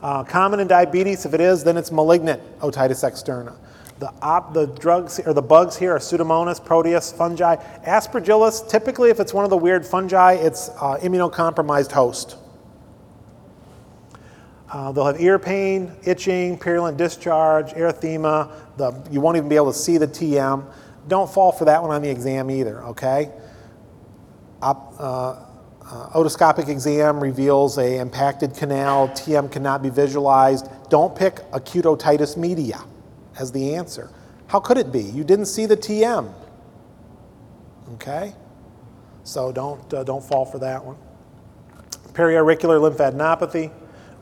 Uh, 0.00 0.22
common 0.24 0.60
in 0.60 0.68
diabetes, 0.68 1.26
if 1.26 1.34
it 1.34 1.40
is, 1.40 1.64
then 1.64 1.76
it's 1.76 1.90
malignant 1.90 2.40
otitis 2.60 3.04
externa. 3.04 3.56
The, 3.98 4.12
op, 4.22 4.54
the 4.54 4.66
drugs 4.66 5.18
or 5.18 5.34
the 5.34 5.42
bugs 5.42 5.76
here 5.76 5.96
are 5.96 5.98
Pseudomonas, 5.98 6.64
Proteus, 6.64 7.12
fungi. 7.12 7.56
Aspergillus, 7.84 8.68
typically, 8.68 9.10
if 9.10 9.18
it's 9.18 9.34
one 9.34 9.42
of 9.42 9.50
the 9.50 9.56
weird 9.56 9.84
fungi, 9.84 10.34
it's 10.34 10.68
uh, 10.68 10.98
immunocompromised 11.02 11.90
host. 11.90 12.36
Uh, 14.70 14.92
they'll 14.92 15.06
have 15.06 15.20
ear 15.20 15.38
pain, 15.38 15.92
itching, 16.04 16.58
purulent 16.58 16.96
discharge, 16.98 17.72
erythema. 17.72 18.52
The, 18.76 18.92
you 19.10 19.20
won't 19.20 19.36
even 19.36 19.48
be 19.48 19.56
able 19.56 19.72
to 19.72 19.78
see 19.78 19.96
the 19.96 20.08
TM. 20.08 20.64
Don't 21.06 21.30
fall 21.30 21.52
for 21.52 21.64
that 21.64 21.80
one 21.80 21.90
on 21.90 22.02
the 22.02 22.10
exam 22.10 22.50
either, 22.50 22.84
okay? 22.84 23.30
Op, 24.60 24.94
uh, 24.98 25.36
uh, 25.90 26.10
otoscopic 26.10 26.68
exam 26.68 27.18
reveals 27.18 27.78
a 27.78 27.98
impacted 27.98 28.54
canal. 28.54 29.08
TM 29.08 29.50
cannot 29.50 29.82
be 29.82 29.88
visualized. 29.88 30.68
Don't 30.90 31.16
pick 31.16 31.40
acute 31.54 31.86
otitis 31.86 32.36
media 32.36 32.78
as 33.38 33.50
the 33.52 33.74
answer. 33.74 34.10
How 34.48 34.60
could 34.60 34.76
it 34.76 34.92
be? 34.92 35.00
You 35.02 35.24
didn't 35.24 35.46
see 35.46 35.64
the 35.64 35.76
TM. 35.76 36.30
Okay? 37.94 38.34
So 39.24 39.50
don't, 39.50 39.92
uh, 39.94 40.04
don't 40.04 40.22
fall 40.22 40.44
for 40.44 40.58
that 40.58 40.84
one. 40.84 40.96
Periauricular 42.12 42.80
lymphadenopathy 42.80 43.70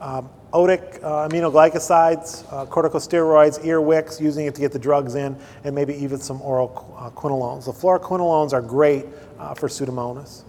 Um, 0.01 0.29
otic 0.57 1.03
uh, 1.03 1.29
aminoglycosides, 1.29 2.51
uh, 2.51 2.65
corticosteroids, 2.67 3.63
ear 3.65 3.81
wicks, 3.81 4.21
using 4.21 4.47
it 4.47 4.55
to 4.55 4.61
get 4.61 4.73
the 4.73 4.79
drugs 4.79 5.15
in, 5.15 5.37
and 5.65 5.75
maybe 5.75 5.95
even 5.95 6.19
some 6.19 6.41
oral 6.41 6.97
uh, 6.99 7.11
quinolones. 7.11 7.67
The 7.67 7.73
fluoroquinolones 7.73 8.53
are 8.55 8.63
great 8.63 9.05
uh, 9.39 9.55
for 9.55 9.69
Pseudomonas. 9.69 10.45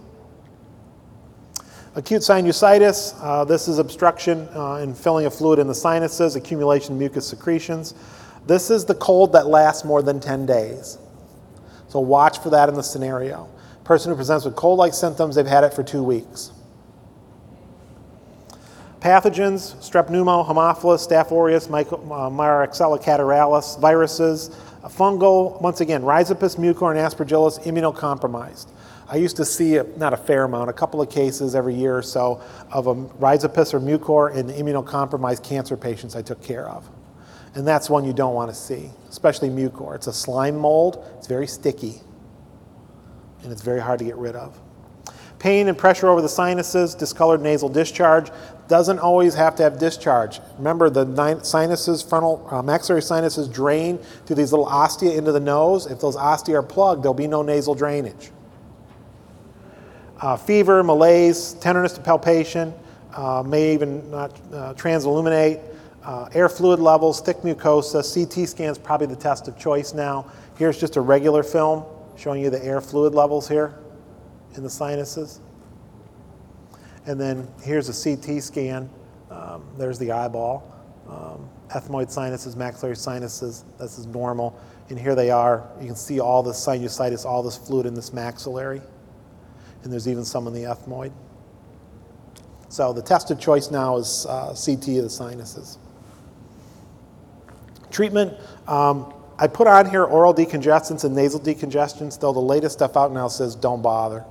Acute 1.94 2.22
sinusitis, 2.22 3.18
uh, 3.20 3.44
this 3.44 3.68
is 3.68 3.78
obstruction 3.78 4.48
uh, 4.54 4.76
and 4.76 4.96
filling 4.96 5.26
of 5.26 5.34
fluid 5.34 5.58
in 5.58 5.66
the 5.66 5.74
sinuses, 5.74 6.36
accumulation 6.36 6.94
of 6.94 6.98
mucus 6.98 7.26
secretions. 7.26 7.94
This 8.46 8.70
is 8.70 8.84
the 8.84 8.94
cold 8.94 9.32
that 9.32 9.46
lasts 9.46 9.84
more 9.84 10.02
than 10.02 10.20
10 10.20 10.46
days. 10.46 10.96
So 11.88 12.00
watch 12.00 12.38
for 12.38 12.50
that 12.50 12.68
in 12.68 12.74
the 12.74 12.82
scenario. 12.82 13.48
Person 13.84 14.10
who 14.10 14.16
presents 14.16 14.44
with 14.44 14.54
cold 14.56 14.78
like 14.78 14.94
symptoms, 14.94 15.34
they've 15.34 15.46
had 15.46 15.64
it 15.64 15.74
for 15.74 15.82
two 15.82 16.02
weeks. 16.02 16.52
Pathogens, 19.00 19.76
strep 19.76 20.08
pneumo, 20.08 20.44
Haemophilus, 20.44 21.06
Staph 21.06 21.30
aureus, 21.30 21.66
uh, 21.68 21.70
Moraxella 21.70 23.00
catarrhalis, 23.00 23.78
viruses, 23.80 24.50
fungal, 24.86 25.60
once 25.62 25.80
again, 25.80 26.02
Rhizopus, 26.02 26.56
mucor, 26.56 26.90
and 26.90 26.98
aspergillus 26.98 27.62
immunocompromised. 27.64 28.66
I 29.08 29.16
used 29.16 29.36
to 29.36 29.44
see, 29.44 29.76
a, 29.76 29.84
not 29.96 30.12
a 30.12 30.16
fair 30.16 30.44
amount, 30.44 30.68
a 30.68 30.72
couple 30.72 31.00
of 31.00 31.08
cases 31.10 31.54
every 31.54 31.74
year 31.74 31.96
or 31.96 32.02
so 32.02 32.42
of 32.72 32.88
a 32.88 32.94
Rhizopus 32.94 33.72
or 33.72 33.80
mucor 33.80 34.34
in 34.34 34.48
immunocompromised 34.48 35.44
cancer 35.44 35.76
patients 35.76 36.16
I 36.16 36.22
took 36.22 36.42
care 36.42 36.68
of. 36.68 36.88
And 37.54 37.66
that's 37.66 37.88
one 37.88 38.04
you 38.04 38.12
don't 38.12 38.34
want 38.34 38.50
to 38.50 38.54
see, 38.54 38.90
especially 39.08 39.48
mucor. 39.48 39.94
It's 39.94 40.08
a 40.08 40.12
slime 40.12 40.58
mold, 40.58 41.04
it's 41.16 41.28
very 41.28 41.46
sticky, 41.46 42.00
and 43.42 43.52
it's 43.52 43.62
very 43.62 43.80
hard 43.80 44.00
to 44.00 44.04
get 44.04 44.16
rid 44.16 44.34
of. 44.34 44.60
Pain 45.38 45.68
and 45.68 45.78
pressure 45.78 46.08
over 46.08 46.20
the 46.20 46.28
sinuses, 46.28 46.94
discolored 46.94 47.40
nasal 47.40 47.68
discharge. 47.68 48.30
Doesn't 48.66 48.98
always 48.98 49.34
have 49.34 49.54
to 49.56 49.62
have 49.62 49.78
discharge. 49.78 50.40
Remember, 50.56 50.90
the 50.90 51.40
sinuses, 51.42 52.02
frontal 52.02 52.46
uh, 52.50 52.60
maxillary 52.60 53.02
sinuses 53.02 53.46
drain 53.48 53.98
through 54.26 54.36
these 54.36 54.52
little 54.52 54.66
ostia 54.66 55.12
into 55.12 55.30
the 55.30 55.40
nose. 55.40 55.86
If 55.86 56.00
those 56.00 56.16
ostia 56.16 56.58
are 56.58 56.62
plugged, 56.62 57.04
there'll 57.04 57.14
be 57.14 57.28
no 57.28 57.42
nasal 57.42 57.74
drainage. 57.74 58.30
Uh, 60.20 60.36
fever, 60.36 60.82
malaise, 60.82 61.54
tenderness 61.54 61.92
to 61.92 62.00
palpation, 62.00 62.74
uh, 63.14 63.44
may 63.46 63.72
even 63.72 64.10
not 64.10 64.32
uh, 64.52 64.74
transilluminate. 64.74 65.62
Uh, 66.02 66.28
air 66.34 66.48
fluid 66.48 66.80
levels, 66.80 67.20
thick 67.20 67.38
mucosa. 67.38 68.02
CT 68.02 68.48
scan 68.48 68.70
is 68.70 68.78
probably 68.78 69.06
the 69.06 69.16
test 69.16 69.46
of 69.46 69.56
choice 69.56 69.94
now. 69.94 70.26
Here's 70.56 70.80
just 70.80 70.96
a 70.96 71.00
regular 71.00 71.44
film 71.44 71.84
showing 72.16 72.42
you 72.42 72.50
the 72.50 72.64
air 72.64 72.80
fluid 72.80 73.14
levels 73.14 73.48
here 73.48 73.78
in 74.54 74.62
the 74.62 74.70
sinuses. 74.70 75.40
And 77.06 77.20
then 77.20 77.48
here's 77.62 77.88
a 77.88 78.16
CT 78.16 78.42
scan. 78.42 78.90
Um, 79.30 79.64
there's 79.78 79.98
the 79.98 80.12
eyeball. 80.12 80.74
Um, 81.08 81.48
ethmoid 81.70 82.10
sinuses, 82.10 82.54
maxillary 82.56 82.96
sinuses, 82.96 83.64
this 83.78 83.98
is 83.98 84.06
normal. 84.06 84.58
And 84.90 84.98
here 84.98 85.14
they 85.14 85.30
are. 85.30 85.66
You 85.80 85.86
can 85.86 85.96
see 85.96 86.20
all 86.20 86.42
the 86.42 86.52
sinusitis, 86.52 87.24
all 87.24 87.42
this 87.42 87.56
fluid 87.56 87.86
in 87.86 87.94
this 87.94 88.12
maxillary. 88.12 88.82
And 89.82 89.92
there's 89.92 90.08
even 90.08 90.24
some 90.24 90.46
in 90.46 90.52
the 90.52 90.62
ethmoid. 90.64 91.12
So 92.68 92.92
the 92.92 93.02
test 93.02 93.30
of 93.30 93.40
choice 93.40 93.70
now 93.70 93.96
is 93.96 94.26
uh, 94.28 94.54
CT 94.54 94.88
of 94.98 95.04
the 95.04 95.10
sinuses. 95.10 95.78
Treatment, 97.90 98.34
um, 98.66 99.14
I 99.38 99.46
put 99.46 99.66
on 99.66 99.88
here 99.88 100.04
oral 100.04 100.34
decongestants 100.34 101.04
and 101.04 101.14
nasal 101.14 101.40
decongestants, 101.40 102.20
though 102.20 102.32
the 102.32 102.40
latest 102.40 102.74
stuff 102.74 102.96
out 102.96 103.12
now 103.12 103.28
says 103.28 103.54
don't 103.54 103.80
bother. 103.80 104.24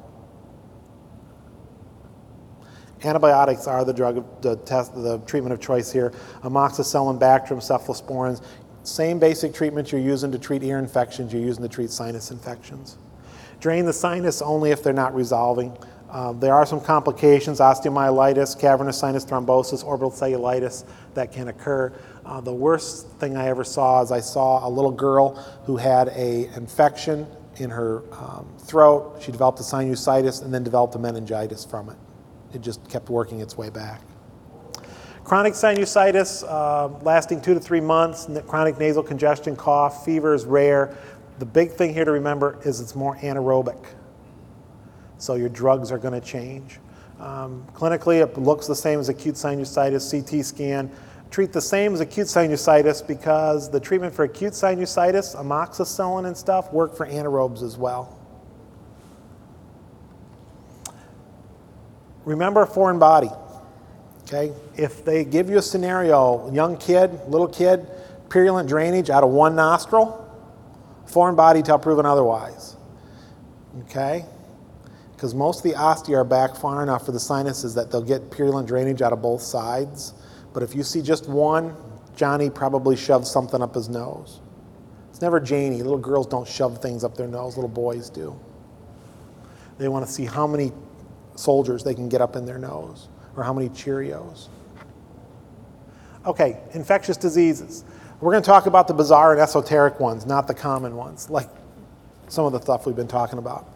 Antibiotics 3.03 3.67
are 3.67 3.85
the 3.85 3.93
drug, 3.93 4.41
the 4.41 4.55
test, 4.57 4.95
the 4.95 5.19
treatment 5.19 5.53
of 5.53 5.59
choice 5.59 5.91
here. 5.91 6.11
Amoxicillin, 6.41 7.19
Bactrim, 7.19 7.57
cephalosporins. 7.57 8.43
Same 8.83 9.19
basic 9.19 9.53
treatments 9.53 9.91
you're 9.91 10.01
using 10.01 10.31
to 10.31 10.39
treat 10.39 10.63
ear 10.63 10.79
infections, 10.79 11.31
you're 11.31 11.41
using 11.41 11.61
to 11.61 11.69
treat 11.69 11.91
sinus 11.91 12.31
infections. 12.31 12.97
Drain 13.59 13.85
the 13.85 13.93
sinus 13.93 14.41
only 14.41 14.71
if 14.71 14.81
they're 14.83 14.93
not 14.93 15.13
resolving. 15.13 15.77
Uh, 16.09 16.31
there 16.31 16.53
are 16.53 16.65
some 16.65 16.79
complications, 16.79 17.59
osteomyelitis, 17.59 18.57
cavernous 18.57 18.97
sinus 18.97 19.25
thrombosis, 19.25 19.83
orbital 19.83 20.09
cellulitis 20.09 20.85
that 21.13 21.31
can 21.31 21.49
occur. 21.49 21.91
Uh, 22.25 22.39
the 22.39 22.53
worst 22.53 23.09
thing 23.19 23.35
I 23.35 23.47
ever 23.47 23.65
saw 23.65 24.01
is 24.01 24.11
I 24.11 24.21
saw 24.21 24.65
a 24.65 24.69
little 24.69 24.91
girl 24.91 25.35
who 25.65 25.75
had 25.75 26.07
a 26.09 26.49
infection 26.55 27.27
in 27.57 27.69
her 27.69 28.03
um, 28.13 28.47
throat. 28.57 29.21
She 29.21 29.31
developed 29.31 29.59
a 29.59 29.63
sinusitis 29.63 30.43
and 30.43 30.53
then 30.53 30.63
developed 30.63 30.95
a 30.95 30.99
meningitis 30.99 31.65
from 31.65 31.89
it 31.89 31.97
it 32.53 32.61
just 32.61 32.87
kept 32.89 33.09
working 33.09 33.39
its 33.39 33.57
way 33.57 33.69
back. 33.69 34.01
Chronic 35.23 35.53
sinusitis, 35.53 36.45
uh, 36.47 36.87
lasting 37.03 37.41
two 37.41 37.53
to 37.53 37.59
three 37.59 37.81
months, 37.81 38.29
chronic 38.47 38.79
nasal 38.79 39.03
congestion, 39.03 39.57
cough, 39.57 40.05
fever 40.05 40.33
is 40.33 40.45
rare. 40.45 40.97
The 41.39 41.45
big 41.45 41.71
thing 41.71 41.93
here 41.93 42.05
to 42.05 42.11
remember 42.11 42.57
is 42.63 42.79
it's 42.79 42.95
more 42.95 43.17
anaerobic. 43.17 43.85
So 45.17 45.35
your 45.35 45.49
drugs 45.49 45.91
are 45.91 45.97
going 45.97 46.13
to 46.13 46.25
change. 46.25 46.79
Um, 47.19 47.65
clinically, 47.73 48.21
it 48.21 48.37
looks 48.37 48.67
the 48.67 48.75
same 48.75 48.99
as 48.99 49.09
acute 49.09 49.35
sinusitis, 49.35 50.09
CT 50.09 50.45
scan. 50.45 50.91
Treat 51.29 51.51
the 51.51 51.61
same 51.61 51.93
as 51.93 51.99
acute 51.99 52.27
sinusitis 52.27 53.05
because 53.05 53.69
the 53.69 53.79
treatment 53.79 54.13
for 54.15 54.23
acute 54.23 54.53
sinusitis, 54.53 55.35
amoxicillin 55.35 56.25
and 56.25 56.37
stuff, 56.37 56.71
work 56.71 56.95
for 56.95 57.05
anaerobes 57.05 57.63
as 57.63 57.77
well. 57.77 58.16
Remember 62.27 62.61
a 62.61 62.67
foreign 62.67 62.99
body. 62.99 63.31
Okay? 64.23 64.53
If 64.75 65.05
they 65.05 65.23
give 65.23 65.49
you 65.49 65.57
a 65.57 65.61
scenario, 65.61 66.51
young 66.51 66.77
kid, 66.77 67.19
little 67.27 67.47
kid, 67.47 67.87
purulent 68.29 68.67
drainage 68.67 69.09
out 69.09 69.23
of 69.23 69.29
one 69.29 69.55
nostril, 69.55 70.23
foreign 71.05 71.35
body 71.35 71.63
till 71.63 71.79
proven 71.79 72.05
otherwise. 72.05 72.75
Okay? 73.83 74.25
Because 75.15 75.33
most 75.33 75.65
of 75.65 75.71
the 75.71 75.75
ostia 75.75 76.17
are 76.17 76.23
back 76.25 76.55
far 76.55 76.83
enough 76.83 77.05
for 77.05 77.13
the 77.13 77.19
sinuses 77.19 77.73
that 77.75 77.89
they'll 77.89 78.03
get 78.03 78.29
purulent 78.29 78.67
drainage 78.67 79.01
out 79.01 79.13
of 79.13 79.21
both 79.21 79.41
sides. 79.41 80.13
But 80.53 80.61
if 80.61 80.75
you 80.75 80.83
see 80.83 81.01
just 81.01 81.29
one, 81.29 81.75
Johnny 82.15 82.49
probably 82.49 82.97
shoved 82.97 83.25
something 83.25 83.61
up 83.61 83.73
his 83.73 83.87
nose. 83.87 84.41
It's 85.09 85.21
never 85.21 85.39
Janie. 85.39 85.81
Little 85.81 85.97
girls 85.97 86.27
don't 86.27 86.47
shove 86.47 86.81
things 86.81 87.03
up 87.03 87.15
their 87.15 87.27
nose, 87.27 87.55
little 87.55 87.69
boys 87.69 88.09
do. 88.09 88.37
They 89.77 89.87
want 89.87 90.05
to 90.05 90.11
see 90.11 90.25
how 90.25 90.45
many 90.45 90.71
soldiers 91.37 91.83
they 91.83 91.93
can 91.93 92.09
get 92.09 92.21
up 92.21 92.35
in 92.35 92.45
their 92.45 92.57
nose, 92.57 93.07
or 93.35 93.43
how 93.43 93.53
many 93.53 93.69
Cheerios. 93.69 94.47
Okay, 96.25 96.59
infectious 96.73 97.17
diseases. 97.17 97.85
We're 98.19 98.31
going 98.31 98.43
to 98.43 98.47
talk 98.47 98.65
about 98.65 98.87
the 98.87 98.93
bizarre 98.93 99.31
and 99.31 99.39
esoteric 99.39 99.99
ones, 99.99 100.25
not 100.25 100.47
the 100.47 100.53
common 100.53 100.95
ones, 100.95 101.29
like 101.29 101.49
some 102.27 102.45
of 102.45 102.51
the 102.51 102.59
stuff 102.59 102.85
we've 102.85 102.95
been 102.95 103.07
talking 103.07 103.39
about. 103.39 103.73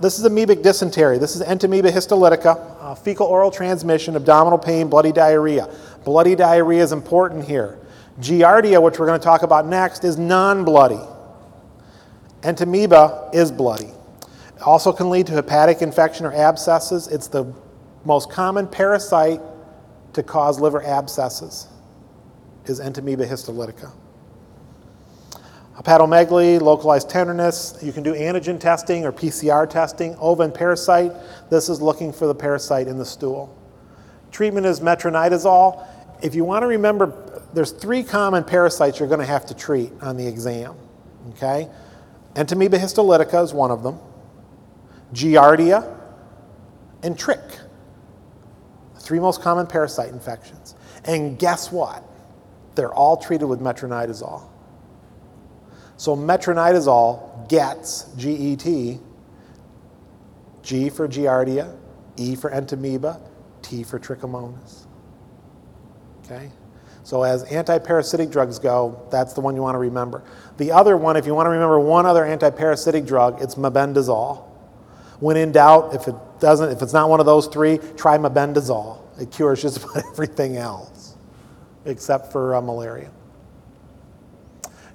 This 0.00 0.18
is 0.18 0.26
amoebic 0.26 0.62
dysentery. 0.62 1.16
This 1.18 1.36
is 1.36 1.42
entamoeba 1.42 1.90
histolytica, 1.90 2.76
uh, 2.80 2.94
fecal 2.94 3.26
oral 3.26 3.50
transmission, 3.50 4.14
abdominal 4.14 4.58
pain, 4.58 4.88
bloody 4.88 5.12
diarrhea. 5.12 5.72
Bloody 6.04 6.34
diarrhea 6.34 6.82
is 6.82 6.92
important 6.92 7.46
here. 7.46 7.78
Giardia, 8.20 8.82
which 8.82 8.98
we're 8.98 9.06
going 9.06 9.18
to 9.18 9.24
talk 9.24 9.42
about 9.42 9.66
next, 9.66 10.04
is 10.04 10.18
non 10.18 10.64
bloody. 10.64 11.00
Entamoeba 12.42 13.34
is 13.34 13.50
bloody. 13.50 13.90
Also 14.64 14.92
can 14.92 15.10
lead 15.10 15.26
to 15.26 15.32
hepatic 15.32 15.82
infection 15.82 16.26
or 16.26 16.32
abscesses. 16.32 17.08
It's 17.08 17.28
the 17.28 17.52
most 18.04 18.30
common 18.30 18.66
parasite 18.66 19.40
to 20.14 20.22
cause 20.22 20.58
liver 20.60 20.82
abscesses 20.82 21.68
is 22.68 22.80
Entamoeba 22.80 23.26
histolytica. 23.26 23.92
Hepatomegaly, 25.76 26.60
localized 26.60 27.10
tenderness. 27.10 27.78
You 27.82 27.92
can 27.92 28.02
do 28.02 28.14
antigen 28.14 28.58
testing 28.58 29.04
or 29.04 29.12
PCR 29.12 29.68
testing. 29.68 30.16
Ova 30.16 30.44
and 30.44 30.54
parasite. 30.54 31.12
This 31.50 31.68
is 31.68 31.82
looking 31.82 32.12
for 32.12 32.26
the 32.26 32.34
parasite 32.34 32.88
in 32.88 32.96
the 32.96 33.04
stool. 33.04 33.56
Treatment 34.32 34.66
is 34.66 34.80
metronidazole. 34.80 35.86
If 36.22 36.34
you 36.34 36.44
want 36.44 36.62
to 36.62 36.66
remember, 36.66 37.42
there's 37.52 37.72
three 37.72 38.02
common 38.02 38.42
parasites 38.42 38.98
you're 38.98 39.08
going 39.08 39.20
to 39.20 39.26
have 39.26 39.44
to 39.46 39.54
treat 39.54 39.92
on 40.00 40.16
the 40.16 40.26
exam. 40.26 40.74
Okay? 41.30 41.68
Entamoeba 42.34 42.78
histolytica 42.78 43.44
is 43.44 43.52
one 43.52 43.70
of 43.70 43.82
them. 43.82 43.98
Giardia, 45.12 45.96
and 47.02 47.16
Trich. 47.16 47.60
The 48.94 49.00
three 49.00 49.20
most 49.20 49.42
common 49.42 49.66
parasite 49.66 50.10
infections. 50.10 50.74
And 51.04 51.38
guess 51.38 51.70
what? 51.70 52.02
They're 52.74 52.92
all 52.92 53.16
treated 53.16 53.46
with 53.46 53.60
metronidazole. 53.60 54.48
So 55.96 56.14
metronidazole 56.14 57.48
gets 57.48 58.04
GET, 58.16 59.00
G 60.62 60.90
for 60.90 61.08
Giardia, 61.08 61.74
E 62.16 62.34
for 62.34 62.50
entamoeba, 62.50 63.20
T 63.62 63.82
for 63.82 63.98
trichomonas. 63.98 64.86
Okay? 66.24 66.50
So 67.02 67.22
as 67.22 67.44
antiparasitic 67.44 68.32
drugs 68.32 68.58
go, 68.58 69.06
that's 69.10 69.32
the 69.32 69.40
one 69.40 69.54
you 69.54 69.62
want 69.62 69.76
to 69.76 69.78
remember. 69.78 70.24
The 70.56 70.72
other 70.72 70.96
one, 70.96 71.16
if 71.16 71.24
you 71.24 71.34
want 71.34 71.46
to 71.46 71.50
remember 71.50 71.78
one 71.78 72.04
other 72.04 72.24
antiparasitic 72.24 73.06
drug, 73.06 73.40
it's 73.40 73.54
mebendazole. 73.54 74.45
When 75.20 75.36
in 75.36 75.52
doubt, 75.52 75.94
if 75.94 76.08
it 76.08 76.14
doesn't, 76.40 76.70
if 76.70 76.82
it's 76.82 76.92
not 76.92 77.08
one 77.08 77.20
of 77.20 77.26
those 77.26 77.46
three, 77.46 77.78
try 77.96 78.18
mebendazole. 78.18 79.00
It 79.20 79.30
cures 79.30 79.62
just 79.62 79.78
about 79.78 80.04
everything 80.12 80.56
else, 80.56 81.16
except 81.84 82.32
for 82.32 82.54
uh, 82.54 82.60
malaria. 82.60 83.10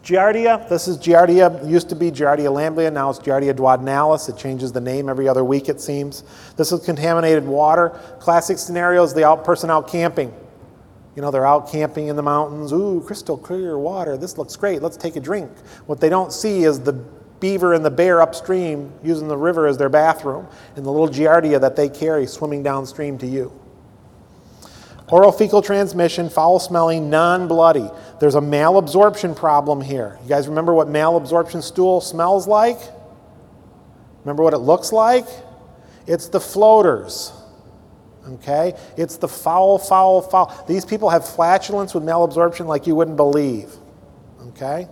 Giardia, 0.03 0.67
this 0.67 0.88
is 0.88 0.98
Giardia, 0.98 1.67
used 1.67 1.90
to 1.90 1.95
be 1.95 2.09
Giardia 2.09 2.51
lamblia, 2.51 2.90
now 2.90 3.11
it's 3.11 3.19
Giardia 3.19 3.53
duodenalis. 3.53 4.30
It 4.30 4.38
changes 4.38 4.72
the 4.72 4.82
name 4.82 5.08
every 5.08 5.27
other 5.27 5.43
week, 5.43 5.69
it 5.69 5.80
seems. 5.80 6.24
This 6.58 6.72
is 6.72 6.83
contaminated 6.83 7.45
water. 7.45 7.90
Classic 8.19 8.58
scenario 8.58 9.03
is 9.03 9.14
the 9.14 9.24
out 9.24 9.43
person 9.43 9.69
out 9.69 9.88
camping. 9.88 10.33
You 11.16 11.22
know, 11.22 11.30
they're 11.30 11.45
out 11.45 11.72
camping 11.72 12.08
in 12.08 12.16
the 12.16 12.24
mountains. 12.24 12.72
Ooh, 12.72 13.03
crystal 13.06 13.38
clear 13.38 13.77
water. 13.77 14.17
This 14.17 14.40
looks 14.40 14.56
great. 14.56 14.82
Let's 14.82 14.98
take 14.98 15.17
a 15.17 15.19
drink. 15.19 15.51
What 15.85 16.00
they 16.00 16.09
don't 16.09 16.33
see 16.33 16.64
is 16.64 16.80
the 16.80 16.93
beaver 17.41 17.73
and 17.73 17.83
the 17.83 17.91
bear 17.91 18.21
upstream 18.21 18.93
using 19.03 19.27
the 19.27 19.35
river 19.35 19.67
as 19.67 19.77
their 19.77 19.89
bathroom 19.89 20.47
and 20.77 20.85
the 20.85 20.89
little 20.89 21.09
giardia 21.09 21.59
that 21.59 21.75
they 21.75 21.89
carry 21.89 22.25
swimming 22.25 22.63
downstream 22.63 23.17
to 23.17 23.27
you. 23.27 23.51
Oral 25.09 25.33
fecal 25.33 25.61
transmission, 25.61 26.29
foul 26.29 26.57
smelling, 26.59 27.09
non 27.09 27.49
bloody. 27.49 27.89
There's 28.21 28.35
a 28.35 28.39
malabsorption 28.39 29.35
problem 29.35 29.81
here. 29.81 30.17
You 30.23 30.29
guys 30.29 30.47
remember 30.47 30.73
what 30.73 30.87
malabsorption 30.87 31.61
stool 31.61 31.99
smells 31.99 32.47
like? 32.47 32.79
Remember 34.23 34.43
what 34.43 34.53
it 34.53 34.59
looks 34.59 34.93
like? 34.93 35.25
It's 36.07 36.29
the 36.29 36.39
floaters. 36.39 37.33
Okay? 38.25 38.73
It's 38.95 39.17
the 39.17 39.27
foul, 39.27 39.77
foul, 39.79 40.21
foul. 40.21 40.63
These 40.67 40.85
people 40.85 41.09
have 41.09 41.27
flatulence 41.27 41.93
with 41.93 42.03
malabsorption 42.03 42.67
like 42.67 42.87
you 42.87 42.95
wouldn't 42.95 43.17
believe. 43.17 43.73
Okay? 44.49 44.87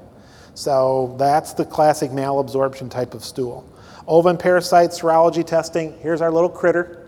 So 0.59 1.15
that's 1.17 1.53
the 1.53 1.63
classic 1.63 2.11
malabsorption 2.11 2.91
type 2.91 3.13
of 3.13 3.23
stool. 3.23 3.65
And 4.05 4.38
parasite 4.38 4.89
serology 4.89 5.47
testing. 5.47 5.97
Here's 6.01 6.19
our 6.19 6.29
little 6.29 6.49
critter. 6.49 7.07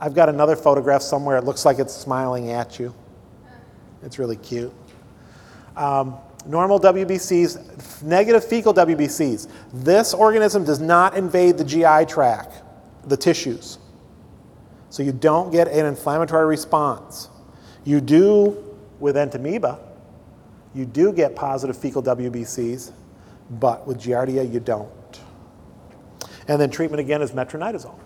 I've 0.00 0.14
got 0.14 0.30
another 0.30 0.56
photograph 0.56 1.02
somewhere. 1.02 1.36
It 1.36 1.44
looks 1.44 1.66
like 1.66 1.78
it's 1.78 1.94
smiling 1.94 2.50
at 2.50 2.78
you. 2.78 2.94
It's 4.02 4.18
really 4.18 4.38
cute. 4.38 4.72
Um, 5.76 6.16
normal 6.46 6.80
WBCs, 6.80 8.02
negative 8.02 8.42
fecal 8.42 8.72
WBCs. 8.72 9.46
This 9.74 10.14
organism 10.14 10.64
does 10.64 10.80
not 10.80 11.18
invade 11.18 11.58
the 11.58 11.64
GI 11.64 12.06
tract, 12.06 12.62
the 13.04 13.18
tissues. 13.18 13.76
So 14.88 15.02
you 15.02 15.12
don't 15.12 15.52
get 15.52 15.68
an 15.68 15.84
inflammatory 15.84 16.46
response. 16.46 17.28
You 17.84 18.00
do 18.00 18.78
with 18.98 19.16
entamoeba, 19.16 19.89
you 20.74 20.84
do 20.84 21.12
get 21.12 21.34
positive 21.34 21.76
fecal 21.76 22.02
WBCs, 22.02 22.92
but 23.50 23.86
with 23.86 23.98
Giardia, 23.98 24.50
you 24.50 24.60
don't. 24.60 25.20
And 26.48 26.60
then 26.60 26.70
treatment 26.70 27.00
again 27.00 27.22
is 27.22 27.32
metronidazole. 27.32 27.98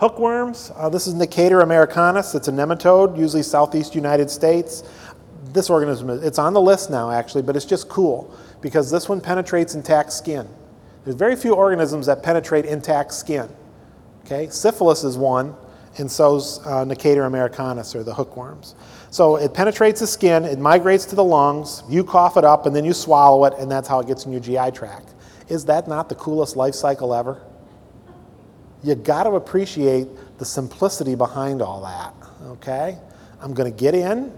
Hookworms, 0.00 0.72
uh, 0.76 0.88
this 0.88 1.06
is 1.06 1.14
Necator 1.14 1.62
americanus. 1.62 2.34
It's 2.34 2.48
a 2.48 2.52
nematode, 2.52 3.18
usually 3.18 3.42
southeast 3.42 3.94
United 3.94 4.28
States. 4.28 4.82
This 5.52 5.70
organism, 5.70 6.10
it's 6.10 6.38
on 6.38 6.52
the 6.52 6.60
list 6.60 6.90
now 6.90 7.10
actually, 7.10 7.42
but 7.42 7.56
it's 7.56 7.64
just 7.64 7.88
cool 7.88 8.34
because 8.60 8.90
this 8.90 9.08
one 9.08 9.20
penetrates 9.20 9.74
intact 9.74 10.12
skin. 10.12 10.48
There's 11.04 11.16
very 11.16 11.36
few 11.36 11.54
organisms 11.54 12.06
that 12.06 12.22
penetrate 12.22 12.64
intact 12.64 13.12
skin. 13.12 13.48
Okay, 14.24 14.48
syphilis 14.48 15.04
is 15.04 15.16
one, 15.16 15.54
and 15.98 16.10
so's 16.10 16.58
uh, 16.66 16.84
Necator 16.84 17.26
americanus, 17.26 17.94
or 17.94 18.02
the 18.02 18.14
hookworms. 18.14 18.74
So 19.14 19.36
it 19.36 19.54
penetrates 19.54 20.00
the 20.00 20.08
skin, 20.08 20.44
it 20.44 20.58
migrates 20.58 21.04
to 21.04 21.14
the 21.14 21.22
lungs, 21.22 21.84
you 21.88 22.02
cough 22.02 22.36
it 22.36 22.44
up, 22.44 22.66
and 22.66 22.74
then 22.74 22.84
you 22.84 22.92
swallow 22.92 23.44
it, 23.44 23.54
and 23.60 23.70
that's 23.70 23.86
how 23.86 24.00
it 24.00 24.08
gets 24.08 24.26
in 24.26 24.32
your 24.32 24.40
GI 24.40 24.72
tract. 24.72 25.14
Is 25.48 25.64
that 25.66 25.86
not 25.86 26.08
the 26.08 26.16
coolest 26.16 26.56
life 26.56 26.74
cycle 26.74 27.14
ever? 27.14 27.40
You 28.82 28.96
got 28.96 29.22
to 29.22 29.36
appreciate 29.36 30.08
the 30.38 30.44
simplicity 30.44 31.14
behind 31.14 31.62
all 31.62 31.80
that, 31.82 32.12
okay? 32.54 32.98
I'm 33.40 33.54
going 33.54 33.72
to 33.72 33.78
get 33.78 33.94
in, 33.94 34.32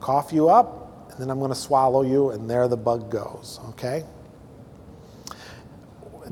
cough 0.00 0.30
you 0.30 0.50
up, 0.50 1.10
and 1.10 1.18
then 1.18 1.30
I'm 1.30 1.38
going 1.38 1.48
to 1.48 1.54
swallow 1.54 2.02
you, 2.02 2.32
and 2.32 2.50
there 2.50 2.68
the 2.68 2.76
bug 2.76 3.10
goes, 3.10 3.60
okay? 3.70 4.04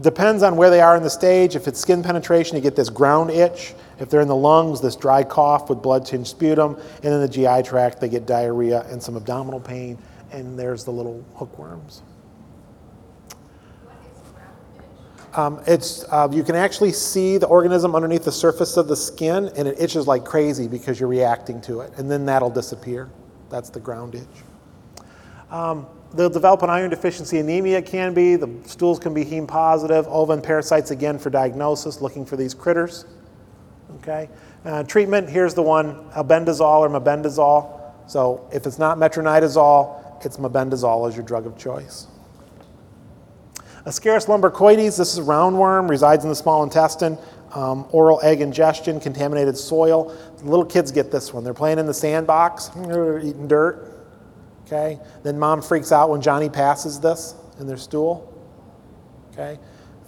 depends 0.01 0.43
on 0.43 0.57
where 0.57 0.71
they 0.71 0.81
are 0.81 0.97
in 0.97 1.03
the 1.03 1.11
stage. 1.11 1.57
If 1.57 1.69
it's 1.69 1.81
skin 1.81 2.03
penetration, 2.03 2.57
you 2.57 2.63
get 2.63 2.77
this 2.77 2.91
ground 2.91 3.31
itch. 3.31 3.75
If 3.99 4.11
they're 4.11 4.21
in 4.21 4.29
the 4.29 4.37
lungs, 4.37 4.81
this 4.81 4.97
dry 4.97 5.23
cough 5.23 5.69
with 5.69 5.83
blood 5.83 6.05
tinged 6.07 6.27
sputum. 6.27 6.77
And 7.03 7.15
in 7.15 7.21
the 7.21 7.29
GI 7.29 7.63
tract, 7.63 8.01
they 8.01 8.09
get 8.09 8.27
diarrhea 8.27 8.87
and 8.91 9.03
some 9.03 9.17
abdominal 9.17 9.61
pain. 9.61 9.99
And 10.33 10.59
there's 10.59 10.85
the 10.85 10.91
little 10.91 11.25
hookworms. 11.37 12.03
Um, 15.35 15.61
it's, 15.67 16.05
uh, 16.11 16.29
you 16.31 16.45
can 16.45 16.55
actually 16.55 16.93
see 16.93 17.39
the 17.39 17.47
organism 17.47 17.97
underneath 17.97 18.25
the 18.25 18.33
surface 18.33 18.77
of 18.77 18.87
the 18.87 18.97
skin, 18.97 19.51
and 19.57 19.67
it 19.67 19.81
itches 19.81 20.07
like 20.07 20.25
crazy 20.25 20.69
because 20.69 21.01
you're 21.01 21.09
reacting 21.09 21.61
to 21.63 21.81
it. 21.81 21.93
And 21.97 22.09
then 22.09 22.25
that'll 22.25 22.51
disappear. 22.51 23.11
That's 23.51 23.69
the 23.69 23.81
ground 23.81 24.15
itch. 24.15 25.05
Um, 25.51 25.87
they'll 26.15 26.31
develop 26.31 26.63
an 26.63 26.71
iron 26.71 26.91
deficiency 26.91 27.39
anemia, 27.39 27.79
it 27.79 27.87
can 27.87 28.15
be. 28.15 28.37
The 28.37 28.49
stools 28.65 29.01
can 29.01 29.13
be 29.13 29.25
heme 29.25 29.49
positive. 29.49 30.07
And 30.07 30.43
parasites, 30.43 30.93
again, 30.93 31.19
for 31.19 31.31
diagnosis, 31.31 32.01
looking 32.01 32.25
for 32.25 32.37
these 32.37 32.55
critters. 32.55 33.05
Okay? 33.97 34.29
Uh, 34.65 34.83
treatment 34.83 35.29
here's 35.29 35.55
the 35.55 35.63
one 35.63 36.09
albendazole 36.11 36.81
or 36.81 36.89
mebendazole. 36.89 37.81
So 38.07 38.49
if 38.53 38.67
it's 38.67 38.79
not 38.79 38.99
metronidazole, 38.99 40.25
it's 40.25 40.37
mebendazole 40.37 41.09
as 41.09 41.17
your 41.17 41.25
drug 41.25 41.47
of 41.47 41.57
choice. 41.59 42.07
Ascaris 43.85 44.27
lumbricoides, 44.27 44.97
this 44.97 45.13
is 45.13 45.19
a 45.19 45.23
roundworm, 45.23 45.91
resides 45.91 46.25
in 46.25 46.31
the 46.31 46.37
small 46.37 46.63
intestine. 46.63 47.19
Um, 47.53 47.87
oral 47.91 48.21
egg 48.23 48.41
ingestion, 48.41 48.99
contaminated 48.99 49.57
soil. 49.57 50.17
Little 50.43 50.65
kids 50.65 50.91
get 50.91 51.13
this 51.13 51.33
one. 51.33 51.45
They're 51.45 51.55
playing 51.55 51.79
in 51.79 51.87
the 51.87 51.95
sandbox, 51.95 52.71
eating 52.77 53.47
dirt 53.47 53.95
Okay? 54.67 54.99
Then 55.23 55.39
mom 55.39 55.63
freaks 55.63 55.93
out 55.93 56.11
when 56.11 56.21
Johnny 56.21 56.49
passes 56.49 57.01
this 57.01 57.35
in 57.61 57.67
their 57.67 57.77
stool. 57.77 58.33
Okay? 59.33 59.59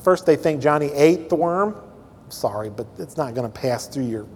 First, 0.02 0.26
they 0.26 0.36
think 0.36 0.62
Johnny 0.62 0.86
ate 0.92 1.28
the 1.28 1.36
worm. 1.36 1.80
Sorry, 2.28 2.70
but 2.70 2.86
it's 2.98 3.16
not 3.16 3.34
going 3.34 3.50
to 3.50 3.60
pass 3.60 3.86
through 3.86 4.06
your 4.06 4.26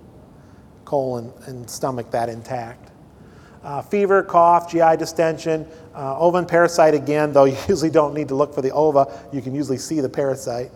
colon 0.85 1.33
and 1.47 1.69
stomach 1.69 2.11
that 2.11 2.29
intact. 2.29 2.91
Uh, 3.63 3.83
fever, 3.83 4.23
cough, 4.23 4.71
GI 4.71 4.97
distension, 4.97 5.67
uh, 5.95 6.31
and 6.35 6.49
parasite 6.49 6.95
again, 6.95 7.33
though 7.33 7.45
you 7.45 7.57
usually 7.69 7.91
don't 7.91 8.15
need 8.15 8.29
to 8.29 8.35
look 8.35 8.55
for 8.55 8.63
the 8.63 8.71
ova, 8.71 9.07
you 9.33 9.43
can 9.43 9.55
usually 9.55 9.77
see 9.77 10.01
the 10.01 10.09
parasite. 10.09 10.71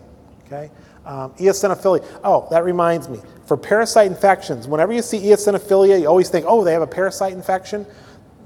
Okay? 0.45 0.69
Um, 1.05 1.33
eosinophilia. 1.33 2.03
Oh, 2.23 2.47
that 2.51 2.63
reminds 2.63 3.09
me. 3.09 3.19
For 3.45 3.57
parasite 3.57 4.07
infections, 4.07 4.67
whenever 4.67 4.93
you 4.93 5.01
see 5.01 5.19
eosinophilia, 5.19 5.99
you 5.99 6.07
always 6.07 6.29
think, 6.29 6.45
oh, 6.47 6.63
they 6.63 6.73
have 6.73 6.81
a 6.81 6.87
parasite 6.87 7.33
infection. 7.33 7.85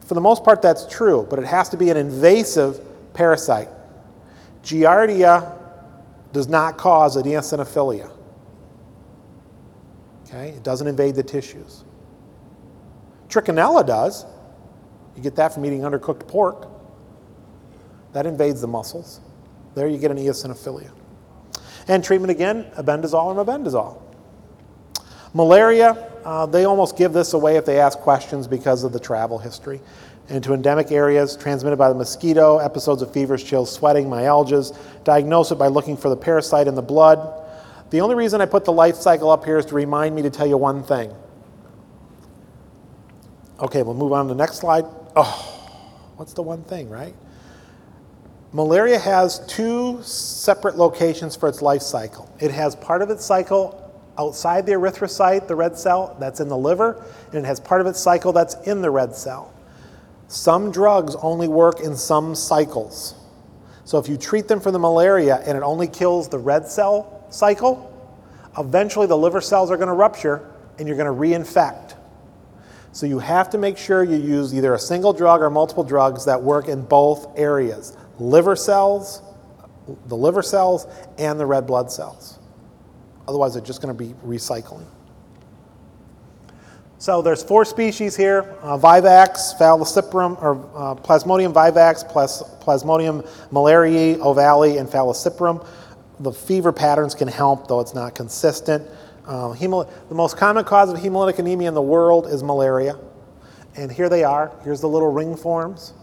For 0.02 0.14
the 0.14 0.22
most 0.22 0.44
part, 0.44 0.62
that's 0.62 0.88
true, 0.88 1.28
but 1.30 1.40
it 1.40 1.46
has 1.46 1.70
to 1.70 1.78
be 1.78 1.90
an 1.90 1.98
invasive 1.98 2.80
parasite. 3.14 3.70
Giardia 4.64 5.56
does 6.34 6.48
not 6.48 6.78
cause 6.78 7.16
an 7.16 7.24
eosinophilia. 7.24 8.12
Okay, 10.30 10.50
it 10.50 10.64
doesn't 10.64 10.88
invade 10.88 11.16
the 11.16 11.24
tissues. 11.24 11.84
Trichinella 13.30 13.86
does. 13.86 14.26
You 15.16 15.24
get 15.24 15.36
that 15.38 15.54
from 15.54 15.66
eating 15.66 15.82
undercooked 15.82 16.28
pork. 16.28 16.68
That 18.14 18.26
invades 18.26 18.62
the 18.62 18.68
muscles. 18.68 19.22
There 19.76 19.88
you 19.88 19.98
get 19.98 20.12
an 20.12 20.18
eosinophilia. 20.18 20.92
And 21.88 22.04
treatment 22.04 22.30
again, 22.30 22.66
albendazole 22.78 23.36
or 23.36 23.46
mebendazole. 23.46 24.02
Malaria, 25.34 26.12
uh, 26.26 26.46
they 26.46 26.66
almost 26.66 26.98
give 26.98 27.14
this 27.14 27.34
away 27.34 27.58
if 27.58 27.66
they 27.66 27.80
ask 27.80 27.98
questions 28.00 28.48
because 28.48 28.84
of 28.84 28.94
the 28.94 29.00
travel 29.00 29.40
history. 29.40 29.82
Into 30.28 30.54
endemic 30.54 30.92
areas 30.92 31.36
transmitted 31.36 31.78
by 31.78 31.90
the 31.90 31.96
mosquito, 31.96 32.60
episodes 32.60 33.02
of 33.02 33.12
fevers, 33.12 33.44
chills, 33.44 33.72
sweating, 33.72 34.06
myalgias. 34.06 34.78
Diagnose 35.04 35.52
it 35.52 35.56
by 35.56 35.68
looking 35.68 35.98
for 35.98 36.10
the 36.10 36.18
parasite 36.18 36.68
in 36.68 36.76
the 36.76 36.84
blood. 36.84 37.49
The 37.90 38.02
only 38.02 38.16
reason 38.16 38.40
I 38.42 38.46
put 38.46 38.66
the 38.66 38.72
life 38.72 38.96
cycle 38.96 39.32
up 39.32 39.46
here 39.46 39.58
is 39.58 39.66
to 39.68 39.76
remind 39.76 40.16
me 40.16 40.22
to 40.22 40.30
tell 40.30 40.46
you 40.46 40.58
one 40.58 40.84
thing. 40.84 41.14
Okay, 43.60 43.82
we'll 43.82 43.96
move 43.96 44.14
on 44.14 44.28
to 44.28 44.34
the 44.34 44.38
next 44.38 44.58
slide. 44.58 44.86
Oh, 45.16 45.72
what's 46.16 46.34
the 46.34 46.44
one 46.44 46.64
thing, 46.64 46.90
right? 46.90 47.16
Malaria 48.54 48.98
has 48.98 49.46
two 49.48 50.02
separate 50.04 50.78
locations 50.78 51.36
for 51.36 51.50
its 51.50 51.62
life 51.62 51.82
cycle. 51.82 52.32
It 52.40 52.52
has 52.52 52.76
part 52.76 53.02
of 53.02 53.10
its 53.10 53.26
cycle 53.26 53.86
outside 54.18 54.66
the 54.66 54.74
erythrocyte, 54.74 55.48
the 55.48 55.56
red 55.56 55.78
cell, 55.78 56.16
that's 56.20 56.40
in 56.40 56.48
the 56.48 56.58
liver, 56.58 57.04
and 57.28 57.36
it 57.36 57.46
has 57.46 57.60
part 57.60 57.82
of 57.82 57.88
its 57.88 58.00
cycle 58.00 58.34
that's 58.34 58.56
in 58.68 58.82
the 58.82 58.90
red 58.90 59.16
cell. 59.16 59.54
Some 60.28 60.72
drugs 60.72 61.16
only 61.16 61.48
work 61.48 61.80
in 61.80 61.96
some 61.96 62.36
cycles. 62.36 63.16
So 63.84 63.98
if 63.98 64.08
you 64.08 64.18
treat 64.18 64.48
them 64.48 64.60
for 64.60 64.72
the 64.72 64.80
malaria 64.80 65.38
and 65.38 65.58
it 65.58 65.64
only 65.64 65.88
kills 65.88 66.30
the 66.30 66.38
red 66.38 66.68
cell 66.68 67.19
cycle, 67.30 67.86
eventually 68.58 69.08
the 69.08 69.18
liver 69.18 69.42
cells 69.42 69.72
are 69.72 69.78
going 69.78 69.88
to 69.88 69.94
rupture 69.94 70.50
and 70.78 70.88
you're 70.88 70.98
going 70.98 71.08
to 71.08 71.14
reinfect. 71.46 71.96
So 72.92 73.06
you 73.06 73.20
have 73.20 73.50
to 73.52 73.58
make 73.58 73.78
sure 73.78 74.04
you 74.04 74.18
use 74.18 74.54
either 74.54 74.74
a 74.74 74.80
single 74.80 75.14
drug 75.14 75.42
or 75.42 75.50
multiple 75.50 75.84
drugs 75.84 76.26
that 76.26 76.42
work 76.42 76.68
in 76.68 76.82
both 76.82 77.38
areas 77.38 77.96
liver 78.18 78.56
cells, 78.56 79.22
the 80.08 80.16
liver 80.16 80.42
cells, 80.42 80.88
and 81.18 81.40
the 81.40 81.46
red 81.46 81.66
blood 81.66 81.92
cells. 81.92 82.40
Otherwise, 83.28 83.54
they're 83.54 83.64
just 83.64 83.82
going 83.82 83.96
to 83.96 84.04
be 84.04 84.14
recycling. 84.26 84.86
So 86.98 87.22
there's 87.22 87.42
four 87.42 87.64
species 87.64 88.18
here, 88.18 88.58
uh, 88.62 88.78
Vivax, 88.78 89.58
Falciparum, 89.58 90.42
or 90.42 90.58
uh, 90.76 90.96
Plasmodium 90.96 91.54
vivax, 91.54 92.06
Plas- 92.10 92.44
Plasmodium 92.60 93.26
malariae, 93.54 94.18
ovale, 94.18 94.78
and 94.78 94.90
Falciparum. 94.90 95.66
The 96.20 96.32
fever 96.32 96.72
patterns 96.72 97.16
can 97.16 97.28
help, 97.28 97.68
though 97.68 97.80
it's 97.80 97.94
not 97.94 98.16
consistent. 98.16 98.88
Uh, 99.26 99.54
the 99.54 100.16
most 100.16 100.38
common 100.38 100.66
cause 100.66 100.92
of 100.92 100.98
hemolytic 100.98 101.40
anemia 101.40 101.68
in 101.68 101.74
the 101.74 101.82
world 101.82 102.28
is 102.28 102.44
malaria. 102.44 102.98
And 103.76 103.92
here 103.92 104.10
they 104.10 104.24
are. 104.24 104.52
Here's 104.64 104.82
the 104.82 104.90
little 104.90 105.12
ring 105.12 105.38
forms. 105.38 105.94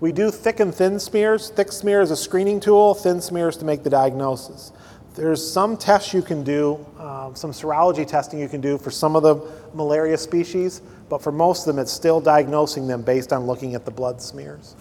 We 0.00 0.12
do 0.12 0.30
thick 0.30 0.60
and 0.60 0.74
thin 0.74 0.98
smears. 0.98 1.50
Thick 1.50 1.70
smear 1.70 2.00
is 2.00 2.10
a 2.10 2.16
screening 2.16 2.58
tool, 2.58 2.94
thin 2.94 3.20
smears 3.20 3.56
to 3.58 3.64
make 3.64 3.82
the 3.82 3.90
diagnosis. 3.90 4.72
There's 5.14 5.46
some 5.46 5.76
tests 5.76 6.14
you 6.14 6.22
can 6.22 6.42
do, 6.42 6.84
um, 6.98 7.36
some 7.36 7.52
serology 7.52 8.06
testing 8.06 8.38
you 8.38 8.48
can 8.48 8.60
do 8.60 8.78
for 8.78 8.90
some 8.90 9.14
of 9.14 9.22
the 9.22 9.36
malaria 9.74 10.16
species, 10.16 10.80
but 11.10 11.22
for 11.22 11.30
most 11.30 11.66
of 11.66 11.74
them, 11.74 11.82
it's 11.82 11.92
still 11.92 12.20
diagnosing 12.20 12.86
them 12.86 13.02
based 13.02 13.32
on 13.32 13.46
looking 13.46 13.74
at 13.74 13.84
the 13.84 13.90
blood 13.90 14.22
smears. 14.22 14.74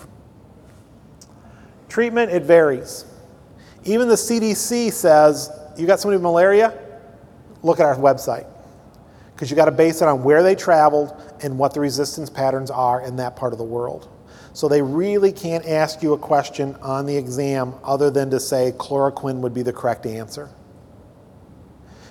Treatment, 1.89 2.31
it 2.31 2.43
varies. 2.43 3.05
Even 3.83 4.07
the 4.07 4.15
CDC 4.15 4.91
says, 4.91 5.49
you 5.77 5.87
got 5.87 5.99
somebody 5.99 6.17
with 6.17 6.23
malaria? 6.23 6.77
Look 7.63 7.79
at 7.79 7.85
our 7.85 7.95
website. 7.95 8.47
Because 9.33 9.49
you 9.49 9.55
got 9.55 9.65
to 9.65 9.71
base 9.71 10.01
it 10.01 10.07
on 10.07 10.23
where 10.23 10.43
they 10.43 10.53
traveled 10.53 11.19
and 11.41 11.57
what 11.57 11.73
the 11.73 11.79
resistance 11.79 12.29
patterns 12.29 12.69
are 12.69 13.01
in 13.01 13.15
that 13.15 13.35
part 13.35 13.53
of 13.53 13.57
the 13.57 13.65
world. 13.65 14.07
So 14.53 14.67
they 14.67 14.81
really 14.81 15.31
can't 15.31 15.65
ask 15.65 16.03
you 16.03 16.13
a 16.13 16.17
question 16.17 16.75
on 16.81 17.05
the 17.05 17.15
exam 17.15 17.73
other 17.83 18.11
than 18.11 18.29
to 18.31 18.39
say 18.39 18.73
chloroquine 18.77 19.39
would 19.39 19.53
be 19.53 19.63
the 19.63 19.73
correct 19.73 20.05
answer. 20.05 20.49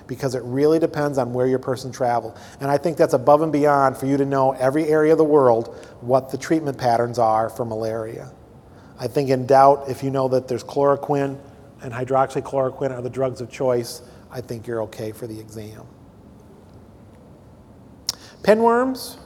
Because 0.07 0.35
it 0.35 0.43
really 0.43 0.79
depends 0.79 1.17
on 1.17 1.31
where 1.31 1.47
your 1.47 1.59
person 1.59 1.91
traveled. 1.91 2.37
And 2.59 2.69
I 2.69 2.77
think 2.77 2.97
that's 2.97 3.13
above 3.13 3.43
and 3.43 3.51
beyond 3.51 3.95
for 3.95 4.07
you 4.07 4.17
to 4.17 4.25
know 4.25 4.51
every 4.53 4.87
area 4.87 5.13
of 5.13 5.19
the 5.19 5.23
world 5.23 5.73
what 6.01 6.31
the 6.31 6.37
treatment 6.37 6.77
patterns 6.77 7.17
are 7.17 7.49
for 7.49 7.63
malaria. 7.63 8.29
I 8.99 9.07
think 9.07 9.29
in 9.29 9.45
doubt, 9.45 9.85
if 9.87 10.03
you 10.03 10.09
know 10.09 10.27
that 10.27 10.49
there's 10.49 10.63
chloroquine 10.63 11.39
and 11.81 11.93
hydroxychloroquine 11.93 12.91
are 12.91 13.01
the 13.01 13.09
drugs 13.09 13.41
of 13.41 13.49
choice, 13.49 14.01
I 14.31 14.41
think 14.41 14.67
you're 14.67 14.81
okay 14.83 15.11
for 15.11 15.27
the 15.27 15.39
exam. 15.39 15.85
Pinworms, 18.43 19.17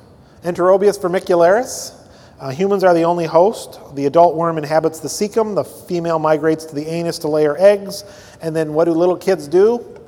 Enterobius 0.44 1.00
vermicularis. 1.00 1.94
Uh, 2.40 2.50
humans 2.50 2.84
are 2.84 2.94
the 2.94 3.04
only 3.04 3.26
host. 3.26 3.80
The 3.96 4.06
adult 4.06 4.36
worm 4.36 4.58
inhabits 4.58 5.00
the 5.00 5.08
cecum. 5.08 5.56
The 5.56 5.64
female 5.64 6.20
migrates 6.20 6.66
to 6.66 6.76
the 6.76 6.86
anus 6.86 7.18
to 7.20 7.30
lay 7.30 7.46
her 7.46 7.58
eggs. 7.58 8.04
And 8.42 8.56
then 8.56 8.74
what 8.74 8.86
do 8.86 8.92
little 8.92 9.16
kids 9.16 9.48
do? 9.48 10.02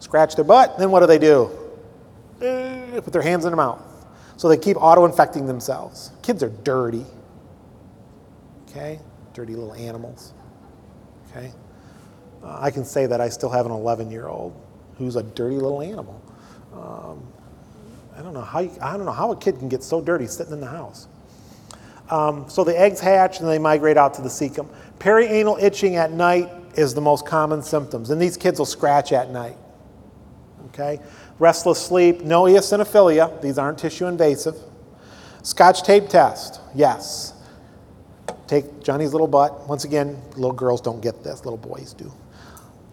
Scratch 0.00 0.36
their 0.36 0.44
butt. 0.44 0.78
Then 0.78 0.90
what 0.90 1.00
do 1.00 1.06
they 1.06 1.18
do? 1.18 1.50
Uh, 2.42 3.00
put 3.00 3.12
their 3.12 3.22
hands 3.22 3.44
in 3.46 3.50
their 3.50 3.56
mouth. 3.56 3.82
So 4.36 4.48
they 4.48 4.58
keep 4.58 4.76
auto 4.78 5.06
infecting 5.06 5.46
themselves. 5.46 6.10
Kids 6.22 6.42
are 6.42 6.50
dirty. 6.50 7.06
Okay? 8.68 9.00
Dirty 9.32 9.54
little 9.54 9.74
animals. 9.74 10.34
Okay? 11.34 11.52
Uh, 12.42 12.58
I 12.60 12.70
can 12.70 12.84
say 12.84 13.06
that 13.06 13.20
I 13.20 13.28
still 13.28 13.50
have 13.50 13.66
an 13.66 13.72
11 13.72 14.10
year 14.10 14.28
old 14.28 14.54
who's 14.98 15.16
a 15.16 15.22
dirty 15.22 15.56
little 15.56 15.82
animal. 15.82 16.22
Um, 16.72 17.26
I 18.16 18.22
don't 18.22 18.34
know 18.34 18.42
how 18.42 18.60
you, 18.60 18.70
I 18.80 18.96
don't 18.96 19.06
know 19.06 19.12
how 19.12 19.32
a 19.32 19.36
kid 19.36 19.58
can 19.58 19.68
get 19.68 19.82
so 19.82 20.00
dirty 20.00 20.26
sitting 20.26 20.52
in 20.52 20.60
the 20.60 20.66
house. 20.66 21.08
Um, 22.10 22.48
so 22.48 22.64
the 22.64 22.78
eggs 22.78 23.00
hatch 23.00 23.40
and 23.40 23.48
they 23.48 23.58
migrate 23.58 23.96
out 23.96 24.14
to 24.14 24.22
the 24.22 24.28
cecum. 24.28 24.68
Perianal 24.98 25.60
itching 25.62 25.96
at 25.96 26.12
night 26.12 26.50
is 26.76 26.94
the 26.94 27.00
most 27.00 27.26
common 27.26 27.62
symptoms, 27.62 28.10
and 28.10 28.20
these 28.20 28.36
kids 28.36 28.58
will 28.58 28.66
scratch 28.66 29.12
at 29.12 29.30
night. 29.30 29.56
Okay, 30.66 31.00
restless 31.38 31.80
sleep, 31.80 32.22
no 32.22 32.44
eosinophilia. 32.44 33.40
These 33.40 33.58
aren't 33.58 33.78
tissue 33.78 34.06
invasive. 34.06 34.56
Scotch 35.42 35.82
tape 35.82 36.08
test, 36.08 36.60
yes. 36.74 37.33
Take 38.46 38.82
Johnny's 38.82 39.12
little 39.12 39.26
butt. 39.26 39.68
Once 39.68 39.84
again, 39.84 40.20
little 40.36 40.52
girls 40.52 40.80
don't 40.80 41.00
get 41.00 41.24
this, 41.24 41.44
little 41.44 41.58
boys 41.58 41.94
do. 41.94 42.12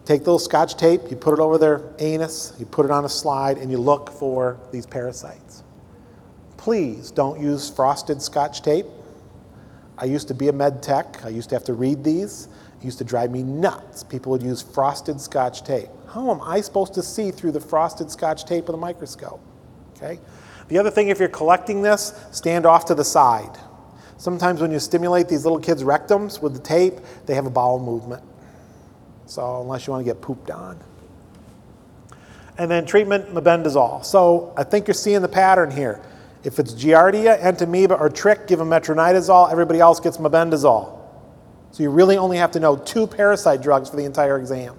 Take 0.04 0.24
the 0.24 0.30
little 0.30 0.38
scotch 0.38 0.76
tape, 0.76 1.02
you 1.10 1.16
put 1.16 1.34
it 1.34 1.40
over 1.40 1.58
their 1.58 1.82
anus, 2.00 2.54
you 2.58 2.66
put 2.66 2.84
it 2.84 2.90
on 2.90 3.04
a 3.04 3.08
slide, 3.08 3.58
and 3.58 3.70
you 3.70 3.78
look 3.78 4.10
for 4.10 4.58
these 4.72 4.84
parasites. 4.84 5.62
Please 6.56 7.10
don't 7.10 7.40
use 7.40 7.70
frosted 7.70 8.20
scotch 8.20 8.62
tape. 8.62 8.86
I 9.98 10.06
used 10.06 10.28
to 10.28 10.34
be 10.34 10.48
a 10.48 10.52
med 10.52 10.82
tech. 10.82 11.24
I 11.24 11.28
used 11.28 11.48
to 11.50 11.54
have 11.54 11.64
to 11.64 11.74
read 11.74 12.02
these. 12.02 12.48
It 12.80 12.84
used 12.84 12.98
to 12.98 13.04
drive 13.04 13.30
me 13.30 13.42
nuts. 13.42 14.02
People 14.02 14.32
would 14.32 14.42
use 14.42 14.62
frosted 14.62 15.20
scotch 15.20 15.62
tape. 15.64 15.88
How 16.08 16.30
am 16.30 16.40
I 16.40 16.60
supposed 16.60 16.94
to 16.94 17.02
see 17.02 17.30
through 17.30 17.52
the 17.52 17.60
frosted 17.60 18.10
scotch 18.10 18.44
tape 18.44 18.66
with 18.66 18.74
a 18.74 18.78
microscope? 18.78 19.40
Okay? 19.96 20.18
The 20.68 20.78
other 20.78 20.90
thing, 20.90 21.08
if 21.08 21.18
you're 21.18 21.28
collecting 21.28 21.82
this, 21.82 22.14
stand 22.32 22.66
off 22.66 22.86
to 22.86 22.94
the 22.94 23.04
side. 23.04 23.58
Sometimes 24.22 24.60
when 24.60 24.70
you 24.70 24.78
stimulate 24.78 25.28
these 25.28 25.42
little 25.42 25.58
kids' 25.58 25.82
rectums 25.82 26.40
with 26.40 26.52
the 26.52 26.60
tape, 26.60 27.00
they 27.26 27.34
have 27.34 27.44
a 27.44 27.50
bowel 27.50 27.80
movement. 27.80 28.22
So 29.26 29.60
unless 29.60 29.84
you 29.84 29.92
want 29.92 30.06
to 30.06 30.12
get 30.12 30.22
pooped 30.22 30.48
on. 30.48 30.78
And 32.56 32.70
then 32.70 32.86
treatment, 32.86 33.34
mebendazole. 33.34 34.04
So 34.04 34.54
I 34.56 34.62
think 34.62 34.86
you're 34.86 34.94
seeing 34.94 35.22
the 35.22 35.28
pattern 35.28 35.72
here. 35.72 36.00
If 36.44 36.60
it's 36.60 36.72
Giardia, 36.72 37.36
Entamoeba, 37.42 37.98
or 37.98 38.08
Trich, 38.08 38.46
give 38.46 38.60
them 38.60 38.70
metronidazole. 38.70 39.50
Everybody 39.50 39.80
else 39.80 39.98
gets 39.98 40.18
mebendazole. 40.18 41.00
So 41.72 41.82
you 41.82 41.90
really 41.90 42.16
only 42.16 42.36
have 42.36 42.52
to 42.52 42.60
know 42.60 42.76
two 42.76 43.08
parasite 43.08 43.60
drugs 43.60 43.90
for 43.90 43.96
the 43.96 44.04
entire 44.04 44.38
exam. 44.38 44.76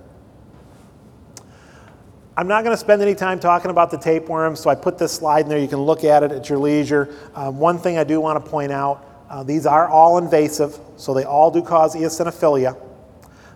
I'm 2.37 2.47
not 2.47 2.63
going 2.63 2.73
to 2.73 2.79
spend 2.79 3.01
any 3.01 3.13
time 3.13 3.41
talking 3.41 3.71
about 3.71 3.91
the 3.91 3.97
tapeworms, 3.97 4.61
so 4.61 4.69
I 4.69 4.75
put 4.75 4.97
this 4.97 5.11
slide 5.11 5.41
in 5.41 5.49
there. 5.49 5.59
You 5.59 5.67
can 5.67 5.81
look 5.81 6.05
at 6.05 6.23
it 6.23 6.31
at 6.31 6.47
your 6.47 6.59
leisure. 6.59 7.13
Um, 7.35 7.59
one 7.59 7.77
thing 7.77 7.97
I 7.97 8.05
do 8.05 8.21
want 8.21 8.41
to 8.41 8.49
point 8.49 8.71
out 8.71 9.09
uh, 9.33 9.41
these 9.41 9.65
are 9.65 9.87
all 9.87 10.19
invasive, 10.19 10.77
so 10.95 11.11
they 11.11 11.23
all 11.23 11.49
do 11.49 11.63
cause 11.63 11.95
eosinophilia. 11.95 12.79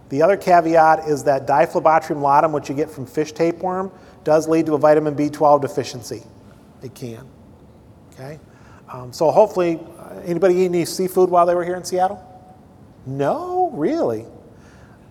The 0.09 0.23
other 0.23 0.35
caveat 0.35 1.07
is 1.07 1.25
that 1.25 1.45
Diphyllobothrium 1.45 2.19
latum, 2.19 2.51
which 2.51 2.67
you 2.67 2.73
get 2.73 2.89
from 2.89 3.05
fish 3.05 3.31
tapeworm, 3.31 3.91
does 4.23 4.47
lead 4.47 4.65
to 4.65 4.73
a 4.73 4.79
vitamin 4.79 5.15
B12 5.15 5.61
deficiency. 5.61 6.23
It 6.81 6.95
can. 6.95 7.27
Okay? 8.13 8.39
Um, 8.91 9.13
so 9.13 9.29
hopefully, 9.29 9.79
uh, 9.99 10.21
anybody 10.25 10.55
eat 10.55 10.65
any 10.65 10.83
seafood 10.83 11.29
while 11.29 11.45
they 11.45 11.53
were 11.53 11.63
here 11.63 11.75
in 11.75 11.83
Seattle? 11.83 12.23
No, 13.05 13.69
really. 13.71 14.25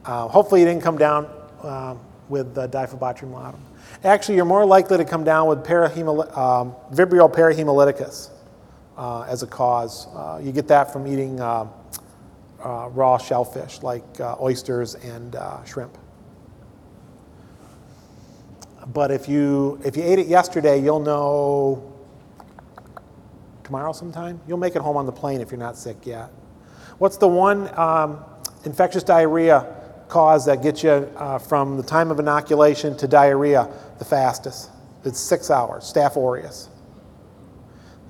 Uh, 0.04 0.26
hopefully, 0.26 0.62
you 0.62 0.66
didn't 0.66 0.82
come 0.82 0.98
down 0.98 1.26
uh, 1.62 1.94
with 2.28 2.58
uh, 2.58 2.66
Diphyllobothrium 2.66 3.30
latum. 3.30 3.60
Actually, 4.02 4.34
you're 4.34 4.44
more 4.44 4.66
likely 4.66 4.96
to 4.96 5.04
come 5.04 5.22
down 5.22 5.46
with 5.46 5.58
um, 5.60 6.74
Vibrio 6.92 7.32
parahemolyticus 7.32 8.30
uh, 8.96 9.22
as 9.22 9.42
a 9.42 9.46
cause. 9.46 10.06
Uh, 10.14 10.40
you 10.42 10.52
get 10.52 10.68
that 10.68 10.92
from 10.92 11.06
eating 11.06 11.40
uh, 11.40 11.66
uh, 12.62 12.88
raw 12.92 13.18
shellfish 13.18 13.82
like 13.82 14.20
uh, 14.20 14.36
oysters 14.40 14.94
and 14.94 15.36
uh, 15.36 15.62
shrimp. 15.64 15.96
But 18.88 19.10
if 19.10 19.28
you 19.28 19.80
if 19.84 19.96
you 19.96 20.04
ate 20.04 20.18
it 20.18 20.28
yesterday, 20.28 20.80
you'll 20.80 21.00
know 21.00 21.92
tomorrow 23.64 23.92
sometime. 23.92 24.40
You'll 24.46 24.58
make 24.58 24.76
it 24.76 24.82
home 24.82 24.96
on 24.96 25.06
the 25.06 25.12
plane 25.12 25.40
if 25.40 25.50
you're 25.50 25.58
not 25.58 25.76
sick 25.76 26.06
yet. 26.06 26.30
What's 26.98 27.16
the 27.16 27.28
one 27.28 27.68
um, 27.78 28.24
infectious 28.64 29.02
diarrhea 29.02 29.74
cause 30.08 30.46
that 30.46 30.62
gets 30.62 30.84
you 30.84 31.10
from 31.48 31.76
the 31.76 31.82
time 31.82 32.12
of 32.12 32.20
inoculation 32.20 32.96
to 32.98 33.08
diarrhea 33.08 33.68
the 33.98 34.04
fastest? 34.04 34.70
It's 35.04 35.18
six 35.18 35.50
hours. 35.50 35.92
Staph 35.92 36.16
aureus. 36.16 36.68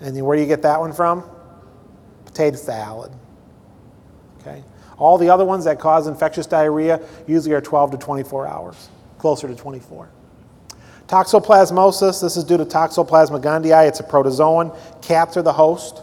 And 0.01 0.25
where 0.25 0.37
do 0.37 0.43
you 0.43 0.49
get 0.49 0.63
that 0.63 0.81
one 0.81 0.93
from? 0.93 1.25
Potato 2.25 2.57
salad. 2.57 3.13
Okay. 4.41 4.63
All 4.99 5.19
the 5.19 5.31
other 5.31 5.45
ones 5.45 5.65
that 5.65 5.79
cause 5.79 6.07
infectious 6.07 6.47
diarrhea 6.47 7.01
usually 7.27 7.55
are 7.55 7.61
12 7.61 7.93
to 7.93 7.99
24 7.99 8.47
hours, 8.47 8.89
closer 9.19 9.49
to 9.49 9.55
24. 9.55 10.09
Toxoplasmosis, 11.07 12.21
this 12.21 12.37
is 12.37 12.45
due 12.45 12.57
to 12.57 12.65
Toxoplasma 12.65 13.41
gondii. 13.41 13.87
It's 13.87 14.01
a 14.01 14.03
protozoan. 14.03 14.77
Cats 15.03 15.37
are 15.37 15.43
the 15.43 15.53
host. 15.53 16.03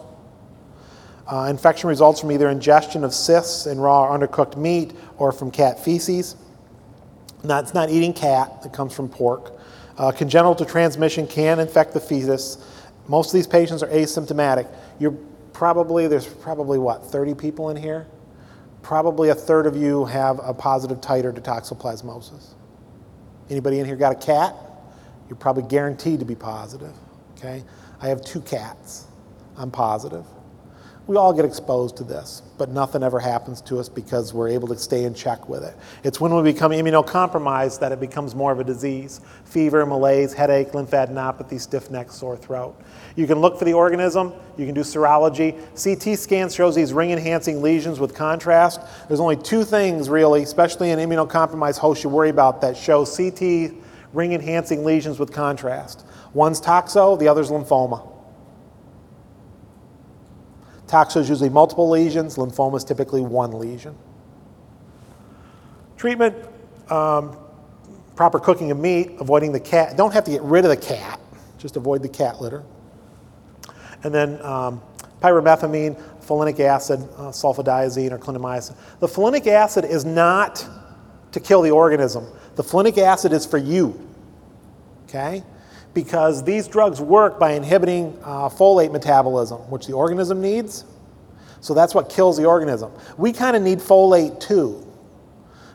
Uh, 1.27 1.47
infection 1.49 1.89
results 1.89 2.19
from 2.19 2.31
either 2.31 2.49
ingestion 2.49 3.03
of 3.03 3.13
cysts 3.13 3.65
in 3.65 3.79
raw 3.79 4.05
or 4.05 4.17
undercooked 4.17 4.57
meat 4.57 4.93
or 5.17 5.31
from 5.31 5.51
cat 5.51 5.83
feces. 5.83 6.35
Now, 7.43 7.59
it's 7.59 7.73
not 7.73 7.89
eating 7.89 8.13
cat, 8.13 8.51
it 8.65 8.71
comes 8.71 8.93
from 8.95 9.09
pork. 9.09 9.59
Uh, 9.97 10.11
congenital 10.11 10.65
transmission 10.65 11.27
can 11.27 11.59
infect 11.59 11.93
the 11.93 11.99
fetus. 11.99 12.57
Most 13.07 13.27
of 13.27 13.33
these 13.33 13.47
patients 13.47 13.83
are 13.83 13.89
asymptomatic. 13.89 14.67
You're 14.99 15.17
probably, 15.51 16.07
there's 16.07 16.27
probably 16.27 16.79
what, 16.79 17.05
30 17.05 17.35
people 17.35 17.69
in 17.69 17.77
here? 17.77 18.07
Probably 18.81 19.29
a 19.29 19.35
third 19.35 19.65
of 19.65 19.75
you 19.75 20.05
have 20.05 20.39
a 20.43 20.53
positive 20.53 20.99
titer 20.99 21.33
to 21.33 21.41
toxoplasmosis. 21.41 22.53
Anybody 23.49 23.79
in 23.79 23.85
here 23.85 23.95
got 23.95 24.11
a 24.11 24.25
cat? 24.25 24.55
You're 25.29 25.37
probably 25.37 25.63
guaranteed 25.63 26.19
to 26.19 26.25
be 26.25 26.35
positive. 26.35 26.93
Okay? 27.37 27.63
I 28.01 28.07
have 28.07 28.21
two 28.21 28.41
cats. 28.41 29.07
I'm 29.57 29.71
positive. 29.71 30.25
We 31.05 31.17
all 31.17 31.33
get 31.33 31.43
exposed 31.43 31.97
to 31.97 32.05
this, 32.05 32.41
but 32.57 32.69
nothing 32.69 33.03
ever 33.03 33.19
happens 33.19 33.59
to 33.63 33.77
us 33.77 33.89
because 33.89 34.33
we're 34.33 34.47
able 34.47 34.69
to 34.69 34.77
stay 34.77 35.03
in 35.03 35.13
check 35.13 35.49
with 35.49 35.63
it. 35.63 35.75
It's 36.05 36.21
when 36.21 36.33
we 36.33 36.41
become 36.41 36.71
immunocompromised 36.71 37.81
that 37.81 37.91
it 37.91 37.99
becomes 37.99 38.35
more 38.35 38.53
of 38.53 38.59
a 38.61 38.63
disease 38.63 39.19
fever, 39.43 39.85
malaise, 39.85 40.33
headache, 40.33 40.69
lymphadenopathy, 40.71 41.59
stiff 41.59 41.91
neck, 41.91 42.09
sore 42.09 42.37
throat. 42.37 42.81
You 43.15 43.27
can 43.27 43.39
look 43.39 43.59
for 43.59 43.65
the 43.65 43.73
organism, 43.73 44.33
you 44.57 44.65
can 44.65 44.73
do 44.73 44.81
serology. 44.81 45.53
CT 45.81 46.17
scan 46.17 46.49
shows 46.49 46.75
these 46.75 46.93
ring 46.93 47.11
enhancing 47.11 47.61
lesions 47.61 47.99
with 47.99 48.15
contrast. 48.15 48.81
There's 49.07 49.19
only 49.19 49.37
two 49.37 49.63
things, 49.63 50.09
really, 50.09 50.41
especially 50.41 50.91
in 50.91 50.99
immunocompromised 50.99 51.77
hosts, 51.77 52.03
you 52.03 52.09
worry 52.09 52.29
about 52.29 52.61
that 52.61 52.75
show 52.75 53.05
CT 53.05 53.73
ring 54.13 54.33
enhancing 54.33 54.83
lesions 54.83 55.19
with 55.19 55.31
contrast. 55.31 56.05
One's 56.33 56.61
toxo, 56.61 57.17
the 57.19 57.27
other's 57.27 57.49
lymphoma. 57.49 58.09
Toxo 60.87 61.17
is 61.17 61.29
usually 61.29 61.49
multiple 61.49 61.89
lesions, 61.89 62.37
lymphoma 62.37 62.77
is 62.77 62.83
typically 62.83 63.21
one 63.21 63.51
lesion. 63.51 63.95
Treatment 65.97 66.35
um, 66.89 67.35
proper 68.15 68.39
cooking 68.39 68.71
of 68.71 68.79
meat, 68.79 69.11
avoiding 69.19 69.51
the 69.51 69.59
cat. 69.59 69.97
Don't 69.97 70.13
have 70.13 70.23
to 70.25 70.31
get 70.31 70.41
rid 70.43 70.65
of 70.65 70.69
the 70.69 70.77
cat, 70.77 71.19
just 71.57 71.75
avoid 71.75 72.03
the 72.03 72.09
cat 72.09 72.41
litter. 72.41 72.63
And 74.03 74.13
then 74.13 74.41
um, 74.41 74.81
pyrimethamine, 75.21 76.01
folinic 76.25 76.59
acid, 76.59 76.99
uh, 77.17 77.29
sulfadiazine, 77.29 78.11
or 78.11 78.19
clindamycin. 78.19 78.75
The 78.99 79.07
folinic 79.07 79.47
acid 79.47 79.85
is 79.85 80.05
not 80.05 80.65
to 81.31 81.39
kill 81.39 81.61
the 81.61 81.71
organism, 81.71 82.27
the 82.55 82.63
folinic 82.63 82.97
acid 82.97 83.33
is 83.33 83.45
for 83.45 83.57
you. 83.57 83.99
Okay? 85.05 85.43
because 85.93 86.43
these 86.43 86.67
drugs 86.67 86.99
work 86.99 87.39
by 87.39 87.51
inhibiting 87.51 88.17
uh, 88.23 88.49
folate 88.49 88.91
metabolism, 88.91 89.59
which 89.69 89.85
the 89.85 89.93
organism 89.93 90.41
needs. 90.41 90.85
So 91.61 91.73
that's 91.73 91.95
what 91.95 92.09
kills 92.09 92.37
the 92.37 92.45
organism. 92.45 92.91
We 93.17 93.31
kind 93.31 93.55
of 93.55 93.61
need 93.61 93.79
folate 93.79 94.39
too, 94.39 94.85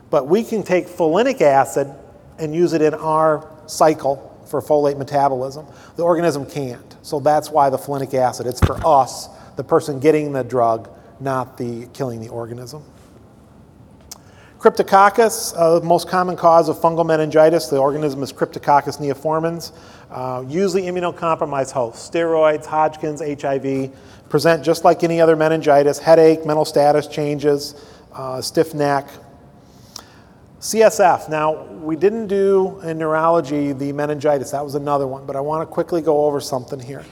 but 0.09 0.27
we 0.27 0.43
can 0.43 0.63
take 0.63 0.87
folinic 0.87 1.41
acid 1.41 1.91
and 2.37 2.53
use 2.53 2.73
it 2.73 2.81
in 2.81 2.93
our 2.93 3.49
cycle 3.65 4.25
for 4.45 4.61
folate 4.61 4.97
metabolism. 4.97 5.65
The 5.95 6.03
organism 6.03 6.45
can't. 6.45 6.88
So 7.01 7.19
that's 7.19 7.49
why 7.49 7.69
the 7.69 7.77
folinic 7.77 8.13
acid, 8.13 8.47
it's 8.47 8.59
for 8.59 8.75
us, 8.85 9.29
the 9.55 9.63
person 9.63 9.99
getting 9.99 10.31
the 10.33 10.43
drug, 10.43 10.89
not 11.19 11.57
the 11.57 11.87
killing 11.93 12.19
the 12.21 12.29
organism. 12.29 12.83
Cryptococcus, 14.59 15.53
uh, 15.55 15.79
the 15.79 15.85
most 15.85 16.09
common 16.09 16.35
cause 16.35 16.67
of 16.67 16.75
fungal 16.77 17.05
meningitis. 17.05 17.67
The 17.67 17.77
organism 17.77 18.21
is 18.21 18.33
Cryptococcus 18.33 18.99
neoformans. 18.99 19.71
Uh, 20.11 20.43
usually 20.47 20.81
immunocompromised 20.81 21.71
hosts, 21.71 22.09
steroids, 22.09 22.65
Hodgkin's, 22.65 23.21
HIV, 23.21 23.91
present 24.27 24.61
just 24.61 24.83
like 24.83 25.01
any 25.03 25.21
other 25.21 25.37
meningitis, 25.37 25.97
headache, 25.97 26.45
mental 26.45 26.65
status 26.65 27.07
changes, 27.07 27.75
uh, 28.11 28.41
stiff 28.41 28.73
neck. 28.73 29.07
CSF, 30.59 31.29
now 31.29 31.63
we 31.63 31.95
didn't 31.95 32.27
do 32.27 32.81
in 32.81 32.97
neurology 32.97 33.71
the 33.71 33.93
meningitis, 33.93 34.51
that 34.51 34.63
was 34.63 34.75
another 34.75 35.07
one, 35.07 35.25
but 35.25 35.37
I 35.37 35.39
want 35.39 35.61
to 35.61 35.73
quickly 35.73 36.01
go 36.01 36.25
over 36.25 36.41
something 36.41 36.79
here. 36.79 37.05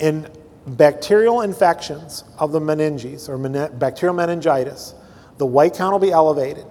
In 0.00 0.28
bacterial 0.66 1.40
infections 1.40 2.24
of 2.38 2.52
the 2.52 2.60
meninges 2.60 3.26
or 3.28 3.38
men- 3.38 3.76
bacterial 3.78 4.14
meningitis, 4.14 4.94
the 5.38 5.46
white 5.46 5.74
count 5.74 5.92
will 5.92 5.98
be 5.98 6.12
elevated. 6.12 6.66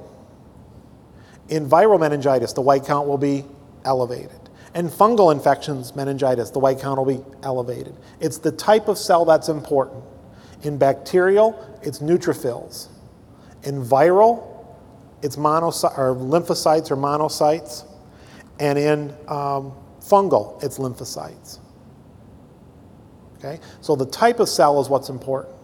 In 1.50 1.68
viral 1.68 2.00
meningitis, 2.00 2.54
the 2.54 2.62
white 2.62 2.86
count 2.86 3.08
will 3.08 3.18
be 3.18 3.46
elevated. 3.84 4.40
And 4.76 4.90
fungal 4.92 5.32
infections, 5.32 5.96
meningitis, 5.96 6.52
the 6.52 6.60
white 6.60 6.80
count 6.80 7.00
will 7.00 7.06
be 7.06 7.24
elevated. 7.42 7.96
It's 8.20 8.38
the 8.38 8.52
type 8.52 8.88
of 8.88 9.00
cell 9.00 9.26
that's 9.26 9.50
important. 9.50 10.04
In 10.62 10.78
bacterial, 10.78 11.58
it's 11.82 12.00
neutrophils. 12.00 12.90
In 13.64 13.84
viral, 13.84 14.57
it's 15.22 15.36
monocy- 15.36 15.98
or 15.98 16.16
lymphocytes 16.16 16.92
or 16.92 16.98
monocytes. 16.98 17.86
And 18.60 18.78
in 18.78 19.10
um, 19.28 19.74
fungal, 20.02 20.62
it's 20.64 20.78
lymphocytes. 20.78 21.60
Okay? 23.38 23.60
So 23.82 23.96
the 23.96 24.06
type 24.06 24.40
of 24.40 24.50
cell 24.50 24.80
is 24.82 24.90
what's 24.90 25.10
important. 25.10 25.56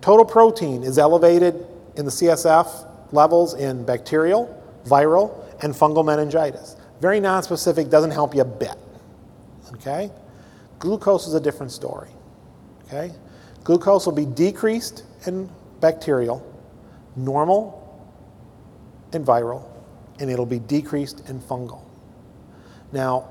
Total 0.00 0.24
protein 0.24 0.82
is 0.82 0.98
elevated 0.98 1.66
in 1.96 2.04
the 2.04 2.10
CSF 2.10 2.88
levels 3.12 3.54
in 3.54 3.84
bacterial, 3.84 4.60
viral, 4.86 5.38
and 5.62 5.72
fungal 5.72 6.04
meningitis. 6.04 6.76
Very 7.00 7.20
nonspecific, 7.20 7.90
doesn't 7.90 8.10
help 8.10 8.34
you 8.34 8.40
a 8.40 8.44
bit. 8.44 8.76
Okay? 9.74 10.10
Glucose 10.78 11.26
is 11.26 11.34
a 11.34 11.40
different 11.40 11.70
story. 11.70 12.10
Okay? 12.86 13.12
Glucose 13.62 14.06
will 14.06 14.12
be 14.12 14.26
decreased 14.26 15.04
in 15.26 15.48
bacterial, 15.80 16.44
normal 17.14 17.81
in 19.14 19.24
viral, 19.24 19.68
and 20.18 20.30
it'll 20.30 20.46
be 20.46 20.58
decreased 20.58 21.28
in 21.28 21.40
fungal. 21.40 21.82
Now, 22.92 23.28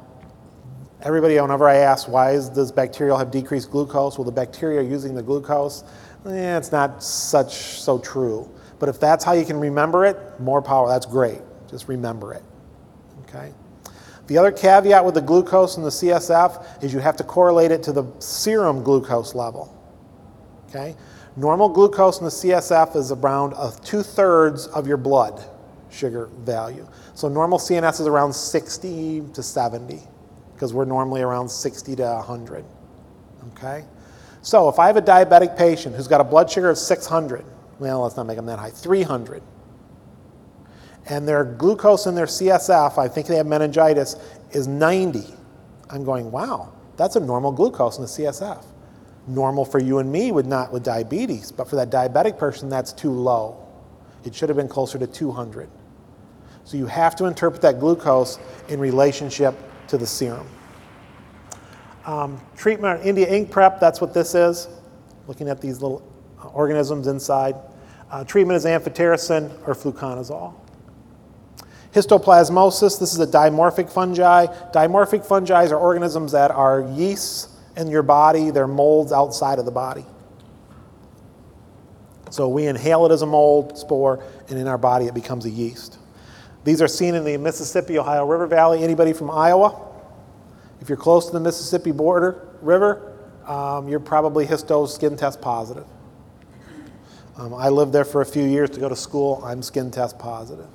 everybody, 1.01 1.40
whenever 1.40 1.68
I 1.68 1.77
ask 1.77 2.08
why 2.08 2.32
is, 2.32 2.50
does 2.50 2.72
bacterial 2.72 3.18
have 3.18 3.32
decreased 3.32 3.72
glucose, 3.72 4.18
well, 4.18 4.26
the 4.26 4.32
bacteria 4.32 4.80
are 4.80 4.84
using 4.84 5.16
the 5.16 5.24
glucose 5.24 5.84
eh, 6.26 6.58
it's 6.58 6.72
not 6.72 7.03
such 7.03 7.53
so 7.53 8.00
true. 8.00 8.50
But 8.80 8.90
if 8.90 9.00
that's 9.00 9.24
how 9.24 9.34
you 9.34 9.45
can 9.45 9.60
remember 9.60 10.06
it, 10.06 10.18
more 10.40 10.61
power. 10.61 10.88
That's 10.88 11.06
great. 11.06 11.40
Just 11.69 11.88
remember 11.88 12.34
it. 12.34 12.43
Okay. 13.24 13.53
The 14.27 14.38
other 14.38 14.51
caveat 14.51 15.03
with 15.03 15.16
the 15.16 15.22
glucose 15.22 15.77
in 15.77 15.84
the 15.84 15.90
CSF 15.90 16.84
is 16.84 16.93
you 16.93 17.00
have 17.00 17.18
to 17.18 17.24
correlate 17.24 17.72
it 17.72 17.84
to 17.84 17.92
the 17.92 18.06
serum 18.19 18.84
glucose 18.84 19.35
level. 19.35 19.77
Okay. 20.69 20.95
Normal 21.35 21.69
glucose 21.69 22.19
in 22.19 22.26
the 22.26 22.32
CSF 22.32 22.95
is 22.95 23.11
around 23.11 23.53
two 23.84 24.03
thirds 24.03 24.68
of 24.68 24.88
your 24.88 24.98
blood 24.98 25.43
sugar 25.91 26.29
value. 26.39 26.87
So 27.13 27.27
normal 27.27 27.59
CNS 27.59 28.01
is 28.01 28.07
around 28.07 28.33
60 28.33 29.23
to 29.33 29.43
70 29.43 29.99
because 30.53 30.73
we're 30.73 30.85
normally 30.85 31.21
around 31.21 31.49
60 31.49 31.95
to 31.97 32.03
100. 32.03 32.65
Okay? 33.49 33.85
So 34.41 34.69
if 34.69 34.79
I 34.79 34.87
have 34.87 34.97
a 34.97 35.01
diabetic 35.01 35.57
patient 35.57 35.95
who's 35.95 36.07
got 36.07 36.21
a 36.21 36.23
blood 36.23 36.49
sugar 36.49 36.69
of 36.69 36.77
600, 36.77 37.45
well, 37.79 38.01
let's 38.01 38.15
not 38.15 38.25
make 38.27 38.37
them 38.37 38.45
that 38.47 38.59
high, 38.59 38.69
300, 38.69 39.41
and 41.09 41.27
their 41.27 41.43
glucose 41.43 42.05
in 42.05 42.15
their 42.15 42.25
CSF, 42.25 42.97
I 42.97 43.07
think 43.07 43.27
they 43.27 43.35
have 43.35 43.47
meningitis, 43.47 44.15
is 44.51 44.67
90, 44.67 45.23
I'm 45.89 46.03
going, 46.03 46.31
wow, 46.31 46.73
that's 46.95 47.15
a 47.15 47.19
normal 47.19 47.51
glucose 47.51 47.97
in 47.97 48.03
the 48.03 48.07
CSF. 48.07 48.63
Normal 49.27 49.65
for 49.65 49.79
you 49.79 49.99
and 49.99 50.11
me 50.11 50.31
with 50.31 50.45
not 50.45 50.71
with 50.71 50.83
diabetes, 50.83 51.51
but 51.51 51.67
for 51.67 51.75
that 51.75 51.89
diabetic 51.89 52.37
person, 52.37 52.69
that's 52.69 52.93
too 52.93 53.11
low. 53.11 53.67
It 54.23 54.35
should 54.35 54.49
have 54.49 54.55
been 54.55 54.67
closer 54.67 54.97
to 54.99 55.07
200. 55.07 55.69
So 56.72 56.77
you 56.77 56.85
have 56.85 57.17
to 57.17 57.25
interpret 57.25 57.61
that 57.64 57.82
glucose 57.82 58.40
in 58.69 58.80
relationship 58.80 59.56
to 59.90 59.98
the 59.98 60.08
serum. 60.08 60.48
Um, 62.06 62.40
treatment, 62.56 63.06
India 63.06 63.27
ink 63.27 63.51
prep, 63.51 63.82
that's 63.82 64.00
what 64.00 64.14
this 64.14 64.33
is. 64.35 64.69
Looking 65.27 65.50
at 65.50 65.59
these 65.59 65.82
little 65.82 66.01
uh, 66.41 66.48
organisms 66.48 67.08
inside. 67.08 67.58
Uh, 68.09 68.24
treatment 68.24 68.56
is 68.56 68.64
amphotericin 68.64 69.51
or 69.67 69.75
fluconazole. 69.75 70.53
Histoplasmosis, 71.93 72.98
this 73.01 73.11
is 73.11 73.19
a 73.19 73.27
dimorphic 73.27 73.90
fungi. 73.90 74.45
Dimorphic 74.72 75.25
fungi 75.25 75.67
are 75.67 75.75
organisms 75.75 76.32
that 76.32 76.51
are 76.51 76.90
yeasts 76.93 77.50
in 77.75 77.90
your 77.90 78.01
body, 78.01 78.50
they're 78.50 78.66
molds 78.66 79.11
outside 79.11 79.59
of 79.59 79.66
the 79.66 79.72
body. 79.72 80.06
So 82.30 82.48
we 82.48 82.67
inhale 82.67 83.06
it 83.08 83.11
as 83.11 83.24
a 83.24 83.25
mold 83.25 83.77
spore, 83.77 84.24
and 84.48 84.58
in 84.58 84.69
our 84.69 84.77
body 84.77 85.08
it 85.08 85.14
becomes 85.14 85.45
a 85.45 85.50
yeast. 85.50 85.98
These 86.64 86.81
are 86.81 86.88
seen 86.88 87.15
in 87.15 87.23
the 87.23 87.38
Mississippi 87.38 87.98
Ohio 87.98 88.25
River 88.25 88.45
Valley. 88.45 88.83
Anybody 88.83 89.14
from 89.14 89.31
Iowa? 89.31 89.88
If 90.80 90.90
you're 90.90 90.98
close 90.98 91.25
to 91.27 91.31
the 91.31 91.40
Mississippi 91.40 91.91
border 91.91 92.48
river, 92.61 93.17
um, 93.48 93.88
you're 93.88 93.99
probably 93.99 94.45
histo 94.45 94.88
skin 94.88 95.17
test 95.17 95.41
positive. 95.41 95.85
Um, 97.38 97.53
I 97.56 97.69
lived 97.69 97.93
there 97.93 98.06
for 98.06 98.22
a 98.22 98.25
few 98.25 98.43
years 98.43 98.69
to 98.72 98.80
go 98.80 98.90
to 98.90 98.95
school. 98.95 99.41
I'm 99.43 99.64
skin 99.64 99.90
test 99.90 100.19
positive. 100.19 100.67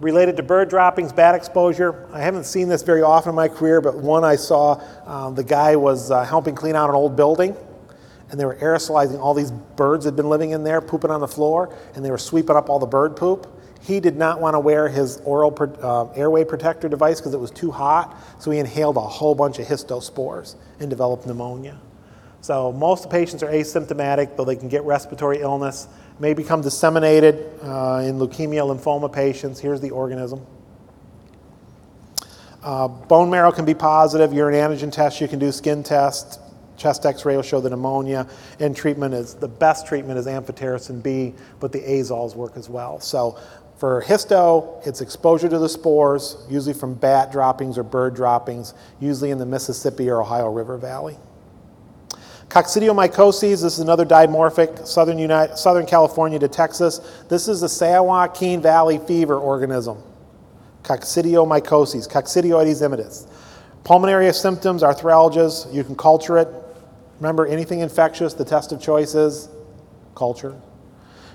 Related 0.00 0.36
to 0.38 0.42
bird 0.42 0.70
droppings, 0.70 1.12
bat 1.12 1.34
exposure. 1.34 2.08
I 2.12 2.20
haven't 2.20 2.44
seen 2.44 2.68
this 2.68 2.82
very 2.82 3.02
often 3.02 3.30
in 3.30 3.36
my 3.36 3.48
career, 3.48 3.80
but 3.80 3.98
one 3.98 4.24
I 4.24 4.34
saw, 4.34 4.82
um, 5.06 5.34
the 5.34 5.44
guy 5.44 5.76
was 5.76 6.10
uh, 6.10 6.24
helping 6.24 6.54
clean 6.54 6.74
out 6.74 6.88
an 6.88 6.96
old 6.96 7.14
building, 7.14 7.54
and 8.30 8.40
they 8.40 8.44
were 8.44 8.56
aerosolizing 8.56 9.20
all 9.20 9.34
these 9.34 9.50
birds 9.50 10.04
that 10.04 10.12
had 10.12 10.16
been 10.16 10.30
living 10.30 10.50
in 10.50 10.64
there, 10.64 10.80
pooping 10.80 11.10
on 11.10 11.20
the 11.20 11.28
floor, 11.28 11.76
and 11.94 12.04
they 12.04 12.10
were 12.10 12.18
sweeping 12.18 12.56
up 12.56 12.68
all 12.68 12.78
the 12.78 12.86
bird 12.86 13.14
poop. 13.14 13.46
He 13.80 13.98
did 14.00 14.16
not 14.16 14.40
want 14.40 14.54
to 14.54 14.60
wear 14.60 14.88
his 14.88 15.18
oral 15.24 15.56
uh, 15.82 16.12
airway 16.12 16.44
protector 16.44 16.88
device 16.88 17.20
because 17.20 17.34
it 17.34 17.40
was 17.40 17.50
too 17.50 17.70
hot, 17.70 18.16
so 18.38 18.50
he 18.50 18.58
inhaled 18.58 18.96
a 18.96 19.00
whole 19.00 19.34
bunch 19.34 19.58
of 19.58 19.66
histospores 19.66 20.56
and 20.78 20.90
developed 20.90 21.26
pneumonia. 21.26 21.80
So 22.42 22.72
most 22.72 23.04
of 23.04 23.10
the 23.10 23.16
patients 23.16 23.42
are 23.42 23.50
asymptomatic, 23.50 24.36
though 24.36 24.44
they 24.44 24.56
can 24.56 24.68
get 24.68 24.82
respiratory 24.84 25.40
illness, 25.40 25.88
may 26.18 26.34
become 26.34 26.60
disseminated 26.60 27.36
uh, 27.62 28.02
in 28.04 28.18
leukemia, 28.18 28.64
lymphoma 28.64 29.12
patients. 29.12 29.60
Here's 29.60 29.80
the 29.80 29.90
organism. 29.90 30.44
Uh, 32.62 32.88
bone 32.88 33.30
marrow 33.30 33.50
can 33.52 33.64
be 33.64 33.74
positive, 33.74 34.34
urine 34.34 34.54
antigen 34.54 34.92
test, 34.92 35.20
you 35.20 35.28
can 35.28 35.38
do 35.38 35.50
skin 35.50 35.82
test, 35.82 36.40
chest 36.76 37.06
x-ray 37.06 37.36
will 37.36 37.42
show 37.42 37.60
the 37.60 37.70
pneumonia, 37.70 38.26
and 38.58 38.76
treatment 38.76 39.14
is, 39.14 39.34
the 39.34 39.48
best 39.48 39.86
treatment 39.86 40.18
is 40.18 40.26
amphotericin 40.26 41.02
B, 41.02 41.34
but 41.58 41.72
the 41.72 41.80
azoles 41.80 42.34
work 42.34 42.56
as 42.56 42.68
well. 42.68 43.00
So 43.00 43.38
for 43.80 44.02
histo, 44.02 44.86
it's 44.86 45.00
exposure 45.00 45.48
to 45.48 45.58
the 45.58 45.68
spores, 45.68 46.36
usually 46.50 46.74
from 46.74 46.92
bat 46.92 47.32
droppings 47.32 47.78
or 47.78 47.82
bird 47.82 48.14
droppings, 48.14 48.74
usually 49.00 49.30
in 49.30 49.38
the 49.38 49.46
Mississippi 49.46 50.10
or 50.10 50.20
Ohio 50.20 50.50
River 50.50 50.76
Valley. 50.76 51.16
Coccidiomycosis, 52.48 53.62
this 53.62 53.62
is 53.62 53.78
another 53.78 54.04
dimorphic, 54.04 54.86
southern, 54.86 55.18
United, 55.18 55.56
southern 55.56 55.86
California 55.86 56.38
to 56.38 56.46
Texas. 56.46 57.00
This 57.30 57.48
is 57.48 57.62
the 57.62 57.70
San 57.70 58.04
Joaquin 58.04 58.60
Valley 58.60 58.98
fever 58.98 59.38
organism. 59.38 60.02
Coccidiomycosis, 60.82 62.06
Coccidioides 62.06 62.82
immitis. 62.82 63.26
Pulmonary 63.84 64.30
symptoms, 64.34 64.82
arthralgias, 64.82 65.72
you 65.72 65.84
can 65.84 65.96
culture 65.96 66.36
it. 66.36 66.48
Remember, 67.18 67.46
anything 67.46 67.80
infectious, 67.80 68.34
the 68.34 68.44
test 68.44 68.72
of 68.72 68.82
choice 68.82 69.14
is 69.14 69.48
culture. 70.14 70.54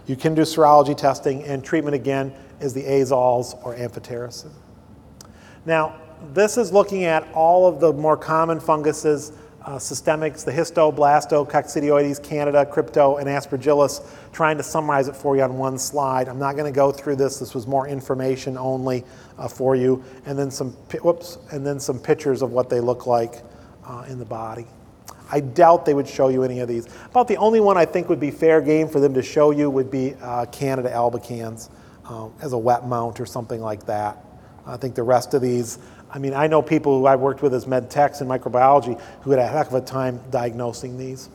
You 0.08 0.16
can 0.16 0.36
do 0.36 0.44
serology 0.44 0.96
testing, 0.96 1.44
and 1.44 1.64
treatment 1.64 1.96
again 1.96 2.34
is 2.60 2.74
the 2.74 2.84
azoles 2.84 3.56
or 3.66 3.76
amphotericin. 3.76 4.52
Now, 5.66 5.96
this 6.34 6.58
is 6.58 6.72
looking 6.72 7.06
at 7.06 7.28
all 7.34 7.68
of 7.68 7.80
the 7.80 7.92
more 7.92 8.18
common 8.18 8.60
funguses 8.60 9.32
uh, 9.66 9.78
systemics, 9.78 10.46
the 10.46 10.52
histo, 10.52 10.96
blasto, 10.96 11.50
coccidioides, 11.50 12.24
candida, 12.24 12.66
crypto, 12.68 13.18
and 13.18 13.28
aspergillus, 13.28 14.06
trying 14.32 14.58
to 14.58 14.64
summarize 14.64 15.08
it 15.08 15.16
for 15.16 15.36
you 15.36 15.42
on 15.42 15.58
one 15.58 15.80
slide. 15.80 16.30
I'm 16.30 16.38
not 16.38 16.56
going 16.56 16.72
to 16.72 16.76
go 16.76 16.92
through 16.92 17.16
this. 17.16 17.40
This 17.40 17.56
was 17.56 17.66
more 17.66 17.88
information 17.88 18.58
only 18.58 19.04
uh, 19.40 19.48
for 19.48 19.76
you, 19.76 20.04
and 20.28 20.38
then 20.38 20.52
some 20.52 20.72
whoops, 21.02 21.40
and 21.52 21.66
then 21.66 21.80
some 21.80 22.00
pictures 22.00 22.44
of 22.44 22.52
what 22.52 22.70
they 22.70 22.80
look 22.80 23.08
like 23.08 23.42
uh, 23.86 24.06
in 24.08 24.20
the 24.20 24.26
body. 24.26 24.68
I 25.32 25.40
doubt 25.40 25.86
they 25.86 25.94
would 25.94 26.08
show 26.08 26.28
you 26.28 26.44
any 26.44 26.60
of 26.60 26.68
these. 26.68 26.88
About 27.06 27.28
the 27.28 27.38
only 27.38 27.60
one 27.60 27.78
I 27.78 27.86
think 27.86 28.10
would 28.10 28.20
be 28.20 28.32
fair 28.32 28.62
game 28.62 28.88
for 28.88 29.00
them 29.00 29.14
to 29.14 29.22
show 29.22 29.52
you 29.52 29.70
would 29.70 29.90
be 29.90 30.14
uh, 30.22 30.46
Candida 30.48 30.90
albicans 30.90 31.70
um, 32.06 32.34
as 32.42 32.54
a 32.54 32.58
wet 32.58 32.86
mount 32.86 33.20
or 33.20 33.26
something 33.26 33.62
like 33.62 33.86
that. 33.86 34.24
I 34.66 34.78
think 34.78 34.96
the 34.96 35.04
rest 35.04 35.34
of 35.34 35.42
these, 35.42 35.80
I 36.12 36.20
mean, 36.20 36.34
I 36.34 36.48
know 36.48 36.62
people 36.62 37.00
who 37.00 37.06
I've 37.06 37.20
worked 37.20 37.42
with 37.42 37.54
as 37.54 37.68
med 37.68 37.90
techs 37.90 38.22
in 38.22 38.28
microbiology 38.28 39.00
who 39.22 39.32
had 39.32 39.40
a 39.40 39.48
heck 39.48 39.68
of 39.68 39.74
a 39.74 39.82
time 39.82 40.20
diagnosing 40.30 40.98
these. 40.98 41.30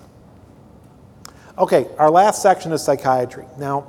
Okay, 1.58 1.86
our 1.98 2.10
last 2.10 2.42
section 2.42 2.72
is 2.72 2.82
psychiatry. 2.82 3.44
Now, 3.58 3.86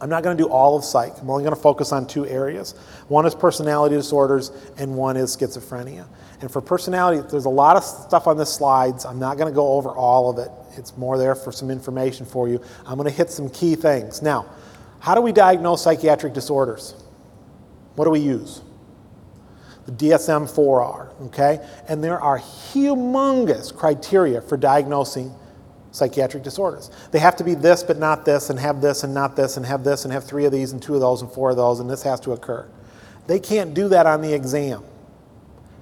I'm 0.00 0.08
not 0.08 0.22
going 0.22 0.36
to 0.36 0.42
do 0.42 0.48
all 0.48 0.76
of 0.76 0.84
psych. 0.84 1.12
I'm 1.20 1.28
only 1.28 1.42
going 1.42 1.54
to 1.54 1.60
focus 1.60 1.92
on 1.92 2.06
two 2.06 2.26
areas. 2.26 2.72
One 3.08 3.26
is 3.26 3.34
personality 3.34 3.96
disorders, 3.96 4.50
and 4.78 4.94
one 4.94 5.16
is 5.16 5.36
schizophrenia. 5.36 6.06
And 6.40 6.50
for 6.50 6.60
personality, 6.60 7.26
there's 7.30 7.44
a 7.44 7.50
lot 7.50 7.76
of 7.76 7.84
stuff 7.84 8.26
on 8.26 8.36
the 8.36 8.46
slides. 8.46 9.04
I'm 9.04 9.18
not 9.18 9.36
going 9.36 9.50
to 9.50 9.54
go 9.54 9.74
over 9.74 9.90
all 9.90 10.30
of 10.30 10.38
it. 10.38 10.50
It's 10.78 10.96
more 10.96 11.18
there 11.18 11.34
for 11.34 11.52
some 11.52 11.70
information 11.70 12.24
for 12.24 12.48
you. 12.48 12.62
I'm 12.86 12.96
going 12.96 13.08
to 13.08 13.14
hit 13.14 13.30
some 13.30 13.50
key 13.50 13.74
things. 13.74 14.22
Now, 14.22 14.46
how 15.00 15.14
do 15.14 15.20
we 15.20 15.32
diagnose 15.32 15.82
psychiatric 15.82 16.32
disorders? 16.32 16.94
What 17.96 18.04
do 18.06 18.10
we 18.10 18.20
use? 18.20 18.62
The 19.86 19.92
DSM 19.92 20.50
4R, 20.50 21.26
okay? 21.26 21.66
And 21.88 22.02
there 22.02 22.20
are 22.20 22.38
humongous 22.38 23.74
criteria 23.74 24.40
for 24.40 24.56
diagnosing 24.56 25.34
psychiatric 25.92 26.42
disorders. 26.42 26.90
They 27.10 27.18
have 27.18 27.36
to 27.36 27.44
be 27.44 27.54
this 27.54 27.82
but 27.82 27.98
not 27.98 28.24
this, 28.24 28.48
and 28.50 28.58
have 28.58 28.80
this 28.80 29.04
and 29.04 29.12
not 29.12 29.36
this, 29.36 29.56
and 29.56 29.66
have 29.66 29.84
this 29.84 30.04
and 30.04 30.12
have 30.12 30.24
three 30.24 30.44
of 30.44 30.52
these, 30.52 30.72
and 30.72 30.80
two 30.80 30.94
of 30.94 31.00
those, 31.00 31.22
and 31.22 31.30
four 31.30 31.50
of 31.50 31.56
those, 31.56 31.80
and 31.80 31.90
this 31.90 32.02
has 32.04 32.20
to 32.20 32.32
occur. 32.32 32.66
They 33.26 33.40
can't 33.40 33.74
do 33.74 33.88
that 33.88 34.06
on 34.06 34.22
the 34.22 34.32
exam. 34.32 34.84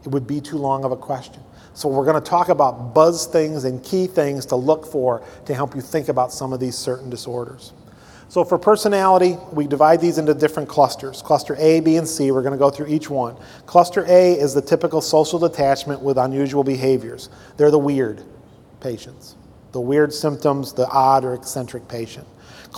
It 0.05 0.09
would 0.09 0.27
be 0.27 0.41
too 0.41 0.57
long 0.57 0.85
of 0.85 0.93
a 0.93 0.97
question. 0.97 1.43
So, 1.75 1.89
we're 1.89 2.05
going 2.05 2.21
to 2.21 2.29
talk 2.29 2.49
about 2.49 2.95
buzz 2.95 3.27
things 3.27 3.65
and 3.65 3.83
key 3.85 4.07
things 4.09 4.47
to 4.47 4.57
look 4.57 4.85
for 4.87 5.23
to 5.47 5.55
help 5.55 5.75
you 5.77 5.81
think 5.81 6.09
about 6.09 6.33
some 6.33 6.53
of 6.53 6.59
these 6.59 6.77
certain 6.77 7.09
disorders. 7.09 7.73
So 8.31 8.45
for 8.45 8.59
personality, 8.59 9.39
we 9.53 9.67
divide 9.67 10.03
these 10.03 10.19
into 10.19 10.35
different 10.35 10.69
clusters. 10.69 11.23
Cluster 11.23 11.57
A, 11.59 11.81
B, 11.81 11.97
and 11.97 12.07
C, 12.07 12.31
we're 12.31 12.43
going 12.43 12.53
to 12.53 12.59
go 12.59 12.69
through 12.69 12.89
each 12.89 13.09
one. 13.09 13.37
Cluster 13.65 14.05
A 14.07 14.35
is 14.35 14.53
the 14.53 14.61
typical 14.61 15.01
social 15.01 15.39
detachment 15.39 16.03
with 16.03 16.19
unusual 16.19 16.63
behaviors. 16.63 17.31
They're 17.57 17.71
the 17.71 17.79
weird 17.79 18.23
patients, 18.81 19.35
the 19.73 19.81
weird 19.81 20.13
symptoms, 20.13 20.75
the 20.75 20.87
odd 20.89 21.25
or 21.25 21.33
eccentric 21.33 21.89
patient. 21.89 22.29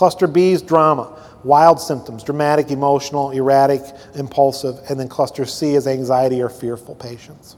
Cluster 0.01 0.25
B 0.25 0.51
is 0.51 0.63
drama, 0.63 1.15
wild 1.43 1.79
symptoms, 1.79 2.23
dramatic, 2.23 2.71
emotional, 2.71 3.29
erratic, 3.29 3.83
impulsive, 4.15 4.79
and 4.89 4.99
then 4.99 5.07
cluster 5.07 5.45
C 5.45 5.75
is 5.75 5.85
anxiety 5.85 6.41
or 6.41 6.49
fearful 6.49 6.95
patients. 6.95 7.55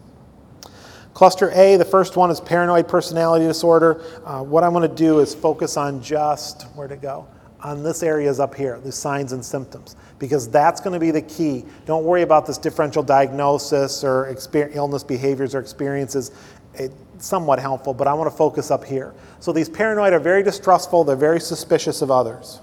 Cluster 1.14 1.52
A, 1.52 1.78
the 1.78 1.86
first 1.86 2.18
one 2.18 2.30
is 2.30 2.42
paranoid 2.42 2.90
personality 2.90 3.46
disorder. 3.46 4.02
Uh, 4.26 4.44
what 4.44 4.66
I'm 4.66 4.74
going 4.74 4.90
to 4.90 4.94
do 4.94 5.20
is 5.20 5.34
focus 5.34 5.78
on 5.78 6.04
just, 6.04 6.64
where 6.76 6.90
to 6.90 6.98
go? 6.98 7.26
on 7.62 7.82
this 7.82 8.04
area 8.04 8.30
is 8.30 8.42
up 8.42 8.54
here, 8.54 8.78
the 8.82 8.92
signs 8.92 9.32
and 9.32 9.46
symptoms, 9.46 9.96
because 10.20 10.50
that's 10.50 10.82
going 10.82 10.94
to 10.94 11.00
be 11.00 11.12
the 11.12 11.22
key. 11.22 11.64
Don't 11.86 12.04
worry 12.04 12.24
about 12.24 12.46
this 12.46 12.58
differential 12.58 13.02
diagnosis 13.02 14.04
or 14.04 14.36
illness 14.74 15.02
behaviors 15.02 15.56
or 15.56 15.60
experiences. 15.60 16.32
It's 16.74 16.94
somewhat 17.24 17.58
helpful, 17.60 17.94
but 17.94 18.08
I 18.08 18.14
want 18.14 18.30
to 18.30 18.36
focus 18.36 18.70
up 18.70 18.84
here. 18.84 19.14
So 19.40 19.54
these 19.54 19.70
paranoid 19.70 20.14
are 20.14 20.20
very 20.20 20.44
distrustful, 20.44 21.04
they're 21.04 21.16
very 21.16 21.40
suspicious 21.40 22.02
of 22.02 22.12
others. 22.12 22.60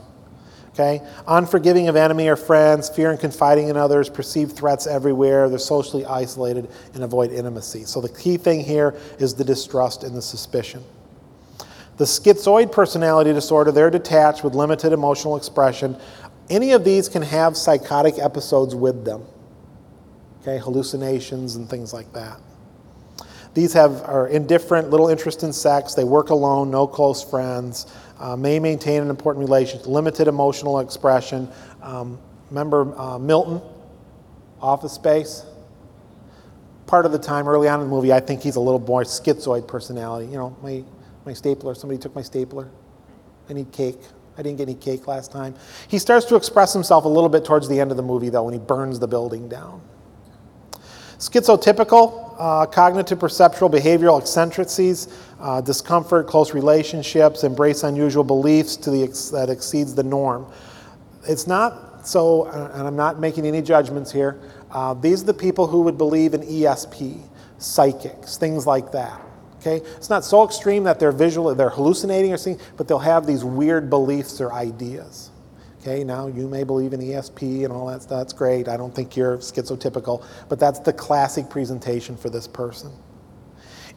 Okay? 0.73 1.01
Unforgiving 1.27 1.89
of 1.89 1.97
enemy 1.97 2.29
or 2.29 2.37
friends, 2.37 2.89
fear 2.89 3.11
and 3.11 3.19
confiding 3.19 3.69
in 3.69 3.77
others, 3.77 4.09
perceive 4.09 4.53
threats 4.53 4.87
everywhere, 4.87 5.49
they're 5.49 5.59
socially 5.59 6.05
isolated 6.05 6.71
and 6.95 7.03
avoid 7.03 7.33
intimacy. 7.33 7.85
So 7.85 8.01
the 8.01 8.09
key 8.09 8.37
thing 8.37 8.61
here 8.61 8.95
is 9.19 9.35
the 9.35 9.45
distrust 9.45 10.05
and 10.05 10.15
the 10.15 10.23
suspicion. 10.23 10.85
The 11.97 12.05
schizoid 12.05 12.71
personality 12.71 13.33
disorder, 13.33 13.73
they're 13.73 13.91
detached 13.91 14.45
with 14.45 14.55
limited 14.55 14.93
emotional 14.93 15.37
expression. 15.37 15.97
Any 16.49 16.73
of 16.73 16.85
these 16.85 17.09
can 17.09 17.23
have 17.23 17.57
psychotic 17.57 18.19
episodes 18.19 18.75
with 18.75 19.05
them, 19.05 19.25
okay, 20.43 20.59
hallucinations 20.59 21.57
and 21.57 21.69
things 21.69 21.93
like 21.93 22.13
that. 22.13 22.41
These 23.55 23.73
have 23.73 24.03
are 24.03 24.29
indifferent, 24.29 24.91
little 24.91 25.09
interest 25.09 25.43
in 25.43 25.53
sex. 25.53 25.95
They 25.95 26.05
work 26.05 26.31
alone, 26.31 26.71
no 26.71 26.87
close 26.87 27.23
friends. 27.23 27.87
Uh, 28.19 28.37
may 28.37 28.59
maintain 28.61 29.03
an 29.03 29.11
important 29.11 29.45
relationship, 29.45 29.87
limited 29.87 30.29
emotional 30.29 30.81
expression. 30.81 31.49
Um, 31.83 32.19
remember 32.51 32.97
uh, 32.99 33.19
Milton, 33.19 33.61
Office 34.61 34.93
Space. 34.93 35.45
Part 36.87 37.07
of 37.07 37.13
the 37.13 37.19
time, 37.19 37.49
early 37.49 37.69
on 37.69 37.81
in 37.81 37.87
the 37.87 37.91
movie, 37.91 38.13
I 38.13 38.21
think 38.21 38.43
he's 38.43 38.57
a 38.57 38.61
little 38.61 38.81
more 38.81 39.03
schizoid 39.03 39.67
personality. 39.67 40.27
You 40.27 40.39
know, 40.39 40.57
my 40.63 40.85
my 41.25 41.33
stapler. 41.33 41.75
Somebody 41.75 41.99
took 41.99 42.15
my 42.15 42.23
stapler. 42.23 42.69
I 43.49 43.53
need 43.53 43.73
cake. 43.73 43.99
I 44.39 44.43
didn't 44.43 44.59
get 44.59 44.69
any 44.69 44.75
cake 44.79 45.07
last 45.07 45.33
time. 45.33 45.55
He 45.89 45.99
starts 45.99 46.25
to 46.27 46.37
express 46.37 46.73
himself 46.73 47.05
a 47.05 47.09
little 47.09 47.29
bit 47.29 47.45
towards 47.45 47.69
the 47.69 47.79
end 47.79 47.91
of 47.91 47.97
the 47.97 48.03
movie, 48.03 48.31
though, 48.31 48.45
when 48.45 48.55
he 48.55 48.61
burns 48.61 48.99
the 48.99 49.09
building 49.09 49.49
down. 49.49 49.83
Schizotypical, 51.19 52.30
uh, 52.41 52.65
cognitive, 52.65 53.19
perceptual, 53.19 53.69
behavioral 53.69 54.19
eccentricities, 54.19 55.09
uh, 55.41 55.61
discomfort, 55.61 56.27
close 56.27 56.55
relationships, 56.55 57.45
embrace 57.45 57.83
unusual 57.83 58.25
beliefs 58.25 58.77
to 58.77 58.91
the 58.91 59.03
ex- 59.03 59.29
that 59.29 59.51
exceeds 59.51 59.95
the 59.95 60.03
norm. 60.03 60.51
It's 61.29 61.47
not 61.47 62.07
so, 62.07 62.47
and 62.47 62.89
I'm 62.89 62.97
not 62.97 63.21
making 63.21 63.45
any 63.45 63.61
judgments 63.61 64.11
here. 64.11 64.41
Uh, 64.71 64.95
these 64.95 65.23
are 65.23 65.27
the 65.27 65.35
people 65.35 65.67
who 65.67 65.83
would 65.83 65.99
believe 65.99 66.33
in 66.33 66.41
ESP, 66.41 67.21
psychics, 67.59 68.39
things 68.39 68.67
like 68.67 68.91
that. 68.93 69.21
Okay? 69.59 69.87
It's 69.97 70.09
not 70.09 70.25
so 70.25 70.43
extreme 70.43 70.85
that 70.85 70.99
they're 70.99 71.13
visual, 71.13 71.55
they're 71.55 71.69
hallucinating 71.69 72.33
or 72.33 72.39
seeing, 72.39 72.59
but 72.79 72.89
they'll 72.89 72.99
have 72.99 73.27
these 73.27 73.45
weird 73.45 73.91
beliefs 73.91 74.41
or 74.41 74.51
ideas. 74.55 75.31
Okay, 75.81 76.05
now 76.05 76.27
you 76.27 76.47
may 76.47 76.63
believe 76.63 76.93
in 76.93 77.01
ESP 77.01 77.65
and 77.65 77.73
all 77.73 77.87
that. 77.87 78.07
That's 78.07 78.35
great. 78.35 78.69
I 78.69 78.77
don't 78.77 78.95
think 78.95 79.17
you're 79.17 79.39
schizotypical, 79.39 80.25
but 80.51 80.59
that's 80.59 80.79
the 80.79 80.93
classic 80.93 81.49
presentation 81.49 82.19
for 82.19 82.29
this 82.29 82.47
person. 82.47 82.93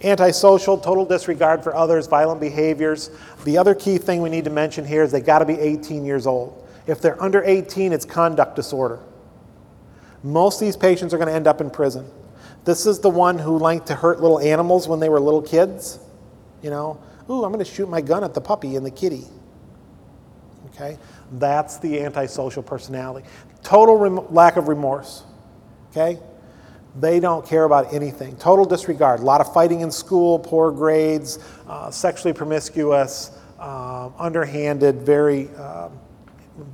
Antisocial, 0.02 0.78
total 0.78 1.06
disregard 1.06 1.62
for 1.62 1.76
others, 1.76 2.08
violent 2.08 2.40
behaviors. 2.40 3.10
The 3.44 3.58
other 3.58 3.76
key 3.76 3.98
thing 3.98 4.22
we 4.22 4.30
need 4.30 4.46
to 4.46 4.50
mention 4.50 4.86
here 4.86 5.04
is 5.04 5.12
they 5.12 5.22
got 5.22 5.40
to 5.40 5.46
be 5.46 5.60
18 5.60 6.06
years 6.06 6.26
old. 6.26 6.68
If 6.88 7.02
they're 7.02 7.22
under 7.22 7.44
18, 7.44 7.92
it's 7.92 8.06
conduct 8.06 8.56
disorder. 8.56 9.00
Most 10.24 10.62
of 10.62 10.68
these 10.68 10.78
patients 10.78 11.14
are 11.14 11.18
going 11.18 11.28
to 11.28 11.34
end 11.34 11.48
up 11.48 11.60
in 11.60 11.70
prison. 11.70 12.10
This 12.64 12.86
is 12.86 13.00
the 13.00 13.10
one 13.10 13.38
who 13.38 13.58
liked 13.58 13.88
to 13.88 13.96
hurt 13.96 14.22
little 14.22 14.40
animals 14.40 14.88
when 14.88 15.02
they 15.02 15.10
were 15.10 15.20
little 15.20 15.42
kids. 15.42 16.00
You 16.62 16.70
know, 16.70 17.02
ooh, 17.30 17.44
I'm 17.44 17.52
going 17.52 17.64
to 17.64 17.70
shoot 17.70 17.90
my 17.90 18.00
gun 18.00 18.24
at 18.24 18.34
the 18.34 18.42
puppy 18.42 18.78
and 18.78 18.86
the 18.86 18.92
kitty. 18.92 19.26
Okay? 20.68 20.98
That's 21.32 21.78
the 21.78 22.02
antisocial 22.02 22.64
personality. 22.64 23.28
Total 23.64 23.96
rem- 23.96 24.34
lack 24.34 24.58
of 24.58 24.68
remorse. 24.68 25.24
Okay? 25.92 26.20
They 27.00 27.20
don't 27.20 27.46
care 27.46 27.64
about 27.64 27.94
anything. 27.94 28.36
Total 28.38 28.66
disregard. 28.66 29.20
A 29.20 29.24
lot 29.24 29.42
of 29.42 29.52
fighting 29.54 29.82
in 29.82 29.92
school, 29.92 30.38
poor 30.38 30.72
grades, 30.72 31.40
uh, 31.68 31.90
sexually 31.90 32.34
promiscuous, 32.34 33.32
uh, 33.60 34.10
underhanded, 34.20 35.02
very 35.02 35.50
uh, 35.58 35.90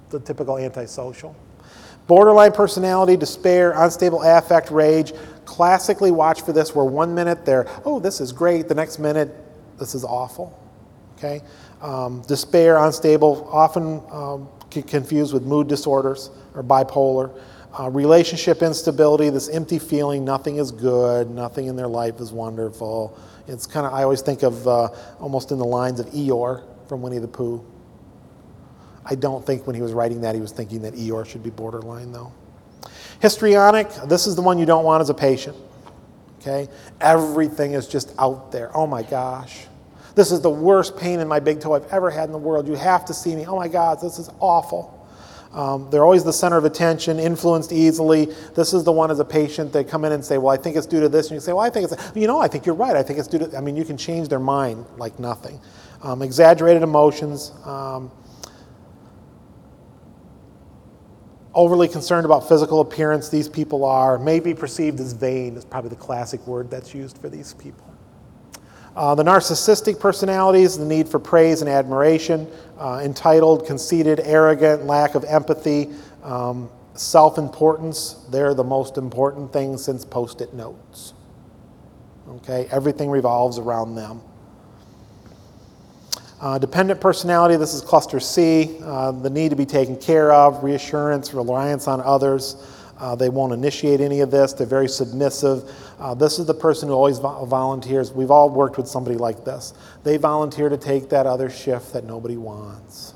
the 0.09 0.19
typical 0.19 0.57
antisocial. 0.57 1.35
Borderline 2.07 2.51
personality, 2.51 3.15
despair, 3.15 3.73
unstable 3.75 4.23
affect, 4.23 4.71
rage, 4.71 5.13
classically 5.45 6.11
watch 6.11 6.41
for 6.41 6.53
this 6.53 6.73
where 6.73 6.85
one 6.85 7.13
minute 7.13 7.45
they're, 7.45 7.67
oh, 7.85 7.99
this 7.99 8.19
is 8.19 8.31
great, 8.31 8.67
the 8.67 8.75
next 8.75 8.99
minute 8.99 9.29
This 9.77 9.95
is 9.95 10.03
awful. 10.03 10.59
Okay? 11.17 11.41
Um, 11.81 12.21
despair, 12.27 12.77
unstable, 12.77 13.49
often 13.51 14.01
um, 14.11 14.49
confused 14.69 15.33
with 15.33 15.43
mood 15.43 15.67
disorders 15.67 16.29
or 16.53 16.63
bipolar. 16.63 17.39
Uh, 17.79 17.89
relationship 17.89 18.61
instability, 18.61 19.29
this 19.29 19.47
empty 19.47 19.79
feeling, 19.79 20.25
nothing 20.25 20.57
is 20.57 20.71
good, 20.71 21.29
nothing 21.29 21.67
in 21.67 21.75
their 21.75 21.87
life 21.87 22.19
is 22.19 22.31
wonderful. 22.31 23.17
It's 23.47 23.65
kind 23.65 23.85
of, 23.85 23.93
I 23.93 24.03
always 24.03 24.21
think 24.21 24.43
of 24.43 24.67
uh, 24.67 24.89
almost 25.19 25.51
in 25.51 25.57
the 25.57 25.65
lines 25.65 25.99
of 25.99 26.07
Eeyore 26.07 26.63
from 26.87 27.01
Winnie 27.01 27.19
the 27.19 27.27
Pooh. 27.27 27.63
I 29.05 29.15
don't 29.15 29.45
think 29.45 29.65
when 29.65 29.75
he 29.75 29.81
was 29.81 29.93
writing 29.93 30.21
that 30.21 30.35
he 30.35 30.41
was 30.41 30.51
thinking 30.51 30.81
that 30.81 30.95
Eeyore 30.95 31.25
should 31.25 31.43
be 31.43 31.49
borderline, 31.49 32.11
though. 32.11 32.33
Histrionic, 33.21 33.89
this 34.07 34.27
is 34.27 34.35
the 34.35 34.41
one 34.41 34.57
you 34.57 34.65
don't 34.65 34.83
want 34.83 35.01
as 35.01 35.09
a 35.09 35.13
patient. 35.13 35.55
Okay? 36.39 36.67
Everything 37.01 37.73
is 37.73 37.87
just 37.87 38.13
out 38.17 38.51
there. 38.51 38.75
Oh 38.75 38.87
my 38.87 39.03
gosh. 39.03 39.65
This 40.19 40.33
is 40.33 40.41
the 40.41 40.49
worst 40.49 40.97
pain 40.97 41.21
in 41.21 41.29
my 41.29 41.39
big 41.39 41.61
toe 41.61 41.75
I've 41.75 41.85
ever 41.93 42.11
had 42.11 42.25
in 42.25 42.33
the 42.33 42.37
world. 42.37 42.67
You 42.67 42.73
have 42.73 43.05
to 43.05 43.13
see 43.13 43.33
me. 43.37 43.45
Oh 43.45 43.55
my 43.55 43.69
God, 43.69 44.01
this 44.01 44.19
is 44.19 44.29
awful. 44.41 45.07
Um, 45.53 45.89
they're 45.89 46.03
always 46.03 46.25
the 46.25 46.33
center 46.33 46.57
of 46.57 46.65
attention, 46.65 47.21
influenced 47.21 47.71
easily. 47.71 48.25
This 48.53 48.73
is 48.73 48.83
the 48.83 48.91
one 48.91 49.11
as 49.11 49.19
a 49.19 49.23
patient 49.23 49.71
they 49.71 49.85
come 49.85 50.03
in 50.03 50.11
and 50.11 50.25
say, 50.25 50.37
Well, 50.37 50.53
I 50.53 50.57
think 50.57 50.75
it's 50.75 50.87
due 50.87 50.99
to 50.99 51.07
this. 51.07 51.27
And 51.27 51.35
you 51.35 51.39
say, 51.39 51.53
Well, 51.53 51.63
I 51.63 51.69
think 51.69 51.89
it's, 51.89 52.11
you 52.17 52.27
know, 52.27 52.41
I 52.41 52.49
think 52.49 52.65
you're 52.65 52.75
right. 52.75 52.97
I 52.97 53.01
think 53.01 53.17
it's 53.17 53.29
due 53.29 53.39
to, 53.39 53.57
I 53.57 53.61
mean, 53.61 53.77
you 53.77 53.85
can 53.85 53.95
change 53.95 54.27
their 54.27 54.41
mind 54.41 54.85
like 54.97 55.17
nothing. 55.19 55.61
Um, 56.03 56.21
exaggerated 56.21 56.83
emotions. 56.83 57.53
Um, 57.63 58.11
overly 61.53 61.87
concerned 61.87 62.25
about 62.25 62.49
physical 62.49 62.81
appearance, 62.81 63.29
these 63.29 63.47
people 63.47 63.85
are. 63.85 64.19
May 64.19 64.41
be 64.41 64.53
perceived 64.53 64.99
as 64.99 65.13
vain, 65.13 65.55
is 65.55 65.63
probably 65.63 65.91
the 65.91 65.95
classic 65.95 66.45
word 66.45 66.69
that's 66.69 66.93
used 66.93 67.17
for 67.19 67.29
these 67.29 67.53
people. 67.53 67.88
Uh, 68.99 69.15
the 69.15 69.23
narcissistic 69.23 69.97
personalities, 69.97 70.77
the 70.77 70.83
need 70.83 71.07
for 71.07 71.19
praise 71.19 71.61
and 71.61 71.69
admiration, 71.69 72.45
uh, 72.77 72.99
entitled, 73.01 73.65
conceited, 73.65 74.19
arrogant, 74.25 74.83
lack 74.83 75.15
of 75.15 75.23
empathy, 75.23 75.87
um, 76.21 76.69
self 76.95 77.37
importance, 77.37 78.15
they're 78.29 78.53
the 78.53 78.61
most 78.61 78.97
important 78.97 79.53
thing 79.53 79.77
since 79.77 80.03
post 80.03 80.41
it 80.41 80.53
notes. 80.53 81.13
Okay, 82.27 82.67
everything 82.71 83.09
revolves 83.09 83.57
around 83.57 83.95
them. 83.95 84.19
Uh, 86.41 86.57
dependent 86.57 86.99
personality, 86.99 87.55
this 87.55 87.73
is 87.73 87.79
cluster 87.79 88.19
C, 88.19 88.79
uh, 88.83 89.13
the 89.13 89.29
need 89.29 89.47
to 89.47 89.55
be 89.55 89.65
taken 89.65 89.95
care 89.95 90.33
of, 90.33 90.61
reassurance, 90.61 91.33
reliance 91.33 91.87
on 91.87 92.01
others. 92.01 92.57
Uh, 92.99 93.15
they 93.15 93.29
won't 93.29 93.53
initiate 93.53 94.01
any 94.01 94.19
of 94.19 94.29
this. 94.29 94.51
They're 94.51 94.67
very 94.67 94.89
submissive. 94.89 95.71
Uh, 95.99 96.13
this 96.13 96.39
is 96.39 96.45
the 96.45 96.53
person 96.53 96.87
who 96.87 96.95
always 96.95 97.19
vo- 97.19 97.43
volunteers. 97.45 98.13
We've 98.13 98.31
all 98.31 98.49
worked 98.49 98.77
with 98.77 98.87
somebody 98.87 99.17
like 99.17 99.43
this. 99.43 99.73
They 100.03 100.17
volunteer 100.17 100.69
to 100.69 100.77
take 100.77 101.09
that 101.09 101.25
other 101.25 101.49
shift 101.49 101.93
that 101.93 102.05
nobody 102.05 102.37
wants. 102.37 103.13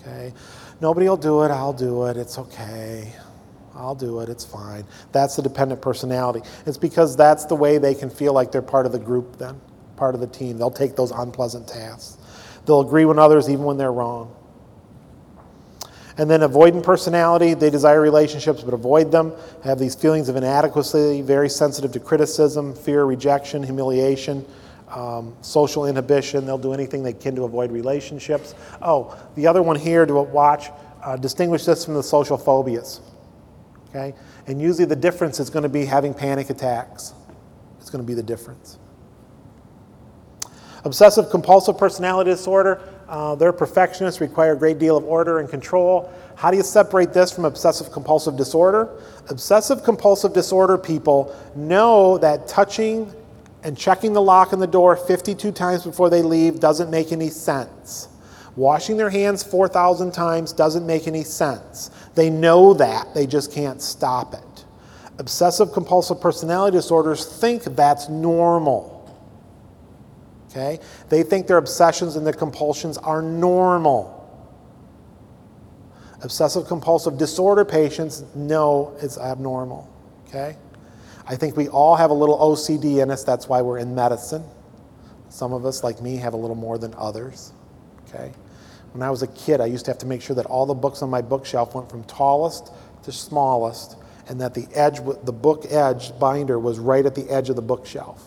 Okay? 0.00 0.34
Nobody 0.80 1.08
will 1.08 1.16
do 1.16 1.42
it. 1.42 1.50
I'll 1.50 1.72
do 1.72 2.04
it. 2.06 2.18
It's 2.18 2.38
okay. 2.38 3.12
I'll 3.74 3.94
do 3.94 4.20
it. 4.20 4.28
It's 4.28 4.44
fine. 4.44 4.84
That's 5.12 5.36
the 5.36 5.42
dependent 5.42 5.80
personality. 5.80 6.42
It's 6.66 6.78
because 6.78 7.16
that's 7.16 7.46
the 7.46 7.56
way 7.56 7.78
they 7.78 7.94
can 7.94 8.10
feel 8.10 8.34
like 8.34 8.52
they're 8.52 8.62
part 8.62 8.84
of 8.86 8.92
the 8.92 8.98
group 8.98 9.38
then, 9.38 9.60
part 9.96 10.14
of 10.14 10.20
the 10.20 10.26
team. 10.26 10.58
They'll 10.58 10.70
take 10.70 10.96
those 10.96 11.12
unpleasant 11.12 11.66
tasks. 11.66 12.18
They'll 12.66 12.80
agree 12.80 13.06
with 13.06 13.18
others 13.18 13.48
even 13.48 13.64
when 13.64 13.78
they're 13.78 13.92
wrong. 13.92 14.34
And 16.18 16.30
then 16.30 16.40
avoidant 16.40 16.82
personality, 16.82 17.52
they 17.54 17.68
desire 17.68 18.00
relationships 18.00 18.62
but 18.62 18.72
avoid 18.72 19.12
them, 19.12 19.32
have 19.62 19.78
these 19.78 19.94
feelings 19.94 20.28
of 20.28 20.36
inadequacy, 20.36 21.20
very 21.20 21.48
sensitive 21.48 21.92
to 21.92 22.00
criticism, 22.00 22.74
fear, 22.74 23.04
rejection, 23.04 23.62
humiliation, 23.62 24.44
um, 24.88 25.36
social 25.42 25.84
inhibition. 25.86 26.46
They'll 26.46 26.56
do 26.56 26.72
anything 26.72 27.02
they 27.02 27.12
can 27.12 27.34
to 27.36 27.44
avoid 27.44 27.70
relationships. 27.70 28.54
Oh, 28.80 29.16
the 29.34 29.46
other 29.46 29.62
one 29.62 29.76
here 29.76 30.06
to 30.06 30.14
watch, 30.22 30.70
uh, 31.02 31.16
distinguish 31.16 31.64
this 31.66 31.84
from 31.84 31.94
the 31.94 32.02
social 32.02 32.38
phobias. 32.38 33.00
Okay? 33.90 34.14
And 34.46 34.60
usually 34.60 34.86
the 34.86 34.96
difference 34.96 35.38
is 35.38 35.50
going 35.50 35.64
to 35.64 35.68
be 35.68 35.84
having 35.84 36.14
panic 36.14 36.48
attacks. 36.48 37.12
It's 37.78 37.90
going 37.90 38.02
to 38.02 38.06
be 38.06 38.14
the 38.14 38.22
difference. 38.22 38.78
Obsessive 40.84 41.30
compulsive 41.30 41.76
personality 41.76 42.30
disorder, 42.30 42.80
uh, 43.08 43.34
they're 43.36 43.52
perfectionists, 43.52 44.20
require 44.20 44.52
a 44.52 44.56
great 44.56 44.78
deal 44.78 44.96
of 44.96 45.04
order 45.04 45.38
and 45.38 45.48
control. 45.48 46.12
How 46.34 46.50
do 46.50 46.56
you 46.56 46.62
separate 46.62 47.12
this 47.12 47.32
from 47.32 47.44
obsessive 47.44 47.92
compulsive 47.92 48.36
disorder? 48.36 48.88
Obsessive 49.28 49.84
compulsive 49.84 50.32
disorder 50.32 50.76
people 50.76 51.34
know 51.54 52.18
that 52.18 52.48
touching 52.48 53.12
and 53.62 53.76
checking 53.76 54.12
the 54.12 54.22
lock 54.22 54.52
on 54.52 54.58
the 54.58 54.66
door 54.66 54.96
52 54.96 55.52
times 55.52 55.84
before 55.84 56.10
they 56.10 56.22
leave 56.22 56.60
doesn't 56.60 56.90
make 56.90 57.12
any 57.12 57.28
sense. 57.28 58.08
Washing 58.56 58.96
their 58.96 59.10
hands 59.10 59.42
4,000 59.42 60.12
times 60.12 60.52
doesn't 60.52 60.86
make 60.86 61.06
any 61.06 61.24
sense. 61.24 61.90
They 62.14 62.30
know 62.30 62.74
that, 62.74 63.14
they 63.14 63.26
just 63.26 63.52
can't 63.52 63.82
stop 63.82 64.34
it. 64.34 64.64
Obsessive 65.18 65.72
compulsive 65.72 66.20
personality 66.20 66.76
disorders 66.76 67.24
think 67.24 67.64
that's 67.64 68.08
normal. 68.08 68.95
Okay? 70.56 70.80
They 71.10 71.22
think 71.22 71.46
their 71.46 71.58
obsessions 71.58 72.16
and 72.16 72.26
their 72.26 72.32
compulsions 72.32 72.96
are 72.96 73.20
normal. 73.20 74.14
Obsessive 76.22 76.66
compulsive 76.66 77.18
disorder 77.18 77.64
patients 77.64 78.24
know 78.34 78.96
it's 79.02 79.18
abnormal. 79.18 79.92
Okay? 80.26 80.56
I 81.26 81.36
think 81.36 81.58
we 81.58 81.68
all 81.68 81.94
have 81.94 82.10
a 82.10 82.14
little 82.14 82.38
OCD 82.38 83.02
in 83.02 83.10
us, 83.10 83.22
that's 83.22 83.48
why 83.48 83.60
we're 83.60 83.78
in 83.78 83.94
medicine. 83.94 84.44
Some 85.28 85.52
of 85.52 85.66
us, 85.66 85.84
like 85.84 86.00
me, 86.00 86.16
have 86.16 86.32
a 86.32 86.38
little 86.38 86.56
more 86.56 86.78
than 86.78 86.94
others. 86.96 87.52
Okay? 88.08 88.32
When 88.92 89.02
I 89.02 89.10
was 89.10 89.22
a 89.22 89.26
kid, 89.26 89.60
I 89.60 89.66
used 89.66 89.84
to 89.84 89.90
have 89.90 89.98
to 89.98 90.06
make 90.06 90.22
sure 90.22 90.36
that 90.36 90.46
all 90.46 90.64
the 90.64 90.72
books 90.72 91.02
on 91.02 91.10
my 91.10 91.20
bookshelf 91.20 91.74
went 91.74 91.90
from 91.90 92.02
tallest 92.04 92.72
to 93.02 93.12
smallest, 93.12 93.98
and 94.28 94.40
that 94.40 94.54
the 94.54 94.66
edge, 94.72 95.00
the 95.24 95.32
book 95.32 95.66
edge 95.68 96.18
binder 96.18 96.58
was 96.58 96.78
right 96.78 97.04
at 97.04 97.14
the 97.14 97.28
edge 97.28 97.50
of 97.50 97.56
the 97.56 97.62
bookshelf. 97.62 98.26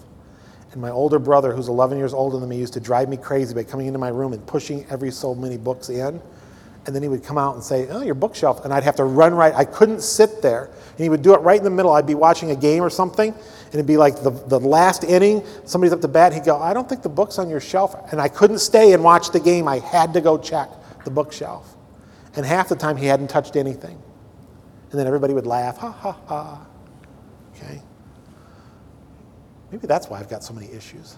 And 0.72 0.82
my 0.82 0.92
older 0.92 1.18
brother, 1.18 1.54
who's 1.54 1.68
11 1.68 1.98
years 1.98 2.14
older 2.14 2.38
than 2.38 2.48
me, 2.48 2.58
used 2.58 2.74
to 2.74 2.80
drive 2.80 3.10
me 3.10 3.18
crazy 3.18 3.56
by 3.56 3.64
coming 3.64 3.88
into 3.88 4.00
my 4.00 4.10
room 4.10 4.34
and 4.34 4.46
pushing 4.46 4.86
every 4.90 5.12
so 5.12 5.34
many 5.34 5.58
books 5.58 5.90
in. 5.90 6.22
And 6.86 6.96
then 6.96 7.04
he 7.04 7.10
would 7.10 7.24
come 7.24 7.38
out 7.38 7.56
and 7.56 7.64
say, 7.64 7.88
Oh, 7.90 8.02
your 8.02 8.16
bookshelf. 8.16 8.64
And 8.64 8.74
I'd 8.74 8.84
have 8.84 8.96
to 8.98 9.04
run 9.04 9.34
right. 9.34 9.54
I 9.54 9.66
couldn't 9.66 10.02
sit 10.02 10.42
there. 10.42 10.66
And 10.66 11.00
he 11.00 11.10
would 11.10 11.22
do 11.22 11.34
it 11.34 11.42
right 11.42 11.58
in 11.58 11.64
the 11.64 11.70
middle. 11.70 11.92
I'd 11.92 12.08
be 12.08 12.16
watching 12.16 12.52
a 12.52 12.56
game 12.56 12.84
or 12.84 12.90
something, 12.90 13.32
and 13.32 13.74
it'd 13.74 13.86
be 13.86 13.98
like 13.98 14.22
the, 14.22 14.32
the 14.32 14.60
last 14.60 15.04
inning. 15.04 15.44
Somebody's 15.66 15.94
up 15.94 16.02
to 16.02 16.08
bat. 16.08 16.34
He'd 16.34 16.46
go, 16.46 16.60
I 16.60 16.74
don't 16.74 16.88
think 16.88 17.02
the 17.02 17.10
book's 17.10 17.38
on 17.38 17.50
your 17.50 17.60
shelf. 17.60 17.96
And 18.12 18.22
I 18.22 18.28
couldn't 18.28 18.60
stay 18.60 18.94
and 18.94 19.04
watch 19.04 19.32
the 19.32 19.40
game. 19.40 19.68
I 19.68 19.80
had 19.80 20.14
to 20.14 20.22
go 20.22 20.38
check 20.38 20.70
the 21.04 21.12
bookshelf. 21.12 21.76
And 22.36 22.46
half 22.46 22.70
the 22.70 22.76
time, 22.76 22.96
he 22.96 23.06
hadn't 23.06 23.30
touched 23.30 23.56
anything. 23.56 24.02
And 24.92 25.00
then 25.00 25.06
everybody 25.06 25.34
would 25.34 25.48
laugh, 25.48 25.78
ha 25.78 25.92
ha 25.92 26.18
ha. 26.26 26.68
Okay? 27.56 27.82
Maybe 29.72 29.88
that's 29.88 30.08
why 30.10 30.20
I've 30.20 30.30
got 30.30 30.44
so 30.44 30.54
many 30.54 30.72
issues. 30.72 31.16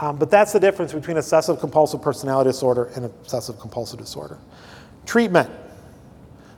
Um, 0.00 0.16
but 0.16 0.30
that's 0.30 0.52
the 0.52 0.60
difference 0.60 0.92
between 0.92 1.16
obsessive 1.16 1.60
compulsive 1.60 2.02
personality 2.02 2.50
disorder 2.50 2.90
and 2.96 3.04
obsessive 3.04 3.58
compulsive 3.60 4.00
disorder. 4.00 4.38
Treatment. 5.06 5.50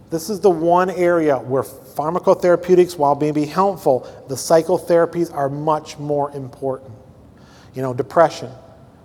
This 0.09 0.31
is 0.31 0.41
the 0.41 0.51
one 0.51 0.91
area 0.91 1.37
where 1.37 1.63
pharmacotherapeutics, 1.63 2.97
while 2.97 3.17
maybe 3.17 3.45
helpful, 3.45 4.09
the 4.29 4.37
psychotherapies 4.37 5.35
are 5.35 5.49
much 5.49 5.99
more 5.99 6.31
important. 6.31 6.93
You 7.75 7.83
know, 7.83 7.93
depression. 7.93 8.51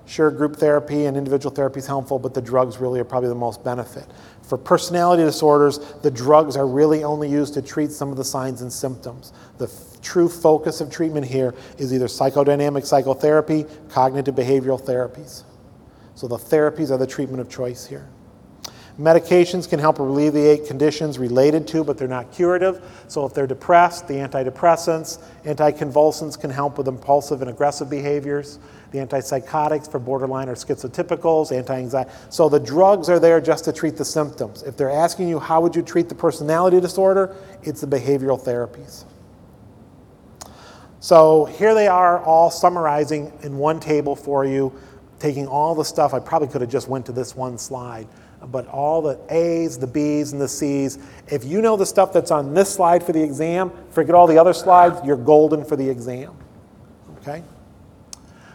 Sure, 0.05 0.29
group 0.29 0.57
therapy 0.57 1.05
and 1.05 1.17
individual 1.17 1.53
therapy 1.53 1.79
is 1.79 1.87
helpful, 1.87 2.19
but 2.19 2.33
the 2.33 2.41
drugs 2.41 2.77
really 2.77 2.99
are 2.99 3.05
probably 3.05 3.29
the 3.29 3.35
most 3.35 3.63
benefit. 3.63 4.05
For 4.43 4.57
personality 4.57 5.23
disorders, 5.23 5.79
the 6.01 6.11
drugs 6.11 6.57
are 6.57 6.67
really 6.67 7.03
only 7.03 7.29
used 7.29 7.53
to 7.55 7.61
treat 7.61 7.91
some 7.91 8.11
of 8.11 8.17
the 8.17 8.25
signs 8.25 8.61
and 8.61 8.71
symptoms. 8.71 9.31
The 9.57 9.67
true 10.01 10.29
focus 10.29 10.81
of 10.81 10.91
treatment 10.91 11.25
here 11.25 11.53
is 11.77 11.93
either 11.93 12.07
psychodynamic 12.07 12.85
psychotherapy, 12.85 13.65
cognitive 13.89 14.35
behavioral 14.35 14.81
therapies. 14.81 15.43
So 16.15 16.27
the 16.27 16.37
therapies 16.37 16.91
are 16.91 16.97
the 16.97 17.07
treatment 17.07 17.41
of 17.41 17.49
choice 17.49 17.85
here. 17.85 18.07
Medications 18.99 19.67
can 19.67 19.79
help 19.79 19.99
alleviate 19.99 20.67
conditions 20.67 21.17
related 21.17 21.65
to, 21.69 21.83
but 21.83 21.97
they're 21.97 22.07
not 22.07 22.31
curative. 22.31 22.83
So 23.07 23.25
if 23.25 23.33
they're 23.33 23.47
depressed, 23.47 24.07
the 24.07 24.15
antidepressants, 24.15 25.19
anticonvulsants 25.45 26.39
can 26.39 26.51
help 26.51 26.77
with 26.77 26.87
impulsive 26.87 27.41
and 27.41 27.49
aggressive 27.49 27.89
behaviors. 27.89 28.59
The 28.91 28.99
antipsychotics 28.99 29.89
for 29.89 29.99
borderline 29.99 30.49
or 30.49 30.55
schizotypicals, 30.55 31.55
anti-anxiety. 31.55 32.11
So 32.29 32.49
the 32.49 32.59
drugs 32.59 33.09
are 33.09 33.19
there 33.19 33.39
just 33.39 33.63
to 33.65 33.73
treat 33.73 33.95
the 33.95 34.05
symptoms. 34.05 34.61
If 34.63 34.75
they're 34.75 34.91
asking 34.91 35.29
you 35.29 35.39
how 35.39 35.61
would 35.61 35.75
you 35.75 35.81
treat 35.81 36.09
the 36.09 36.15
personality 36.15 36.81
disorder, 36.81 37.35
it's 37.63 37.81
the 37.81 37.87
behavioral 37.87 38.39
therapies. 38.39 39.05
So 41.01 41.45
here 41.45 41.73
they 41.73 41.87
are 41.87 42.19
all 42.19 42.51
summarizing 42.51 43.33
in 43.41 43.57
one 43.57 43.79
table 43.79 44.15
for 44.15 44.45
you, 44.45 44.71
taking 45.17 45.47
all 45.47 45.73
the 45.73 45.83
stuff. 45.83 46.13
I 46.13 46.19
probably 46.19 46.47
could 46.47 46.61
have 46.61 46.69
just 46.69 46.87
went 46.87 47.07
to 47.07 47.11
this 47.11 47.35
one 47.35 47.57
slide, 47.57 48.07
but 48.45 48.67
all 48.67 49.01
the 49.01 49.19
A's, 49.29 49.79
the 49.79 49.87
B's, 49.87 50.31
and 50.31 50.39
the 50.39 50.47
C's. 50.47 50.99
If 51.27 51.43
you 51.43 51.59
know 51.59 51.75
the 51.75 51.87
stuff 51.87 52.13
that's 52.13 52.29
on 52.29 52.53
this 52.53 52.71
slide 52.71 53.03
for 53.03 53.13
the 53.13 53.23
exam, 53.23 53.71
forget 53.89 54.13
all 54.13 54.27
the 54.27 54.37
other 54.37 54.53
slides, 54.53 54.99
you're 55.03 55.17
golden 55.17 55.65
for 55.65 55.75
the 55.75 55.89
exam. 55.89 56.35
Okay? 57.17 57.43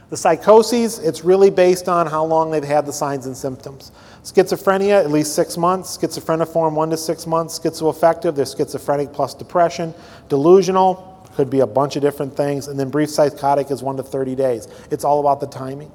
The 0.08 0.16
psychoses, 0.16 1.00
it's 1.00 1.24
really 1.24 1.50
based 1.50 1.88
on 1.88 2.06
how 2.06 2.24
long 2.24 2.52
they've 2.52 2.62
had 2.62 2.86
the 2.86 2.92
signs 2.92 3.26
and 3.26 3.36
symptoms. 3.36 3.90
Schizophrenia, 4.22 5.04
at 5.04 5.10
least 5.10 5.34
six 5.34 5.56
months. 5.56 5.98
Schizophreniform, 5.98 6.74
one 6.74 6.90
to 6.90 6.96
six 6.96 7.26
months. 7.26 7.58
Schizoaffective, 7.58 8.36
they're 8.36 8.46
schizophrenic 8.46 9.12
plus 9.12 9.34
depression. 9.34 9.92
Delusional, 10.28 11.15
could 11.36 11.50
be 11.50 11.60
a 11.60 11.66
bunch 11.66 11.96
of 11.96 12.02
different 12.02 12.34
things. 12.34 12.66
And 12.66 12.80
then 12.80 12.88
brief 12.88 13.10
psychotic 13.10 13.70
is 13.70 13.82
one 13.82 13.98
to 13.98 14.02
30 14.02 14.34
days. 14.34 14.68
It's 14.90 15.04
all 15.04 15.20
about 15.20 15.38
the 15.38 15.46
timing. 15.46 15.92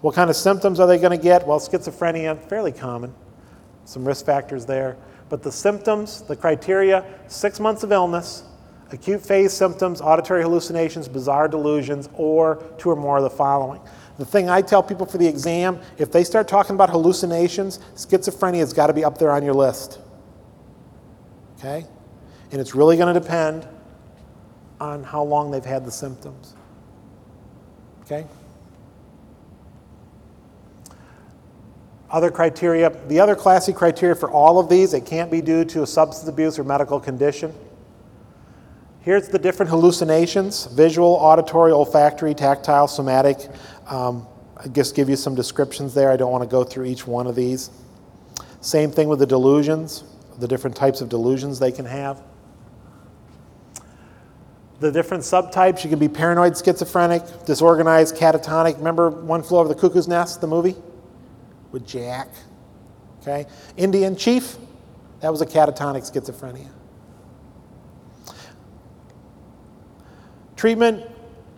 What 0.00 0.14
kind 0.14 0.28
of 0.28 0.36
symptoms 0.36 0.80
are 0.80 0.86
they 0.86 0.98
going 0.98 1.16
to 1.16 1.22
get? 1.22 1.46
Well, 1.46 1.60
schizophrenia, 1.60 2.38
fairly 2.48 2.72
common. 2.72 3.14
Some 3.84 4.04
risk 4.04 4.26
factors 4.26 4.66
there. 4.66 4.96
But 5.28 5.42
the 5.42 5.52
symptoms, 5.52 6.22
the 6.22 6.34
criteria 6.34 7.04
six 7.28 7.60
months 7.60 7.84
of 7.84 7.92
illness, 7.92 8.42
acute 8.90 9.24
phase 9.24 9.52
symptoms, 9.52 10.00
auditory 10.00 10.42
hallucinations, 10.42 11.08
bizarre 11.08 11.46
delusions, 11.46 12.08
or 12.14 12.62
two 12.78 12.90
or 12.90 12.96
more 12.96 13.18
of 13.18 13.22
the 13.22 13.30
following. 13.30 13.80
The 14.18 14.24
thing 14.24 14.50
I 14.50 14.62
tell 14.62 14.82
people 14.82 15.06
for 15.06 15.18
the 15.18 15.26
exam 15.26 15.78
if 15.98 16.10
they 16.10 16.24
start 16.24 16.48
talking 16.48 16.74
about 16.74 16.90
hallucinations, 16.90 17.78
schizophrenia 17.94 18.58
has 18.58 18.72
got 18.72 18.88
to 18.88 18.92
be 18.92 19.04
up 19.04 19.18
there 19.18 19.30
on 19.30 19.44
your 19.44 19.54
list. 19.54 20.00
Okay? 21.58 21.86
And 22.50 22.60
it's 22.60 22.74
really 22.74 22.96
going 22.96 23.12
to 23.14 23.20
depend 23.20 23.68
on 24.80 25.02
how 25.02 25.22
long 25.22 25.50
they've 25.50 25.64
had 25.64 25.84
the 25.84 25.90
symptoms. 25.90 26.54
Okay? 28.02 28.26
Other 32.10 32.30
criteria, 32.30 32.90
the 33.08 33.20
other 33.20 33.36
classic 33.36 33.76
criteria 33.76 34.14
for 34.14 34.30
all 34.30 34.58
of 34.58 34.68
these, 34.68 34.94
it 34.94 35.04
can't 35.04 35.30
be 35.30 35.42
due 35.42 35.64
to 35.66 35.82
a 35.82 35.86
substance 35.86 36.28
abuse 36.28 36.58
or 36.58 36.64
medical 36.64 36.98
condition. 36.98 37.52
Here's 39.00 39.28
the 39.28 39.38
different 39.38 39.70
hallucinations 39.70 40.66
visual, 40.66 41.08
auditory, 41.08 41.72
olfactory, 41.72 42.34
tactile, 42.34 42.88
somatic. 42.88 43.48
Um, 43.88 44.26
I 44.56 44.68
just 44.68 44.96
give 44.96 45.08
you 45.08 45.16
some 45.16 45.34
descriptions 45.34 45.94
there. 45.94 46.10
I 46.10 46.16
don't 46.16 46.32
want 46.32 46.42
to 46.42 46.50
go 46.50 46.64
through 46.64 46.86
each 46.86 47.06
one 47.06 47.26
of 47.26 47.34
these. 47.34 47.70
Same 48.60 48.90
thing 48.90 49.08
with 49.08 49.18
the 49.18 49.26
delusions, 49.26 50.04
the 50.38 50.48
different 50.48 50.76
types 50.76 51.00
of 51.00 51.08
delusions 51.08 51.58
they 51.58 51.72
can 51.72 51.84
have. 51.84 52.20
The 54.80 54.92
different 54.92 55.24
subtypes 55.24 55.82
you 55.82 55.90
can 55.90 55.98
be 55.98 56.08
paranoid, 56.08 56.52
schizophrenic, 56.52 57.44
disorganized, 57.44 58.16
catatonic. 58.16 58.78
Remember 58.78 59.10
One 59.10 59.42
Flew 59.42 59.58
Over 59.58 59.68
the 59.68 59.74
Cuckoo's 59.74 60.06
Nest, 60.06 60.40
the 60.40 60.46
movie? 60.46 60.76
With 61.72 61.86
Jack. 61.86 62.28
Okay? 63.20 63.46
Indian 63.76 64.14
Chief, 64.14 64.56
that 65.20 65.30
was 65.30 65.40
a 65.40 65.46
catatonic 65.46 66.08
schizophrenia. 66.08 66.68
Treatment 70.56 71.04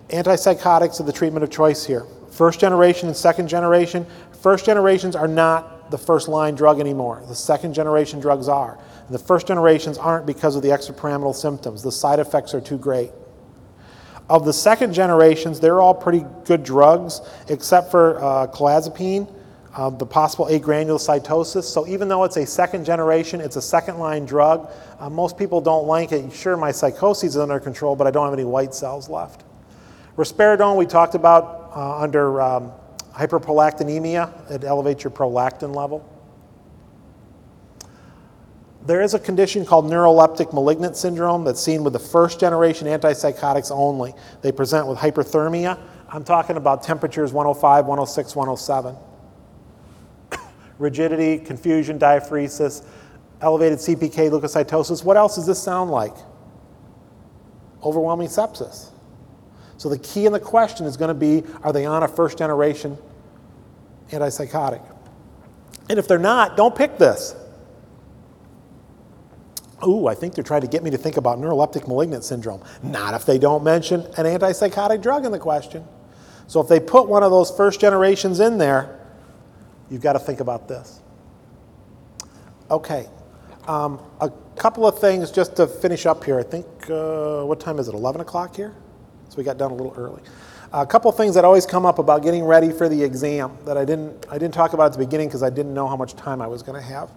antipsychotics 0.08 1.00
are 1.00 1.04
the 1.04 1.12
treatment 1.12 1.44
of 1.44 1.50
choice 1.50 1.84
here. 1.84 2.06
First 2.30 2.60
generation 2.60 3.08
and 3.08 3.16
second 3.16 3.48
generation. 3.48 4.06
First 4.40 4.64
generations 4.64 5.14
are 5.14 5.28
not 5.28 5.90
the 5.90 5.98
first 5.98 6.28
line 6.28 6.54
drug 6.54 6.80
anymore. 6.80 7.22
The 7.28 7.34
second 7.34 7.74
generation 7.74 8.20
drugs 8.20 8.48
are. 8.48 8.78
The 9.10 9.18
first 9.18 9.48
generations 9.48 9.98
aren't 9.98 10.24
because 10.24 10.54
of 10.54 10.62
the 10.62 10.68
extrapyramidal 10.68 11.34
symptoms. 11.34 11.82
The 11.82 11.90
side 11.90 12.20
effects 12.20 12.54
are 12.54 12.60
too 12.60 12.78
great. 12.78 13.10
Of 14.28 14.44
the 14.44 14.52
second 14.52 14.92
generations, 14.92 15.58
they're 15.58 15.80
all 15.80 15.94
pretty 15.94 16.24
good 16.44 16.62
drugs, 16.62 17.20
except 17.48 17.90
for 17.90 18.22
uh, 18.22 18.46
clozapine, 18.46 19.28
uh, 19.74 19.90
the 19.90 20.06
possible 20.06 20.46
agranulocytosis. 20.46 21.64
So 21.64 21.88
even 21.88 22.06
though 22.06 22.22
it's 22.22 22.36
a 22.36 22.46
second 22.46 22.84
generation, 22.84 23.40
it's 23.40 23.56
a 23.56 23.62
second 23.62 23.98
line 23.98 24.24
drug, 24.24 24.70
uh, 25.00 25.10
most 25.10 25.36
people 25.36 25.60
don't 25.60 25.88
like 25.88 26.12
it. 26.12 26.32
Sure, 26.32 26.56
my 26.56 26.70
psychosis 26.70 27.30
is 27.30 27.36
under 27.36 27.58
control, 27.58 27.96
but 27.96 28.06
I 28.06 28.12
don't 28.12 28.24
have 28.24 28.34
any 28.34 28.44
white 28.44 28.72
cells 28.72 29.08
left. 29.08 29.42
Risperidone, 30.16 30.76
we 30.76 30.86
talked 30.86 31.16
about 31.16 31.72
uh, 31.74 31.98
under 31.98 32.40
um, 32.40 32.72
hyperprolactinemia. 33.12 34.50
It 34.50 34.62
elevates 34.62 35.02
your 35.02 35.10
prolactin 35.10 35.74
level. 35.74 36.08
There 38.86 39.02
is 39.02 39.12
a 39.12 39.18
condition 39.18 39.66
called 39.66 39.84
neuroleptic 39.84 40.54
malignant 40.54 40.96
syndrome 40.96 41.44
that's 41.44 41.62
seen 41.62 41.84
with 41.84 41.92
the 41.92 41.98
first 41.98 42.40
generation 42.40 42.86
antipsychotics 42.86 43.70
only. 43.70 44.14
They 44.40 44.52
present 44.52 44.86
with 44.86 44.98
hyperthermia. 44.98 45.78
I'm 46.08 46.24
talking 46.24 46.56
about 46.56 46.82
temperatures 46.82 47.32
105, 47.32 47.84
106, 47.84 48.36
107. 48.36 48.96
Rigidity, 50.78 51.38
confusion, 51.38 51.98
diaphoresis, 51.98 52.84
elevated 53.42 53.78
CPK, 53.78 54.30
leukocytosis. 54.30 55.04
What 55.04 55.18
else 55.18 55.36
does 55.36 55.46
this 55.46 55.62
sound 55.62 55.90
like? 55.90 56.14
Overwhelming 57.82 58.28
sepsis. 58.28 58.88
So 59.76 59.88
the 59.90 59.98
key 59.98 60.26
in 60.26 60.32
the 60.32 60.40
question 60.40 60.86
is 60.86 60.96
going 60.96 61.08
to 61.08 61.14
be 61.14 61.44
are 61.62 61.72
they 61.72 61.84
on 61.84 62.02
a 62.02 62.08
first 62.08 62.38
generation 62.38 62.96
antipsychotic? 64.10 64.82
And 65.90 65.98
if 65.98 66.08
they're 66.08 66.18
not, 66.18 66.56
don't 66.56 66.74
pick 66.74 66.96
this. 66.96 67.34
Ooh, 69.86 70.06
I 70.06 70.14
think 70.14 70.34
they're 70.34 70.44
trying 70.44 70.60
to 70.60 70.66
get 70.66 70.82
me 70.82 70.90
to 70.90 70.98
think 70.98 71.16
about 71.16 71.38
neuroleptic 71.38 71.88
malignant 71.88 72.24
syndrome. 72.24 72.62
Not 72.82 73.14
if 73.14 73.24
they 73.24 73.38
don't 73.38 73.64
mention 73.64 74.02
an 74.16 74.26
antipsychotic 74.26 75.02
drug 75.02 75.24
in 75.24 75.32
the 75.32 75.38
question. 75.38 75.84
So 76.46 76.60
if 76.60 76.68
they 76.68 76.80
put 76.80 77.08
one 77.08 77.22
of 77.22 77.30
those 77.30 77.50
first 77.50 77.80
generations 77.80 78.40
in 78.40 78.58
there, 78.58 79.00
you've 79.90 80.02
got 80.02 80.14
to 80.14 80.18
think 80.18 80.40
about 80.40 80.68
this. 80.68 81.00
Okay. 82.70 83.06
Um, 83.66 84.00
a 84.20 84.30
couple 84.56 84.86
of 84.86 84.98
things 84.98 85.30
just 85.30 85.56
to 85.56 85.66
finish 85.66 86.06
up 86.06 86.24
here. 86.24 86.38
I 86.38 86.42
think, 86.42 86.66
uh, 86.90 87.42
what 87.44 87.60
time 87.60 87.78
is 87.78 87.88
it? 87.88 87.94
11 87.94 88.20
o'clock 88.20 88.56
here? 88.56 88.74
So 89.28 89.36
we 89.36 89.44
got 89.44 89.58
done 89.58 89.70
a 89.70 89.74
little 89.74 89.94
early. 89.96 90.22
A 90.72 90.86
couple 90.86 91.10
of 91.10 91.16
things 91.16 91.34
that 91.34 91.44
always 91.44 91.66
come 91.66 91.84
up 91.84 91.98
about 91.98 92.22
getting 92.22 92.44
ready 92.44 92.70
for 92.70 92.88
the 92.88 93.02
exam 93.02 93.56
that 93.64 93.76
I 93.76 93.84
didn't, 93.84 94.26
I 94.30 94.38
didn't 94.38 94.54
talk 94.54 94.72
about 94.72 94.86
at 94.86 94.92
the 94.92 95.04
beginning 95.04 95.28
because 95.28 95.42
I 95.42 95.50
didn't 95.50 95.74
know 95.74 95.88
how 95.88 95.96
much 95.96 96.14
time 96.14 96.40
I 96.40 96.46
was 96.46 96.62
going 96.62 96.80
to 96.80 96.86
have. 96.86 97.10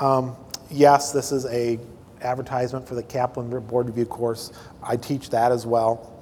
Um, 0.00 0.36
yes, 0.70 1.12
this 1.12 1.32
is 1.32 1.46
a 1.46 1.78
advertisement 2.22 2.86
for 2.86 2.94
the 2.94 3.02
Kaplan 3.02 3.48
Board 3.60 3.86
Review 3.86 4.04
course. 4.06 4.52
I 4.82 4.96
teach 4.96 5.30
that 5.30 5.52
as 5.52 5.66
well. 5.66 6.16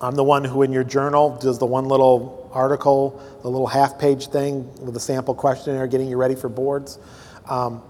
I'm 0.00 0.14
the 0.14 0.24
one 0.24 0.44
who 0.44 0.62
in 0.62 0.72
your 0.72 0.84
journal 0.84 1.36
does 1.36 1.58
the 1.58 1.66
one 1.66 1.86
little 1.86 2.50
article, 2.52 3.22
the 3.42 3.48
little 3.50 3.66
half 3.66 3.98
page 3.98 4.28
thing 4.28 4.64
with 4.84 4.94
the 4.94 5.00
sample 5.00 5.34
questionnaire 5.34 5.86
getting 5.86 6.08
you 6.08 6.16
ready 6.16 6.34
for 6.34 6.48
boards. 6.48 6.98
Um, 7.48 7.82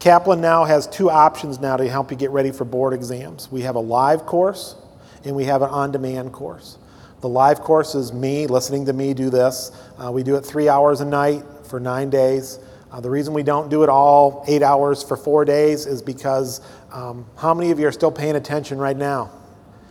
Kaplan 0.00 0.40
now 0.40 0.64
has 0.64 0.86
two 0.86 1.10
options 1.10 1.58
now 1.58 1.76
to 1.76 1.88
help 1.88 2.10
you 2.10 2.16
get 2.16 2.30
ready 2.30 2.52
for 2.52 2.64
board 2.64 2.94
exams. 2.94 3.50
We 3.50 3.62
have 3.62 3.74
a 3.74 3.80
live 3.80 4.24
course, 4.24 4.76
and 5.24 5.34
we 5.34 5.44
have 5.44 5.62
an 5.62 5.70
on 5.70 5.90
demand 5.90 6.32
course. 6.32 6.78
The 7.20 7.28
live 7.28 7.60
course 7.60 7.96
is 7.96 8.12
me 8.12 8.46
listening 8.46 8.86
to 8.86 8.92
me 8.92 9.12
do 9.12 9.28
this. 9.28 9.72
Uh, 9.98 10.12
we 10.12 10.22
do 10.22 10.36
it 10.36 10.42
three 10.42 10.68
hours 10.68 11.00
a 11.00 11.04
night 11.04 11.42
for 11.68 11.80
nine 11.80 12.10
days. 12.10 12.60
Uh, 12.90 13.00
the 13.00 13.10
reason 13.10 13.34
we 13.34 13.42
don't 13.42 13.68
do 13.68 13.82
it 13.82 13.88
all 13.88 14.44
eight 14.48 14.62
hours 14.62 15.02
for 15.02 15.16
four 15.16 15.44
days 15.44 15.86
is 15.86 16.00
because 16.00 16.60
um, 16.90 17.26
how 17.36 17.52
many 17.52 17.70
of 17.70 17.78
you 17.78 17.86
are 17.86 17.92
still 17.92 18.10
paying 18.10 18.36
attention 18.36 18.78
right 18.78 18.96
now? 18.96 19.30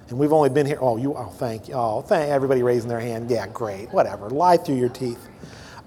And 0.09 0.17
we've 0.17 0.33
only 0.33 0.49
been 0.49 0.65
here. 0.65 0.79
Oh, 0.79 0.97
you. 0.97 1.13
Oh, 1.15 1.25
thank 1.25 1.67
you. 1.67 1.75
Oh, 1.75 2.01
thank 2.01 2.29
everybody 2.29 2.63
raising 2.63 2.89
their 2.89 2.99
hand. 2.99 3.29
Yeah, 3.29 3.47
great. 3.47 3.91
Whatever. 3.91 4.29
Lie 4.29 4.57
through 4.57 4.77
your 4.77 4.89
teeth. 4.89 5.27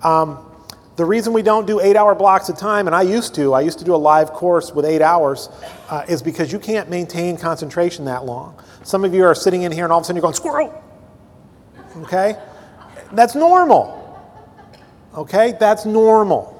Um, 0.03 0.47
the 0.97 1.05
reason 1.05 1.33
we 1.33 1.43
don't 1.43 1.67
do 1.67 1.81
eight 1.81 1.97
hour 1.97 2.15
blocks 2.15 2.51
of 2.51 2.59
time, 2.59 2.87
and 2.87 2.95
I 2.95 3.03
used 3.03 3.35
to, 3.37 3.55
I 3.55 3.63
used 3.63 3.79
to 3.79 3.85
do 3.85 3.95
a 3.95 3.97
live 3.97 4.33
course 4.33 4.73
with 4.73 4.85
eight 4.85 5.01
hours, 5.01 5.49
uh, 5.89 6.05
is 6.07 6.23
because 6.23 6.53
you 6.53 6.59
can't 6.59 6.91
maintain 6.91 7.39
concentration 7.39 8.05
that 8.05 8.27
long. 8.27 8.63
Some 8.83 9.05
of 9.05 9.15
you 9.15 9.25
are 9.25 9.35
sitting 9.35 9.63
in 9.63 9.73
here 9.73 9.85
and 9.85 9.93
all 9.93 9.99
of 9.99 10.03
a 10.03 10.05
sudden 10.05 10.17
you're 10.17 10.23
going, 10.23 10.35
squirrel. 10.35 10.85
Okay? 12.03 12.37
That's 13.13 13.35
normal. 13.35 13.97
Okay? 15.15 15.55
That's 15.59 15.87
normal. 15.87 16.60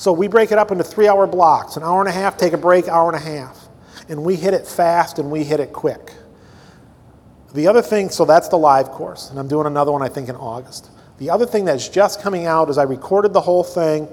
So 0.00 0.14
we 0.14 0.28
break 0.28 0.50
it 0.50 0.56
up 0.56 0.70
into 0.70 0.82
three 0.82 1.08
hour 1.08 1.26
blocks 1.26 1.76
an 1.76 1.82
hour 1.82 2.00
and 2.00 2.08
a 2.08 2.12
half, 2.12 2.38
take 2.38 2.54
a 2.54 2.56
break, 2.56 2.88
hour 2.88 3.12
and 3.12 3.22
a 3.22 3.22
half. 3.22 3.68
And 4.08 4.24
we 4.24 4.34
hit 4.34 4.54
it 4.54 4.66
fast 4.66 5.18
and 5.18 5.30
we 5.30 5.44
hit 5.44 5.60
it 5.60 5.74
quick. 5.74 6.14
The 7.52 7.66
other 7.66 7.82
thing, 7.82 8.08
so 8.08 8.24
that's 8.24 8.48
the 8.48 8.56
live 8.56 8.88
course, 8.92 9.28
and 9.28 9.38
I'm 9.38 9.46
doing 9.46 9.66
another 9.66 9.92
one 9.92 10.00
I 10.00 10.08
think 10.08 10.30
in 10.30 10.36
August. 10.36 10.88
The 11.18 11.28
other 11.28 11.44
thing 11.44 11.66
that's 11.66 11.86
just 11.86 12.22
coming 12.22 12.46
out 12.46 12.70
is 12.70 12.78
I 12.78 12.84
recorded 12.84 13.34
the 13.34 13.42
whole 13.42 13.62
thing 13.62 14.08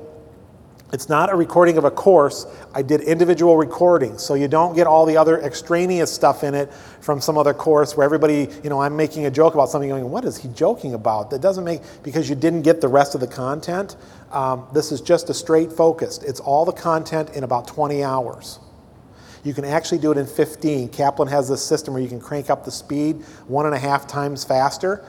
it's 0.94 1.10
not 1.10 1.30
a 1.30 1.36
recording 1.36 1.78
of 1.78 1.84
a 1.84 1.92
course. 1.92 2.46
I 2.74 2.82
did 2.82 3.02
individual 3.02 3.58
recordings, 3.58 4.24
so 4.24 4.36
you 4.36 4.48
don't 4.48 4.74
get 4.74 4.88
all 4.88 5.06
the 5.06 5.18
other 5.18 5.42
extraneous 5.42 6.12
stuff 6.12 6.46
in 6.46 6.56
it 6.56 6.72
from 7.02 7.20
some 7.20 7.38
other 7.38 7.54
course 7.54 7.98
where 7.98 8.06
everybody, 8.06 8.48
you 8.64 8.70
know, 8.70 8.82
I'm 8.82 8.96
making 8.96 9.26
a 9.26 9.32
joke 9.32 9.54
about 9.54 9.70
something 9.70 9.90
going, 9.90 10.10
what 10.10 10.24
is 10.24 10.38
he 10.38 10.48
joking 10.50 10.94
about? 10.94 11.30
That 11.30 11.42
doesn't 11.42 11.66
make, 11.66 11.82
because 12.04 12.30
you 12.30 12.36
didn't 12.36 12.62
get 12.62 12.80
the 12.80 12.88
rest 12.88 13.16
of 13.16 13.22
the 13.22 13.28
content. 13.28 13.98
Um, 14.32 14.66
this 14.74 14.94
is 14.94 15.02
just 15.02 15.30
a 15.30 15.34
straight 15.34 15.74
focused. 15.74 16.24
It's 16.24 16.40
all 16.40 16.64
the 16.64 16.72
content 16.72 17.32
in 17.32 17.44
about 17.44 17.68
20 17.68 18.02
hours. 18.02 18.60
You 19.44 19.54
can 19.54 19.66
actually 19.66 20.00
do 20.00 20.12
it 20.14 20.18
in 20.18 20.26
15. 20.26 20.90
Kaplan 20.90 21.28
has 21.28 21.50
this 21.50 21.62
system 21.62 21.94
where 21.94 22.04
you 22.04 22.10
can 22.10 22.22
crank 22.22 22.50
up 22.50 22.64
the 22.64 22.72
speed 22.72 23.18
one 23.48 23.66
and 23.66 23.76
a 23.76 23.80
half 23.80 24.08
times 24.08 24.46
faster. 24.46 25.06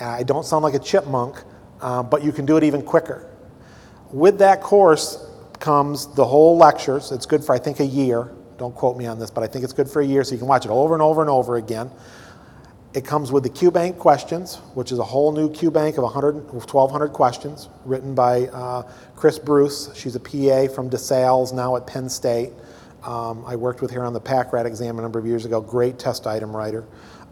I 0.00 0.24
don't 0.24 0.44
sound 0.44 0.64
like 0.64 0.74
a 0.74 0.78
chipmunk, 0.80 1.36
uh, 1.80 2.02
but 2.02 2.24
you 2.24 2.32
can 2.32 2.46
do 2.46 2.56
it 2.56 2.64
even 2.64 2.82
quicker. 2.82 3.29
With 4.12 4.38
that 4.38 4.60
course 4.60 5.24
comes 5.60 6.12
the 6.14 6.24
whole 6.24 6.56
lectures. 6.56 7.12
It's 7.12 7.26
good 7.26 7.44
for, 7.44 7.54
I 7.54 7.58
think, 7.58 7.80
a 7.80 7.86
year. 7.86 8.32
Don't 8.58 8.74
quote 8.74 8.96
me 8.96 9.06
on 9.06 9.18
this, 9.18 9.30
but 9.30 9.44
I 9.44 9.46
think 9.46 9.64
it's 9.64 9.72
good 9.72 9.88
for 9.88 10.02
a 10.02 10.06
year 10.06 10.24
so 10.24 10.32
you 10.32 10.38
can 10.38 10.48
watch 10.48 10.64
it 10.64 10.70
over 10.70 10.94
and 10.94 11.02
over 11.02 11.20
and 11.20 11.30
over 11.30 11.56
again. 11.56 11.90
It 12.92 13.04
comes 13.04 13.30
with 13.30 13.44
the 13.44 13.50
QBank 13.50 13.98
questions, 13.98 14.56
which 14.74 14.90
is 14.90 14.98
a 14.98 15.04
whole 15.04 15.30
new 15.30 15.48
QBank 15.48 15.96
of 15.96 16.02
100, 16.02 16.52
1,200 16.52 17.08
questions, 17.08 17.68
written 17.84 18.16
by 18.16 18.48
uh, 18.48 18.82
Chris 19.14 19.38
Bruce. 19.38 19.94
She's 19.94 20.16
a 20.16 20.20
PA 20.20 20.66
from 20.74 20.90
DeSales, 20.90 21.52
now 21.52 21.76
at 21.76 21.86
Penn 21.86 22.08
State. 22.08 22.50
Um, 23.04 23.44
I 23.46 23.54
worked 23.54 23.80
with 23.80 23.92
her 23.92 24.04
on 24.04 24.12
the 24.12 24.20
PACKRAT 24.20 24.66
exam 24.66 24.98
a 24.98 25.02
number 25.02 25.20
of 25.20 25.26
years 25.26 25.44
ago. 25.44 25.60
Great 25.60 26.00
test 26.00 26.26
item 26.26 26.54
writer. 26.54 26.84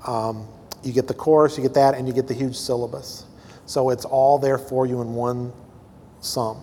Um, 0.07 0.47
you 0.85 0.93
get 0.93 1.09
the 1.09 1.15
course, 1.15 1.57
you 1.57 1.63
get 1.65 1.75
that, 1.75 1.95
and 1.95 2.07
you 2.07 2.15
get 2.15 2.29
the 2.29 2.35
huge 2.35 2.57
syllabus. 2.57 3.25
So 3.67 3.91
it's 3.91 4.05
all 4.05 4.39
there 4.39 4.59
for 4.59 4.87
you 4.87 5.01
in 5.01 5.15
one 5.15 5.53
sum. 6.21 6.63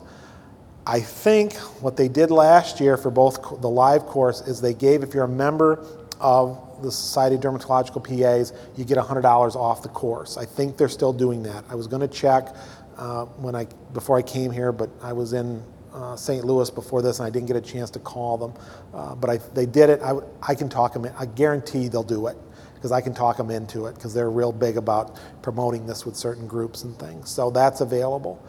I 0.87 0.99
think 0.99 1.53
what 1.81 1.97
they 1.97 2.07
did 2.07 2.29
last 2.29 2.79
year 2.79 2.95
for 2.95 3.09
both 3.09 3.61
the 3.61 3.69
live 3.69 4.05
course 4.05 4.41
is 4.41 4.61
they 4.61 4.73
gave, 4.73 5.01
if 5.03 5.13
you're 5.13 5.23
a 5.23 5.27
member 5.27 5.83
of 6.19 6.81
the 6.83 6.91
Society 6.91 7.35
of 7.35 7.41
Dermatological 7.41 8.03
PAs, 8.03 8.53
you 8.77 8.85
get 8.85 8.97
$100 8.97 9.55
off 9.55 9.81
the 9.81 9.89
course. 9.89 10.37
I 10.37 10.45
think 10.45 10.77
they're 10.77 10.87
still 10.87 11.13
doing 11.13 11.41
that. 11.43 11.65
I 11.69 11.75
was 11.75 11.87
going 11.87 12.01
to 12.01 12.07
check 12.07 12.55
uh, 12.97 13.25
when 13.25 13.55
I 13.55 13.65
before 13.93 14.17
I 14.17 14.21
came 14.21 14.51
here, 14.51 14.71
but 14.71 14.89
I 15.01 15.11
was 15.11 15.33
in 15.33 15.61
uh, 15.93 16.15
St. 16.15 16.45
Louis 16.45 16.69
before 16.69 17.01
this, 17.01 17.19
and 17.19 17.27
I 17.27 17.29
didn't 17.29 17.47
get 17.47 17.55
a 17.55 17.61
chance 17.61 17.89
to 17.91 17.99
call 17.99 18.37
them. 18.37 18.53
Uh, 18.93 19.15
but 19.15 19.29
I, 19.29 19.37
they 19.53 19.65
did 19.65 19.89
it. 19.89 20.01
I, 20.01 20.13
I 20.41 20.55
can 20.55 20.69
talk 20.69 20.93
them. 20.93 21.05
In, 21.05 21.13
I 21.17 21.25
guarantee 21.25 21.87
they'll 21.87 22.03
do 22.03 22.27
it 22.27 22.37
because 22.75 22.91
I 22.91 23.01
can 23.01 23.13
talk 23.13 23.37
them 23.37 23.49
into 23.49 23.87
it 23.87 23.95
because 23.95 24.13
they're 24.13 24.29
real 24.29 24.51
big 24.51 24.77
about 24.77 25.17
promoting 25.41 25.87
this 25.87 26.05
with 26.05 26.15
certain 26.15 26.47
groups 26.47 26.83
and 26.83 26.97
things. 26.99 27.29
So 27.29 27.49
that's 27.49 27.81
available. 27.81 28.45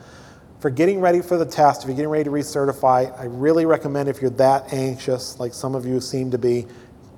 For 0.60 0.70
getting 0.70 1.00
ready 1.00 1.20
for 1.20 1.36
the 1.36 1.44
test, 1.44 1.82
if 1.82 1.88
you're 1.88 1.96
getting 1.96 2.10
ready 2.10 2.24
to 2.24 2.30
recertify, 2.30 3.18
I 3.18 3.24
really 3.24 3.66
recommend 3.66 4.08
if 4.08 4.22
you're 4.22 4.30
that 4.32 4.72
anxious, 4.72 5.38
like 5.38 5.52
some 5.52 5.74
of 5.74 5.84
you 5.84 6.00
seem 6.00 6.30
to 6.30 6.38
be, 6.38 6.66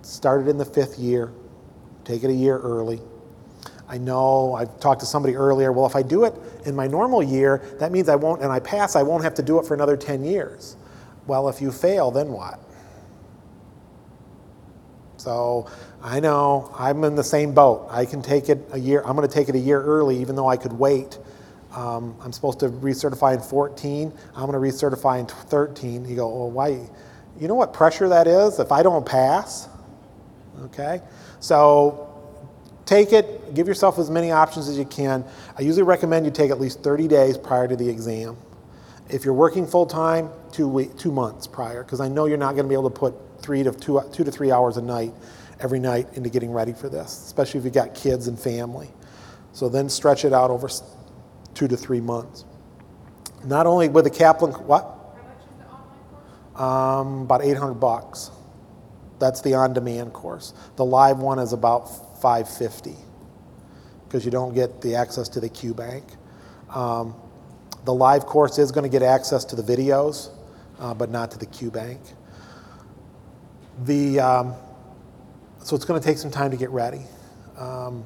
start 0.03 0.43
it 0.43 0.49
in 0.49 0.59
the 0.59 0.65
fifth 0.65 0.99
year. 0.99 1.33
Take 2.05 2.25
it 2.25 2.31
a 2.31 2.35
year 2.35 2.59
early. 2.59 3.01
I 3.89 3.97
know 3.97 4.55
I've 4.55 4.81
talked 4.81 5.01
to 5.01 5.07
somebody 5.07 5.37
earlier. 5.37 5.73
Well, 5.73 5.87
if 5.87 5.95
I 5.95 6.03
do 6.03 6.25
it 6.25 6.35
in 6.67 6.75
my 6.75 6.87
normal 6.87 7.23
year, 7.23 7.63
that 7.79 7.93
means 7.93 8.09
I 8.09 8.17
won't, 8.17 8.43
and 8.43 8.53
I 8.53 8.61
pass, 8.61 8.97
I 8.97 9.03
won't 9.03 9.23
have 9.23 9.35
to 9.35 9.43
do 9.43 9.59
it 9.59 9.67
for 9.67 9.75
another 9.75 9.97
10 9.97 10.25
years. 10.25 10.77
Well, 11.27 11.49
if 11.49 11.63
you 11.63 11.71
fail, 11.71 12.11
then 12.11 12.29
what? 12.29 12.59
So 15.17 15.71
I 16.03 16.21
know 16.21 16.75
I'm 16.77 17.03
in 17.05 17.15
the 17.15 17.25
same 17.25 17.53
boat. 17.53 17.89
I 17.91 18.05
can 18.05 18.21
take 18.21 18.49
it 18.49 18.69
a 18.73 18.79
year, 18.79 19.03
I'm 19.05 19.17
going 19.17 19.29
to 19.29 19.35
take 19.35 19.49
it 19.49 19.55
a 19.55 19.61
year 19.61 19.81
early, 19.81 20.19
even 20.19 20.37
though 20.37 20.49
I 20.49 20.57
could 20.57 20.73
wait. 20.73 21.19
Um, 21.79 22.17
I'm 22.21 22.33
supposed 22.33 22.59
to 22.61 22.71
recertify 22.71 23.35
in 23.35 23.41
14. 23.41 24.13
I'm 24.35 24.51
going 24.51 24.53
to 24.53 24.59
recertify 24.59 25.21
in 25.21 25.27
13. 25.27 26.09
You 26.09 26.17
go, 26.17 26.29
well, 26.29 26.51
why? 26.51 26.71
You 27.39 27.47
know 27.47 27.55
what 27.55 27.73
pressure 27.73 28.09
that 28.09 28.27
is 28.27 28.59
if 28.59 28.73
I 28.73 28.83
don't 28.83 29.07
pass? 29.07 29.69
Okay? 30.65 31.01
So 31.39 32.09
take 32.85 33.13
it, 33.13 33.55
give 33.55 33.69
yourself 33.69 33.97
as 34.01 34.11
many 34.11 34.33
options 34.33 34.69
as 34.69 34.77
you 34.77 34.87
can. 34.87 35.25
I 35.57 35.63
usually 35.63 35.85
recommend 35.85 36.27
you 36.27 36.33
take 36.33 36.51
at 36.51 36.59
least 36.59 36.83
30 36.83 37.07
days 37.07 37.39
prior 37.39 37.69
to 37.69 37.77
the 37.77 37.89
exam. 37.89 38.37
If 39.09 39.25
you're 39.25 39.33
working 39.33 39.65
full 39.65 39.87
time, 39.87 40.31
two, 40.51 40.67
week, 40.67 40.99
two 40.99 41.13
months 41.13 41.47
prior, 41.47 41.85
because 41.85 42.01
I 42.01 42.09
know 42.09 42.27
you're 42.27 42.39
not 42.39 42.55
going 42.55 42.65
to 42.65 42.69
be 42.69 42.75
able 42.75 42.91
to 42.91 42.99
put 42.99 43.15
three 43.41 43.63
to 43.63 43.71
two, 43.71 44.03
two 44.13 44.25
to 44.25 44.33
three 44.33 44.51
hours 44.51 44.79
a 44.79 44.83
night 44.83 45.13
every 45.61 45.79
night 45.79 46.09
into 46.15 46.29
getting 46.29 46.51
ready 46.51 46.73
for 46.73 46.89
this, 46.89 47.25
especially 47.25 47.59
if 47.59 47.65
you've 47.65 47.75
got 47.75 47.95
kids 47.95 48.27
and 48.27 48.37
family. 48.37 48.91
So 49.53 49.69
then 49.69 49.89
stretch 49.89 50.25
it 50.25 50.33
out 50.33 50.51
over 50.51 50.69
two 51.59 51.67
to 51.67 51.77
three 51.77 52.01
months. 52.01 52.45
Not 53.45 53.67
only 53.67 53.89
with 53.89 54.05
the 54.05 54.11
Kaplan, 54.11 54.53
what? 54.53 54.95
Um, 56.55 57.23
about 57.23 57.43
800 57.43 57.75
bucks. 57.75 58.31
That's 59.19 59.41
the 59.41 59.55
on-demand 59.55 60.13
course. 60.13 60.55
The 60.77 60.85
live 60.85 61.19
one 61.19 61.41
is 61.41 61.53
about 61.53 62.21
550 62.23 62.95
because 64.05 64.25
you 64.25 64.31
don't 64.31 64.55
get 64.55 64.81
the 64.81 64.95
access 64.95 65.29
to 65.31 65.41
the 65.41 65.51
QBank. 65.51 66.05
Um, 66.71 67.17
the 67.85 67.93
live 67.93 68.25
course 68.25 68.59
is 68.59 68.71
going 68.71 68.85
to 68.85 68.89
get 68.89 69.03
access 69.03 69.45
to 69.47 69.57
the 69.57 69.63
videos, 69.63 70.31
uh, 70.79 70.95
but 70.95 71.11
not 71.11 71.33
to 71.33 71.39
the 71.39 71.47
QBank. 71.47 71.99
The 73.85 74.21
um, 74.21 74.55
so 75.59 75.75
it's 75.75 75.85
going 75.85 76.01
to 76.01 76.07
take 76.07 76.19
some 76.19 76.31
time 76.31 76.51
to 76.53 76.57
get 76.57 76.71
ready, 76.71 77.03
um, 77.57 78.05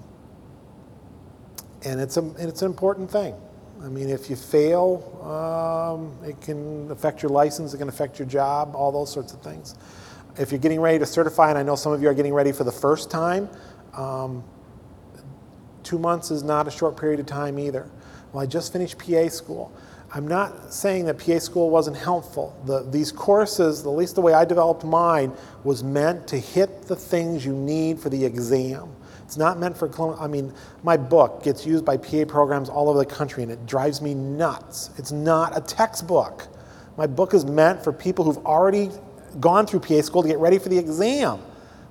and 1.85 2.01
it's 2.01 2.17
a 2.17 2.33
it's 2.39 2.63
an 2.63 2.67
important 2.71 3.11
thing. 3.11 3.35
I 3.83 3.89
mean, 3.89 4.09
if 4.09 4.31
you 4.31 4.37
fail, 4.37 5.03
um, 5.23 6.29
it 6.29 6.41
can 6.41 6.91
affect 6.91 7.23
your 7.23 7.31
license, 7.31 7.75
it 7.75 7.79
can 7.79 7.89
affect 7.89 8.19
your 8.19 8.29
job, 8.29 8.77
all 8.77 8.93
those 8.93 9.13
sorts 9.13 9.33
of 9.33 9.43
things. 9.43 9.75
If 10.39 10.53
you're 10.53 10.61
getting 10.61 10.81
ready 10.81 11.01
to 11.01 11.07
certify, 11.07 11.51
and 11.51 11.59
I 11.59 11.65
know 11.65 11.75
some 11.75 11.93
of 11.93 12.01
you 12.01 12.09
are 12.09 12.15
getting 12.15 12.33
ready 12.33 12.53
for 12.53 12.63
the 12.63 12.73
first 12.73 13.11
time, 13.11 13.49
um, 13.95 14.45
two 15.83 15.99
months 15.99 16.31
is 16.31 16.45
not 16.45 16.69
a 16.69 16.71
short 16.71 16.97
period 16.97 17.19
of 17.19 17.27
time 17.27 17.59
either. 17.59 17.91
Well, 18.33 18.43
I 18.43 18.47
just 18.47 18.73
finished 18.73 18.99
PA 18.99 19.29
school. 19.29 19.73
I'm 20.15 20.29
not 20.29 20.73
saying 20.73 21.07
that 21.07 21.19
PA 21.19 21.39
school 21.39 21.71
wasn't 21.71 21.97
helpful. 21.97 22.57
The, 22.67 22.87
these 22.91 23.11
courses, 23.11 23.81
at 23.81 23.89
least 23.89 24.15
the 24.15 24.21
way 24.21 24.35
I 24.35 24.45
developed 24.45 24.85
mine, 24.85 25.33
was 25.65 25.83
meant 25.83 26.29
to 26.29 26.39
hit 26.39 26.83
the 26.83 26.97
things 26.97 27.45
you 27.45 27.55
need 27.55 27.99
for 27.99 28.11
the 28.11 28.25
exam. 28.25 28.95
It's 29.33 29.39
not 29.39 29.59
meant 29.59 29.79
for, 29.79 29.89
clon- 29.89 30.21
I 30.21 30.27
mean, 30.27 30.53
my 30.83 30.99
book 30.99 31.43
gets 31.43 31.65
used 31.65 31.87
by 31.87 31.97
PA 31.97 32.27
programs 32.29 32.69
all 32.69 32.91
over 32.91 32.99
the 32.99 33.07
country 33.07 33.43
and 33.43 33.51
it 33.51 33.65
drives 33.65 34.03
me 34.03 34.13
nuts. 34.13 34.91
It's 34.99 35.11
not 35.11 35.57
a 35.57 35.63
textbook. 35.63 36.49
My 36.99 37.07
book 37.07 37.33
is 37.33 37.47
meant 37.47 37.83
for 37.83 37.95
people 37.95 38.27
who've 38.27 38.45
already 38.45 38.91
gone 39.41 39.67
through 39.67 39.81
PA 39.81 40.03
school 40.03 40.21
to 40.21 40.29
get 40.29 40.37
ready 40.37 40.59
for 40.59 40.69
the 40.69 40.77
exam. 40.77 41.41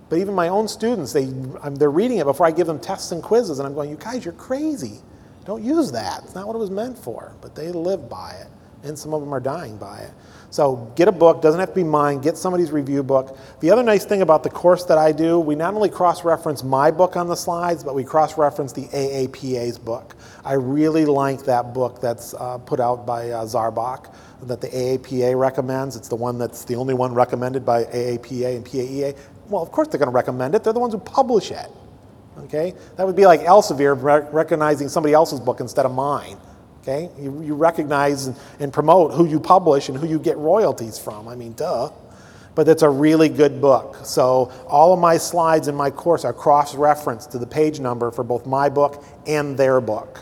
But 0.08 0.20
even 0.20 0.36
my 0.36 0.50
own 0.50 0.68
students, 0.68 1.14
they, 1.14 1.34
they're 1.72 1.90
reading 1.90 2.20
it 2.20 2.26
before 2.26 2.46
I 2.46 2.52
give 2.52 2.68
them 2.68 2.80
tests 2.80 3.12
and 3.12 3.24
quizzes, 3.24 3.58
and 3.58 3.68
I'm 3.68 3.74
going, 3.74 3.90
you 3.90 3.96
guys, 3.96 4.24
you're 4.24 4.36
crazy. 4.36 5.00
Don't 5.44 5.64
use 5.64 5.92
that. 5.94 6.22
It's 6.24 6.36
not 6.36 6.46
what 6.46 6.56
it 6.56 6.60
was 6.60 6.70
meant 6.70 6.96
for. 6.96 7.34
But 7.42 7.56
they 7.56 7.72
live 7.72 8.08
by 8.08 8.34
it, 8.34 8.50
and 8.88 9.00
some 9.00 9.16
of 9.16 9.22
them 9.22 9.34
are 9.34 9.40
dying 9.40 9.78
by 9.78 10.02
it. 10.02 10.12
So 10.52 10.92
get 10.98 11.08
a 11.08 11.14
book, 11.14 11.42
doesn't 11.42 11.62
have 11.62 11.70
to 11.70 11.76
be 11.76 11.84
mine, 11.84 12.20
get 12.20 12.38
somebody's 12.38 12.72
review 12.72 13.04
book. 13.04 13.38
The 13.62 13.72
other 13.72 13.84
nice 13.84 14.04
thing 14.04 14.22
about 14.22 14.44
the 14.44 14.50
course 14.50 14.84
that 14.84 14.98
I 14.98 15.14
do, 15.14 15.40
we 15.40 15.56
not 15.56 15.74
only 15.74 15.90
cross 15.90 16.26
reference 16.26 16.62
my 16.62 16.92
book 16.92 17.16
on 17.16 17.28
the 17.28 17.36
slides, 17.36 17.86
but 17.86 17.96
we 17.96 18.04
cross 18.04 18.38
reference 18.38 18.74
the 18.74 18.88
AAPA's 18.88 19.80
book. 19.80 20.14
I 20.44 20.54
really 20.54 21.06
like 21.06 21.44
that 21.46 21.74
book 21.74 22.02
that's 22.02 22.34
uh, 22.34 22.58
put 22.58 22.82
out 22.82 23.06
by 23.06 23.30
uh, 23.30 23.46
Zarbock 23.46 24.14
that 24.44 24.60
the 24.60 24.68
AAPA 24.68 25.40
recommends. 25.40 25.96
It's 25.96 26.10
the 26.10 26.18
one 26.18 26.38
that's 26.38 26.66
the 26.66 26.76
only 26.76 26.96
one 26.96 27.14
recommended 27.14 27.66
by 27.66 27.86
AAPA 27.86 28.58
and 28.58 28.66
PAEA. 28.66 29.18
Well, 29.48 29.64
of 29.64 29.72
course 29.72 29.88
they're 29.88 30.00
going 30.00 30.12
to 30.12 30.16
recommend 30.16 30.54
it. 30.54 30.66
They're 30.66 30.74
the 30.74 30.80
ones 30.80 30.94
who 30.94 31.00
publish 31.00 31.52
it. 31.52 31.72
Okay? 32.40 32.74
That 32.98 33.08
would 33.08 33.16
be 33.16 33.26
like 33.26 33.42
Elsevier 33.42 34.02
rec- 34.02 34.34
recognizing 34.34 34.90
somebody 34.90 35.14
else's 35.14 35.40
book 35.40 35.62
instead 35.62 35.86
of 35.86 35.94
mine. 35.94 36.38
Okay? 36.82 37.10
You, 37.20 37.42
you 37.42 37.56
recognize 37.56 38.28
and, 38.28 38.36
and 38.60 38.74
promote 38.74 39.14
who 39.14 39.26
you 39.28 39.40
publish 39.40 39.90
and 39.90 39.98
who 39.98 40.08
you 40.08 40.20
get 40.20 40.38
royalties 40.38 40.98
from. 40.98 41.28
I 41.28 41.36
mean, 41.36 41.54
duh. 41.54 41.92
But 42.54 42.68
it's 42.68 42.82
a 42.84 42.90
really 42.90 43.30
good 43.30 43.62
book. 43.62 43.98
So 44.04 44.52
all 44.68 44.94
of 44.94 45.00
my 45.00 45.18
slides 45.18 45.70
in 45.70 45.76
my 45.76 45.90
course 45.90 46.26
are 46.26 46.34
cross-referenced 46.34 47.32
to 47.32 47.38
the 47.38 47.48
page 47.48 47.80
number 47.80 48.12
for 48.12 48.24
both 48.24 48.46
my 48.46 48.68
book 48.68 49.06
and 49.26 49.58
their 49.58 49.80
book. 49.80 50.20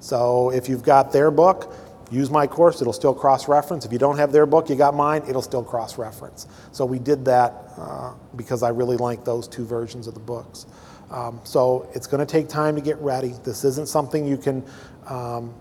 So 0.00 0.50
if 0.50 0.68
you've 0.68 0.82
got 0.82 1.12
their 1.12 1.30
book, 1.30 1.72
use 2.10 2.28
my 2.28 2.46
course, 2.48 2.80
it'll 2.80 2.92
still 2.92 3.14
cross-reference. 3.14 3.84
If 3.84 3.92
you 3.92 3.98
don't 3.98 4.16
have 4.16 4.32
their 4.32 4.46
book, 4.46 4.68
you 4.68 4.74
got 4.74 4.94
mine, 4.94 5.22
it'll 5.28 5.42
still 5.42 5.62
cross-reference. 5.62 6.48
So 6.72 6.84
we 6.84 6.98
did 6.98 7.24
that 7.26 7.54
uh, 7.76 8.14
because 8.34 8.64
I 8.64 8.70
really 8.70 8.96
like 8.96 9.24
those 9.24 9.46
two 9.46 9.64
versions 9.64 10.08
of 10.08 10.14
the 10.14 10.20
books. 10.20 10.66
Um, 11.10 11.40
so 11.44 11.88
it's 11.94 12.08
going 12.08 12.24
to 12.24 12.30
take 12.30 12.48
time 12.48 12.74
to 12.74 12.80
get 12.80 12.98
ready. 12.98 13.34
This 13.44 13.64
isn't 13.64 13.88
something 13.88 14.26
you 14.26 14.38
can, 14.38 14.64
um, 15.06 15.54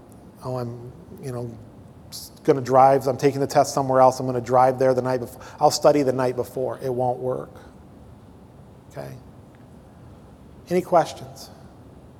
oh, 0.44 0.58
I'm, 0.58 0.92
you 1.22 1.32
know, 1.32 1.58
going 2.44 2.58
to 2.58 2.64
drive. 2.64 3.08
I'm 3.08 3.18
taking 3.18 3.40
the 3.40 3.48
test 3.48 3.74
somewhere 3.74 4.02
else. 4.02 4.20
I'm 4.20 4.26
going 4.26 4.40
to 4.40 4.46
drive 4.46 4.80
there 4.80 4.94
the 4.94 5.02
night 5.02 5.20
before. 5.20 5.42
I'll 5.60 5.72
study 5.72 6.04
the 6.04 6.14
night 6.14 6.36
before. 6.36 6.80
It 6.84 6.94
won't 6.94 7.20
work. 7.20 7.54
Okay. 8.92 9.16
Any 10.70 10.82
questions, 10.82 11.50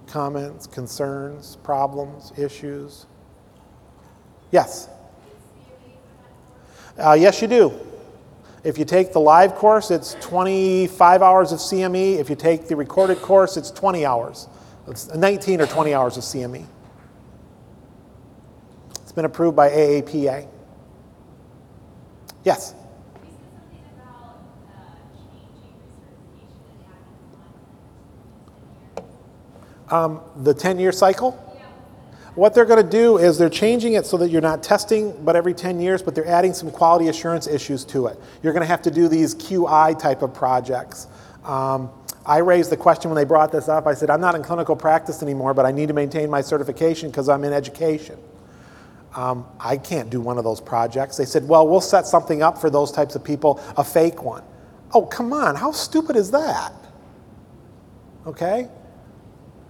comments, 0.08 0.68
concerns, 0.68 1.58
problems, 1.58 2.32
issues? 2.38 3.06
Yes. 4.52 4.90
Uh, 6.98 7.14
yes, 7.14 7.42
you 7.42 7.48
do. 7.48 7.80
If 8.64 8.78
you 8.78 8.86
take 8.86 9.14
the 9.14 9.20
live 9.20 9.56
course, 9.56 9.90
it's 9.90 10.16
25 10.16 11.22
hours 11.22 11.52
of 11.52 11.60
CME. 11.60 12.18
If 12.18 12.30
you 12.30 12.36
take 12.36 12.68
the 12.68 12.76
recorded 12.76 13.22
course, 13.22 13.56
it's 13.56 13.72
20 13.72 14.06
hours. 14.06 14.48
It's 14.88 15.14
19 15.14 15.62
or 15.62 15.68
20 15.68 15.94
hours 15.94 16.18
of 16.18 16.24
CME. 16.24 16.66
Been 19.20 19.26
approved 19.26 19.58
by 19.58 19.70
AAPA. 19.70 20.48
Yes. 22.46 22.74
You 23.22 23.32
said 23.32 23.52
something 23.52 23.84
about 23.98 24.46
uh, 24.64 24.80
changing 25.12 25.76
recertification 25.84 26.80
that 26.80 26.96
happened 28.96 29.92
Um, 29.92 30.22
the 30.42 30.54
10 30.54 30.80
year 30.80 30.94
cycle? 30.94 31.32
What 32.36 32.56
they're 32.56 32.64
going 32.64 32.82
to 32.82 32.90
do 32.90 33.18
is 33.18 33.38
they're 33.38 33.50
changing 33.50 33.96
it 33.96 34.06
so 34.06 34.16
that 34.16 34.30
you're 34.30 34.40
not 34.40 34.64
testing 34.64 35.12
but 35.26 35.36
every 35.36 35.54
10 35.54 35.82
years, 35.82 36.02
but 36.02 36.16
they're 36.16 36.26
adding 36.26 36.54
some 36.54 36.72
quality 36.72 37.10
assurance 37.10 37.46
issues 37.46 37.84
to 37.88 38.08
it. 38.08 38.18
You're 38.42 38.54
going 38.54 38.64
to 38.64 38.68
have 38.68 38.84
to 38.84 38.92
do 38.92 39.10
these 39.10 39.36
QI 39.36 40.00
type 40.00 40.22
of 40.22 40.34
projects. 40.34 41.08
Um, 41.44 41.90
I 42.26 42.38
raised 42.38 42.72
the 42.72 42.78
question 42.78 43.12
when 43.12 43.18
they 43.18 43.26
brought 43.26 43.52
this 43.52 43.68
up. 43.68 43.86
I 43.86 43.96
said, 43.96 44.10
I'm 44.10 44.22
not 44.22 44.36
in 44.36 44.44
clinical 44.44 44.78
practice 44.78 45.22
anymore, 45.22 45.54
but 45.54 45.66
I 45.66 45.72
need 45.72 45.90
to 45.90 45.94
maintain 45.94 46.30
my 46.30 46.40
certification 46.40 47.10
because 47.10 47.28
I'm 47.28 47.44
in 47.44 47.52
education. 47.52 48.18
Um, 49.16 49.46
I 49.60 49.78
can't 49.78 50.10
do 50.10 50.22
one 50.22 50.38
of 50.38 50.44
those 50.44 50.62
projects. 50.62 51.18
They 51.18 51.26
said, 51.26 51.48
well, 51.48 51.68
we'll 51.68 51.82
set 51.82 52.06
something 52.06 52.44
up 52.44 52.60
for 52.60 52.70
those 52.70 52.92
types 52.92 53.16
of 53.16 53.24
people, 53.24 53.60
a 53.76 53.84
fake 53.84 54.24
one. 54.24 54.44
Oh, 54.94 55.06
come 55.06 55.34
on, 55.34 55.56
how 55.56 55.72
stupid 55.72 56.16
is 56.16 56.32
that? 56.32 56.74
Okay? 58.26 58.70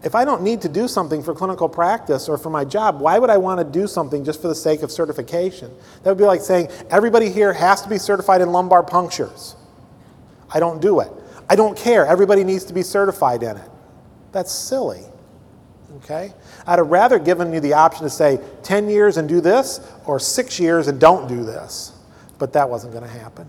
If 0.01 0.15
I 0.15 0.23
don't 0.23 0.43
need 0.43 0.61
to 0.61 0.69
do 0.69 0.87
something 0.87 1.21
for 1.21 1.33
clinical 1.33 1.67
practice 1.67 2.29
or 2.29 2.37
for 2.37 2.49
my 2.49 2.63
job, 2.63 3.01
why 3.01 3.19
would 3.19 3.29
I 3.29 3.37
want 3.37 3.59
to 3.59 3.79
do 3.79 3.85
something 3.85 4.23
just 4.23 4.41
for 4.41 4.47
the 4.47 4.55
sake 4.55 4.81
of 4.81 4.91
certification? 4.91 5.71
That 6.03 6.11
would 6.11 6.17
be 6.17 6.23
like 6.23 6.41
saying, 6.41 6.69
everybody 6.89 7.29
here 7.29 7.51
has 7.51 7.81
to 7.81 7.89
be 7.89 7.97
certified 7.97 8.41
in 8.41 8.51
lumbar 8.51 8.83
punctures. 8.83 9.55
I 10.51 10.59
don't 10.59 10.81
do 10.81 11.01
it. 11.01 11.11
I 11.49 11.55
don't 11.55 11.77
care. 11.77 12.05
Everybody 12.05 12.43
needs 12.43 12.63
to 12.65 12.73
be 12.73 12.81
certified 12.81 13.43
in 13.43 13.57
it. 13.57 13.69
That's 14.31 14.51
silly. 14.51 15.03
Okay? 15.97 16.33
I'd 16.67 16.79
have 16.79 16.87
rather 16.87 17.19
given 17.19 17.51
you 17.53 17.59
the 17.59 17.73
option 17.73 18.03
to 18.03 18.09
say 18.09 18.39
10 18.63 18.89
years 18.89 19.17
and 19.17 19.27
do 19.27 19.41
this 19.41 19.79
or 20.05 20.19
six 20.19 20.59
years 20.59 20.87
and 20.87 20.99
don't 20.99 21.27
do 21.27 21.43
this. 21.43 21.93
But 22.37 22.53
that 22.53 22.69
wasn't 22.69 22.93
going 22.93 23.03
to 23.03 23.09
happen. 23.09 23.47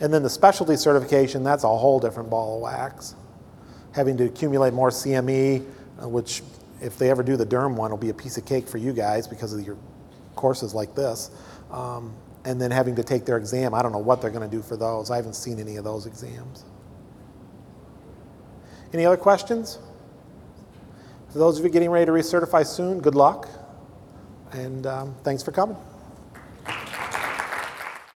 And 0.00 0.12
then 0.12 0.22
the 0.22 0.30
specialty 0.30 0.76
certification, 0.76 1.42
that's 1.42 1.64
a 1.64 1.68
whole 1.68 1.98
different 1.98 2.30
ball 2.30 2.56
of 2.56 2.62
wax. 2.62 3.14
Having 3.92 4.18
to 4.18 4.24
accumulate 4.24 4.72
more 4.72 4.90
CME, 4.90 5.66
uh, 6.00 6.08
which, 6.08 6.42
if 6.80 6.98
they 6.98 7.10
ever 7.10 7.22
do 7.22 7.36
the 7.36 7.46
Derm 7.46 7.74
one, 7.74 7.90
will 7.90 7.98
be 7.98 8.10
a 8.10 8.14
piece 8.14 8.38
of 8.38 8.44
cake 8.44 8.68
for 8.68 8.78
you 8.78 8.92
guys 8.92 9.26
because 9.26 9.52
of 9.52 9.66
your 9.66 9.76
courses 10.36 10.74
like 10.74 10.94
this. 10.94 11.30
Um, 11.72 12.14
and 12.44 12.60
then 12.60 12.70
having 12.70 12.94
to 12.96 13.02
take 13.02 13.24
their 13.24 13.36
exam. 13.36 13.74
I 13.74 13.82
don't 13.82 13.92
know 13.92 13.98
what 13.98 14.22
they're 14.22 14.30
going 14.30 14.48
to 14.48 14.56
do 14.56 14.62
for 14.62 14.76
those. 14.76 15.10
I 15.10 15.16
haven't 15.16 15.34
seen 15.34 15.58
any 15.58 15.76
of 15.76 15.84
those 15.84 16.06
exams. 16.06 16.64
Any 18.94 19.04
other 19.04 19.16
questions? 19.16 19.78
For 21.32 21.38
those 21.38 21.58
of 21.58 21.64
you 21.64 21.70
getting 21.70 21.90
ready 21.90 22.06
to 22.06 22.12
recertify 22.12 22.66
soon, 22.66 23.00
good 23.00 23.14
luck. 23.14 23.48
And 24.52 24.86
um, 24.86 25.14
thanks 25.24 25.42
for 25.42 25.52
coming. 25.52 25.76